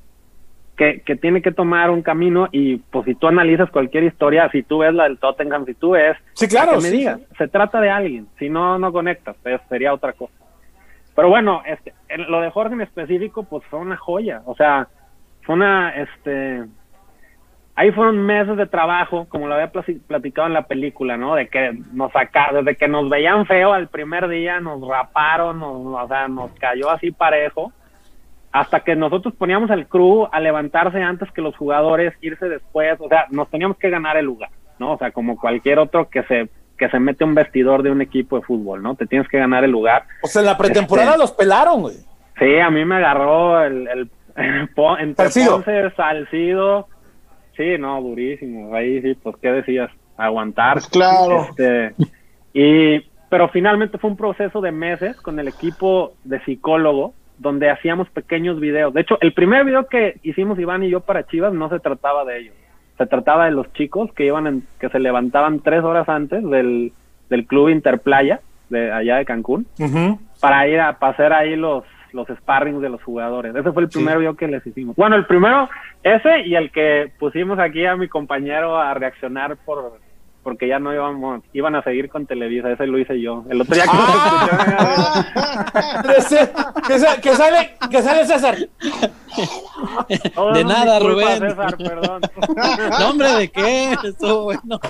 que, 0.76 1.00
que 1.02 1.16
tiene 1.16 1.42
que 1.42 1.52
tomar 1.52 1.90
un 1.90 2.02
camino 2.02 2.48
y 2.50 2.78
pues 2.78 3.04
si 3.04 3.14
tú 3.14 3.26
analizas 3.28 3.70
cualquier 3.70 4.04
historia, 4.04 4.48
si 4.50 4.62
tú 4.62 4.78
ves 4.78 4.94
la 4.94 5.04
del 5.04 5.18
Tottenham, 5.18 5.66
si 5.66 5.74
tú 5.74 5.90
ves, 5.90 6.16
Sí, 6.34 6.48
claro. 6.48 6.72
que 6.72 6.76
me 6.78 6.88
sí, 6.90 6.96
digas, 6.98 7.20
sí. 7.20 7.26
se 7.38 7.48
trata 7.48 7.80
de 7.80 7.90
alguien, 7.90 8.26
si 8.38 8.48
no, 8.48 8.78
no 8.78 8.92
conectas, 8.92 9.36
pues, 9.42 9.60
sería 9.68 9.92
otra 9.92 10.12
cosa. 10.12 10.32
Pero 11.14 11.28
bueno, 11.28 11.62
este, 11.66 11.92
lo 12.28 12.40
de 12.40 12.50
Jorge 12.50 12.74
en 12.74 12.80
específico, 12.80 13.44
pues 13.44 13.62
fue 13.66 13.80
una 13.80 13.96
joya, 13.96 14.42
o 14.46 14.54
sea, 14.54 14.88
fue 15.42 15.56
una, 15.56 15.90
este, 15.90 16.64
ahí 17.74 17.90
fueron 17.92 18.24
meses 18.24 18.56
de 18.56 18.66
trabajo, 18.66 19.26
como 19.28 19.46
lo 19.46 19.54
había 19.54 19.70
platicado 19.70 20.46
en 20.46 20.54
la 20.54 20.62
película, 20.66 21.16
¿no? 21.18 21.34
De 21.34 21.48
que 21.48 21.78
nos 21.92 22.12
saca, 22.12 22.50
desde 22.54 22.76
que 22.76 22.88
nos 22.88 23.10
veían 23.10 23.44
feo 23.46 23.74
al 23.74 23.88
primer 23.88 24.26
día, 24.28 24.58
nos 24.60 24.80
raparon, 24.86 25.58
nos, 25.60 26.02
o 26.02 26.08
sea, 26.08 26.28
nos 26.28 26.50
cayó 26.52 26.90
así 26.90 27.10
parejo, 27.10 27.72
hasta 28.52 28.80
que 28.80 28.94
nosotros 28.94 29.34
poníamos 29.34 29.70
al 29.70 29.86
crew 29.88 30.28
a 30.30 30.38
levantarse 30.40 31.02
antes 31.02 31.30
que 31.32 31.40
los 31.40 31.56
jugadores, 31.56 32.12
irse 32.20 32.48
después, 32.48 33.00
o 33.00 33.08
sea, 33.08 33.26
nos 33.30 33.48
teníamos 33.50 33.78
que 33.78 33.88
ganar 33.90 34.16
el 34.18 34.26
lugar, 34.26 34.50
¿no? 34.78 34.92
O 34.92 34.98
sea, 34.98 35.10
como 35.10 35.38
cualquier 35.40 35.78
otro 35.78 36.08
que 36.08 36.22
se 36.24 36.48
que 36.78 36.88
se 36.88 36.98
mete 36.98 37.22
a 37.22 37.26
un 37.28 37.34
vestidor 37.34 37.82
de 37.84 37.90
un 37.92 38.02
equipo 38.02 38.36
de 38.36 38.42
fútbol, 38.42 38.82
¿no? 38.82 38.96
Te 38.96 39.06
tienes 39.06 39.28
que 39.28 39.38
ganar 39.38 39.62
el 39.62 39.70
lugar. 39.70 40.02
O 40.22 40.26
sea, 40.26 40.40
en 40.40 40.46
la 40.46 40.58
pretemporada 40.58 41.10
Este- 41.10 41.20
los 41.20 41.32
pelaron, 41.32 41.82
güey. 41.82 41.94
Sí, 42.38 42.58
a 42.58 42.70
mí 42.70 42.84
me 42.84 42.96
agarró 42.96 43.62
el, 43.62 43.86
el, 44.36 44.68
Po- 44.74 44.98
entre 44.98 45.26
Salcido. 45.30 45.56
Ponce, 45.56 45.90
Salcido, 45.94 46.88
sí, 47.56 47.76
no, 47.78 48.00
durísimo, 48.02 48.74
ahí 48.74 49.00
sí, 49.00 49.14
pues, 49.22 49.36
¿qué 49.40 49.52
decías? 49.52 49.90
Aguantar. 50.16 50.72
Pues 50.74 50.88
claro. 50.88 51.46
Este, 51.50 51.94
y, 52.52 53.00
pero 53.28 53.48
finalmente 53.48 53.98
fue 53.98 54.10
un 54.10 54.16
proceso 54.16 54.60
de 54.60 54.72
meses 54.72 55.20
con 55.20 55.38
el 55.38 55.48
equipo 55.48 56.14
de 56.24 56.42
psicólogo, 56.44 57.14
donde 57.38 57.70
hacíamos 57.70 58.08
pequeños 58.10 58.60
videos. 58.60 58.94
De 58.94 59.00
hecho, 59.00 59.18
el 59.20 59.32
primer 59.32 59.64
video 59.64 59.86
que 59.88 60.16
hicimos 60.22 60.58
Iván 60.58 60.82
y 60.84 60.90
yo 60.90 61.00
para 61.00 61.26
Chivas 61.26 61.52
no 61.52 61.68
se 61.68 61.80
trataba 61.80 62.24
de 62.24 62.38
ello. 62.38 62.52
se 62.98 63.06
trataba 63.06 63.46
de 63.46 63.50
los 63.52 63.72
chicos 63.72 64.12
que 64.12 64.26
iban 64.26 64.46
en, 64.46 64.62
que 64.78 64.88
se 64.90 65.00
levantaban 65.00 65.60
tres 65.60 65.82
horas 65.82 66.08
antes 66.08 66.42
del, 66.48 66.92
del 67.30 67.46
club 67.46 67.68
Interplaya 67.70 68.40
de 68.68 68.92
allá 68.92 69.16
de 69.16 69.24
Cancún 69.24 69.66
Ujú. 69.78 70.18
para 70.40 70.68
ir 70.68 70.78
a 70.80 70.98
pasar 70.98 71.32
ahí 71.32 71.56
los 71.56 71.84
los 72.12 72.28
sparrings 72.28 72.82
de 72.82 72.90
los 72.90 73.02
jugadores. 73.02 73.54
Ese 73.56 73.72
fue 73.72 73.84
el 73.84 73.90
Sí. 73.90 73.96
primer 73.98 74.18
video 74.18 74.36
que 74.36 74.46
les 74.46 74.64
hicimos. 74.66 74.94
Bueno, 74.96 75.16
el 75.16 75.24
primero, 75.24 75.70
ese 76.02 76.42
y 76.46 76.54
el 76.54 76.70
que 76.70 77.10
pusimos 77.18 77.58
aquí 77.58 77.86
a 77.86 77.96
mi 77.96 78.06
compañero 78.06 78.76
a 78.78 78.92
reaccionar 78.92 79.56
por 79.64 79.94
porque 80.42 80.66
ya 80.66 80.78
no 80.78 80.92
íbamos, 80.92 81.42
iban 81.52 81.74
a 81.76 81.82
seguir 81.82 82.08
con 82.08 82.26
Televisa, 82.26 82.70
ese 82.70 82.86
lo 82.86 82.98
hice 82.98 83.20
yo. 83.20 83.44
El 83.48 83.60
otro 83.60 83.74
día 83.74 83.84
que 83.84 83.90
Ah. 83.94 85.22
Que 86.86 87.20
que 87.20 87.34
sale, 87.36 87.76
que 87.90 88.02
sale 88.02 88.26
César. 88.26 88.56
Todo 90.34 90.52
De 90.52 90.64
nada, 90.64 90.98
Rubén. 90.98 91.38
César, 91.38 91.76
perdón. 91.76 92.22
No, 93.00 93.10
hombre, 93.10 93.28
¿de 93.32 93.50
qué? 93.50 93.96
Estuvo 94.04 94.44
bueno. 94.44 94.80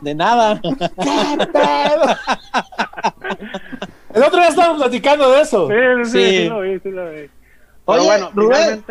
De 0.00 0.14
nada. 0.14 0.60
El 4.14 4.22
otro 4.22 4.38
día 4.38 4.48
estábamos 4.48 4.78
platicando 4.82 5.30
de 5.32 5.40
eso. 5.42 5.68
Sí, 5.68 5.74
sí, 6.10 6.10
sí, 6.38 6.48
lo 6.48 6.60
vi, 6.60 6.78
sí 6.80 6.90
lo 6.90 7.10
vi. 7.10 7.16
Pero 7.16 7.30
Oye, 8.00 8.04
bueno, 8.06 8.30
Rubén. 8.34 8.84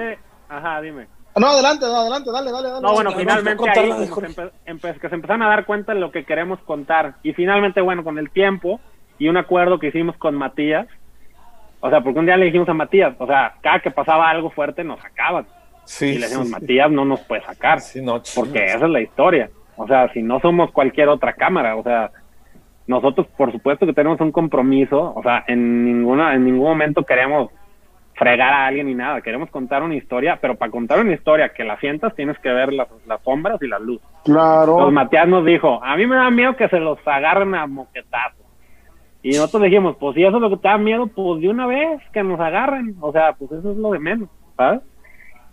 ajá, 0.49 0.81
dime. 0.81 1.07
No, 1.39 1.47
adelante, 1.47 1.85
no, 1.85 1.95
adelante, 1.97 2.31
dale, 2.31 2.51
dale, 2.51 2.69
dale. 2.69 2.81
No, 2.81 2.93
bueno, 2.93 3.11
que 3.11 3.19
finalmente 3.19 3.57
contar 3.57 3.77
ahí 3.83 3.89
como 3.91 4.05
se 4.05 4.09
Jorge. 4.11 4.29
empe- 4.33 4.51
empe- 4.65 4.99
que 4.99 5.09
se 5.09 5.15
empezaron 5.15 5.41
a 5.43 5.49
dar 5.49 5.65
cuenta 5.65 5.93
de 5.93 5.99
lo 5.99 6.11
que 6.11 6.23
queremos 6.25 6.59
contar. 6.61 7.15
Y 7.23 7.33
finalmente, 7.33 7.81
bueno, 7.81 8.03
con 8.03 8.17
el 8.17 8.29
tiempo 8.31 8.79
y 9.19 9.27
un 9.27 9.37
acuerdo 9.37 9.79
que 9.79 9.87
hicimos 9.87 10.15
con 10.17 10.35
Matías, 10.35 10.87
o 11.79 11.89
sea, 11.89 12.01
porque 12.01 12.19
un 12.19 12.25
día 12.25 12.37
le 12.37 12.45
dijimos 12.45 12.67
a 12.69 12.73
Matías, 12.73 13.15
o 13.19 13.27
sea, 13.27 13.53
cada 13.61 13.79
que 13.79 13.91
pasaba 13.91 14.29
algo 14.29 14.49
fuerte 14.49 14.83
nos 14.83 14.99
sacaban. 14.99 15.45
Sí, 15.85 16.05
y 16.07 16.13
le 16.15 16.21
decimos, 16.25 16.47
sí, 16.47 16.53
sí. 16.53 16.59
Matías 16.61 16.91
no 16.91 17.05
nos 17.05 17.19
puede 17.21 17.43
sacar, 17.43 17.79
Sí, 17.81 18.01
no, 18.01 18.21
porque 18.35 18.65
esa 18.65 18.85
es 18.85 18.91
la 18.91 19.01
historia. 19.01 19.49
O 19.75 19.87
sea, 19.87 20.11
si 20.11 20.21
no 20.23 20.39
somos 20.39 20.71
cualquier 20.71 21.07
otra 21.07 21.33
cámara, 21.33 21.75
o 21.75 21.83
sea, 21.83 22.11
nosotros 22.87 23.27
por 23.37 23.51
supuesto 23.51 23.85
que 23.85 23.93
tenemos 23.93 24.19
un 24.21 24.31
compromiso, 24.31 25.13
o 25.15 25.21
sea, 25.21 25.43
en 25.47 25.85
ninguna, 25.85 26.33
en 26.33 26.45
ningún 26.45 26.67
momento 26.67 27.03
queremos 27.03 27.51
fregar 28.17 28.51
a 28.51 28.65
alguien 28.67 28.87
ni 28.87 28.95
nada, 28.95 29.21
queremos 29.21 29.49
contar 29.49 29.83
una 29.83 29.95
historia, 29.95 30.39
pero 30.41 30.55
para 30.55 30.71
contar 30.71 30.99
una 30.99 31.13
historia 31.13 31.49
que 31.49 31.63
la 31.63 31.79
sientas 31.79 32.15
tienes 32.15 32.37
que 32.39 32.49
ver 32.49 32.73
las, 32.73 32.87
las 33.05 33.21
sombras 33.21 33.61
y 33.61 33.67
las 33.67 33.79
luces. 33.79 34.07
Claro. 34.25 34.73
Entonces 34.73 34.93
Matías 34.93 35.27
nos 35.27 35.45
dijo, 35.45 35.83
a 35.83 35.95
mí 35.95 36.05
me 36.07 36.15
da 36.15 36.29
miedo 36.31 36.55
que 36.55 36.67
se 36.67 36.79
los 36.79 36.99
agarren 37.05 37.53
a 37.55 37.67
moquetazos. 37.67 38.45
Y 39.21 39.31
nosotros 39.31 39.63
dijimos, 39.63 39.97
pues 39.99 40.15
si 40.15 40.23
eso 40.23 40.37
es 40.37 40.41
lo 40.41 40.49
que 40.49 40.57
te 40.57 40.67
da 40.67 40.77
miedo, 40.77 41.07
pues 41.07 41.41
de 41.41 41.49
una 41.49 41.67
vez 41.67 42.01
que 42.13 42.23
nos 42.23 42.39
agarren. 42.39 42.95
O 43.01 43.11
sea, 43.11 43.33
pues 43.33 43.51
eso 43.51 43.71
es 43.71 43.77
lo 43.77 43.91
de 43.91 43.99
menos, 43.99 44.29
¿sabes? 44.55 44.81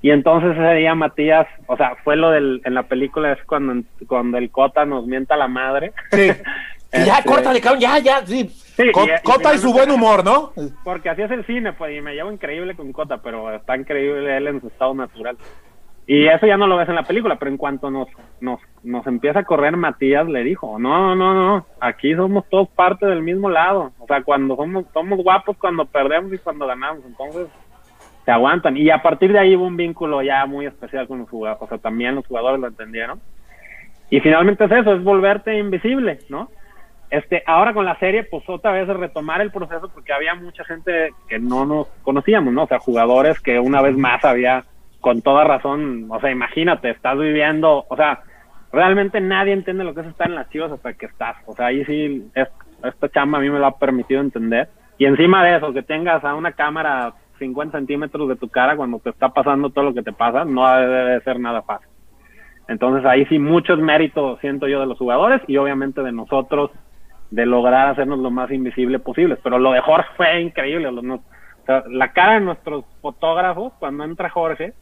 Y 0.01 0.11
entonces 0.11 0.53
ese 0.53 0.75
día 0.75 0.95
Matías, 0.95 1.47
o 1.67 1.77
sea, 1.77 1.97
fue 2.05 2.17
lo 2.17 2.31
del, 2.31 2.61
en 2.65 2.75
la 2.75 2.85
película 2.85 3.33
es 3.33 3.43
cuando, 3.45 3.83
cuando 4.07 4.39
el 4.39 4.51
Cota 4.51 4.85
nos 4.85 5.07
mienta 5.07 5.37
la 5.37 5.49
madre. 5.49 5.93
Sí. 6.13 6.31
Y 6.93 7.05
ya, 7.05 7.19
Este, 7.19 7.29
córtale, 7.29 7.61
cabrón, 7.61 7.81
ya, 7.81 7.99
ya, 7.99 8.25
sí. 8.25 8.51
Sí, 8.77 8.91
Co- 8.93 9.05
y- 9.05 9.23
Cota 9.23 9.55
y 9.55 9.59
su 9.59 9.73
buen 9.73 9.91
humor, 9.91 10.25
¿no? 10.25 10.53
Porque 10.85 11.09
así 11.11 11.23
es 11.23 11.31
el 11.31 11.45
cine, 11.47 11.73
pues, 11.73 11.97
y 11.97 12.01
me 12.01 12.15
llevo 12.15 12.33
increíble 12.33 12.75
con 12.75 12.93
Cota, 12.93 13.19
pero 13.23 13.53
está 13.55 13.77
increíble 13.77 14.37
él 14.37 14.47
en 14.49 14.61
su 14.61 14.69
estado 14.69 14.95
natural. 14.95 15.37
Y 16.07 16.27
eso 16.27 16.47
ya 16.47 16.59
no 16.59 16.67
lo 16.67 16.77
ves 16.77 16.89
en 16.91 16.97
la 16.97 17.05
película, 17.05 17.37
pero 17.37 17.51
en 17.51 17.57
cuanto 17.57 17.91
nos, 17.91 18.09
nos, 18.41 18.61
nos 18.83 19.07
empieza 19.07 19.39
a 19.39 19.45
correr 19.45 19.75
Matías, 19.77 20.29
le 20.29 20.45
dijo, 20.45 20.79
no, 20.79 21.15
no, 21.17 21.33
no, 21.33 21.67
aquí 21.81 22.15
somos 22.15 22.45
todos 22.51 22.69
parte 22.69 23.07
del 23.07 23.23
mismo 23.23 23.49
lado. 23.49 23.93
O 23.99 24.07
sea, 24.07 24.23
cuando 24.23 24.55
somos, 24.55 24.85
somos 24.93 25.19
guapos 25.23 25.57
cuando 25.57 25.87
perdemos 25.87 26.31
y 26.35 26.39
cuando 26.39 26.67
ganamos, 26.67 27.03
entonces 27.07 27.47
se 28.27 28.31
aguantan. 28.31 28.77
Y 28.77 28.91
a 28.91 29.01
partir 29.01 29.33
de 29.33 29.39
ahí 29.39 29.57
hubo 29.57 29.67
un 29.67 29.79
vínculo 29.79 30.21
ya 30.21 30.45
muy 30.45 30.67
especial 30.67 31.09
con 31.09 31.21
los 31.21 31.31
jugadores, 31.31 31.63
o 31.63 31.69
sea, 31.69 31.79
también 31.79 32.17
los 32.17 32.27
jugadores 32.27 32.61
lo 32.61 32.67
entendieron. 32.67 33.21
Y 34.11 34.21
finalmente 34.21 34.65
es 34.67 34.73
eso, 34.73 34.93
es 34.95 35.03
volverte 35.03 35.57
invisible, 35.57 36.19
¿no? 36.29 36.51
Este, 37.11 37.43
ahora 37.47 37.73
con 37.73 37.85
la 37.85 37.99
serie, 37.99 38.25
pues 38.25 38.43
otra 38.49 38.73
vez 38.73 38.89
retomar 38.89 39.41
el 39.41 39.51
proceso 39.53 39.89
porque 39.93 40.13
había 40.13 40.35
mucha 40.35 40.65
gente 40.65 41.11
que 41.29 41.39
no 41.39 41.65
nos 41.65 41.87
conocíamos, 42.03 42.53
¿no? 42.53 42.65
O 42.65 42.67
sea, 42.67 42.79
jugadores 42.79 43.41
que 43.41 43.59
una 43.61 43.81
vez 43.83 43.97
más 43.97 44.25
había, 44.25 44.65
con 45.01 45.23
toda 45.23 45.45
razón, 45.45 46.07
o 46.11 46.19
sea, 46.21 46.31
imagínate, 46.31 46.91
estás 46.91 47.17
viviendo, 47.19 47.85
o 47.89 47.97
sea, 47.97 48.21
realmente 48.73 49.21
nadie 49.21 49.53
entiende 49.53 49.85
lo 49.85 49.95
que 49.95 50.01
es 50.01 50.07
estar 50.09 50.29
en 50.29 50.35
las 50.35 50.51
chivas 50.51 50.73
hasta 50.73 50.95
que 50.95 51.07
estás. 51.07 51.37
O 51.47 51.55
sea, 51.55 51.67
ahí 51.67 51.85
sí, 51.85 52.29
es- 52.35 52.49
esta 52.83 53.09
chamba 53.11 53.39
a 53.39 53.41
mí 53.41 53.49
me 53.49 53.59
lo 53.59 53.67
ha 53.67 53.79
permitido 53.79 54.21
entender. 54.21 54.69
Y 54.99 55.07
encima 55.07 55.45
de 55.45 55.57
eso, 55.57 55.73
que 55.73 55.83
tengas 55.83 56.25
a 56.25 56.35
una 56.35 56.53
cámara 56.53 57.13
50 57.39 57.79
centímetros 57.79 58.29
de 58.29 58.37
tu 58.37 58.49
cara 58.49 58.77
cuando 58.77 58.99
te 58.99 59.11
está 59.11 59.29
pasando 59.29 59.71
todo 59.71 59.85
lo 59.85 59.95
que 59.95 60.03
te 60.03 60.13
pasa, 60.13 60.45
no 60.45 60.69
debe 60.77 61.13
de 61.15 61.21
ser 61.21 61.39
nada 61.39 61.63
fácil. 61.63 61.89
Entonces 62.69 63.05
ahí 63.05 63.27
sí 63.27 63.39
muchos 63.39 63.79
méritos 63.79 64.41
siento 64.41 64.67
yo 64.69 64.81
de 64.81 64.87
los 64.87 64.97
jugadores 64.99 65.43
y 65.47 65.57
obviamente 65.57 66.03
de 66.03 66.13
nosotros 66.13 66.71
de 67.31 67.47
lograr 67.47 67.89
hacernos 67.89 68.19
lo 68.21 68.31
más 68.31 68.51
invisible 68.51 68.99
posible. 68.99 69.37
Pero 69.43 69.59
lo 69.59 69.73
de 69.73 69.81
Jorge 69.81 70.09
fue 70.17 70.41
increíble. 70.41 70.91
lo- 70.93 71.03
no- 71.03 71.15
o 71.17 71.67
sea, 71.67 71.83
la 71.89 72.13
cara 72.13 72.35
de 72.35 72.41
nuestros 72.41 72.85
fotógrafos 73.01 73.73
cuando 73.79 74.05
entra 74.05 74.29
Jorge, 74.31 74.75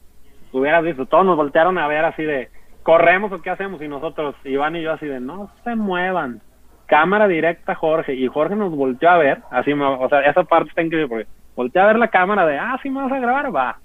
hubieras 0.53 0.83
visto, 0.85 1.07
todos 1.07 1.25
nos 1.25 1.37
voltearon 1.37 1.79
a 1.79 1.87
ver 1.87 2.05
así 2.05 2.23
de, 2.25 2.49
¿corremos 2.83 3.31
o 3.33 3.41
qué 3.41 3.51
hacemos? 3.51 3.81
Y 3.81 3.89
nosotros, 3.89 4.35
Iván 4.45 4.77
y 4.77 4.83
yo 4.83 4.93
así 4.93 5.07
de, 5.07 5.21
no 5.21 5.51
se 5.65 5.77
muevan. 5.77 6.41
Cámara 6.87 7.27
directa 7.29 7.75
Jorge. 7.75 8.15
Y 8.15 8.27
Jorge 8.27 8.55
nos 8.57 8.75
volteó 8.75 9.09
a 9.11 9.17
ver, 9.19 9.39
así, 9.51 9.73
me- 9.75 9.85
o 9.87 10.09
sea, 10.09 10.21
esa 10.23 10.43
parte 10.45 10.71
está 10.71 10.83
increíble 10.83 11.09
porque 11.09 11.27
volteó 11.57 11.83
a 11.83 11.87
ver 11.87 11.99
la 11.99 12.09
cámara 12.09 12.45
de, 12.47 12.59
ah, 12.59 12.77
sí 12.83 12.91
me 12.91 13.03
vas 13.03 13.13
a 13.13 13.21
grabar, 13.21 13.55
va. 13.55 13.79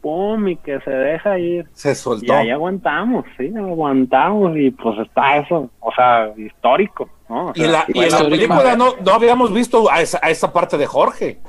Pum, 0.00 0.46
y 0.48 0.56
que 0.56 0.78
se 0.80 0.90
deja 0.90 1.38
ir. 1.38 1.66
Se 1.72 1.90
Y 1.90 1.94
soltó. 1.96 2.32
ahí 2.32 2.50
aguantamos, 2.50 3.24
sí, 3.36 3.52
aguantamos 3.56 4.56
y 4.56 4.70
pues 4.70 4.98
está 5.00 5.38
eso, 5.38 5.68
o 5.80 5.92
sea, 5.92 6.32
histórico, 6.36 7.10
¿no? 7.28 7.46
O 7.48 7.52
Y 7.54 7.64
en 7.64 7.70
sea, 7.70 7.72
la, 7.72 7.84
y 7.88 8.04
en 8.04 8.10
la 8.10 8.18
película 8.28 8.76
no, 8.76 8.94
no 9.04 9.12
habíamos 9.12 9.52
visto 9.52 9.90
a 9.90 10.00
esa, 10.00 10.18
a 10.22 10.30
esa 10.30 10.52
parte 10.52 10.78
de 10.78 10.86
Jorge. 10.86 11.40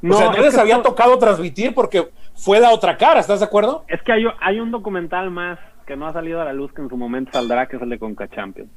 no, 0.00 0.14
o 0.14 0.18
sea, 0.18 0.26
no 0.30 0.36
es 0.36 0.42
les 0.44 0.58
había 0.58 0.82
tocado 0.82 1.18
transmitir 1.18 1.74
porque 1.74 2.10
fue 2.34 2.60
la 2.60 2.70
otra 2.70 2.96
cara, 2.96 3.20
¿estás 3.20 3.40
de 3.40 3.46
acuerdo? 3.46 3.84
Es 3.88 4.02
que 4.02 4.12
hay, 4.12 4.24
hay 4.40 4.60
un 4.60 4.70
documental 4.70 5.30
más 5.30 5.58
que 5.86 5.96
no 5.96 6.06
ha 6.06 6.12
salido 6.12 6.40
a 6.40 6.44
la 6.44 6.52
luz 6.52 6.72
que 6.72 6.82
en 6.82 6.88
su 6.88 6.96
momento 6.96 7.32
saldrá, 7.32 7.66
que 7.66 7.76
es 7.76 7.82
el 7.82 7.88
de 7.90 7.98
Conca 7.98 8.28
Champions. 8.28 8.70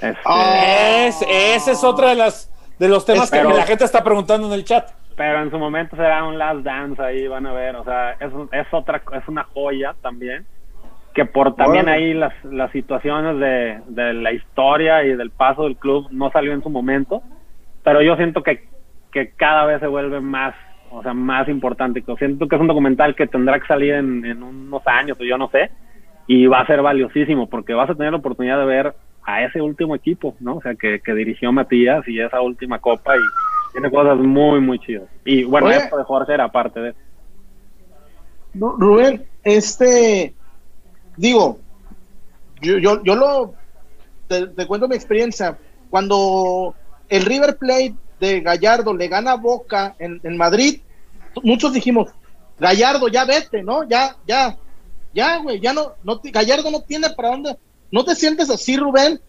Este, 0.00 0.18
Ah. 0.24 1.06
Es, 1.06 1.22
ese 1.28 1.72
es 1.72 1.84
otra 1.84 2.08
de 2.10 2.16
las 2.16 2.48
de 2.78 2.88
los 2.88 3.04
temas 3.04 3.30
que 3.30 3.42
la 3.44 3.62
gente 3.64 3.84
está 3.84 4.02
preguntando 4.02 4.48
en 4.48 4.54
el 4.54 4.64
chat. 4.64 4.90
pero 5.16 5.40
en 5.42 5.50
su 5.50 5.58
momento 5.58 5.94
será 5.94 6.24
un 6.24 6.36
Last 6.38 6.60
Dance 6.64 7.00
ahí, 7.00 7.28
van 7.28 7.46
a 7.46 7.52
ver, 7.52 7.76
o 7.76 7.84
sea, 7.84 8.12
es, 8.14 8.32
es 8.50 8.66
otra, 8.72 9.02
es 9.12 9.28
una 9.28 9.44
joya 9.44 9.94
también, 10.02 10.44
que 11.14 11.24
por 11.26 11.54
también 11.56 11.88
Órale. 11.88 12.04
ahí 12.04 12.14
las, 12.14 12.32
las 12.44 12.70
situaciones 12.72 13.38
de, 13.38 13.82
de 13.88 14.14
la 14.14 14.32
historia 14.32 15.04
y 15.04 15.14
del 15.16 15.30
paso 15.30 15.64
del 15.64 15.76
club 15.76 16.08
no 16.10 16.30
salió 16.30 16.52
en 16.52 16.62
su 16.62 16.70
momento, 16.70 17.22
pero 17.82 18.02
yo 18.02 18.16
siento 18.16 18.42
que, 18.42 18.60
que 19.12 19.32
cada 19.36 19.66
vez 19.66 19.80
se 19.80 19.86
vuelve 19.86 20.20
más, 20.20 20.54
o 20.90 21.02
sea, 21.02 21.12
más 21.14 21.48
importante. 21.48 22.02
Yo 22.06 22.16
Siento 22.16 22.48
que 22.48 22.56
es 22.56 22.60
un 22.60 22.68
documental 22.68 23.14
que 23.14 23.26
tendrá 23.26 23.60
que 23.60 23.66
salir 23.66 23.94
en, 23.94 24.24
en 24.24 24.42
unos 24.42 24.82
años, 24.86 25.18
o 25.20 25.24
yo 25.24 25.36
no 25.36 25.48
sé, 25.48 25.70
y 26.26 26.46
va 26.46 26.60
a 26.60 26.66
ser 26.66 26.80
valiosísimo, 26.82 27.48
porque 27.48 27.74
vas 27.74 27.90
a 27.90 27.94
tener 27.94 28.12
la 28.12 28.18
oportunidad 28.18 28.58
de 28.58 28.64
ver 28.66 28.94
a 29.24 29.42
ese 29.44 29.60
último 29.60 29.94
equipo, 29.94 30.36
¿no? 30.40 30.56
O 30.56 30.62
sea, 30.62 30.74
que, 30.74 31.00
que 31.00 31.14
dirigió 31.14 31.52
Matías 31.52 32.06
y 32.08 32.20
esa 32.20 32.40
última 32.40 32.78
copa 32.78 33.18
y 33.18 33.32
tiene 33.72 33.90
cosas 33.90 34.18
muy, 34.18 34.60
muy 34.60 34.78
chidas. 34.78 35.08
Y 35.24 35.44
bueno, 35.44 35.68
Oye. 35.68 35.76
esto 35.76 35.96
de 35.96 36.04
Jorge 36.04 36.34
era 36.34 36.48
parte 36.48 36.80
de 36.80 36.94
Ru- 38.54 38.76
Rubén, 38.78 39.24
este, 39.44 40.34
digo, 41.16 41.58
yo, 42.60 42.78
yo, 42.78 43.02
yo 43.02 43.14
lo, 43.14 43.54
te, 44.28 44.66
cuento 44.66 44.88
mi 44.88 44.96
experiencia. 44.96 45.58
Cuando 45.90 46.74
el 47.08 47.24
River 47.24 47.58
Plate 47.58 47.94
de 48.20 48.40
Gallardo 48.40 48.94
le 48.94 49.08
gana 49.08 49.34
Boca 49.34 49.94
en, 49.98 50.20
en 50.22 50.36
Madrid, 50.36 50.80
muchos 51.42 51.72
dijimos, 51.72 52.10
Gallardo, 52.58 53.08
ya 53.08 53.24
vete, 53.24 53.62
¿no? 53.62 53.84
Ya, 53.88 54.16
ya, 54.26 54.56
ya, 55.12 55.38
güey, 55.38 55.60
ya 55.60 55.72
no, 55.72 55.92
no, 56.02 56.20
Gallardo 56.22 56.70
no 56.70 56.82
tiene 56.82 57.10
para 57.10 57.30
dónde. 57.30 57.56
¿No 57.90 58.04
te 58.04 58.14
sientes 58.14 58.48
así, 58.50 58.76
Rubén? 58.76 59.20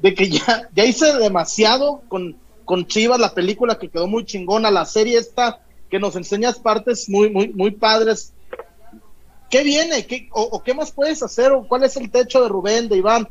De 0.00 0.14
que 0.14 0.28
ya, 0.28 0.68
ya 0.74 0.84
hice 0.84 1.12
demasiado 1.18 2.02
con, 2.08 2.36
con 2.64 2.86
Chivas, 2.86 3.20
la 3.20 3.34
película 3.34 3.78
que 3.78 3.88
quedó 3.88 4.08
muy 4.08 4.24
chingona, 4.24 4.70
la 4.70 4.84
serie 4.84 5.18
esta 5.18 5.60
que 5.90 6.00
nos 6.00 6.16
enseñas 6.16 6.58
partes 6.58 7.08
muy, 7.08 7.30
muy, 7.30 7.48
muy 7.48 7.70
padres. 7.70 8.32
¿Qué 9.52 9.62
viene? 9.62 10.06
¿Qué, 10.06 10.30
o, 10.32 10.62
qué 10.62 10.72
más 10.72 10.90
puedes 10.90 11.22
hacer? 11.22 11.52
¿O 11.52 11.68
cuál 11.68 11.84
es 11.84 11.94
el 11.98 12.10
techo 12.10 12.42
de 12.42 12.48
Rubén, 12.48 12.88
de 12.88 12.96
Iván? 12.96 13.28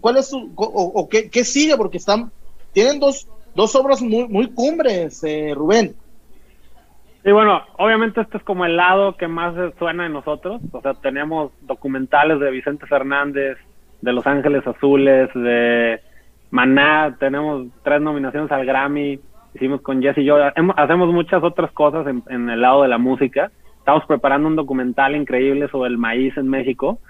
¿Cuál 0.00 0.18
es 0.18 0.28
su, 0.28 0.52
o, 0.54 1.08
qué, 1.08 1.44
sigue? 1.44 1.76
Porque 1.76 1.96
están, 1.96 2.30
tienen 2.72 3.00
dos, 3.00 3.26
dos 3.56 3.74
obras 3.74 4.00
muy, 4.00 4.28
muy 4.28 4.52
cumbres, 4.52 5.24
eh, 5.24 5.52
Rubén. 5.52 5.96
Y 7.24 7.32
bueno, 7.32 7.60
obviamente 7.76 8.20
este 8.20 8.36
es 8.36 8.44
como 8.44 8.64
el 8.64 8.76
lado 8.76 9.16
que 9.16 9.26
más 9.26 9.52
suena 9.76 10.06
en 10.06 10.12
nosotros. 10.12 10.62
O 10.70 10.80
sea, 10.80 10.94
tenemos 10.94 11.50
documentales 11.62 12.38
de 12.38 12.52
Vicente 12.52 12.86
Fernández, 12.86 13.58
de 14.00 14.12
Los 14.12 14.28
Ángeles 14.28 14.64
Azules, 14.64 15.28
de 15.34 16.00
Maná, 16.52 17.16
tenemos 17.18 17.66
tres 17.82 18.00
nominaciones 18.00 18.52
al 18.52 18.64
Grammy, 18.64 19.18
hicimos 19.54 19.80
con 19.80 20.00
Jesse 20.00 20.18
y 20.18 20.24
yo, 20.24 20.36
hacemos 20.76 21.12
muchas 21.12 21.42
otras 21.42 21.72
cosas 21.72 22.06
en 22.06 22.48
el 22.48 22.60
lado 22.60 22.82
de 22.82 22.88
la 22.88 22.98
música. 22.98 23.50
Estamos 23.84 24.06
preparando 24.06 24.48
un 24.48 24.56
documental 24.56 25.14
increíble 25.14 25.68
sobre 25.68 25.90
el 25.90 25.98
maíz 25.98 26.34
en 26.38 26.48
México. 26.48 27.00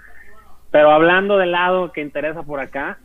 Pero 0.71 0.91
hablando 0.91 1.37
del 1.37 1.53
lado 1.53 1.93
que 1.93 2.01
interesa 2.01 2.43
por 2.43 2.59
acá, 2.59 2.97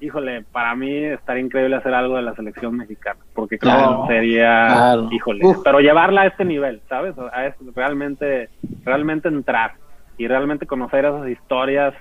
híjole, 0.00 0.44
para 0.50 0.74
mí 0.74 1.04
estaría 1.04 1.42
increíble 1.42 1.76
hacer 1.76 1.92
algo 1.92 2.16
de 2.16 2.22
la 2.22 2.34
selección 2.34 2.74
mexicana, 2.74 3.20
porque 3.34 3.58
claro, 3.58 4.06
sería, 4.06 4.96
híjole, 5.10 5.44
pero 5.62 5.80
llevarla 5.80 6.22
a 6.22 6.26
este 6.28 6.46
nivel, 6.46 6.80
¿sabes? 6.88 7.18
A 7.18 7.54
realmente, 7.76 8.48
realmente 8.82 9.28
entrar 9.28 9.72
y 10.16 10.26
realmente 10.26 10.64
conocer 10.64 11.04
esas 11.04 11.28
historias 11.28 11.92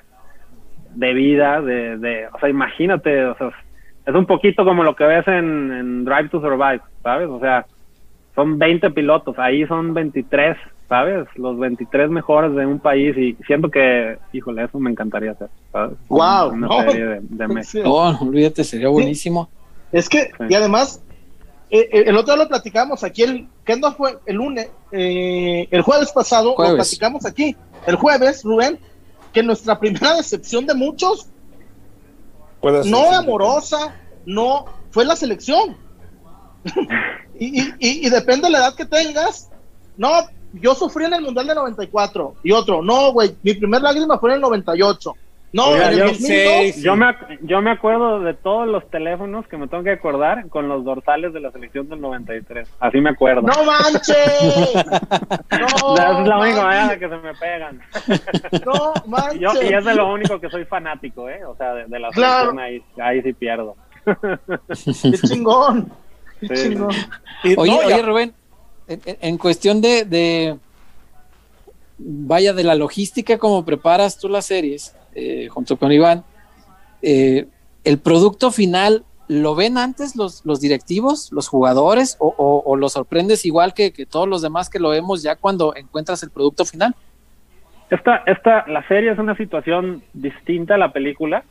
de 0.95 1.13
vida, 1.13 1.59
de, 1.59 1.97
de 1.97 2.27
o 2.27 2.39
sea, 2.39 2.47
imagínate, 2.47 3.25
o 3.25 3.35
sea, 3.35 3.51
es 4.05 4.15
un 4.15 4.27
poquito 4.27 4.63
como 4.63 4.81
lo 4.81 4.95
que 4.95 5.03
ves 5.03 5.27
en, 5.27 5.73
en 5.73 6.05
Drive 6.05 6.29
to 6.29 6.39
Survive, 6.39 6.79
¿sabes? 7.03 7.27
O 7.27 7.41
sea, 7.41 7.65
son 8.33 8.57
20 8.57 8.91
pilotos, 8.91 9.37
ahí 9.37 9.67
son 9.67 9.93
23 9.93 10.55
¿sabes? 10.89 11.27
Los 11.35 11.59
23 11.59 12.09
mejores 12.09 12.55
de 12.55 12.65
un 12.65 12.79
país 12.79 13.15
y 13.17 13.35
siento 13.45 13.69
que, 13.69 14.17
híjole, 14.31 14.63
eso 14.63 14.79
me 14.79 14.89
encantaría 14.89 15.31
hacer, 15.31 15.49
¿sabes? 15.71 15.97
¡Wow! 16.07 16.53
Una 16.53 16.67
no, 16.67 16.81
serie 16.83 17.05
de, 17.05 17.19
de 17.21 17.47
México. 17.53 17.83
No, 17.83 18.27
olvídate, 18.27 18.63
sería 18.63 18.89
buenísimo. 18.89 19.49
Es 19.91 20.09
que, 20.09 20.31
y 20.49 20.53
además, 20.53 21.01
eh, 21.69 21.89
eh, 21.91 22.03
el 22.07 22.17
otro 22.17 22.33
día 22.33 22.43
lo 22.43 22.49
platicamos 22.49 23.03
aquí, 23.03 23.23
el, 23.23 23.47
¿qué 23.65 23.75
no 23.75 23.91
fue? 23.93 24.17
El 24.25 24.37
lunes, 24.37 24.69
eh, 24.91 25.67
el 25.69 25.81
jueves 25.81 26.11
pasado, 26.11 26.53
Jueves. 26.53 26.71
lo 26.71 26.77
platicamos 26.77 27.25
aquí, 27.25 27.55
el 27.85 27.95
jueves, 27.95 28.43
Rubén, 28.43 28.79
que 29.33 29.43
nuestra 29.43 29.79
primera 29.79 30.15
decepción 30.15 30.65
de 30.65 30.73
muchos, 30.73 31.27
Puede 32.61 32.83
ser, 32.83 32.91
no 32.91 33.13
amorosa, 33.13 33.95
no, 34.25 34.65
fue 34.89 35.05
la 35.05 35.15
selección. 35.15 35.77
y, 37.39 37.61
y, 37.61 37.73
y, 37.79 38.07
y 38.07 38.09
depende 38.09 38.47
de 38.47 38.51
la 38.51 38.57
edad 38.59 38.75
que 38.75 38.85
tengas, 38.85 39.49
no, 39.95 40.09
yo 40.53 40.73
sufrí 40.75 41.05
en 41.05 41.13
el 41.13 41.21
Mundial 41.21 41.47
de 41.47 41.55
94 41.55 42.35
y 42.43 42.51
otro, 42.51 42.81
no, 42.81 43.11
güey, 43.11 43.35
mi 43.43 43.53
primer 43.53 43.81
lágrima 43.81 44.17
fue 44.19 44.29
en 44.31 44.35
el 44.35 44.41
98. 44.41 45.13
No, 45.53 45.67
Oiga, 45.69 45.87
en 45.87 45.93
el 45.93 45.97
yo- 45.99 46.05
2002, 46.07 46.75
Yo 46.83 46.95
me, 46.97 47.15
yo 47.43 47.61
me 47.61 47.71
acuerdo 47.71 48.19
de 48.19 48.33
todos 48.33 48.67
los 48.67 48.87
teléfonos 48.91 49.47
que 49.47 49.57
me 49.57 49.67
tengo 49.69 49.81
que 49.81 49.91
acordar 49.91 50.47
con 50.49 50.67
los 50.67 50.83
dorsales 50.83 51.31
de 51.31 51.39
la 51.39 51.51
selección 51.51 51.87
del 51.87 52.01
93. 52.01 52.67
Así 52.81 52.99
me 52.99 53.11
acuerdo. 53.11 53.43
no 53.43 53.63
manches. 53.63 54.17
No, 55.49 55.95
Esa 55.95 56.21
es 56.21 56.27
la 56.27 56.37
única 56.39 56.63
manera 56.63 56.99
que 56.99 57.09
se 57.09 57.17
me 57.17 57.33
pegan. 57.35 57.81
No 58.65 58.93
Y, 59.05 59.09
manches. 59.09 59.39
yo, 59.39 59.49
y 59.63 59.73
es 59.73 59.85
de 59.85 59.95
lo 59.95 60.13
único 60.13 60.39
que 60.39 60.49
soy 60.49 60.65
fanático, 60.65 61.29
¿eh? 61.29 61.43
O 61.45 61.55
sea, 61.55 61.73
de, 61.73 61.85
de 61.85 61.99
la 61.99 62.09
Claro. 62.09 62.51
selección 62.51 62.59
ahí, 62.59 62.83
ahí 63.01 63.21
sí 63.21 63.33
pierdo. 63.33 63.75
Qué 64.05 65.11
chingón. 65.27 65.91
Qué 66.41 66.55
Sí. 66.55 66.69
chingón. 66.69 66.91
Y- 67.43 67.55
Oye, 67.57 67.71
no, 67.71 67.77
oye, 67.87 68.01
Rubén, 68.01 68.33
en, 68.87 69.37
cuestión 69.37 69.81
de, 69.81 70.05
de, 70.05 70.57
vaya, 71.97 72.53
de 72.53 72.63
la 72.63 72.75
logística, 72.75 73.37
como 73.37 73.65
preparas 73.65 74.17
tú 74.17 74.29
las 74.29 74.45
series, 74.45 74.95
eh, 75.15 75.47
junto 75.49 75.77
con 75.77 75.91
Iván, 75.91 76.23
eh, 77.01 77.47
el 77.83 77.97
producto 77.99 78.51
final, 78.51 79.03
¿lo 79.27 79.55
ven 79.55 79.77
antes 79.77 80.15
los, 80.15 80.45
los 80.45 80.61
directivos, 80.61 81.31
los 81.31 81.47
jugadores, 81.47 82.15
o, 82.19 82.33
o- 82.37 82.63
o 82.65 82.75
lo 82.75 82.89
sorprendes 82.89 83.45
igual 83.45 83.73
que, 83.73 83.91
que 83.91 84.05
todos 84.05 84.27
los 84.27 84.41
demás 84.41 84.69
que 84.69 84.79
lo 84.79 84.89
vemos 84.89 85.21
ya 85.23 85.35
cuando 85.35 85.75
encuentras 85.75 86.23
el 86.23 86.29
producto 86.29 86.65
final? 86.65 86.95
Esta, 87.89 88.17
esta, 88.25 88.65
la 88.67 88.85
serie 88.87 89.11
es 89.11 89.19
una 89.19 89.35
situación 89.37 90.03
distinta 90.13 90.75
a 90.75 90.77
la 90.77 90.91
película. 90.91 91.43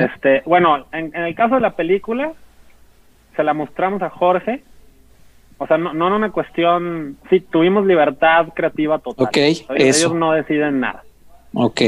Este, 0.00 0.42
bueno, 0.46 0.86
en, 0.92 1.06
en 1.14 1.22
el 1.24 1.34
caso 1.34 1.56
de 1.56 1.60
la 1.60 1.74
película, 1.76 2.32
se 3.36 3.42
la 3.42 3.54
mostramos 3.54 4.02
a 4.02 4.10
Jorge. 4.10 4.62
O 5.64 5.66
sea, 5.66 5.78
no, 5.78 5.94
no 5.94 6.08
en 6.08 6.12
una 6.12 6.30
cuestión, 6.30 7.16
sí, 7.30 7.40
tuvimos 7.40 7.86
libertad 7.86 8.48
creativa 8.54 8.98
total. 8.98 9.26
Ok, 9.26 9.36
ellos, 9.38 9.66
eso. 9.74 10.06
ellos 10.08 10.14
no 10.14 10.32
deciden 10.32 10.80
nada, 10.80 11.02
Ok, 11.54 11.80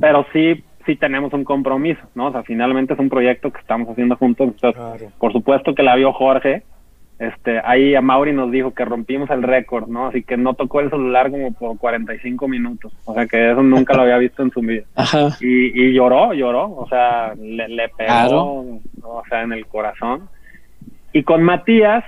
pero 0.00 0.26
sí, 0.32 0.64
sí 0.84 0.96
tenemos 0.96 1.32
un 1.32 1.44
compromiso, 1.44 2.00
¿no? 2.16 2.26
O 2.26 2.32
sea, 2.32 2.42
finalmente 2.42 2.94
es 2.94 2.98
un 2.98 3.08
proyecto 3.08 3.52
que 3.52 3.60
estamos 3.60 3.88
haciendo 3.88 4.16
juntos. 4.16 4.48
Entonces, 4.48 4.74
Claro. 4.80 5.12
por 5.18 5.32
supuesto 5.32 5.74
que 5.76 5.82
la 5.84 5.94
vio 5.94 6.12
Jorge. 6.12 6.64
Este, 7.20 7.60
ahí 7.62 7.94
a 7.94 8.00
Mauri 8.00 8.32
nos 8.32 8.50
dijo 8.50 8.72
que 8.72 8.82
rompimos 8.84 9.28
el 9.28 9.42
récord, 9.42 9.86
¿no? 9.88 10.06
Así 10.06 10.22
que 10.22 10.38
no 10.38 10.54
tocó 10.54 10.80
el 10.80 10.88
celular 10.88 11.30
como 11.30 11.52
por 11.52 11.76
45 11.76 12.48
minutos. 12.48 12.92
O 13.04 13.12
sea, 13.14 13.26
que 13.26 13.52
eso 13.52 13.62
nunca 13.62 13.92
lo 13.94 14.02
había 14.02 14.16
visto 14.16 14.42
en 14.42 14.50
su 14.50 14.60
vida. 14.60 14.84
ajá, 14.96 15.28
Y, 15.40 15.82
y 15.82 15.92
lloró, 15.92 16.32
lloró, 16.32 16.64
o 16.74 16.88
sea, 16.88 17.34
le, 17.38 17.68
le 17.68 17.88
pegó, 17.90 18.06
Claro. 18.08 18.42
o 19.04 19.22
sea, 19.28 19.42
en 19.42 19.52
el 19.52 19.66
corazón. 19.66 20.30
Y 21.12 21.22
con 21.22 21.42
Matías, 21.42 22.04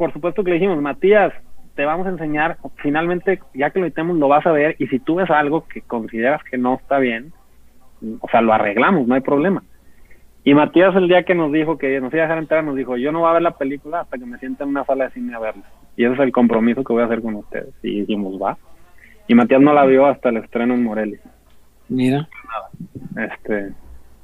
por 0.00 0.14
supuesto 0.14 0.42
que 0.42 0.48
le 0.48 0.54
dijimos, 0.54 0.80
Matías, 0.80 1.30
te 1.74 1.84
vamos 1.84 2.06
a 2.06 2.10
enseñar, 2.10 2.56
finalmente, 2.76 3.38
ya 3.52 3.68
que 3.68 3.80
lo 3.80 3.84
editemos, 3.84 4.16
lo 4.16 4.28
vas 4.28 4.46
a 4.46 4.50
ver, 4.50 4.74
y 4.78 4.86
si 4.86 4.98
tú 4.98 5.16
ves 5.16 5.28
algo 5.30 5.68
que 5.68 5.82
consideras 5.82 6.42
que 6.42 6.56
no 6.56 6.76
está 6.76 6.98
bien, 6.98 7.34
o 8.20 8.26
sea, 8.30 8.40
lo 8.40 8.54
arreglamos, 8.54 9.06
no 9.06 9.14
hay 9.14 9.20
problema. 9.20 9.62
Y 10.42 10.54
Matías 10.54 10.96
el 10.96 11.06
día 11.06 11.24
que 11.24 11.34
nos 11.34 11.52
dijo 11.52 11.76
que 11.76 12.00
nos 12.00 12.14
iba 12.14 12.22
a 12.22 12.26
dejar 12.26 12.38
entrar, 12.38 12.64
nos 12.64 12.76
dijo, 12.76 12.96
yo 12.96 13.12
no 13.12 13.20
voy 13.20 13.28
a 13.28 13.34
ver 13.34 13.42
la 13.42 13.58
película 13.58 14.00
hasta 14.00 14.16
que 14.16 14.24
me 14.24 14.38
sienta 14.38 14.64
en 14.64 14.70
una 14.70 14.86
sala 14.86 15.04
de 15.04 15.10
cine 15.10 15.34
a 15.34 15.38
verla. 15.38 15.64
Y 15.98 16.06
ese 16.06 16.14
es 16.14 16.20
el 16.20 16.32
compromiso 16.32 16.82
que 16.82 16.94
voy 16.94 17.02
a 17.02 17.04
hacer 17.04 17.20
con 17.20 17.34
ustedes. 17.34 17.74
Y 17.82 18.00
dijimos, 18.00 18.40
va. 18.40 18.56
Y 19.28 19.34
Matías 19.34 19.60
no 19.60 19.74
la 19.74 19.84
vio 19.84 20.06
hasta 20.06 20.30
el 20.30 20.38
estreno 20.38 20.72
en 20.72 20.82
Morelia 20.82 21.20
mira. 21.90 22.26
este 23.18 23.72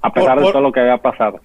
a 0.00 0.10
pesar 0.10 0.36
Por- 0.36 0.46
de 0.46 0.52
todo 0.52 0.62
lo 0.62 0.72
que 0.72 0.80
había 0.80 0.96
pasado 0.96 1.40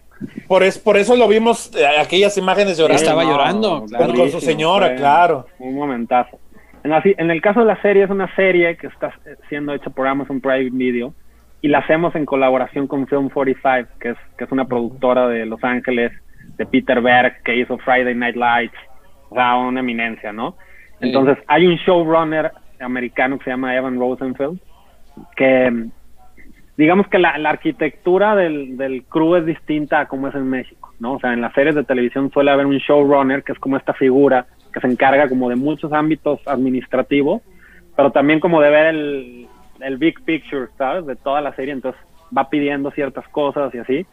Por, 0.48 0.64
es, 0.64 0.78
por 0.78 0.98
eso 0.98 1.16
lo 1.16 1.28
vimos, 1.28 1.72
eh, 1.76 1.86
aquellas 2.00 2.38
imágenes 2.38 2.78
llorando 2.78 3.02
Estaba 3.02 3.24
llorando, 3.24 3.80
con, 3.80 3.88
claro. 3.90 4.14
con 4.14 4.30
su 4.30 4.40
señora, 4.42 4.96
claro. 4.96 5.46
un 5.60 5.76
momentazo 5.76 6.40
en, 6.84 6.92
en 7.18 7.32
el 7.32 7.42
caso 7.42 7.62
de 7.62 7.68
la 7.68 7.82
serie 7.82 8.04
es 8.04 8.10
una 8.10 8.34
serie 8.36 8.76
que 8.78 8.88
está 8.88 9.14
siendo 9.50 9.74
hecha 9.74 9.90
por 9.90 10.08
Amazon 10.08 10.42
Prime 10.42 10.72
Video 10.72 11.14
y 11.62 11.68
la 11.68 11.80
hacemos 11.80 12.16
en 12.16 12.26
colaboración 12.26 12.88
con 12.88 13.08
Film 13.08 13.30
45 13.30 13.90
que 14.00 14.10
es 14.10 14.18
que 14.38 14.46
es 14.46 14.52
una 14.52 14.66
productora 14.66 15.28
de 15.28 15.46
Los 15.46 15.64
Ángeles 15.64 16.12
de 16.58 16.66
Peter 16.66 17.02
Berg 17.02 17.44
que 17.44 17.56
hizo 17.56 17.78
Friday 17.80 18.16
Night 18.16 18.36
Lights 18.36 18.78
o 19.30 19.36
sea 19.36 19.58
una 19.58 19.80
eminencia 19.80 20.34
no 20.34 20.56
Sí. 21.00 21.08
entonces 21.08 21.38
hay 21.48 21.66
un 21.66 21.78
showrunner 21.78 22.52
americano 22.80 23.40
que 23.40 23.46
se 23.46 23.50
llama 23.50 23.76
Evan 23.76 24.00
Rosenfeld 24.00 24.60
que 25.36 25.88
digamos 26.78 27.08
que 27.08 27.20
la, 27.20 27.30
arquitectura 27.30 28.36
del, 28.36 28.78
del 28.78 29.04
crew 29.04 29.36
es 29.36 29.46
distinta 29.46 30.02
a 30.02 30.08
como 30.08 30.28
es 30.28 30.36
en 30.36 30.50
México, 30.50 30.94
¿no? 31.00 31.14
O 31.14 31.20
sea, 31.20 31.34
en 31.34 31.42
las 31.42 31.54
series 31.54 31.76
de 31.76 31.84
televisión 31.84 32.32
suele 32.32 32.52
haber 32.52 32.66
un 32.66 32.78
showrunner 32.78 33.44
que 33.44 33.52
es 33.52 33.60
como 33.60 33.78
esta 33.78 33.94
figura 33.94 34.46
que 34.74 34.80
se 34.80 34.88
encarga 34.88 35.28
como 35.28 35.50
de 35.50 35.56
muchos 35.56 35.92
ámbitos 35.92 36.40
administrativos, 36.48 37.42
pero 37.96 38.12
también 38.12 38.40
como 38.40 38.62
de 38.62 38.70
ver 38.70 38.86
el, 38.88 39.48
el 39.82 39.98
big 39.98 40.24
picture, 40.24 40.68
¿sabes? 40.78 41.06
De 41.06 41.16
toda 41.16 41.42
la 41.42 41.54
serie, 41.56 41.74
entonces 41.74 42.02
va 42.36 42.50
pidiendo 42.50 42.92
ciertas 42.92 43.28
cosas 43.30 43.74
y 43.76 43.80
así. 43.80 44.06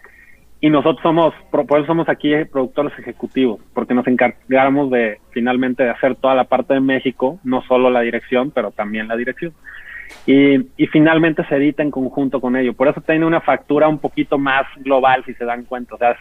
Y 0.60 0.70
nosotros 0.70 1.00
somos, 1.02 1.32
por 1.52 1.64
eso 1.78 1.86
somos 1.86 2.08
aquí 2.08 2.32
productores 2.50 2.98
ejecutivos, 2.98 3.60
porque 3.72 3.94
nos 3.94 4.06
encargamos 4.08 4.90
de 4.90 5.20
finalmente 5.30 5.84
de 5.84 5.90
hacer 5.90 6.16
toda 6.16 6.34
la 6.34 6.44
parte 6.44 6.74
de 6.74 6.80
México, 6.80 7.38
no 7.44 7.62
solo 7.62 7.90
la 7.90 8.00
dirección, 8.00 8.50
pero 8.50 8.72
también 8.72 9.06
la 9.06 9.16
dirección 9.16 9.52
y, 10.26 10.56
y 10.76 10.86
finalmente 10.88 11.44
se 11.48 11.56
edita 11.56 11.82
en 11.82 11.90
conjunto 11.90 12.40
con 12.40 12.56
ello. 12.56 12.74
Por 12.74 12.88
eso 12.88 13.00
tiene 13.00 13.24
una 13.24 13.40
factura 13.40 13.88
un 13.88 13.98
poquito 13.98 14.38
más 14.38 14.66
global, 14.76 15.24
si 15.24 15.34
se 15.34 15.44
dan 15.44 15.64
cuenta. 15.64 15.94
O 15.94 15.98
sea, 15.98 16.10
es, 16.12 16.18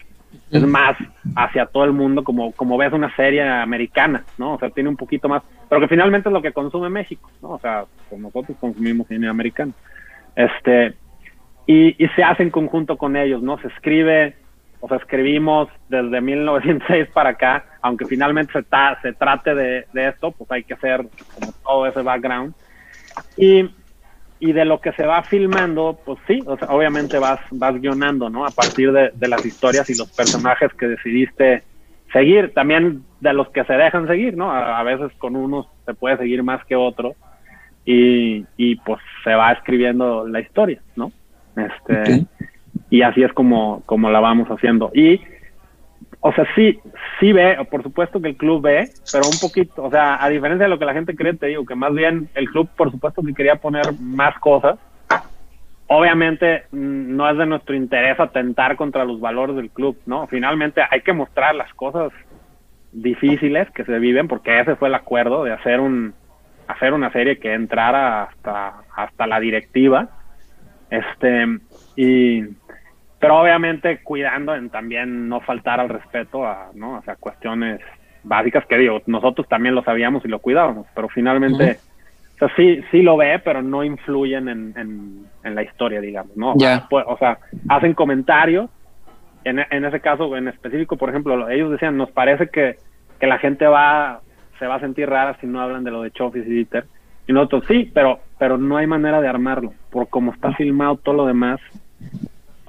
es 0.50 0.66
más 0.66 0.96
hacia 1.36 1.66
todo 1.66 1.84
el 1.84 1.92
mundo, 1.92 2.22
como, 2.24 2.52
como 2.52 2.76
ves 2.78 2.92
una 2.92 3.14
serie 3.16 3.42
americana, 3.48 4.24
¿no? 4.38 4.54
O 4.54 4.58
sea, 4.58 4.70
tiene 4.70 4.88
un 4.88 4.96
poquito 4.96 5.28
más, 5.28 5.42
pero 5.68 5.80
que 5.80 5.88
finalmente 5.88 6.28
es 6.28 6.32
lo 6.32 6.42
que 6.42 6.52
consume 6.52 6.88
México, 6.90 7.30
¿no? 7.42 7.50
O 7.50 7.58
sea, 7.58 7.84
pues 8.08 8.20
nosotros 8.20 8.56
consumimos 8.60 9.06
cine 9.08 9.28
americano. 9.28 9.72
Este, 10.36 10.94
y, 11.66 12.02
y 12.02 12.08
se 12.16 12.22
hace 12.22 12.42
en 12.42 12.50
conjunto 12.50 12.96
con 12.96 13.16
ellos, 13.16 13.42
¿no? 13.42 13.58
Se 13.58 13.68
escribe, 13.68 14.36
o 14.80 14.88
sea, 14.88 14.98
escribimos 14.98 15.68
desde 15.88 16.20
1906 16.20 17.08
para 17.12 17.30
acá, 17.30 17.64
aunque 17.82 18.06
finalmente 18.06 18.52
se, 18.52 18.62
ta- 18.62 18.98
se 19.02 19.12
trate 19.12 19.54
de, 19.54 19.86
de 19.92 20.08
esto, 20.08 20.30
pues 20.32 20.50
hay 20.50 20.62
que 20.64 20.74
hacer 20.74 21.06
como 21.34 21.52
todo 21.62 21.86
ese 21.86 22.00
background. 22.02 22.54
Y, 23.36 23.68
y 24.40 24.52
de 24.52 24.64
lo 24.64 24.80
que 24.80 24.92
se 24.92 25.04
va 25.04 25.22
filmando, 25.22 25.98
pues 26.04 26.18
sí, 26.26 26.42
o 26.46 26.56
sea, 26.56 26.68
obviamente 26.68 27.18
vas, 27.18 27.40
vas 27.50 27.80
guionando, 27.80 28.30
¿no? 28.30 28.46
A 28.46 28.50
partir 28.50 28.92
de, 28.92 29.10
de 29.14 29.28
las 29.28 29.44
historias 29.44 29.88
y 29.90 29.96
los 29.96 30.10
personajes 30.12 30.72
que 30.74 30.86
decidiste 30.86 31.62
seguir, 32.12 32.54
también 32.54 33.02
de 33.20 33.32
los 33.32 33.48
que 33.50 33.64
se 33.64 33.72
dejan 33.74 34.06
seguir, 34.06 34.36
¿no? 34.36 34.50
A, 34.50 34.78
a 34.78 34.82
veces 34.82 35.10
con 35.18 35.36
unos 35.36 35.66
se 35.86 35.94
puede 35.94 36.16
seguir 36.18 36.42
más 36.42 36.64
que 36.66 36.76
otro 36.76 37.14
y, 37.84 38.44
y 38.56 38.76
pues 38.76 39.00
se 39.24 39.34
va 39.34 39.52
escribiendo 39.52 40.28
la 40.28 40.40
historia, 40.40 40.80
¿no? 40.94 41.10
Este, 41.56 42.26
y 42.90 43.02
así 43.02 43.22
es 43.22 43.32
como, 43.32 43.82
como 43.86 44.10
la 44.10 44.20
vamos 44.20 44.48
haciendo. 44.48 44.90
Y, 44.94 45.20
o 46.20 46.32
sea, 46.32 46.46
sí, 46.54 46.80
sí 47.20 47.32
ve, 47.32 47.56
por 47.70 47.82
supuesto 47.82 48.20
que 48.20 48.28
el 48.28 48.36
club 48.36 48.62
ve, 48.62 48.88
pero 49.12 49.26
un 49.26 49.38
poquito, 49.40 49.84
o 49.84 49.90
sea, 49.90 50.22
a 50.22 50.28
diferencia 50.28 50.64
de 50.64 50.70
lo 50.70 50.78
que 50.78 50.84
la 50.84 50.94
gente 50.94 51.14
cree, 51.14 51.34
te 51.34 51.46
digo 51.46 51.64
que 51.64 51.76
más 51.76 51.94
bien 51.94 52.28
el 52.34 52.48
club, 52.48 52.68
por 52.76 52.90
supuesto 52.90 53.22
que 53.22 53.34
quería 53.34 53.56
poner 53.56 53.92
más 54.00 54.36
cosas. 54.40 54.78
Obviamente 55.86 56.64
mm, 56.72 57.16
no 57.16 57.30
es 57.30 57.38
de 57.38 57.46
nuestro 57.46 57.74
interés 57.74 58.18
atentar 58.18 58.76
contra 58.76 59.04
los 59.04 59.20
valores 59.20 59.56
del 59.56 59.70
club, 59.70 59.96
¿no? 60.06 60.26
Finalmente 60.26 60.82
hay 60.90 61.02
que 61.02 61.12
mostrar 61.12 61.54
las 61.54 61.72
cosas 61.74 62.12
difíciles 62.92 63.70
que 63.70 63.84
se 63.84 63.98
viven, 63.98 64.28
porque 64.28 64.58
ese 64.58 64.76
fue 64.76 64.88
el 64.88 64.94
acuerdo 64.94 65.44
de 65.44 65.52
hacer 65.52 65.80
un 65.80 66.14
hacer 66.66 66.92
una 66.92 67.10
serie 67.12 67.38
que 67.38 67.54
entrara 67.54 68.24
hasta 68.24 68.82
hasta 68.94 69.26
la 69.26 69.40
directiva 69.40 70.10
Este, 70.90 71.46
y, 71.96 72.42
pero 73.18 73.40
obviamente 73.40 74.00
cuidando 74.02 74.54
en 74.54 74.70
también 74.70 75.28
no 75.28 75.40
faltar 75.40 75.80
al 75.80 75.88
respeto 75.88 76.46
a, 76.46 76.70
¿no? 76.74 76.98
O 76.98 77.02
sea, 77.02 77.16
cuestiones 77.16 77.80
básicas 78.22 78.64
que 78.66 78.78
digo, 78.78 79.02
nosotros 79.06 79.48
también 79.48 79.74
lo 79.74 79.82
sabíamos 79.82 80.24
y 80.24 80.28
lo 80.28 80.38
cuidábamos, 80.38 80.86
pero 80.94 81.08
finalmente, 81.08 81.78
o 82.34 82.38
sea, 82.38 82.48
sí, 82.56 82.80
sí 82.90 83.02
lo 83.02 83.16
ve, 83.16 83.40
pero 83.40 83.62
no 83.62 83.82
influyen 83.82 84.48
en, 84.48 84.74
en, 84.76 85.26
en 85.42 85.54
la 85.54 85.62
historia, 85.62 86.00
digamos, 86.00 86.36
¿no? 86.36 86.54
Ya. 86.56 86.86
Pues, 86.88 87.04
o 87.08 87.16
sea, 87.18 87.38
hacen 87.68 87.94
comentarios, 87.94 88.70
en, 89.44 89.60
en 89.70 89.84
ese 89.84 90.00
caso 90.00 90.36
en 90.36 90.48
específico, 90.48 90.96
por 90.96 91.10
ejemplo, 91.10 91.48
ellos 91.48 91.70
decían, 91.70 91.96
nos 91.96 92.10
parece 92.10 92.48
que, 92.48 92.76
que 93.18 93.26
la 93.26 93.38
gente 93.38 93.66
va, 93.66 94.20
se 94.58 94.66
va 94.66 94.76
a 94.76 94.80
sentir 94.80 95.08
rara 95.08 95.36
si 95.40 95.46
no 95.46 95.60
hablan 95.60 95.84
de 95.84 95.90
lo 95.90 96.02
de 96.02 96.10
Chofis 96.10 96.46
y 96.46 96.50
Dieter, 96.50 96.84
y 97.26 97.32
nosotros 97.32 97.64
sí, 97.66 97.90
pero, 97.92 98.20
pero 98.38 98.58
no 98.58 98.76
hay 98.76 98.86
manera 98.86 99.20
de 99.20 99.28
armarlo, 99.28 99.72
por 99.90 100.08
cómo 100.08 100.32
está 100.32 100.52
filmado 100.52 100.96
todo 100.96 101.14
lo 101.14 101.26
demás, 101.26 101.60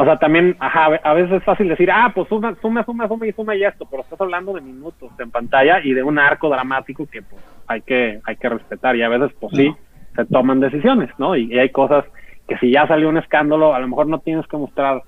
o 0.01 0.05
sea, 0.05 0.15
también, 0.15 0.55
ajá, 0.59 0.97
a 1.03 1.13
veces 1.13 1.34
es 1.34 1.43
fácil 1.43 1.67
decir, 1.67 1.91
ah, 1.91 2.09
pues 2.15 2.30
suma, 2.30 2.55
suma, 2.61 2.85
suma, 2.85 3.05
suma 3.09 3.27
y 3.27 3.34
suma 3.34 3.53
y 3.53 3.65
esto, 3.65 3.85
pero 3.85 4.01
estás 4.01 4.21
hablando 4.21 4.53
de 4.53 4.61
minutos 4.61 5.11
en 5.19 5.30
pantalla 5.30 5.81
y 5.84 5.91
de 5.91 6.01
un 6.01 6.17
arco 6.17 6.47
dramático 6.47 7.05
que 7.05 7.21
pues 7.21 7.43
hay 7.67 7.81
que, 7.81 8.21
hay 8.23 8.38
que 8.38 8.47
respetar 8.47 8.95
y 8.95 9.01
a 9.01 9.09
veces 9.09 9.31
pues 9.38 9.51
sí, 9.57 9.76
se 10.15 10.23
toman 10.23 10.61
decisiones, 10.61 11.09
¿no? 11.17 11.35
Y, 11.35 11.53
y 11.53 11.59
hay 11.59 11.69
cosas 11.71 12.05
que 12.47 12.57
si 12.59 12.71
ya 12.71 12.88
salió 12.88 13.09
un 13.09 13.17
escándalo, 13.17 13.76
a 13.76 13.80
lo 13.80 13.89
mejor 13.89 14.07
no 14.07 14.19
tienes 14.19 14.47
que 14.47 14.55
mostrar 14.55 15.03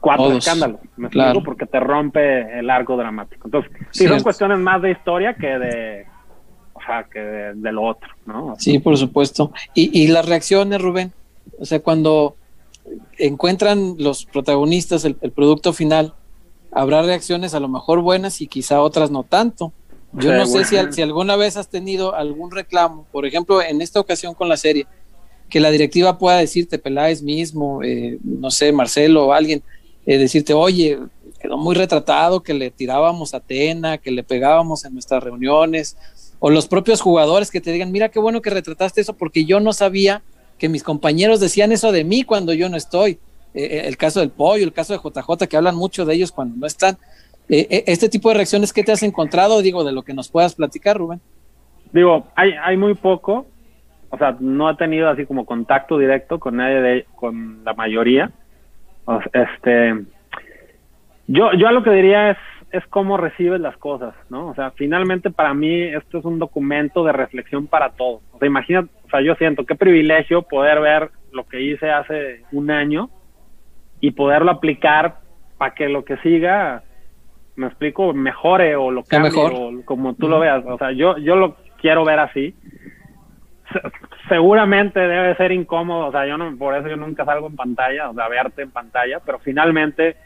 cuatro 0.00 0.24
Todos, 0.24 0.38
escándalos, 0.38 0.80
¿me 0.96 1.10
claro. 1.10 1.28
explico? 1.28 1.44
Porque 1.44 1.66
te 1.66 1.78
rompe 1.78 2.58
el 2.58 2.70
arco 2.70 2.96
dramático. 2.96 3.46
Entonces, 3.46 3.70
sí 3.90 4.08
son 4.08 4.22
cuestiones 4.22 4.58
más 4.58 4.80
de 4.80 4.92
historia 4.92 5.34
que 5.34 5.58
de, 5.58 6.06
o 6.72 6.80
sea, 6.80 7.04
que 7.04 7.20
de, 7.20 7.54
de 7.56 7.72
lo 7.72 7.82
otro, 7.82 8.08
¿no? 8.24 8.54
Sí, 8.56 8.78
por 8.78 8.96
supuesto. 8.96 9.52
Y, 9.74 9.90
y 10.02 10.06
las 10.06 10.26
reacciones, 10.26 10.80
Rubén, 10.80 11.12
o 11.60 11.66
sea, 11.66 11.80
cuando 11.80 12.37
encuentran 13.18 13.94
los 13.98 14.24
protagonistas 14.26 15.04
el, 15.04 15.16
el 15.20 15.32
producto 15.32 15.72
final, 15.72 16.14
habrá 16.72 17.02
reacciones 17.02 17.54
a 17.54 17.60
lo 17.60 17.68
mejor 17.68 18.00
buenas 18.02 18.40
y 18.40 18.46
quizá 18.46 18.80
otras 18.82 19.10
no 19.10 19.22
tanto. 19.24 19.72
Yo 20.12 20.32
no 20.32 20.46
sé 20.46 20.52
bueno. 20.52 20.68
si, 20.68 20.76
al- 20.76 20.92
si 20.92 21.02
alguna 21.02 21.36
vez 21.36 21.56
has 21.56 21.68
tenido 21.68 22.14
algún 22.14 22.50
reclamo, 22.50 23.06
por 23.12 23.26
ejemplo, 23.26 23.60
en 23.62 23.82
esta 23.82 24.00
ocasión 24.00 24.34
con 24.34 24.48
la 24.48 24.56
serie, 24.56 24.86
que 25.50 25.60
la 25.60 25.70
directiva 25.70 26.18
pueda 26.18 26.38
decirte, 26.38 26.78
Peláez 26.78 27.22
mismo, 27.22 27.82
eh, 27.82 28.18
no 28.22 28.50
sé, 28.50 28.72
Marcelo 28.72 29.26
o 29.26 29.32
alguien, 29.32 29.62
eh, 30.06 30.18
decirte, 30.18 30.54
oye, 30.54 30.98
quedó 31.40 31.56
muy 31.58 31.74
retratado 31.74 32.42
que 32.42 32.54
le 32.54 32.70
tirábamos 32.70 33.34
a 33.34 33.40
Tena, 33.40 33.98
que 33.98 34.10
le 34.10 34.22
pegábamos 34.24 34.84
en 34.84 34.92
nuestras 34.94 35.22
reuniones, 35.22 35.96
o 36.38 36.50
los 36.50 36.66
propios 36.68 37.00
jugadores 37.00 37.50
que 37.50 37.60
te 37.60 37.72
digan, 37.72 37.92
mira 37.92 38.10
qué 38.10 38.18
bueno 38.18 38.40
que 38.42 38.50
retrataste 38.50 39.00
eso 39.00 39.12
porque 39.14 39.44
yo 39.44 39.58
no 39.60 39.72
sabía 39.72 40.22
que 40.58 40.68
mis 40.68 40.82
compañeros 40.82 41.40
decían 41.40 41.72
eso 41.72 41.92
de 41.92 42.04
mí 42.04 42.24
cuando 42.24 42.52
yo 42.52 42.68
no 42.68 42.76
estoy. 42.76 43.18
Eh, 43.54 43.64
eh, 43.64 43.82
el 43.86 43.96
caso 43.96 44.20
del 44.20 44.30
pollo, 44.30 44.64
el 44.64 44.72
caso 44.72 44.92
de 44.92 44.98
JJ, 44.98 45.48
que 45.48 45.56
hablan 45.56 45.76
mucho 45.76 46.04
de 46.04 46.14
ellos 46.14 46.32
cuando 46.32 46.56
no 46.56 46.66
están. 46.66 46.96
Eh, 47.48 47.84
este 47.86 48.08
tipo 48.08 48.28
de 48.28 48.34
reacciones, 48.34 48.72
¿qué 48.72 48.84
te 48.84 48.92
has 48.92 49.02
encontrado? 49.02 49.62
Digo, 49.62 49.84
de 49.84 49.92
lo 49.92 50.02
que 50.02 50.12
nos 50.12 50.28
puedas 50.28 50.54
platicar, 50.54 50.98
Rubén. 50.98 51.20
Digo, 51.92 52.26
hay, 52.36 52.52
hay 52.62 52.76
muy 52.76 52.94
poco, 52.94 53.46
o 54.10 54.18
sea, 54.18 54.36
no 54.38 54.70
he 54.70 54.76
tenido 54.76 55.08
así 55.08 55.24
como 55.24 55.46
contacto 55.46 55.96
directo 55.96 56.38
con 56.38 56.56
nadie 56.56 56.80
de, 56.82 57.06
con 57.14 57.64
la 57.64 57.72
mayoría. 57.72 58.30
Este, 59.32 59.94
yo, 61.26 61.52
yo 61.54 61.70
lo 61.70 61.82
que 61.82 61.90
diría 61.90 62.32
es, 62.32 62.36
es 62.70 62.86
cómo 62.88 63.16
recibes 63.16 63.60
las 63.60 63.76
cosas, 63.78 64.14
¿no? 64.28 64.48
O 64.48 64.54
sea, 64.54 64.70
finalmente 64.72 65.30
para 65.30 65.54
mí 65.54 65.80
esto 65.82 66.18
es 66.18 66.24
un 66.24 66.38
documento 66.38 67.02
de 67.04 67.12
reflexión 67.12 67.66
para 67.66 67.90
todos. 67.90 68.20
O 68.32 68.38
sea, 68.38 68.46
imagina, 68.46 68.80
o 68.80 69.10
sea, 69.10 69.20
yo 69.22 69.34
siento 69.36 69.64
qué 69.64 69.74
privilegio 69.74 70.42
poder 70.42 70.80
ver 70.80 71.10
lo 71.32 71.44
que 71.44 71.60
hice 71.62 71.90
hace 71.90 72.42
un 72.52 72.70
año 72.70 73.08
y 74.00 74.10
poderlo 74.10 74.50
aplicar 74.50 75.16
para 75.56 75.74
que 75.74 75.88
lo 75.88 76.04
que 76.04 76.18
siga, 76.18 76.82
me 77.56 77.66
explico, 77.68 78.12
mejore 78.12 78.76
o 78.76 78.90
lo 78.90 79.02
cambie 79.02 79.30
mejor. 79.30 79.52
o 79.54 79.84
como 79.84 80.14
tú 80.14 80.28
lo 80.28 80.38
veas. 80.38 80.64
O 80.66 80.76
sea, 80.78 80.92
yo, 80.92 81.16
yo 81.18 81.36
lo 81.36 81.56
quiero 81.80 82.04
ver 82.04 82.18
así. 82.20 82.54
Se- 83.72 83.80
seguramente 84.28 85.00
debe 85.00 85.34
ser 85.36 85.52
incómodo, 85.52 86.06
o 86.06 86.12
sea, 86.12 86.26
yo 86.26 86.36
no, 86.38 86.56
por 86.56 86.74
eso 86.76 86.88
yo 86.88 86.96
nunca 86.96 87.24
salgo 87.24 87.48
en 87.48 87.56
pantalla, 87.56 88.10
o 88.10 88.14
sea, 88.14 88.28
verte 88.28 88.62
en 88.62 88.70
pantalla, 88.70 89.20
pero 89.24 89.38
finalmente, 89.38 90.16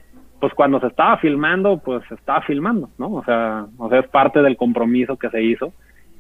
pues 0.43 0.55
cuando 0.55 0.81
se 0.81 0.89
estaba 0.89 1.19
filmando, 1.19 1.79
pues 1.79 2.03
se 2.09 2.17
estaba 2.17 2.41
filmando, 2.41 2.91
¿no? 2.99 3.13
O 3.13 3.25
sea, 3.25 3.67
o 3.79 3.89
sea, 3.89 4.01
es 4.01 4.09
parte 4.09 4.43
del 4.43 4.57
compromiso 4.57 5.17
que 5.17 5.31
se 5.31 5.41
hizo 5.41 5.73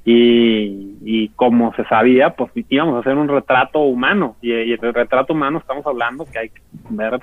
y, 0.04 0.96
y 1.02 1.30
como 1.30 1.74
se 1.74 1.84
sabía, 1.86 2.30
pues 2.36 2.52
íbamos 2.68 2.94
a 2.94 3.00
hacer 3.00 3.16
un 3.16 3.26
retrato 3.26 3.80
humano 3.80 4.36
y, 4.40 4.52
y 4.52 4.74
el 4.74 4.94
retrato 4.94 5.32
humano 5.32 5.58
estamos 5.58 5.84
hablando 5.84 6.24
que 6.24 6.38
hay 6.38 6.48
que 6.50 6.62
ver 6.90 7.18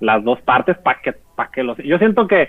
las 0.00 0.24
dos 0.24 0.40
partes 0.40 0.78
para 0.78 1.02
que, 1.02 1.12
para 1.12 1.50
que 1.50 1.62
los... 1.62 1.76
Yo 1.84 1.98
siento 1.98 2.26
que, 2.26 2.48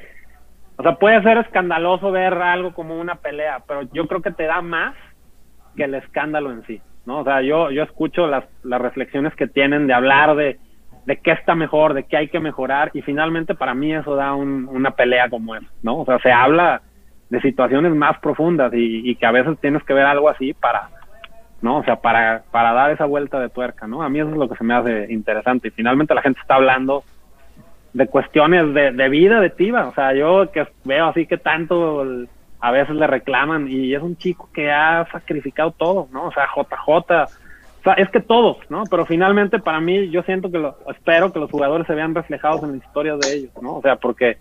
o 0.78 0.84
sea, 0.84 0.96
puede 0.96 1.22
ser 1.22 1.38
escandaloso 1.40 2.10
ver 2.10 2.36
algo 2.36 2.74
como 2.74 2.98
una 2.98 3.16
pelea, 3.16 3.64
pero 3.68 3.82
yo 3.92 4.08
creo 4.08 4.22
que 4.22 4.32
te 4.32 4.44
da 4.44 4.62
más 4.62 4.96
que 5.76 5.84
el 5.84 5.96
escándalo 5.96 6.54
en 6.54 6.66
sí, 6.68 6.80
¿no? 7.06 7.20
O 7.20 7.24
sea, 7.26 7.42
yo, 7.42 7.70
yo 7.72 7.84
escucho 7.84 8.28
las, 8.28 8.46
las 8.64 8.80
reflexiones 8.80 9.36
que 9.36 9.48
tienen 9.48 9.88
de 9.88 9.94
hablar 9.94 10.38
de, 10.38 10.58
de 11.08 11.16
qué 11.22 11.32
está 11.32 11.56
mejor, 11.56 11.94
de 11.94 12.04
qué 12.04 12.18
hay 12.18 12.28
que 12.28 12.42
mejorar, 12.42 12.92
y 12.94 13.02
finalmente 13.02 13.56
para 13.56 13.74
mí 13.74 13.94
eso 13.94 14.14
da 14.18 14.36
un- 14.36 14.68
una 14.70 14.92
pelea 14.92 15.30
como 15.30 15.56
esa, 15.56 15.66
¿no? 15.82 16.00
O 16.00 16.06
sea, 16.06 16.20
se 16.20 16.34
habla 16.34 16.82
de 17.30 17.40
situaciones 17.40 17.96
más 17.96 18.20
profundas 18.20 18.74
y, 18.76 19.16
que 19.16 19.26
a 19.26 19.32
veces 19.32 19.58
tienes 19.62 19.82
que 19.84 19.94
ver 19.94 20.06
algo 20.06 20.28
así 20.30 20.54
para, 20.54 20.90
¿no? 21.62 21.78
O 21.78 21.84
sea, 21.86 21.96
para, 21.96 22.44
para 22.52 22.74
dar 22.74 22.92
esa 22.92 23.06
vuelta 23.06 23.40
de 23.40 23.48
tuerca, 23.48 23.88
¿no? 23.88 24.04
A 24.04 24.10
mí 24.10 24.20
eso 24.20 24.30
es 24.32 24.36
lo 24.36 24.50
que 24.50 24.58
se 24.58 24.66
me 24.66 24.74
hace 24.74 25.08
interesante 25.10 25.70
y 25.70 25.72
finalmente 25.72 26.14
la 26.14 26.22
gente 26.22 26.42
está 26.42 26.56
hablando 26.56 27.06
de 27.94 28.08
cuestiones 28.08 28.74
de, 28.74 28.92
de 28.92 29.10
vida 29.10 29.40
de 29.40 29.50
Tiva, 29.50 29.88
o 29.88 29.94
sea, 29.94 30.14
yo 30.14 30.52
que 30.52 30.68
veo 30.84 31.06
así 31.08 31.26
que 31.26 31.38
tanto 31.38 32.06
a 32.60 32.72
veces 32.72 32.96
le 32.98 33.08
reclaman 33.08 33.70
y 33.70 33.96
es 33.96 34.02
un 34.02 34.18
chico 34.18 34.50
que 34.54 34.70
ha 34.74 35.08
sacrificado 35.10 35.72
todo, 35.72 36.10
¿no? 36.12 36.26
O 36.26 36.32
sea, 36.34 36.48
JJ, 36.54 37.47
es 37.94 38.10
que 38.10 38.20
todos, 38.20 38.58
¿no? 38.70 38.84
Pero 38.90 39.06
finalmente 39.06 39.60
para 39.60 39.80
mí 39.80 40.10
yo 40.10 40.24
siento 40.24 40.52
que 40.52 40.60
lo, 40.60 40.78
espero 40.90 41.32
que 41.32 41.40
los 41.40 41.52
jugadores 41.52 41.88
se 41.88 41.96
vean 41.96 42.16
reflejados 42.16 42.64
en 42.64 42.72
la 42.72 42.78
historia 42.78 43.16
de 43.16 43.34
ellos, 43.34 43.52
¿no? 43.62 43.76
O 43.78 43.82
sea, 43.82 43.96
porque 43.96 44.38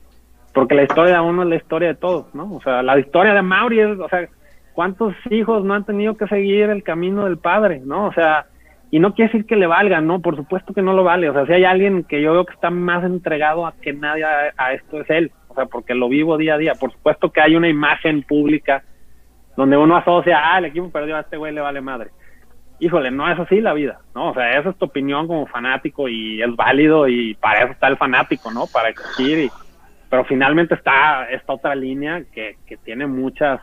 porque 0.53 0.75
la 0.75 0.85
historia 0.85 1.15
de 1.15 1.21
uno 1.21 1.43
es 1.43 1.49
la 1.51 1.57
historia 1.57 1.89
de 1.89 1.95
todos, 1.97 2.35
¿no? 2.35 2.55
O 2.55 2.63
sea, 2.63 2.83
la 2.83 2.99
historia 2.99 3.35
de 3.35 3.43
Mauri 3.43 3.81
es, 3.81 3.99
o 3.99 4.09
sea, 4.09 4.27
¿cuántos 4.73 5.15
hijos 5.31 5.63
no 5.65 5.75
han 5.75 5.85
tenido 5.85 6.17
que 6.17 6.27
seguir 6.29 6.71
el 6.71 6.83
camino 6.83 7.25
del 7.25 7.37
padre, 7.37 7.83
¿no? 7.85 8.07
O 8.07 8.13
sea, 8.15 8.47
y 8.91 8.99
no 8.99 9.15
quiere 9.15 9.31
decir 9.31 9.47
que 9.47 9.57
le 9.57 9.67
valga, 9.67 10.01
¿no? 10.01 10.21
Por 10.21 10.35
supuesto 10.35 10.73
que 10.73 10.81
no 10.81 10.95
lo 10.95 11.05
vale. 11.05 11.29
O 11.29 11.35
sea, 11.35 11.45
si 11.45 11.53
hay 11.53 11.65
alguien 11.65 12.05
que 12.05 12.23
yo 12.23 12.33
veo 12.33 12.47
que 12.47 12.55
está 12.55 12.71
más 12.71 13.05
entregado 13.05 13.67
a 13.67 13.75
que 13.75 13.93
nadie 13.93 14.25
a, 14.25 14.53
a 14.57 14.73
esto 14.73 15.01
es 15.03 15.11
él. 15.11 15.31
O 15.49 15.55
sea, 15.55 15.67
porque 15.67 15.95
lo 15.95 16.09
vivo 16.09 16.39
día 16.39 16.55
a 16.55 16.59
día. 16.59 16.73
Por 16.75 16.91
supuesto 16.91 17.31
que 17.31 17.43
hay 17.43 17.55
una 17.55 17.69
imagen 17.69 18.23
pública 18.23 18.83
donde 19.57 19.77
uno 19.77 19.97
asocia, 19.97 20.41
ah, 20.43 20.59
el 20.59 20.67
equipo 20.67 20.91
perdió, 20.91 21.17
a 21.17 21.21
este 21.21 21.37
güey 21.37 21.53
le 21.53 21.61
vale 21.61 21.81
madre. 21.81 22.11
Híjole, 22.79 23.11
no 23.11 23.31
es 23.31 23.39
así 23.39 23.61
la 23.61 23.73
vida, 23.73 24.01
¿no? 24.15 24.31
O 24.31 24.35
sea, 24.35 24.59
esa 24.59 24.71
es 24.71 24.77
tu 24.77 24.85
opinión 24.85 25.27
como 25.27 25.47
fanático 25.47 26.09
y 26.09 26.43
es 26.43 26.55
válido 26.55 27.09
y 27.09 27.35
para 27.35 27.65
eso 27.65 27.73
está 27.73 27.89
el 27.89 27.97
fanático, 27.97 28.51
¿no? 28.51 28.67
Para 28.67 28.91
exigir 28.91 29.39
y... 29.39 29.51
Pero 30.09 30.25
finalmente 30.25 30.75
está 30.75 31.29
esta 31.31 31.53
otra 31.53 31.75
línea 31.75 32.23
que, 32.33 32.59
que 32.67 32.77
tiene 32.77 33.07
muchas 33.07 33.61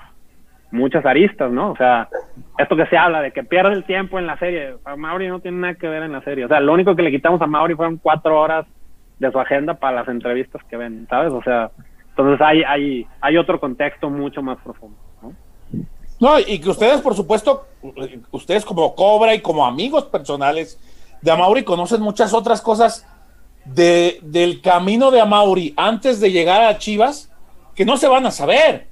muchas 0.73 1.05
aristas, 1.05 1.51
¿no? 1.51 1.71
O 1.71 1.77
sea, 1.77 2.09
esto 2.57 2.75
que 2.75 2.87
se 2.87 2.97
habla 2.97 3.21
de 3.21 3.31
que 3.31 3.43
pierde 3.43 3.73
el 3.73 3.83
tiempo 3.83 4.17
en 4.17 4.25
la 4.25 4.37
serie, 4.37 4.75
a 4.83 4.95
Mauri 4.95 5.27
no 5.27 5.39
tiene 5.39 5.57
nada 5.57 5.75
que 5.75 5.87
ver 5.87 6.01
en 6.01 6.11
la 6.11 6.21
serie. 6.21 6.45
O 6.45 6.47
sea, 6.47 6.59
lo 6.59 6.73
único 6.73 6.95
que 6.95 7.03
le 7.03 7.11
quitamos 7.11 7.39
a 7.41 7.47
Mauri 7.47 7.75
fueron 7.75 7.97
cuatro 7.97 8.39
horas 8.41 8.65
de 9.19 9.31
su 9.31 9.39
agenda 9.39 9.75
para 9.75 9.97
las 9.97 10.07
entrevistas 10.07 10.63
que 10.65 10.75
ven, 10.75 11.05
¿sabes? 11.09 11.31
O 11.31 11.43
sea, 11.43 11.69
entonces 12.09 12.41
hay, 12.41 12.63
hay, 12.63 13.07
hay 13.21 13.37
otro 13.37 13.59
contexto 13.59 14.09
mucho 14.09 14.41
más 14.41 14.57
profundo, 14.61 14.97
¿no? 15.21 15.33
No, 16.23 16.39
y 16.39 16.57
que 16.59 16.69
ustedes, 16.69 17.01
por 17.01 17.17
supuesto, 17.17 17.67
ustedes 18.31 18.63
como 18.63 18.95
Cobra 18.95 19.35
y 19.35 19.41
como 19.41 19.65
amigos 19.65 20.05
personales 20.05 20.79
de 21.21 21.29
Amauri 21.29 21.63
conocen 21.65 21.99
muchas 21.99 22.33
otras 22.33 22.61
cosas 22.61 23.05
de, 23.65 24.19
del 24.21 24.61
camino 24.61 25.11
de 25.11 25.19
Amauri 25.19 25.73
antes 25.75 26.21
de 26.21 26.31
llegar 26.31 26.61
a 26.63 26.77
Chivas 26.77 27.29
que 27.75 27.83
no 27.83 27.97
se 27.97 28.07
van 28.07 28.25
a 28.25 28.31
saber. 28.31 28.87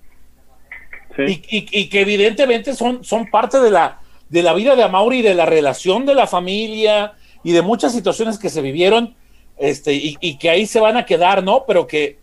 Sí. 1.15 1.45
Y, 1.49 1.57
y- 1.57 1.67
y 1.83 1.89
que 1.89 2.01
evidentemente 2.01 2.73
son, 2.75 3.01
son 3.05 3.31
parte 3.31 3.61
de 3.61 3.71
la, 3.71 4.01
de 4.27 4.43
la 4.43 4.53
vida 4.53 4.75
de 4.75 4.83
Amauri, 4.83 5.21
de 5.21 5.33
la 5.33 5.45
relación 5.45 6.05
de 6.05 6.15
la 6.15 6.27
familia 6.27 7.13
y 7.45 7.53
de 7.53 7.61
muchas 7.61 7.93
situaciones 7.93 8.39
que 8.39 8.49
se 8.49 8.61
vivieron 8.61 9.15
este, 9.57 9.93
y, 9.93 10.17
y 10.19 10.37
que 10.37 10.49
ahí 10.49 10.65
se 10.65 10.81
van 10.81 10.97
a 10.97 11.05
quedar, 11.05 11.41
¿no? 11.45 11.63
Pero 11.65 11.87
que, 11.87 12.19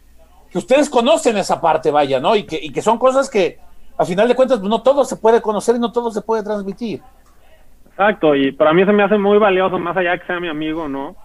que 0.52 0.58
ustedes 0.58 0.90
conocen 0.90 1.38
esa 1.38 1.62
parte, 1.62 1.90
vaya, 1.90 2.20
¿no? 2.20 2.36
Y 2.36 2.42
que, 2.42 2.60
y 2.62 2.72
que 2.72 2.82
son 2.82 2.98
cosas 2.98 3.30
que 3.30 3.66
a 3.98 4.04
final 4.04 4.28
de 4.28 4.34
cuentas 4.36 4.60
pues, 4.60 4.70
no 4.70 4.80
todo 4.80 5.04
se 5.04 5.16
puede 5.16 5.42
conocer 5.42 5.76
y 5.76 5.80
no 5.80 5.90
todo 5.90 6.10
se 6.10 6.22
puede 6.22 6.44
transmitir. 6.44 7.02
Exacto, 7.90 8.36
y 8.36 8.52
para 8.52 8.72
mí 8.72 8.84
se 8.84 8.92
me 8.92 9.02
hace 9.02 9.18
muy 9.18 9.38
valioso, 9.38 9.76
más 9.78 9.96
allá 9.96 10.12
de 10.12 10.20
que 10.20 10.26
sea 10.26 10.38
mi 10.38 10.48
amigo, 10.48 10.88
¿no? 10.88 11.16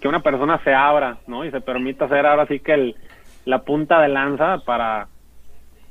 Que 0.00 0.08
una 0.08 0.20
persona 0.20 0.60
se 0.64 0.74
abra, 0.74 1.18
¿no? 1.28 1.44
Y 1.44 1.52
se 1.52 1.60
permita 1.60 2.08
ser 2.08 2.26
ahora 2.26 2.46
sí 2.46 2.58
que 2.58 2.74
el, 2.74 2.96
la 3.44 3.62
punta 3.62 4.00
de 4.00 4.08
lanza 4.08 4.58
para, 4.66 5.06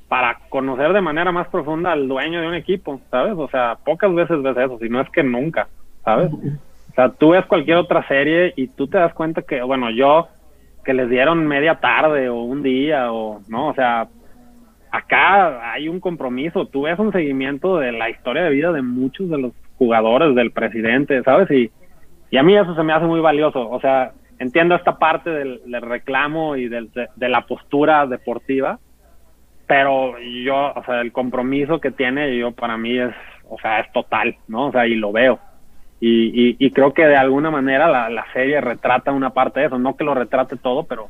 para 0.09 0.37
conocer 0.49 0.91
de 0.91 0.99
manera 0.99 1.31
más 1.31 1.47
profunda 1.47 1.93
al 1.93 2.09
dueño 2.09 2.41
de 2.41 2.47
un 2.47 2.55
equipo, 2.55 2.99
¿sabes? 3.09 3.35
O 3.37 3.47
sea, 3.47 3.77
pocas 3.85 4.13
veces 4.13 4.41
ves 4.41 4.57
eso, 4.57 4.77
si 4.79 4.89
no 4.89 4.99
es 4.99 5.09
que 5.11 5.23
nunca, 5.23 5.69
¿sabes? 6.03 6.29
O 6.33 6.93
sea, 6.93 7.07
tú 7.07 7.29
ves 7.29 7.45
cualquier 7.45 7.77
otra 7.77 8.05
serie 8.09 8.51
y 8.57 8.67
tú 8.67 8.87
te 8.87 8.97
das 8.97 9.13
cuenta 9.13 9.43
que, 9.43 9.61
bueno, 9.61 9.89
yo, 9.91 10.27
que 10.83 10.93
les 10.93 11.09
dieron 11.09 11.47
media 11.47 11.75
tarde 11.75 12.27
o 12.27 12.41
un 12.41 12.63
día 12.63 13.13
o, 13.13 13.39
¿no? 13.47 13.69
O 13.69 13.73
sea, 13.73 14.09
acá 14.91 15.71
hay 15.71 15.87
un 15.87 15.99
compromiso, 15.99 16.67
tú 16.67 16.83
ves 16.83 16.99
un 16.99 17.11
seguimiento 17.11 17.77
de 17.77 17.93
la 17.93 18.09
historia 18.09 18.43
de 18.43 18.49
vida 18.49 18.71
de 18.71 18.81
muchos 18.81 19.29
de 19.29 19.37
los 19.37 19.53
jugadores, 19.77 20.35
del 20.35 20.51
presidente, 20.51 21.23
¿sabes? 21.23 21.49
Y, 21.49 21.71
y 22.29 22.37
a 22.37 22.43
mí 22.43 22.55
eso 22.55 22.75
se 22.75 22.83
me 22.83 22.93
hace 22.93 23.05
muy 23.05 23.21
valioso, 23.21 23.69
o 23.69 23.79
sea, 23.79 24.11
entiendo 24.37 24.75
esta 24.75 24.97
parte 24.97 25.29
del, 25.29 25.61
reclamo 25.81 26.55
y 26.55 26.67
del, 26.67 26.91
de, 26.91 27.29
la 27.29 27.45
postura 27.45 28.05
deportiva, 28.05 28.79
pero 29.67 30.19
yo, 30.19 30.73
o 30.75 30.83
sea, 30.83 31.01
el 31.01 31.11
compromiso 31.11 31.79
que 31.79 31.91
tiene 31.91 32.37
yo 32.37 32.51
para 32.51 32.77
mí 32.77 32.97
es, 32.97 33.13
o 33.49 33.57
sea, 33.59 33.79
es 33.79 33.91
total, 33.93 34.35
¿no? 34.47 34.67
O 34.67 34.71
sea, 34.71 34.87
y 34.87 34.95
lo 34.95 35.11
veo. 35.11 35.39
Y, 35.99 36.55
y, 36.57 36.71
creo 36.71 36.93
que 36.93 37.05
de 37.05 37.15
alguna 37.15 37.51
manera 37.51 37.87
la, 37.87 38.09
la, 38.09 38.25
serie 38.33 38.59
retrata 38.59 39.11
una 39.11 39.29
parte 39.29 39.59
de 39.59 39.67
eso, 39.67 39.77
no 39.77 39.95
que 39.95 40.03
lo 40.03 40.15
retrate 40.15 40.57
todo, 40.57 40.83
pero 40.85 41.09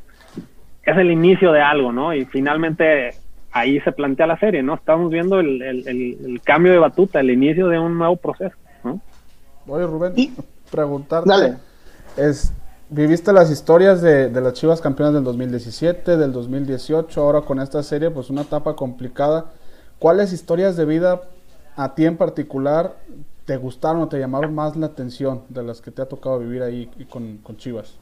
es 0.84 0.98
el 0.98 1.12
inicio 1.12 1.54
de 1.54 1.62
algo, 1.62 1.94
¿no? 1.94 2.14
Y 2.14 2.26
finalmente 2.26 3.12
ahí 3.52 3.80
se 3.82 3.92
plantea 3.92 4.28
la 4.28 4.40
serie, 4.40 4.64
¿no? 4.64 4.76
Estamos 4.76 5.12
viendo 5.12 5.40
el, 5.40 5.62
el, 5.62 5.88
el, 5.88 6.42
cambio 6.42 6.72
de 6.72 6.80
batuta, 6.80 7.20
el 7.20 7.32
inicio 7.32 7.68
de 7.68 7.80
un 7.80 7.98
nuevo 7.98 8.16
proceso, 8.16 8.56
¿no? 8.84 9.02
Oye, 9.68 9.86
Rubén, 9.86 10.14
preguntarte. 10.72 11.30
Dale. 11.30 11.58
Es, 12.18 12.54
viviste 12.90 13.32
las 13.32 13.52
historias 13.52 14.02
de, 14.02 14.30
de, 14.30 14.42
las 14.42 14.54
Chivas 14.54 14.82
campeonas 14.82 15.14
del 15.14 15.24
2017, 15.24 16.18
del 16.18 16.32
2018, 16.32 17.22
ahora 17.22 17.42
con 17.42 17.60
esta 17.60 17.84
serie, 17.84 18.10
pues 18.10 18.30
una 18.30 18.42
etapa 18.42 18.76
complicada. 18.76 19.46
¿Cuáles 20.00 20.34
historias 20.34 20.76
de 20.76 20.86
vida 20.86 21.22
a 21.76 21.94
ti 21.94 22.06
en 22.06 22.18
particular 22.18 22.96
te 23.46 23.58
gustaron 23.58 24.02
o 24.02 24.08
te 24.08 24.20
llamaron 24.20 24.56
más 24.56 24.76
la 24.76 24.88
atención 24.88 25.44
de 25.50 25.64
las 25.64 25.82
que 25.82 25.92
te 25.92 26.02
ha 26.02 26.06
tocado 26.06 26.40
vivir 26.40 26.64
ahí 26.64 26.90
con, 27.10 27.38
con 27.38 27.58
Chivas? 27.58 28.01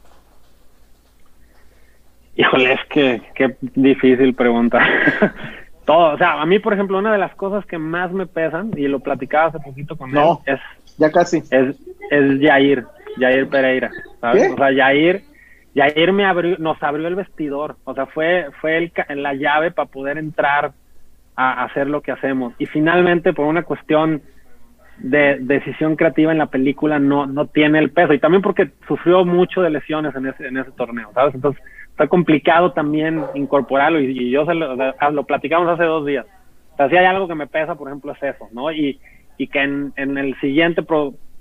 Híjole, 2.40 2.72
es 2.72 2.80
que 2.88 3.22
qué 3.34 3.54
difícil 3.74 4.32
pregunta. 4.34 4.78
Todo, 5.84 6.14
o 6.14 6.16
sea, 6.16 6.40
a 6.40 6.46
mí, 6.46 6.58
por 6.58 6.72
ejemplo, 6.72 6.98
una 6.98 7.12
de 7.12 7.18
las 7.18 7.34
cosas 7.34 7.66
que 7.66 7.76
más 7.76 8.12
me 8.12 8.26
pesan, 8.26 8.70
y 8.76 8.88
lo 8.88 9.00
platicaba 9.00 9.48
hace 9.48 9.60
poquito 9.60 9.94
con 9.94 10.16
él, 10.16 10.24
es... 10.46 10.58
Ya 10.96 11.10
casi. 11.10 11.38
Es, 11.50 11.76
es 12.10 12.40
Jair, 12.40 12.86
Jair 13.18 13.46
Pereira, 13.48 13.90
¿sabes? 14.22 14.52
O 14.52 14.56
sea, 14.56 14.74
Jair, 14.74 15.22
Jair 15.74 16.12
me 16.14 16.24
abrió, 16.24 16.56
nos 16.58 16.82
abrió 16.82 17.08
el 17.08 17.14
vestidor, 17.14 17.76
o 17.84 17.94
sea, 17.94 18.06
fue, 18.06 18.46
fue 18.62 18.78
el, 18.78 19.22
la 19.22 19.34
llave 19.34 19.70
para 19.70 19.90
poder 19.90 20.16
entrar 20.16 20.72
a 21.36 21.64
hacer 21.64 21.88
lo 21.88 22.00
que 22.00 22.12
hacemos. 22.12 22.54
Y 22.58 22.64
finalmente, 22.64 23.34
por 23.34 23.44
una 23.44 23.64
cuestión 23.64 24.22
de 24.96 25.38
decisión 25.40 25.96
creativa 25.96 26.32
en 26.32 26.38
la 26.38 26.46
película, 26.46 26.98
no, 26.98 27.26
no 27.26 27.48
tiene 27.48 27.80
el 27.80 27.90
peso. 27.90 28.14
Y 28.14 28.18
también 28.18 28.42
porque 28.42 28.70
sufrió 28.88 29.26
mucho 29.26 29.60
de 29.60 29.70
lesiones 29.70 30.14
en 30.14 30.26
ese, 30.26 30.46
en 30.46 30.56
ese 30.56 30.70
torneo, 30.72 31.10
¿sabes? 31.14 31.34
Entonces, 31.34 31.62
está 32.00 32.08
complicado 32.08 32.72
también 32.72 33.22
incorporarlo. 33.34 34.00
Y, 34.00 34.30
yo 34.30 34.46
se 34.46 34.54
lo, 34.54 34.74
lo, 34.74 35.24
platicamos 35.24 35.68
hace 35.68 35.84
dos 35.84 36.06
días. 36.06 36.24
O 36.72 36.76
sea, 36.76 36.88
si 36.88 36.96
hay 36.96 37.04
algo 37.04 37.28
que 37.28 37.34
me 37.34 37.46
pesa, 37.46 37.74
por 37.74 37.88
ejemplo, 37.88 38.12
es 38.12 38.22
eso, 38.22 38.48
¿no? 38.52 38.72
Y, 38.72 38.98
y 39.36 39.48
que 39.48 39.60
en, 39.60 39.92
en 39.96 40.16
el 40.16 40.34
siguiente 40.40 40.82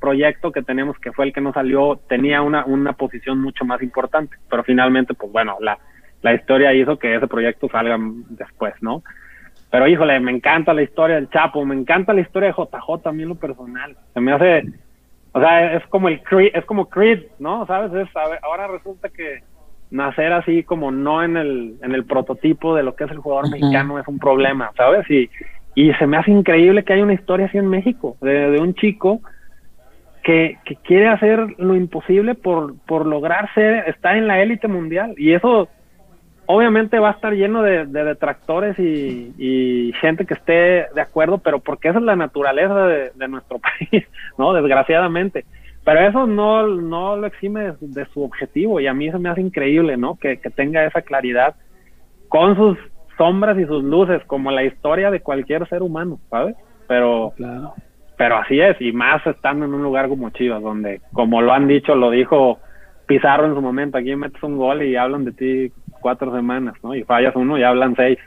proyecto 0.01 0.51
que 0.51 0.61
tenemos, 0.61 0.99
que 0.99 1.13
fue 1.13 1.27
el 1.27 1.33
que 1.33 1.39
nos 1.39 1.53
salió, 1.53 1.97
tenía 2.09 2.41
una, 2.41 2.65
una 2.65 2.91
posición 2.91 3.39
mucho 3.39 3.63
más 3.63 3.81
importante. 3.81 4.35
Pero 4.49 4.65
finalmente, 4.65 5.13
pues 5.13 5.31
bueno, 5.31 5.55
la, 5.61 5.79
la 6.21 6.33
historia 6.33 6.73
hizo 6.73 6.99
que 6.99 7.15
ese 7.15 7.27
proyecto 7.27 7.69
salga 7.69 7.97
después, 8.27 8.73
¿no? 8.81 9.01
Pero 9.71 9.87
híjole, 9.87 10.19
me 10.19 10.31
encanta 10.31 10.73
la 10.73 10.81
historia 10.81 11.15
del 11.15 11.29
Chapo, 11.29 11.63
me 11.63 11.75
encanta 11.75 12.13
la 12.13 12.21
historia 12.21 12.49
de 12.49 12.55
JJ 12.55 13.07
a 13.07 13.11
mí 13.13 13.23
en 13.23 13.29
lo 13.29 13.35
personal. 13.35 13.95
Se 14.13 14.19
me 14.19 14.33
hace, 14.33 14.63
o 15.31 15.39
sea, 15.39 15.75
es 15.75 15.87
como 15.87 16.09
el 16.09 16.21
Creed, 16.21 16.51
es 16.53 16.65
como 16.65 16.89
Creed, 16.89 17.27
¿no? 17.39 17.65
¿Sabes? 17.65 17.93
Es, 17.93 18.13
ahora 18.41 18.67
resulta 18.67 19.07
que 19.07 19.41
nacer 19.91 20.33
así 20.33 20.63
como 20.63 20.91
no 20.91 21.23
en 21.23 21.37
el, 21.37 21.75
en 21.81 21.93
el 21.93 22.05
prototipo 22.05 22.75
de 22.75 22.83
lo 22.83 22.95
que 22.95 23.05
es 23.05 23.11
el 23.11 23.17
jugador 23.17 23.49
mexicano 23.49 23.99
es 23.99 24.07
un 24.07 24.19
problema, 24.19 24.71
¿sabes? 24.77 25.09
Y, 25.09 25.29
y 25.75 25.93
se 25.93 26.07
me 26.07 26.17
hace 26.17 26.31
increíble 26.31 26.83
que 26.83 26.93
haya 26.93 27.03
una 27.03 27.13
historia 27.13 27.47
así 27.47 27.57
en 27.57 27.67
México, 27.67 28.17
de, 28.21 28.51
de 28.51 28.59
un 28.59 28.75
chico 28.75 29.21
que, 30.23 30.57
que, 30.65 30.75
quiere 30.75 31.07
hacer 31.07 31.55
lo 31.57 31.75
imposible 31.75 32.35
por, 32.35 32.75
por 32.85 33.05
lograr 33.05 33.51
ser, 33.53 33.89
estar 33.89 34.15
en 34.15 34.27
la 34.27 34.41
élite 34.41 34.67
mundial. 34.67 35.15
Y 35.17 35.33
eso 35.33 35.69
obviamente 36.51 36.97
va 36.97 37.09
a 37.09 37.13
estar 37.13 37.31
lleno 37.33 37.61
de, 37.61 37.85
detractores 37.85 38.77
y, 38.79 39.93
gente 40.01 40.25
que 40.25 40.33
esté 40.33 40.87
de 40.95 41.01
acuerdo, 41.01 41.37
pero 41.37 41.59
porque 41.59 41.89
esa 41.89 41.99
es 41.99 42.05
la 42.05 42.15
naturaleza 42.15 42.87
de, 42.87 43.27
nuestro 43.27 43.59
país, 43.91 44.03
¿no? 44.35 44.53
Desgraciadamente. 44.53 45.45
Pero 45.89 46.07
eso 46.07 46.27
no, 46.27 46.67
no 46.67 47.17
lo 47.17 47.25
exime 47.25 47.73
de, 47.81 48.05
su 48.13 48.21
objetivo 48.23 48.79
y 48.79 48.85
a 48.85 48.93
mí 48.93 49.09
se 49.09 49.17
me 49.17 49.27
hace 49.27 49.41
increíble, 49.41 49.97
¿no? 49.97 50.19
Que, 50.19 50.37
tenga 50.55 50.85
esa 50.85 51.01
claridad 51.01 51.55
con 52.27 52.55
sus 52.55 52.77
sombras 53.17 53.57
y 53.57 53.65
sus 53.65 53.83
luces, 53.83 54.23
como 54.27 54.51
la 54.51 54.63
historia 54.63 55.09
de 55.09 55.21
cualquier 55.21 55.67
ser 55.67 55.81
humano, 55.81 56.19
¿sabes? 56.29 56.55
Pero, 56.87 57.33
pero 58.19 58.37
así 58.37 58.59
es, 58.61 58.79
y 58.79 58.91
más 58.91 59.25
estando 59.25 59.65
en 59.65 59.73
un 59.73 59.81
lugar 59.81 60.09
como 60.09 60.29
Chivas, 60.29 60.61
donde, 60.61 61.01
como 61.11 61.41
lo 61.41 61.53
han 61.53 61.67
dicho, 61.67 61.95
lo 61.95 62.11
dijo 62.11 62.59
Pizarro 63.07 63.47
en 63.47 63.55
su 63.55 63.61
momento, 63.61 63.97
aquí 63.97 64.15
metes 64.15 64.43
un 64.43 64.57
gol 64.57 64.83
y 64.83 64.95
hablan 64.95 65.25
de 65.25 65.31
ti 65.31 65.73
cuatro 66.01 66.31
semanas, 66.35 66.75
¿no? 66.83 66.93
Y 66.93 67.03
fallas 67.03 67.35
uno 67.35 67.57
y 67.57 67.63
hablan 67.63 67.95
seis. 67.95 68.19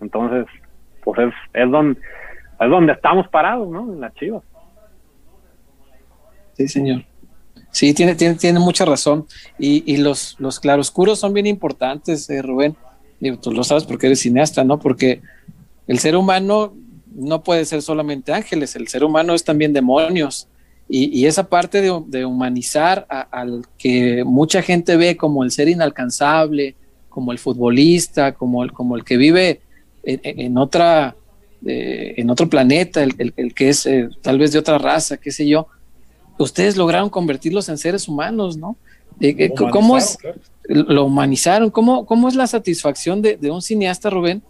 Entonces, 0.00 0.46
pues 1.02 1.18
es, 1.18 1.34
es, 1.52 1.68
donde, 1.68 1.98
es 2.60 2.70
donde 2.70 2.92
estamos 2.92 3.26
parados, 3.26 3.68
¿no? 3.68 3.92
En 3.92 4.00
la 4.00 4.12
Chivas. 4.12 4.44
Sí, 6.58 6.68
señor. 6.68 7.04
Sí, 7.70 7.94
tiene, 7.94 8.14
tiene, 8.14 8.34
tiene 8.34 8.58
mucha 8.58 8.84
razón. 8.84 9.26
Y, 9.58 9.90
y 9.90 9.98
los, 9.98 10.36
los 10.38 10.60
claroscuros 10.60 11.18
son 11.18 11.32
bien 11.32 11.46
importantes, 11.46 12.28
eh, 12.28 12.42
Rubén. 12.42 12.76
Y 13.20 13.36
tú 13.36 13.52
lo 13.52 13.64
sabes 13.64 13.84
porque 13.84 14.06
eres 14.06 14.20
cineasta, 14.20 14.64
¿no? 14.64 14.78
Porque 14.78 15.22
el 15.86 15.98
ser 15.98 16.16
humano 16.16 16.74
no 17.14 17.42
puede 17.42 17.64
ser 17.64 17.82
solamente 17.82 18.32
ángeles, 18.32 18.76
el 18.76 18.88
ser 18.88 19.04
humano 19.04 19.34
es 19.34 19.44
también 19.44 19.72
demonios. 19.72 20.48
Y, 20.90 21.26
esa 21.26 21.50
parte 21.50 21.82
de, 21.82 22.24
humanizar 22.24 23.06
al 23.10 23.66
que 23.76 24.24
mucha 24.24 24.62
gente 24.62 24.96
ve 24.96 25.18
como 25.18 25.44
el 25.44 25.50
ser 25.50 25.68
inalcanzable, 25.68 26.76
como 27.10 27.30
el 27.32 27.38
futbolista, 27.38 28.32
como 28.32 28.64
el, 28.64 28.72
como 28.72 28.96
el 28.96 29.04
que 29.04 29.18
vive 29.18 29.60
en, 30.02 30.56
otra, 30.56 31.14
eh, 31.66 32.14
en 32.16 32.30
otro 32.30 32.48
planeta, 32.48 33.02
el, 33.02 33.54
que 33.54 33.68
es 33.68 33.84
eh, 33.84 34.08
tal 34.22 34.38
vez 34.38 34.52
de 34.52 34.60
otra 34.60 34.78
raza, 34.78 35.18
qué 35.18 35.30
sé 35.30 35.46
yo, 35.46 35.66
ustedes 36.38 36.76
lograron 36.76 37.10
convertirlos 37.10 37.68
en 37.68 37.78
seres 37.78 38.08
humanos, 38.08 38.56
¿no? 38.56 38.76
Eh, 39.20 39.52
¿Cómo 39.54 39.98
es? 39.98 40.18
Lo 40.64 41.04
humanizaron. 41.04 41.70
¿Cómo, 41.70 42.06
¿Cómo 42.06 42.28
es 42.28 42.34
la 42.34 42.46
satisfacción 42.46 43.20
de, 43.22 43.36
de 43.36 43.50
un 43.50 43.62
cineasta, 43.62 44.10
Rubén, 44.10 44.42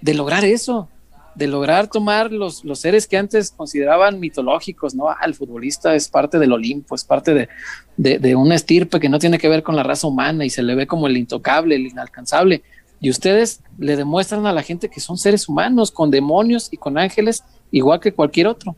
de 0.00 0.14
lograr 0.14 0.44
eso? 0.44 0.88
de 1.34 1.46
lograr 1.46 1.88
tomar 1.88 2.30
los, 2.32 2.64
los 2.64 2.78
seres 2.78 3.06
que 3.06 3.16
antes 3.16 3.50
consideraban 3.50 4.20
mitológicos, 4.20 4.94
¿no? 4.94 5.08
Ah, 5.08 5.18
el 5.24 5.34
futbolista 5.34 5.94
es 5.94 6.08
parte 6.08 6.38
del 6.38 6.52
Olimpo, 6.52 6.94
es 6.94 7.04
parte 7.04 7.34
de, 7.34 7.48
de, 7.96 8.36
una 8.36 8.54
estirpe 8.54 9.00
que 9.00 9.08
no 9.08 9.18
tiene 9.18 9.38
que 9.38 9.48
ver 9.48 9.62
con 9.62 9.76
la 9.76 9.82
raza 9.82 10.06
humana 10.06 10.44
y 10.44 10.50
se 10.50 10.62
le 10.62 10.74
ve 10.74 10.86
como 10.86 11.06
el 11.06 11.16
intocable, 11.16 11.74
el 11.74 11.86
inalcanzable. 11.86 12.62
Y 13.00 13.10
ustedes 13.10 13.60
le 13.78 13.96
demuestran 13.96 14.46
a 14.46 14.52
la 14.52 14.62
gente 14.62 14.88
que 14.88 15.00
son 15.00 15.18
seres 15.18 15.48
humanos, 15.48 15.90
con 15.90 16.10
demonios 16.10 16.68
y 16.70 16.76
con 16.76 16.96
ángeles, 16.98 17.42
igual 17.70 18.00
que 18.00 18.12
cualquier 18.12 18.46
otro. 18.46 18.76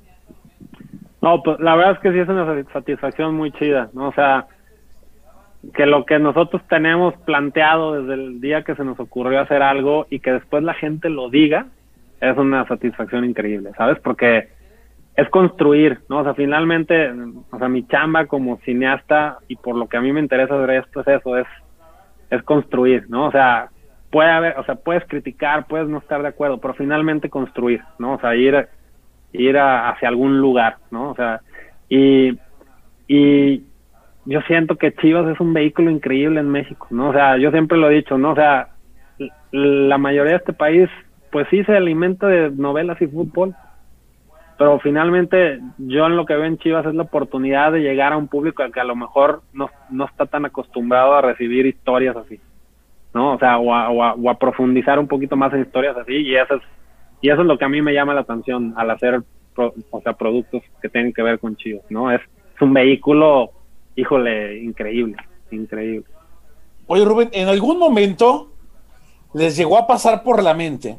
No, 1.26 1.42
pues 1.42 1.58
la 1.58 1.74
verdad 1.74 1.94
es 1.94 1.98
que 1.98 2.12
sí 2.12 2.20
es 2.20 2.28
una 2.28 2.64
satisfacción 2.72 3.34
muy 3.34 3.50
chida, 3.50 3.90
¿no? 3.94 4.10
O 4.10 4.12
sea, 4.12 4.46
que 5.74 5.84
lo 5.84 6.06
que 6.06 6.20
nosotros 6.20 6.62
tenemos 6.68 7.14
planteado 7.24 8.00
desde 8.00 8.14
el 8.14 8.40
día 8.40 8.62
que 8.62 8.76
se 8.76 8.84
nos 8.84 9.00
ocurrió 9.00 9.40
hacer 9.40 9.60
algo 9.60 10.06
y 10.08 10.20
que 10.20 10.30
después 10.30 10.62
la 10.62 10.74
gente 10.74 11.10
lo 11.10 11.28
diga, 11.28 11.66
es 12.20 12.38
una 12.38 12.64
satisfacción 12.68 13.24
increíble, 13.24 13.72
¿sabes? 13.76 13.98
Porque 14.04 14.50
es 15.16 15.28
construir, 15.30 15.98
¿no? 16.08 16.18
O 16.18 16.22
sea, 16.22 16.34
finalmente, 16.34 17.10
o 17.50 17.58
sea, 17.58 17.68
mi 17.68 17.84
chamba 17.88 18.26
como 18.26 18.58
cineasta 18.58 19.38
y 19.48 19.56
por 19.56 19.74
lo 19.74 19.88
que 19.88 19.96
a 19.96 20.00
mí 20.00 20.12
me 20.12 20.20
interesa 20.20 20.54
ver 20.54 20.84
esto 20.84 21.00
es 21.00 21.08
eso, 21.08 21.38
es, 21.38 21.48
es 22.30 22.40
construir, 22.44 23.06
¿no? 23.08 23.26
O 23.26 23.32
sea, 23.32 23.70
puede 24.12 24.30
haber, 24.30 24.60
o 24.60 24.64
sea, 24.64 24.76
puedes 24.76 25.04
criticar, 25.06 25.66
puedes 25.66 25.88
no 25.88 25.98
estar 25.98 26.22
de 26.22 26.28
acuerdo, 26.28 26.60
pero 26.60 26.74
finalmente 26.74 27.28
construir, 27.28 27.82
¿no? 27.98 28.12
O 28.12 28.20
sea, 28.20 28.36
ir, 28.36 28.68
ir 29.32 29.58
hacia 29.58 30.08
algún 30.08 30.38
lugar, 30.40 30.76
¿no? 30.90 31.10
O 31.10 31.14
sea, 31.14 31.40
y, 31.88 32.38
y 33.06 33.62
yo 34.24 34.40
siento 34.42 34.76
que 34.76 34.94
Chivas 34.94 35.28
es 35.28 35.40
un 35.40 35.52
vehículo 35.52 35.90
increíble 35.90 36.40
en 36.40 36.50
México, 36.50 36.88
¿no? 36.90 37.10
O 37.10 37.12
sea, 37.12 37.36
yo 37.38 37.50
siempre 37.50 37.78
lo 37.78 37.90
he 37.90 37.94
dicho, 37.94 38.18
¿no? 38.18 38.32
O 38.32 38.34
sea, 38.34 38.68
la 39.52 39.98
mayoría 39.98 40.32
de 40.32 40.38
este 40.38 40.52
país 40.52 40.88
pues 41.30 41.46
sí 41.50 41.62
se 41.64 41.76
alimenta 41.76 42.26
de 42.26 42.50
novelas 42.50 43.00
y 43.02 43.06
fútbol, 43.06 43.54
pero 44.58 44.78
finalmente 44.80 45.60
yo 45.78 46.06
en 46.06 46.16
lo 46.16 46.24
que 46.24 46.34
veo 46.34 46.44
en 46.44 46.58
Chivas 46.58 46.86
es 46.86 46.94
la 46.94 47.02
oportunidad 47.02 47.72
de 47.72 47.80
llegar 47.80 48.12
a 48.12 48.16
un 48.16 48.28
público 48.28 48.62
que 48.72 48.80
a 48.80 48.84
lo 48.84 48.96
mejor 48.96 49.42
no, 49.52 49.68
no 49.90 50.06
está 50.06 50.26
tan 50.26 50.46
acostumbrado 50.46 51.14
a 51.14 51.20
recibir 51.20 51.66
historias 51.66 52.16
así, 52.16 52.40
¿no? 53.12 53.34
O 53.34 53.38
sea, 53.38 53.58
o 53.58 53.70
a, 53.72 54.38
profundizar 54.38 54.98
un 54.98 55.08
poquito 55.08 55.36
más 55.36 55.52
en 55.52 55.62
historias 55.62 55.96
así 55.96 56.14
y 56.14 56.36
eso 56.36 56.54
es 56.54 56.62
y 57.26 57.30
eso 57.30 57.40
es 57.40 57.46
lo 57.48 57.58
que 57.58 57.64
a 57.64 57.68
mí 57.68 57.82
me 57.82 57.92
llama 57.92 58.14
la 58.14 58.20
atención 58.20 58.72
al 58.76 58.88
hacer 58.88 59.20
o 59.56 60.00
sea 60.00 60.12
productos 60.12 60.62
que 60.80 60.88
tienen 60.88 61.12
que 61.12 61.22
ver 61.22 61.40
con 61.40 61.56
Chivas, 61.56 61.82
¿no? 61.88 62.12
Es, 62.12 62.20
es 62.54 62.62
un 62.62 62.72
vehículo 62.72 63.50
híjole, 63.96 64.62
increíble, 64.62 65.16
increíble. 65.50 66.06
Oye, 66.86 67.04
Rubén, 67.04 67.30
¿en 67.32 67.48
algún 67.48 67.80
momento 67.80 68.52
les 69.34 69.56
llegó 69.56 69.76
a 69.76 69.88
pasar 69.88 70.22
por 70.22 70.40
la 70.40 70.54
mente 70.54 70.98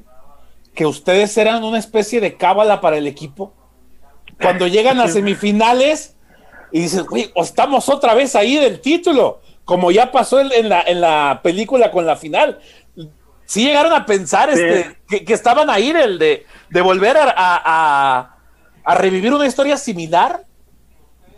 que 0.75 0.85
ustedes 0.85 1.37
eran 1.37 1.63
una 1.63 1.79
especie 1.79 2.19
de 2.19 2.35
cábala 2.35 2.81
para 2.81 2.97
el 2.97 3.07
equipo? 3.07 3.53
Cuando 4.41 4.67
llegan 4.67 4.99
a 4.99 5.07
semifinales 5.07 6.17
y 6.73 6.81
dicen, 6.81 7.05
güey, 7.05 7.31
estamos 7.37 7.87
otra 7.87 8.15
vez 8.15 8.35
ahí 8.35 8.57
del 8.57 8.81
título, 8.81 9.39
como 9.63 9.91
ya 9.91 10.11
pasó 10.11 10.41
en, 10.41 10.67
la, 10.67 10.81
en 10.81 10.99
la 10.99 11.39
película 11.41 11.89
con 11.89 12.05
la 12.05 12.17
final. 12.17 12.59
Sí 13.47 13.65
llegaron 13.65 13.93
a 13.93 14.05
pensar 14.05 14.49
este, 14.49 14.97
que, 15.07 15.33
estaban 15.33 15.69
ahí 15.69 15.89
el 15.89 16.19
de, 16.19 16.45
de 16.69 16.81
volver 16.81 17.17
a, 17.17 18.29
a 18.83 18.95
revivir 18.95 19.33
una 19.33 19.45
historia 19.45 19.75
similar. 19.75 20.47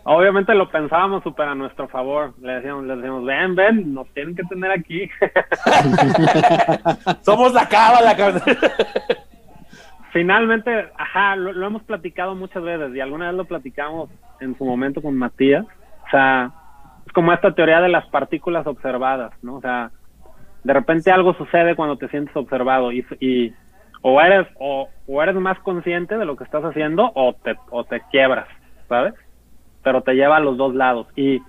Obviamente 0.04 0.54
lo 0.54 0.70
pensábamos 0.70 1.22
súper 1.22 1.48
a 1.48 1.54
nuestro 1.54 1.88
favor. 1.88 2.34
Le 2.40 2.54
decíamos, 2.54 2.84
le 2.84 2.96
decíamos, 2.96 3.24
ven, 3.24 3.54
ven, 3.54 3.94
nos 3.94 4.08
tienen 4.14 4.34
que 4.34 4.44
tener 4.44 4.70
aquí. 4.70 5.10
Somos 7.22 7.52
la 7.52 7.68
cábala. 7.68 8.42
Finalmente, 10.12 10.88
ajá, 10.96 11.36
lo, 11.36 11.66
hemos 11.66 11.82
platicado 11.82 12.34
muchas 12.34 12.62
veces 12.62 12.94
y 12.94 13.00
alguna 13.00 13.26
vez 13.26 13.34
lo 13.34 13.44
platicamos 13.44 14.10
en 14.40 14.56
su 14.56 14.64
momento 14.64 15.02
con 15.02 15.16
Matías. 15.16 15.66
O 16.06 16.10
sea, 16.10 16.50
es 17.06 17.12
como 17.12 17.32
esta 17.32 17.54
teoría 17.54 17.80
de 17.80 17.88
las 17.88 18.06
partículas 18.06 18.66
observadas, 18.66 19.32
¿no? 19.42 19.56
O 19.56 19.60
sea, 19.60 19.90
de 20.62 20.72
repente 20.72 21.10
algo 21.10 21.34
sucede 21.34 21.74
cuando 21.74 21.96
te 21.96 22.08
sientes 22.08 22.34
observado 22.36 22.92
y, 22.92 23.04
y 23.20 23.52
o 24.02 24.20
eres 24.20 24.46
o, 24.58 24.88
o, 25.06 25.22
eres 25.22 25.34
más 25.36 25.58
consciente 25.60 26.16
de 26.16 26.24
lo 26.24 26.36
que 26.36 26.44
estás 26.44 26.64
haciendo 26.64 27.10
o 27.14 27.34
te, 27.34 27.56
o 27.70 27.84
te 27.84 28.00
quiebras, 28.10 28.48
¿sabes? 28.88 29.14
Pero 29.82 30.02
te 30.02 30.14
lleva 30.14 30.36
a 30.36 30.40
los 30.40 30.56
dos 30.56 30.74
lados. 30.74 31.06
Y, 31.16 31.40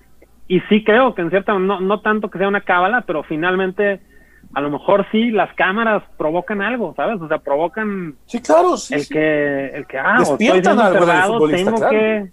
y 0.47 0.59
sí 0.69 0.83
creo 0.83 1.15
que 1.15 1.21
en 1.21 1.29
cierta, 1.29 1.57
no, 1.57 1.79
no 1.79 2.01
tanto 2.01 2.29
que 2.29 2.37
sea 2.37 2.47
una 2.47 2.61
cábala, 2.61 3.01
pero 3.01 3.23
finalmente 3.23 4.01
a 4.53 4.61
lo 4.61 4.69
mejor 4.69 5.05
sí 5.11 5.31
las 5.31 5.53
cámaras 5.55 6.03
provocan 6.17 6.61
algo, 6.61 6.93
¿sabes? 6.95 7.21
O 7.21 7.27
sea, 7.27 7.37
provocan 7.37 8.15
sí, 8.25 8.41
claro, 8.41 8.75
sí, 8.77 8.95
el 8.95 9.07
que 9.07 9.65
el 9.67 9.87
que 9.87 9.97
ah, 9.97 10.17
o 10.19 10.21
estoy 10.23 10.49
observado, 10.49 11.47
tengo 11.47 11.89
que, 11.89 12.31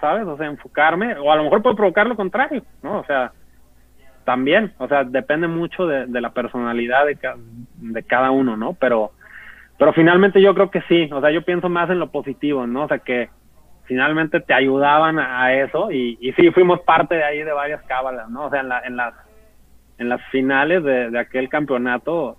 ¿sabes? 0.00 0.26
O 0.26 0.36
sea, 0.36 0.46
enfocarme 0.46 1.16
o 1.18 1.30
a 1.30 1.36
lo 1.36 1.44
mejor 1.44 1.62
puede 1.62 1.76
provocar 1.76 2.06
lo 2.06 2.16
contrario, 2.16 2.64
¿no? 2.82 3.00
O 3.00 3.04
sea, 3.04 3.32
también, 4.30 4.72
o 4.78 4.86
sea, 4.86 5.02
depende 5.02 5.48
mucho 5.48 5.88
de, 5.88 6.06
la 6.20 6.30
personalidad 6.30 7.04
de, 7.04 8.02
cada 8.04 8.30
uno, 8.30 8.56
¿no? 8.56 8.74
Pero 8.74 9.10
pero 9.76 9.92
finalmente 9.92 10.40
yo 10.40 10.54
creo 10.54 10.70
que 10.70 10.82
sí, 10.82 11.10
o 11.12 11.20
sea, 11.20 11.32
yo 11.32 11.42
pienso 11.42 11.68
más 11.68 11.90
en 11.90 11.98
lo 11.98 12.12
positivo, 12.12 12.64
¿no? 12.64 12.84
O 12.84 12.86
sea, 12.86 13.00
que 13.00 13.28
finalmente 13.86 14.38
te 14.38 14.54
ayudaban 14.54 15.18
a 15.18 15.52
eso 15.52 15.90
y, 15.90 16.16
y 16.20 16.32
sí, 16.34 16.52
fuimos 16.52 16.78
parte 16.82 17.16
de 17.16 17.24
ahí 17.24 17.42
de 17.42 17.50
varias 17.50 17.82
cábalas, 17.88 18.30
¿no? 18.30 18.44
O 18.44 18.50
sea, 18.50 18.60
en, 18.60 18.68
la, 18.68 18.80
en, 18.82 18.96
las, 18.96 19.14
en 19.98 20.08
las 20.08 20.22
finales 20.30 20.84
de, 20.84 21.18
aquel 21.18 21.48
campeonato 21.48 22.36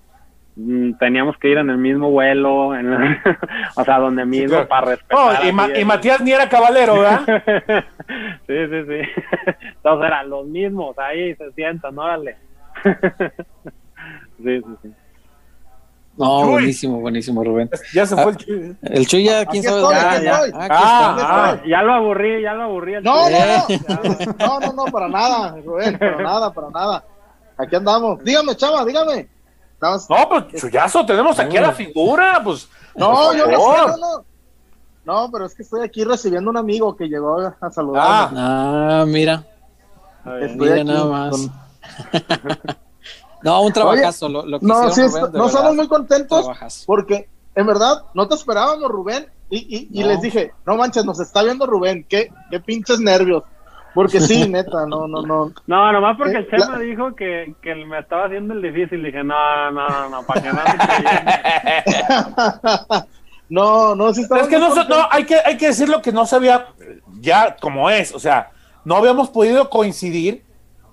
teníamos 1.00 1.38
que 1.38 1.50
ir 1.50 1.58
en 1.58 1.70
el 1.70 1.78
mismo 1.78 2.12
vuelo, 2.12 2.76
en 2.76 2.94
o 3.76 3.84
sea, 3.84 4.00
donde 4.00 4.26
mismo 4.26 4.66
para 4.68 4.88
respetar. 4.88 5.18
Oh, 5.18 5.78
y, 5.78 5.86
Matías 5.86 6.22
ni 6.22 6.32
era 6.32 6.50
caballero, 6.50 7.00
¿verdad? 7.00 7.22
sí, 8.48 8.56
sí, 8.70 8.84
sí. 8.88 9.22
Entonces 9.76 10.08
eran 10.08 10.30
los 10.30 10.46
mismos, 10.46 10.98
ahí 11.00 11.36
se 11.36 11.52
sientan, 11.54 11.98
órale. 11.98 12.36
sí, 12.84 14.60
sí, 14.62 14.76
sí. 14.82 14.92
No, 16.18 16.46
buenísimo, 16.46 17.00
buenísimo, 17.00 17.44
Rubén. 17.44 17.70
Ya 17.94 18.06
se 18.06 18.16
fue 18.16 18.32
el 18.32 18.38
Chuy. 18.38 18.76
El 18.82 19.08
Chuy 19.08 19.24
ya, 19.24 19.46
quién 19.46 19.64
sabe 19.64 19.82
ya, 19.92 20.22
ya. 20.22 20.40
Ah, 20.54 20.68
ah, 20.70 21.18
ah, 21.20 21.62
ya 21.66 21.82
lo 21.82 21.94
aburrí, 21.94 22.42
ya 22.42 22.54
lo 22.54 22.64
aburrí. 22.64 22.94
No, 23.02 23.30
no, 23.30 23.38
no, 23.40 23.68
no, 24.38 24.60
no, 24.60 24.74
no, 24.74 24.86
para 24.92 25.08
nada, 25.08 25.56
Rubén, 25.64 25.98
para 25.98 26.22
nada, 26.22 26.54
para 26.54 26.70
nada. 26.70 27.04
Aquí 27.58 27.76
andamos. 27.76 28.24
Dígame, 28.24 28.56
chava, 28.56 28.84
dígame. 28.86 29.28
No, 29.82 30.30
pues 30.30 30.62
Chuyazo, 30.62 31.06
tenemos 31.06 31.40
aquí 31.40 31.58
a 31.58 31.62
la 31.62 31.72
figura, 31.72 32.40
pues. 32.44 32.70
No, 32.96 33.34
yo 33.34 33.48
no 33.48 33.58
sé, 33.58 34.02
no, 34.02 34.26
no. 35.06 35.32
pero 35.32 35.46
es 35.46 35.56
que 35.56 35.64
estoy 35.64 35.84
aquí 35.84 36.04
recibiendo 36.04 36.50
un 36.50 36.58
amigo 36.58 36.96
que 36.96 37.08
llegó 37.08 37.40
a 37.40 37.72
saludar. 37.72 38.30
Ah, 38.36 39.06
mira. 39.08 39.44
Estoy 40.42 40.70
mira 40.70 40.84
nada 40.84 41.06
más. 41.06 41.50
No, 43.44 43.62
un 43.64 43.74
trabajazo. 43.74 44.30
lo, 44.30 44.46
lo 44.46 44.60
no, 44.62 44.92
sí, 44.92 45.02
no 45.34 45.48
estamos 45.48 45.76
muy 45.76 45.88
contentos 45.88 46.46
porque 46.86 47.28
en 47.56 47.66
verdad 47.66 48.04
no 48.14 48.28
te 48.28 48.36
esperábamos, 48.36 48.90
Rubén. 48.90 49.28
Y, 49.50 49.90
y, 49.92 50.04
les 50.04 50.22
dije, 50.22 50.54
no 50.66 50.78
manches, 50.78 51.04
nos 51.04 51.20
está 51.20 51.44
viendo 51.44 51.66
Rubén, 51.66 52.06
qué, 52.08 52.32
qué 52.50 52.62
pinches 52.62 53.02
nervios. 53.02 53.44
Porque 53.94 54.20
sí, 54.20 54.48
neta, 54.50 54.86
no, 54.86 55.08
no, 55.08 55.22
no. 55.22 55.52
No, 55.68 55.92
nomás 55.92 56.18
porque 56.18 56.38
el 56.38 56.46
eh, 56.46 56.48
Chema 56.50 56.80
dijo 56.80 57.16
que, 57.16 57.54
que 57.62 57.76
me 57.76 58.00
estaba 58.00 58.26
haciendo 58.26 58.54
el 58.54 58.62
difícil. 58.62 59.04
Dije, 59.04 59.24
no, 59.24 59.72
no, 59.72 60.10
no, 60.10 60.24
para 60.24 60.42
que 60.42 60.50
no 60.52 60.60
No, 63.50 63.96
no, 63.96 64.14
sí 64.14 64.22
Es 64.22 64.48
que 64.48 64.60
no, 64.60 64.74
no, 64.74 65.08
hay 65.12 65.26
que, 65.26 65.36
hay 65.36 65.58
que 65.58 65.68
decirlo 65.68 66.02
que 66.02 66.14
no 66.14 66.26
se 66.26 66.38
había, 66.38 66.68
ya 67.20 67.58
como 67.58 67.90
es, 67.90 68.16
o 68.16 68.20
sea, 68.20 68.52
no 68.86 68.96
habíamos 68.96 69.30
podido 69.30 69.70
coincidir 69.70 70.46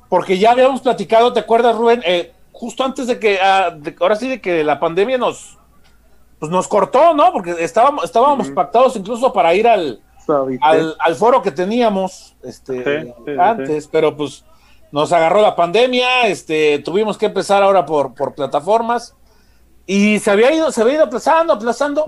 porque 0.09 0.39
ya 0.39 0.51
habíamos 0.51 0.81
platicado, 0.81 1.33
¿te 1.33 1.39
acuerdas, 1.39 1.77
Rubén? 1.77 2.03
Eh, 2.05 2.33
justo 2.51 2.83
antes 2.83 3.07
de 3.07 3.21
que, 3.21 3.39
ah, 3.41 3.79
ahora 4.01 4.17
sí, 4.17 4.29
de 4.29 4.41
que 4.41 4.65
la 4.65 4.81
pandemia 4.81 5.19
nos, 5.19 5.57
pues 6.41 6.51
nos 6.51 6.67
cortó, 6.67 7.15
¿no? 7.15 7.33
Porque 7.33 7.55
estábamos, 7.61 8.03
estábamos 8.03 8.51
pactados 8.51 8.97
incluso 8.97 9.33
para 9.33 9.55
ir 9.55 9.69
al, 9.69 10.01
al, 10.61 11.15
foro 11.15 11.43
que 11.43 11.51
teníamos 11.51 12.37
este, 12.43 13.15
antes, 13.39 13.89
pero 13.89 14.17
pues 14.17 14.45
nos 14.93 15.13
agarró 15.13 15.43
la 15.43 15.55
pandemia, 15.57 16.27
este, 16.27 16.79
tuvimos 16.81 17.19
que 17.19 17.27
empezar 17.27 17.63
ahora 17.63 17.85
por, 17.85 18.15
por 18.15 18.35
plataformas 18.35 19.17
y 19.87 20.19
se 20.19 20.31
había 20.31 20.53
ido, 20.53 20.71
se 20.71 20.83
había 20.83 20.95
ido 20.95 21.05
aplazando, 21.05 21.53
aplazando 21.53 22.05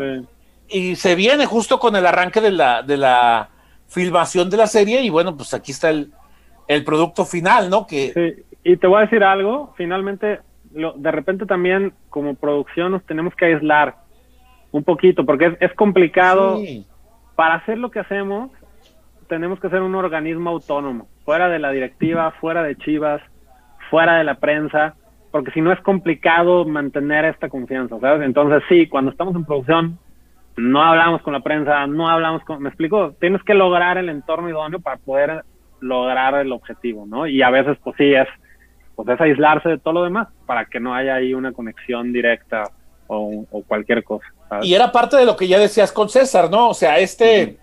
y 0.68 0.96
se 0.96 1.14
viene 1.14 1.46
justo 1.46 1.78
con 1.78 1.96
el 1.96 2.06
arranque 2.06 2.40
de 2.40 2.52
la, 2.52 2.82
de 2.82 2.96
la 2.96 3.50
filmación 3.88 4.48
de 4.50 4.56
la 4.56 4.66
serie 4.66 5.00
y 5.02 5.10
bueno, 5.10 5.36
pues 5.36 5.52
aquí 5.52 5.72
está 5.72 5.90
el, 5.90 6.12
el 6.68 6.84
producto 6.84 7.24
final, 7.24 7.68
¿no? 7.68 7.86
Que, 7.86 8.44
y 8.62 8.76
te 8.76 8.86
voy 8.86 8.98
a 8.98 9.00
decir 9.02 9.24
algo, 9.24 9.72
finalmente, 9.76 10.40
lo, 10.72 10.92
de 10.92 11.10
repente 11.10 11.46
también 11.46 11.92
como 12.08 12.34
producción 12.34 12.92
nos 12.92 13.04
tenemos 13.04 13.34
que 13.34 13.46
aislar 13.46 13.96
un 14.70 14.84
poquito, 14.84 15.24
porque 15.24 15.56
es, 15.58 15.72
complicado. 15.74 16.60
Para 17.40 17.54
hacer 17.54 17.78
lo 17.78 17.90
que 17.90 18.00
hacemos, 18.00 18.50
tenemos 19.26 19.58
que 19.60 19.70
ser 19.70 19.80
un 19.80 19.94
organismo 19.94 20.50
autónomo, 20.50 21.08
fuera 21.24 21.48
de 21.48 21.58
la 21.58 21.70
directiva, 21.70 22.32
fuera 22.32 22.62
de 22.62 22.76
Chivas, 22.76 23.22
fuera 23.88 24.18
de 24.18 24.24
la 24.24 24.34
prensa, 24.34 24.94
porque 25.30 25.50
si 25.52 25.62
no 25.62 25.72
es 25.72 25.80
complicado 25.80 26.66
mantener 26.66 27.24
esta 27.24 27.48
confianza, 27.48 27.98
¿sabes? 27.98 28.26
Entonces 28.26 28.62
sí, 28.68 28.88
cuando 28.88 29.10
estamos 29.10 29.34
en 29.36 29.46
producción, 29.46 29.98
no 30.58 30.82
hablamos 30.82 31.22
con 31.22 31.32
la 31.32 31.40
prensa, 31.40 31.86
no 31.86 32.10
hablamos 32.10 32.44
con... 32.44 32.62
¿Me 32.62 32.68
explico? 32.68 33.14
Tienes 33.18 33.42
que 33.44 33.54
lograr 33.54 33.96
el 33.96 34.10
entorno 34.10 34.50
idóneo 34.50 34.80
para 34.80 34.98
poder 34.98 35.42
lograr 35.80 36.34
el 36.34 36.52
objetivo, 36.52 37.06
¿no? 37.06 37.26
Y 37.26 37.40
a 37.40 37.48
veces, 37.48 37.78
pues 37.82 37.96
sí, 37.96 38.12
es 38.12 38.28
pues 38.96 39.08
es 39.08 39.18
aislarse 39.18 39.70
de 39.70 39.78
todo 39.78 39.94
lo 39.94 40.04
demás 40.04 40.28
para 40.44 40.66
que 40.66 40.78
no 40.78 40.94
haya 40.94 41.14
ahí 41.14 41.32
una 41.32 41.52
conexión 41.52 42.12
directa 42.12 42.64
o, 43.10 43.62
cualquier 43.66 44.04
cosa. 44.04 44.26
Y 44.62 44.74
era 44.74 44.92
parte 44.92 45.16
de 45.16 45.24
lo 45.24 45.36
que 45.36 45.48
ya 45.48 45.58
decías 45.58 45.92
con 45.92 46.08
César, 46.08 46.50
¿no? 46.50 46.70
O 46.70 46.74
sea, 46.74 46.98
este, 46.98 47.42
e, 47.42 47.56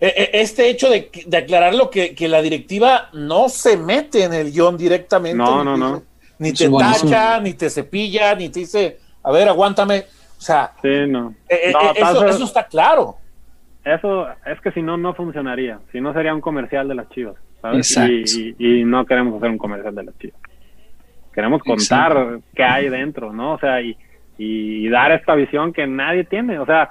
e, 0.00 0.30
este 0.34 0.68
hecho 0.68 0.88
de, 0.88 1.10
aclarar 1.36 1.74
lo 1.74 1.90
que, 1.90 2.14
la 2.28 2.42
directiva 2.42 3.08
no 3.12 3.48
se 3.48 3.76
mete 3.76 4.24
en 4.24 4.32
el 4.32 4.52
guion 4.52 4.76
directamente. 4.76 5.36
No, 5.36 5.64
no, 5.64 5.76
no. 5.76 6.02
Ni 6.38 6.52
te 6.52 6.70
tacha, 6.70 7.40
ni 7.40 7.54
te 7.54 7.68
cepilla, 7.68 8.34
ni 8.34 8.48
te 8.48 8.60
dice, 8.60 8.98
a 9.22 9.30
ver, 9.30 9.48
aguántame. 9.48 10.04
O 10.38 10.40
sea, 10.40 10.72
sí, 10.80 11.06
no. 11.06 11.34
E, 11.48 11.72
eso, 11.96 12.26
eso 12.26 12.44
está 12.44 12.66
claro. 12.66 13.16
Eso 13.84 14.26
es 14.46 14.60
que 14.60 14.72
si 14.72 14.82
no, 14.82 14.96
no 14.96 15.14
funcionaría. 15.14 15.80
Si 15.90 16.00
no, 16.00 16.12
sería 16.12 16.34
un 16.34 16.40
comercial 16.40 16.88
de 16.88 16.94
las 16.94 17.08
chivas. 17.10 17.36
¿sabes? 17.60 17.96
Y, 17.96 18.54
y, 18.58 18.84
no 18.84 19.04
queremos 19.04 19.36
hacer 19.36 19.50
un 19.50 19.58
comercial 19.58 19.94
de 19.94 20.04
las 20.04 20.18
chivas. 20.18 20.40
Queremos 21.32 21.62
contar 21.62 22.40
qué 22.54 22.62
hay 22.62 22.88
dentro, 22.88 23.32
¿no? 23.32 23.54
O 23.54 23.58
sea, 23.58 23.80
y, 23.80 23.96
y 24.42 24.88
dar 24.88 25.12
esta 25.12 25.34
visión 25.34 25.74
que 25.74 25.86
nadie 25.86 26.24
tiene. 26.24 26.58
O 26.58 26.64
sea, 26.64 26.90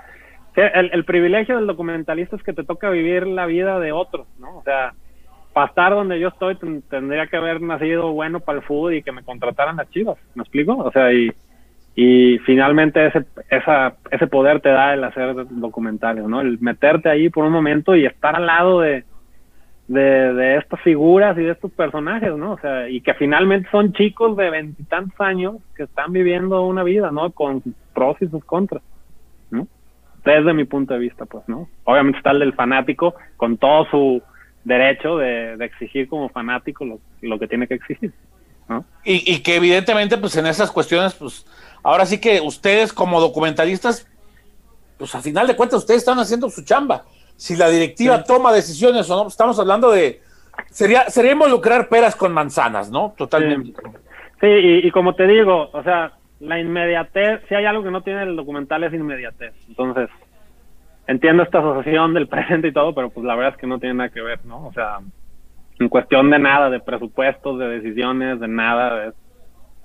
el, 0.55 0.91
el, 0.93 1.03
privilegio 1.03 1.55
del 1.55 1.65
documentalista 1.65 2.35
es 2.35 2.43
que 2.43 2.53
te 2.53 2.63
toca 2.63 2.91
vivir 2.91 3.25
la 3.25 3.47
vida 3.47 3.79
de 3.79 3.91
otros, 3.91 4.27
¿no? 4.37 4.57
O 4.57 4.63
sea, 4.63 4.93
para 5.51 5.65
estar 5.65 5.91
donde 5.93 6.19
yo 6.19 6.27
estoy 6.27 6.57
tendría 6.89 7.25
que 7.25 7.37
haber 7.37 7.59
nacido 7.59 8.11
bueno 8.11 8.39
para 8.39 8.59
el 8.59 8.63
fútbol 8.63 8.93
y 8.93 9.01
que 9.01 9.11
me 9.11 9.23
contrataran 9.23 9.77
las 9.77 9.89
chivas, 9.89 10.17
¿me 10.35 10.43
explico? 10.43 10.77
O 10.77 10.91
sea, 10.91 11.11
y, 11.11 11.31
y 11.95 12.37
finalmente 12.45 13.07
ese, 13.07 13.25
esa, 13.49 13.95
ese 14.11 14.27
poder 14.27 14.61
te 14.61 14.69
da 14.69 14.93
el 14.93 15.03
hacer 15.03 15.33
documentales, 15.49 16.25
¿no? 16.25 16.41
El 16.41 16.59
meterte 16.59 17.09
ahí 17.09 17.29
por 17.29 17.45
un 17.45 17.51
momento 17.51 17.95
y 17.95 18.05
estar 18.05 18.35
al 18.35 18.45
lado 18.45 18.81
de, 18.81 19.05
de, 19.89 20.57
estas 20.57 20.79
figuras 20.81 21.35
y 21.37 21.41
de 21.41 21.51
estos 21.51 21.71
personajes, 21.71 22.35
¿no? 22.35 22.53
O 22.53 22.59
sea, 22.59 22.87
y 22.87 23.01
que 23.01 23.15
finalmente 23.15 23.69
son 23.71 23.91
chicos 23.93 24.37
de 24.37 24.49
veintitantos 24.51 25.19
años 25.19 25.55
que 25.75 25.83
están 25.83 26.13
viviendo 26.13 26.63
una 26.63 26.83
vida, 26.83 27.11
¿no? 27.11 27.31
Con 27.31 27.63
sus 27.63 27.73
pros 27.93 28.15
y 28.21 28.27
sus 28.27 28.45
contras, 28.45 28.83
¿no? 29.49 29.67
Desde 30.23 30.53
mi 30.53 30.65
punto 30.65 30.93
de 30.93 30.99
vista, 30.99 31.25
pues, 31.25 31.43
¿no? 31.47 31.67
Obviamente 31.85 32.19
está 32.19 32.31
el 32.31 32.39
del 32.39 32.53
fanático 32.53 33.15
con 33.35 33.57
todo 33.57 33.85
su 33.89 34.21
derecho 34.63 35.17
de, 35.17 35.53
exigir 35.65 36.07
como 36.07 36.29
fanático 36.29 36.85
lo, 37.21 37.39
que 37.39 37.47
tiene 37.47 37.67
que 37.67 37.73
exigir. 37.73 38.13
¿no? 38.67 38.85
Y, 39.03 39.33
y, 39.33 39.39
que 39.39 39.55
evidentemente, 39.55 40.19
pues 40.19 40.35
en 40.37 40.45
esas 40.45 40.69
cuestiones, 40.69 41.15
pues 41.15 41.47
ahora 41.81 42.05
sí 42.05 42.21
que 42.21 42.39
ustedes 42.41 42.93
como 42.93 43.19
documentalistas, 43.19 44.07
pues 44.99 45.15
a 45.15 45.21
final 45.21 45.47
de 45.47 45.55
cuentas 45.55 45.79
ustedes 45.79 46.01
están 46.01 46.19
haciendo 46.19 46.47
su 46.51 46.63
chamba. 46.63 47.05
Si 47.39 47.55
la 47.55 47.69
directiva 47.69 48.21
toma 48.25 48.51
decisiones 48.51 49.09
o 49.09 49.15
no, 49.15 49.29
estamos 49.29 49.57
hablando 49.57 49.91
de, 49.91 50.21
sería, 50.71 51.09
sería 51.09 51.31
involucrar 51.31 51.87
peras 51.87 52.13
con 52.13 52.33
manzanas, 52.33 52.91
¿no? 52.91 53.13
Totalmente. 53.17 53.81
Sí, 54.41 54.47
y, 54.47 54.85
y, 54.85 54.91
como 54.91 55.15
te 55.15 55.25
digo, 55.25 55.69
o 55.71 55.81
sea, 55.81 56.11
la 56.41 56.59
inmediatez, 56.59 57.39
si 57.47 57.55
hay 57.55 57.63
algo 57.63 57.81
que 57.81 57.91
no 57.91 58.01
tiene 58.01 58.23
el 58.23 58.35
documental 58.35 58.83
es 58.83 58.93
inmediatez. 58.93 59.53
Entonces, 59.69 60.09
entiendo 61.07 61.43
esta 61.43 61.59
asociación 61.59 62.13
del 62.13 62.27
presente 62.29 62.67
y 62.67 62.73
todo, 62.73 62.93
pero 62.93 63.09
pues 63.09 63.25
la 63.25 63.35
verdad 63.35 63.53
es 63.53 63.57
que 63.57 63.67
no 63.67 63.79
tiene 63.79 63.95
nada 63.95 64.09
que 64.09 64.21
ver, 64.21 64.43
¿no? 64.43 64.67
O 64.67 64.73
sea, 64.73 64.99
en 65.79 65.87
cuestión 65.87 66.29
de 66.31 66.39
nada, 66.39 66.69
de 66.69 66.81
presupuestos, 66.81 67.57
de 67.57 67.69
decisiones, 67.69 68.41
de 68.41 68.49
nada, 68.49 69.05
es 69.05 69.13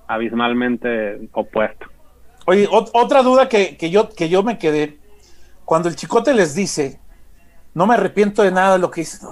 abismalmente 0.08 1.20
opuesto. 1.30 1.86
Oye, 2.46 2.66
otra 2.68 3.22
duda 3.22 3.48
que, 3.48 3.76
que, 3.76 3.90
yo, 3.90 4.08
que 4.10 4.28
yo 4.28 4.42
me 4.42 4.58
quedé, 4.58 4.98
cuando 5.64 5.88
el 5.88 5.94
chicote 5.94 6.34
les 6.34 6.56
dice, 6.56 6.98
no 7.74 7.86
me 7.86 7.94
arrepiento 7.94 8.42
de 8.42 8.52
nada 8.52 8.74
de 8.74 8.78
lo 8.78 8.90
que 8.90 9.02
hice, 9.02 9.24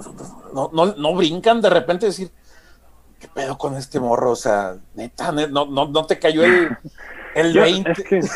no, 0.53 0.69
no, 0.73 0.93
no, 0.95 1.15
brincan 1.15 1.61
de 1.61 1.69
repente 1.69 2.05
decir, 2.05 2.29
¿qué 3.19 3.27
pedo 3.27 3.57
con 3.57 3.75
este 3.75 3.99
morro? 3.99 4.31
O 4.31 4.35
sea, 4.35 4.75
neta, 4.95 5.31
no, 5.31 5.65
no, 5.65 5.87
no 5.87 6.05
te 6.05 6.19
cayó 6.19 6.43
el, 6.43 6.77
el 7.35 7.53
20. 7.53 8.21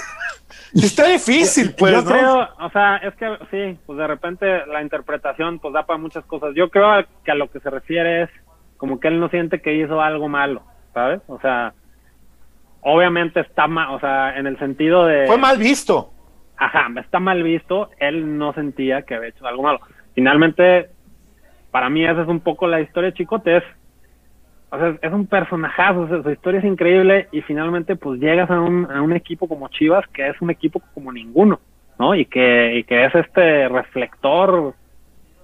Está 0.74 1.08
difícil, 1.08 1.74
pues. 1.76 1.94
Yo 1.94 2.06
creo, 2.06 2.48
o 2.60 2.70
sea, 2.72 2.98
es 2.98 3.16
que 3.16 3.38
sí, 3.52 3.80
pues 3.86 3.98
de 3.98 4.08
repente 4.08 4.66
la 4.68 4.82
interpretación 4.82 5.60
pues 5.60 5.74
da 5.74 5.86
para 5.86 5.98
muchas 5.98 6.26
cosas. 6.26 6.54
Yo 6.56 6.70
creo 6.70 7.06
que 7.24 7.32
a 7.32 7.36
lo 7.36 7.50
que 7.50 7.60
se 7.60 7.70
refiere 7.70 8.24
es 8.24 8.30
como 8.78 9.00
que 9.00 9.08
él 9.08 9.20
no 9.20 9.30
siente 9.30 9.62
que 9.62 9.76
hizo 9.76 10.02
algo 10.02 10.28
malo, 10.28 10.64
¿sabes? 10.94 11.22
O 11.28 11.40
sea, 11.40 11.74
obviamente 12.82 13.40
está 13.40 13.68
mal, 13.68 13.96
o 13.96 14.00
sea, 14.00 14.38
en 14.38 14.46
el 14.46 14.58
sentido 14.60 15.06
de... 15.06 15.26
Fue 15.26 15.38
mal 15.38 15.58
visto. 15.58 16.12
Ajá, 16.58 16.88
está 17.00 17.20
mal 17.20 17.44
visto, 17.44 17.90
él 18.00 18.38
no 18.38 18.54
sentía 18.54 19.04
que 19.04 19.16
había 19.16 19.30
hecho 19.30 19.46
algo 19.48 19.64
malo. 19.64 19.80
Finalmente, 20.18 20.90
para 21.70 21.92
mí 21.92 22.04
esa 22.04 22.24
es 22.24 22.28
un 22.28 22.40
poco 22.40 22.66
la 22.66 22.82
historia 22.82 23.12
de 23.12 23.18
Chicote, 23.18 23.58
es 23.58 23.64
o 24.72 24.78
sea, 24.80 24.98
es 25.00 25.14
un 25.14 25.28
personajazo, 25.28 26.24
su 26.24 26.32
historia 26.32 26.60
es 26.60 26.66
increíble 26.66 27.28
y 27.32 27.44
finalmente 27.44 27.96
pues 27.96 28.20
llegas 28.20 28.50
a 28.50 28.60
un, 28.60 28.90
a 28.90 29.00
un 29.04 29.14
equipo 29.14 29.48
como 29.48 29.68
Chivas 29.68 30.08
que 30.08 30.28
es 30.28 30.42
un 30.42 30.50
equipo 30.50 30.82
como 30.96 31.12
ninguno, 31.12 31.60
¿no? 32.00 32.16
Y 32.16 32.26
que, 32.26 32.78
y 32.78 32.84
que 32.84 33.06
es 33.06 33.14
este 33.14 33.70
reflector 33.70 34.74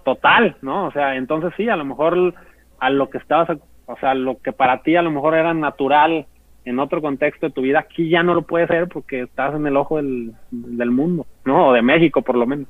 total, 0.04 0.56
¿no? 0.64 0.88
O 0.88 0.92
sea, 0.92 1.18
entonces 1.18 1.54
sí, 1.56 1.70
a 1.70 1.76
lo 1.76 1.86
mejor 1.86 2.34
a 2.80 2.90
lo 2.90 3.12
que 3.12 3.20
estabas, 3.20 3.56
o 3.86 3.96
sea, 3.98 4.16
lo 4.16 4.40
que 4.40 4.54
para 4.54 4.82
ti 4.82 4.96
a 4.96 5.04
lo 5.04 5.12
mejor 5.12 5.36
era 5.36 5.54
natural 5.54 6.26
en 6.66 6.80
otro 6.80 7.00
contexto 7.00 7.46
de 7.46 7.54
tu 7.54 7.62
vida, 7.62 7.78
aquí 7.78 8.10
ya 8.10 8.24
no 8.24 8.34
lo 8.34 8.42
puede 8.42 8.66
ser 8.66 8.88
porque 8.88 9.22
estás 9.22 9.54
en 9.54 9.68
el 9.68 9.78
ojo 9.78 9.98
del, 9.98 10.34
del 10.50 10.90
mundo, 10.90 11.28
¿no? 11.46 11.68
O 11.68 11.74
de 11.74 11.84
México 11.84 12.24
por 12.24 12.36
lo 12.36 12.48
menos. 12.48 12.68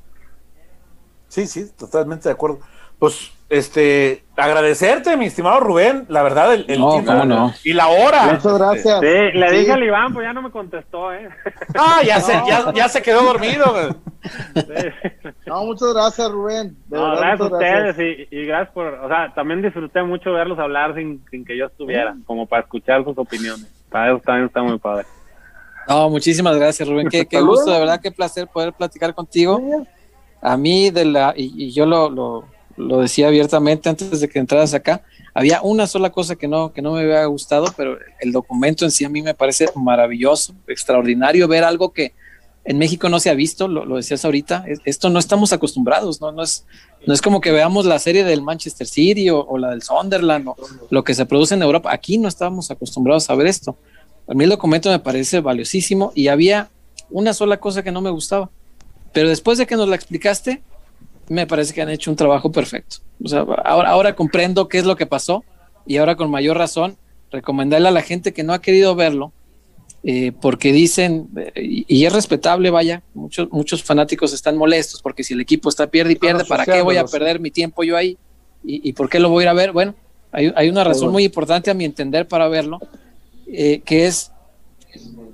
Sí, 1.33 1.47
sí, 1.47 1.65
totalmente 1.75 2.29
de 2.29 2.33
acuerdo. 2.33 2.59
Pues 2.99 3.31
este, 3.49 4.23
agradecerte, 4.37 5.17
mi 5.17 5.25
estimado 5.25 5.61
Rubén, 5.61 6.05
la 6.07 6.21
verdad, 6.21 6.53
el, 6.53 6.79
no, 6.79 7.51
y 7.63 7.73
la 7.73 7.87
hora. 7.87 8.33
Muchas 8.33 8.59
gracias. 8.59 8.99
Sí, 8.99 9.37
le 9.37 9.51
dije 9.51 9.71
al 9.71 9.83
Iván, 9.83 10.13
pues 10.13 10.27
ya 10.27 10.33
no 10.33 10.43
me 10.43 10.51
contestó, 10.51 11.11
¿eh? 11.11 11.27
Ah, 11.75 12.01
ya, 12.05 12.19
se, 12.21 12.33
ya, 12.75 12.87
se 12.87 13.01
quedó 13.01 13.23
dormido. 13.23 13.65
No, 15.47 15.65
muchas 15.65 15.91
gracias, 15.95 16.31
Rubén. 16.31 16.77
gracias 16.87 17.41
a 17.41 17.45
ustedes 17.45 18.27
Y, 18.29 18.45
gracias 18.45 18.71
por, 18.75 18.93
o 18.93 19.07
sea, 19.07 19.33
también 19.33 19.63
disfruté 19.63 20.03
mucho 20.03 20.33
verlos 20.33 20.59
hablar 20.59 20.93
sin, 20.93 21.25
que 21.25 21.57
yo 21.57 21.65
estuviera, 21.65 22.15
como 22.27 22.45
para 22.45 22.61
escuchar 22.61 23.03
sus 23.03 23.17
opiniones. 23.17 23.65
Para 23.89 24.11
eso 24.11 24.21
también 24.23 24.45
está 24.45 24.61
muy 24.61 24.77
padre. 24.77 25.07
No, 25.89 26.11
muchísimas 26.11 26.55
gracias, 26.57 26.87
Rubén. 26.87 27.09
Qué, 27.09 27.25
qué 27.25 27.41
gusto, 27.41 27.71
de 27.71 27.79
verdad, 27.79 27.99
qué 27.99 28.11
placer 28.11 28.47
poder 28.47 28.71
platicar 28.71 29.15
contigo. 29.15 29.59
A 30.43 30.57
mí, 30.57 30.91
de 30.91 31.05
la, 31.05 31.33
y, 31.35 31.71
yo 31.71 31.85
lo 31.85 32.45
lo 32.75 33.01
decía 33.01 33.27
abiertamente 33.27 33.89
antes 33.89 34.19
de 34.19 34.27
que 34.27 34.39
entraras 34.39 34.73
acá, 34.73 35.03
había 35.33 35.61
una 35.61 35.87
sola 35.87 36.11
cosa 36.11 36.35
que 36.35 36.47
no, 36.47 36.73
que 36.73 36.81
no 36.81 36.93
me 36.93 37.01
había 37.01 37.25
gustado, 37.25 37.73
pero 37.77 37.97
el 38.19 38.31
documento 38.31 38.85
en 38.85 38.91
sí 38.91 39.05
a 39.05 39.09
mí 39.09 39.21
me 39.21 39.33
parece 39.33 39.67
maravilloso, 39.75 40.53
extraordinario 40.67 41.47
ver 41.47 41.63
algo 41.63 41.91
que 41.91 42.13
en 42.65 42.77
México 42.77 43.09
no 43.09 43.19
se 43.19 43.29
ha 43.29 43.33
visto, 43.33 43.67
lo, 43.67 43.95
decías 43.97 44.23
ahorita, 44.23 44.65
esto 44.85 45.09
no 45.09 45.19
estamos 45.19 45.51
acostumbrados, 45.51 46.21
¿no? 46.21 46.31
No, 46.31 46.43
es, 46.43 46.65
no 47.05 47.13
es 47.13 47.21
como 47.21 47.41
que 47.41 47.51
veamos 47.51 47.85
la 47.85 47.99
serie 47.99 48.23
del 48.23 48.41
Manchester 48.41 48.87
City 48.87 49.29
o, 49.29 49.57
la 49.57 49.71
del 49.71 49.81
Sunderland 49.81 50.47
o 50.47 50.55
lo 50.89 51.03
que 51.03 51.13
se 51.13 51.25
produce 51.25 51.55
en 51.55 51.61
Europa, 51.61 51.91
aquí 51.91 52.17
no 52.17 52.29
estábamos 52.29 52.71
acostumbrados 52.71 53.29
a 53.29 53.35
ver 53.35 53.47
esto. 53.47 53.77
A 54.27 54.33
mí 54.33 54.45
el 54.45 54.49
documento 54.49 54.89
me 54.89 54.99
parece 54.99 55.41
valiosísimo 55.41 56.13
y 56.15 56.29
había 56.29 56.69
una 57.09 57.33
sola 57.33 57.59
cosa 57.59 57.83
que 57.83 57.91
no 57.91 57.99
me 57.99 58.09
gustaba, 58.09 58.49
pero 59.13 59.29
después 59.29 59.57
de 59.57 59.65
que 59.65 59.75
nos 59.75 59.87
la 59.87 59.95
explicaste, 59.95 60.61
me 61.29 61.47
parece 61.47 61.73
que 61.73 61.81
han 61.81 61.89
hecho 61.89 62.11
un 62.11 62.17
trabajo 62.17 62.51
perfecto. 62.51 62.97
O 63.23 63.27
sea, 63.27 63.41
ahora, 63.63 63.89
ahora 63.89 64.15
comprendo 64.15 64.67
qué 64.67 64.79
es 64.79 64.85
lo 64.85 64.95
que 64.95 65.05
pasó 65.05 65.43
y 65.85 65.97
ahora 65.97 66.15
con 66.15 66.29
mayor 66.29 66.57
razón 66.57 66.97
recomendarle 67.31 67.87
a 67.87 67.91
la 67.91 68.01
gente 68.01 68.33
que 68.33 68.43
no 68.43 68.53
ha 68.53 68.61
querido 68.61 68.95
verlo, 68.95 69.33
eh, 70.05 70.33
porque 70.41 70.73
dicen, 70.73 71.29
eh, 71.55 71.85
y, 71.87 72.05
es 72.05 72.11
respetable, 72.13 72.69
vaya, 72.69 73.03
muchos, 73.13 73.49
muchos 73.51 73.83
fanáticos 73.83 74.33
están 74.33 74.57
molestos 74.57 75.01
porque 75.01 75.23
si 75.23 75.33
el 75.33 75.41
equipo 75.41 75.69
está 75.69 75.87
pierde 75.87 76.13
y 76.13 76.15
pierde, 76.15 76.43
¿para 76.45 76.65
qué 76.65 76.81
voy 76.81 76.97
a 76.97 77.05
perder 77.05 77.39
mi 77.39 77.51
tiempo 77.51 77.83
yo 77.83 77.95
ahí? 77.95 78.17
¿Y, 78.65 78.93
por 78.93 79.09
qué 79.09 79.19
lo 79.19 79.29
voy 79.29 79.41
a 79.41 79.45
ir 79.45 79.49
a 79.49 79.53
ver? 79.53 79.71
Bueno, 79.73 79.93
hay, 80.31 80.53
hay 80.55 80.69
una 80.69 80.83
razón 80.85 81.11
muy 81.11 81.25
importante 81.25 81.69
a 81.69 81.73
mi 81.73 81.83
entender 81.83 82.27
para 82.27 82.47
verlo, 82.47 82.79
eh, 83.47 83.81
que 83.83 84.07
es 84.07 84.31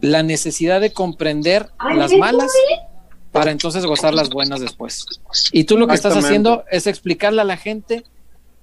la 0.02 0.24
necesidad 0.24 0.82
de 0.82 0.94
comprender 0.94 1.70
las 1.96 2.12
malas 2.14 2.52
para 3.32 3.52
entonces 3.52 3.86
gozar 3.86 4.14
las 4.14 4.30
buenas 4.30 4.60
después. 4.60 5.06
Y 5.52 5.66
tú 5.66 5.78
lo 5.78 5.88
que 5.88 5.96
estás 5.96 6.16
haciendo 6.16 6.64
es 6.72 6.88
explicarle 6.88 7.42
a 7.42 7.46
la 7.46 7.58
gente 7.58 8.04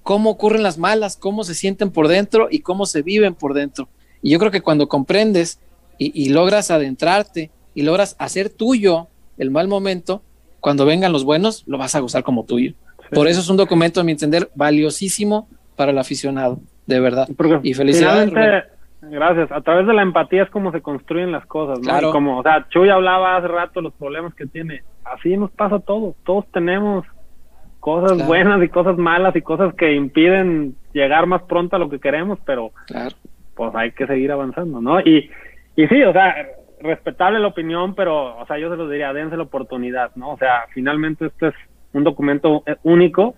cómo 0.03 0.29
ocurren 0.29 0.63
las 0.63 0.77
malas, 0.77 1.17
cómo 1.17 1.43
se 1.43 1.53
sienten 1.53 1.91
por 1.91 2.07
dentro 2.07 2.47
y 2.49 2.59
cómo 2.59 2.85
se 2.85 3.01
viven 3.01 3.35
por 3.35 3.53
dentro. 3.53 3.89
Y 4.21 4.29
yo 4.29 4.39
creo 4.39 4.51
que 4.51 4.61
cuando 4.61 4.87
comprendes 4.87 5.59
y, 5.97 6.29
logras 6.29 6.69
adentrarte 6.69 7.49
y 7.73 7.81
logras 7.81 8.15
hacer 8.19 8.49
tuyo 8.49 9.07
el 9.37 9.51
mal 9.51 9.67
momento, 9.67 10.21
cuando 10.59 10.85
vengan 10.85 11.11
los 11.11 11.23
buenos, 11.23 11.63
lo 11.65 11.77
vas 11.77 11.95
a 11.95 11.99
gozar 11.99 12.23
como 12.23 12.43
tuyo. 12.43 12.73
Por 13.11 13.27
eso 13.27 13.39
es 13.39 13.49
un 13.49 13.57
documento, 13.57 14.01
a 14.01 14.03
mi 14.03 14.11
entender, 14.11 14.49
valiosísimo 14.53 15.47
para 15.75 15.91
el 15.91 15.97
aficionado, 15.97 16.59
de 16.85 16.99
verdad. 16.99 17.27
y 17.63 17.73
felicidades. 17.73 18.31
Gracias. 19.01 19.51
A 19.51 19.61
través 19.61 19.85
de 19.85 19.93
la 19.93 20.01
empatía 20.01 20.43
es 20.43 20.49
como 20.49 20.71
se 20.71 20.81
construyen 20.81 21.31
las 21.31 21.45
cosas, 21.45 21.79
¿no? 21.79 22.11
como, 22.11 22.39
o 22.39 22.43
sea, 22.43 22.67
Chuy 22.69 22.89
hablaba 22.89 23.37
hace 23.37 23.47
rato 23.47 23.81
los 23.81 23.93
problemas 23.93 24.33
que 24.33 24.47
tiene. 24.47 24.83
Así 25.05 25.37
nos 25.37 25.51
pasa 25.51 25.79
todo. 25.79 26.15
Todos 26.25 26.45
tenemos 26.51 27.05
cosas 27.79 28.25
buenas 28.27 28.61
y 28.63 28.69
cosas 28.69 28.97
malas 28.97 29.35
y 29.35 29.41
cosas 29.41 29.73
que 29.75 29.93
impiden 29.93 30.75
llegar 30.93 31.27
más 31.27 31.43
pronto 31.43 31.75
a 31.75 31.79
lo 31.79 31.89
que 31.89 31.99
queremos, 31.99 32.39
pero 32.45 32.71
pues 33.55 33.73
hay 33.75 33.91
que 33.91 34.07
seguir 34.07 34.31
avanzando, 34.31 34.81
¿no? 34.81 34.99
Y, 34.99 35.29
y 35.75 35.87
sí, 35.87 36.03
o 36.03 36.11
sea, 36.11 36.35
respetable 36.81 37.39
la 37.39 37.47
opinión, 37.47 37.95
pero, 37.95 38.37
o 38.37 38.45
sea, 38.45 38.57
yo 38.57 38.69
se 38.69 38.75
lo 38.75 38.89
diría, 38.89 39.13
dense 39.13 39.37
la 39.37 39.43
oportunidad, 39.43 40.11
¿no? 40.15 40.31
O 40.31 40.37
sea, 40.37 40.65
finalmente 40.73 41.27
este 41.27 41.47
es 41.47 41.55
un 41.93 42.03
documento 42.03 42.63
eh, 42.65 42.75
único 42.83 43.35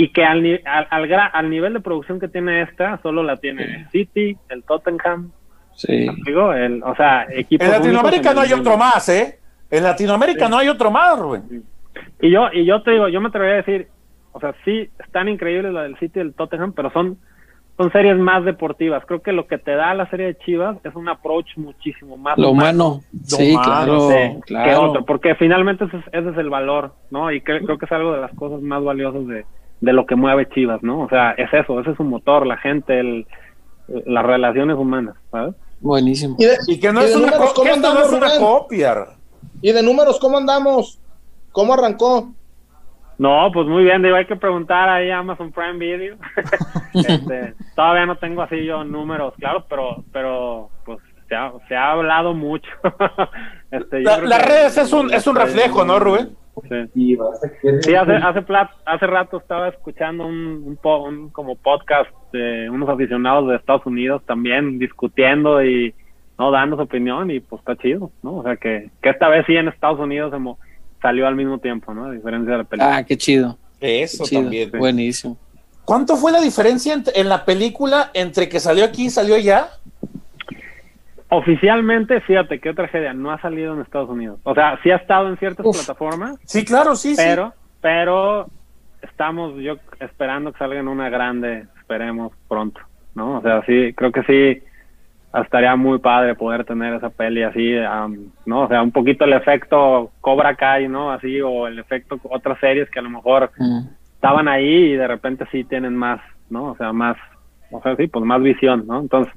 y 0.00 0.10
que 0.10 0.24
al, 0.24 0.60
al, 0.64 1.12
al, 1.32 1.50
nivel 1.50 1.72
de 1.72 1.80
producción 1.80 2.20
que 2.20 2.28
tiene 2.28 2.62
esta, 2.62 3.02
solo 3.02 3.24
la 3.24 3.36
tiene 3.36 3.64
el 3.64 3.88
City, 3.88 4.36
el 4.48 4.62
Tottenham. 4.62 5.32
Sí. 5.74 6.06
el, 6.26 6.82
o 6.84 6.94
sea, 6.94 7.26
equipos 7.28 7.66
en 7.66 7.72
Latinoamérica 7.72 8.32
no 8.32 8.42
hay 8.42 8.52
otro 8.52 8.76
más, 8.76 9.08
¿eh? 9.08 9.40
En 9.68 9.82
Latinoamérica 9.82 10.48
no 10.48 10.58
hay 10.58 10.68
otro 10.68 10.92
más, 10.92 11.18
Rubén. 11.18 11.64
Y 12.20 12.30
yo, 12.30 12.46
y 12.52 12.64
yo 12.64 12.80
te 12.82 12.92
digo, 12.92 13.08
yo 13.08 13.20
me 13.20 13.26
atrevería 13.26 13.54
a 13.54 13.62
decir, 13.64 13.88
o 14.30 14.38
sea, 14.38 14.54
sí, 14.64 14.88
están 15.04 15.28
increíbles 15.28 15.72
la 15.72 15.82
del 15.82 15.98
City 15.98 16.20
y 16.20 16.22
el 16.22 16.34
Tottenham, 16.34 16.74
pero 16.74 16.92
son, 16.92 17.18
son 17.76 17.90
series 17.90 18.16
más 18.16 18.44
deportivas. 18.44 19.04
Creo 19.04 19.20
que 19.20 19.32
lo 19.32 19.48
que 19.48 19.58
te 19.58 19.72
da 19.72 19.94
la 19.94 20.08
serie 20.10 20.26
de 20.26 20.38
Chivas 20.38 20.76
es 20.84 20.94
un 20.94 21.08
approach 21.08 21.56
muchísimo 21.56 22.16
más 22.16 22.38
lo 22.38 22.50
humano. 22.50 23.00
Sí, 23.24 23.56
claro, 23.64 24.10
que 24.46 24.74
otro, 24.76 25.04
porque 25.04 25.34
finalmente 25.34 25.86
ese 25.86 25.96
es, 25.96 26.04
ese 26.12 26.30
es 26.30 26.36
el 26.36 26.50
valor, 26.50 26.94
¿no? 27.10 27.32
Y 27.32 27.40
creo 27.40 27.78
que 27.78 27.84
es 27.84 27.92
algo 27.92 28.12
de 28.12 28.20
las 28.20 28.32
cosas 28.36 28.62
más 28.62 28.80
valiosas 28.84 29.26
de, 29.26 29.44
de 29.80 29.92
lo 29.92 30.06
que 30.06 30.16
mueve 30.16 30.48
Chivas, 30.48 30.82
¿no? 30.82 31.00
O 31.00 31.08
sea, 31.08 31.32
es 31.32 31.52
eso, 31.52 31.80
ese 31.80 31.90
es 31.90 31.96
su 31.96 32.04
motor, 32.04 32.46
la 32.46 32.56
gente, 32.56 32.98
el, 32.98 33.26
las 34.06 34.24
relaciones 34.24 34.76
humanas, 34.76 35.16
¿sabes? 35.30 35.54
Buenísimo. 35.80 36.36
Y, 36.66 36.80
que 36.80 36.92
no 36.92 37.00
es, 37.00 37.14
una, 37.14 37.32
copia. 38.38 39.06
¿Y 39.62 39.72
de 39.72 39.82
números 39.82 40.18
cómo 40.18 40.38
andamos? 40.38 40.98
¿Cómo 41.52 41.74
arrancó? 41.74 42.32
No, 43.18 43.50
pues 43.52 43.66
muy 43.66 43.84
bien, 43.84 44.02
digo, 44.02 44.16
hay 44.16 44.26
que 44.26 44.36
preguntar 44.36 44.88
ahí 44.88 45.10
a 45.10 45.18
Amazon 45.18 45.52
Prime 45.52 45.78
Video. 45.78 46.16
este, 46.94 47.54
todavía 47.74 48.06
no 48.06 48.16
tengo 48.16 48.42
así 48.42 48.64
yo 48.64 48.84
números, 48.84 49.34
claro, 49.38 49.64
pero, 49.68 50.04
pero 50.12 50.70
pues 50.84 50.98
se 51.28 51.34
ha, 51.34 51.52
se 51.68 51.76
ha 51.76 51.92
hablado 51.92 52.34
mucho. 52.34 52.70
este, 53.70 54.02
las 54.02 54.44
redes 54.44 54.78
es 54.78 54.92
un, 54.92 55.12
es 55.12 55.26
un 55.26 55.36
reflejo, 55.36 55.84
¿no, 55.84 55.98
Rubén? 55.98 56.36
Sí, 56.92 57.18
sí 57.82 57.94
hace, 57.94 58.14
hace, 58.14 58.44
hace 58.84 59.06
rato 59.06 59.38
estaba 59.38 59.68
escuchando 59.68 60.26
un, 60.26 60.78
un, 60.82 61.30
como 61.30 61.56
podcast 61.56 62.10
de 62.32 62.68
unos 62.70 62.88
aficionados 62.88 63.48
de 63.48 63.56
Estados 63.56 63.86
Unidos 63.86 64.22
también 64.26 64.78
discutiendo 64.78 65.62
y 65.64 65.94
no 66.38 66.50
dando 66.50 66.76
su 66.76 66.82
opinión 66.82 67.30
y 67.30 67.40
pues 67.40 67.60
está 67.60 67.76
chido, 67.76 68.10
¿no? 68.22 68.36
O 68.36 68.42
sea 68.42 68.56
que, 68.56 68.90
que 69.02 69.10
esta 69.10 69.28
vez 69.28 69.44
sí 69.46 69.56
en 69.56 69.68
Estados 69.68 69.98
Unidos 69.98 70.32
salió 71.02 71.26
al 71.26 71.34
mismo 71.34 71.58
tiempo, 71.58 71.92
¿no? 71.94 72.06
A 72.06 72.12
diferencia 72.12 72.52
de 72.52 72.58
la 72.58 72.64
película. 72.64 72.96
Ah, 72.96 73.04
qué 73.04 73.16
chido. 73.16 73.58
Eso 73.80 74.24
también. 74.24 74.70
Buenísimo. 74.72 75.36
¿Cuánto 75.84 76.16
fue 76.16 76.32
la 76.32 76.40
diferencia 76.40 77.02
en 77.14 77.28
la 77.28 77.44
película 77.44 78.10
entre 78.12 78.48
que 78.48 78.60
salió 78.60 78.84
aquí 78.84 79.06
y 79.06 79.10
salió 79.10 79.34
allá? 79.34 79.70
Oficialmente, 81.30 82.20
fíjate 82.22 82.58
qué 82.58 82.72
tragedia, 82.72 83.12
no 83.12 83.30
ha 83.30 83.40
salido 83.40 83.74
en 83.74 83.82
Estados 83.82 84.08
Unidos. 84.08 84.40
O 84.44 84.54
sea, 84.54 84.78
sí 84.82 84.90
ha 84.90 84.96
estado 84.96 85.28
en 85.28 85.36
ciertas 85.36 85.66
plataformas. 85.66 86.38
Sí, 86.44 86.64
claro, 86.64 86.96
sí, 86.96 87.14
pero, 87.16 87.48
sí. 87.48 87.52
Pero 87.82 88.46
estamos 89.02 89.54
yo 89.56 89.76
esperando 90.00 90.52
que 90.52 90.58
salga 90.58 90.80
en 90.80 90.88
una 90.88 91.10
grande, 91.10 91.66
esperemos 91.78 92.32
pronto, 92.48 92.80
¿no? 93.14 93.38
O 93.38 93.42
sea, 93.42 93.62
sí, 93.66 93.92
creo 93.94 94.10
que 94.10 94.22
sí 94.22 94.62
estaría 95.34 95.76
muy 95.76 95.98
padre 95.98 96.34
poder 96.34 96.64
tener 96.64 96.94
esa 96.94 97.10
peli 97.10 97.42
así, 97.42 97.74
¿no? 98.46 98.62
O 98.62 98.68
sea, 98.68 98.82
un 98.82 98.92
poquito 98.92 99.24
el 99.24 99.34
efecto 99.34 100.10
Cobra 100.20 100.54
Kai, 100.54 100.88
¿no? 100.88 101.12
Así, 101.12 101.40
o 101.40 101.66
el 101.66 101.78
efecto 101.78 102.18
otras 102.30 102.58
series 102.60 102.90
que 102.90 102.98
a 102.98 103.02
lo 103.02 103.10
mejor 103.10 103.50
mm. 103.58 103.80
estaban 104.14 104.48
ahí 104.48 104.92
y 104.92 104.96
de 104.96 105.06
repente 105.06 105.46
sí 105.52 105.64
tienen 105.64 105.94
más, 105.94 106.20
¿no? 106.48 106.72
O 106.72 106.76
sea, 106.76 106.92
más, 106.92 107.16
o 107.70 107.82
sea, 107.82 107.94
sí, 107.96 108.06
pues 108.06 108.24
más 108.24 108.42
visión, 108.42 108.86
¿no? 108.86 109.00
Entonces, 109.00 109.32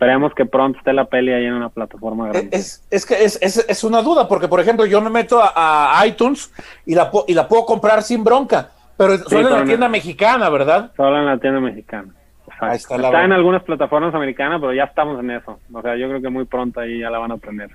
esperemos 0.00 0.32
que 0.32 0.46
pronto 0.46 0.78
esté 0.78 0.94
la 0.94 1.04
peli 1.04 1.30
ahí 1.30 1.44
en 1.44 1.52
una 1.52 1.68
plataforma 1.68 2.28
grande. 2.28 2.56
Es, 2.56 2.86
es 2.90 3.04
que 3.04 3.22
es, 3.22 3.38
es, 3.42 3.58
es, 3.68 3.84
una 3.84 4.00
duda, 4.00 4.26
porque 4.26 4.48
por 4.48 4.58
ejemplo 4.58 4.86
yo 4.86 4.98
me 5.02 5.10
meto 5.10 5.38
a, 5.42 6.02
iTunes 6.06 6.50
y 6.86 6.94
la, 6.94 7.10
y 7.26 7.34
la 7.34 7.46
puedo 7.46 7.66
comprar 7.66 8.02
sin 8.02 8.24
bronca, 8.24 8.70
pero 8.96 9.18
solo 9.18 9.48
en 9.48 9.60
la 9.60 9.64
tienda 9.66 9.90
mexicana, 9.90 10.48
¿verdad? 10.48 10.90
Solo 10.96 11.18
en 11.18 11.26
la 11.26 11.36
tienda 11.36 11.60
mexicana. 11.60 12.14
Ahí 12.60 12.76
está, 12.76 12.96
está 12.96 13.24
en 13.24 13.32
algunas 13.32 13.62
plataformas 13.62 14.14
americanas, 14.14 14.58
pero 14.58 14.72
ya 14.72 14.84
estamos 14.84 15.20
en 15.20 15.32
eso. 15.32 15.60
O 15.70 15.82
sea, 15.82 15.94
yo 15.96 16.08
creo 16.08 16.22
que 16.22 16.30
muy 16.30 16.46
pronto 16.46 16.80
ahí 16.80 17.00
ya 17.00 17.10
la 17.10 17.18
van 17.18 17.32
a 17.32 17.36
tener 17.36 17.68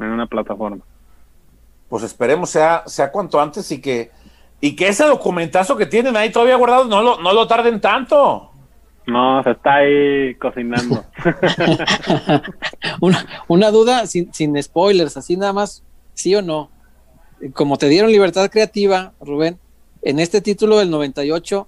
en 0.00 0.06
una 0.06 0.26
plataforma. 0.26 0.82
Pues 1.88 2.02
esperemos 2.02 2.50
sea, 2.50 2.82
sea 2.86 3.12
cuanto 3.12 3.40
antes 3.40 3.70
y 3.70 3.80
que, 3.80 4.10
y 4.60 4.74
que 4.74 4.88
ese 4.88 5.04
documentazo 5.04 5.76
que 5.76 5.86
tienen 5.86 6.16
ahí 6.16 6.32
todavía 6.32 6.56
guardado 6.56 6.86
no 6.86 7.00
lo, 7.00 7.20
no 7.20 7.32
lo 7.32 7.46
tarden 7.46 7.80
tanto. 7.80 8.47
No, 9.08 9.42
se 9.42 9.52
está 9.52 9.76
ahí 9.76 10.34
cocinando. 10.34 11.02
una, 13.00 13.26
una, 13.48 13.70
duda 13.70 14.06
sin, 14.06 14.34
sin 14.34 14.62
spoilers, 14.62 15.16
así 15.16 15.34
nada 15.38 15.54
más, 15.54 15.82
sí 16.12 16.34
o 16.34 16.42
no. 16.42 16.70
Como 17.54 17.78
te 17.78 17.88
dieron 17.88 18.12
libertad 18.12 18.50
creativa, 18.50 19.14
Rubén, 19.18 19.58
en 20.02 20.18
este 20.18 20.42
título 20.42 20.78
del 20.78 20.90
98, 20.90 21.66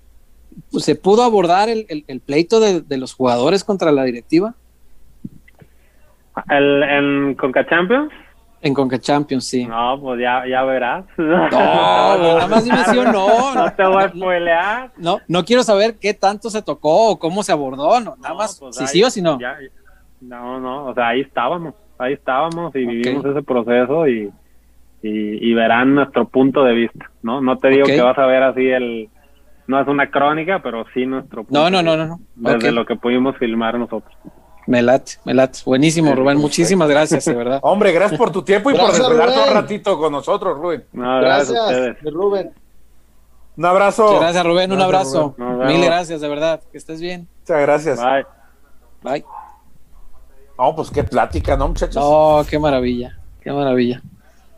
pues, 0.71 0.85
¿se 0.85 0.97
pudo 0.97 1.23
abordar 1.23 1.71
el, 1.71 1.87
el, 2.07 2.21
pleito 2.21 2.61
de, 2.61 2.83
de, 2.83 2.99
los 2.99 3.15
jugadores 3.15 3.65
contra 3.65 3.91
la 3.91 4.05
directiva? 4.05 4.55
¿El, 6.51 6.83
¿En 6.83 7.35
Conca 7.37 7.67
Champions? 7.67 8.13
En 8.63 8.75
Conca 8.75 8.99
Champions, 8.99 9.47
sí. 9.47 9.65
No, 9.67 9.99
pues 10.01 10.21
ya, 10.21 10.47
ya 10.47 10.63
verás. 10.65 11.05
No, 11.17 11.49
nada 11.49 12.47
más 12.47 12.65
dime 12.65 12.85
sí 12.91 12.99
o 12.99 13.11
no. 13.11 13.55
No 13.55 13.73
te 13.73 13.85
voy 13.85 14.03
a 14.03 14.09
spoilear. 14.09 14.93
No, 14.97 15.19
no 15.29 15.45
quiero 15.45 15.63
saber 15.63 15.97
qué 15.99 16.13
tanto 16.15 16.51
se 16.51 16.63
tocó 16.63 17.11
o 17.11 17.19
cómo 17.19 17.43
se 17.43 17.53
abordó, 17.53 18.01
no, 18.01 18.17
nada 18.21 18.35
más 18.35 18.59
pues 18.59 18.77
si 18.77 18.87
sí 18.87 19.03
o 19.03 19.11
si 19.11 19.23
no. 19.23 19.39
no, 20.21 20.61
no, 20.61 20.87
o 20.87 20.95
sea, 20.95 21.09
ahí 21.09 21.21
estábamos, 21.21 21.75
ahí 21.99 22.13
estábamos 22.13 22.75
y 22.77 22.85
vivimos 22.85 23.25
ese 23.25 23.43
proceso 23.43 24.07
y, 24.07 24.31
y, 25.03 25.55
verán 25.55 25.95
nuestro 25.95 26.29
punto 26.29 26.63
de 26.65 26.75
vista, 26.75 27.11
¿no? 27.23 27.41
No 27.41 27.57
te 27.57 27.69
digo 27.69 27.87
que 27.87 28.01
vas 28.01 28.19
a 28.19 28.27
ver 28.27 28.43
así 28.43 28.67
el, 28.69 29.09
no 29.67 29.81
es 29.81 29.89
una 29.89 30.11
crónica, 30.11 30.61
pero 30.63 30.85
sí 30.93 31.07
nuestro 31.07 31.45
punto. 31.45 31.59
No, 31.59 31.71
no, 31.71 31.83
no, 31.83 31.97
no. 31.97 32.07
no. 32.07 32.21
Desde 32.53 32.73
lo 32.73 32.85
que 32.85 32.97
pudimos 32.97 33.37
filmar 33.39 33.79
nosotros. 33.79 34.15
Me 34.71 34.83
late, 34.83 35.15
me 35.25 35.35
late. 35.35 35.59
Buenísimo, 35.67 36.15
Rubén. 36.15 36.39
Muchísimas 36.39 36.89
gracias, 36.89 37.25
de 37.25 37.35
verdad. 37.35 37.59
Hombre, 37.65 37.91
gracias 37.91 38.17
por 38.17 38.31
tu 38.31 38.45
tiempo 38.45 38.71
y 38.71 38.75
por 38.77 38.93
desvelarte 38.93 39.49
un 39.49 39.53
ratito 39.53 39.99
con 39.99 40.13
nosotros, 40.13 40.57
Rubén. 40.57 40.85
gracias, 40.93 42.01
Rubén. 42.05 42.53
Un 43.57 43.65
abrazo. 43.65 44.21
gracias, 44.21 44.47
Rubén. 44.47 44.71
Un 44.71 44.81
abrazo. 44.81 45.35
Mil 45.37 45.85
gracias, 45.85 46.21
de 46.21 46.29
verdad. 46.29 46.61
Que 46.71 46.79
estés 46.79 47.01
bien. 47.01 47.27
Muchas 47.41 47.61
gracias. 47.63 48.01
Bye. 48.01 48.27
Bye. 49.03 49.25
No, 50.57 50.77
pues 50.77 50.89
qué 50.93 51.03
plática, 51.03 51.57
¿no, 51.57 51.67
muchachos? 51.67 51.97
No, 51.97 52.45
qué 52.49 52.57
maravilla. 52.57 53.19
Qué 53.41 53.51
maravilla. 53.51 54.01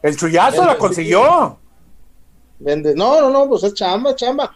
El 0.03 0.15
chullazo 0.15 0.67
la 0.67 0.77
consiguió. 0.77 1.57
Vende. 2.59 2.95
No, 2.95 3.19
no, 3.19 3.31
no, 3.31 3.49
pues 3.49 3.65
es 3.65 3.73
chamba, 3.73 4.15
chamba 4.15 4.53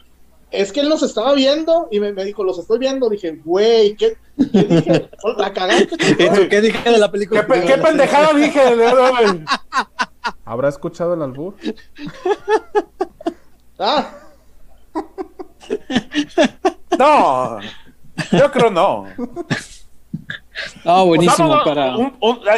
es 0.51 0.73
que 0.73 0.81
él 0.81 0.89
nos 0.89 1.03
estaba 1.03 1.35
viendo 1.35 1.89
y 1.91 2.01
me, 2.01 2.13
dijo, 2.25 2.45
los 2.45 2.59
estoy 2.59 2.79
viendo. 2.79 3.09
Dije, 3.09 3.41
güey, 3.45 3.97
¿qué, 3.97 4.17
dije? 4.37 5.11
La 5.37 5.53
cagaste. 5.53 5.97
¿Qué 6.49 6.61
dije 6.61 6.91
de 6.91 6.99
la 6.99 7.11
película? 7.11 7.47
¿Qué, 7.47 7.63
qué 7.63 7.79
pendejada 7.79 8.33
dije? 8.33 8.61
¿Habrá 10.45 10.69
escuchado 10.69 11.15
el 11.15 11.23
albur? 11.23 11.57
ah. 13.79 14.13
No, 16.99 17.59
yo 18.33 18.51
creo 18.53 18.71
no. 18.71 19.07
No, 20.85 21.07
buenísimo 21.07 21.49
pues 21.49 21.65
para. 21.65 21.97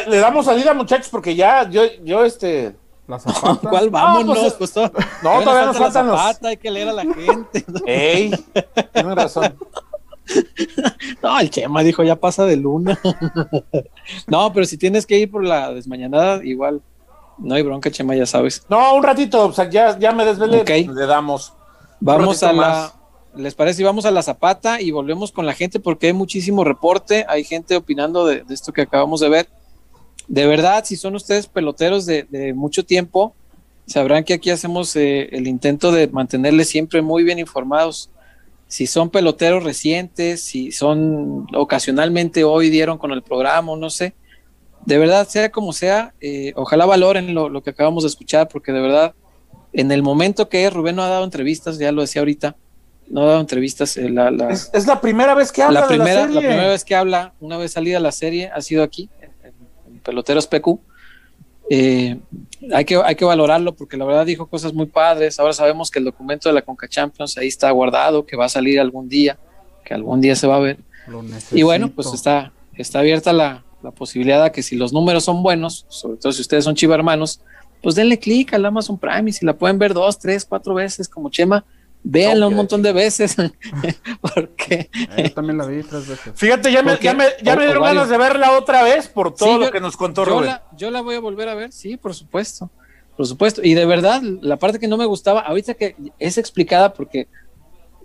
le 0.09 0.19
damos 0.19 0.45
salida, 0.45 0.75
muchachos, 0.75 1.09
porque 1.09 1.35
ya 1.35 1.69
yo, 1.69 1.83
yo 2.05 2.25
este 2.25 2.77
la 3.09 3.19
zapata. 3.19 3.69
¿Cuál 3.69 3.91
vámonos? 3.91 4.55
Pues, 4.55 4.77
no, 4.77 5.41
todavía 5.43 5.67
nos 5.67 5.79
faltan 5.79 6.09
la 6.09 6.17
zapata, 6.17 6.49
hay 6.49 6.57
que 6.59 6.71
leer 6.71 6.89
a 6.89 6.93
la 6.93 7.03
gente. 7.03 7.65
Ey, 7.87 8.31
tienes 8.93 9.15
razón. 9.15 9.57
No, 11.23 11.41
el 11.41 11.49
Chema 11.49 11.83
dijo, 11.83 12.05
ya 12.05 12.15
pasa 12.15 12.45
de 12.45 12.57
luna. 12.57 13.01
No, 14.27 14.53
pero 14.53 14.67
si 14.67 14.77
tienes 14.77 15.07
que 15.07 15.19
ir 15.19 15.31
por 15.31 15.43
la 15.43 15.73
desmañanada, 15.73 16.45
igual 16.45 16.83
no 17.39 17.55
hay 17.55 17.63
bronca, 17.63 17.91
Chema, 17.91 18.15
ya 18.15 18.27
sabes. 18.27 18.63
No, 18.69 18.95
un 18.95 19.03
ratito, 19.03 19.47
o 19.47 19.53
sea, 19.55 19.71
ya, 19.71 19.99
ya 19.99 20.13
me 20.13 20.27
desvelé, 20.27 20.65
le 20.65 21.07
damos. 21.07 21.55
Vamos 22.01 22.43
a 22.43 22.53
la, 22.53 22.93
¿les 23.35 23.55
parece? 23.55 23.83
Vamos 23.85 24.05
a 24.05 24.11
la 24.11 24.23
zapata 24.23 24.83
y 24.83 24.91
volvemos 24.91 25.33
con 25.33 25.47
la 25.47 25.55
gente 25.55 25.81
porque 25.81 26.09
hay 26.09 26.13
muchísimo 26.13 26.63
reporte, 26.63 27.25
hay 27.27 27.43
gente 27.43 27.75
opinando 27.75 28.27
de 28.27 28.45
esto 28.51 28.75
que 28.75 28.83
acabamos 28.83 29.21
de 29.21 29.31
ver 29.31 29.49
de 30.29 30.47
verdad, 30.47 30.85
si 30.85 30.97
son 30.97 31.15
ustedes 31.15 31.47
peloteros 31.47 32.05
de, 32.05 32.53
mucho 32.55 32.85
tiempo, 32.85 33.35
sabrán 33.87 34.25
que 34.25 34.35
aquí 34.35 34.51
hacemos 34.51 34.95
eh, 34.95 35.31
el 35.33 35.49
intento 35.49 35.91
de 35.91 36.07
mantenerles 36.09 36.69
siempre 36.69 37.01
muy 37.01 37.25
bien 37.25 37.39
informados. 37.39 38.11
Si 38.67 38.87
son 38.87 39.09
peloteros 39.09 39.65
recientes, 39.65 40.43
si 40.43 40.71
son 40.71 41.47
ocasionalmente 41.55 42.45
hoy 42.45 42.69
dieron 42.69 42.99
con 42.99 43.13
el 43.13 43.23
programa, 43.23 43.75
no 43.75 43.89
sé. 43.89 44.15
De 44.85 44.99
verdad, 44.99 45.27
sea 45.27 45.51
como 45.51 45.73
sea, 45.73 46.13
eh, 46.21 46.53
ojalá 46.55 46.85
valoren 46.85 47.35
lo, 47.35 47.63
que 47.63 47.71
acabamos 47.71 48.05
de 48.05 48.09
escuchar, 48.09 48.49
porque 48.49 48.73
de 48.73 48.81
verdad, 48.81 49.15
en 49.73 49.91
el 49.91 50.03
momento 50.03 50.51
que 50.51 50.69
Rubén 50.69 50.97
no 50.97 51.03
ha 51.03 51.09
dado 51.09 51.25
entrevistas, 51.25 51.79
ya 51.79 51.91
lo 51.91 52.03
decía 52.03 52.21
ahorita, 52.21 52.55
no 53.09 53.23
ha 53.23 53.27
dado 53.27 53.41
entrevistas. 53.41 53.97
Eh, 53.97 54.11
la, 54.11 54.29
es, 54.51 54.87
la 54.87 55.01
primera 55.01 55.35
vez 55.35 55.51
que 55.51 55.63
habla. 55.63 55.81
La 55.81 55.89
primera, 55.89 56.27
la, 56.27 56.33
la 56.33 56.41
primera 56.41 56.69
vez 56.69 56.85
que 56.85 56.95
habla, 56.95 57.33
una 57.41 57.57
vez 57.57 57.73
salida 57.73 57.99
la 58.01 58.13
serie, 58.13 58.51
ha 58.55 58.61
sido 58.61 58.83
aquí, 58.83 59.09
peloteros 60.09 60.47
PQ. 60.47 60.79
Eh, 61.71 62.17
hay, 62.73 62.85
que, 62.87 62.97
hay 62.97 63.15
que 63.15 63.27
valorarlo 63.27 63.75
porque 63.75 63.99
la 63.99 64.07
verdad 64.07 64.25
dijo 64.25 64.47
cosas 64.47 64.73
muy 64.73 64.87
padres. 64.87 65.39
Ahora 65.39 65.53
sabemos 65.53 65.91
que 65.91 65.99
el 65.99 66.07
documento 66.07 66.49
de 66.49 66.55
la 66.55 66.63
Conca 66.63 66.89
Champions 66.89 67.37
ahí 67.37 67.49
está 67.49 67.71
guardado, 67.71 68.25
que 68.25 68.35
va 68.35 68.47
a 68.47 68.49
salir 68.49 68.81
algún 68.81 69.07
día, 69.07 69.39
que 69.85 69.93
algún 69.93 70.23
día 70.23 70.35
se 70.35 70.47
va 70.47 70.57
a 70.57 70.61
ver. 70.61 70.79
Y 71.53 71.63
bueno, 71.63 71.91
pues 71.91 72.15
está, 72.15 72.53
está 72.75 73.01
abierta 73.01 73.35
la, 73.35 73.65
la 73.83 73.91
posibilidad 73.91 74.43
de 74.45 74.51
que 74.51 74.63
si 74.63 74.77
los 74.77 74.95
números 74.95 75.25
son 75.25 75.43
buenos, 75.43 75.85
sobre 75.89 76.17
todo 76.17 76.33
si 76.33 76.41
ustedes 76.41 76.65
son 76.65 76.75
chiva 76.75 76.95
hermanos, 76.95 77.43
pues 77.83 77.95
denle 77.95 78.19
clic 78.19 78.55
al 78.55 78.65
Amazon 78.65 78.97
Prime 78.97 79.29
y 79.29 79.33
si 79.35 79.45
la 79.45 79.53
pueden 79.53 79.79
ver 79.79 79.93
dos, 79.93 80.19
tres, 80.19 80.47
cuatro 80.47 80.73
veces 80.73 81.07
como 81.07 81.29
Chema, 81.29 81.67
Véanla 82.03 82.47
un 82.47 82.55
montón 82.55 82.83
de 82.83 82.93
veces. 82.93 83.37
porque. 84.21 84.91
Eh, 85.17 85.25
yo 85.25 85.33
también 85.33 85.59
la 85.59 85.67
vi 85.67 85.83
tres 85.83 86.09
veces. 86.09 86.33
Fíjate, 86.35 86.73
ya 86.73 86.83
me, 86.83 86.99
ya 86.99 87.15
me, 87.15 87.25
ya 87.43 87.57
me 87.57 87.65
dieron 87.65 87.83
ganas 87.83 88.09
de 88.09 88.19
verla 88.19 88.57
otra 88.57 88.83
vez 88.83 89.09
por 89.09 89.35
todo 89.35 89.59
lo 89.59 89.71
que 89.71 89.81
nos 89.81 89.97
contó 89.97 90.25
yo 90.25 90.41
La, 90.41 90.65
yo 90.77 90.91
la 90.91 91.01
voy 91.01 91.17
a 91.17 91.21
volver 91.21 91.49
a 91.49 91.55
ver, 91.55 91.73
sí, 91.73 91.97
por 91.97 92.15
supuesto. 92.15 92.71
Por 93.17 93.27
supuesto. 93.27 93.63
Y 93.65 93.75
de 93.75 93.85
verdad, 93.85 94.23
la 94.23 94.59
parte 94.59 94.79
que 94.79 94.87
no 94.87 94.97
me 94.97 95.05
gustaba, 95.05 95.41
ahorita 95.41 95.75
que 95.75 95.97
es 96.19 96.39
explicada 96.39 96.95
porque 96.95 97.27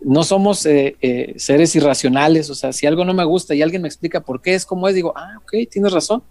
no 0.02 0.24
somos 0.24 0.66
eh, 0.66 0.98
eh, 1.02 1.36
seres 1.38 1.76
irracionales. 1.76 2.50
O 2.50 2.56
sea, 2.56 2.74
si 2.74 2.88
algo 2.88 3.06
no 3.06 3.14
me 3.14 3.24
gusta 3.24 3.54
y 3.56 3.62
alguien 3.62 3.84
me 3.84 3.88
explica 3.88 4.22
por 4.22 4.42
qué 4.42 4.56
es 4.56 4.66
como 4.66 4.88
es, 4.88 4.96
digo, 4.96 5.14
ah, 5.16 5.38
ok, 5.38 5.70
tienes 5.70 5.94
razón. 5.94 6.24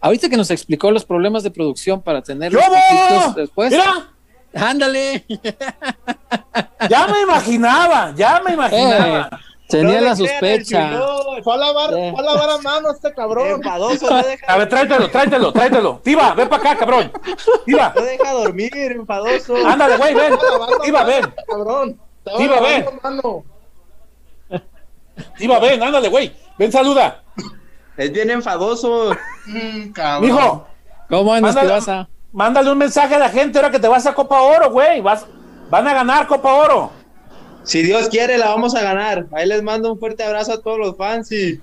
Ahorita 0.00 0.28
que 0.28 0.36
nos 0.36 0.50
explicó 0.50 0.90
los 0.90 1.04
problemas 1.04 1.42
de 1.42 1.50
producción 1.50 2.02
para 2.02 2.22
tener 2.22 2.52
los 2.52 3.34
después. 3.34 3.70
¡Mira! 3.70 4.15
Ándale. 4.56 5.24
Ya 6.88 7.06
me 7.06 7.20
imaginaba, 7.22 8.12
ya 8.16 8.40
me 8.44 8.54
imaginaba. 8.54 9.28
Eh, 9.32 9.36
tenía 9.68 10.00
la 10.00 10.16
sospecha. 10.16 11.00
fue 11.42 11.54
a 11.54 11.56
lavar, 11.56 11.90
fue 11.90 12.14
a 12.18 12.22
lavar 12.22 12.50
a 12.50 12.58
mano 12.58 12.90
este 12.90 13.12
cabrón. 13.12 13.48
Enfadoso, 13.56 14.10
no 14.10 14.22
deja, 14.22 14.46
A 14.46 14.56
ver, 14.58 14.68
tráetelo, 14.68 15.10
tráetelo, 15.10 15.52
tráetelo. 15.52 16.00
Tiva, 16.04 16.34
ven 16.34 16.48
para 16.48 16.62
acá, 16.62 16.78
cabrón. 16.78 17.12
Tiva, 17.64 17.92
no 17.94 18.02
deja 18.02 18.32
dormir, 18.32 18.72
enfadoso. 18.74 19.56
ándale, 19.66 19.96
güey, 19.96 20.14
ven. 20.14 20.34
Tiva, 20.84 21.04
ven. 21.04 21.34
Cabrón. 21.46 22.00
Lavando 22.24 22.62
ven. 22.62 22.86
Tiva, 25.38 25.58
ven, 25.58 25.82
ándale, 25.82 26.08
güey. 26.08 26.32
Ven, 26.58 26.72
saluda. 26.72 27.22
Es 27.96 28.12
bien 28.12 28.30
enfadoso. 28.30 29.16
Mm, 29.46 29.92
cabrón. 29.92 30.30
Mijo, 30.30 30.66
¿Cómo 31.08 31.32
andas? 31.32 31.56
¿Qué 31.56 32.06
Mándale- 32.32 32.70
un 32.70 32.78
mensaje 32.78 33.14
a 33.14 33.18
la 33.18 33.28
gente 33.30 33.58
ahora 33.58 33.70
que 33.70 33.78
te 33.78 33.88
vas 33.88 34.06
a 34.06 34.14
Copa 34.14 34.40
Oro, 34.42 34.70
güey. 34.70 35.00
Vas, 35.00 35.26
van 35.70 35.86
a 35.88 35.94
ganar 35.94 36.26
Copa 36.26 36.52
Oro. 36.54 36.90
Si 37.64 37.82
Dios 37.82 38.08
quiere, 38.08 38.38
la 38.38 38.48
vamos 38.48 38.74
a 38.74 38.82
ganar. 38.82 39.26
Ahí 39.32 39.46
les 39.46 39.62
mando 39.62 39.92
un 39.92 39.98
fuerte 39.98 40.22
abrazo 40.22 40.52
a 40.52 40.60
todos 40.62 40.78
los 40.78 40.96
fans 40.96 41.32
y 41.32 41.58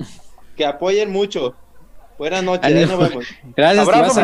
que 0.58 0.66
apoyen 0.66 1.12
mucho. 1.12 1.56
Buenas 2.18 2.44
noches, 2.44 2.66
ahí 2.66 2.86
nos 2.86 3.00
vemos. 3.00 3.26
Gracias, 3.56 3.88
Abrazo. 3.88 4.22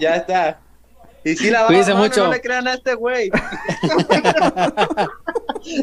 Ya 0.00 0.16
está. 0.16 0.60
Y 1.24 1.34
si 1.34 1.50
la 1.50 1.62
va 1.62 1.66
Cuídense 1.66 1.92
mano, 1.92 2.04
mucho. 2.04 2.24
no 2.24 2.32
le 2.32 2.40
crean 2.40 2.68
a 2.68 2.74
este 2.74 2.94
güey. 2.94 3.30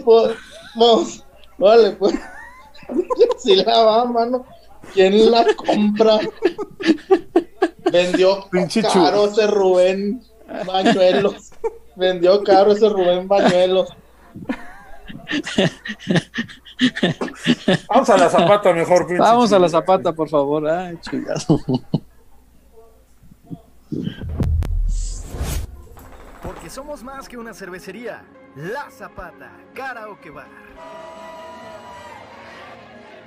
Pues, 0.06 0.32
pues, 0.76 1.24
vale, 1.58 1.92
pues. 1.92 2.16
Si 3.40 3.56
la 3.58 3.80
va, 3.84 4.06
mano. 4.06 4.46
¿Quién 4.94 5.30
la 5.32 5.46
compra? 5.58 6.20
Vendió 7.92 8.48
Pinche 8.50 8.82
caro 8.82 9.26
ese 9.26 9.48
Rubén 9.48 10.24
Bañuelos. 10.66 11.52
Vendió 11.96 12.44
caro 12.44 12.72
ese 12.72 12.90
Rubén 12.90 13.28
Bañuelos. 13.28 13.90
Vamos 17.90 18.10
a 18.10 18.18
la 18.18 18.30
zapata 18.30 18.74
mejor, 18.74 19.08
pinche. 19.08 19.20
Vamos 19.20 19.54
a 19.54 19.60
la 19.60 19.70
zapata, 19.70 20.14
por 20.14 20.30
favor. 20.30 20.68
Ay, 20.68 20.98
chullazo. 21.02 21.60
Porque 26.42 26.70
somos 26.70 27.04
más 27.04 27.30
que 27.30 27.38
una 27.38 27.54
cervecería. 27.54 28.24
La 28.56 28.92
Zapata, 28.92 29.52
Karaoke 29.74 30.30
Bar. 30.30 30.48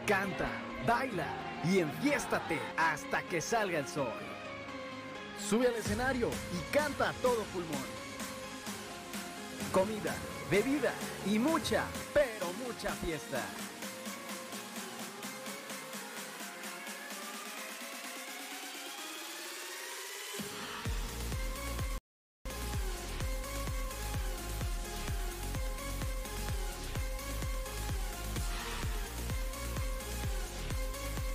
Canta, 0.06 0.46
baila 0.86 1.26
y 1.64 1.80
enfiéstate 1.80 2.60
hasta 2.76 3.22
que 3.22 3.40
salga 3.40 3.78
el 3.78 3.88
sol. 3.88 4.06
Sube 5.38 5.68
al 5.68 5.74
escenario 5.74 6.30
y 6.52 6.74
canta 6.74 7.10
a 7.10 7.12
todo 7.14 7.42
pulmón. 7.52 7.84
Comida, 9.72 10.14
bebida 10.50 10.92
y 11.26 11.38
mucha, 11.38 11.84
pero 12.12 12.52
mucha 12.66 12.92
fiesta. 12.94 13.42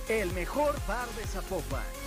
El 0.08 0.30
mejor 0.32 0.74
bar 0.86 1.08
de 1.10 1.26
Zapopan. 1.26 2.01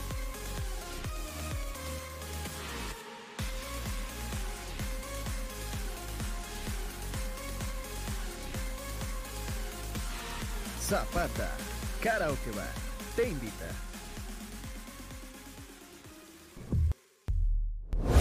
Zapata, 10.88 11.50
Karaoke 12.02 12.52
Bar, 12.56 12.68
te 13.16 13.28
invita. 13.30 13.66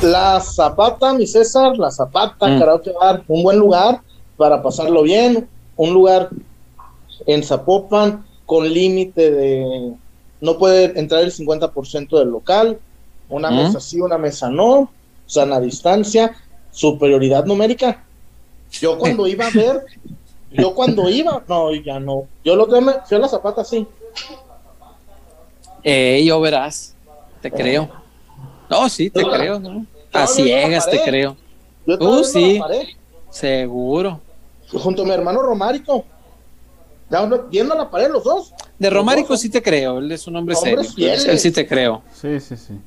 La 0.03 0.41
Zapata, 0.41 1.13
mi 1.15 1.27
César, 1.27 1.77
la 1.77 1.91
Zapata, 1.91 2.49
Mm. 2.49 2.59
Karaoke 2.59 2.93
Bar, 2.93 3.23
un 3.29 3.43
buen 3.43 3.59
lugar 3.59 4.01
para 4.37 4.63
pasarlo 4.63 5.03
bien, 5.03 5.49
un 5.77 5.93
lugar 5.93 6.31
en 7.27 7.43
Zapopan 7.43 8.25
con 8.47 8.69
límite 8.73 9.31
de 9.31 9.95
no 10.41 10.59
puede 10.59 10.99
entrar 10.99 11.23
el 11.23 11.33
50% 11.33 12.19
del 12.19 12.29
local, 12.29 12.79
una 13.29 13.51
Mm. 13.51 13.57
mesa 13.57 13.81
sí, 13.81 14.01
una 14.01 14.19
mesa 14.19 14.51
no, 14.51 14.91
sana 15.27 15.61
distancia, 15.61 16.35
superioridad 16.71 17.45
numérica. 17.47 18.05
Yo 18.71 18.99
cuando 18.99 19.27
iba 19.27 19.47
a 19.47 19.51
ver, 19.51 19.83
yo 20.55 20.75
cuando 20.75 21.09
iba, 21.11 21.43
no, 21.49 21.73
ya 21.75 21.99
no. 22.01 22.27
Yo 22.45 22.57
lo 22.57 22.67
que 22.69 22.81
me 22.81 22.93
fui 23.07 23.17
a 23.17 23.21
la 23.21 23.29
Zapata 23.29 23.65
sí. 23.65 23.87
Eh, 25.83 26.23
yo 26.27 26.41
verás. 26.41 26.95
Te 27.41 27.51
creo. 27.51 27.91
No, 28.71 28.89
sí, 28.89 29.11
te 29.11 29.23
creo, 29.23 29.59
¿no? 29.61 29.85
A 30.13 30.27
ciegas 30.27 30.89
te 30.89 31.03
creo. 31.03 31.37
Yo 31.87 31.97
Uh, 31.99 32.25
sí. 32.25 32.59
la 32.59 32.67
pared. 32.67 32.87
Seguro. 33.31 34.21
junto 34.73 35.03
a 35.03 35.05
mi 35.05 35.11
hermano 35.13 35.43
Romárico. 35.43 36.05
Ya, 37.11 37.23
Viendo 37.51 37.75
la 37.75 37.91
pared 37.91 38.11
los 38.11 38.25
dos. 38.25 38.53
De 38.79 38.89
Romárico 38.91 39.29
dos. 39.35 39.41
sí 39.41 39.51
te 39.51 39.63
creo. 39.63 39.99
Él 39.99 40.11
es 40.11 40.27
un 40.27 40.37
hombre 40.37 40.55
serio. 40.55 40.83
fieles. 40.85 41.27
Él 41.27 41.39
sí 41.39 41.51
te 41.51 41.67
creo. 41.67 42.03
Sí, 42.15 42.41
sí, 42.41 42.57
sí. 42.57 42.81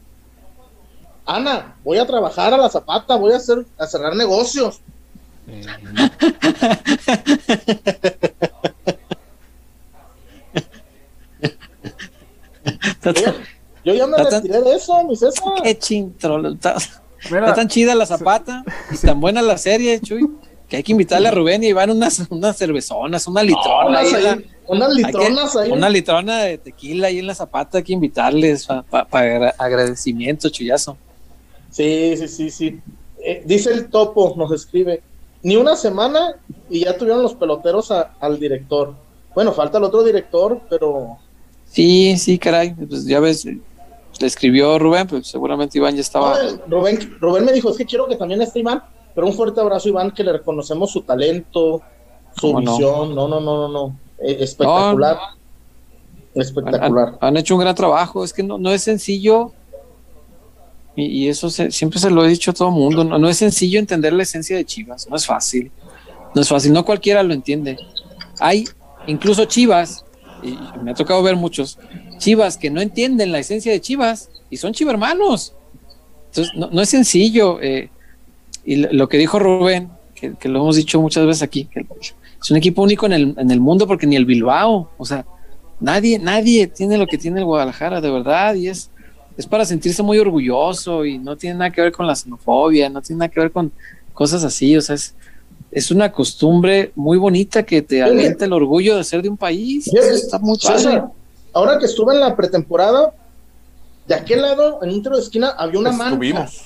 Ana, 1.26 1.76
voy 1.84 1.98
a 1.98 2.08
trabajar 2.08 2.54
a 2.54 2.58
la 2.58 2.70
zapata, 2.70 3.16
voy 3.18 3.34
a 3.34 3.38
hacer 3.38 3.66
a 3.78 3.86
cerrar 3.86 4.16
negocios. 4.16 4.80
Eh, 5.48 5.64
Yo 13.06 13.12
ya, 13.14 13.36
yo 13.86 13.94
ya 13.94 14.08
me 14.08 14.18
Está 14.18 14.30
tan- 14.30 14.42
retiré 14.44 14.62
de 14.62 14.76
eso, 14.76 15.04
mi 15.06 15.16
César. 15.16 15.44
Qué 15.64 15.78
chintrolo. 15.78 16.54
Está, 16.54 16.76
Mira, 17.30 17.40
está 17.42 17.54
tan 17.56 17.68
chida 17.68 17.96
la 17.96 18.06
zapata 18.06 18.64
y 18.92 18.98
tan 18.98 19.20
buena 19.22 19.42
la 19.42 19.58
serie, 19.58 20.00
Chuy, 20.02 20.28
que 20.68 20.78
hay 20.78 20.84
que 20.84 20.92
invitarle 20.92 21.30
a 21.30 21.32
Rubén 21.32 21.64
y 21.64 21.68
llevar 21.68 21.90
unas, 21.90 22.24
unas 22.30 22.58
cervezonas, 22.58 23.26
una 23.28 23.44
litrona. 23.44 23.88
Unas 23.88 24.02
ahí 24.14 24.16
en 24.16 24.24
la- 24.24 24.32
ahí, 24.34 24.46
unas 24.68 24.90
hay 24.90 24.96
que- 24.96 25.08
litronas 25.08 25.56
ahí. 25.56 25.72
Una 25.72 25.90
litrona 25.90 26.38
de 26.42 26.58
tequila 26.58 27.08
ahí 27.08 27.20
en 27.20 27.28
la 27.28 27.36
zapata, 27.36 27.78
hay 27.78 27.84
que 27.86 27.94
invitarles 27.94 28.68
para 28.90 29.50
agradecimiento, 29.58 30.50
chuyazo. 30.50 30.98
Sí, 31.72 32.16
sí, 32.18 32.28
sí, 32.28 32.50
sí. 32.52 32.80
Eh, 33.24 33.44
dice 33.46 33.72
el 33.72 33.90
topo, 33.90 34.34
nos 34.38 34.52
escribe. 34.52 35.02
Ni 35.48 35.56
una 35.56 35.78
semana 35.78 36.36
y 36.70 36.82
ya 36.84 36.98
tuvieron 36.98 37.24
los 37.24 37.34
peloteros 37.36 37.90
a- 37.92 38.12
al 38.20 38.38
director. 38.38 38.94
Bueno, 39.34 39.54
falta 39.54 39.78
el 39.78 39.86
otro 39.86 40.04
director, 40.04 40.60
pero 40.70 41.18
Sí, 41.64 42.18
sí, 42.18 42.38
caray. 42.38 42.74
Pues 42.74 43.06
ya 43.06 43.22
ves, 43.22 43.46
le 43.46 43.58
escribió 44.28 44.78
Rubén, 44.78 45.08
pues 45.08 45.28
seguramente 45.28 45.78
Iván 45.78 45.96
ya 45.96 46.02
estaba. 46.02 46.38
No, 46.44 46.62
Rubén, 46.68 47.16
Rubén 47.22 47.46
me 47.46 47.54
dijo, 47.54 47.70
es 47.70 47.78
que 47.78 47.86
quiero 47.86 48.08
que 48.08 48.18
también 48.18 48.42
esté 48.42 48.60
Iván, 48.60 48.84
pero 49.16 49.26
un 49.26 49.32
fuerte 49.34 49.62
abrazo 49.62 49.88
Iván, 49.88 50.12
que 50.12 50.22
le 50.26 50.34
reconocemos 50.34 50.92
su 50.92 51.04
talento, 51.04 51.82
su 52.36 52.54
visión, 52.58 53.16
no, 53.16 53.30
no, 53.30 53.40
no, 53.40 53.56
no, 53.56 53.68
no, 53.70 54.00
Eh, 54.20 54.38
espectacular, 54.42 55.18
espectacular. 56.36 57.08
han- 57.10 57.18
han 57.22 57.38
hecho 57.38 57.56
un 57.56 57.62
gran 57.62 57.76
trabajo. 57.76 58.24
Es 58.26 58.34
que 58.34 58.44
no, 58.44 58.58
no 58.58 58.70
es 58.72 58.84
sencillo. 58.84 59.54
Y, 60.98 61.06
y 61.06 61.28
eso 61.30 61.50
se- 61.50 61.72
siempre 61.72 62.00
se 62.00 62.10
lo 62.10 62.26
he 62.26 62.30
dicho 62.30 62.52
a 62.52 62.54
todo 62.54 62.72
mundo. 62.72 63.06
No, 63.06 63.18
no 63.18 63.30
es 63.30 63.38
sencillo 63.38 63.80
entender 63.80 64.12
la 64.12 64.24
esencia 64.24 64.58
de 64.58 64.66
Chivas. 64.66 65.08
No 65.10 65.16
es 65.16 65.26
fácil. 65.26 65.72
No 66.36 66.42
es 66.42 66.50
fácil. 66.50 66.74
No 66.74 66.84
cualquiera 66.84 67.24
lo 67.24 67.34
entiende. 67.34 67.78
Hay 68.40 68.66
incluso 69.08 69.46
Chivas, 69.46 70.04
y 70.44 70.58
me 70.84 70.92
ha 70.92 70.94
tocado 70.94 71.24
ver 71.24 71.36
muchos, 71.38 71.80
Chivas 72.18 72.58
que 72.58 72.70
no 72.70 72.82
entienden 72.82 73.32
la 73.32 73.40
esencia 73.40 73.72
de 73.72 73.80
Chivas 73.80 74.30
y 74.50 74.58
son 74.58 74.74
chivermanos. 74.74 75.54
Entonces, 76.32 76.54
no, 76.56 76.82
es 76.82 76.90
sencillo. 76.90 77.60
eh, 77.62 77.90
y 78.66 78.76
lo 78.76 79.08
que 79.08 79.18
dijo 79.18 79.40
Rubén, 79.40 79.90
que, 80.14 80.34
que 80.36 80.50
lo 80.50 80.60
hemos 80.60 80.76
dicho 80.76 81.00
muchas 81.02 81.26
veces 81.26 81.42
aquí, 81.44 81.66
que 81.66 81.86
es 82.42 82.52
un 82.52 82.58
equipo 82.58 82.82
único 82.82 83.06
en 83.06 83.14
el, 83.14 83.34
en 83.38 83.50
el 83.52 83.62
mundo 83.62 83.88
porque 83.88 84.06
ni 84.08 84.16
el 84.18 84.26
Bilbao, 84.26 84.90
o 84.98 85.06
sea, 85.06 85.26
nadie, 85.80 86.20
nadie 86.20 86.68
tiene 86.68 86.98
lo 86.98 87.08
que 87.08 87.18
tiene 87.18 87.40
el 87.40 87.46
Guadalajara, 87.46 88.02
de 88.02 88.12
verdad, 88.12 88.56
y 88.56 88.68
es, 88.68 88.90
es 89.38 89.46
para 89.46 89.66
sentirse 89.66 90.02
muy 90.04 90.18
orgulloso 90.20 91.06
y 91.06 91.18
no 91.20 91.36
tiene 91.38 91.58
nada 91.60 91.72
que 91.72 91.82
ver 91.82 91.92
con 91.92 92.08
la 92.08 92.16
xenofobia, 92.16 92.90
no 92.90 93.02
tiene 93.02 93.20
nada 93.20 93.30
que 93.30 93.40
ver 93.40 93.52
con 93.52 93.72
cosas 94.14 94.44
así, 94.44 94.76
o 94.76 94.82
sea, 94.82 94.96
es, 94.96 95.14
es 95.72 95.92
una 95.92 96.12
costumbre 96.12 96.92
muy 96.96 97.18
bonita 97.18 97.64
que 97.64 97.82
te 97.82 98.02
alienta 98.02 98.46
el 98.46 98.54
orgullo 98.54 98.98
de 98.98 99.04
ser 99.04 99.22
de 99.22 99.30
un 99.30 99.38
país. 99.38 99.86
Sí, 99.86 99.96
está 99.98 100.40
muy 100.40 100.58
padre. 100.58 101.04
Ahora 101.54 101.78
que 101.78 101.86
estuve 101.86 102.14
en 102.16 102.20
la 102.22 102.36
pretemporada, 102.36 103.14
de 104.08 104.16
aquel 104.16 104.42
lado, 104.42 104.80
en 104.84 104.90
un 104.90 105.04
tiro 105.04 105.16
de 105.18 105.22
esquina, 105.22 105.50
había 105.50 105.80
una 105.80 105.92
manta. 105.92 106.10
Estuvimos. 106.14 106.62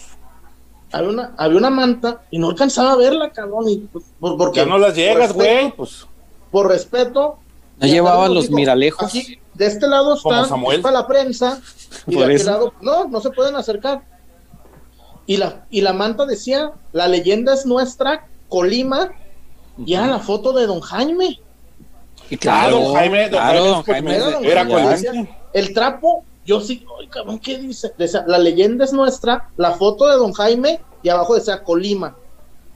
Había 0.93 1.09
una, 1.09 1.33
había 1.37 1.57
una 1.57 1.69
manta 1.69 2.21
y 2.29 2.37
no 2.37 2.49
alcanzaba 2.49 2.93
a 2.93 2.95
verla, 2.97 3.31
cabrón. 3.31 3.67
Y, 3.69 3.77
pues, 3.77 4.05
por- 4.19 4.37
porque, 4.37 4.59
Ya 4.59 4.65
no 4.65 4.77
las 4.77 4.95
llegas, 4.95 5.33
güey. 5.33 5.71
Pues 5.75 6.05
Por 6.51 6.67
respeto. 6.67 7.37
No 7.79 7.87
y 7.87 7.91
llevaba 7.91 8.25
Andrés 8.25 8.43
nos 8.43 8.49
los 8.49 8.55
miralejos. 8.55 9.07
Aquí, 9.07 9.39
de 9.53 9.65
este 9.65 9.87
lado 9.87 10.15
está, 10.15 10.91
la 10.91 11.07
prensa 11.07 11.61
y 12.07 12.15
de 12.15 12.23
aquel 12.23 12.45
lado, 12.45 12.73
no, 12.81 13.07
no 13.07 13.19
se 13.21 13.29
pueden 13.31 13.55
acercar. 13.55 14.03
Y 15.25 15.37
la, 15.37 15.65
y 15.69 15.81
la 15.81 15.93
manta 15.93 16.25
decía, 16.25 16.71
la 16.93 17.07
leyenda 17.07 17.53
es 17.53 17.65
nuestra, 17.65 18.27
Colima, 18.49 19.11
y 19.85 19.93
era 19.93 20.07
la 20.07 20.19
foto 20.19 20.51
de 20.53 20.65
don 20.67 20.81
Jaime. 20.81 21.39
Y 22.29 22.35
Ah, 22.35 22.37
claro, 22.39 22.79
don 22.79 22.95
Jaime, 22.95 23.21
don 23.23 23.29
claro, 23.29 23.83
Jaime, 23.83 24.17
don 24.19 24.31
Jaime 24.33 24.51
Era 24.51 24.63
don 24.65 24.73
Jaime, 24.77 24.89
decía, 24.91 25.37
El 25.53 25.73
trapo, 25.73 26.23
yo 26.45 26.59
sí, 26.61 26.85
ay, 26.99 27.07
cabrón, 27.07 27.39
¿qué 27.39 27.57
dice? 27.59 27.93
Decía, 27.97 28.23
la 28.27 28.39
leyenda 28.39 28.85
es 28.85 28.93
nuestra, 28.93 29.49
la 29.57 29.71
foto 29.73 30.07
de 30.07 30.15
don 30.15 30.31
Jaime 30.33 30.81
y 31.03 31.09
abajo 31.09 31.35
decía 31.35 31.63
Colima. 31.63 32.15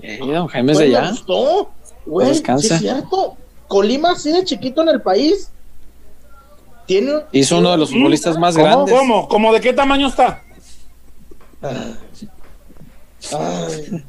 Eh, 0.01 0.19
don 0.19 0.47
Jaime 0.47 0.73
es 0.73 0.77
de 0.79 0.89
me 0.89 0.97
allá. 0.97 1.09
gustó. 1.11 1.69
Güey, 2.05 2.27
sí 2.27 2.33
Descansa. 2.33 2.75
es 2.75 2.81
cierto. 2.81 3.37
Colima, 3.67 4.11
así 4.11 4.31
de 4.31 4.43
chiquito 4.43 4.81
en 4.83 4.89
el 4.89 5.01
país, 5.01 5.51
tiene. 6.85 7.13
Hizo 7.31 7.57
uno 7.59 7.71
de 7.71 7.77
los 7.77 7.91
futbolistas 7.91 8.37
más 8.37 8.55
¿Cómo? 8.55 8.65
grandes. 8.65 8.95
¿Cómo? 8.95 9.27
¿Cómo 9.27 9.53
de 9.53 9.61
qué 9.61 9.73
tamaño 9.73 10.07
está? 10.07 10.41
Ay, 13.33 14.03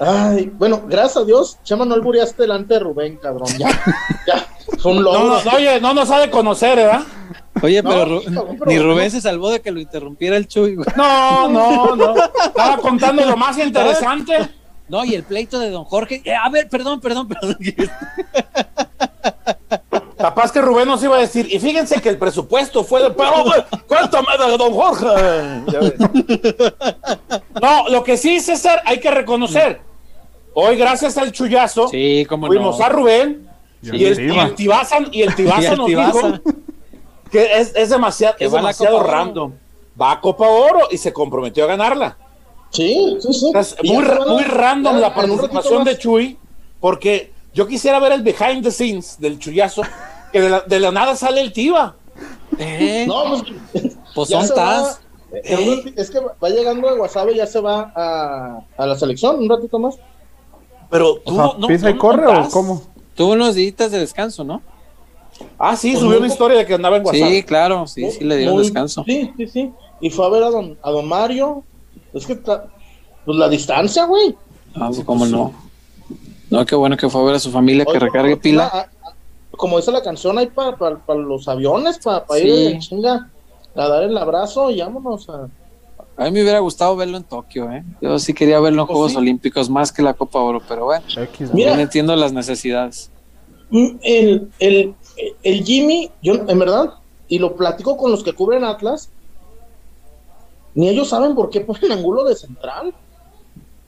ay, 0.00 0.52
bueno, 0.54 0.82
gracias 0.86 1.16
a 1.16 1.24
Dios, 1.24 1.58
Chema, 1.64 1.84
no 1.84 1.94
albureaste 1.94 2.42
delante 2.42 2.74
de 2.74 2.80
Rubén, 2.80 3.16
cabrón. 3.16 3.48
Ya, 3.58 3.68
ya, 4.26 4.46
fue 4.78 4.92
un 4.92 4.98
No, 4.98 5.02
logro. 5.12 5.28
no, 5.28 5.42
no, 5.44 5.50
oye, 5.56 5.80
no 5.80 5.92
nos 5.94 6.08
ha 6.10 6.20
de 6.20 6.30
conocer, 6.30 6.76
¿verdad? 6.76 7.02
Oye, 7.62 7.82
No, 7.82 7.90
pero, 7.90 8.06
Ru- 8.06 8.24
cabrón, 8.32 8.56
pero 8.60 8.70
ni. 8.70 8.78
Rubén 8.78 9.10
se 9.10 9.20
salvó 9.20 9.50
de 9.50 9.60
que 9.60 9.72
lo 9.72 9.80
interrumpiera 9.80 10.36
el 10.36 10.46
Chuy, 10.46 10.76
güey. 10.76 10.86
No, 10.96 11.48
no, 11.48 11.96
no. 11.96 12.14
Estaba 12.46 12.76
contando 12.78 13.24
lo 13.26 13.36
más 13.36 13.58
interesante. 13.58 14.34
No, 14.88 15.04
y 15.04 15.14
el 15.16 15.24
pleito 15.24 15.58
de 15.58 15.70
don 15.70 15.84
Jorge. 15.84 16.22
Eh, 16.24 16.32
a 16.34 16.48
ver, 16.48 16.68
perdón, 16.68 17.00
perdón, 17.00 17.26
perdón. 17.28 17.58
Capaz 20.18 20.50
que 20.52 20.60
Rubén 20.60 20.88
nos 20.88 21.02
iba 21.04 21.16
a 21.16 21.20
decir, 21.20 21.46
y 21.50 21.58
fíjense 21.60 22.00
que 22.02 22.08
el 22.08 22.18
presupuesto 22.18 22.82
fue 22.82 23.02
de, 23.02 23.10
pero 23.10 23.44
cuéntame 23.86 24.26
de 24.36 24.56
don 24.56 24.72
Jorge. 24.74 25.06
No, 27.60 27.88
lo 27.88 28.02
que 28.04 28.16
sí, 28.16 28.40
César, 28.40 28.82
hay 28.84 29.00
que 29.00 29.10
reconocer. 29.10 29.80
Hoy, 30.54 30.76
gracias 30.76 31.16
al 31.18 31.30
chullazo, 31.32 31.88
Sí, 31.88 32.26
cómo 32.28 32.46
fuimos 32.48 32.78
no. 32.78 32.84
a 32.84 32.88
Rubén 32.88 33.48
Y 33.82 33.96
y 33.96 34.04
el, 34.06 34.30
y 34.34 34.38
el 34.38 34.54
Tibaza, 34.54 34.96
y 35.12 35.22
el 35.22 35.34
Tibaza 35.36 35.76
nos 35.76 35.86
Tibaza. 35.86 36.26
dijo 36.28 36.40
que 37.30 37.58
es, 37.60 37.72
es 37.76 37.90
demasiado, 37.90 38.36
Que 38.36 38.46
es 38.46 38.52
va 38.54 38.58
a 38.58 38.62
la 38.62 38.68
demasiado 38.68 38.96
Copa 38.98 39.08
Oro. 39.08 39.16
random. 39.18 39.52
Va 40.00 40.12
a 40.12 40.20
Copa 40.20 40.48
Oro 40.48 40.80
y 40.90 40.98
se 40.98 41.12
comprometió 41.12 41.64
a 41.64 41.68
ganarla. 41.68 42.16
Sí, 42.70 43.16
sí, 43.20 43.32
sí. 43.32 43.52
Muy, 43.84 44.04
muy 44.28 44.42
random 44.44 44.94
ya, 44.96 45.00
la 45.00 45.14
participación 45.14 45.84
de. 45.84 45.96
Chuy, 45.98 46.38
porque 46.80 47.32
yo 47.54 47.66
quisiera 47.66 47.98
ver 47.98 48.12
el 48.12 48.22
behind 48.22 48.62
the 48.62 48.70
scenes 48.70 49.16
del 49.18 49.38
chullazo, 49.38 49.82
que 50.32 50.40
de 50.40 50.48
la, 50.50 50.60
de 50.60 50.80
la 50.80 50.90
nada 50.90 51.16
sale 51.16 51.40
el 51.40 51.52
Tiva. 51.52 51.96
Eh, 52.58 53.04
No, 53.06 53.24
pues, 53.72 53.96
pues 54.14 54.28
ya 54.28 54.38
son 54.40 54.48
se 54.48 54.54
va- 54.54 54.82
tas. 54.82 55.00
un 55.30 55.38
rati- 55.38 55.94
Es 55.96 56.10
que 56.10 56.18
va 56.20 56.48
llegando 56.48 56.88
de 56.90 56.96
Guasave 56.96 57.32
y 57.32 57.36
ya 57.36 57.46
se 57.46 57.60
va 57.60 57.92
a, 57.94 58.60
a 58.76 58.86
la 58.86 58.96
selección 58.98 59.38
un 59.40 59.48
ratito 59.48 59.78
más. 59.78 59.96
Pero 60.90 61.12
O 61.14 61.18
tú 61.18 61.34
sea, 61.34 61.50
no- 61.58 61.66
¿pisa 61.66 61.90
y 61.90 61.94
no 61.94 61.98
corre 61.98 62.26
o 62.26 62.48
cómo? 62.50 62.82
Tuvo 63.14 63.32
unos 63.32 63.54
días 63.54 63.76
de 63.90 63.98
descanso, 63.98 64.44
¿no? 64.44 64.62
Ah, 65.58 65.76
sí, 65.76 65.90
Pues 65.92 66.00
subió 66.02 66.18
una 66.18 66.26
historia 66.26 66.58
de 66.58 66.66
que 66.66 66.74
andaba 66.74 66.96
en 66.96 67.04
WhatsApp. 67.06 67.28
Sí, 67.28 67.42
claro, 67.44 67.86
sí, 67.86 68.10
sí 68.10 68.24
le 68.24 68.36
dieron 68.38 68.54
Muy- 68.54 68.64
descanso. 68.64 69.04
Sí, 69.04 69.32
sí, 69.36 69.46
sí. 69.46 69.72
Y 70.00 70.10
fue 70.10 70.26
a 70.26 70.28
ver 70.30 70.42
a 70.44 70.50
don, 70.50 70.78
a 70.82 70.90
don 70.90 71.06
Mario. 71.06 71.62
Es 72.14 72.24
que 72.26 72.32
está. 72.34 72.66
Pues 73.24 73.36
la 73.36 73.48
distancia, 73.48 74.04
güey. 74.06 74.34
Ah, 74.74 74.86
pues, 74.92 75.04
cómo 75.04 75.26
no. 75.26 75.52
No, 76.50 76.64
qué 76.64 76.74
bueno 76.74 76.96
que 76.96 77.08
fue 77.08 77.20
a 77.20 77.24
ver 77.24 77.34
a 77.36 77.40
su 77.40 77.50
familia 77.50 77.84
que 77.84 77.98
recargue 77.98 78.36
pila. 78.36 78.66
a- 78.66 78.80
a- 78.80 78.88
como 79.50 79.76
dice 79.78 79.90
la 79.92 80.02
canción, 80.02 80.38
ahí 80.38 80.46
para 80.48 80.76
los 81.16 81.48
aviones, 81.48 81.98
para 81.98 82.24
Sí. 82.30 82.46
ir 82.46 82.54
de 82.74 82.78
chinga 82.78 83.30
a 83.74 83.88
dar 83.88 84.02
el 84.04 84.16
abrazo 84.16 84.70
y 84.70 84.80
vámonos 84.80 85.28
a. 85.28 85.48
A 86.16 86.24
mí 86.24 86.30
me 86.32 86.42
hubiera 86.42 86.58
gustado 86.60 86.96
verlo 86.96 87.16
en 87.16 87.24
Tokio, 87.24 87.70
¿eh? 87.70 87.84
Yo 88.00 88.18
sí 88.18 88.34
quería 88.34 88.58
verlo 88.60 88.82
en 88.82 88.86
Pues 88.86 88.94
Juegos 88.96 89.12
sí. 89.12 89.18
Olímpicos 89.18 89.70
más 89.70 89.92
que 89.92 90.02
la 90.02 90.14
Copa 90.14 90.40
Oro, 90.40 90.60
pero 90.68 90.86
bueno. 90.86 91.04
Mira. 91.52 91.70
yo 91.70 91.76
no 91.76 91.82
entiendo 91.82 92.14
las 92.16 92.32
necesidades. 92.32 93.10
Mm, 93.70 93.86
El, 94.02 94.50
el, 94.58 94.94
el 95.42 95.64
Jimmy, 95.64 96.10
yo 96.22 96.34
en 96.48 96.58
verdad, 96.58 96.94
y 97.28 97.38
lo 97.38 97.54
platico 97.54 97.96
con 97.96 98.10
los 98.10 98.22
que 98.24 98.32
cubren 98.32 98.64
Atlas, 98.64 99.10
ni 100.74 100.88
ellos 100.88 101.08
saben 101.08 101.34
por 101.34 101.50
qué 101.50 101.60
ponen 101.66 101.92
ángulo 101.92 102.24
de 102.24 102.34
central. 102.36 102.94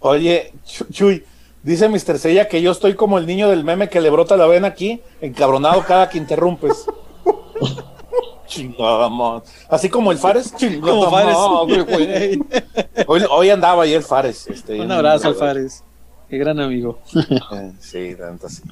Oye, 0.01 0.53
Chu- 0.65 0.87
Chuy, 0.91 1.25
dice 1.63 1.89
Mr. 1.89 2.19
Sella 2.19 2.49
que 2.49 2.63
yo 2.63 2.71
estoy 2.73 2.95
como 2.95 3.19
el 3.19 3.27
niño 3.27 3.49
del 3.51 3.65
meme 3.65 3.89
que 3.89 4.01
le 4.01 4.11
brota 4.11 4.37
la 4.37 4.47
vena 4.47 4.69
aquí, 4.69 5.01
encabronado 5.21 5.83
cada 5.87 6.09
que 6.09 6.19
interrumpes. 6.19 6.87
Chingada 8.47 9.09
madre. 9.09 9.45
Así 9.69 9.89
como 9.89 10.11
el 10.11 10.19
Fares. 10.19 10.55
Chingada 10.57 10.81
Como 10.93 11.11
Fares. 11.11 11.37
madre, 11.37 11.83
güey. 11.83 12.43
Hoy, 13.07 13.23
hoy 13.31 13.51
andaba 13.51 13.85
ahí 13.85 13.93
el 13.95 14.03
Fares. 14.03 14.47
Este, 14.49 14.81
Un 14.81 14.91
abrazo 14.91 15.29
al 15.29 15.35
Fares. 15.37 15.85
Qué 16.29 16.39
gran 16.39 16.59
amigo. 16.61 16.99
Eh, 17.53 17.73
Sí, 17.79 18.15
tanto 18.19 18.47
así. 18.47 18.63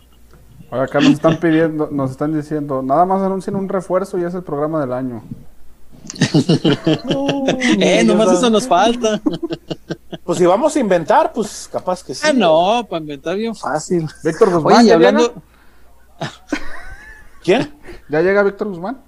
Ahora 0.71 0.85
acá 0.85 1.01
nos 1.01 1.13
están 1.13 1.39
pidiendo, 1.41 1.89
nos 1.91 2.11
están 2.11 2.35
diciendo, 2.35 2.83
nada 2.83 3.05
más 3.07 3.23
anuncien 3.23 3.57
un 3.57 3.69
refuerzo 3.69 4.19
y 4.19 4.25
es 4.25 4.35
el 4.35 4.43
programa 4.43 4.81
del 4.81 4.93
año. 4.93 5.23
eh, 7.81 8.03
nomás 8.05 8.33
eso 8.33 8.51
nos 8.51 8.67
falta. 8.67 9.21
Pues 10.25 10.39
si 10.39 10.47
vamos 10.47 10.75
a 10.77 10.81
inventar, 10.81 11.33
pues 11.33 11.69
capaz 11.71 12.03
que 12.05 12.15
sí. 12.15 12.23
Ah, 12.25 12.33
no, 12.33 12.87
para 12.89 13.01
inventar 13.01 13.37
bien 13.37 13.55
fácil. 13.55 14.07
Víctor 14.25 14.51
Guzmán, 14.53 14.75
Oye, 14.77 14.85
y 14.85 14.89
¿ya, 14.89 14.95
hablando? 14.95 15.35
¿Quién? 17.43 17.75
¿ya 18.09 18.21
llega 18.21 18.43
Víctor 18.43 18.69
Guzmán? 18.69 19.01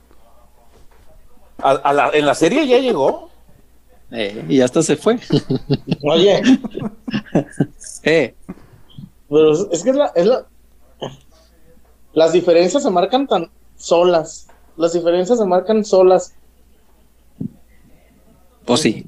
¿A- 1.62 1.70
a 1.72 1.92
la- 1.92 2.10
¿En 2.10 2.24
la 2.26 2.34
serie 2.34 2.66
ya 2.66 2.78
llegó? 2.78 3.28
eh, 4.12 4.44
y 4.48 4.60
hasta 4.60 4.82
se 4.82 4.96
fue. 4.96 5.18
Oye, 6.02 6.42
Eh, 8.02 8.34
pero 9.28 9.52
es, 9.52 9.66
es 9.70 9.82
que 9.84 9.90
es 9.90 9.96
la, 9.96 10.06
es 10.14 10.26
la. 10.26 10.46
Las 12.14 12.32
diferencias 12.32 12.82
se 12.82 12.90
marcan 12.90 13.26
tan 13.28 13.50
solas. 13.76 14.48
Las 14.76 14.94
diferencias 14.94 15.38
se 15.38 15.44
marcan 15.44 15.84
solas. 15.84 16.32
Pues 18.64 18.80
sí. 18.80 19.06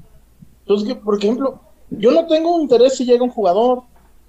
Pues 0.65 0.83
que, 0.83 0.95
por 0.95 1.17
ejemplo, 1.17 1.59
yo 1.89 2.11
no 2.11 2.25
tengo 2.27 2.59
interés 2.61 2.95
si 2.97 3.05
llega 3.05 3.23
un 3.23 3.29
jugador. 3.29 3.83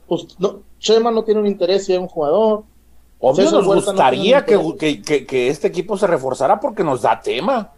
Pues 0.06 0.26
no, 0.38 0.60
Chema 0.78 1.10
no 1.10 1.24
tiene 1.24 1.40
un 1.40 1.46
interés 1.46 1.84
si 1.86 1.92
llega 1.92 2.02
un 2.02 2.08
jugador. 2.08 2.64
Obvio 3.20 3.36
César 3.44 3.54
nos 3.62 3.66
no 3.66 3.74
gustaría 3.74 4.44
que, 4.44 4.58
que- 4.78 5.00
que- 5.02 5.24
que 5.26 5.48
este 5.48 5.68
equipo 5.68 5.96
se 5.96 6.06
reforzara 6.06 6.60
porque 6.60 6.84
nos 6.84 7.02
da 7.02 7.20
tema. 7.20 7.72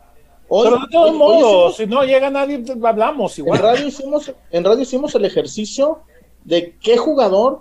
Pero 0.48 0.78
de 0.78 0.86
todos 0.90 1.10
hoy 1.10 1.16
modos, 1.16 1.40
hicimos- 1.40 1.76
si 1.76 1.86
no 1.86 2.02
llega 2.04 2.30
nadie, 2.30 2.58
pues, 2.60 2.78
hablamos 2.84 3.38
en 3.38 3.44
igual. 3.44 3.58
radio 3.60 3.86
hicimos, 3.86 4.32
en 4.50 4.64
radio 4.64 4.80
hicimos 4.82 5.14
el 5.14 5.24
ejercicio 5.24 6.00
de 6.44 6.76
qué 6.80 6.96
jugador 6.96 7.60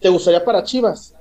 te 0.00 0.08
gustaría 0.08 0.44
para 0.44 0.62
Chivas 0.64 1.14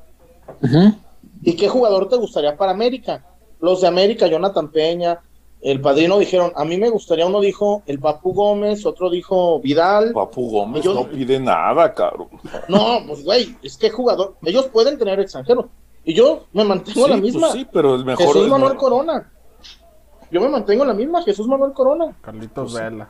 y 1.41 1.55
qué 1.55 1.67
jugador 1.67 2.09
te 2.09 2.15
gustaría 2.17 2.55
para 2.57 2.71
América. 2.71 3.23
Los 3.59 3.81
de 3.81 3.87
América, 3.87 4.27
Jonathan 4.27 4.71
Peña, 4.71 5.19
el 5.61 5.81
padrino 5.81 6.19
dijeron, 6.19 6.51
a 6.55 6.63
mí 6.65 6.77
me 6.77 6.89
gustaría, 6.89 7.25
uno 7.25 7.41
dijo 7.41 7.81
el 7.87 7.99
Papu 7.99 8.33
Gómez, 8.33 8.85
otro 8.85 9.09
dijo 9.09 9.59
Vidal. 9.59 10.11
Papu 10.13 10.49
Gómez 10.49 10.85
no 10.85 11.07
pide 11.09 11.39
nada, 11.39 11.93
cabrón. 11.93 12.29
No, 12.67 12.99
pues 13.07 13.23
güey, 13.23 13.55
es 13.63 13.75
que 13.77 13.89
jugador, 13.89 14.35
ellos 14.43 14.67
pueden 14.67 14.97
tener 14.97 15.19
extranjeros. 15.19 15.65
Y 16.03 16.13
yo 16.13 16.45
me 16.53 16.63
mantengo 16.63 17.05
en 17.05 17.11
la 17.11 17.17
pues 17.19 17.33
misma. 17.33 17.51
sí, 17.51 17.67
pero 17.71 17.95
el 17.95 18.05
mejor 18.05 18.27
Jesús 18.27 18.43
es- 18.43 18.49
Manuel 18.49 18.75
Corona. 18.77 19.31
Yo 20.31 20.41
me 20.41 20.49
mantengo 20.49 20.83
en 20.83 20.89
la 20.89 20.93
misma, 20.93 21.21
Jesús 21.23 21.47
Manuel 21.47 21.73
Corona. 21.73 22.15
Carlitos 22.21 22.71
Pues 22.71 22.83
Vela. 22.83 23.09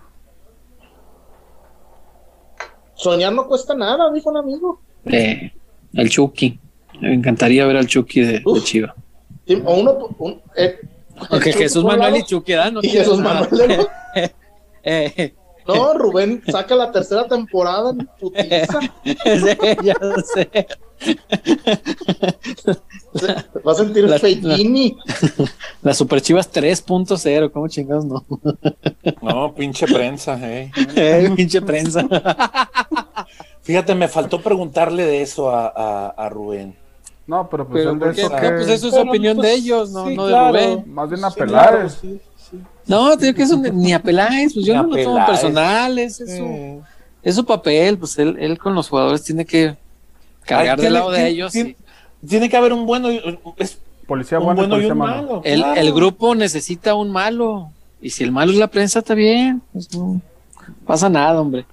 Soñar 2.95 3.34
no 3.34 3.48
cuesta 3.48 3.76
nada, 3.76 4.11
dijo 4.11 4.30
un 4.30 4.38
amigo. 4.38 4.80
Eh, 5.06 5.51
el 5.93 6.09
Chucky. 6.09 6.59
Me 7.01 7.14
encantaría 7.14 7.66
ver 7.67 7.77
al 7.77 7.85
Chucky 7.88 8.22
de, 8.22 8.34
de 8.34 8.42
Uf. 8.45 8.64
Chiva. 8.64 8.95
O 9.66 9.76
uno, 9.76 9.98
un, 10.17 10.42
eh, 10.56 10.80
Aunque 11.30 11.54
Jesús 11.54 11.84
Manuel 11.84 12.14
lado, 12.14 12.18
y 12.18 12.24
Chucky, 12.24 12.52
¿verdad? 12.54 12.72
No 12.72 12.80
y 12.84 12.90
Jesús 12.90 13.20
nada. 13.20 13.48
Manuel 13.52 13.88
Eh, 14.84 15.34
No, 15.68 15.94
Rubén 15.96 16.42
saca 16.50 16.76
la 16.76 16.94
tercera 16.94 17.28
temporada 17.28 17.90
en 17.90 18.08
putiza. 18.18 18.80
sí, 19.04 19.58
ya 19.84 19.96
sé. 20.34 20.68
Va 23.68 23.72
a 23.74 23.76
sentir 23.76 24.06
La- 24.06 24.18
Feitini. 24.18 24.98
Las 25.82 25.98
Super 25.98 26.22
Chivas 26.22 26.50
3.0, 26.54 27.52
¿cómo 27.52 27.68
chingados 27.68 28.06
no? 28.06 28.26
No, 29.22 29.54
pinche 29.54 29.88
prensa, 29.88 30.40
eh. 30.42 30.72
Eh, 30.96 31.30
pinche 31.36 31.62
prensa. 31.62 32.08
Fíjate, 33.62 33.94
me 33.94 34.08
faltó 34.08 34.42
preguntarle 34.42 35.04
de 35.06 35.22
eso 35.22 35.50
a, 35.50 35.68
a- 35.68 36.08
a 36.16 36.30
Rubén. 36.30 36.78
No, 37.28 37.50
pero 37.50 37.68
pues 37.68 37.82
Pero 37.84 37.92
él 37.92 38.00
de 38.00 38.06
¿por 38.06 38.16
qué? 38.16 38.22
eso 38.22 38.30
No, 38.30 38.36
que- 38.42 38.50
pues 38.52 38.68
eso 38.70 38.88
es 38.88 38.94
Pero, 38.96 39.10
opinión 39.10 39.36
pues, 39.36 39.48
de 39.50 39.54
ellos, 39.56 39.90
no, 39.92 40.08
sí, 40.08 40.16
no 40.16 40.28
claro. 40.28 40.54
de 40.58 40.66
Rubén. 40.76 40.94
Más 40.94 41.10
bien 41.10 41.26
a 41.26 41.32
claro, 41.32 41.90
sí, 41.90 42.22
sí. 42.38 42.58
No, 42.86 43.18
tío, 43.18 43.36
que 43.36 43.44
eso 43.44 43.58
ni- 43.58 43.92
a 43.94 44.02
Peláez, 44.02 44.54
pues 44.54 44.66
yo 44.66 44.74
Ni 44.74 44.80
no 44.82 44.96
lo 44.96 45.04
tomo 45.04 45.16
Peláez. 45.16 45.30
personal, 45.30 46.00
es, 46.00 46.22
es 46.22 46.38
su, 46.38 46.44
Eh. 46.44 46.82
es 47.24 47.36
su 47.36 47.46
papel, 47.46 47.98
pues 47.98 48.18
él, 48.18 48.38
él 48.40 48.58
con 48.58 48.74
los 48.74 48.88
jugadores 48.90 49.24
tiene 49.24 49.46
que 49.46 49.76
cargar 50.46 50.62
Ay, 50.62 50.70
del 50.70 50.78
tiene- 50.78 50.94
lado 50.94 51.12
de 51.12 51.18
tiene- 51.18 51.30
ellos. 51.32 51.52
Tiene, 51.52 51.76
y 52.24 52.28
tiene 52.28 52.50
que 52.50 52.56
haber 52.58 52.72
un 52.74 52.86
bueno 52.86 53.12
y 53.12 53.22
es 53.58 53.78
Policía 54.08 54.40
un 54.40 54.46
bueno, 54.46 54.62
y 54.64 54.68
bueno 54.68 54.76
y 54.76 54.78
policía 54.88 54.94
un 54.94 55.00
malo. 55.00 55.22
malo. 55.24 55.42
el, 55.44 55.60
claro. 55.60 55.82
el 55.82 55.94
grupo 55.94 56.34
necesita 56.34 56.96
un 56.96 57.12
malo, 57.12 57.72
y 58.02 58.10
si 58.12 58.24
el 58.24 58.32
malo 58.32 58.54
es 58.54 58.58
la 58.58 58.68
prensa, 58.70 59.00
está 59.00 59.14
bien, 59.16 59.62
pues 59.74 59.94
no 59.94 60.22
pasa 60.86 61.10
nada, 61.10 61.42
hombre. 61.42 61.66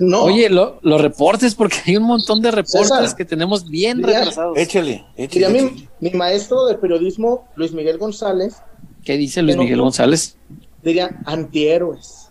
No, 0.00 0.22
Oye, 0.24 0.48
lo- 0.48 0.78
los 0.82 1.00
reportes, 1.00 1.54
porque 1.54 1.76
hay 1.86 1.96
un 1.96 2.04
montón 2.04 2.40
de 2.40 2.50
reportes 2.52 2.88
César. 2.88 3.16
que 3.16 3.24
tenemos 3.24 3.68
bien 3.68 4.02
retrasados. 4.02 4.56
Échele, 4.56 5.04
diría 5.16 5.48
échele. 5.48 5.62
mi, 5.62 5.88
mi 6.00 6.10
maestro 6.16 6.66
de 6.66 6.76
periodismo, 6.76 7.48
Luis 7.56 7.72
Miguel 7.72 7.98
González, 7.98 8.56
¿Qué 9.04 9.16
dice 9.16 9.42
Luis 9.42 9.56
Miguel 9.56 9.80
González? 9.80 10.36
diría 10.82 11.10
antihéroes. 11.24 12.30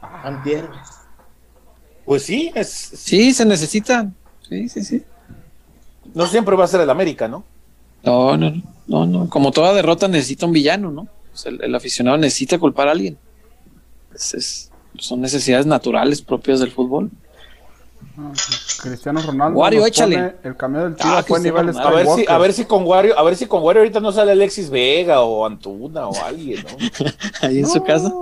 Antihéroes. 0.00 0.88
Pues 2.04 2.22
sí, 2.22 2.50
es, 2.54 2.68
Sí, 2.68 3.32
se 3.32 3.44
necesitan. 3.44 4.14
Sí, 4.48 4.68
sí, 4.68 4.82
sí. 4.84 5.02
no 6.14 6.26
siempre 6.26 6.54
va 6.56 6.64
a 6.64 6.68
ser 6.68 6.80
el 6.80 6.90
América, 6.90 7.28
¿no? 7.28 7.44
No, 8.04 8.36
no, 8.36 8.50
no, 8.50 8.62
no, 8.86 9.06
no. 9.06 9.28
Como 9.28 9.50
toda 9.50 9.72
derrota 9.74 10.06
necesita 10.08 10.46
un 10.46 10.52
villano, 10.52 10.90
¿no? 10.90 11.02
O 11.32 11.36
sea, 11.36 11.50
el, 11.52 11.62
el 11.62 11.74
aficionado 11.74 12.16
necesita 12.16 12.58
culpar 12.58 12.88
a 12.88 12.92
alguien. 12.92 13.18
Es- 14.14 14.34
es- 14.34 14.70
son 14.98 15.20
necesidades 15.20 15.66
naturales 15.66 16.22
propias 16.22 16.60
del 16.60 16.70
fútbol. 16.72 17.10
Cristiano 18.82 19.20
Ronaldo. 19.22 19.58
Wario, 19.58 19.86
échale. 19.86 20.34
El 20.42 20.56
cambio 20.56 20.82
del 20.82 20.92
Ah, 20.94 20.96
tiro 20.96 21.08
fue 21.10 21.38
a 21.38 21.40
Cristiano 21.42 21.62
nivel. 21.72 21.78
A 21.86 21.90
ver 21.90 22.06
si, 22.16 22.24
a 22.28 22.38
ver 22.38 22.52
si 22.52 22.64
con 22.64 22.84
Wario, 22.84 23.18
a 23.18 23.22
ver 23.22 23.36
si 23.36 23.46
con 23.46 23.62
Wario 23.62 23.82
ahorita 23.82 24.00
no 24.00 24.10
sale 24.12 24.32
Alexis 24.32 24.70
Vega 24.70 25.20
o 25.22 25.46
Antuna 25.46 26.08
o 26.08 26.24
alguien, 26.24 26.64
¿no? 26.64 27.06
Ahí 27.48 27.58
en 27.60 27.66
su 27.68 27.82
casa. 27.84 28.12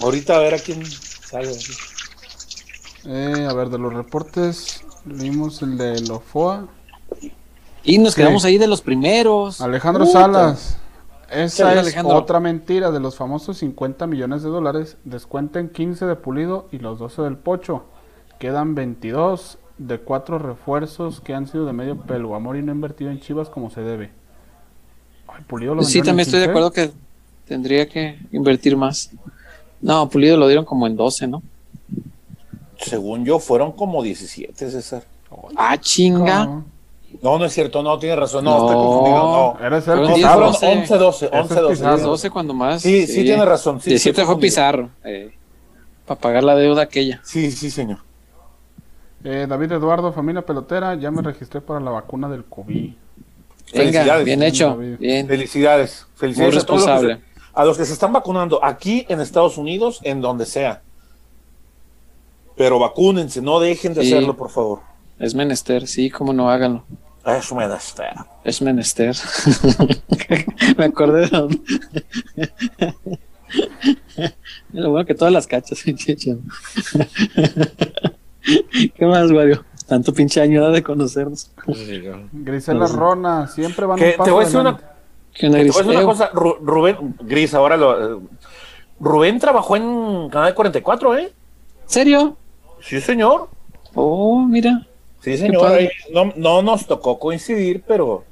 Ahorita 0.00 0.36
a 0.36 0.38
ver 0.40 0.54
a 0.54 0.58
quién 0.58 0.84
sale. 0.86 1.50
Eh, 3.06 3.46
a 3.48 3.52
ver, 3.54 3.68
de 3.68 3.78
los 3.78 3.92
reportes, 3.92 4.82
leímos 5.06 5.62
el 5.62 5.76
de 5.76 6.00
Lofoa. 6.02 6.66
Y 7.82 7.98
nos 7.98 8.14
Sí. 8.14 8.20
quedamos 8.22 8.44
ahí 8.46 8.56
de 8.58 8.66
los 8.66 8.80
primeros. 8.80 9.60
Alejandro 9.60 10.04
Puta. 10.06 10.20
Salas. 10.20 10.76
Esa 11.34 11.72
es 11.72 11.78
Alejandro. 11.78 12.16
otra 12.16 12.40
mentira 12.40 12.90
de 12.90 13.00
los 13.00 13.16
famosos 13.16 13.58
50 13.58 14.06
millones 14.06 14.42
de 14.42 14.48
dólares. 14.48 14.96
Descuenten 15.04 15.68
15 15.68 16.06
de 16.06 16.16
Pulido 16.16 16.68
y 16.72 16.78
los 16.78 16.98
12 16.98 17.22
del 17.22 17.36
Pocho. 17.36 17.84
Quedan 18.38 18.74
22 18.74 19.58
de 19.78 19.98
cuatro 19.98 20.38
refuerzos 20.38 21.20
que 21.20 21.34
han 21.34 21.46
sido 21.48 21.66
de 21.66 21.72
medio 21.72 21.96
pelo. 21.96 22.34
Amor 22.34 22.56
y 22.56 22.62
no 22.62 22.72
invertido 22.72 23.10
en 23.10 23.20
Chivas 23.20 23.48
como 23.48 23.70
se 23.70 23.80
debe. 23.80 24.10
Ay, 25.28 25.42
Pulido 25.46 25.74
lo 25.74 25.82
Sí, 25.82 26.00
también 26.02 26.26
estoy 26.26 26.40
de 26.40 26.46
15. 26.46 26.50
acuerdo 26.50 26.70
que 26.72 26.90
tendría 27.46 27.88
que 27.88 28.18
invertir 28.32 28.76
más. 28.76 29.10
No, 29.80 30.08
Pulido 30.08 30.36
lo 30.36 30.46
dieron 30.46 30.64
como 30.64 30.86
en 30.86 30.96
12, 30.96 31.26
¿no? 31.26 31.42
Según 32.78 33.24
yo, 33.24 33.38
fueron 33.38 33.72
como 33.72 34.02
17, 34.02 34.70
César. 34.70 35.04
Ah, 35.56 35.76
chinga. 35.78 36.46
No, 36.46 36.64
No, 37.22 37.38
no 37.38 37.44
es 37.44 37.52
cierto, 37.52 37.82
no, 37.82 37.98
tiene 37.98 38.16
razón. 38.16 38.44
No, 38.44 38.58
No. 38.58 38.66
estoy 38.66 38.74
confundido. 38.82 39.16
No. 39.60 39.66
Eres 39.66 39.78
el 39.78 39.82
Fueron 39.84 40.02
No, 40.02 40.06
diez, 40.08 40.16
Pizarro. 40.18 40.34
fueron 40.34 40.52
doce. 40.52 40.66
11, 40.78 40.98
12, 40.98 41.26
Ese 41.26 41.36
11, 41.36 41.54
es 41.54 41.60
12. 41.60 41.72
Pizarro. 41.74 41.92
Las 41.92 42.02
12 42.02 42.30
cuando 42.30 42.54
más. 42.54 42.82
Sí, 42.82 43.06
sí, 43.06 43.22
tiene 43.24 43.44
razón, 43.44 43.80
sí, 43.80 43.90
17 43.90 44.20
estoy 44.20 44.34
fue. 44.34 44.40
Pizarro. 44.42 44.90
eh, 45.04 45.32
para 46.06 46.20
pagar 46.20 46.44
la 46.44 46.54
deuda 46.54 46.82
aquella. 46.82 47.20
Sí, 47.24 47.50
sí, 47.50 47.70
señor. 47.70 47.98
Eh, 49.22 49.46
David 49.48 49.72
Eduardo, 49.72 50.12
familia 50.12 50.42
pelotera, 50.42 50.94
ya 50.96 51.10
me 51.10 51.22
registré 51.22 51.60
para 51.62 51.80
la 51.80 51.90
vacuna 51.90 52.28
del 52.28 52.44
COVID. 52.44 52.74
Venga, 52.74 52.94
Felicidades, 53.72 54.24
bien 54.26 54.42
hecho. 54.42 54.76
Bien. 54.76 55.26
Felicidades. 55.26 56.06
Felicidades 56.16 56.54
Muy 56.54 56.62
a 56.62 56.66
todos 56.66 56.80
los 56.80 56.86
que 56.86 56.92
se- 56.92 57.06
responsable. 57.06 57.24
a 57.54 57.64
los 57.64 57.78
que 57.78 57.84
se 57.86 57.92
están 57.94 58.12
vacunando 58.12 58.62
aquí 58.62 59.06
en 59.08 59.20
Estados 59.22 59.56
Unidos, 59.56 60.00
en 60.02 60.20
donde 60.20 60.44
sea. 60.44 60.82
Pero 62.56 62.78
vacúnense, 62.78 63.40
no 63.40 63.58
dejen 63.60 63.94
de 63.94 64.02
Sí. 64.02 64.12
hacerlo, 64.12 64.36
por 64.36 64.50
favor. 64.50 64.80
Es 65.18 65.34
menester, 65.34 65.86
sí, 65.86 66.10
cómo 66.10 66.32
no 66.32 66.50
háganlo. 66.50 66.84
Eso 67.26 67.54
me 67.54 67.66
da 67.68 67.78
fea. 67.78 68.26
Es 68.44 68.60
menester. 68.60 69.16
me 70.76 70.84
acordé 70.84 71.22
de 71.22 71.28
dónde. 71.28 71.60
Lo 74.72 74.90
bueno 74.90 75.06
que 75.06 75.14
todas 75.14 75.32
las 75.32 75.46
cachas. 75.46 75.82
¿Qué 78.94 79.06
más, 79.06 79.30
Wario? 79.30 79.64
Tanto 79.86 80.12
pinche 80.12 80.40
año 80.40 80.70
de 80.70 80.82
conocernos. 80.82 81.50
Grisela 82.32 82.86
Rona, 82.86 83.46
siempre 83.48 83.86
van 83.86 83.98
Que 83.98 84.06
un 84.06 84.10
te 84.12 84.18
paso 84.18 84.32
voy 84.32 84.42
a 84.42 84.44
decir 84.46 84.60
una, 84.60 84.70
adelante. 84.70 84.94
¿Qué 85.34 85.46
onda, 85.46 85.58
te 85.58 85.64
voy 85.64 85.70
a 85.74 85.78
decir 85.78 85.96
una 85.96 86.04
cosa, 86.04 86.30
Ru- 86.32 86.58
Rubén, 86.60 87.16
Gris, 87.20 87.54
ahora 87.54 87.76
lo. 87.76 88.16
eh, 88.16 88.20
Rubén 89.00 89.38
trabajó 89.38 89.76
en 89.76 90.28
Canal 90.30 90.54
44, 90.54 91.18
¿eh? 91.18 91.32
¿Serio? 91.86 92.36
Sí, 92.80 93.00
señor. 93.00 93.48
Oh, 93.94 94.42
mira. 94.46 94.86
Sí, 95.24 95.38
señor. 95.38 95.80
No, 96.12 96.32
no 96.36 96.62
nos 96.62 96.86
tocó 96.86 97.18
coincidir, 97.18 97.82
pero. 97.86 98.24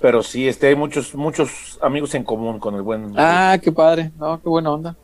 Pero 0.00 0.22
sí, 0.22 0.46
este, 0.46 0.68
hay 0.68 0.74
muchos, 0.76 1.14
muchos 1.14 1.78
amigos 1.82 2.14
en 2.14 2.22
común 2.24 2.58
con 2.58 2.74
el 2.74 2.82
buen. 2.82 3.12
Ah, 3.16 3.58
qué 3.62 3.72
padre. 3.72 4.12
No, 4.18 4.40
qué 4.40 4.48
buena 4.48 4.70
onda. 4.72 4.96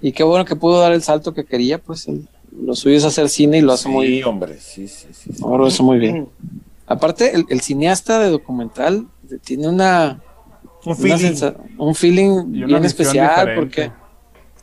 Y 0.00 0.12
qué 0.12 0.22
bueno 0.24 0.44
que 0.44 0.56
pudo 0.56 0.80
dar 0.80 0.92
el 0.92 1.02
salto 1.02 1.34
que 1.34 1.44
quería, 1.44 1.78
pues 1.78 2.06
el- 2.08 2.28
lo 2.60 2.74
suyo 2.74 2.96
es 2.96 3.04
hacer 3.04 3.28
cine 3.28 3.58
y 3.58 3.60
lo 3.60 3.72
hace 3.72 3.84
sí, 3.84 3.88
muy 3.90 4.06
bien. 4.08 4.24
hombre, 4.24 4.58
sí, 4.58 4.88
sí, 4.88 5.08
sí. 5.12 5.32
sí. 5.34 5.42
No, 5.42 5.56
lo 5.58 5.66
hace 5.66 5.82
muy 5.82 5.98
bien. 5.98 6.28
Aparte, 6.86 7.34
el, 7.34 7.44
el 7.48 7.60
cineasta 7.60 8.18
de 8.18 8.30
documental 8.30 9.06
tiene 9.44 9.68
una, 9.68 10.20
Un 10.84 10.96
feeling. 10.96 11.34
un 11.76 11.94
feeling 11.94 12.50
bien 12.66 12.84
especial 12.84 13.28
diferente. 13.28 13.60
porque 13.60 13.92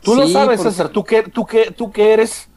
Tú 0.02 0.14
lo 0.16 0.26
Sí, 0.26 0.32
sabes, 0.32 0.58
porque- 0.58 0.70
César, 0.70 0.88
tú 0.90 1.04
que, 1.04 1.22
tú 1.22 1.44
que, 1.46 1.70
tú 1.70 1.90
que 1.90 2.12
eres, 2.12 2.48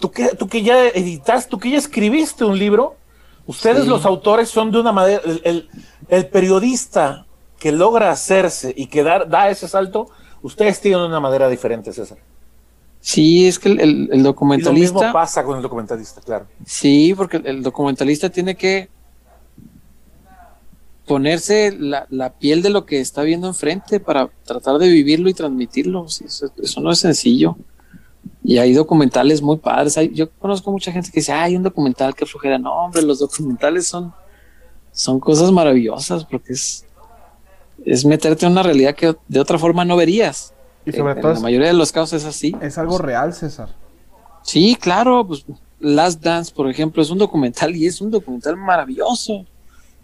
tú 0.00 0.10
que, 0.10 0.28
tú 0.36 0.48
que 0.48 0.62
ya 0.62 0.86
editaste, 0.88 1.50
tú 1.50 1.58
que 1.58 1.70
ya 1.70 1.78
escribiste 1.78 2.44
un 2.44 2.58
libro, 2.58 2.96
ustedes 3.46 3.84
Sí. 3.84 3.88
los 3.88 4.04
autores 4.04 4.48
son 4.48 4.70
de 4.70 4.80
una 4.80 4.92
manera, 4.92 5.20
el, 5.24 5.40
el- 5.44 5.68
el 6.08 6.26
periodista 6.28 7.26
que 7.58 7.72
logra 7.72 8.10
hacerse 8.10 8.72
y 8.76 8.86
que 8.86 9.02
dar, 9.02 9.28
da 9.28 9.50
ese 9.50 9.66
salto, 9.68 10.08
ustedes 10.42 10.80
tienen 10.80 11.00
una 11.00 11.20
manera 11.20 11.48
diferente, 11.48 11.92
César. 11.92 12.18
sí, 13.00 13.46
es 13.46 13.58
que 13.58 13.68
el, 13.70 13.80
el- 13.80 13.88
el 13.88 13.94
Y 14.00 14.08
lo 14.08 14.12
mismo 14.12 14.24
documentalista, 14.24 15.12
pasa 15.12 15.44
con 15.44 15.56
el 15.56 15.62
documentalista, 15.62 16.20
claro. 16.20 16.46
sí, 16.64 17.14
porque 17.16 17.38
el, 17.38 17.46
el 17.46 17.62
documentalista 17.62 18.28
tiene 18.30 18.54
que 18.56 18.88
ponerse 21.06 21.74
la, 21.78 22.06
la 22.10 22.34
piel 22.34 22.60
de 22.62 22.70
lo 22.70 22.84
que 22.84 23.00
está 23.00 23.22
viendo 23.22 23.46
enfrente 23.46 23.98
para 23.98 24.28
tratar 24.44 24.76
de 24.78 24.88
vivirlo 24.88 25.30
y 25.30 25.34
transmitirlo. 25.34 26.06
Sí, 26.08 26.24
eso, 26.26 26.50
eso 26.62 26.80
no 26.82 26.90
es 26.92 26.98
sencillo. 26.98 27.56
Y 28.44 28.58
hay 28.58 28.72
documentales 28.72 29.42
muy 29.42 29.56
padres. 29.58 29.96
Hay- 29.98 30.12
yo 30.14 30.30
conozco 30.30 30.70
mucha 30.72 30.90
gente 30.92 31.10
que 31.10 31.20
dice, 31.20 31.32
hay 31.32 31.56
un 31.56 31.62
documental 31.62 32.14
que 32.14 32.26
flojera. 32.26 32.58
No, 32.58 32.72
hombre, 32.72 33.02
los 33.02 33.18
documentales 33.18 33.86
son, 33.86 34.12
son 34.92 35.20
cosas 35.20 35.50
maravillosas 35.52 36.24
porque 36.24 36.52
es, 36.52 36.84
es 37.84 38.04
meterte 38.04 38.46
en 38.46 38.52
una 38.52 38.62
realidad 38.62 38.94
que 38.94 39.14
de 39.28 39.40
otra 39.40 39.58
forma 39.58 39.84
no 39.84 39.96
verías. 39.96 40.52
Y 40.86 40.92
sobre 40.92 41.12
en, 41.12 41.20
todo 41.20 41.30
en 41.32 41.36
la 41.36 41.42
mayoría 41.42 41.66
de 41.68 41.74
los 41.74 41.92
casos 41.92 42.14
es 42.22 42.24
así. 42.26 42.56
es 42.62 42.78
algo 42.78 42.98
real, 42.98 43.34
César. 43.34 43.68
Sí, 44.42 44.76
claro, 44.80 45.26
pues 45.26 45.44
Last 45.80 46.22
Dance, 46.22 46.52
por 46.54 46.68
ejemplo, 46.70 47.02
es 47.02 47.10
un 47.10 47.18
documental 47.18 47.76
y 47.76 47.86
es 47.86 48.00
un 48.00 48.10
documental 48.10 48.56
maravilloso, 48.56 49.44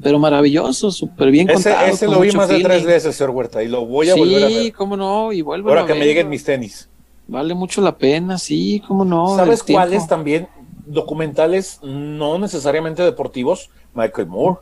pero 0.03 0.19
maravilloso, 0.19 0.91
súper 0.91 1.31
bien 1.31 1.49
Ese, 1.49 1.71
contado. 1.71 1.87
ese 1.87 2.07
con 2.07 2.15
lo 2.17 2.21
vi 2.21 2.33
más 2.33 2.49
de 2.49 2.61
tres 2.61 2.85
veces, 2.85 3.17
señor 3.17 3.31
Huerta, 3.31 3.63
y 3.63 3.69
lo 3.69 3.87
voy 3.87 4.11
a 4.11 4.15
sí, 4.15 4.21
volver 4.21 4.45
a 4.45 4.49
ver. 4.49 4.73
cómo 4.75 4.97
no, 4.97 5.33
y 5.33 5.41
vuelve 5.41 5.71
Ahora 5.71 5.87
que 5.87 5.95
me 5.95 6.05
lleguen 6.05 6.29
mis 6.29 6.45
tenis. 6.45 6.89
Vale 7.27 7.55
mucho 7.55 7.81
la 7.81 7.97
pena, 7.97 8.39
sí, 8.39 8.83
cómo 8.87 9.05
no. 9.05 9.37
¿Sabes 9.37 9.63
cuáles 9.63 10.07
también? 10.07 10.49
Documentales 10.87 11.81
no 11.83 12.39
necesariamente 12.39 13.03
deportivos. 13.03 13.71
Michael 13.95 14.27
Moore. 14.29 14.59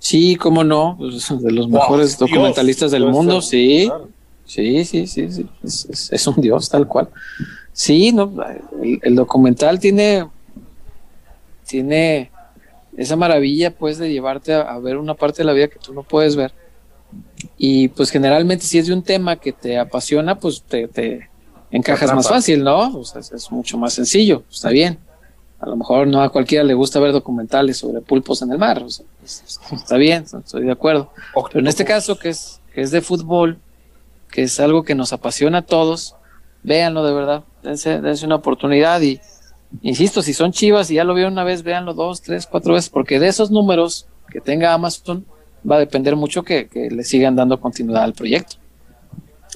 Sí, 0.00 0.36
cómo 0.36 0.64
no, 0.64 0.96
pues, 0.98 1.28
de 1.42 1.52
los 1.52 1.68
Wow, 1.68 1.80
mejores 1.80 2.18
Dios, 2.18 2.30
documentalistas 2.30 2.90
del 2.90 3.06
mundo, 3.06 3.40
sí. 3.42 3.86
claro. 3.86 4.08
Sí, 4.44 4.84
sí, 4.84 5.06
sí, 5.06 5.30
sí. 5.30 5.46
Es, 5.62 5.86
es- 5.90 6.12
es 6.12 6.26
un 6.26 6.40
dios 6.40 6.68
tal 6.68 6.86
cual. 6.88 7.08
Sí, 7.72 8.12
no, 8.12 8.32
el, 8.82 8.98
el 9.02 9.14
documental 9.14 9.78
tiene, 9.78 10.26
tiene 11.66 12.30
esa 12.96 13.14
maravilla, 13.16 13.70
pues, 13.76 13.98
de 13.98 14.10
llevarte 14.10 14.54
a, 14.54 14.62
a 14.62 14.78
ver 14.78 14.96
una 14.96 15.14
parte 15.14 15.38
de 15.38 15.44
la 15.44 15.52
vida 15.52 15.68
que 15.68 15.78
tú 15.78 15.92
no 15.92 16.02
puedes 16.02 16.34
ver. 16.34 16.52
Y 17.56 17.88
pues 17.88 18.10
generalmente 18.10 18.64
si 18.64 18.78
es 18.78 18.86
de 18.86 18.94
un 18.94 19.02
tema 19.02 19.36
que 19.36 19.52
te 19.52 19.78
apasiona, 19.78 20.38
pues 20.38 20.62
te, 20.62 20.88
te 20.88 21.28
encajas 21.70 22.08
más 22.14 22.28
fácil, 22.28 22.64
¿no? 22.64 22.98
O 22.98 23.04
sea, 23.04 23.20
es, 23.20 23.50
mucho 23.50 23.76
más 23.78 23.94
sencillo, 23.94 24.42
está 24.50 24.70
bien. 24.70 24.98
A 25.60 25.66
lo 25.66 25.76
mejor 25.76 26.06
no 26.06 26.22
a 26.22 26.28
cualquiera 26.30 26.62
le 26.64 26.74
gusta 26.74 27.00
ver 27.00 27.12
documentales 27.12 27.78
sobre 27.78 28.00
pulpos 28.00 28.42
en 28.42 28.52
el 28.52 28.58
mar, 28.58 28.82
o 28.82 28.88
sea, 28.90 29.04
es- 29.24 29.58
está 29.72 29.96
bien, 29.96 30.24
estoy 30.24 30.64
de 30.64 30.72
acuerdo. 30.72 31.10
Pero 31.48 31.60
en 31.60 31.66
este 31.66 31.84
caso, 31.84 32.18
que 32.18 32.28
es, 32.30 32.60
que 32.72 32.80
es 32.80 32.90
de 32.92 33.00
fútbol, 33.00 33.58
que 34.30 34.42
es 34.42 34.60
algo 34.60 34.84
que 34.84 34.94
nos 34.94 35.12
apasiona 35.12 35.58
a 35.58 35.62
todos, 35.62 36.14
véanlo 36.62 37.04
de 37.04 37.12
verdad, 37.12 37.44
dense, 37.62 38.00
dense 38.00 38.24
una 38.26 38.36
oportunidad 38.36 39.00
y 39.00 39.20
insisto, 39.82 40.22
si 40.22 40.32
son 40.32 40.52
chivas 40.52 40.90
y 40.90 40.94
ya 40.94 41.04
lo 41.04 41.14
vieron 41.14 41.32
una 41.32 41.44
vez, 41.44 41.62
véanlo 41.62 41.92
dos, 41.92 42.22
tres, 42.22 42.46
cuatro 42.46 42.74
veces, 42.74 42.88
porque 42.90 43.18
de 43.18 43.28
esos 43.28 43.50
números 43.50 44.06
que 44.30 44.40
tenga 44.40 44.72
Amazon 44.74 45.24
va 45.68 45.76
a 45.76 45.80
depender 45.80 46.14
mucho 46.14 46.42
que, 46.44 46.68
que 46.68 46.88
le 46.90 47.02
sigan 47.04 47.34
dando 47.36 47.60
continuidad 47.60 48.04
al 48.04 48.12
proyecto. 48.12 48.56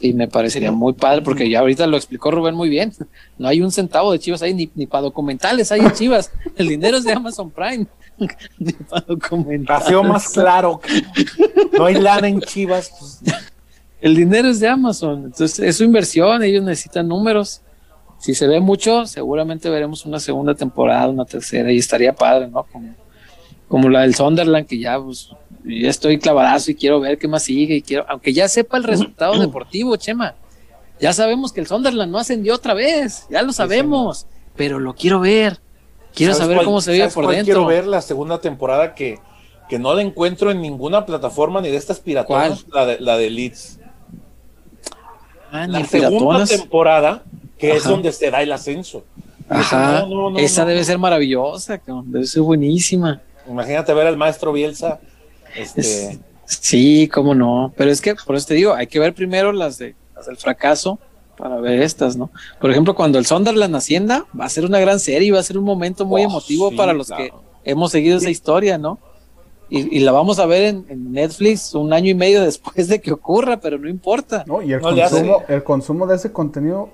Y 0.00 0.12
me 0.14 0.26
parecería 0.26 0.72
muy 0.72 0.94
padre, 0.94 1.22
porque 1.22 1.48
ya 1.48 1.60
ahorita 1.60 1.86
lo 1.86 1.96
explicó 1.96 2.30
Rubén 2.30 2.54
muy 2.54 2.68
bien. 2.68 2.92
No 3.38 3.48
hay 3.48 3.60
un 3.60 3.72
centavo 3.72 4.12
de 4.12 4.20
chivas 4.20 4.42
ahí, 4.42 4.54
ni, 4.54 4.70
ni 4.74 4.86
para 4.86 5.02
documentales 5.02 5.72
hay 5.72 5.80
en 5.80 5.92
chivas. 5.92 6.30
El 6.56 6.68
dinero 6.68 6.96
es 6.96 7.04
de 7.04 7.12
Amazon 7.12 7.50
Prime. 7.50 7.86
ni 8.58 8.72
para 8.72 9.04
documentales. 9.06 9.84
Ha 9.84 9.88
sido 9.88 10.04
más 10.04 10.28
claro 10.28 10.80
no 11.72 11.84
hay 11.86 11.94
lana 11.94 12.28
en 12.28 12.40
Chivas. 12.40 12.92
pues, 12.98 13.20
El 14.00 14.16
dinero 14.16 14.48
es 14.48 14.60
de 14.60 14.68
Amazon, 14.68 15.24
entonces 15.24 15.58
es 15.58 15.76
su 15.76 15.84
inversión, 15.84 16.42
ellos 16.42 16.62
necesitan 16.62 17.08
números 17.08 17.62
si 18.18 18.34
se 18.34 18.46
ve 18.46 18.60
mucho, 18.60 19.04
seguramente 19.04 19.68
veremos 19.68 20.06
una 20.06 20.20
segunda 20.20 20.54
temporada, 20.54 21.08
una 21.08 21.24
tercera, 21.24 21.72
y 21.72 21.78
estaría 21.78 22.12
padre, 22.12 22.46
¿no? 22.46 22.62
Como, 22.70 22.94
como 23.66 23.88
la 23.88 24.02
del 24.02 24.14
Sunderland, 24.14 24.64
que 24.68 24.78
ya, 24.78 25.00
pues, 25.00 25.30
ya 25.64 25.88
estoy 25.90 26.18
clavadazo 26.18 26.70
y 26.70 26.74
quiero 26.74 27.00
ver 27.00 27.18
qué 27.18 27.28
más 27.28 27.42
sigue, 27.44 27.76
y 27.76 27.82
quiero, 27.82 28.04
aunque 28.08 28.32
ya 28.32 28.48
sepa 28.48 28.76
el 28.76 28.84
resultado 28.84 29.34
deportivo, 29.40 29.96
Chema, 29.96 30.34
ya 31.00 31.12
sabemos 31.12 31.52
que 31.52 31.60
el 31.60 31.66
Sunderland 31.66 32.10
no 32.12 32.18
ascendió 32.18 32.54
otra 32.54 32.74
vez, 32.74 33.26
ya 33.30 33.42
lo 33.42 33.52
sabemos, 33.52 34.26
pero 34.56 34.78
lo 34.78 34.94
quiero 34.94 35.20
ver, 35.20 35.58
quiero 36.14 36.32
¿Sabes 36.32 36.44
saber 36.44 36.56
cuál- 36.58 36.66
cómo 36.66 36.80
se 36.80 36.92
vive 36.92 37.08
por 37.08 37.26
dentro. 37.28 37.44
Quiero 37.44 37.66
ver 37.66 37.86
la 37.86 38.00
segunda 38.02 38.40
temporada 38.40 38.94
que, 38.94 39.18
que 39.68 39.78
no 39.78 39.94
la 39.94 40.02
encuentro 40.02 40.50
en 40.50 40.60
ninguna 40.60 41.06
plataforma 41.06 41.60
ni 41.60 41.70
de 41.70 41.76
estas 41.76 41.98
piratonas, 42.00 42.66
la 42.72 42.86
de, 42.86 43.00
la 43.00 43.16
de 43.16 43.30
Leeds. 43.30 43.78
Ah, 45.50 45.66
La 45.66 45.84
segunda 45.84 46.10
piratonas. 46.10 46.48
temporada, 46.50 47.22
que 47.58 47.72
es 47.76 47.84
donde 47.84 48.10
se 48.12 48.30
da 48.30 48.42
el 48.42 48.52
ascenso. 48.52 49.04
Ajá, 49.48 50.00
No, 50.02 50.08
no, 50.08 50.30
no, 50.30 50.38
esa 50.38 50.64
debe 50.64 50.82
ser 50.84 50.98
maravillosa, 50.98 51.80
debe 52.06 52.24
ser 52.26 52.42
buenísima. 52.42 53.20
Imagínate 53.48 53.92
ver 53.92 54.06
al 54.06 54.16
maestro 54.16 54.52
Bielsa. 54.52 55.00
Este, 55.54 55.80
Es- 55.80 56.20
sí, 56.44 57.08
cómo 57.12 57.34
no. 57.34 57.72
Pero 57.76 57.90
es 57.90 58.00
que, 58.00 58.14
por 58.14 58.36
eso 58.36 58.46
te 58.48 58.54
digo, 58.54 58.74
hay 58.74 58.86
que 58.86 58.98
ver 58.98 59.14
primero 59.14 59.52
las, 59.52 59.78
de, 59.78 59.96
las 60.14 60.26
del 60.26 60.36
fracaso 60.36 60.98
para 61.36 61.56
ver 61.60 61.80
estas, 61.82 62.16
¿no? 62.16 62.30
Por 62.60 62.70
ejemplo, 62.70 62.94
cuando 62.94 63.18
el 63.18 63.26
Sunderland 63.26 63.74
ascienda, 63.76 64.26
va 64.38 64.44
a 64.46 64.48
ser 64.48 64.64
una 64.64 64.78
gran 64.80 65.00
serie, 65.00 65.28
y 65.28 65.30
va 65.30 65.40
a 65.40 65.42
ser 65.42 65.58
un 65.58 65.64
momento 65.64 66.04
muy 66.06 66.22
Oh, 66.22 66.26
emotivo 66.26 66.70
sí, 66.70 66.76
para 66.76 66.92
los 66.92 67.08
claro. 67.08 67.24
que 67.24 67.32
hemos 67.64 67.90
seguido 67.92 68.18
esa 68.18 68.30
historia, 68.30 68.78
¿no? 68.78 68.98
Y, 69.68 69.96
y 69.96 70.00
la 70.00 70.12
vamos 70.12 70.38
a 70.38 70.46
ver 70.46 70.62
en, 70.64 70.86
en 70.88 71.12
Netflix 71.12 71.74
un 71.74 71.92
año 71.92 72.10
y 72.10 72.14
medio 72.14 72.42
después 72.44 72.88
de 72.88 73.00
que 73.00 73.12
ocurra, 73.12 73.58
pero 73.60 73.78
no 73.78 73.88
importa. 73.88 74.46
¿no? 74.46 74.62
Y 74.62 74.72
el, 74.72 74.80
No 74.80 74.88
consumo, 74.90 75.44
el 75.48 75.64
consumo 75.64 76.06
de 76.06 76.16
ese 76.16 76.32
contenido 76.32 76.90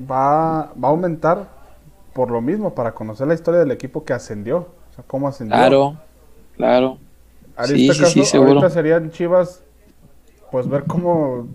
va, 0.00 0.72
va 0.82 0.88
a 0.88 0.90
aumentar 0.90 1.48
por 2.12 2.30
lo 2.30 2.40
mismo, 2.40 2.74
para 2.74 2.92
conocer 2.94 3.26
la 3.28 3.34
historia 3.34 3.60
del 3.60 3.70
equipo 3.70 4.04
que 4.04 4.12
ascendió. 4.12 4.58
O 4.90 4.94
sea, 4.94 5.04
cómo 5.06 5.28
ascendió. 5.28 5.54
Claro, 5.56 5.96
claro. 6.56 6.98
En 7.58 7.64
Sí, 7.66 7.90
este 7.90 7.94
sí, 7.94 8.02
caso, 8.02 8.24
sí, 8.24 8.36
ahorita 8.36 8.70
serían 8.70 9.10
Chivas, 9.10 9.62
pues 10.50 10.68
ver 10.68 10.84
cómo 10.84 11.46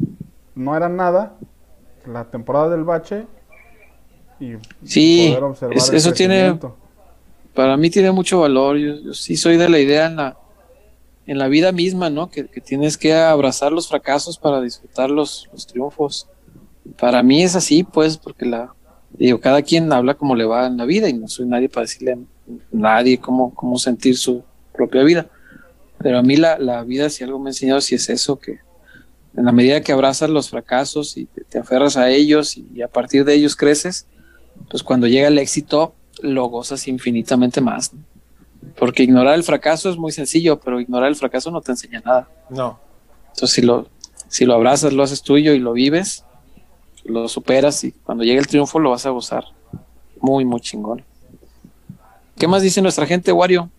no 0.56 0.76
era 0.78 0.90
nada 0.90 1.34
la 2.06 2.26
temporada 2.26 2.70
del 2.70 2.84
bache 2.84 3.26
y 4.40 4.56
Sí, 4.86 5.28
poder 5.30 5.44
observar 5.44 5.78
es- 5.78 5.90
el 5.90 5.96
eso 5.96 6.14
tiene, 6.14 6.60
para 7.54 7.78
mí 7.78 7.90
tiene 7.90 8.12
mucho 8.12 8.42
valor. 8.42 8.78
Yo, 8.78 8.96
yo 9.02 9.14
sí 9.14 9.36
soy 9.38 9.58
de 9.58 9.70
la 9.70 9.80
idea 9.80 10.08
en 10.08 10.16
la, 10.18 10.38
en 11.26 11.38
la 11.38 11.48
vida 11.48 11.72
misma, 11.72 12.10
¿no? 12.10 12.30
Que, 12.30 12.48
que 12.48 12.62
tienes 12.62 12.98
que 12.98 13.14
abrazar 13.14 13.72
los 13.72 13.88
fracasos 13.88 14.38
para 14.38 14.62
disfrutar 14.62 15.10
los, 15.10 15.48
los 15.52 15.66
triunfos. 15.68 16.28
Para 17.00 17.24
mí 17.24 17.44
es 17.44 17.56
así, 17.56 17.84
pues, 17.84 18.18
porque 18.18 18.46
la 18.46 18.74
digo, 19.12 19.40
cada 19.40 19.62
quien 19.62 19.92
habla 19.94 20.16
como 20.16 20.36
le 20.36 20.46
va 20.46 20.68
en 20.68 20.78
la 20.78 20.86
vida 20.86 21.10
y 21.10 21.14
no 21.14 21.28
soy 21.28 21.46
nadie 21.48 21.70
para 21.70 21.84
decirle 21.84 22.14
a 22.14 22.18
nadie 22.72 23.18
cómo, 23.20 23.54
cómo 23.56 23.78
sentir 23.80 24.18
su 24.18 24.44
propia 24.74 25.04
vida. 25.04 25.30
Pero 26.06 26.20
a 26.20 26.22
mí 26.22 26.36
la, 26.36 26.60
la 26.60 26.84
vida, 26.84 27.10
si 27.10 27.24
algo 27.24 27.40
me 27.40 27.50
ha 27.50 27.50
enseñado, 27.50 27.82
si 27.82 27.96
es 27.96 28.12
eso, 28.12 28.38
que 28.38 28.60
en 29.36 29.44
la 29.44 29.52
medida 29.52 29.82
que 29.82 29.92
abrazas 29.92 30.30
los 30.30 30.52
fracasos 30.52 31.18
y 31.18 31.26
te, 31.26 31.44
te 31.44 31.58
aferras 31.58 31.98
a 31.98 32.12
ellos 32.12 32.58
y, 32.58 32.84
a 32.84 32.88
partir 32.88 33.26
de 33.26 33.34
ellos 33.34 33.56
creces, 33.56 34.06
pues 34.70 34.84
cuando 34.84 35.08
llega 35.08 35.30
el 35.30 35.40
éxito 35.40 35.96
lo 36.22 36.46
gozas 36.46 36.88
infinitamente 36.88 37.60
más. 37.60 37.92
¿no? 37.92 38.02
Porque 38.78 39.02
ignorar 39.02 39.34
el 39.34 39.44
fracaso 39.44 39.90
es 39.90 39.98
muy 39.98 40.12
sencillo, 40.12 40.60
pero 40.60 40.80
ignorar 40.80 41.10
el 41.10 41.16
fracaso 41.16 41.50
no 41.50 41.60
te 41.62 41.72
enseña 41.72 42.04
nada. 42.06 42.30
no. 42.52 42.80
Entonces 43.30 43.56
si 43.56 43.62
lo, 43.64 43.90
si 44.28 44.46
lo 44.46 44.54
abrazas, 44.54 44.94
lo 44.94 45.02
haces 45.02 45.24
tuyo 45.24 45.54
y 45.56 45.60
lo 45.60 45.74
vives, 45.74 46.24
lo 47.04 47.28
superas 47.28 47.84
y 47.84 47.94
cuando 47.94 48.24
llegue 48.24 48.38
el 48.38 48.46
triunfo 48.46 48.78
lo 48.78 48.92
vas 48.92 49.08
a 49.08 49.10
gozar. 49.10 49.46
Muy, 50.22 50.46
muy 50.46 50.62
chingón. 50.62 51.04
¿Qué 52.38 52.48
más 52.48 52.62
dice 52.62 52.80
nuestra 52.84 53.08
gente, 53.08 53.32
Wario? 53.32 53.72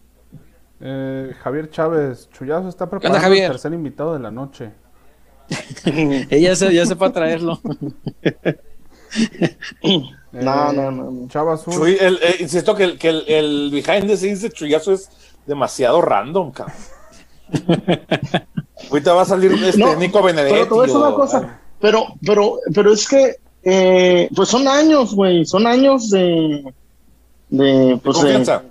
Eh, 0.80 1.32
Javier 1.42 1.70
Chávez, 1.70 2.28
Chuyazo 2.30 2.68
está 2.68 2.88
preparando 2.88 3.20
Javier? 3.20 3.44
el 3.46 3.50
tercer 3.52 3.72
invitado 3.72 4.12
de 4.14 4.20
la 4.20 4.30
noche. 4.30 4.72
Ella 6.30 6.55
se, 6.56 6.72
ya 6.74 6.84
sepa 6.86 7.12
traerlo. 7.12 7.60
No, 9.82 10.00
Eh, 10.32 10.44
no, 10.44 10.72
no, 10.72 10.90
no. 10.90 11.28
Chava 11.28 11.55
Azul, 11.55 11.72
Chuy, 11.72 11.96
el- 11.98 12.18
eh, 12.22 12.36
insisto 12.40 12.74
que, 12.74 12.84
el, 12.84 12.98
que 12.98 13.08
el, 13.08 13.24
el 13.26 13.70
behind 13.70 14.06
the 14.08 14.16
scenes 14.16 14.42
de 14.42 14.50
Chuyazo 14.50 14.92
es 14.92 15.08
demasiado 15.46 16.02
random, 16.02 16.50
cabrón. 16.52 16.76
Ahorita 18.90 19.14
va 19.14 19.22
a 19.22 19.24
salir 19.24 19.52
este 19.64 19.78
No, 19.80 19.96
Nico 19.96 20.22
Benedetti. 20.22 20.52
Pero 20.52 20.64
te 20.66 20.70
voy 20.74 20.80
a 20.80 20.86
decir 20.86 20.96
o- 21.00 21.06
una 21.06 21.14
cosa. 21.16 21.60
Pero, 21.80 22.05
pero, 22.26 22.58
pero 22.74 22.92
es 22.92 23.08
que, 23.08 23.36
eh, 23.62 24.28
pues 24.34 24.48
son 24.50 24.68
años, 24.68 25.14
güey. 25.14 25.46
Son 25.46 25.66
años 25.66 26.10
de, 26.10 26.74
de, 27.48 27.98
pues, 28.02 28.16
de- 28.16 28.22
confianza. 28.22 28.62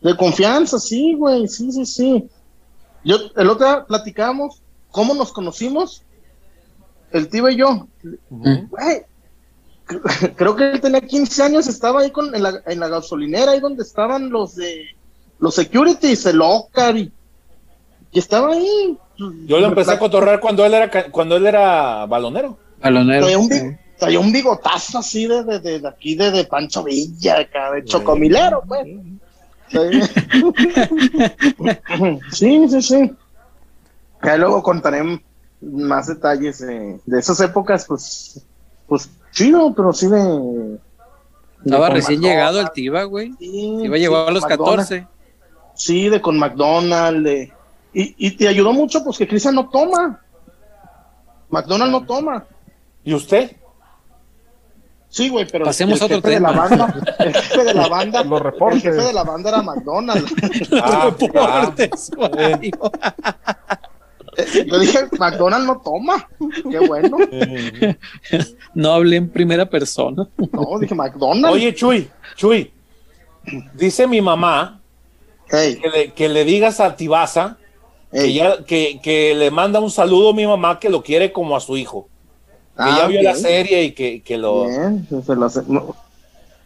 De, 0.00 0.16
confianza, 0.16 0.78
sí, 0.78 1.14
güey. 1.14 1.46
Sí, 1.48 1.70
sí, 1.72 1.84
sí. 1.86 2.24
Yo, 3.04 3.16
el 3.36 3.48
otro 3.48 3.66
día 3.66 3.84
platicamos 3.86 4.62
cómo 4.90 5.14
nos 5.14 5.32
conocimos, 5.32 6.02
el 7.12 7.28
tío 7.28 7.48
y 7.48 7.56
yo. 7.56 7.86
Güey, 8.30 9.02
cre- 9.86 10.34
creo 10.36 10.56
que 10.56 10.70
él 10.72 10.80
tenía 10.80 11.00
15 11.00 11.42
años, 11.42 11.66
estaba 11.66 12.00
ahí 12.02 12.10
con, 12.10 12.34
en, 12.34 12.42
la, 12.42 12.60
en 12.66 12.80
la 12.80 12.88
gasolinera, 12.88 13.52
ahí 13.52 13.60
donde 13.60 13.82
estaban 13.82 14.30
los 14.30 14.56
de 14.56 14.84
los 15.38 15.54
securities, 15.54 16.26
el 16.26 16.40
Ocar 16.42 16.96
y, 16.98 17.10
y 18.12 18.18
estaba 18.18 18.52
ahí. 18.52 18.96
Yo 19.46 19.58
lo 19.60 19.66
empecé 19.68 19.92
a 19.92 19.98
cotorrar 19.98 20.40
cuando 20.40 20.64
él 20.64 20.74
era 20.74 21.10
cuando 21.10 21.36
él 21.36 21.46
era 21.46 22.06
balonero. 22.06 22.58
Balonero. 22.82 23.22
Traía 23.26 23.38
un, 23.38 23.48
bi- 23.48 23.76
traía 23.98 24.20
un 24.20 24.32
bigotazo 24.32 24.98
así 24.98 25.26
de, 25.26 25.44
de, 25.44 25.60
de, 25.60 25.80
de 25.80 25.88
aquí, 25.88 26.14
de, 26.14 26.30
de 26.30 26.44
Pancho 26.44 26.82
Villa, 26.84 27.40
acá, 27.40 27.70
de 27.72 27.84
chocomilero, 27.84 28.62
pues. 28.66 28.84
Sí, 28.84 29.19
sí, 32.32 32.82
sí. 32.82 33.16
Ya 34.22 34.36
luego 34.36 34.62
contaré 34.62 35.22
más 35.60 36.08
detalles 36.08 36.58
de, 36.58 37.00
de 37.04 37.18
esas 37.18 37.40
épocas, 37.40 37.84
pues, 37.86 38.44
pues 38.86 39.10
chido, 39.32 39.74
pero 39.74 39.92
sí 39.92 40.08
de. 40.08 40.18
de 40.18 40.78
Estaba 41.64 41.86
con 41.86 41.96
recién 41.96 42.20
McDonald's, 42.20 42.22
llegado 42.22 42.60
el 42.60 42.70
Tiva, 42.72 43.04
güey. 43.04 43.32
sí, 43.38 43.78
Iba 43.82 43.96
a 43.96 43.98
llegar 43.98 44.24
sí, 44.24 44.30
a 44.30 44.32
los 44.32 44.42
McDonald's. 44.42 44.88
14. 44.90 45.06
Sí, 45.74 46.08
de 46.08 46.20
con 46.20 46.38
McDonald's, 46.38 47.24
de, 47.24 47.52
y, 47.92 48.26
y 48.26 48.30
te 48.32 48.48
ayudó 48.48 48.72
mucho, 48.72 49.04
pues 49.04 49.18
que 49.18 49.28
Cristian 49.28 49.54
no 49.54 49.68
toma. 49.68 50.20
McDonald's 51.48 51.92
no 51.92 52.04
toma. 52.04 52.44
¿Y 53.04 53.14
usted? 53.14 53.56
Sí, 55.10 55.28
güey, 55.28 55.44
pero 55.50 55.64
Pasemos 55.64 55.96
el 55.96 56.02
a 56.02 56.04
otro 56.06 56.16
jefe 56.18 56.30
de 56.30 56.40
la 56.40 56.52
banda, 56.52 56.94
el 57.18 57.34
jefe 57.34 57.64
de 57.64 57.74
la 57.74 57.88
banda, 57.88 58.22
Los 58.24 58.40
reportes. 58.40 58.84
el 58.84 58.92
jefe 58.92 59.06
de 59.08 59.12
la 59.12 59.24
banda 59.24 59.50
era 59.50 59.62
McDonald's. 59.62 60.32
Ah. 60.82 61.12
Eh, 64.36 64.64
Yo 64.66 64.78
dije, 64.78 65.00
McDonald's 65.18 65.66
no 65.66 65.80
toma. 65.80 66.28
Qué 66.70 66.78
bueno. 66.78 67.18
No 68.74 68.92
hablé 68.92 69.16
en 69.16 69.28
primera 69.28 69.66
persona. 69.68 70.28
No, 70.52 70.78
dije 70.78 70.94
McDonald's. 70.94 71.54
Oye, 71.56 71.74
Chuy, 71.74 72.08
Chuy, 72.36 72.72
dice 73.74 74.06
mi 74.06 74.20
mamá 74.20 74.80
que 75.48 75.80
le, 75.92 76.12
que 76.12 76.28
le 76.28 76.44
digas 76.44 76.78
a 76.78 76.94
Tibasa 76.94 77.58
que, 78.12 78.20
ey. 78.20 78.34
ya, 78.34 78.64
que, 78.64 79.00
que 79.02 79.34
le 79.34 79.50
manda 79.50 79.80
un 79.80 79.90
saludo 79.90 80.30
a 80.30 80.34
mi 80.34 80.46
mamá 80.46 80.78
que 80.78 80.88
lo 80.88 81.02
quiere 81.02 81.32
como 81.32 81.56
a 81.56 81.60
su 81.60 81.76
hijo. 81.76 82.08
Que 82.82 82.90
Ah, 82.90 82.96
ya 82.98 83.06
vio 83.08 83.22
la 83.22 83.34
serie 83.34 83.84
y 83.84 83.92
que, 83.92 84.22
que 84.22 84.38
lo. 84.38 84.66
Bien, 84.66 85.06
pues, 85.10 85.26
se 85.26 85.34
lo 85.36 85.44
hace- 85.46 85.62
no, 85.68 85.94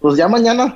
pues 0.00 0.16
ya 0.16 0.28
mañana. 0.28 0.72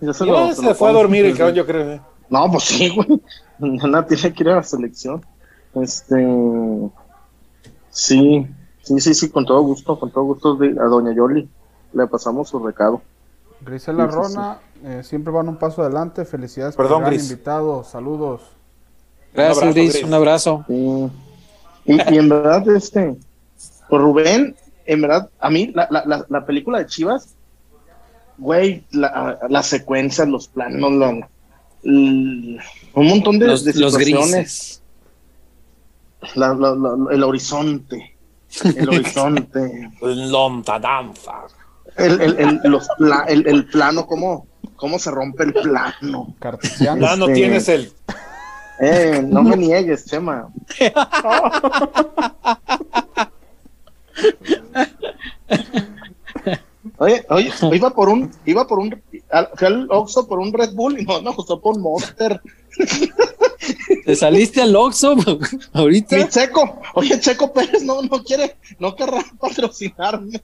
ya 0.00 0.12
se 0.12 0.26
Ya 0.26 0.32
lo- 0.32 0.54
se 0.54 0.62
lo 0.62 0.68
le 0.70 0.74
fue 0.74 0.90
a 0.90 0.92
dormir 0.92 1.24
el 1.24 1.36
cabrón, 1.36 1.54
yo 1.54 1.66
creo. 1.66 1.92
¿eh? 1.92 2.00
No, 2.28 2.50
pues 2.50 2.64
sí, 2.64 2.88
güey. 2.94 3.20
Mañana 3.58 4.04
tiene 4.06 4.32
que 4.32 4.42
ir 4.42 4.48
a 4.50 4.56
la 4.56 4.62
selección. 4.62 5.24
Este. 5.74 6.16
Sí, 7.90 8.46
sí, 8.82 9.00
sí, 9.00 9.14
sí, 9.14 9.30
con 9.30 9.46
todo 9.46 9.62
gusto, 9.62 9.98
con 9.98 10.10
todo 10.10 10.24
gusto 10.24 10.56
de- 10.56 10.76
a 10.80 10.84
Doña 10.84 11.14
Yoli. 11.14 11.48
Le 11.92 12.06
pasamos 12.08 12.48
su 12.48 12.58
recado. 12.58 13.00
Grisela 13.60 14.04
Sí, 14.06 14.10
sí, 14.10 14.16
Rona, 14.16 14.58
eh, 14.84 15.02
siempre 15.02 15.32
van 15.32 15.48
un 15.48 15.56
paso 15.56 15.82
adelante. 15.82 16.24
Felicidades 16.24 16.76
Perdón, 16.76 17.04
por 17.04 17.14
invitado. 17.14 17.84
Saludos. 17.84 18.42
Gracias, 19.32 19.58
abrazo, 19.58 19.74
Gris. 19.74 19.92
Gris. 19.94 20.04
Un 20.04 20.14
abrazo. 20.14 20.64
Sí. 20.66 21.10
Y, 21.86 22.14
y 22.14 22.18
en 22.18 22.28
verdad, 22.28 22.68
este, 22.70 23.16
pues 23.88 24.02
Rubén, 24.02 24.56
en 24.86 25.02
verdad, 25.02 25.28
a 25.40 25.50
mí 25.50 25.72
la, 25.74 25.86
la, 25.90 26.04
la, 26.06 26.26
la 26.28 26.46
película 26.46 26.78
de 26.78 26.86
Chivas, 26.86 27.34
güey, 28.38 28.84
la, 28.90 29.38
las 29.48 29.66
secuencias, 29.66 30.28
los 30.28 30.48
planos, 30.48 30.92
la- 30.92 31.28
l- 31.84 32.58
un 32.94 33.06
montón 33.06 33.38
de, 33.38 33.46
Los, 33.46 33.64
de 33.64 33.72
los 33.74 33.92
situaciones, 33.94 34.82
grises. 36.20 36.36
la- 36.36 36.54
la- 36.54 36.74
la- 36.74 37.12
el 37.14 37.22
horizonte, 37.22 38.16
el 38.64 38.88
horizonte, 38.88 39.90
Lontananza. 40.00 41.32
el, 41.96 42.20
el, 42.20 42.38
el, 42.38 42.60
los 42.70 42.86
pla- 42.98 43.24
el, 43.28 43.46
el 43.48 43.66
plano, 43.66 44.06
cómo, 44.06 44.46
cómo 44.76 44.98
se 44.98 45.10
rompe 45.10 45.44
el 45.44 45.52
plano. 45.54 46.34
Cartesiano. 46.38 47.00
Ya 47.00 47.16
no 47.16 47.24
Este- 47.26 47.34
tienes 47.34 47.68
el. 47.68 47.92
Eh, 48.78 49.24
no 49.26 49.42
me 49.42 49.56
niegues, 49.56 50.04
Chema. 50.04 50.48
Oye, 56.98 57.26
oye, 57.28 57.52
iba 57.72 57.90
por 57.90 58.08
un, 58.08 58.30
iba 58.46 58.66
por 58.66 58.78
un, 58.78 59.02
fui 59.10 59.66
al 59.66 59.86
Oxxo 59.90 60.26
por 60.26 60.38
un 60.38 60.52
Red 60.52 60.72
Bull 60.72 60.98
y 61.00 61.04
no 61.04 61.20
me 61.20 61.30
gustó 61.32 61.60
por 61.60 61.76
un 61.76 61.82
Monster. 61.82 62.40
¿Te 64.04 64.14
saliste 64.16 64.62
al 64.62 64.74
Oxxo 64.74 65.14
ahorita? 65.72 66.16
Mi 66.16 66.28
Checo, 66.28 66.80
oye, 66.94 67.18
Checo 67.20 67.52
Pérez 67.52 67.82
no, 67.82 68.00
no 68.02 68.22
quiere, 68.22 68.56
no 68.78 68.94
querrá 68.94 69.22
patrocinarme. 69.38 70.40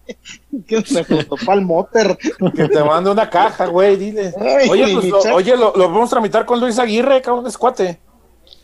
Que 0.67 0.85
me 0.91 1.03
gustó 1.03 1.37
para 1.37 1.59
el 1.59 1.65
Motor. 1.65 2.19
Que 2.55 2.69
te 2.69 2.85
mande 2.85 3.11
una 3.11 3.31
caja, 3.31 3.67
güey, 3.67 3.97
dile. 3.97 4.35
Ay, 4.39 4.69
Oye, 4.69 4.93
pues 4.93 5.07
lo, 5.07 5.19
oye, 5.35 5.57
lo, 5.57 5.73
lo 5.75 5.89
vamos 5.89 6.09
a 6.09 6.11
tramitar 6.11 6.45
con 6.45 6.61
Luis 6.61 6.79
Aguirre, 6.79 7.23
cabrón, 7.23 7.47
es 7.47 7.57
cuate. 7.57 8.01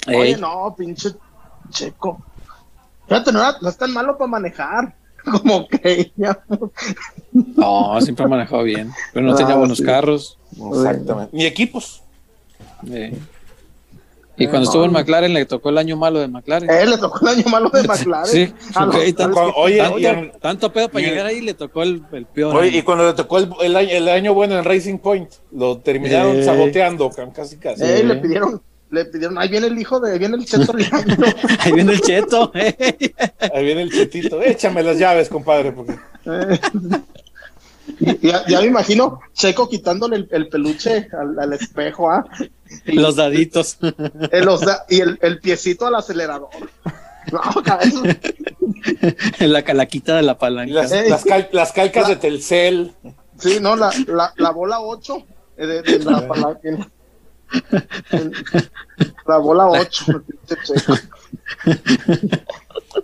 Oye, 0.08 0.36
no, 0.36 0.74
pinche 0.76 1.10
Checo. 1.70 2.18
Fíjate, 3.08 3.32
no, 3.32 3.40
era- 3.40 3.56
no 3.60 3.68
es 3.68 3.76
tan 3.76 3.92
malo 3.92 4.16
para 4.18 4.28
manejar. 4.30 4.94
Como 5.42 5.66
que 5.68 6.12
ya. 6.16 6.38
No, 7.32 8.00
siempre 8.00 8.24
ha 8.24 8.28
manejado 8.28 8.62
bien, 8.62 8.90
pero 9.12 9.26
no 9.26 9.34
tenía 9.34 9.54
Ah, 9.54 9.58
buenos 9.58 9.78
sí. 9.78 9.84
carros. 9.84 10.38
Exactamente. 10.56 11.36
Ni 11.36 11.44
equipos. 11.44 12.02
eh. 12.90 13.18
Y 14.40 14.46
cuando 14.46 14.66
estuvo 14.68 14.84
en 14.84 14.92
McLaren 14.92 15.34
le 15.34 15.44
tocó 15.46 15.70
el 15.70 15.78
año 15.78 15.96
malo 15.96 16.20
de 16.20 16.28
McLaren. 16.28 16.70
Eh, 16.70 16.86
le 16.86 16.96
tocó 16.96 17.18
el 17.22 17.38
año 17.38 17.44
malo 17.50 17.70
de 17.70 17.82
McLaren. 17.88 18.26
Sí, 18.32 18.54
A 18.76 18.86
los- 18.86 18.94
ok, 18.94 19.00
a 19.02 19.14
tanto, 19.16 19.40
Oye, 19.56 20.32
tanto, 20.40 20.72
pedo 20.72 20.88
para 20.88 21.04
y 21.04 21.10
llegar 21.10 21.26
ahí 21.26 21.40
le 21.40 21.54
tocó 21.54 21.82
el, 21.82 22.04
el 22.12 22.24
peor. 22.26 22.54
Oye, 22.54 22.68
año. 22.70 22.78
y 22.78 22.82
cuando 22.82 23.04
le 23.08 23.14
tocó 23.14 23.38
el, 23.38 23.50
el 23.62 23.76
año, 23.76 23.90
el 23.90 24.08
año 24.08 24.34
bueno 24.34 24.56
en 24.56 24.64
Racing 24.64 24.98
Point, 24.98 25.28
lo 25.50 25.78
terminaron 25.78 26.36
Eh. 26.36 26.44
saboteando, 26.44 27.10
casi 27.34 27.56
casi. 27.56 27.82
Eh, 27.82 28.04
le 28.04 28.14
pidieron, 28.16 28.62
le 28.90 29.04
pidieron, 29.04 29.38
ahí 29.38 29.48
viene 29.48 29.66
el 29.66 29.78
hijo 29.78 30.00
de, 30.00 30.12
ahí 30.12 30.18
viene 30.18 30.36
el 30.36 30.44
Cheto. 30.46 30.72
Ahí 31.60 31.72
viene 31.72 31.92
el 31.92 32.00
cheto. 32.00 32.50
eh. 32.54 32.96
Ahí 33.54 33.64
viene 33.64 33.82
el 33.82 33.90
chetito. 33.92 34.40
Échame 34.42 34.82
las 34.82 34.98
llaves, 34.98 35.28
compadre, 35.28 35.72
porque 35.72 35.94
Eh, 36.26 36.60
ya, 38.22 38.44
ya 38.46 38.60
me 38.60 38.66
imagino 38.66 39.20
Checo 39.32 39.68
quitándole 39.68 40.16
el, 40.16 40.28
el 40.30 40.48
peluche 40.48 41.08
al, 41.18 41.38
al 41.38 41.52
espejo, 41.52 42.10
¿ah? 42.10 42.24
Y, 42.86 42.92
Los 42.92 43.16
daditos. 43.16 43.78
eh, 44.30 44.42
los 44.42 44.60
da- 44.60 44.84
y 44.88 45.00
el, 45.00 45.18
el 45.22 45.40
piecito 45.40 45.86
al 45.86 45.94
acelerador. 45.94 46.50
No, 47.32 47.40
cabeza. 47.62 48.00
la 49.40 49.62
calaquita 49.62 50.16
de 50.16 50.22
la 50.22 50.38
palanca. 50.38 50.72
las, 51.08 51.24
cal- 51.24 51.48
las 51.52 51.72
calcas 51.72 52.08
de 52.08 52.16
Telcel. 52.16 52.92
Sí, 53.38 53.58
no, 53.60 53.76
la, 53.76 53.92
la, 54.06 54.32
la 54.36 54.50
bola 54.50 54.80
8 54.80 55.26
eh, 55.58 55.66
de, 55.66 55.82
de 55.82 55.98
la 56.04 56.26
palanca. 56.26 56.60
La 59.26 59.38
bola 59.38 59.66
8. 59.68 60.22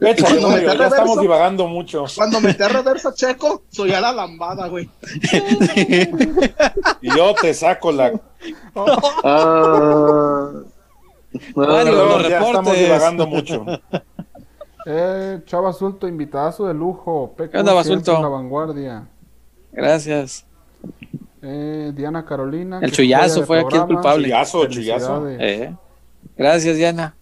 Échale, 0.01 0.23
Cuando 0.41 0.49
Mario, 0.49 0.67
metí 0.67 0.67
ya 0.67 0.75
reverso- 0.75 0.85
estamos 0.89 1.21
divagando 1.21 1.67
mucho. 1.69 2.05
Cuando 2.17 2.41
metí 2.41 2.63
a 2.63 2.69
reversa 2.69 3.13
Checo, 3.15 3.63
soy 3.71 3.93
a 3.93 4.01
la 4.01 4.13
lambada, 4.13 4.69
güey. 4.69 4.89
Y 7.01 7.17
yo 7.17 7.35
te 7.41 7.55
saco 7.55 7.93
la. 7.93 8.13
Los 11.55 12.29
ya 12.29 12.41
estamos 12.41 12.77
divagando 12.79 13.27
mucho. 13.27 13.65
Eh, 14.87 15.41
Chava 15.47 15.73
Sulto, 15.73 16.07
invitazo 16.07 16.67
de 16.67 16.75
lujo. 16.75 17.33
PQ 17.37 17.51
¿Qué 17.53 17.59
onda, 17.59 17.73
Basulto? 17.73 18.17
en 18.17 18.23
La 18.23 18.29
vanguardia. 18.29 19.07
Gracias. 19.73 20.45
Eh, 21.47 21.93
Diana 21.95 22.25
Carolina. 22.25 22.81
El 22.81 22.91
chullazo 22.91 23.45
fue 23.45 23.61
aquí 23.61 23.77
el 23.77 23.85
culpable. 23.85 24.25
Chullazo, 24.25 24.67
chullazo. 24.67 25.29
Eh. 25.29 25.75
Gracias, 26.39 26.77
Diana. 26.77 27.15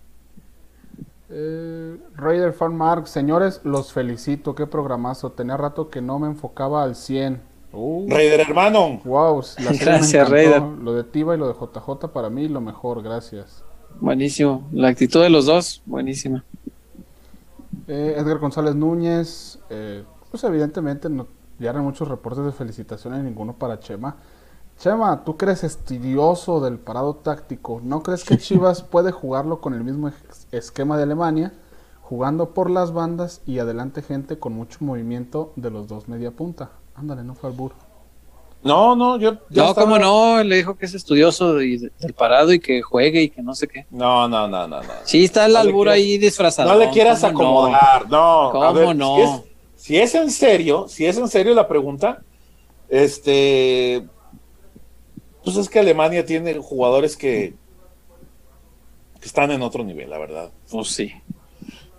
Eh, 1.29 1.97
Raider 2.15 2.53
Farm 2.53 2.75
Mark, 2.75 3.09
señores, 3.09 3.61
los 3.65 3.93
felicito. 3.93 4.55
Qué 4.55 4.67
programazo. 4.69 5.33
Tenía 5.33 5.57
rato 5.57 5.91
que 5.91 6.01
no 6.01 6.21
me 6.21 6.29
enfocaba 6.29 6.85
al 6.85 6.95
100. 6.95 7.41
Uh, 7.73 8.07
Raider 8.09 8.41
hermano. 8.41 9.01
wow, 9.05 9.43
la 9.59 9.73
Gracias. 9.73 10.29
Raider. 10.31 10.63
Lo 10.63 10.95
de 10.95 11.03
Tiva 11.03 11.35
y 11.35 11.39
lo 11.39 11.49
de 11.49 11.55
JJ 11.55 12.09
para 12.13 12.31
mí 12.31 12.47
lo 12.49 12.61
mejor, 12.61 13.03
gracias. 13.03 13.65
Buenísimo. 13.99 14.69
La 14.73 14.89
actitud 14.89 15.21
de 15.21 15.31
los 15.31 15.47
dos, 15.47 15.83
buenísima. 15.85 16.45
Eh, 17.89 18.15
Edgar 18.17 18.39
González 18.39 18.75
Núñez, 18.75 19.59
eh, 19.71 20.05
pues 20.31 20.45
evidentemente 20.45 21.09
no 21.09 21.27
llegaron 21.63 21.85
muchos 21.85 22.09
reportes 22.09 22.45
de 22.45 22.53
felicitaciones, 22.53 23.23
ninguno 23.23 23.55
para 23.55 23.79
Chema. 23.81 24.17
Chema, 24.79 25.23
tú 25.25 25.37
eres 25.41 25.63
estudioso 25.65 26.61
del 26.61 26.79
parado 26.79 27.15
táctico, 27.15 27.81
¿no 27.85 28.03
crees 28.03 28.25
que 28.25 28.37
Chivas 28.39 28.83
puede 28.83 29.13
jugarlo 29.13 29.61
con 29.61 29.75
el 29.75 29.85
mismo 29.85 30.11
esquema 30.51 30.97
de 30.97 31.05
Alemania, 31.05 31.53
jugando 32.03 32.51
por 32.51 32.69
las 32.69 32.93
bandas 32.93 33.43
y 33.47 33.59
adelante 33.61 34.03
gente 34.03 34.39
con 34.39 34.55
mucho 34.55 34.79
movimiento 34.81 35.53
de 35.57 35.71
los 35.71 35.87
dos 35.89 36.09
media 36.09 36.33
punta? 36.33 36.71
Ándale, 36.97 37.23
no 37.23 37.35
fue 37.35 37.51
al 37.51 37.57
burro. 37.57 37.77
No, 38.65 38.95
no, 38.95 39.17
yo. 39.19 39.33
ya 39.51 39.63
No, 39.65 39.69
estaba- 39.71 39.75
cómo 39.87 39.99
no, 39.99 40.43
le 40.43 40.57
dijo 40.57 40.77
que 40.77 40.87
es 40.87 40.95
estudioso 40.95 41.61
y 41.61 41.79
de- 41.79 41.93
del 41.99 42.13
parado 42.15 42.53
y 42.53 42.61
que 42.61 42.81
juegue 42.81 43.23
y 43.23 43.29
que 43.31 43.43
no 43.43 43.55
sé 43.55 43.67
qué. 43.67 43.87
No, 43.91 44.29
no, 44.29 44.47
no, 44.49 44.69
no. 44.69 44.81
no. 44.83 44.89
Sí, 45.05 45.25
está 45.25 45.47
el 45.47 45.53
No 45.55 45.59
albur 45.61 45.89
ahí 45.89 46.17
disfrazado. 46.19 46.73
No 46.73 46.79
le 46.79 46.91
quieras 46.91 47.25
acomodar, 47.25 48.09
no. 48.09 48.49
a 48.49 48.53
¿Cómo 48.53 48.73
ver, 48.73 48.97
no? 48.97 49.17
Si 49.17 49.23
es, 49.23 49.43
si 49.83 49.99
es 49.99 50.15
en 50.15 50.31
serio, 50.31 50.87
si 50.89 51.07
es 51.07 51.19
en 51.19 51.27
serio 51.27 51.55
la 51.55 51.67
pregunta, 51.67 52.23
este, 52.89 54.07
pues 55.43 55.57
es 55.57 55.69
que 55.69 55.81
Alemania 55.81 56.25
tiene 56.25 56.55
jugadores 56.59 57.17
que, 57.17 57.55
que 59.21 59.27
están 59.27 59.51
en 59.51 59.61
otro 59.63 59.83
nivel, 59.83 60.09
la 60.09 60.19
verdad. 60.19 60.53
Pues 60.71 60.87
sí. 60.89 61.11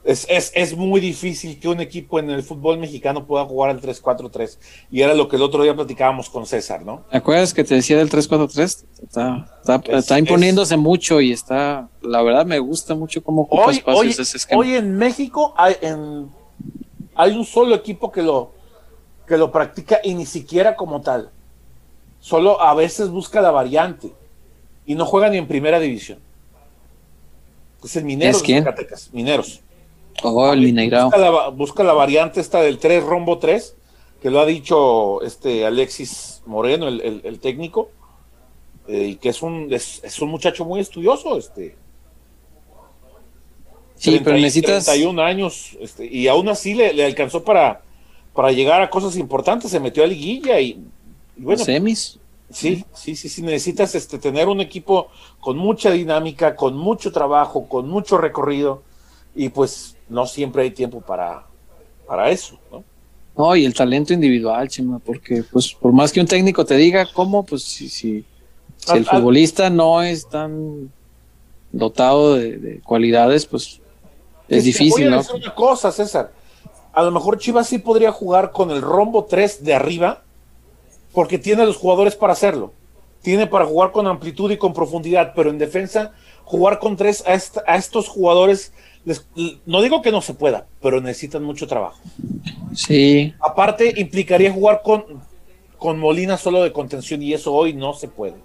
Es, 0.06 0.26
es, 0.30 0.54
es 0.56 0.78
muy 0.78 1.02
difícil 1.02 1.60
que 1.60 1.68
un 1.68 1.82
equipo 1.82 2.20
en 2.20 2.30
el 2.30 2.42
fútbol 2.44 2.78
mexicano 2.78 3.26
pueda 3.26 3.44
jugar 3.46 3.70
al 3.72 3.82
3-4-3. 3.82 4.58
Y 4.90 5.02
era 5.02 5.14
lo 5.14 5.28
que 5.28 5.36
el 5.36 5.42
otro 5.42 5.62
día 5.64 5.76
platicábamos 5.76 6.30
con 6.30 6.46
César, 6.46 6.84
¿no? 6.86 7.04
¿Te 7.12 7.18
acuerdas 7.18 7.54
que 7.54 7.66
te 7.66 7.76
decía 7.76 7.98
del 7.98 8.10
343? 8.10 8.86
Está, 9.04 9.50
está, 9.60 9.76
Es- 9.92 10.00
está 10.04 10.20
imponiéndose 10.20 10.78
mucho 10.78 11.20
y 11.20 11.34
está, 11.34 11.90
la 12.02 12.22
verdad 12.22 12.46
me 12.46 12.60
gusta 12.60 12.96
mucho 12.96 13.22
cómo 13.22 13.42
ocupa 13.42 13.66
Hoy, 13.68 13.76
espacios 13.78 14.00
hoy, 14.02 14.10
ese 14.24 14.38
esquema. 14.38 14.62
hoy 14.62 14.74
en 14.76 14.96
México 14.98 15.54
hay, 15.58 15.76
en- 15.82 16.30
hay 17.16 17.32
un 17.38 17.46
solo 17.46 17.76
equipo 17.76 18.12
que 18.12 18.22
lo, 18.22 18.52
que 19.28 19.38
lo 19.38 19.52
practica 19.52 20.00
y 20.04 20.14
ni 20.14 20.26
siquiera 20.26 20.76
como 20.76 21.02
tal. 21.02 21.30
Solo 22.20 22.62
a 22.62 22.74
veces 22.74 23.10
busca 23.10 23.42
la 23.42 23.52
variante 23.52 24.12
y 24.86 24.96
no 24.96 25.06
juega 25.06 25.30
ni 25.30 25.38
en 25.38 25.48
primera 25.48 25.80
división. 25.80 26.20
Es 27.84 27.96
el 27.98 28.06
Mineros 28.06 28.38
¿Es 28.38 28.42
de 28.42 28.46
quién? 28.46 28.64
Zacatecas, 28.64 29.10
Mineros. 29.14 29.60
oh, 30.24 30.52
el 30.54 30.62
Mineirao. 30.62 31.06
Busca 31.10 31.18
la, 31.18 31.48
busca 31.50 31.84
la 31.84 31.94
variante 31.94 32.40
esta 32.40 32.62
del 32.62 32.78
3 32.80 33.04
rombo 33.04 33.40
3, 33.40 33.76
que 34.22 34.30
lo 34.30 34.40
ha 34.40 34.46
dicho 34.46 35.22
este 35.22 35.66
Alexis 35.66 36.42
Moreno, 36.46 36.88
el, 36.88 37.02
el- 37.02 37.22
el 37.26 37.40
técnico, 37.40 37.90
eh, 38.88 39.04
y 39.08 39.16
que 39.18 39.30
es 39.30 39.42
un, 39.42 39.68
es, 39.74 40.02
es 40.04 40.20
un 40.22 40.30
muchacho 40.30 40.64
muy 40.64 40.80
estudioso, 40.80 41.38
este. 41.38 41.76
Sí, 44.04 44.12
30 44.12 44.26
pero 44.26 44.38
y- 44.38 44.42
necesitas, 44.42 44.86
31 44.86 45.20
años, 45.20 45.78
este, 45.80 46.06
y 46.06 46.28
aún 46.28 46.50
así 46.50 46.74
le, 46.74 46.94
le 46.94 47.06
alcanzó 47.06 47.44
para, 47.44 47.82
para 48.34 48.52
llegar 48.52 48.82
a 48.82 48.90
cosas 48.90 49.16
importantes, 49.18 49.72
se 49.72 49.80
metió 49.80 50.04
a 50.04 50.08
liguilla 50.08 50.60
y, 50.60 50.78
y 51.38 51.42
bueno, 51.42 51.64
semis. 51.64 52.20
sí, 52.52 52.84
sí, 52.94 53.16
sí, 53.16 53.30
sí, 53.30 53.42
necesitas 53.42 53.96
este, 53.96 54.18
tener 54.20 54.48
un 54.50 54.60
equipo 54.62 55.08
con 55.40 55.58
mucha 55.58 55.92
dinámica, 55.92 56.56
con 56.56 56.76
mucho 56.78 57.12
trabajo, 57.12 57.68
con 57.68 57.88
mucho 57.88 58.18
recorrido, 58.18 58.84
y 59.36 59.50
pues 59.50 59.96
no 60.10 60.28
siempre 60.28 60.64
hay 60.64 60.72
tiempo 60.72 61.02
para, 61.02 61.46
para 62.06 62.30
eso, 62.30 62.60
¿no? 62.72 62.84
No, 63.36 63.56
y 63.56 63.66
el 63.66 63.74
talento 63.74 64.14
individual, 64.14 64.68
Chema, 64.68 65.00
porque 65.00 65.44
pues 65.44 65.74
por 65.74 65.92
más 65.92 66.12
que 66.12 66.20
un 66.20 66.28
técnico 66.28 66.66
te 66.66 66.76
diga 66.76 67.08
cómo, 67.12 67.44
pues 67.44 67.64
si, 67.64 67.90
si, 67.90 68.24
si 68.78 68.98
el 68.98 69.06
Al- 69.06 69.10
al- 69.10 69.22
futbolista 69.22 69.70
no 69.72 70.04
es 70.04 70.28
tan 70.28 70.92
dotado 71.72 72.36
de, 72.36 72.58
de 72.58 72.82
cualidades, 72.82 73.48
pues 73.48 73.80
es 74.58 74.64
difícil, 74.66 74.92
voy 74.92 75.04
a 75.04 75.10
¿no? 75.12 75.18
decir 75.18 75.36
una 75.36 75.54
cosa, 75.56 75.92
César. 75.92 76.32
A 76.94 77.04
lo 77.04 77.12
mejor 77.12 77.38
Chivas 77.40 77.68
sí 77.68 77.80
podría 77.80 78.12
jugar 78.12 78.52
con 78.52 78.70
el 78.72 78.82
rombo 78.82 79.26
3 79.26 79.64
de 79.64 79.74
arriba, 79.74 80.24
porque 81.14 81.38
tiene 81.40 81.66
los 81.66 81.78
jugadores 81.78 82.16
para 82.16 82.34
hacerlo. 82.34 82.74
Tiene 83.22 83.48
para 83.48 83.66
jugar 83.66 83.92
con 83.92 84.06
amplitud 84.08 84.52
y 84.52 84.58
con 84.58 84.74
profundidad, 84.74 85.34
pero 85.36 85.50
en 85.50 85.58
defensa, 85.58 86.12
jugar 86.44 86.80
con 86.80 86.98
tres 86.98 87.24
a, 87.26 87.40
a 87.72 87.78
estos 87.78 88.10
jugadores, 88.10 88.74
les- 89.06 89.26
no 89.66 89.82
digo 89.82 90.02
que 90.02 90.12
no 90.12 90.22
se 90.22 90.34
pueda, 90.34 90.68
pero 90.82 91.00
necesitan 91.02 91.44
mucho 91.44 91.66
trabajo. 91.68 92.00
Sí, 92.76 93.34
Aparte, 93.40 93.94
implicaría 93.98 94.52
jugar 94.52 94.82
con, 94.84 95.06
con 95.78 96.00
Molina 96.00 96.38
solo 96.38 96.64
de 96.64 96.74
contención, 96.74 97.22
y 97.22 97.34
eso 97.34 97.54
hoy 97.54 97.74
no 97.74 97.94
se 97.94 98.08
puede. 98.10 98.36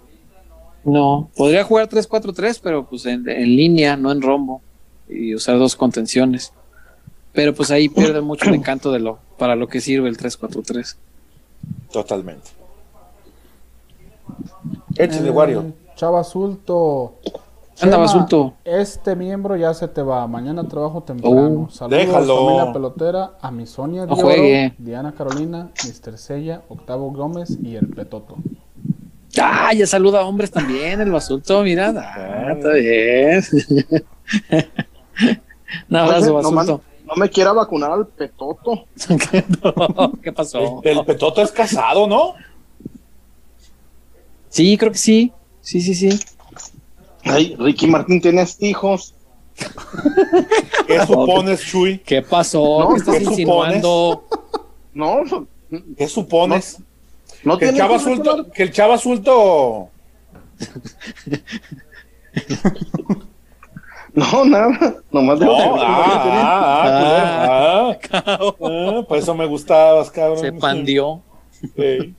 no, 0.85 1.29
podría 1.35 1.63
jugar 1.65 1.89
3-4-3, 1.89 2.59
pero 2.63 2.85
pues 2.87 3.05
en, 3.05 3.27
en 3.27 3.55
línea, 3.55 3.97
no 3.97 4.11
en 4.11 4.21
rombo, 4.21 4.61
y 5.09 5.33
usar 5.35 5.57
dos 5.57 5.75
contenciones. 5.75 6.53
Pero 7.33 7.53
pues 7.53 7.71
ahí 7.71 7.89
pierde 7.89 8.21
mucho 8.21 8.49
el 8.49 8.55
encanto 8.55 8.91
de 8.91 8.99
lo 8.99 9.19
para 9.37 9.55
lo 9.55 9.67
que 9.67 9.81
sirve 9.81 10.09
el 10.09 10.17
3-4-3. 10.17 10.95
Totalmente. 11.91 12.49
Échale, 14.97 15.27
Eh, 15.27 15.31
Wario. 15.31 15.73
Chava 15.95 16.23
Sulto. 16.23 17.15
Anda, 17.81 17.95
Basulto. 17.97 18.55
Este 18.65 19.15
miembro 19.15 19.55
ya 19.55 19.73
se 19.73 19.87
te 19.87 20.01
va. 20.01 20.27
Mañana 20.27 20.67
trabajo 20.67 21.01
temprano. 21.03 21.67
Oh, 21.67 21.71
Saludos, 21.71 21.99
déjalo. 21.99 22.35
familia 22.45 22.73
pelotera, 22.73 23.31
a 23.41 23.51
mi 23.51 23.65
Sonia 23.65 24.01
No 24.01 24.07
de 24.07 24.13
Oro, 24.13 24.21
juegue. 24.21 24.73
Diana 24.77 25.13
Carolina, 25.13 25.69
Mr. 25.85 26.17
Sella, 26.17 26.61
Octavo 26.67 27.09
Gómez 27.11 27.57
y 27.63 27.75
el 27.75 27.87
Petoto. 27.87 28.35
Ah, 29.41 29.73
ya 29.73 29.87
saluda 29.87 30.19
a 30.19 30.25
hombres 30.25 30.51
también, 30.51 30.99
el 30.99 31.09
basulto, 31.11 31.63
mira. 31.63 31.93
Ah, 31.95 32.51
está 32.51 32.73
bien. 32.73 33.41
Un 35.89 35.95
abrazo, 35.95 36.35
Oye, 36.35 36.43
no, 36.43 36.51
man- 36.51 36.67
no 36.67 37.15
me 37.15 37.29
quiera 37.29 37.53
vacunar 37.53 37.91
al 37.91 38.07
petoto. 38.07 38.85
No, 39.63 40.11
¿Qué 40.21 40.31
pasó? 40.31 40.81
El, 40.83 40.97
el 40.99 41.05
Petoto 41.05 41.41
es 41.41 41.51
casado, 41.51 42.07
¿no? 42.07 42.35
Sí, 44.49 44.77
creo 44.77 44.91
que 44.91 44.97
sí. 44.97 45.31
Sí, 45.61 45.81
sí, 45.81 45.93
sí. 45.95 46.19
Ay, 47.23 47.55
Ricky 47.57 47.87
Martín 47.87 48.21
tienes 48.21 48.57
hijos. 48.61 49.13
¿Qué 50.87 50.99
supones, 51.07 51.61
Chuy? 51.61 51.99
¿Qué 51.99 52.21
pasó? 52.21 52.79
No, 52.81 52.89
¿Qué 52.89 52.97
estás 52.97 53.17
¿qué 53.17 53.25
supones? 53.25 53.83
No, 54.93 55.27
¿Qué 55.97 56.07
supones? 56.07 56.77
no 57.43 57.57
que, 57.57 57.69
el 57.69 57.75
chava 57.77 57.95
azulto, 57.95 58.51
que 58.51 58.63
el 58.63 58.71
chava 58.71 58.95
azulto 58.95 59.89
No, 64.19 64.45
nada. 64.45 64.95
Nomás 65.11 65.39
No, 65.39 65.45
digo 65.45 65.75
que 65.75 65.81
ah, 65.81 65.83
ah, 65.83 66.81
ah, 66.83 67.97
culero, 68.01 68.55
ah, 68.61 68.99
ah, 68.99 69.05
por 69.07 69.17
eso 69.17 69.33
me 69.35 69.45
gustabas, 69.45 70.09
cabrón. 70.11 70.39
Se 70.39 70.51
pandió. 70.53 71.21
Sí. 71.75 72.15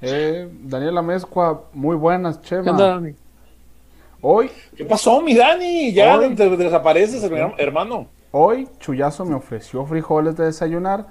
Eh, 0.00 0.48
Daniela 0.62 1.00
Mezcua, 1.02 1.64
muy 1.72 1.96
buenas, 1.96 2.38
¿Qué 2.38 2.48
Chema. 2.48 2.72
onda, 2.72 2.88
Dani? 2.88 3.14
Hoy, 4.20 4.50
¿Qué 4.76 4.84
pasó, 4.84 5.20
mi 5.20 5.34
Dani? 5.34 5.92
Ya 5.92 6.16
Hoy- 6.18 6.34
te 6.34 6.48
desapareces, 6.56 7.22
hermano- 7.24 7.54
hermano. 7.58 8.06
hoy 8.30 8.68
Chuyazo 8.78 9.24
me 9.24 9.34
ofreció 9.34 9.84
frijoles 9.86 10.36
de 10.36 10.44
desayunar, 10.46 11.06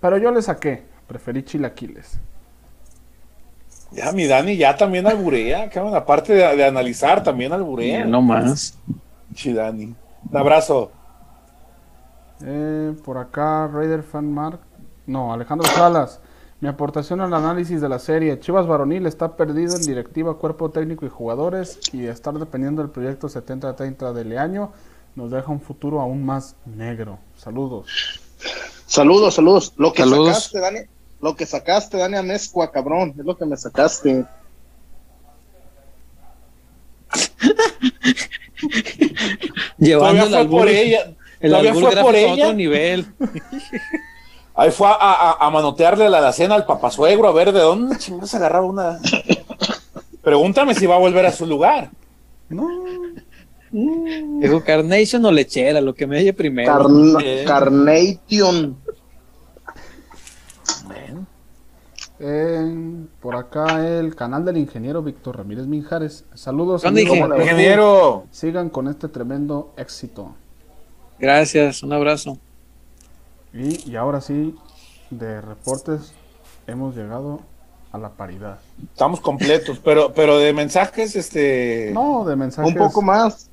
pero 0.00 0.18
yo 0.18 0.30
le 0.30 0.42
saqué. 0.42 0.82
Preferí 1.06 1.44
chilaquiles. 1.44 2.18
Ya, 3.92 4.10
mi 4.12 4.26
Dani 4.26 4.56
ya 4.56 4.76
también 4.76 5.06
alburea, 5.06 5.70
cabrón. 5.70 5.94
Aparte 5.94 6.32
de, 6.34 6.56
de 6.56 6.64
analizar, 6.64 7.22
también 7.22 7.52
alburea. 7.52 8.04
No 8.04 8.20
más. 8.20 8.76
Dani. 9.54 9.94
Un 10.30 10.36
abrazo. 10.36 10.90
Eh, 12.42 12.94
por 13.04 13.18
acá, 13.18 13.66
Raider 13.68 14.02
Fan 14.02 14.32
Mark. 14.32 14.60
No, 15.06 15.32
Alejandro 15.32 15.68
Salas. 15.68 16.20
Mi 16.60 16.68
aportación 16.68 17.20
al 17.20 17.34
análisis 17.34 17.80
de 17.80 17.88
la 17.88 17.98
serie. 17.98 18.40
Chivas 18.40 18.66
Varonil 18.66 19.06
está 19.06 19.36
perdido 19.36 19.76
en 19.76 19.82
directiva, 19.82 20.38
cuerpo 20.38 20.70
técnico 20.70 21.04
y 21.04 21.08
jugadores. 21.10 21.78
Y 21.92 22.06
estar 22.06 22.34
dependiendo 22.34 22.82
del 22.82 22.90
proyecto 22.90 23.28
70-30 23.28 24.12
de 24.12 24.24
Leaño 24.24 24.72
nos 25.14 25.30
deja 25.30 25.50
un 25.50 25.60
futuro 25.60 26.00
aún 26.00 26.24
más 26.24 26.56
negro. 26.64 27.18
Saludos. 27.36 28.20
Saludos, 28.86 29.34
saludos. 29.34 29.72
Lo 29.76 29.92
que 29.92 30.02
Saludos. 30.02 30.28
sacaste, 30.28 30.60
Dani. 30.60 30.78
Lo 31.20 31.34
que 31.34 31.46
sacaste, 31.46 31.96
Dani 31.96 32.16
Amezcua, 32.16 32.70
cabrón. 32.70 33.14
Es 33.18 33.24
lo 33.24 33.36
que 33.36 33.46
me 33.46 33.56
sacaste. 33.56 34.24
Llevando 39.78 40.22
Todavía 40.22 40.22
el 40.24 40.28
fue 40.30 40.38
albur, 40.38 40.60
por 40.60 40.68
ella. 40.68 41.12
el 41.40 41.50
Todavía 41.50 41.74
fue 41.74 41.96
por 41.96 42.14
a 42.14 42.18
ella. 42.18 42.32
otro 42.44 42.54
nivel. 42.54 43.06
Ahí 44.54 44.70
fue 44.70 44.86
a, 44.88 44.92
a- 44.94 45.36
a 45.46 45.50
manotearle 45.50 46.08
la 46.08 46.18
alacena 46.18 46.54
al 46.54 46.64
papasuegro 46.64 47.28
a 47.28 47.32
ver 47.32 47.52
de 47.52 47.60
dónde 47.60 47.98
chingados 47.98 48.34
agarraba 48.34 48.64
una. 48.66 48.98
Pregúntame 50.22 50.74
si 50.74 50.86
va 50.86 50.94
a 50.94 50.98
volver 50.98 51.26
a 51.26 51.32
su 51.32 51.44
lugar. 51.46 51.90
No, 52.48 52.66
Dijo 53.70 54.64
Carnation 54.64 55.24
o 55.26 55.32
lechera, 55.32 55.80
lo 55.82 55.94
que 55.94 56.06
me 56.06 56.18
oye 56.18 56.32
primero. 56.32 56.88
Carnation. 57.46 58.76
Eh, 62.18 63.06
por 63.20 63.36
acá 63.36 63.86
el 63.86 64.14
canal 64.14 64.44
del 64.44 64.56
ingeniero 64.56 65.02
Víctor 65.02 65.38
Ramírez 65.38 65.66
Minjares. 65.66 66.24
Saludos. 66.34 66.82
¿Dónde 66.82 67.02
amigo. 67.02 67.36
Ingeniero. 67.36 68.26
Sigan 68.30 68.70
con 68.70 68.88
este 68.88 69.08
tremendo 69.08 69.72
éxito. 69.76 70.34
Gracias, 71.18 71.82
un 71.82 71.92
abrazo. 71.92 72.38
Y, 73.52 73.90
y 73.90 73.96
ahora 73.96 74.20
sí, 74.20 74.54
de 75.10 75.40
reportes, 75.40 76.12
hemos 76.66 76.94
llegado 76.94 77.40
a 77.92 77.98
la 77.98 78.10
paridad. 78.10 78.58
Estamos 78.92 79.20
completos, 79.20 79.80
pero, 79.82 80.12
pero 80.12 80.38
de 80.38 80.52
mensajes, 80.52 81.16
este. 81.16 81.90
No, 81.92 82.24
de 82.24 82.36
mensajes. 82.36 82.70
Un 82.70 82.78
poco 82.78 83.02
más. 83.02 83.50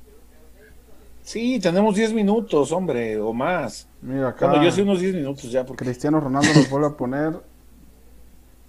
Sí, 1.22 1.58
tenemos 1.58 1.94
10 1.94 2.12
minutos, 2.12 2.70
hombre, 2.70 3.18
o 3.18 3.32
más. 3.32 3.88
Mira 4.02 4.28
acá. 4.28 4.48
Bueno, 4.48 4.64
yo 4.64 4.70
sí 4.70 4.82
unos 4.82 5.00
10 5.00 5.14
minutos 5.14 5.50
ya, 5.50 5.64
porque. 5.64 5.84
Cristiano 5.84 6.20
Ronaldo 6.20 6.48
nos 6.54 6.68
vuelve 6.68 6.88
a 6.88 6.90
poner. 6.90 7.53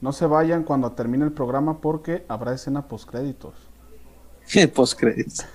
No 0.05 0.13
se 0.13 0.27
vayan 0.27 0.61
cuando 0.61 0.91
termine 0.91 1.25
el 1.25 1.31
programa 1.31 1.81
porque 1.81 2.25
habrá 2.27 2.53
escena 2.53 2.87
postcréditos. 2.87 3.55
Postcréditos. 4.75 5.47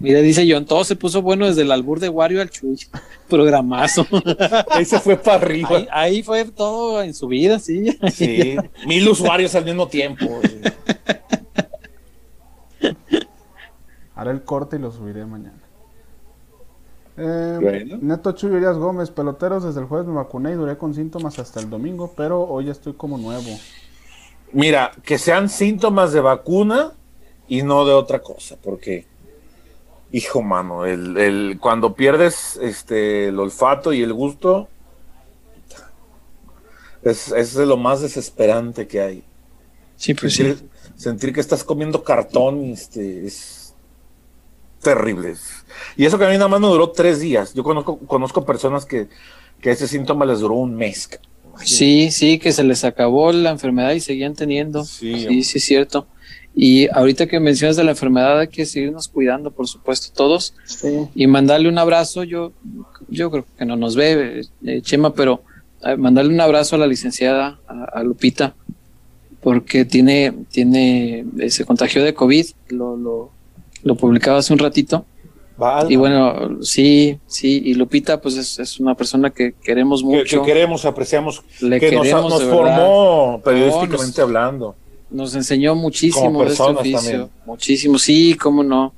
Mira, 0.00 0.18
dice 0.22 0.44
John, 0.50 0.66
todo 0.66 0.82
se 0.82 0.96
puso 0.96 1.22
bueno 1.22 1.46
desde 1.46 1.62
el 1.62 1.70
albur 1.70 2.00
de 2.00 2.08
Wario 2.08 2.42
al 2.42 2.50
Chuy. 2.50 2.80
Programazo. 3.28 4.08
Ahí 4.72 4.84
se 4.84 4.98
fue 4.98 5.16
para 5.16 5.36
arriba. 5.36 5.68
Ahí, 5.70 5.86
ahí 5.92 6.22
fue 6.24 6.44
todo 6.46 7.00
en 7.00 7.14
su 7.14 7.28
vida, 7.28 7.60
sí. 7.60 7.96
Sí, 8.12 8.56
mil 8.88 9.08
usuarios 9.08 9.54
al 9.54 9.64
mismo 9.64 9.86
tiempo. 9.86 10.40
Haré 14.16 14.32
el 14.32 14.42
corte 14.42 14.78
y 14.78 14.78
lo 14.80 14.90
subiré 14.90 15.24
mañana. 15.26 15.63
Eh, 17.16 17.60
Bueno. 17.60 17.98
Neto 18.00 18.32
Chuy 18.32 18.50
Urias 18.52 18.76
Gómez, 18.76 19.10
peloteros, 19.10 19.64
desde 19.64 19.80
el 19.80 19.86
jueves 19.86 20.06
me 20.08 20.14
vacuné 20.14 20.52
y 20.52 20.54
duré 20.54 20.76
con 20.76 20.94
síntomas 20.94 21.38
hasta 21.38 21.60
el 21.60 21.70
domingo, 21.70 22.12
pero 22.16 22.42
hoy 22.42 22.66
ya 22.66 22.72
estoy 22.72 22.94
como 22.94 23.18
nuevo. 23.18 23.50
Mira, 24.52 24.92
que 25.04 25.18
sean 25.18 25.48
síntomas 25.48 26.12
de 26.12 26.20
vacuna 26.20 26.92
y 27.48 27.62
no 27.62 27.84
de 27.84 27.92
otra 27.92 28.20
cosa, 28.20 28.56
porque, 28.62 29.06
hijo 30.12 30.42
mano, 30.42 30.86
el, 30.86 31.16
el- 31.18 31.58
cuando 31.60 31.94
pierdes 31.94 32.56
este, 32.62 33.28
el 33.28 33.38
olfato 33.38 33.92
y 33.92 34.02
el 34.02 34.12
gusto, 34.12 34.68
es, 37.02 37.32
es 37.32 37.54
de 37.54 37.66
lo 37.66 37.76
más 37.76 38.00
desesperante 38.00 38.86
que 38.86 39.00
hay. 39.00 39.24
Sí, 39.96 40.14
pues 40.14 40.34
sí. 40.34 40.44
sentir, 40.44 40.68
sentir 40.96 41.32
que 41.32 41.40
estás 41.40 41.62
comiendo 41.64 42.02
cartón 42.02 42.64
este, 42.64 43.26
es 43.26 43.63
terrible. 44.84 45.34
Y 45.96 46.04
eso 46.04 46.16
que 46.18 46.24
a 46.24 46.28
mí 46.28 46.34
nada 46.34 46.46
más 46.46 46.60
me 46.60 46.68
duró 46.68 46.90
tres 46.90 47.18
días. 47.18 47.52
Yo 47.54 47.64
conozco, 47.64 47.98
conozco 47.98 48.44
personas 48.44 48.84
que, 48.84 49.08
que 49.60 49.72
ese 49.72 49.88
síntoma 49.88 50.24
les 50.24 50.38
duró 50.38 50.54
un 50.54 50.76
mes. 50.76 51.10
Sí, 51.64 52.10
sí, 52.12 52.38
que 52.38 52.52
se 52.52 52.62
les 52.62 52.84
acabó 52.84 53.32
la 53.32 53.50
enfermedad 53.50 53.92
y 53.92 54.00
seguían 54.00 54.34
teniendo. 54.34 54.84
Sí, 54.84 55.26
Sí, 55.26 55.42
sí, 55.42 55.58
es 55.58 55.64
cierto. 55.64 56.06
Y 56.54 56.88
ahorita 56.92 57.26
que 57.26 57.40
mencionas 57.40 57.76
de 57.76 57.82
la 57.82 57.92
enfermedad, 57.92 58.38
hay 58.38 58.48
que 58.48 58.64
seguirnos 58.64 59.08
cuidando, 59.08 59.50
por 59.50 59.66
supuesto, 59.66 60.12
todos. 60.14 60.54
Sí. 60.64 61.08
Y 61.14 61.26
mandarle 61.26 61.68
un 61.68 61.78
abrazo. 61.78 62.22
Yo, 62.22 62.52
yo 63.08 63.30
creo 63.30 63.44
que 63.58 63.64
no 63.64 63.76
nos 63.76 63.96
ve, 63.96 64.42
eh, 64.64 64.80
Chema, 64.82 65.14
pero 65.14 65.42
eh, 65.84 65.96
mandarle 65.96 66.32
un 66.32 66.40
abrazo 66.40 66.76
a 66.76 66.78
la 66.78 66.86
licenciada, 66.86 67.58
a, 67.66 67.84
a 67.84 68.02
Lupita, 68.04 68.54
porque 69.40 69.84
tiene, 69.84 70.32
tiene, 70.50 71.26
eh, 71.38 71.50
se 71.50 71.64
contagió 71.64 72.04
de 72.04 72.14
COVID, 72.14 72.46
lo, 72.68 72.96
lo, 72.96 73.30
lo 73.84 73.94
publicaba 73.94 74.38
hace 74.38 74.52
un 74.52 74.58
ratito. 74.58 75.04
Va, 75.62 75.86
Y 75.88 75.94
bueno, 75.94 76.58
sí, 76.62 77.18
sí, 77.28 77.62
y 77.64 77.74
Lupita, 77.74 78.20
pues 78.20 78.36
es, 78.36 78.58
es 78.58 78.80
una 78.80 78.96
persona 78.96 79.30
que 79.30 79.52
queremos 79.62 80.00
que, 80.02 80.06
mucho. 80.08 80.40
que 80.42 80.46
queremos, 80.52 80.84
apreciamos, 80.84 81.44
le 81.60 81.78
que 81.78 81.92
nos, 81.92 82.02
queremos 82.02 82.42
formó 82.42 83.40
periodísticamente 83.44 84.00
nos- 84.00 84.18
hablando. 84.18 84.74
Nos 85.10 85.34
enseñó 85.36 85.76
muchísimo 85.76 86.24
Como 86.24 86.44
de 86.44 86.50
este 86.50 86.62
oficio. 86.64 86.98
también. 86.98 87.28
Muchísimo, 87.46 87.98
sí, 88.00 88.34
cómo 88.34 88.64
no. 88.64 88.92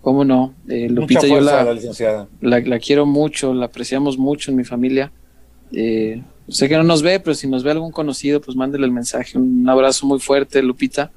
Cómo 0.00 0.24
no. 0.24 0.54
Eh, 0.68 0.88
Lupita, 0.90 1.24
yo 1.26 1.40
la, 1.40 1.62
la 1.62 1.72
licenciada. 1.72 2.26
la, 2.40 2.58
la 2.60 2.78
quiero 2.80 3.06
mucho, 3.06 3.54
la 3.54 3.66
apreciamos 3.66 4.18
mucho 4.18 4.50
en 4.50 4.56
mi 4.56 4.64
familia. 4.64 5.12
Eh, 5.72 6.20
sé 6.48 6.68
que 6.68 6.76
no 6.76 6.82
nos 6.82 7.02
ve, 7.02 7.20
pero 7.20 7.34
si 7.34 7.46
nos 7.48 7.62
ve 7.62 7.70
algún 7.72 7.92
conocido, 7.92 8.40
pues 8.40 8.56
mándele 8.56 8.86
el 8.86 8.92
mensaje. 8.92 9.38
Un 9.38 9.68
abrazo 9.68 10.04
muy 10.06 10.18
fuerte, 10.18 10.62
Lupita. 10.62 11.12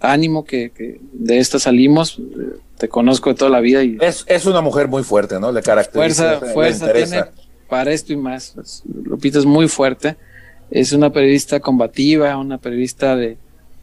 Ánimo 0.00 0.44
que, 0.44 0.70
que 0.70 1.00
de 1.12 1.38
esta 1.38 1.58
salimos. 1.58 2.18
Eh, 2.18 2.58
Te 2.78 2.88
conozco 2.88 3.28
de 3.30 3.36
toda 3.36 3.50
la 3.50 3.60
vida 3.60 3.82
y 3.84 3.98
Es, 4.00 4.24
es 4.26 4.46
una 4.46 4.62
mujer 4.62 4.88
muy 4.88 5.02
fuerte, 5.02 5.38
¿no? 5.38 5.52
Le 5.52 5.60
caracteriza. 5.62 6.38
fuerza, 6.40 6.52
fuerza 6.54 6.92
tiene 6.92 7.24
para 7.68 7.92
esto 7.92 8.12
y 8.12 8.16
más. 8.16 8.52
Pues, 8.54 8.82
Lupita 9.04 9.38
es 9.38 9.44
muy 9.44 9.68
fuerte. 9.68 10.16
Es 10.70 10.92
una 10.92 11.10
periodista 11.10 11.60
combativa, 11.60 12.36
una 12.38 12.56
periodista 12.58 13.16
de, 13.16 13.36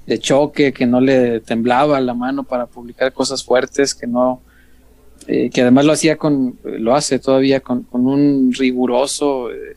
de 0.08 0.20
choque, 0.20 0.72
que 0.74 0.86
no 0.86 1.00
le 1.00 1.42
temblaba 1.42 2.00
la 2.00 2.14
mano 2.14 2.44
para 2.44 2.66
publicar 2.66 3.14
cosas 3.14 3.44
fuertes, 3.44 3.94
que 3.94 4.08
no, 4.08 4.42
eh, 5.28 5.50
que 5.50 5.62
además 5.62 5.86
lo 5.86 5.92
hacía 5.92 6.16
con, 6.16 6.58
lo 6.64 6.96
hace 6.96 7.20
todavía 7.20 7.60
con, 7.60 7.84
con 7.84 8.08
un 8.08 8.54
riguroso 8.58 9.52
eh, 9.52 9.76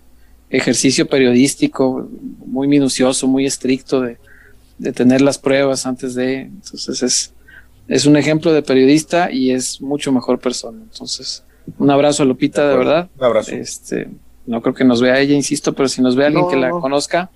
ejercicio 0.48 1.06
periodístico, 1.06 2.08
muy 2.46 2.68
minucioso, 2.68 3.26
muy 3.26 3.44
estricto 3.44 4.00
de, 4.00 4.16
de 4.80 4.92
tener 4.92 5.20
las 5.20 5.38
pruebas 5.38 5.86
antes 5.86 6.14
de. 6.14 6.40
Entonces 6.40 7.02
es, 7.02 7.32
es 7.86 8.06
un 8.06 8.16
ejemplo 8.16 8.52
de 8.52 8.62
periodista 8.62 9.30
y 9.30 9.50
es 9.50 9.80
mucho 9.80 10.10
mejor 10.10 10.38
persona. 10.38 10.78
Entonces, 10.82 11.44
un 11.78 11.90
abrazo 11.90 12.22
a 12.22 12.26
Lupita, 12.26 12.68
de, 12.68 12.76
verdad. 12.76 13.08
Un 13.18 13.24
abrazo. 13.24 13.52
Este, 13.52 14.08
no 14.46 14.62
creo 14.62 14.74
que 14.74 14.84
nos 14.84 15.00
vea 15.02 15.20
ella, 15.20 15.34
insisto, 15.34 15.72
pero 15.74 15.88
si 15.88 16.00
nos 16.02 16.16
ve 16.16 16.24
alguien 16.26 16.44
No, 16.44 16.48
que 16.50 16.56
la 16.56 16.70
no. 16.70 16.80
conozca, 16.80 17.30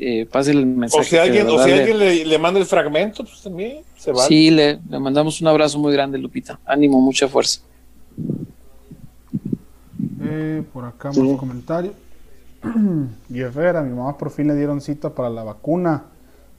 eh, 0.00 0.24
pásele 0.30 0.60
el 0.60 0.66
mensaje. 0.66 1.00
O 1.00 1.04
si 1.04 1.16
alguien, 1.16 1.48
o 1.48 1.62
si 1.62 1.68
le- 1.70 1.78
alguien 1.80 1.98
le, 1.98 2.24
le 2.24 2.38
manda 2.38 2.60
el 2.60 2.66
fragmento, 2.66 3.24
pues 3.24 3.42
también 3.42 3.78
se 3.96 4.12
va. 4.12 4.24
Sí, 4.24 4.50
le, 4.50 4.78
le 4.88 4.98
mandamos 5.00 5.40
un 5.40 5.48
abrazo 5.48 5.78
muy 5.80 5.92
grande, 5.92 6.16
Lupita. 6.18 6.60
Ánimo, 6.64 7.00
mucha 7.00 7.26
fuerza. 7.28 7.60
Eh, 10.22 10.62
por 10.72 10.84
acá 10.84 11.12
Sí. 11.12 11.20
más 11.20 11.38
comentarios. 11.38 11.94
Guerrera, 13.28 13.82
mi 13.82 13.94
mamá 13.94 14.16
por 14.16 14.30
fin 14.30 14.46
le 14.48 14.54
dieron 14.54 14.80
cita 14.80 15.10
para 15.10 15.30
la 15.30 15.42
vacuna. 15.42 16.04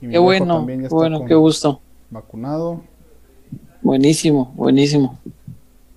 Y 0.01 0.07
mi 0.07 0.13
Qué 0.13 0.19
bueno, 0.19 0.55
también 0.57 0.79
ya 0.81 0.85
está 0.85 0.95
bueno, 0.95 1.25
qué 1.25 1.35
gusto. 1.35 1.81
vacunado. 2.09 2.81
Buenísimo, 3.81 4.51
buenísimo. 4.55 5.19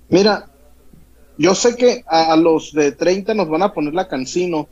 Mira, 0.09 0.49
yo 1.39 1.55
sé 1.55 1.77
que 1.77 2.05
a, 2.07 2.37
los 2.37 2.73
de 2.73 2.93
30 2.93 3.35
nos 3.35 3.49
van 3.49 3.63
a 3.63 3.73
poner 3.73 3.95
la 3.95 4.09
cancino, 4.09 4.69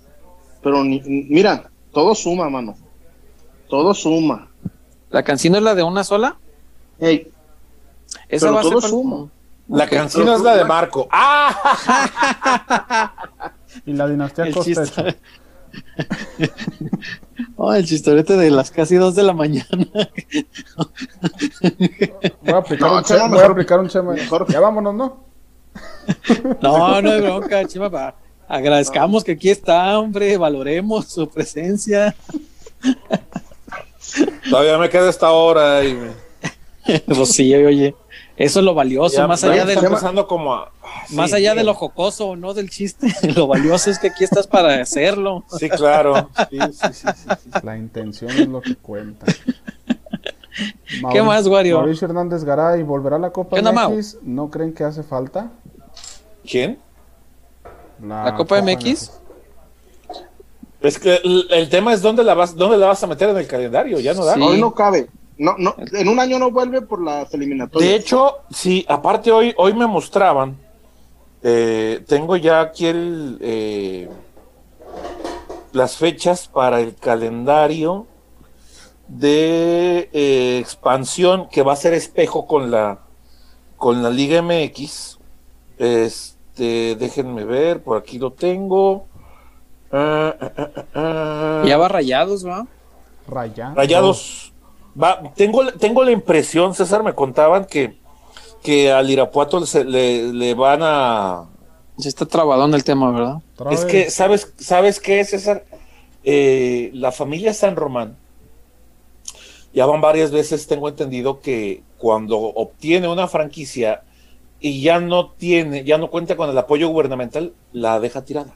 pero 0.62 0.84
ni- 0.84 1.00
mira, 1.28 1.70
todo 1.92 2.14
suma, 2.14 2.48
mano. 2.50 2.76
Todo 3.68 3.94
suma. 3.94 4.48
¿La 5.10 5.22
canción 5.22 5.54
es 5.56 5.62
la 5.62 5.74
de 5.74 5.82
una 5.82 6.04
sola? 6.04 6.36
Ey, 6.98 7.28
Esa 8.28 8.46
Pero 8.46 8.54
va 8.54 8.60
a 8.60 8.62
ser 8.64 8.72
todo 8.72 8.80
para- 8.80 8.90
suma. 8.90 9.28
La 9.68 9.84
Ok. 9.84 9.90
canción 9.90 10.28
es 10.28 10.40
la 10.40 10.56
de 10.56 10.64
Marco. 10.64 11.08
¡Ah! 11.12 13.12
Y 13.86 13.92
la 13.92 14.08
dinastía 14.08 14.50
chiste. 14.52 15.16
Oh, 17.62 17.74
el 17.74 17.84
chistorete 17.84 18.38
de 18.38 18.50
las 18.50 18.70
casi 18.70 18.96
dos 18.96 19.14
de 19.14 19.22
la 19.22 19.34
mañana. 19.34 19.66
Voy 22.40 22.54
a 22.54 22.56
aplicar 22.56 22.88
No, 22.90 22.96
un 22.96 23.04
Chema, 23.04 23.04
chema. 23.04 23.04
Voy 23.04 23.18
a 23.18 23.28
mejor- 23.28 23.50
aplicar 23.50 23.80
un 23.80 23.88
chema. 23.88 24.12
mejor. 24.14 24.46
Ya 24.50 24.60
vámonos, 24.60 24.94
¿no? 24.94 25.24
No, 26.62 27.02
no 27.02 27.10
hay 27.10 27.20
bronca, 27.20 27.66
Chima. 27.66 27.90
pa- 27.90 28.14
Agradezcamos 28.48 29.22
que 29.24 29.32
aquí 29.32 29.50
está, 29.50 29.98
hombre. 29.98 30.38
Valoremos 30.38 31.08
su 31.08 31.28
presencia. 31.28 32.16
Todavía 34.48 34.78
me 34.78 34.88
queda 34.88 35.10
esta 35.10 35.30
hora 35.30 35.84
y 35.84 35.94
me- 35.94 37.00
Pues 37.14 37.28
sí, 37.34 37.54
oye. 37.54 37.94
Eso 38.38 38.60
es 38.60 38.64
lo 38.64 38.72
valioso, 38.72 39.18
ya- 39.18 39.26
más 39.28 39.44
allá 39.44 39.56
está 39.64 39.66
del, 39.66 39.84
empezando 39.84 40.26
como 40.26 40.54
a- 40.54 40.72
sí, 41.10 41.16
más 41.16 41.32
allá 41.32 41.54
de 41.54 41.64
lo 41.64 41.74
jocoso, 41.74 42.36
no 42.36 42.54
del 42.54 42.70
chiste. 42.70 43.08
Lo 43.36 43.46
valioso 43.46 43.90
es 43.90 43.98
que 43.98 44.08
aquí 44.08 44.24
estás 44.24 44.46
para 44.46 44.80
hacerlo. 44.80 45.44
Sí, 45.58 45.68
claro. 45.68 46.30
Sí, 46.50 46.58
sí, 46.72 46.88
sí, 46.92 47.06
sí, 47.14 47.28
sí. 47.42 47.50
La 47.62 47.76
intención 47.76 48.30
es 48.30 48.48
lo 48.48 48.60
que 48.60 48.76
cuenta. 48.76 49.26
¿Qué 51.12 51.22
más, 51.22 51.46
Wario? 51.46 51.78
Mauricio 51.78 52.06
Hernández 52.06 52.44
Garay, 52.44 52.82
¿volverá 52.82 53.16
a 53.16 53.18
la 53.20 53.30
Copa 53.30 53.56
¿Qué 53.56 53.60
onda, 53.60 53.72
Mau? 53.72 53.92
MX? 53.92 54.18
¿No 54.22 54.50
creen 54.50 54.72
que 54.72 54.84
hace 54.84 55.02
falta? 55.02 55.50
¿Quién? 56.48 56.78
¿La 58.02 58.34
Copa 58.34 58.60
MX? 58.60 59.12
Es 60.80 60.98
que 60.98 61.16
el, 61.22 61.46
el 61.50 61.68
tema 61.68 61.92
es 61.92 62.00
dónde 62.00 62.24
la 62.24 62.34
vas, 62.34 62.56
dónde 62.56 62.78
la 62.78 62.86
vas 62.86 63.02
a 63.02 63.06
meter 63.06 63.28
en 63.28 63.36
el 63.36 63.46
calendario, 63.46 64.00
ya 64.00 64.14
no 64.14 64.24
da. 64.24 64.34
Sí. 64.34 64.40
hoy 64.40 64.60
no 64.60 64.74
cabe. 64.74 65.08
No, 65.36 65.54
no, 65.58 65.74
en 65.78 66.08
un 66.08 66.20
año 66.20 66.38
no 66.38 66.50
vuelve 66.50 66.82
por 66.82 67.02
las 67.02 67.32
eliminatorias. 67.32 67.90
De 67.90 67.96
hecho, 67.96 68.40
sí, 68.50 68.84
aparte 68.88 69.30
hoy, 69.32 69.54
hoy 69.56 69.72
me 69.72 69.86
mostraban, 69.86 70.58
eh, 71.42 72.04
tengo 72.06 72.36
ya 72.36 72.60
aquí 72.60 72.86
el, 72.86 73.38
eh, 73.40 74.08
las 75.72 75.96
fechas 75.96 76.48
para 76.48 76.80
el 76.80 76.94
calendario 76.94 78.06
de 79.08 80.08
eh, 80.12 80.58
expansión 80.58 81.48
que 81.48 81.62
va 81.62 81.72
a 81.72 81.76
ser 81.76 81.94
espejo 81.94 82.46
con 82.46 82.70
la 82.70 83.00
con 83.76 84.02
la 84.02 84.10
Liga 84.10 84.42
MX. 84.42 85.18
Este, 85.78 86.96
déjenme 86.96 87.44
ver, 87.44 87.82
por 87.82 87.96
aquí 87.96 88.18
lo 88.18 88.32
tengo. 88.32 89.06
Ah, 89.90 90.34
ah, 90.38 90.84
ah. 90.94 91.62
Ya 91.66 91.78
va 91.78 91.88
rayados, 91.88 92.46
¿va? 92.46 92.66
Raya. 93.26 93.72
Rayados. 93.74 94.52
Va, 95.00 95.22
tengo, 95.34 95.66
tengo 95.72 96.04
la 96.04 96.10
impresión, 96.10 96.74
César, 96.74 97.02
me 97.02 97.14
contaban 97.14 97.64
que, 97.64 97.99
que 98.62 98.92
al 98.92 99.10
Irapuato 99.10 99.64
se- 99.66 99.84
le, 99.84 100.32
le 100.32 100.54
van 100.54 100.80
a. 100.82 101.46
Se 101.98 102.08
está 102.08 102.26
trabadón 102.26 102.74
el 102.74 102.84
tema, 102.84 103.10
¿verdad? 103.10 103.38
Es 103.72 103.84
que, 103.84 104.10
¿sabes, 104.10 104.52
¿sabes 104.58 105.00
qué, 105.00 105.24
César? 105.24 105.64
Eh, 106.24 106.90
la 106.94 107.12
familia 107.12 107.52
San 107.54 107.76
Román, 107.76 108.16
ya 109.72 109.86
van 109.86 110.00
varias 110.00 110.30
veces, 110.30 110.66
tengo 110.66 110.88
entendido 110.88 111.40
que 111.40 111.82
cuando 111.98 112.38
obtiene 112.38 113.08
una 113.08 113.28
franquicia 113.28 114.02
y 114.60 114.82
ya 114.82 115.00
no 115.00 115.30
tiene, 115.30 115.84
ya 115.84 115.98
no 115.98 116.10
cuenta 116.10 116.36
con 116.36 116.50
el 116.50 116.58
apoyo 116.58 116.88
gubernamental, 116.88 117.52
la 117.72 118.00
deja 118.00 118.24
tirada. 118.24 118.54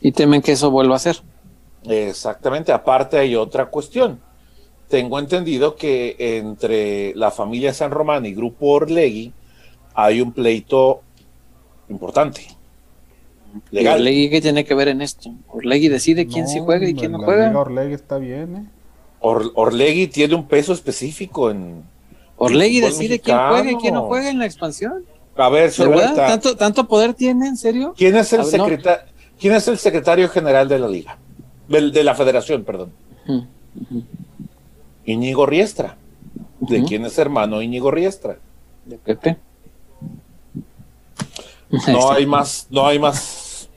Y 0.00 0.12
temen 0.12 0.42
que 0.42 0.52
eso 0.52 0.70
vuelva 0.70 0.96
a 0.96 1.00
ser. 1.00 1.20
Exactamente, 1.88 2.72
aparte 2.72 3.18
hay 3.18 3.34
otra 3.36 3.66
cuestión. 3.66 4.20
Tengo 4.92 5.18
entendido 5.18 5.74
que 5.74 6.16
entre 6.18 7.14
la 7.14 7.30
familia 7.30 7.72
San 7.72 7.90
Román 7.90 8.26
y 8.26 8.34
Grupo 8.34 8.72
Orlegui 8.72 9.32
hay 9.94 10.20
un 10.20 10.32
pleito 10.32 11.00
importante. 11.88 12.46
Legal. 13.70 14.00
Orlegui, 14.00 14.28
¿qué 14.28 14.42
tiene 14.42 14.66
que 14.66 14.74
ver 14.74 14.88
en 14.88 15.00
esto? 15.00 15.32
Orlegui 15.48 15.88
decide 15.88 16.26
quién 16.26 16.46
sí 16.46 16.60
juega 16.60 16.86
y 16.86 16.92
quién 16.92 17.12
no 17.12 17.20
la 17.20 17.24
juega. 17.24 17.58
Orlegui 17.58 17.94
está 17.94 18.18
bien, 18.18 18.54
¿eh? 18.54 18.66
Or- 19.20 19.50
Orlegui 19.54 20.08
tiene 20.08 20.34
un 20.34 20.46
peso 20.46 20.74
específico 20.74 21.50
en. 21.50 21.84
Orlegui 22.36 22.80
decide 22.80 23.18
quién 23.18 23.38
juega 23.48 23.70
y 23.70 23.76
quién 23.76 23.94
no 23.94 24.02
juega 24.02 24.28
en 24.28 24.40
la 24.40 24.44
expansión. 24.44 25.06
A 25.36 25.48
ver, 25.48 25.72
¿Tanto, 26.14 26.54
¿Tanto 26.54 26.86
poder 26.86 27.14
tiene? 27.14 27.46
¿En 27.46 27.56
serio? 27.56 27.94
¿quién 27.96 28.14
es 28.16 28.30
el 28.34 28.42
ver, 28.42 28.58
no. 28.58 28.66
secretario? 28.66 29.04
¿Quién 29.40 29.54
es 29.54 29.66
el 29.68 29.78
secretario 29.78 30.28
general 30.28 30.68
de 30.68 30.78
la 30.78 30.88
liga? 30.88 31.16
De 31.66 32.04
la 32.04 32.14
federación, 32.14 32.62
perdón. 32.62 32.92
Íñigo 35.04 35.46
Riestra. 35.46 35.96
¿De 36.60 36.84
quién 36.84 37.04
es 37.04 37.18
hermano 37.18 37.60
Íñigo 37.60 37.90
Riestra? 37.90 38.38
De 38.84 38.98
Pepe. 38.98 39.36
No 41.88 42.12
hay 42.12 42.26
más, 42.26 42.66
no 42.70 42.86
hay 42.86 42.98
más. 42.98 43.68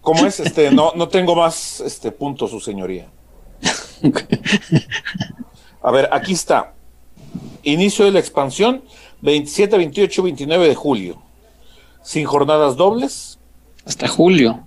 ¿Cómo 0.00 0.24
es? 0.24 0.40
Este, 0.40 0.70
no, 0.70 0.92
no 0.94 1.08
tengo 1.08 1.34
más 1.34 1.80
este 1.80 2.10
punto, 2.10 2.48
su 2.48 2.60
señoría. 2.60 3.08
A 5.82 5.90
ver, 5.90 6.08
aquí 6.12 6.32
está. 6.32 6.72
Inicio 7.62 8.06
de 8.06 8.12
la 8.12 8.20
expansión, 8.20 8.82
27, 9.20 9.76
28, 9.76 10.22
29 10.22 10.68
de 10.68 10.74
julio. 10.74 11.22
Sin 12.02 12.24
jornadas 12.24 12.76
dobles. 12.76 13.38
Hasta 13.84 14.08
julio. 14.08 14.66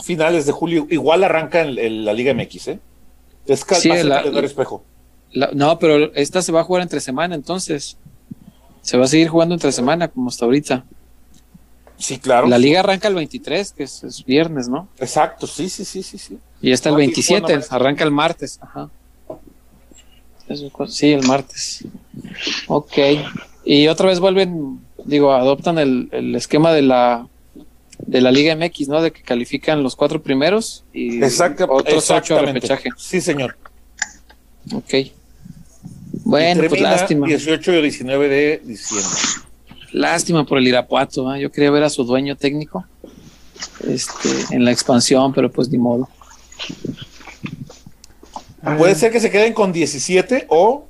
Finales 0.00 0.46
de 0.46 0.52
julio. 0.52 0.86
Igual 0.90 1.24
arranca 1.24 1.62
en, 1.62 1.78
en 1.78 2.04
la 2.04 2.12
Liga 2.12 2.34
MX, 2.34 2.68
¿eh? 2.68 2.78
Es 3.46 3.64
Sí, 3.78 3.88
la- 3.88 3.96
calendario 4.22 4.40
espejo. 4.40 4.84
La- 5.32 5.50
no, 5.52 5.78
pero 5.78 6.12
esta 6.14 6.42
se 6.42 6.52
va 6.52 6.60
a 6.60 6.64
jugar 6.64 6.82
entre 6.82 7.00
semana, 7.00 7.34
entonces. 7.34 7.96
Se 8.82 8.96
va 8.98 9.04
a 9.04 9.08
seguir 9.08 9.28
jugando 9.28 9.54
entre 9.54 9.72
semana, 9.72 10.08
como 10.08 10.28
hasta 10.28 10.44
ahorita. 10.44 10.84
Sí, 11.96 12.18
claro. 12.18 12.46
La 12.48 12.58
liga 12.58 12.80
arranca 12.80 13.08
el 13.08 13.14
23, 13.14 13.72
que 13.72 13.84
es, 13.84 14.04
es 14.04 14.24
viernes, 14.24 14.68
¿no? 14.68 14.88
Exacto, 14.98 15.46
sí, 15.46 15.68
sí, 15.70 15.84
sí, 15.84 16.02
sí, 16.02 16.18
sí. 16.18 16.38
Y 16.60 16.72
está 16.72 16.88
el 16.90 16.96
Aquí, 16.96 17.02
27, 17.04 17.40
bueno, 17.40 17.56
maestro. 17.56 17.76
arranca 17.76 18.04
el 18.04 18.10
martes. 18.10 18.58
Ajá. 18.60 18.90
Sí, 20.88 21.12
el 21.12 21.26
martes. 21.26 21.84
Ok. 22.68 22.92
Y 23.64 23.88
otra 23.88 24.08
vez 24.08 24.20
vuelven, 24.20 24.80
digo, 25.04 25.32
adoptan 25.32 25.78
el, 25.78 26.08
el 26.12 26.34
esquema 26.34 26.72
de 26.72 26.82
la 26.82 27.26
de 28.06 28.20
la 28.20 28.30
Liga 28.30 28.54
MX, 28.56 28.88
¿no? 28.88 29.02
De 29.02 29.12
que 29.12 29.22
califican 29.22 29.82
los 29.82 29.96
cuatro 29.96 30.22
primeros 30.22 30.84
y 30.92 31.22
otros 31.22 32.10
ocho 32.10 32.38
repechaje. 32.38 32.90
Sí, 32.96 33.20
señor. 33.20 33.56
Ok. 34.72 34.94
Bueno, 36.24 36.62
pues 36.68 36.80
lástima. 36.80 37.26
18 37.26 37.74
y 37.74 37.82
19 37.82 38.28
de 38.28 38.62
diciembre. 38.64 39.18
Lástima 39.92 40.44
por 40.44 40.58
el 40.58 40.68
Irapuato. 40.68 41.34
¿eh? 41.34 41.40
Yo 41.40 41.50
quería 41.50 41.70
ver 41.70 41.84
a 41.84 41.90
su 41.90 42.04
dueño 42.04 42.36
técnico 42.36 42.84
este, 43.86 44.28
en 44.50 44.64
la 44.64 44.72
expansión, 44.72 45.32
pero 45.32 45.50
pues 45.50 45.68
ni 45.68 45.78
modo. 45.78 46.08
Puede 48.78 48.94
ser 48.94 49.12
que 49.12 49.20
se 49.20 49.30
queden 49.30 49.52
con 49.52 49.72
17 49.72 50.46
o 50.48 50.86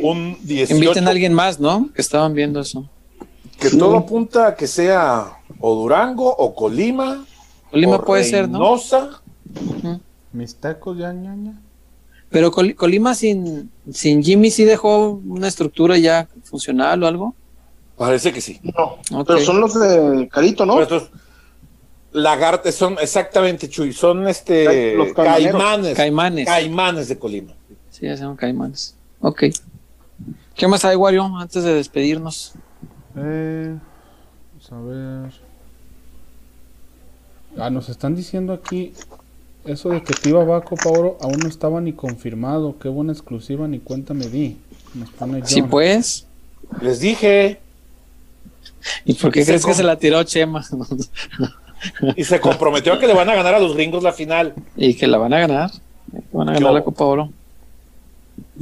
un 0.00 0.38
18. 0.42 0.74
Inviten 0.74 1.06
a 1.08 1.10
alguien 1.10 1.34
más, 1.34 1.58
¿no? 1.58 1.90
Que 1.94 2.00
estaban 2.00 2.32
viendo 2.34 2.60
eso. 2.60 2.88
Que 3.58 3.70
todo 3.70 3.96
apunta 3.96 4.48
a 4.48 4.54
que 4.54 4.66
sea 4.66 5.38
o 5.62 5.74
Durango 5.76 6.28
o 6.34 6.54
Colima. 6.54 7.24
Colima 7.70 7.96
o 7.96 8.04
puede 8.04 8.24
ser, 8.24 8.48
¿no? 8.48 8.58
Reynosa. 8.58 9.22
Mis 10.32 10.54
tacos, 10.56 10.98
ya, 10.98 11.12
ñaña. 11.12 11.60
Pero 12.30 12.50
Col- 12.50 12.74
Colima 12.74 13.14
sin, 13.14 13.70
sin 13.90 14.22
Jimmy 14.22 14.50
sí 14.50 14.64
dejó 14.64 15.20
una 15.26 15.48
estructura 15.48 15.96
ya 15.98 16.28
funcional 16.44 17.02
o 17.02 17.06
algo. 17.06 17.34
Parece 17.96 18.32
que 18.32 18.40
sí. 18.40 18.58
No, 19.10 19.24
pero 19.24 19.38
son 19.40 19.60
los 19.60 19.74
de 19.78 20.28
Carito, 20.32 20.64
¿no? 20.66 20.74
Pero 20.74 20.84
estos 20.96 21.10
lagartes 22.12 22.74
son 22.74 22.96
exactamente, 23.00 23.68
Chuy, 23.68 23.92
son 23.92 24.26
este 24.28 24.94
Los 24.96 25.12
caimanes. 25.12 25.94
Caimanes. 25.96 26.46
Caimanes 26.46 27.08
de 27.08 27.18
Colima. 27.18 27.52
Sí, 27.68 27.76
Sí, 27.90 28.06
ya 28.06 28.16
son 28.16 28.34
caimanes. 28.36 28.96
Ok. 29.20 29.44
¿Qué 30.54 30.66
más 30.68 30.84
hay, 30.86 30.96
Wario, 30.96 31.24
antes 31.36 31.62
de 31.64 31.74
despedirnos? 31.74 32.52
Eh, 33.16 33.76
vamos 34.52 34.72
a 34.72 34.80
ver. 34.88 35.51
Ah, 37.58 37.70
nos 37.70 37.88
están 37.88 38.14
diciendo 38.16 38.52
aquí 38.52 38.92
eso 39.64 39.90
de 39.90 40.02
que 40.02 40.14
Tiva 40.14 40.44
va 40.44 40.58
a 40.58 40.60
Copa 40.62 40.88
Oro 40.88 41.18
aún 41.20 41.38
no 41.38 41.48
estaba 41.48 41.80
ni 41.80 41.92
confirmado. 41.92 42.78
Qué 42.78 42.88
buena 42.88 43.12
exclusiva, 43.12 43.68
ni 43.68 43.78
cuenta 43.78 44.14
me 44.14 44.26
di. 44.28 44.56
Nos 44.94 45.10
pone 45.10 45.40
John. 45.40 45.48
Sí, 45.48 45.62
pues. 45.62 46.26
Les 46.80 47.00
dije. 47.00 47.60
¿Y 49.04 49.14
por 49.14 49.30
qué 49.32 49.44
crees 49.44 49.64
que 49.64 49.74
se 49.74 49.82
la 49.82 49.96
tiró 49.96 50.22
Chema? 50.24 50.64
Y 52.16 52.22
se 52.22 52.38
comprometió 52.40 52.92
a 52.92 53.00
que 53.00 53.08
le 53.08 53.12
van 53.12 53.28
a 53.28 53.34
ganar 53.34 53.56
a 53.56 53.58
los 53.58 53.74
gringos 53.74 54.04
la 54.04 54.12
final. 54.12 54.54
y 54.76 54.94
que 54.94 55.08
la 55.08 55.18
van 55.18 55.32
a 55.34 55.40
ganar. 55.40 55.70
Van 56.30 56.48
a 56.48 56.52
ganar 56.52 56.68
Yo- 56.70 56.72
la 56.78 56.84
Copa 56.84 57.04
Oro. 57.04 57.30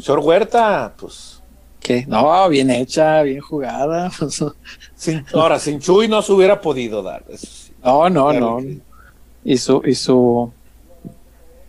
Señor 0.01 0.20
Huerta, 0.20 0.94
pues. 0.99 1.39
¿Qué? 1.81 2.07
No, 2.09 2.49
bien 2.49 2.70
hecha, 2.70 3.20
bien 3.23 3.41
jugada. 3.41 4.10
sin- 4.97 5.25
ahora, 5.35 5.59
sin 5.59 5.81
Chuy 5.81 6.09
no 6.09 6.23
se 6.23 6.33
hubiera 6.33 6.62
podido 6.62 7.02
dar. 7.02 7.23
eso. 7.28 7.47
No, 7.84 8.09
no, 8.10 8.28
Claro 8.31 8.60
no. 8.60 8.67
Y 9.44 9.57
su, 9.57 9.83
y 9.86 9.94
su, 9.94 10.52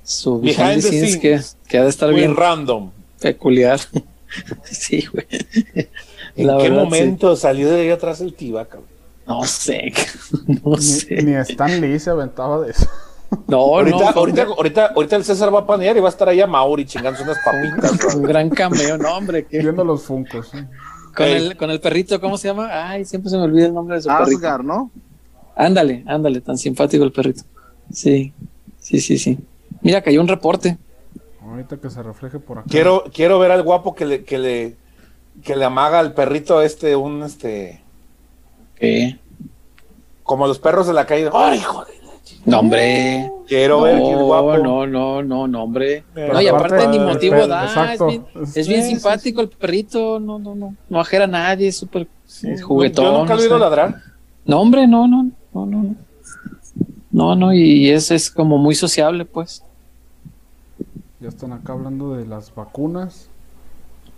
su 0.03 0.39
Behind 0.41 0.57
behind 0.57 0.81
the 0.83 0.89
scenes 0.89 1.17
que, 1.17 1.39
scenes. 1.39 1.57
que 1.67 1.77
ha 1.77 1.83
de 1.83 1.89
estar 1.89 2.13
bien 2.13 2.35
random. 2.35 2.91
peculiar. 3.21 3.79
sí, 4.63 5.05
güey. 5.11 5.25
¿En 6.35 6.47
La 6.47 6.57
qué 6.57 6.63
verdad, 6.69 6.83
momento 6.83 7.35
salió 7.35 7.69
de 7.69 7.81
ahí 7.81 7.89
atrás 7.89 8.21
el 8.21 8.33
Tiva, 8.33 8.65
cabrón? 8.65 8.89
No 9.27 9.43
sé, 9.45 9.93
no 10.63 10.71
Ni, 10.75 10.81
sé. 10.81 11.21
ni 11.21 11.33
Stan 11.35 11.79
Lee 11.79 11.99
se 11.99 12.09
aventaba 12.09 12.59
de 12.61 12.71
eso. 12.71 12.87
No, 13.47 13.57
ahorita, 13.59 13.97
no, 13.97 14.07
ahorita, 14.09 14.43
ahorita, 14.43 14.85
ahorita 14.95 15.15
el 15.15 15.23
César 15.23 15.53
va 15.53 15.59
a 15.59 15.65
panear 15.65 15.95
y 15.95 15.99
va 16.01 16.07
a 16.07 16.11
estar 16.11 16.27
ahí 16.27 16.41
a 16.41 16.47
Mauri 16.47 16.85
chingándose 16.85 17.23
unas 17.23 17.37
papitas. 17.45 18.15
un 18.15 18.23
gran 18.23 18.49
cameo, 18.49 18.97
no, 18.97 19.15
hombre. 19.15 19.45
que- 19.45 19.59
Viendo 19.59 19.83
los 19.85 20.03
funcos. 20.03 20.53
¿eh? 20.55 20.65
con, 21.15 21.25
el, 21.27 21.55
con 21.57 21.69
el 21.71 21.79
perrito, 21.79 22.19
¿cómo 22.19 22.37
se 22.37 22.47
llama? 22.49 22.69
Ay, 22.89 23.05
siempre 23.05 23.29
se 23.29 23.37
me 23.37 23.43
olvida 23.43 23.67
el 23.67 23.73
nombre 23.73 23.95
de 23.97 24.01
su 24.01 24.07
perrito. 24.09 24.37
Asgar, 24.37 24.63
¿no? 24.65 24.91
Ándale, 25.55 26.03
ándale, 26.07 26.41
tan 26.41 26.57
simpático 26.57 27.03
el 27.03 27.11
perrito. 27.11 27.43
Sí, 27.91 28.33
sí, 28.79 28.99
sí, 28.99 29.17
sí. 29.17 29.37
Mira, 29.81 30.01
cayó 30.01 30.21
un 30.21 30.27
reporte. 30.27 30.77
Ahorita 31.41 31.77
que 31.77 31.89
se 31.89 32.01
refleje 32.01 32.39
por 32.39 32.59
acá. 32.59 32.67
Quiero, 32.69 33.03
quiero 33.13 33.39
ver 33.39 33.51
al 33.51 33.63
guapo 33.63 33.93
que 33.95 34.05
le, 34.05 34.23
que 34.23 34.37
le, 34.37 34.75
que 35.43 35.55
le 35.55 35.65
amaga 35.65 35.99
al 35.99 36.13
perrito 36.13 36.61
este, 36.61 36.95
un 36.95 37.23
este, 37.23 37.81
¿Qué? 38.75 39.19
como 40.23 40.47
los 40.47 40.59
perros 40.59 40.87
de 40.87 40.93
la 40.93 41.05
calle. 41.05 41.29
¡Ay, 41.33 41.59
hijo 41.59 41.83
de! 41.85 42.01
No, 42.45 42.59
hombre. 42.59 43.29
Quiero 43.47 43.81
ver 43.81 43.97
que 44.01 44.11
el 44.11 44.23
guapo. 44.23 44.57
No, 44.57 44.87
no, 44.87 45.21
no, 45.21 45.47
no, 45.47 45.63
hombre. 45.63 46.03
Pero 46.13 46.33
No, 46.33 46.41
y 46.41 46.47
aparte 46.47 46.75
aparte 46.75 46.97
ni 46.97 47.03
motivo 47.03 47.47
da. 47.47 47.65
exacto. 47.65 48.07
Es 48.09 48.13
bien, 48.13 48.25
es 48.55 48.67
bien 48.67 48.83
Sí, 48.83 48.89
sí, 48.89 48.95
simpático 48.95 49.41
el 49.41 49.49
perrito. 49.49 50.19
No, 50.19 50.39
no, 50.39 50.55
no. 50.55 50.75
No 50.89 50.99
ajera 50.99 51.25
a 51.25 51.27
nadie. 51.27 51.67
Es 51.67 51.77
súper 51.77 52.07
es 52.43 52.63
juguetón. 52.63 53.05
Yo 53.05 53.17
nunca 53.19 53.33
no 53.33 53.35
lo 53.35 53.41
he 53.41 53.45
oído 53.45 53.59
ladrar. 53.59 53.95
No, 54.45 54.61
hombre, 54.61 54.87
no, 54.87 55.07
no, 55.07 55.29
no, 55.53 55.65
no. 55.65 55.83
No, 55.83 55.95
no, 57.11 57.35
no, 57.35 57.53
y 57.53 57.89
es, 57.89 58.09
es 58.11 58.31
como 58.31 58.57
muy 58.57 58.73
sociable, 58.75 59.25
pues. 59.25 59.63
Ya 61.19 61.27
están 61.29 61.51
acá 61.53 61.73
hablando 61.73 62.13
de 62.15 62.25
las 62.25 62.53
vacunas. 62.55 63.27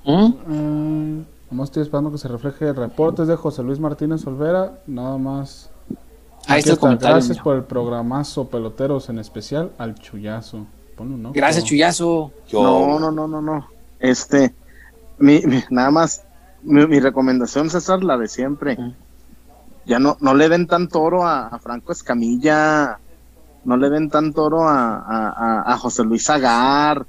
¿Mm? 0.06 0.26
Eh, 0.50 1.24
nomás 1.50 1.70
estoy 1.70 1.84
esperando 1.84 2.12
que 2.12 2.18
se 2.18 2.28
refleje 2.28 2.68
el 2.70 2.76
reporte 2.76 3.24
es 3.24 3.28
de 3.28 3.36
José 3.36 3.64
Luis 3.64 3.80
Martínez 3.80 4.26
Olvera. 4.28 4.80
Nada 4.88 5.18
más. 5.18 5.70
Ahí 6.48 6.60
está 6.60 6.70
el 6.72 6.74
está. 6.74 6.78
comentario. 6.80 7.16
Gracias 7.18 7.40
por 7.40 7.56
el 7.56 7.64
programazo, 7.64 8.48
peloteros, 8.48 9.10
en 9.10 9.18
especial 9.20 9.72
al 9.78 9.96
Chuyazo. 9.96 10.66
Ponle 10.96 11.16
un 11.16 11.26
ojo. 11.26 11.34
Gracias, 11.34 11.64
Chuyazo. 11.66 12.32
Yo- 12.48 12.62
No, 12.64 13.00
no, 13.00 13.12
no, 13.12 13.28
no, 13.28 13.42
no. 13.42 13.68
Este, 14.00 14.54
mi, 15.18 15.42
mi- 15.42 15.64
nada 15.72 15.90
más, 15.90 16.24
mi, 16.62 16.86
mi 16.86 17.00
recomendación, 17.00 17.70
César, 17.70 18.04
la 18.04 18.18
de 18.18 18.28
siempre. 18.28 18.74
Ujú. 18.80 18.94
Ya 19.86 20.00
no, 20.00 20.18
no 20.22 20.34
le 20.34 20.50
den 20.50 20.68
tanto 20.68 21.02
oro 21.02 21.26
a, 21.26 21.48
a 21.48 21.60
Franco 21.60 21.92
Escamilla, 21.92 22.98
no 23.66 23.78
le 23.78 23.90
den 23.90 24.10
tanto 24.10 24.44
oro 24.46 24.68
a, 24.68 24.96
a, 24.98 25.30
a- 25.30 25.74
a 25.74 25.78
José 25.78 26.04
Luis 26.04 26.30
Agar. 26.30 27.06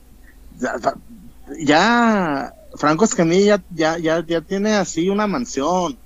Ya, 1.65 2.53
Franco 2.77 3.05
Escamilla 3.05 3.63
ya, 3.71 3.99
ya, 3.99 4.25
ya 4.27 4.41
tiene 4.41 4.75
así 4.75 5.09
una 5.09 5.27
mansión. 5.27 5.99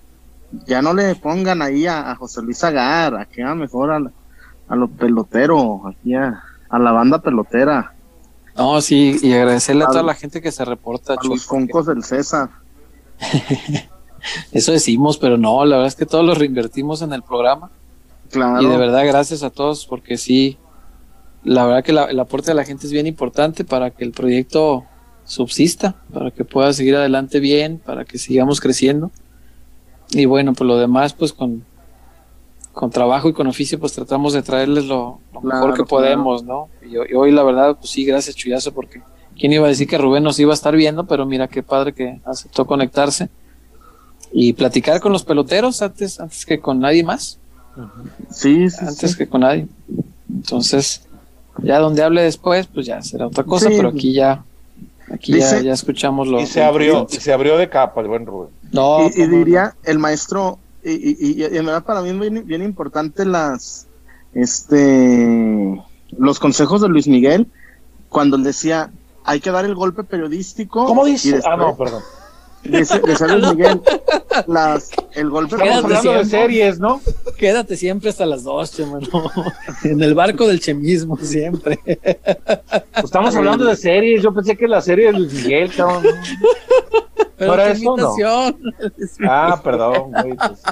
Ya 0.67 0.81
no 0.83 0.95
le 0.95 1.15
pongan 1.17 1.63
ahí 1.63 1.87
a, 1.87 2.11
a 2.11 2.17
José 2.17 2.43
Luis 2.43 2.63
Agar, 2.65 3.15
a 3.15 3.25
que 3.27 3.45
mejor 3.45 3.93
a, 3.93 4.01
a 4.69 4.77
los 4.77 4.91
peloteros, 4.91 5.81
aquí 5.87 6.15
a, 6.15 6.43
a 6.71 6.79
la 6.79 6.93
banda 6.93 7.21
pelotera. 7.21 7.93
No, 8.57 8.81
sí, 8.81 9.19
y 9.23 9.33
agradecerle 9.33 9.85
a 9.85 9.87
toda 9.87 10.03
la 10.03 10.15
gente 10.15 10.41
que 10.43 10.51
se 10.51 10.65
reporta, 10.65 11.15
a 11.15 11.17
Chuy, 11.19 11.31
los 11.31 11.47
porque 11.47 11.67
concos 11.67 11.87
del 11.87 12.03
César. 12.03 12.51
Eso 14.53 14.73
decimos, 14.73 15.19
pero 15.19 15.37
no, 15.37 15.65
la 15.65 15.77
verdad 15.77 15.89
es 15.89 15.95
que 15.97 16.07
todos 16.07 16.25
los 16.25 16.39
reinvertimos 16.39 17.03
en 17.03 17.13
el 17.13 17.23
programa. 17.23 17.71
Claro. 18.31 18.63
Y 18.63 18.67
de 18.67 18.77
verdad, 18.77 19.07
gracias 19.07 19.43
a 19.43 19.51
todos, 19.51 19.87
porque 19.87 20.17
sí, 20.19 20.59
la 21.45 21.65
verdad 21.67 21.85
que 21.85 21.93
la- 21.93 22.05
el 22.05 22.19
aporte 22.21 22.51
de 22.51 22.55
la 22.55 22.65
gente 22.65 22.87
es 22.87 22.93
bien 22.93 23.07
importante 23.07 23.65
para 23.65 23.91
que 23.91 24.05
el 24.05 24.13
proyecto 24.13 24.85
subsista, 25.25 25.95
para 26.13 26.31
que 26.31 26.45
pueda 26.45 26.73
seguir 26.73 26.97
adelante 26.97 27.41
bien, 27.41 27.79
para 27.79 28.05
que 28.05 28.19
sigamos 28.19 28.61
creciendo. 28.61 29.11
Y 30.11 30.25
bueno, 30.25 30.53
pues 30.55 30.67
lo 30.67 30.79
demás, 30.79 31.13
pues 31.13 31.33
con, 31.33 31.65
con 32.73 32.91
trabajo 32.91 33.29
y 33.29 33.33
con 33.33 33.47
oficio, 33.47 33.79
pues 33.79 33.93
tratamos 33.93 34.33
de 34.33 34.43
traerles 34.43 34.85
lo, 34.87 35.21
lo 35.33 35.41
Claro, 35.41 35.67
mejor 35.67 35.75
que 35.75 35.85
podemos, 35.85 36.45
¿no? 36.45 36.69
Y, 36.83 36.95
y 36.95 37.15
hoy, 37.15 37.31
la 37.33 37.43
verdad, 37.43 37.77
pues 37.79 37.91
sí, 37.91 38.05
gracias 38.05 38.37
Chuyazo, 38.37 38.73
porque 38.73 39.03
quién 39.39 39.53
iba 39.53 39.67
a 39.67 39.69
decir 39.69 39.87
que 39.89 39.99
Rubén 39.99 40.23
nos 40.23 40.39
iba 40.39 40.53
a 40.53 40.55
estar 40.55 40.75
viendo, 40.77 41.07
pero 41.07 41.27
mira 41.27 41.49
qué 41.49 41.63
padre 41.63 41.93
que 41.93 42.21
aceptó 42.25 42.67
conectarse 42.67 43.29
y 44.33 44.53
platicar 44.53 45.01
con 45.01 45.13
los 45.13 45.25
peloteros 45.25 45.81
antes, 45.83 46.21
antes 46.21 46.45
que 46.47 46.61
con 46.61 46.81
nadie 46.81 47.03
más 47.03 47.39
Sí, 48.31 48.69
sí, 48.71 48.77
antes 48.81 49.13
sí. 49.13 49.17
que 49.19 49.29
con 49.29 49.43
nadie. 49.43 49.67
Entonces, 50.29 51.03
ya 51.63 51.79
donde 51.79 52.03
hable 52.03 52.23
después, 52.23 52.67
pues 52.67 52.87
ya 52.87 53.01
será 53.03 53.27
otra 53.29 53.45
cosa, 53.45 53.69
Sí. 53.69 53.75
pero 53.77 53.89
aquí 53.91 54.13
ya, 54.13 54.43
aquí 55.13 55.33
ya, 55.33 55.37
Dice- 55.55 55.65
ya 55.65 55.73
escuchamos 55.75 56.27
lo. 56.29 56.41
Y 56.41 56.47
se 56.47 56.63
abrió, 56.63 57.07
y 57.11 57.17
se 57.17 57.33
abrió 57.33 57.57
de 57.57 57.69
capa 57.69 58.01
el 58.01 58.09
buen 58.09 58.27
Rubén. 58.27 58.51
No, 58.73 59.03
y, 59.05 59.07
y 59.23 59.27
cómo 59.27 59.29
no. 59.29 59.39
diría 59.39 59.75
el 59.85 59.99
maestro, 59.99 60.59
y, 60.85 60.91
y, 60.93 61.17
y- 61.21 61.41
y 61.43 61.57
en 61.57 61.65
verdad 61.67 61.85
para 61.85 62.03
mí 62.03 62.11
es 62.11 62.19
bien, 62.19 62.45
bien 62.47 62.63
importante 62.63 63.25
las, 63.25 63.87
este, 64.35 65.81
los 66.19 66.39
consejos 66.39 66.81
de 66.81 66.89
Luis 66.89 67.07
Miguel, 67.09 67.47
cuando 68.09 68.37
él 68.37 68.43
decía, 68.43 68.91
hay 69.25 69.41
que 69.41 69.51
dar 69.51 69.65
el 69.65 69.75
golpe 69.75 70.05
periodístico. 70.05 70.87
¿Cómo 70.87 71.05
dice? 71.05 71.33
después 71.33 71.53
Ah, 71.53 71.57
no, 71.57 71.77
perdón. 71.77 72.03
Dice, 72.65 73.01
decía 73.01 73.27
Luis 73.29 73.55
Miguel, 73.55 73.81
las, 74.47 74.91
el 75.15 75.31
golpe 75.31 75.55
Estamos 75.57 75.85
hablando 75.85 75.95
de 75.95 76.25
siempre. 76.25 76.25
series, 76.27 76.79
¿no? 76.81 77.01
Quédate 77.39 77.77
siempre 77.77 78.11
hasta 78.11 78.27
las 78.27 78.43
dos, 78.45 78.73
Chema, 78.73 78.99
no. 79.01 79.31
En 79.85 80.03
el 80.03 80.15
barco 80.15 80.47
del 80.47 80.61
chemismo, 80.61 81.17
siempre. 81.19 81.79
Pues 81.85 83.05
estamos 83.05 83.35
hablando 83.37 83.65
de 83.65 83.77
series. 83.77 84.23
Yo 84.23 84.35
pensé 84.35 84.57
que 84.57 84.67
la 84.69 84.81
serie 84.81 85.07
de 85.07 85.13
Luis 85.19 85.33
Miguel, 85.33 85.73
cabrón. 85.75 86.03
Pero 87.37 87.53
¿Ahora 87.53 87.67
qué 87.67 87.73
eso, 87.73 87.97
no? 87.97 88.15
Ah, 89.29 89.61
perdón, 89.63 90.11
güey. 90.13 90.35
pues. 90.37 90.63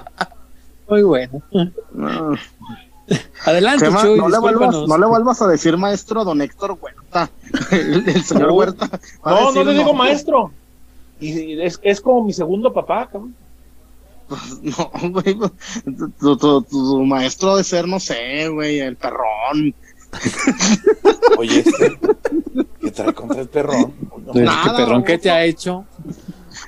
Muy 0.89 1.03
bueno. 1.03 1.43
No, 1.93 2.35
Adelante, 3.45 3.85
Chema, 3.85 4.03
Chuy, 4.03 4.19
no, 4.19 4.29
le 4.29 4.39
vuelvas, 4.39 4.75
no 4.75 4.99
le 4.99 5.07
vuelvas 5.07 5.41
a 5.41 5.47
decir 5.47 5.77
maestro 5.77 6.23
a 6.23 6.25
don 6.25 6.43
Héctor 6.43 6.77
Huerta. 6.81 7.31
El, 7.71 8.09
el 8.09 8.25
señor 8.25 8.49
No. 8.49 8.55
Huerta. 8.55 8.91
No, 9.25 9.53
no 9.53 9.65
le 9.65 9.75
digo 9.75 9.95
maestro. 9.95 10.51
Y 11.21 11.61
es, 11.61 11.79
es 11.83 12.01
como 12.01 12.25
mi 12.25 12.33
segundo 12.33 12.73
papá, 12.73 13.09
cabrón. 13.11 13.35
No, 14.63 15.11
güey. 15.11 15.39
Tu, 16.19 16.37
tu- 16.37 16.63
tu 16.63 17.05
maestro 17.05 17.57
de 17.57 17.65
ser, 17.65 17.87
no 17.87 18.01
sé, 18.01 18.49
güey, 18.49 18.81
el 18.81 18.97
perrón. 18.97 19.75
Oye, 21.39 21.61
este, 21.61 21.99
¿qué 22.81 22.91
trae 22.91 23.13
contra 23.13 23.43
el 23.43 23.49
perrón? 23.49 23.93
No, 24.01 24.33
Pues, 24.33 24.45
Nada, 24.45 24.63
¿Qué 24.65 24.71
perrón 24.83 25.05
que 25.05 25.13
baboso. 25.13 25.23
te 25.23 25.31
ha 25.31 25.45
hecho? 25.45 25.85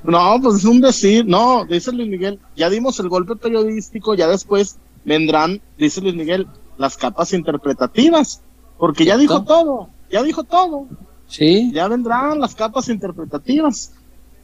No, 0.05 0.39
pues 0.43 0.57
es 0.57 0.65
un 0.65 0.81
decir. 0.81 1.27
No, 1.27 1.65
dice 1.65 1.93
Luis 1.93 2.09
Miguel, 2.09 2.39
ya 2.57 2.69
dimos 2.71 3.01
el 3.01 3.09
golpe 3.09 3.37
periodístico, 3.37 4.15
ya 4.15 4.29
después 4.29 4.77
vendrán, 5.05 5.61
dice 5.79 6.01
Luis 6.01 6.15
Miguel, 6.15 6.47
las 6.77 6.97
capas 6.97 7.33
interpretativas. 7.33 8.43
Porque 8.79 9.05
ya 9.05 9.17
dijo 9.17 9.43
todo, 9.45 9.89
ya 10.11 10.23
dijo 10.23 10.45
todo. 10.45 10.87
Sí, 11.27 11.71
Ya 11.75 11.89
vendrán 11.89 12.41
las 12.41 12.55
capas 12.55 12.89
interpretativas. 12.89 13.93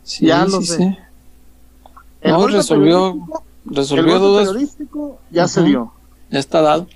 Sí, 0.05 0.27
ya 0.27 0.45
sí, 0.47 0.53
lo 0.53 0.61
sé. 0.63 0.77
sí. 0.77 0.97
El 2.21 2.31
No, 2.33 2.47
resolvió- 2.47 3.15
el 3.69 3.75
Resolvió 3.77 4.19
dudas 4.19 4.49
ya 5.31 5.49
se 5.49 5.63
dio. 5.63 5.93
Ya 6.31 6.39
está 6.39 6.61
dado. 6.61 6.87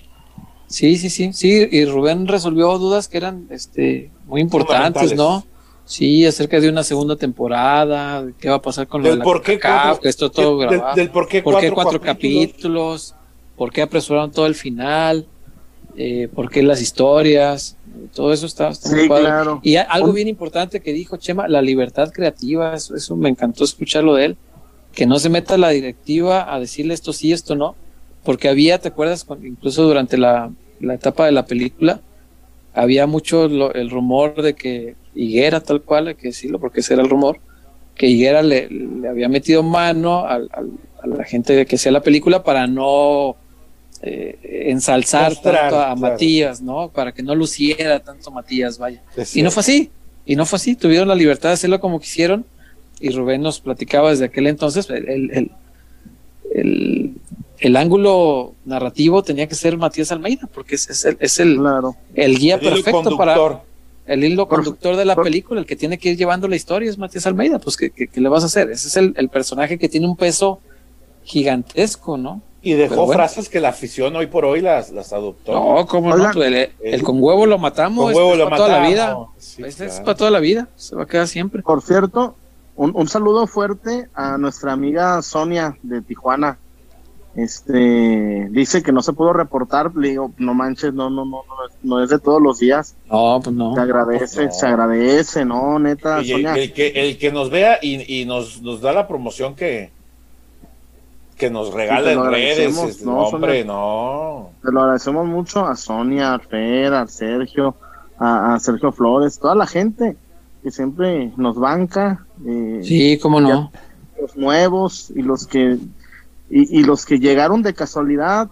Sí, 0.67 0.97
sí, 0.99 1.09
sí, 1.11 1.33
sí, 1.33 1.67
y 1.71 1.85
Rubén 1.87 2.29
resolvió 2.29 2.77
dudas 2.79 3.09
que 3.09 3.17
eran 3.17 3.47
este 3.51 4.11
muy 4.27 4.41
importantes. 4.43 5.17
¿no? 5.17 5.45
Sí, 5.87 6.27
acerca 6.27 6.61
de 6.61 6.69
una 6.69 6.83
segunda 6.85 7.17
temporada, 7.17 8.23
de 8.27 8.35
qué 8.39 8.51
va 8.51 8.57
a 8.57 8.63
pasar 8.63 8.87
con 8.87 9.03
lo 9.03 9.09
de 9.09 9.17
la 9.17 9.25
por 9.25 9.41
qué 9.41 9.59
cuatro- 9.59 10.01
que 10.03 10.09
esto 10.11 10.31
todo 10.31 10.59
del- 10.59 10.69
grabado. 10.69 10.95
del 10.97 11.09
por 11.11 11.27
qué 11.27 11.43
¿Por 11.43 11.55
qué 11.59 11.73
cuatro 11.73 11.99
cuatro 11.99 12.01
capítulos? 12.03 13.15
¿Por 13.57 13.73
qué 13.73 13.81
apresuraron 13.81 14.31
todo 14.31 14.45
el 14.47 14.55
final? 14.55 15.27
Eh, 15.97 16.29
¿Por 16.35 16.51
qué 16.51 16.63
las 16.63 16.83
historias? 16.83 17.78
Todo 18.15 18.33
eso 18.33 18.47
está, 18.47 18.69
está 18.69 18.89
Sí, 18.91 19.07
claro. 19.09 19.61
Y 19.63 19.77
algo 19.77 20.13
bien 20.13 20.29
importante 20.29 20.81
que 20.81 20.93
dijo 20.93 21.17
Chema, 21.17 21.49
la 21.49 21.63
libertad 21.63 22.11
creativa, 22.13 22.75
eso, 22.75 22.95
eso 22.97 23.17
me 23.17 23.29
encantó 23.29 23.65
escucharlo 23.65 24.15
de 24.15 24.25
él, 24.27 24.37
que 24.93 25.07
no 25.07 25.19
se 25.19 25.29
meta 25.29 25.57
la 25.59 25.71
directiva 25.71 26.53
a 26.53 26.59
decirle 26.61 26.95
esto 26.95 27.13
sí, 27.13 27.33
esto 27.33 27.55
no, 27.55 27.75
porque 28.25 28.49
había, 28.49 28.79
¿te 28.79 28.89
acuerdas? 28.89 29.25
Cuando- 29.25 29.47
incluso 29.47 29.85
durante 29.85 30.17
la, 30.19 30.51
la 30.81 30.95
etapa 30.95 31.27
de 31.27 31.33
la 31.33 31.47
película, 31.47 32.01
había 32.75 33.07
mucho 33.07 33.49
lo- 33.49 33.73
el 33.75 33.91
rumor 33.91 34.41
de 34.43 34.55
que 34.55 34.97
Higuera, 35.15 35.61
tal 35.61 35.83
cual, 35.83 36.09
hay 36.09 36.15
que 36.15 36.29
decirlo, 36.29 36.59
porque 36.61 36.81
ese 36.81 36.95
era 36.95 37.03
el 37.03 37.09
rumor, 37.11 37.39
que 37.95 38.07
Higuera 38.07 38.43
le, 38.43 38.69
le 38.71 39.09
había 39.09 39.29
metido 39.29 39.63
mano 39.63 40.25
al- 40.27 40.49
al- 40.53 40.71
a 41.03 41.07
la 41.07 41.25
gente 41.25 41.65
que 41.67 41.77
hacía 41.77 41.91
la 41.93 42.03
película 42.03 42.43
para 42.45 42.67
no 42.67 43.37
eh, 44.03 44.67
ensalzar 44.71 45.31
Mostrar, 45.33 45.55
tanto 45.71 45.77
a 45.81 45.85
claro. 45.95 45.97
Matías, 46.01 46.61
¿no? 46.61 46.89
Para 46.91 47.13
que 47.13 47.23
no 47.23 47.35
luciera 47.35 48.01
tanto 48.01 48.31
Matías, 48.31 48.79
vaya. 48.79 49.03
Es 49.17 49.37
Y 49.37 49.43
no 49.43 49.51
fue 49.51 49.61
así, 49.63 49.91
y 50.27 50.37
no 50.37 50.47
fue 50.47 50.57
así, 50.57 50.77
tuvieron 50.77 51.09
la 51.09 51.15
libertad 51.15 51.49
de 51.51 51.55
hacerlo 51.55 51.81
como 51.81 51.99
quisieron, 52.01 52.45
y 53.01 53.11
Rubén 53.11 53.43
nos 53.43 53.61
platicaba 53.61 54.11
desde 54.11 54.27
aquel 54.27 54.47
entonces, 54.47 54.89
el, 54.91 55.09
el, 55.09 55.31
el, 55.33 55.51
el- 56.55 57.15
el 57.61 57.77
ángulo 57.77 58.55
narrativo 58.65 59.25
tenía 59.25 59.49
que 59.49 59.57
ser 59.57 59.77
Matías 59.77 60.13
Almeida, 60.13 60.49
porque 60.55 60.77
es, 60.77 60.89
es 60.89 61.05
el, 61.05 61.17
es 61.19 61.41
el, 61.41 61.57
Claro. 61.57 61.97
el 62.15 62.39
guía 62.39 62.61
perfecto 62.61 63.17
para 63.17 63.63
el 64.07 64.23
hilo 64.23 64.47
conductor 64.47 64.95
de 64.95 65.05
la 65.05 65.17
película, 65.17 65.59
el 65.61 65.67
que 65.67 65.75
tiene 65.75 65.99
que 65.99 66.11
ir 66.11 66.17
llevando 66.17 66.47
la 66.47 66.55
historia 66.55 66.89
es 66.89 66.97
Matías 66.99 67.27
Almeida, 67.27 67.59
pues 67.59 67.77
¿qué, 67.77 67.91
qué- 67.91 68.07
qué 68.07 68.21
le 68.21 68.29
vas 68.29 68.45
a 68.45 68.47
hacer? 68.47 68.71
Ese 68.71 68.87
es 68.87 68.97
el, 68.97 69.13
el 69.17 69.29
personaje 69.29 69.77
que 69.77 69.89
tiene 69.89 70.07
un 70.07 70.17
peso 70.17 70.61
gigantesco, 71.25 72.17
¿no? 72.17 72.41
Y 72.61 72.73
dejó 72.73 72.97
bueno. 73.07 73.13
frases 73.13 73.49
que 73.49 73.61
la 73.61 73.69
afición 73.69 74.17
hoy 74.17 74.27
por 74.27 74.45
hoy 74.45 74.61
las, 74.61 74.91
las 74.91 75.13
adoptó. 75.13 75.53
No, 75.53 75.87
¿cómo 75.87 76.13
Oigan, 76.13 76.33
no? 76.35 76.43
El, 76.43 76.55
el- 76.55 76.71
el 76.81 77.03
con 77.03 77.23
huevo 77.23 77.47
lo 77.47 77.57
matamos, 77.59 78.05
Con 78.07 78.11
este 78.11 78.19
huevo 78.21 78.33
es 78.33 78.39
lo 78.39 78.45
para 78.47 78.57
toda 78.57 78.69
la 78.81 78.89
vida. 78.89 79.17
Sí, 79.39 79.63
Este 79.65 79.87
es 79.87 80.01
para 80.01 80.17
toda 80.17 80.31
la 80.33 80.41
vida, 80.41 80.69
se 80.77 80.97
va 80.97 81.05
a 81.05 81.07
quedar 81.07 81.29
siempre. 81.29 81.63
Por 81.63 81.83
cierto, 81.83 82.35
un, 82.75 82.93
un 82.95 83.07
saludo 83.09 83.47
fuerte 83.47 84.09
a 84.15 84.37
nuestra 84.39 84.73
amiga 84.73 85.23
Sonia 85.23 85.77
de 85.83 86.03
Tijuana. 86.03 86.59
Este 87.37 88.49
dice 88.51 88.83
que 88.83 88.91
no 88.91 89.01
se 89.03 89.13
pudo 89.13 89.33
reportar. 89.33 89.95
Le 89.95 90.09
digo, 90.11 90.33
no 90.39 90.55
manches, 90.55 90.93
no, 90.93 91.09
no, 91.09 91.25
no, 91.25 91.43
no, 91.47 91.67
es- 91.69 91.75
no 91.85 92.03
es 92.03 92.11
de 92.11 92.19
todos 92.19 92.43
los 92.43 92.59
días. 92.59 92.97
No, 93.09 93.41
pues 93.43 93.55
no. 93.55 93.75
Se 93.75 93.81
agradece, 93.81 94.47
no. 94.47 94.53
se 94.53 94.67
agradece, 94.67 95.45
no, 95.45 95.79
neta, 95.79 96.21
Y 96.23 96.33
el, 96.33 96.37
Sonia. 96.45 96.55
el 96.57 96.73
que, 96.73 96.89
el 96.89 97.19
que 97.19 97.31
nos 97.31 97.51
vea 97.51 97.79
y, 97.81 98.21
y 98.23 98.25
nos, 98.25 98.61
nos 98.63 98.81
da 98.81 98.93
la 98.93 99.07
promoción 99.07 99.55
que, 99.55 99.93
que 101.39 101.51
nos 101.51 101.73
regala 101.73 102.01
Sí, 102.01 102.05
te 102.07 102.13
en 102.13 102.19
lo 102.19 102.31
redes. 102.31 102.53
agradecemos, 102.59 102.91
este, 102.91 103.05
no, 103.05 103.19
hombre, 103.21 103.61
Sonia. 103.61 103.65
no. 103.65 104.51
Te 104.63 104.73
lo 104.73 104.81
agradecemos 104.83 105.27
mucho 105.27 105.65
a 105.67 105.77
Sonia, 105.77 106.35
a 106.35 106.39
Fer, 106.41 106.93
a 106.95 107.07
Sergio, 107.07 107.75
a, 108.19 108.55
a 108.55 108.61
Sergio 108.61 108.93
Flores, 108.93 109.39
toda 109.39 109.55
la 109.55 109.67
gente 109.67 110.17
que 110.63 110.71
siempre 110.71 111.33
nos 111.37 111.57
banca. 111.57 112.27
eh, 112.47 112.81
Sí, 112.83 113.19
cómo 113.19 113.41
no. 113.41 113.71
los 114.21 114.37
nuevos 114.37 115.11
y 115.15 115.23
los 115.23 115.47
que 115.47 115.79
y, 116.51 116.81
y 116.81 116.83
los 116.85 117.07
que 117.07 117.19
llegaron 117.19 117.63
de 117.63 117.75
casualidad 117.75 118.49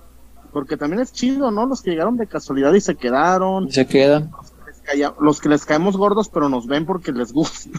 porque 0.52 0.76
también 0.76 1.00
es 1.02 1.12
chido 1.12 1.50
no 1.50 1.66
los 1.66 1.82
que 1.82 1.90
llegaron 1.90 2.16
de 2.16 2.26
casualidad 2.26 2.72
y 2.74 2.80
se 2.80 2.94
quedaron 2.94 3.70
Se 3.72 3.86
quedan. 3.86 4.30
les 4.94 5.12
los 5.20 5.40
que 5.40 5.48
les 5.48 5.64
caemos 5.64 5.96
gordos 5.96 6.28
pero 6.28 6.48
nos 6.48 6.66
ven 6.66 6.86
porque 6.86 7.10
les 7.12 7.32
gusta 7.32 7.70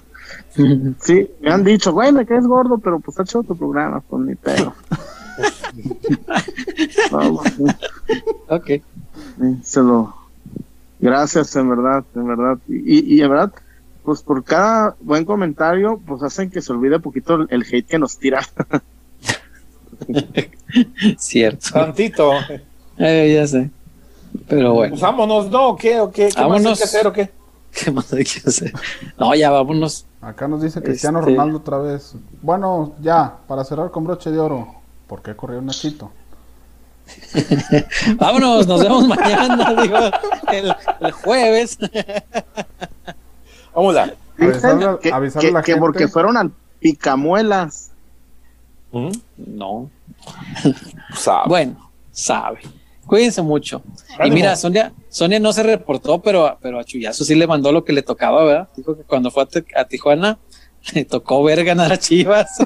sí 1.01 1.29
me 1.41 1.51
han 1.51 1.63
dicho 1.63 1.93
güey 1.93 2.11
me 2.11 2.25
caes 2.25 2.45
gordo 2.45 2.77
pero 2.77 2.99
pues 2.99 3.19
ha 3.19 3.23
hecho 3.23 3.43
tu 3.43 3.55
programa 3.55 4.01
con 4.01 4.25
mi 4.25 4.33
sí, 5.75 7.63
ok. 8.47 8.71
se 9.63 9.81
lo 9.81 10.15
gracias 10.99 11.55
en 11.55 11.69
verdad 11.69 12.03
en 12.15 12.27
verdad 12.27 12.57
y, 12.67 13.15
y 13.15 13.21
en 13.21 13.29
verdad 13.29 13.53
pues 14.03 14.21
por 14.21 14.43
cada 14.43 14.95
buen 15.01 15.25
comentario 15.25 16.01
pues 16.05 16.23
hacen 16.23 16.49
que 16.49 16.61
se 16.61 16.71
olvide 16.71 16.99
poquito 16.99 17.35
el, 17.35 17.47
el 17.51 17.63
hate 17.63 17.85
que 17.87 17.99
nos 17.99 18.17
tira 18.17 18.41
Cierto. 21.17 21.69
Tantito. 21.73 22.31
Eh, 22.97 23.33
ya 23.35 23.47
sé. 23.47 23.69
Pero 24.47 24.73
bueno, 24.73 24.91
Pues 24.91 25.01
vámonos, 25.01 25.49
¿no? 25.49 25.69
¿O 25.69 25.75
¿Qué? 25.75 25.99
¿O 25.99 26.11
qué? 26.11 26.29
¿Qué 26.29 26.35
más 26.35 26.37
hay 26.37 26.43
Vámonos. 26.49 26.77
que 26.77 26.83
hacer 26.83 27.07
o 27.07 27.13
qué? 27.13 27.29
¿qué 27.71 27.91
más 27.91 28.11
hay 28.13 28.23
que 28.23 28.41
hacer? 28.47 28.73
No, 29.19 29.33
ya 29.35 29.49
vámonos. 29.49 30.05
Acá 30.27 30.45
nos 30.47 30.61
dice 30.61 30.81
Cristiano 30.81 31.19
Este- 31.19 31.31
Ronaldo 31.31 31.59
otra 31.59 31.77
vez. 31.77 32.13
Bueno, 32.41 32.93
ya, 33.01 33.37
para 33.47 33.63
cerrar 33.63 33.91
con 33.91 34.03
broche 34.03 34.29
de 34.29 34.39
oro. 34.39 34.75
¿Por 35.07 35.21
qué 35.21 35.35
corrió 35.37 35.61
Nachito? 35.61 36.11
Vámonos, 38.17 38.67
nos 38.67 38.81
vemos 38.83 39.07
mañana, 39.07 39.81
digo, 39.81 39.97
el, 40.51 40.75
el 40.99 41.11
jueves. 41.13 41.77
Vámonos. 43.73 44.09
Avisarle- 44.37 44.99
que, 44.99 45.11
avisarle 45.13 45.49
a 45.49 45.53
la 45.53 45.61
que 45.61 45.71
gente. 45.71 45.79
porque 45.79 46.07
fueron 46.09 46.35
al 46.35 46.51
picamuelas. 46.81 47.91
¿Mm? 48.91 49.09
No. 49.37 49.89
Sabe. 51.15 51.47
Bueno, 51.47 51.89
sabe. 52.11 52.59
Cuídense 53.07 53.41
mucho. 53.41 53.81
Y 54.23 54.29
mira, 54.31 54.55
Sonia, 54.55 54.93
Sonia 55.09 55.39
no 55.39 55.53
se 55.53 55.63
reportó, 55.63 56.21
pero, 56.21 56.57
pero 56.61 56.79
a 56.79 56.83
Chuyazo 56.83 57.23
sí 57.23 57.33
le 57.35 57.47
mandó 57.47 57.71
lo 57.71 57.83
que 57.85 57.93
le 57.93 58.01
tocaba, 58.01 58.43
¿verdad? 58.43 58.67
Dijo 58.75 58.95
que 58.97 59.03
cuando 59.03 59.31
fue 59.31 59.43
a, 59.43 59.45
Ti- 59.45 59.63
a 59.75 59.85
Tijuana 59.85 60.37
le 60.93 61.05
tocó 61.05 61.41
ver 61.43 61.63
ganar 61.63 61.91
a 61.93 61.97
Chivas. 61.97 62.49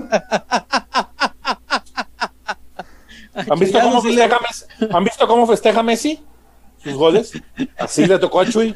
¿Han 3.34 3.58
visto, 3.60 3.80
cómo 3.80 4.02
sí 4.02 4.08
festeja 4.10 4.40
Messi? 4.42 4.66
¿Han 4.92 5.04
visto 5.06 5.28
cómo 5.28 5.48
festeja 5.48 5.84
Messi? 5.84 6.20
Sus 6.84 6.94
goles. 6.96 7.32
Así 7.78 8.06
le 8.06 8.20
tocó 8.20 8.42
a 8.42 8.46
Chuy. 8.46 8.76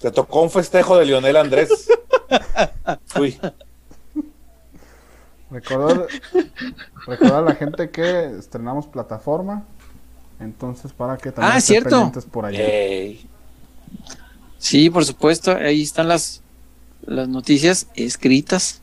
Te 0.00 0.10
tocó 0.10 0.42
un 0.42 0.50
festejo 0.50 0.96
de 0.98 1.06
Lionel 1.06 1.36
Andrés. 1.36 1.88
Uy, 3.18 3.38
Recordar, 5.54 6.08
recordar 7.06 7.36
a 7.36 7.40
la 7.42 7.54
gente 7.54 7.88
que 7.90 8.24
estrenamos 8.36 8.86
plataforma. 8.88 9.62
Entonces, 10.40 10.92
para 10.92 11.16
que 11.16 11.30
también 11.30 11.54
Ah, 11.54 11.58
estén 11.58 11.74
cierto. 11.76 11.90
pendientes 11.90 12.24
por 12.24 12.44
allá. 12.44 12.58
Sí, 14.58 14.90
por 14.90 15.04
supuesto, 15.04 15.52
ahí 15.52 15.82
están 15.82 16.08
las, 16.08 16.42
las 17.06 17.28
noticias 17.28 17.86
escritas. 17.94 18.82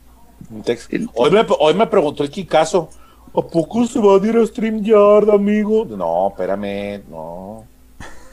Hoy 1.14 1.30
me, 1.30 1.44
hoy 1.58 1.74
me 1.74 1.86
preguntó 1.86 2.22
el 2.22 2.30
Kikazo, 2.30 2.88
¿a 3.34 3.42
poco 3.42 3.84
se 3.86 4.00
va 4.00 4.14
a 4.16 4.26
ir 4.26 4.36
a 4.36 4.46
StreamYard, 4.46 5.28
amigo? 5.30 5.84
No, 5.84 6.28
espérame, 6.28 7.02
no. 7.10 7.64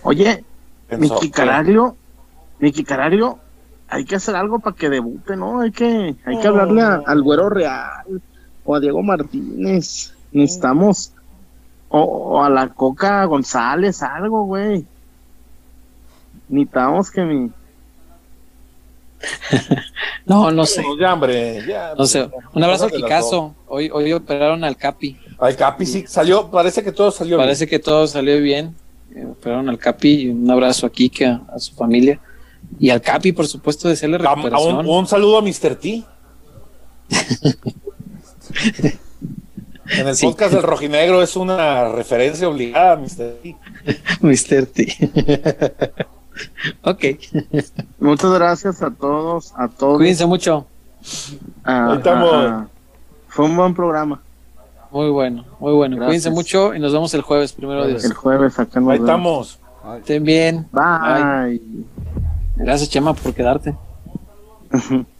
Oye, 0.03 0.45
Miki 0.97 1.29
Caraglio, 1.29 1.97
Miki 2.59 2.85
Caraglio, 2.85 3.37
hay 3.89 4.05
que 4.05 4.15
hacer 4.15 4.35
algo 4.35 4.59
para 4.59 4.75
que 4.75 4.89
debute, 4.89 5.35
¿no? 5.35 5.59
Hay 5.59 5.71
que, 5.71 6.15
hay 6.25 6.39
que 6.39 6.47
hablarle 6.47 6.81
a- 6.81 7.01
al 7.05 7.21
Güero 7.21 7.49
Real 7.49 7.89
o 8.69 8.75
a 8.75 8.79
Diego 8.79 9.01
Martínez. 9.01 10.13
Necesitamos, 10.31 11.11
o, 11.89 12.01
o 12.01 12.43
a 12.43 12.49
la 12.51 12.69
Coca 12.69 13.25
González, 13.25 14.03
algo, 14.03 14.43
güey. 14.45 14.85
Necesitamos 16.47 17.09
que 17.09 17.21
mi, 17.23 17.49
No, 20.25 20.51
no 20.51 20.65
sé. 20.67 20.81
Vámonos 20.81 20.99
ya, 20.99 21.13
hombre, 21.13 21.65
ya. 21.67 21.93
No 21.97 22.05
sé. 22.05 22.29
Un 22.53 22.63
abrazo 22.63 22.85
al 22.85 22.91
Kikazo. 22.91 23.55
Hoy, 23.67 23.89
hoy 23.91 24.13
operaron 24.13 24.63
al 24.63 24.77
Capi. 24.77 25.17
Al 25.39 25.55
Capi 25.55 25.85
sí 25.87 26.05
salió, 26.07 26.49
parece 26.51 26.83
que 26.83 26.91
todo 26.91 27.09
salió 27.11 27.37
Parece 27.37 27.65
que 27.67 27.79
todo 27.79 28.05
salió 28.07 28.39
bien. 28.39 28.75
Eh, 29.15 29.25
operaron 29.25 29.67
al 29.69 29.79
Capi. 29.79 30.09
y 30.21 30.29
Un 30.29 30.49
abrazo 30.51 30.85
a 30.85 30.91
Kike, 30.91 31.25
a, 31.25 31.41
a 31.55 31.57
su 31.59 31.73
familia. 31.73 32.19
Y 32.79 32.91
al 32.91 33.01
Capi, 33.01 33.31
por 33.31 33.47
supuesto, 33.47 33.89
desearle 33.89 34.17
bien. 34.19 34.27
A- 34.27 34.31
a 34.33 34.35
recuperación. 34.35 34.77
un, 34.77 34.87
un 34.87 35.07
saludo 35.07 35.39
a 35.39 35.41
Mr. 35.41 35.75
T. 35.75 36.03
En 39.91 40.07
el 40.07 40.15
Sí. 40.15 40.27
podcast 40.27 40.53
del 40.53 40.63
Rojinegro 40.63 41.21
es 41.23 41.35
una 41.35 41.89
referencia 41.89 42.47
obligada 42.47 42.93
a 42.93 42.95
Mr. 42.97 43.35
T. 43.41 43.55
Mr. 44.21 44.65
T. 44.67 45.91
ok. 46.83 47.03
muchas 47.99 48.31
gracias 48.33 48.81
a 48.83 48.91
todos, 48.91 49.51
a 49.57 49.67
todos. 49.67 49.97
Cuídense 49.97 50.25
mucho. 50.25 50.67
a- 51.63 51.91
Ahí 51.91 51.97
estamos. 51.97 52.33
a- 52.33 52.47
a- 52.59 52.67
fue 53.29 53.45
un 53.45 53.55
buen 53.57 53.73
programa. 53.73 54.21
Muy 54.91 55.09
bueno, 55.09 55.45
muy 55.59 55.73
bueno. 55.73 55.95
Gracias. 55.95 56.07
Cuídense 56.09 56.29
mucho 56.31 56.73
y 56.75 56.79
nos 56.79 56.93
vemos 56.93 57.13
el 57.13 57.21
jueves, 57.21 57.53
primero 57.53 57.85
Dios. 57.87 58.03
El 58.05 58.13
jueves 58.13 58.57
acá 58.59 58.79
nos 58.79 58.89
Ahí 58.91 58.99
vemos. 58.99 59.57
estamos. 59.57 59.59
Estén 59.99 60.23
bien. 60.23 60.67
Bye. 60.71 61.61
Gracias, 62.57 62.89
Chema, 62.89 63.13
por 63.13 63.33
quedarte. 63.33 63.75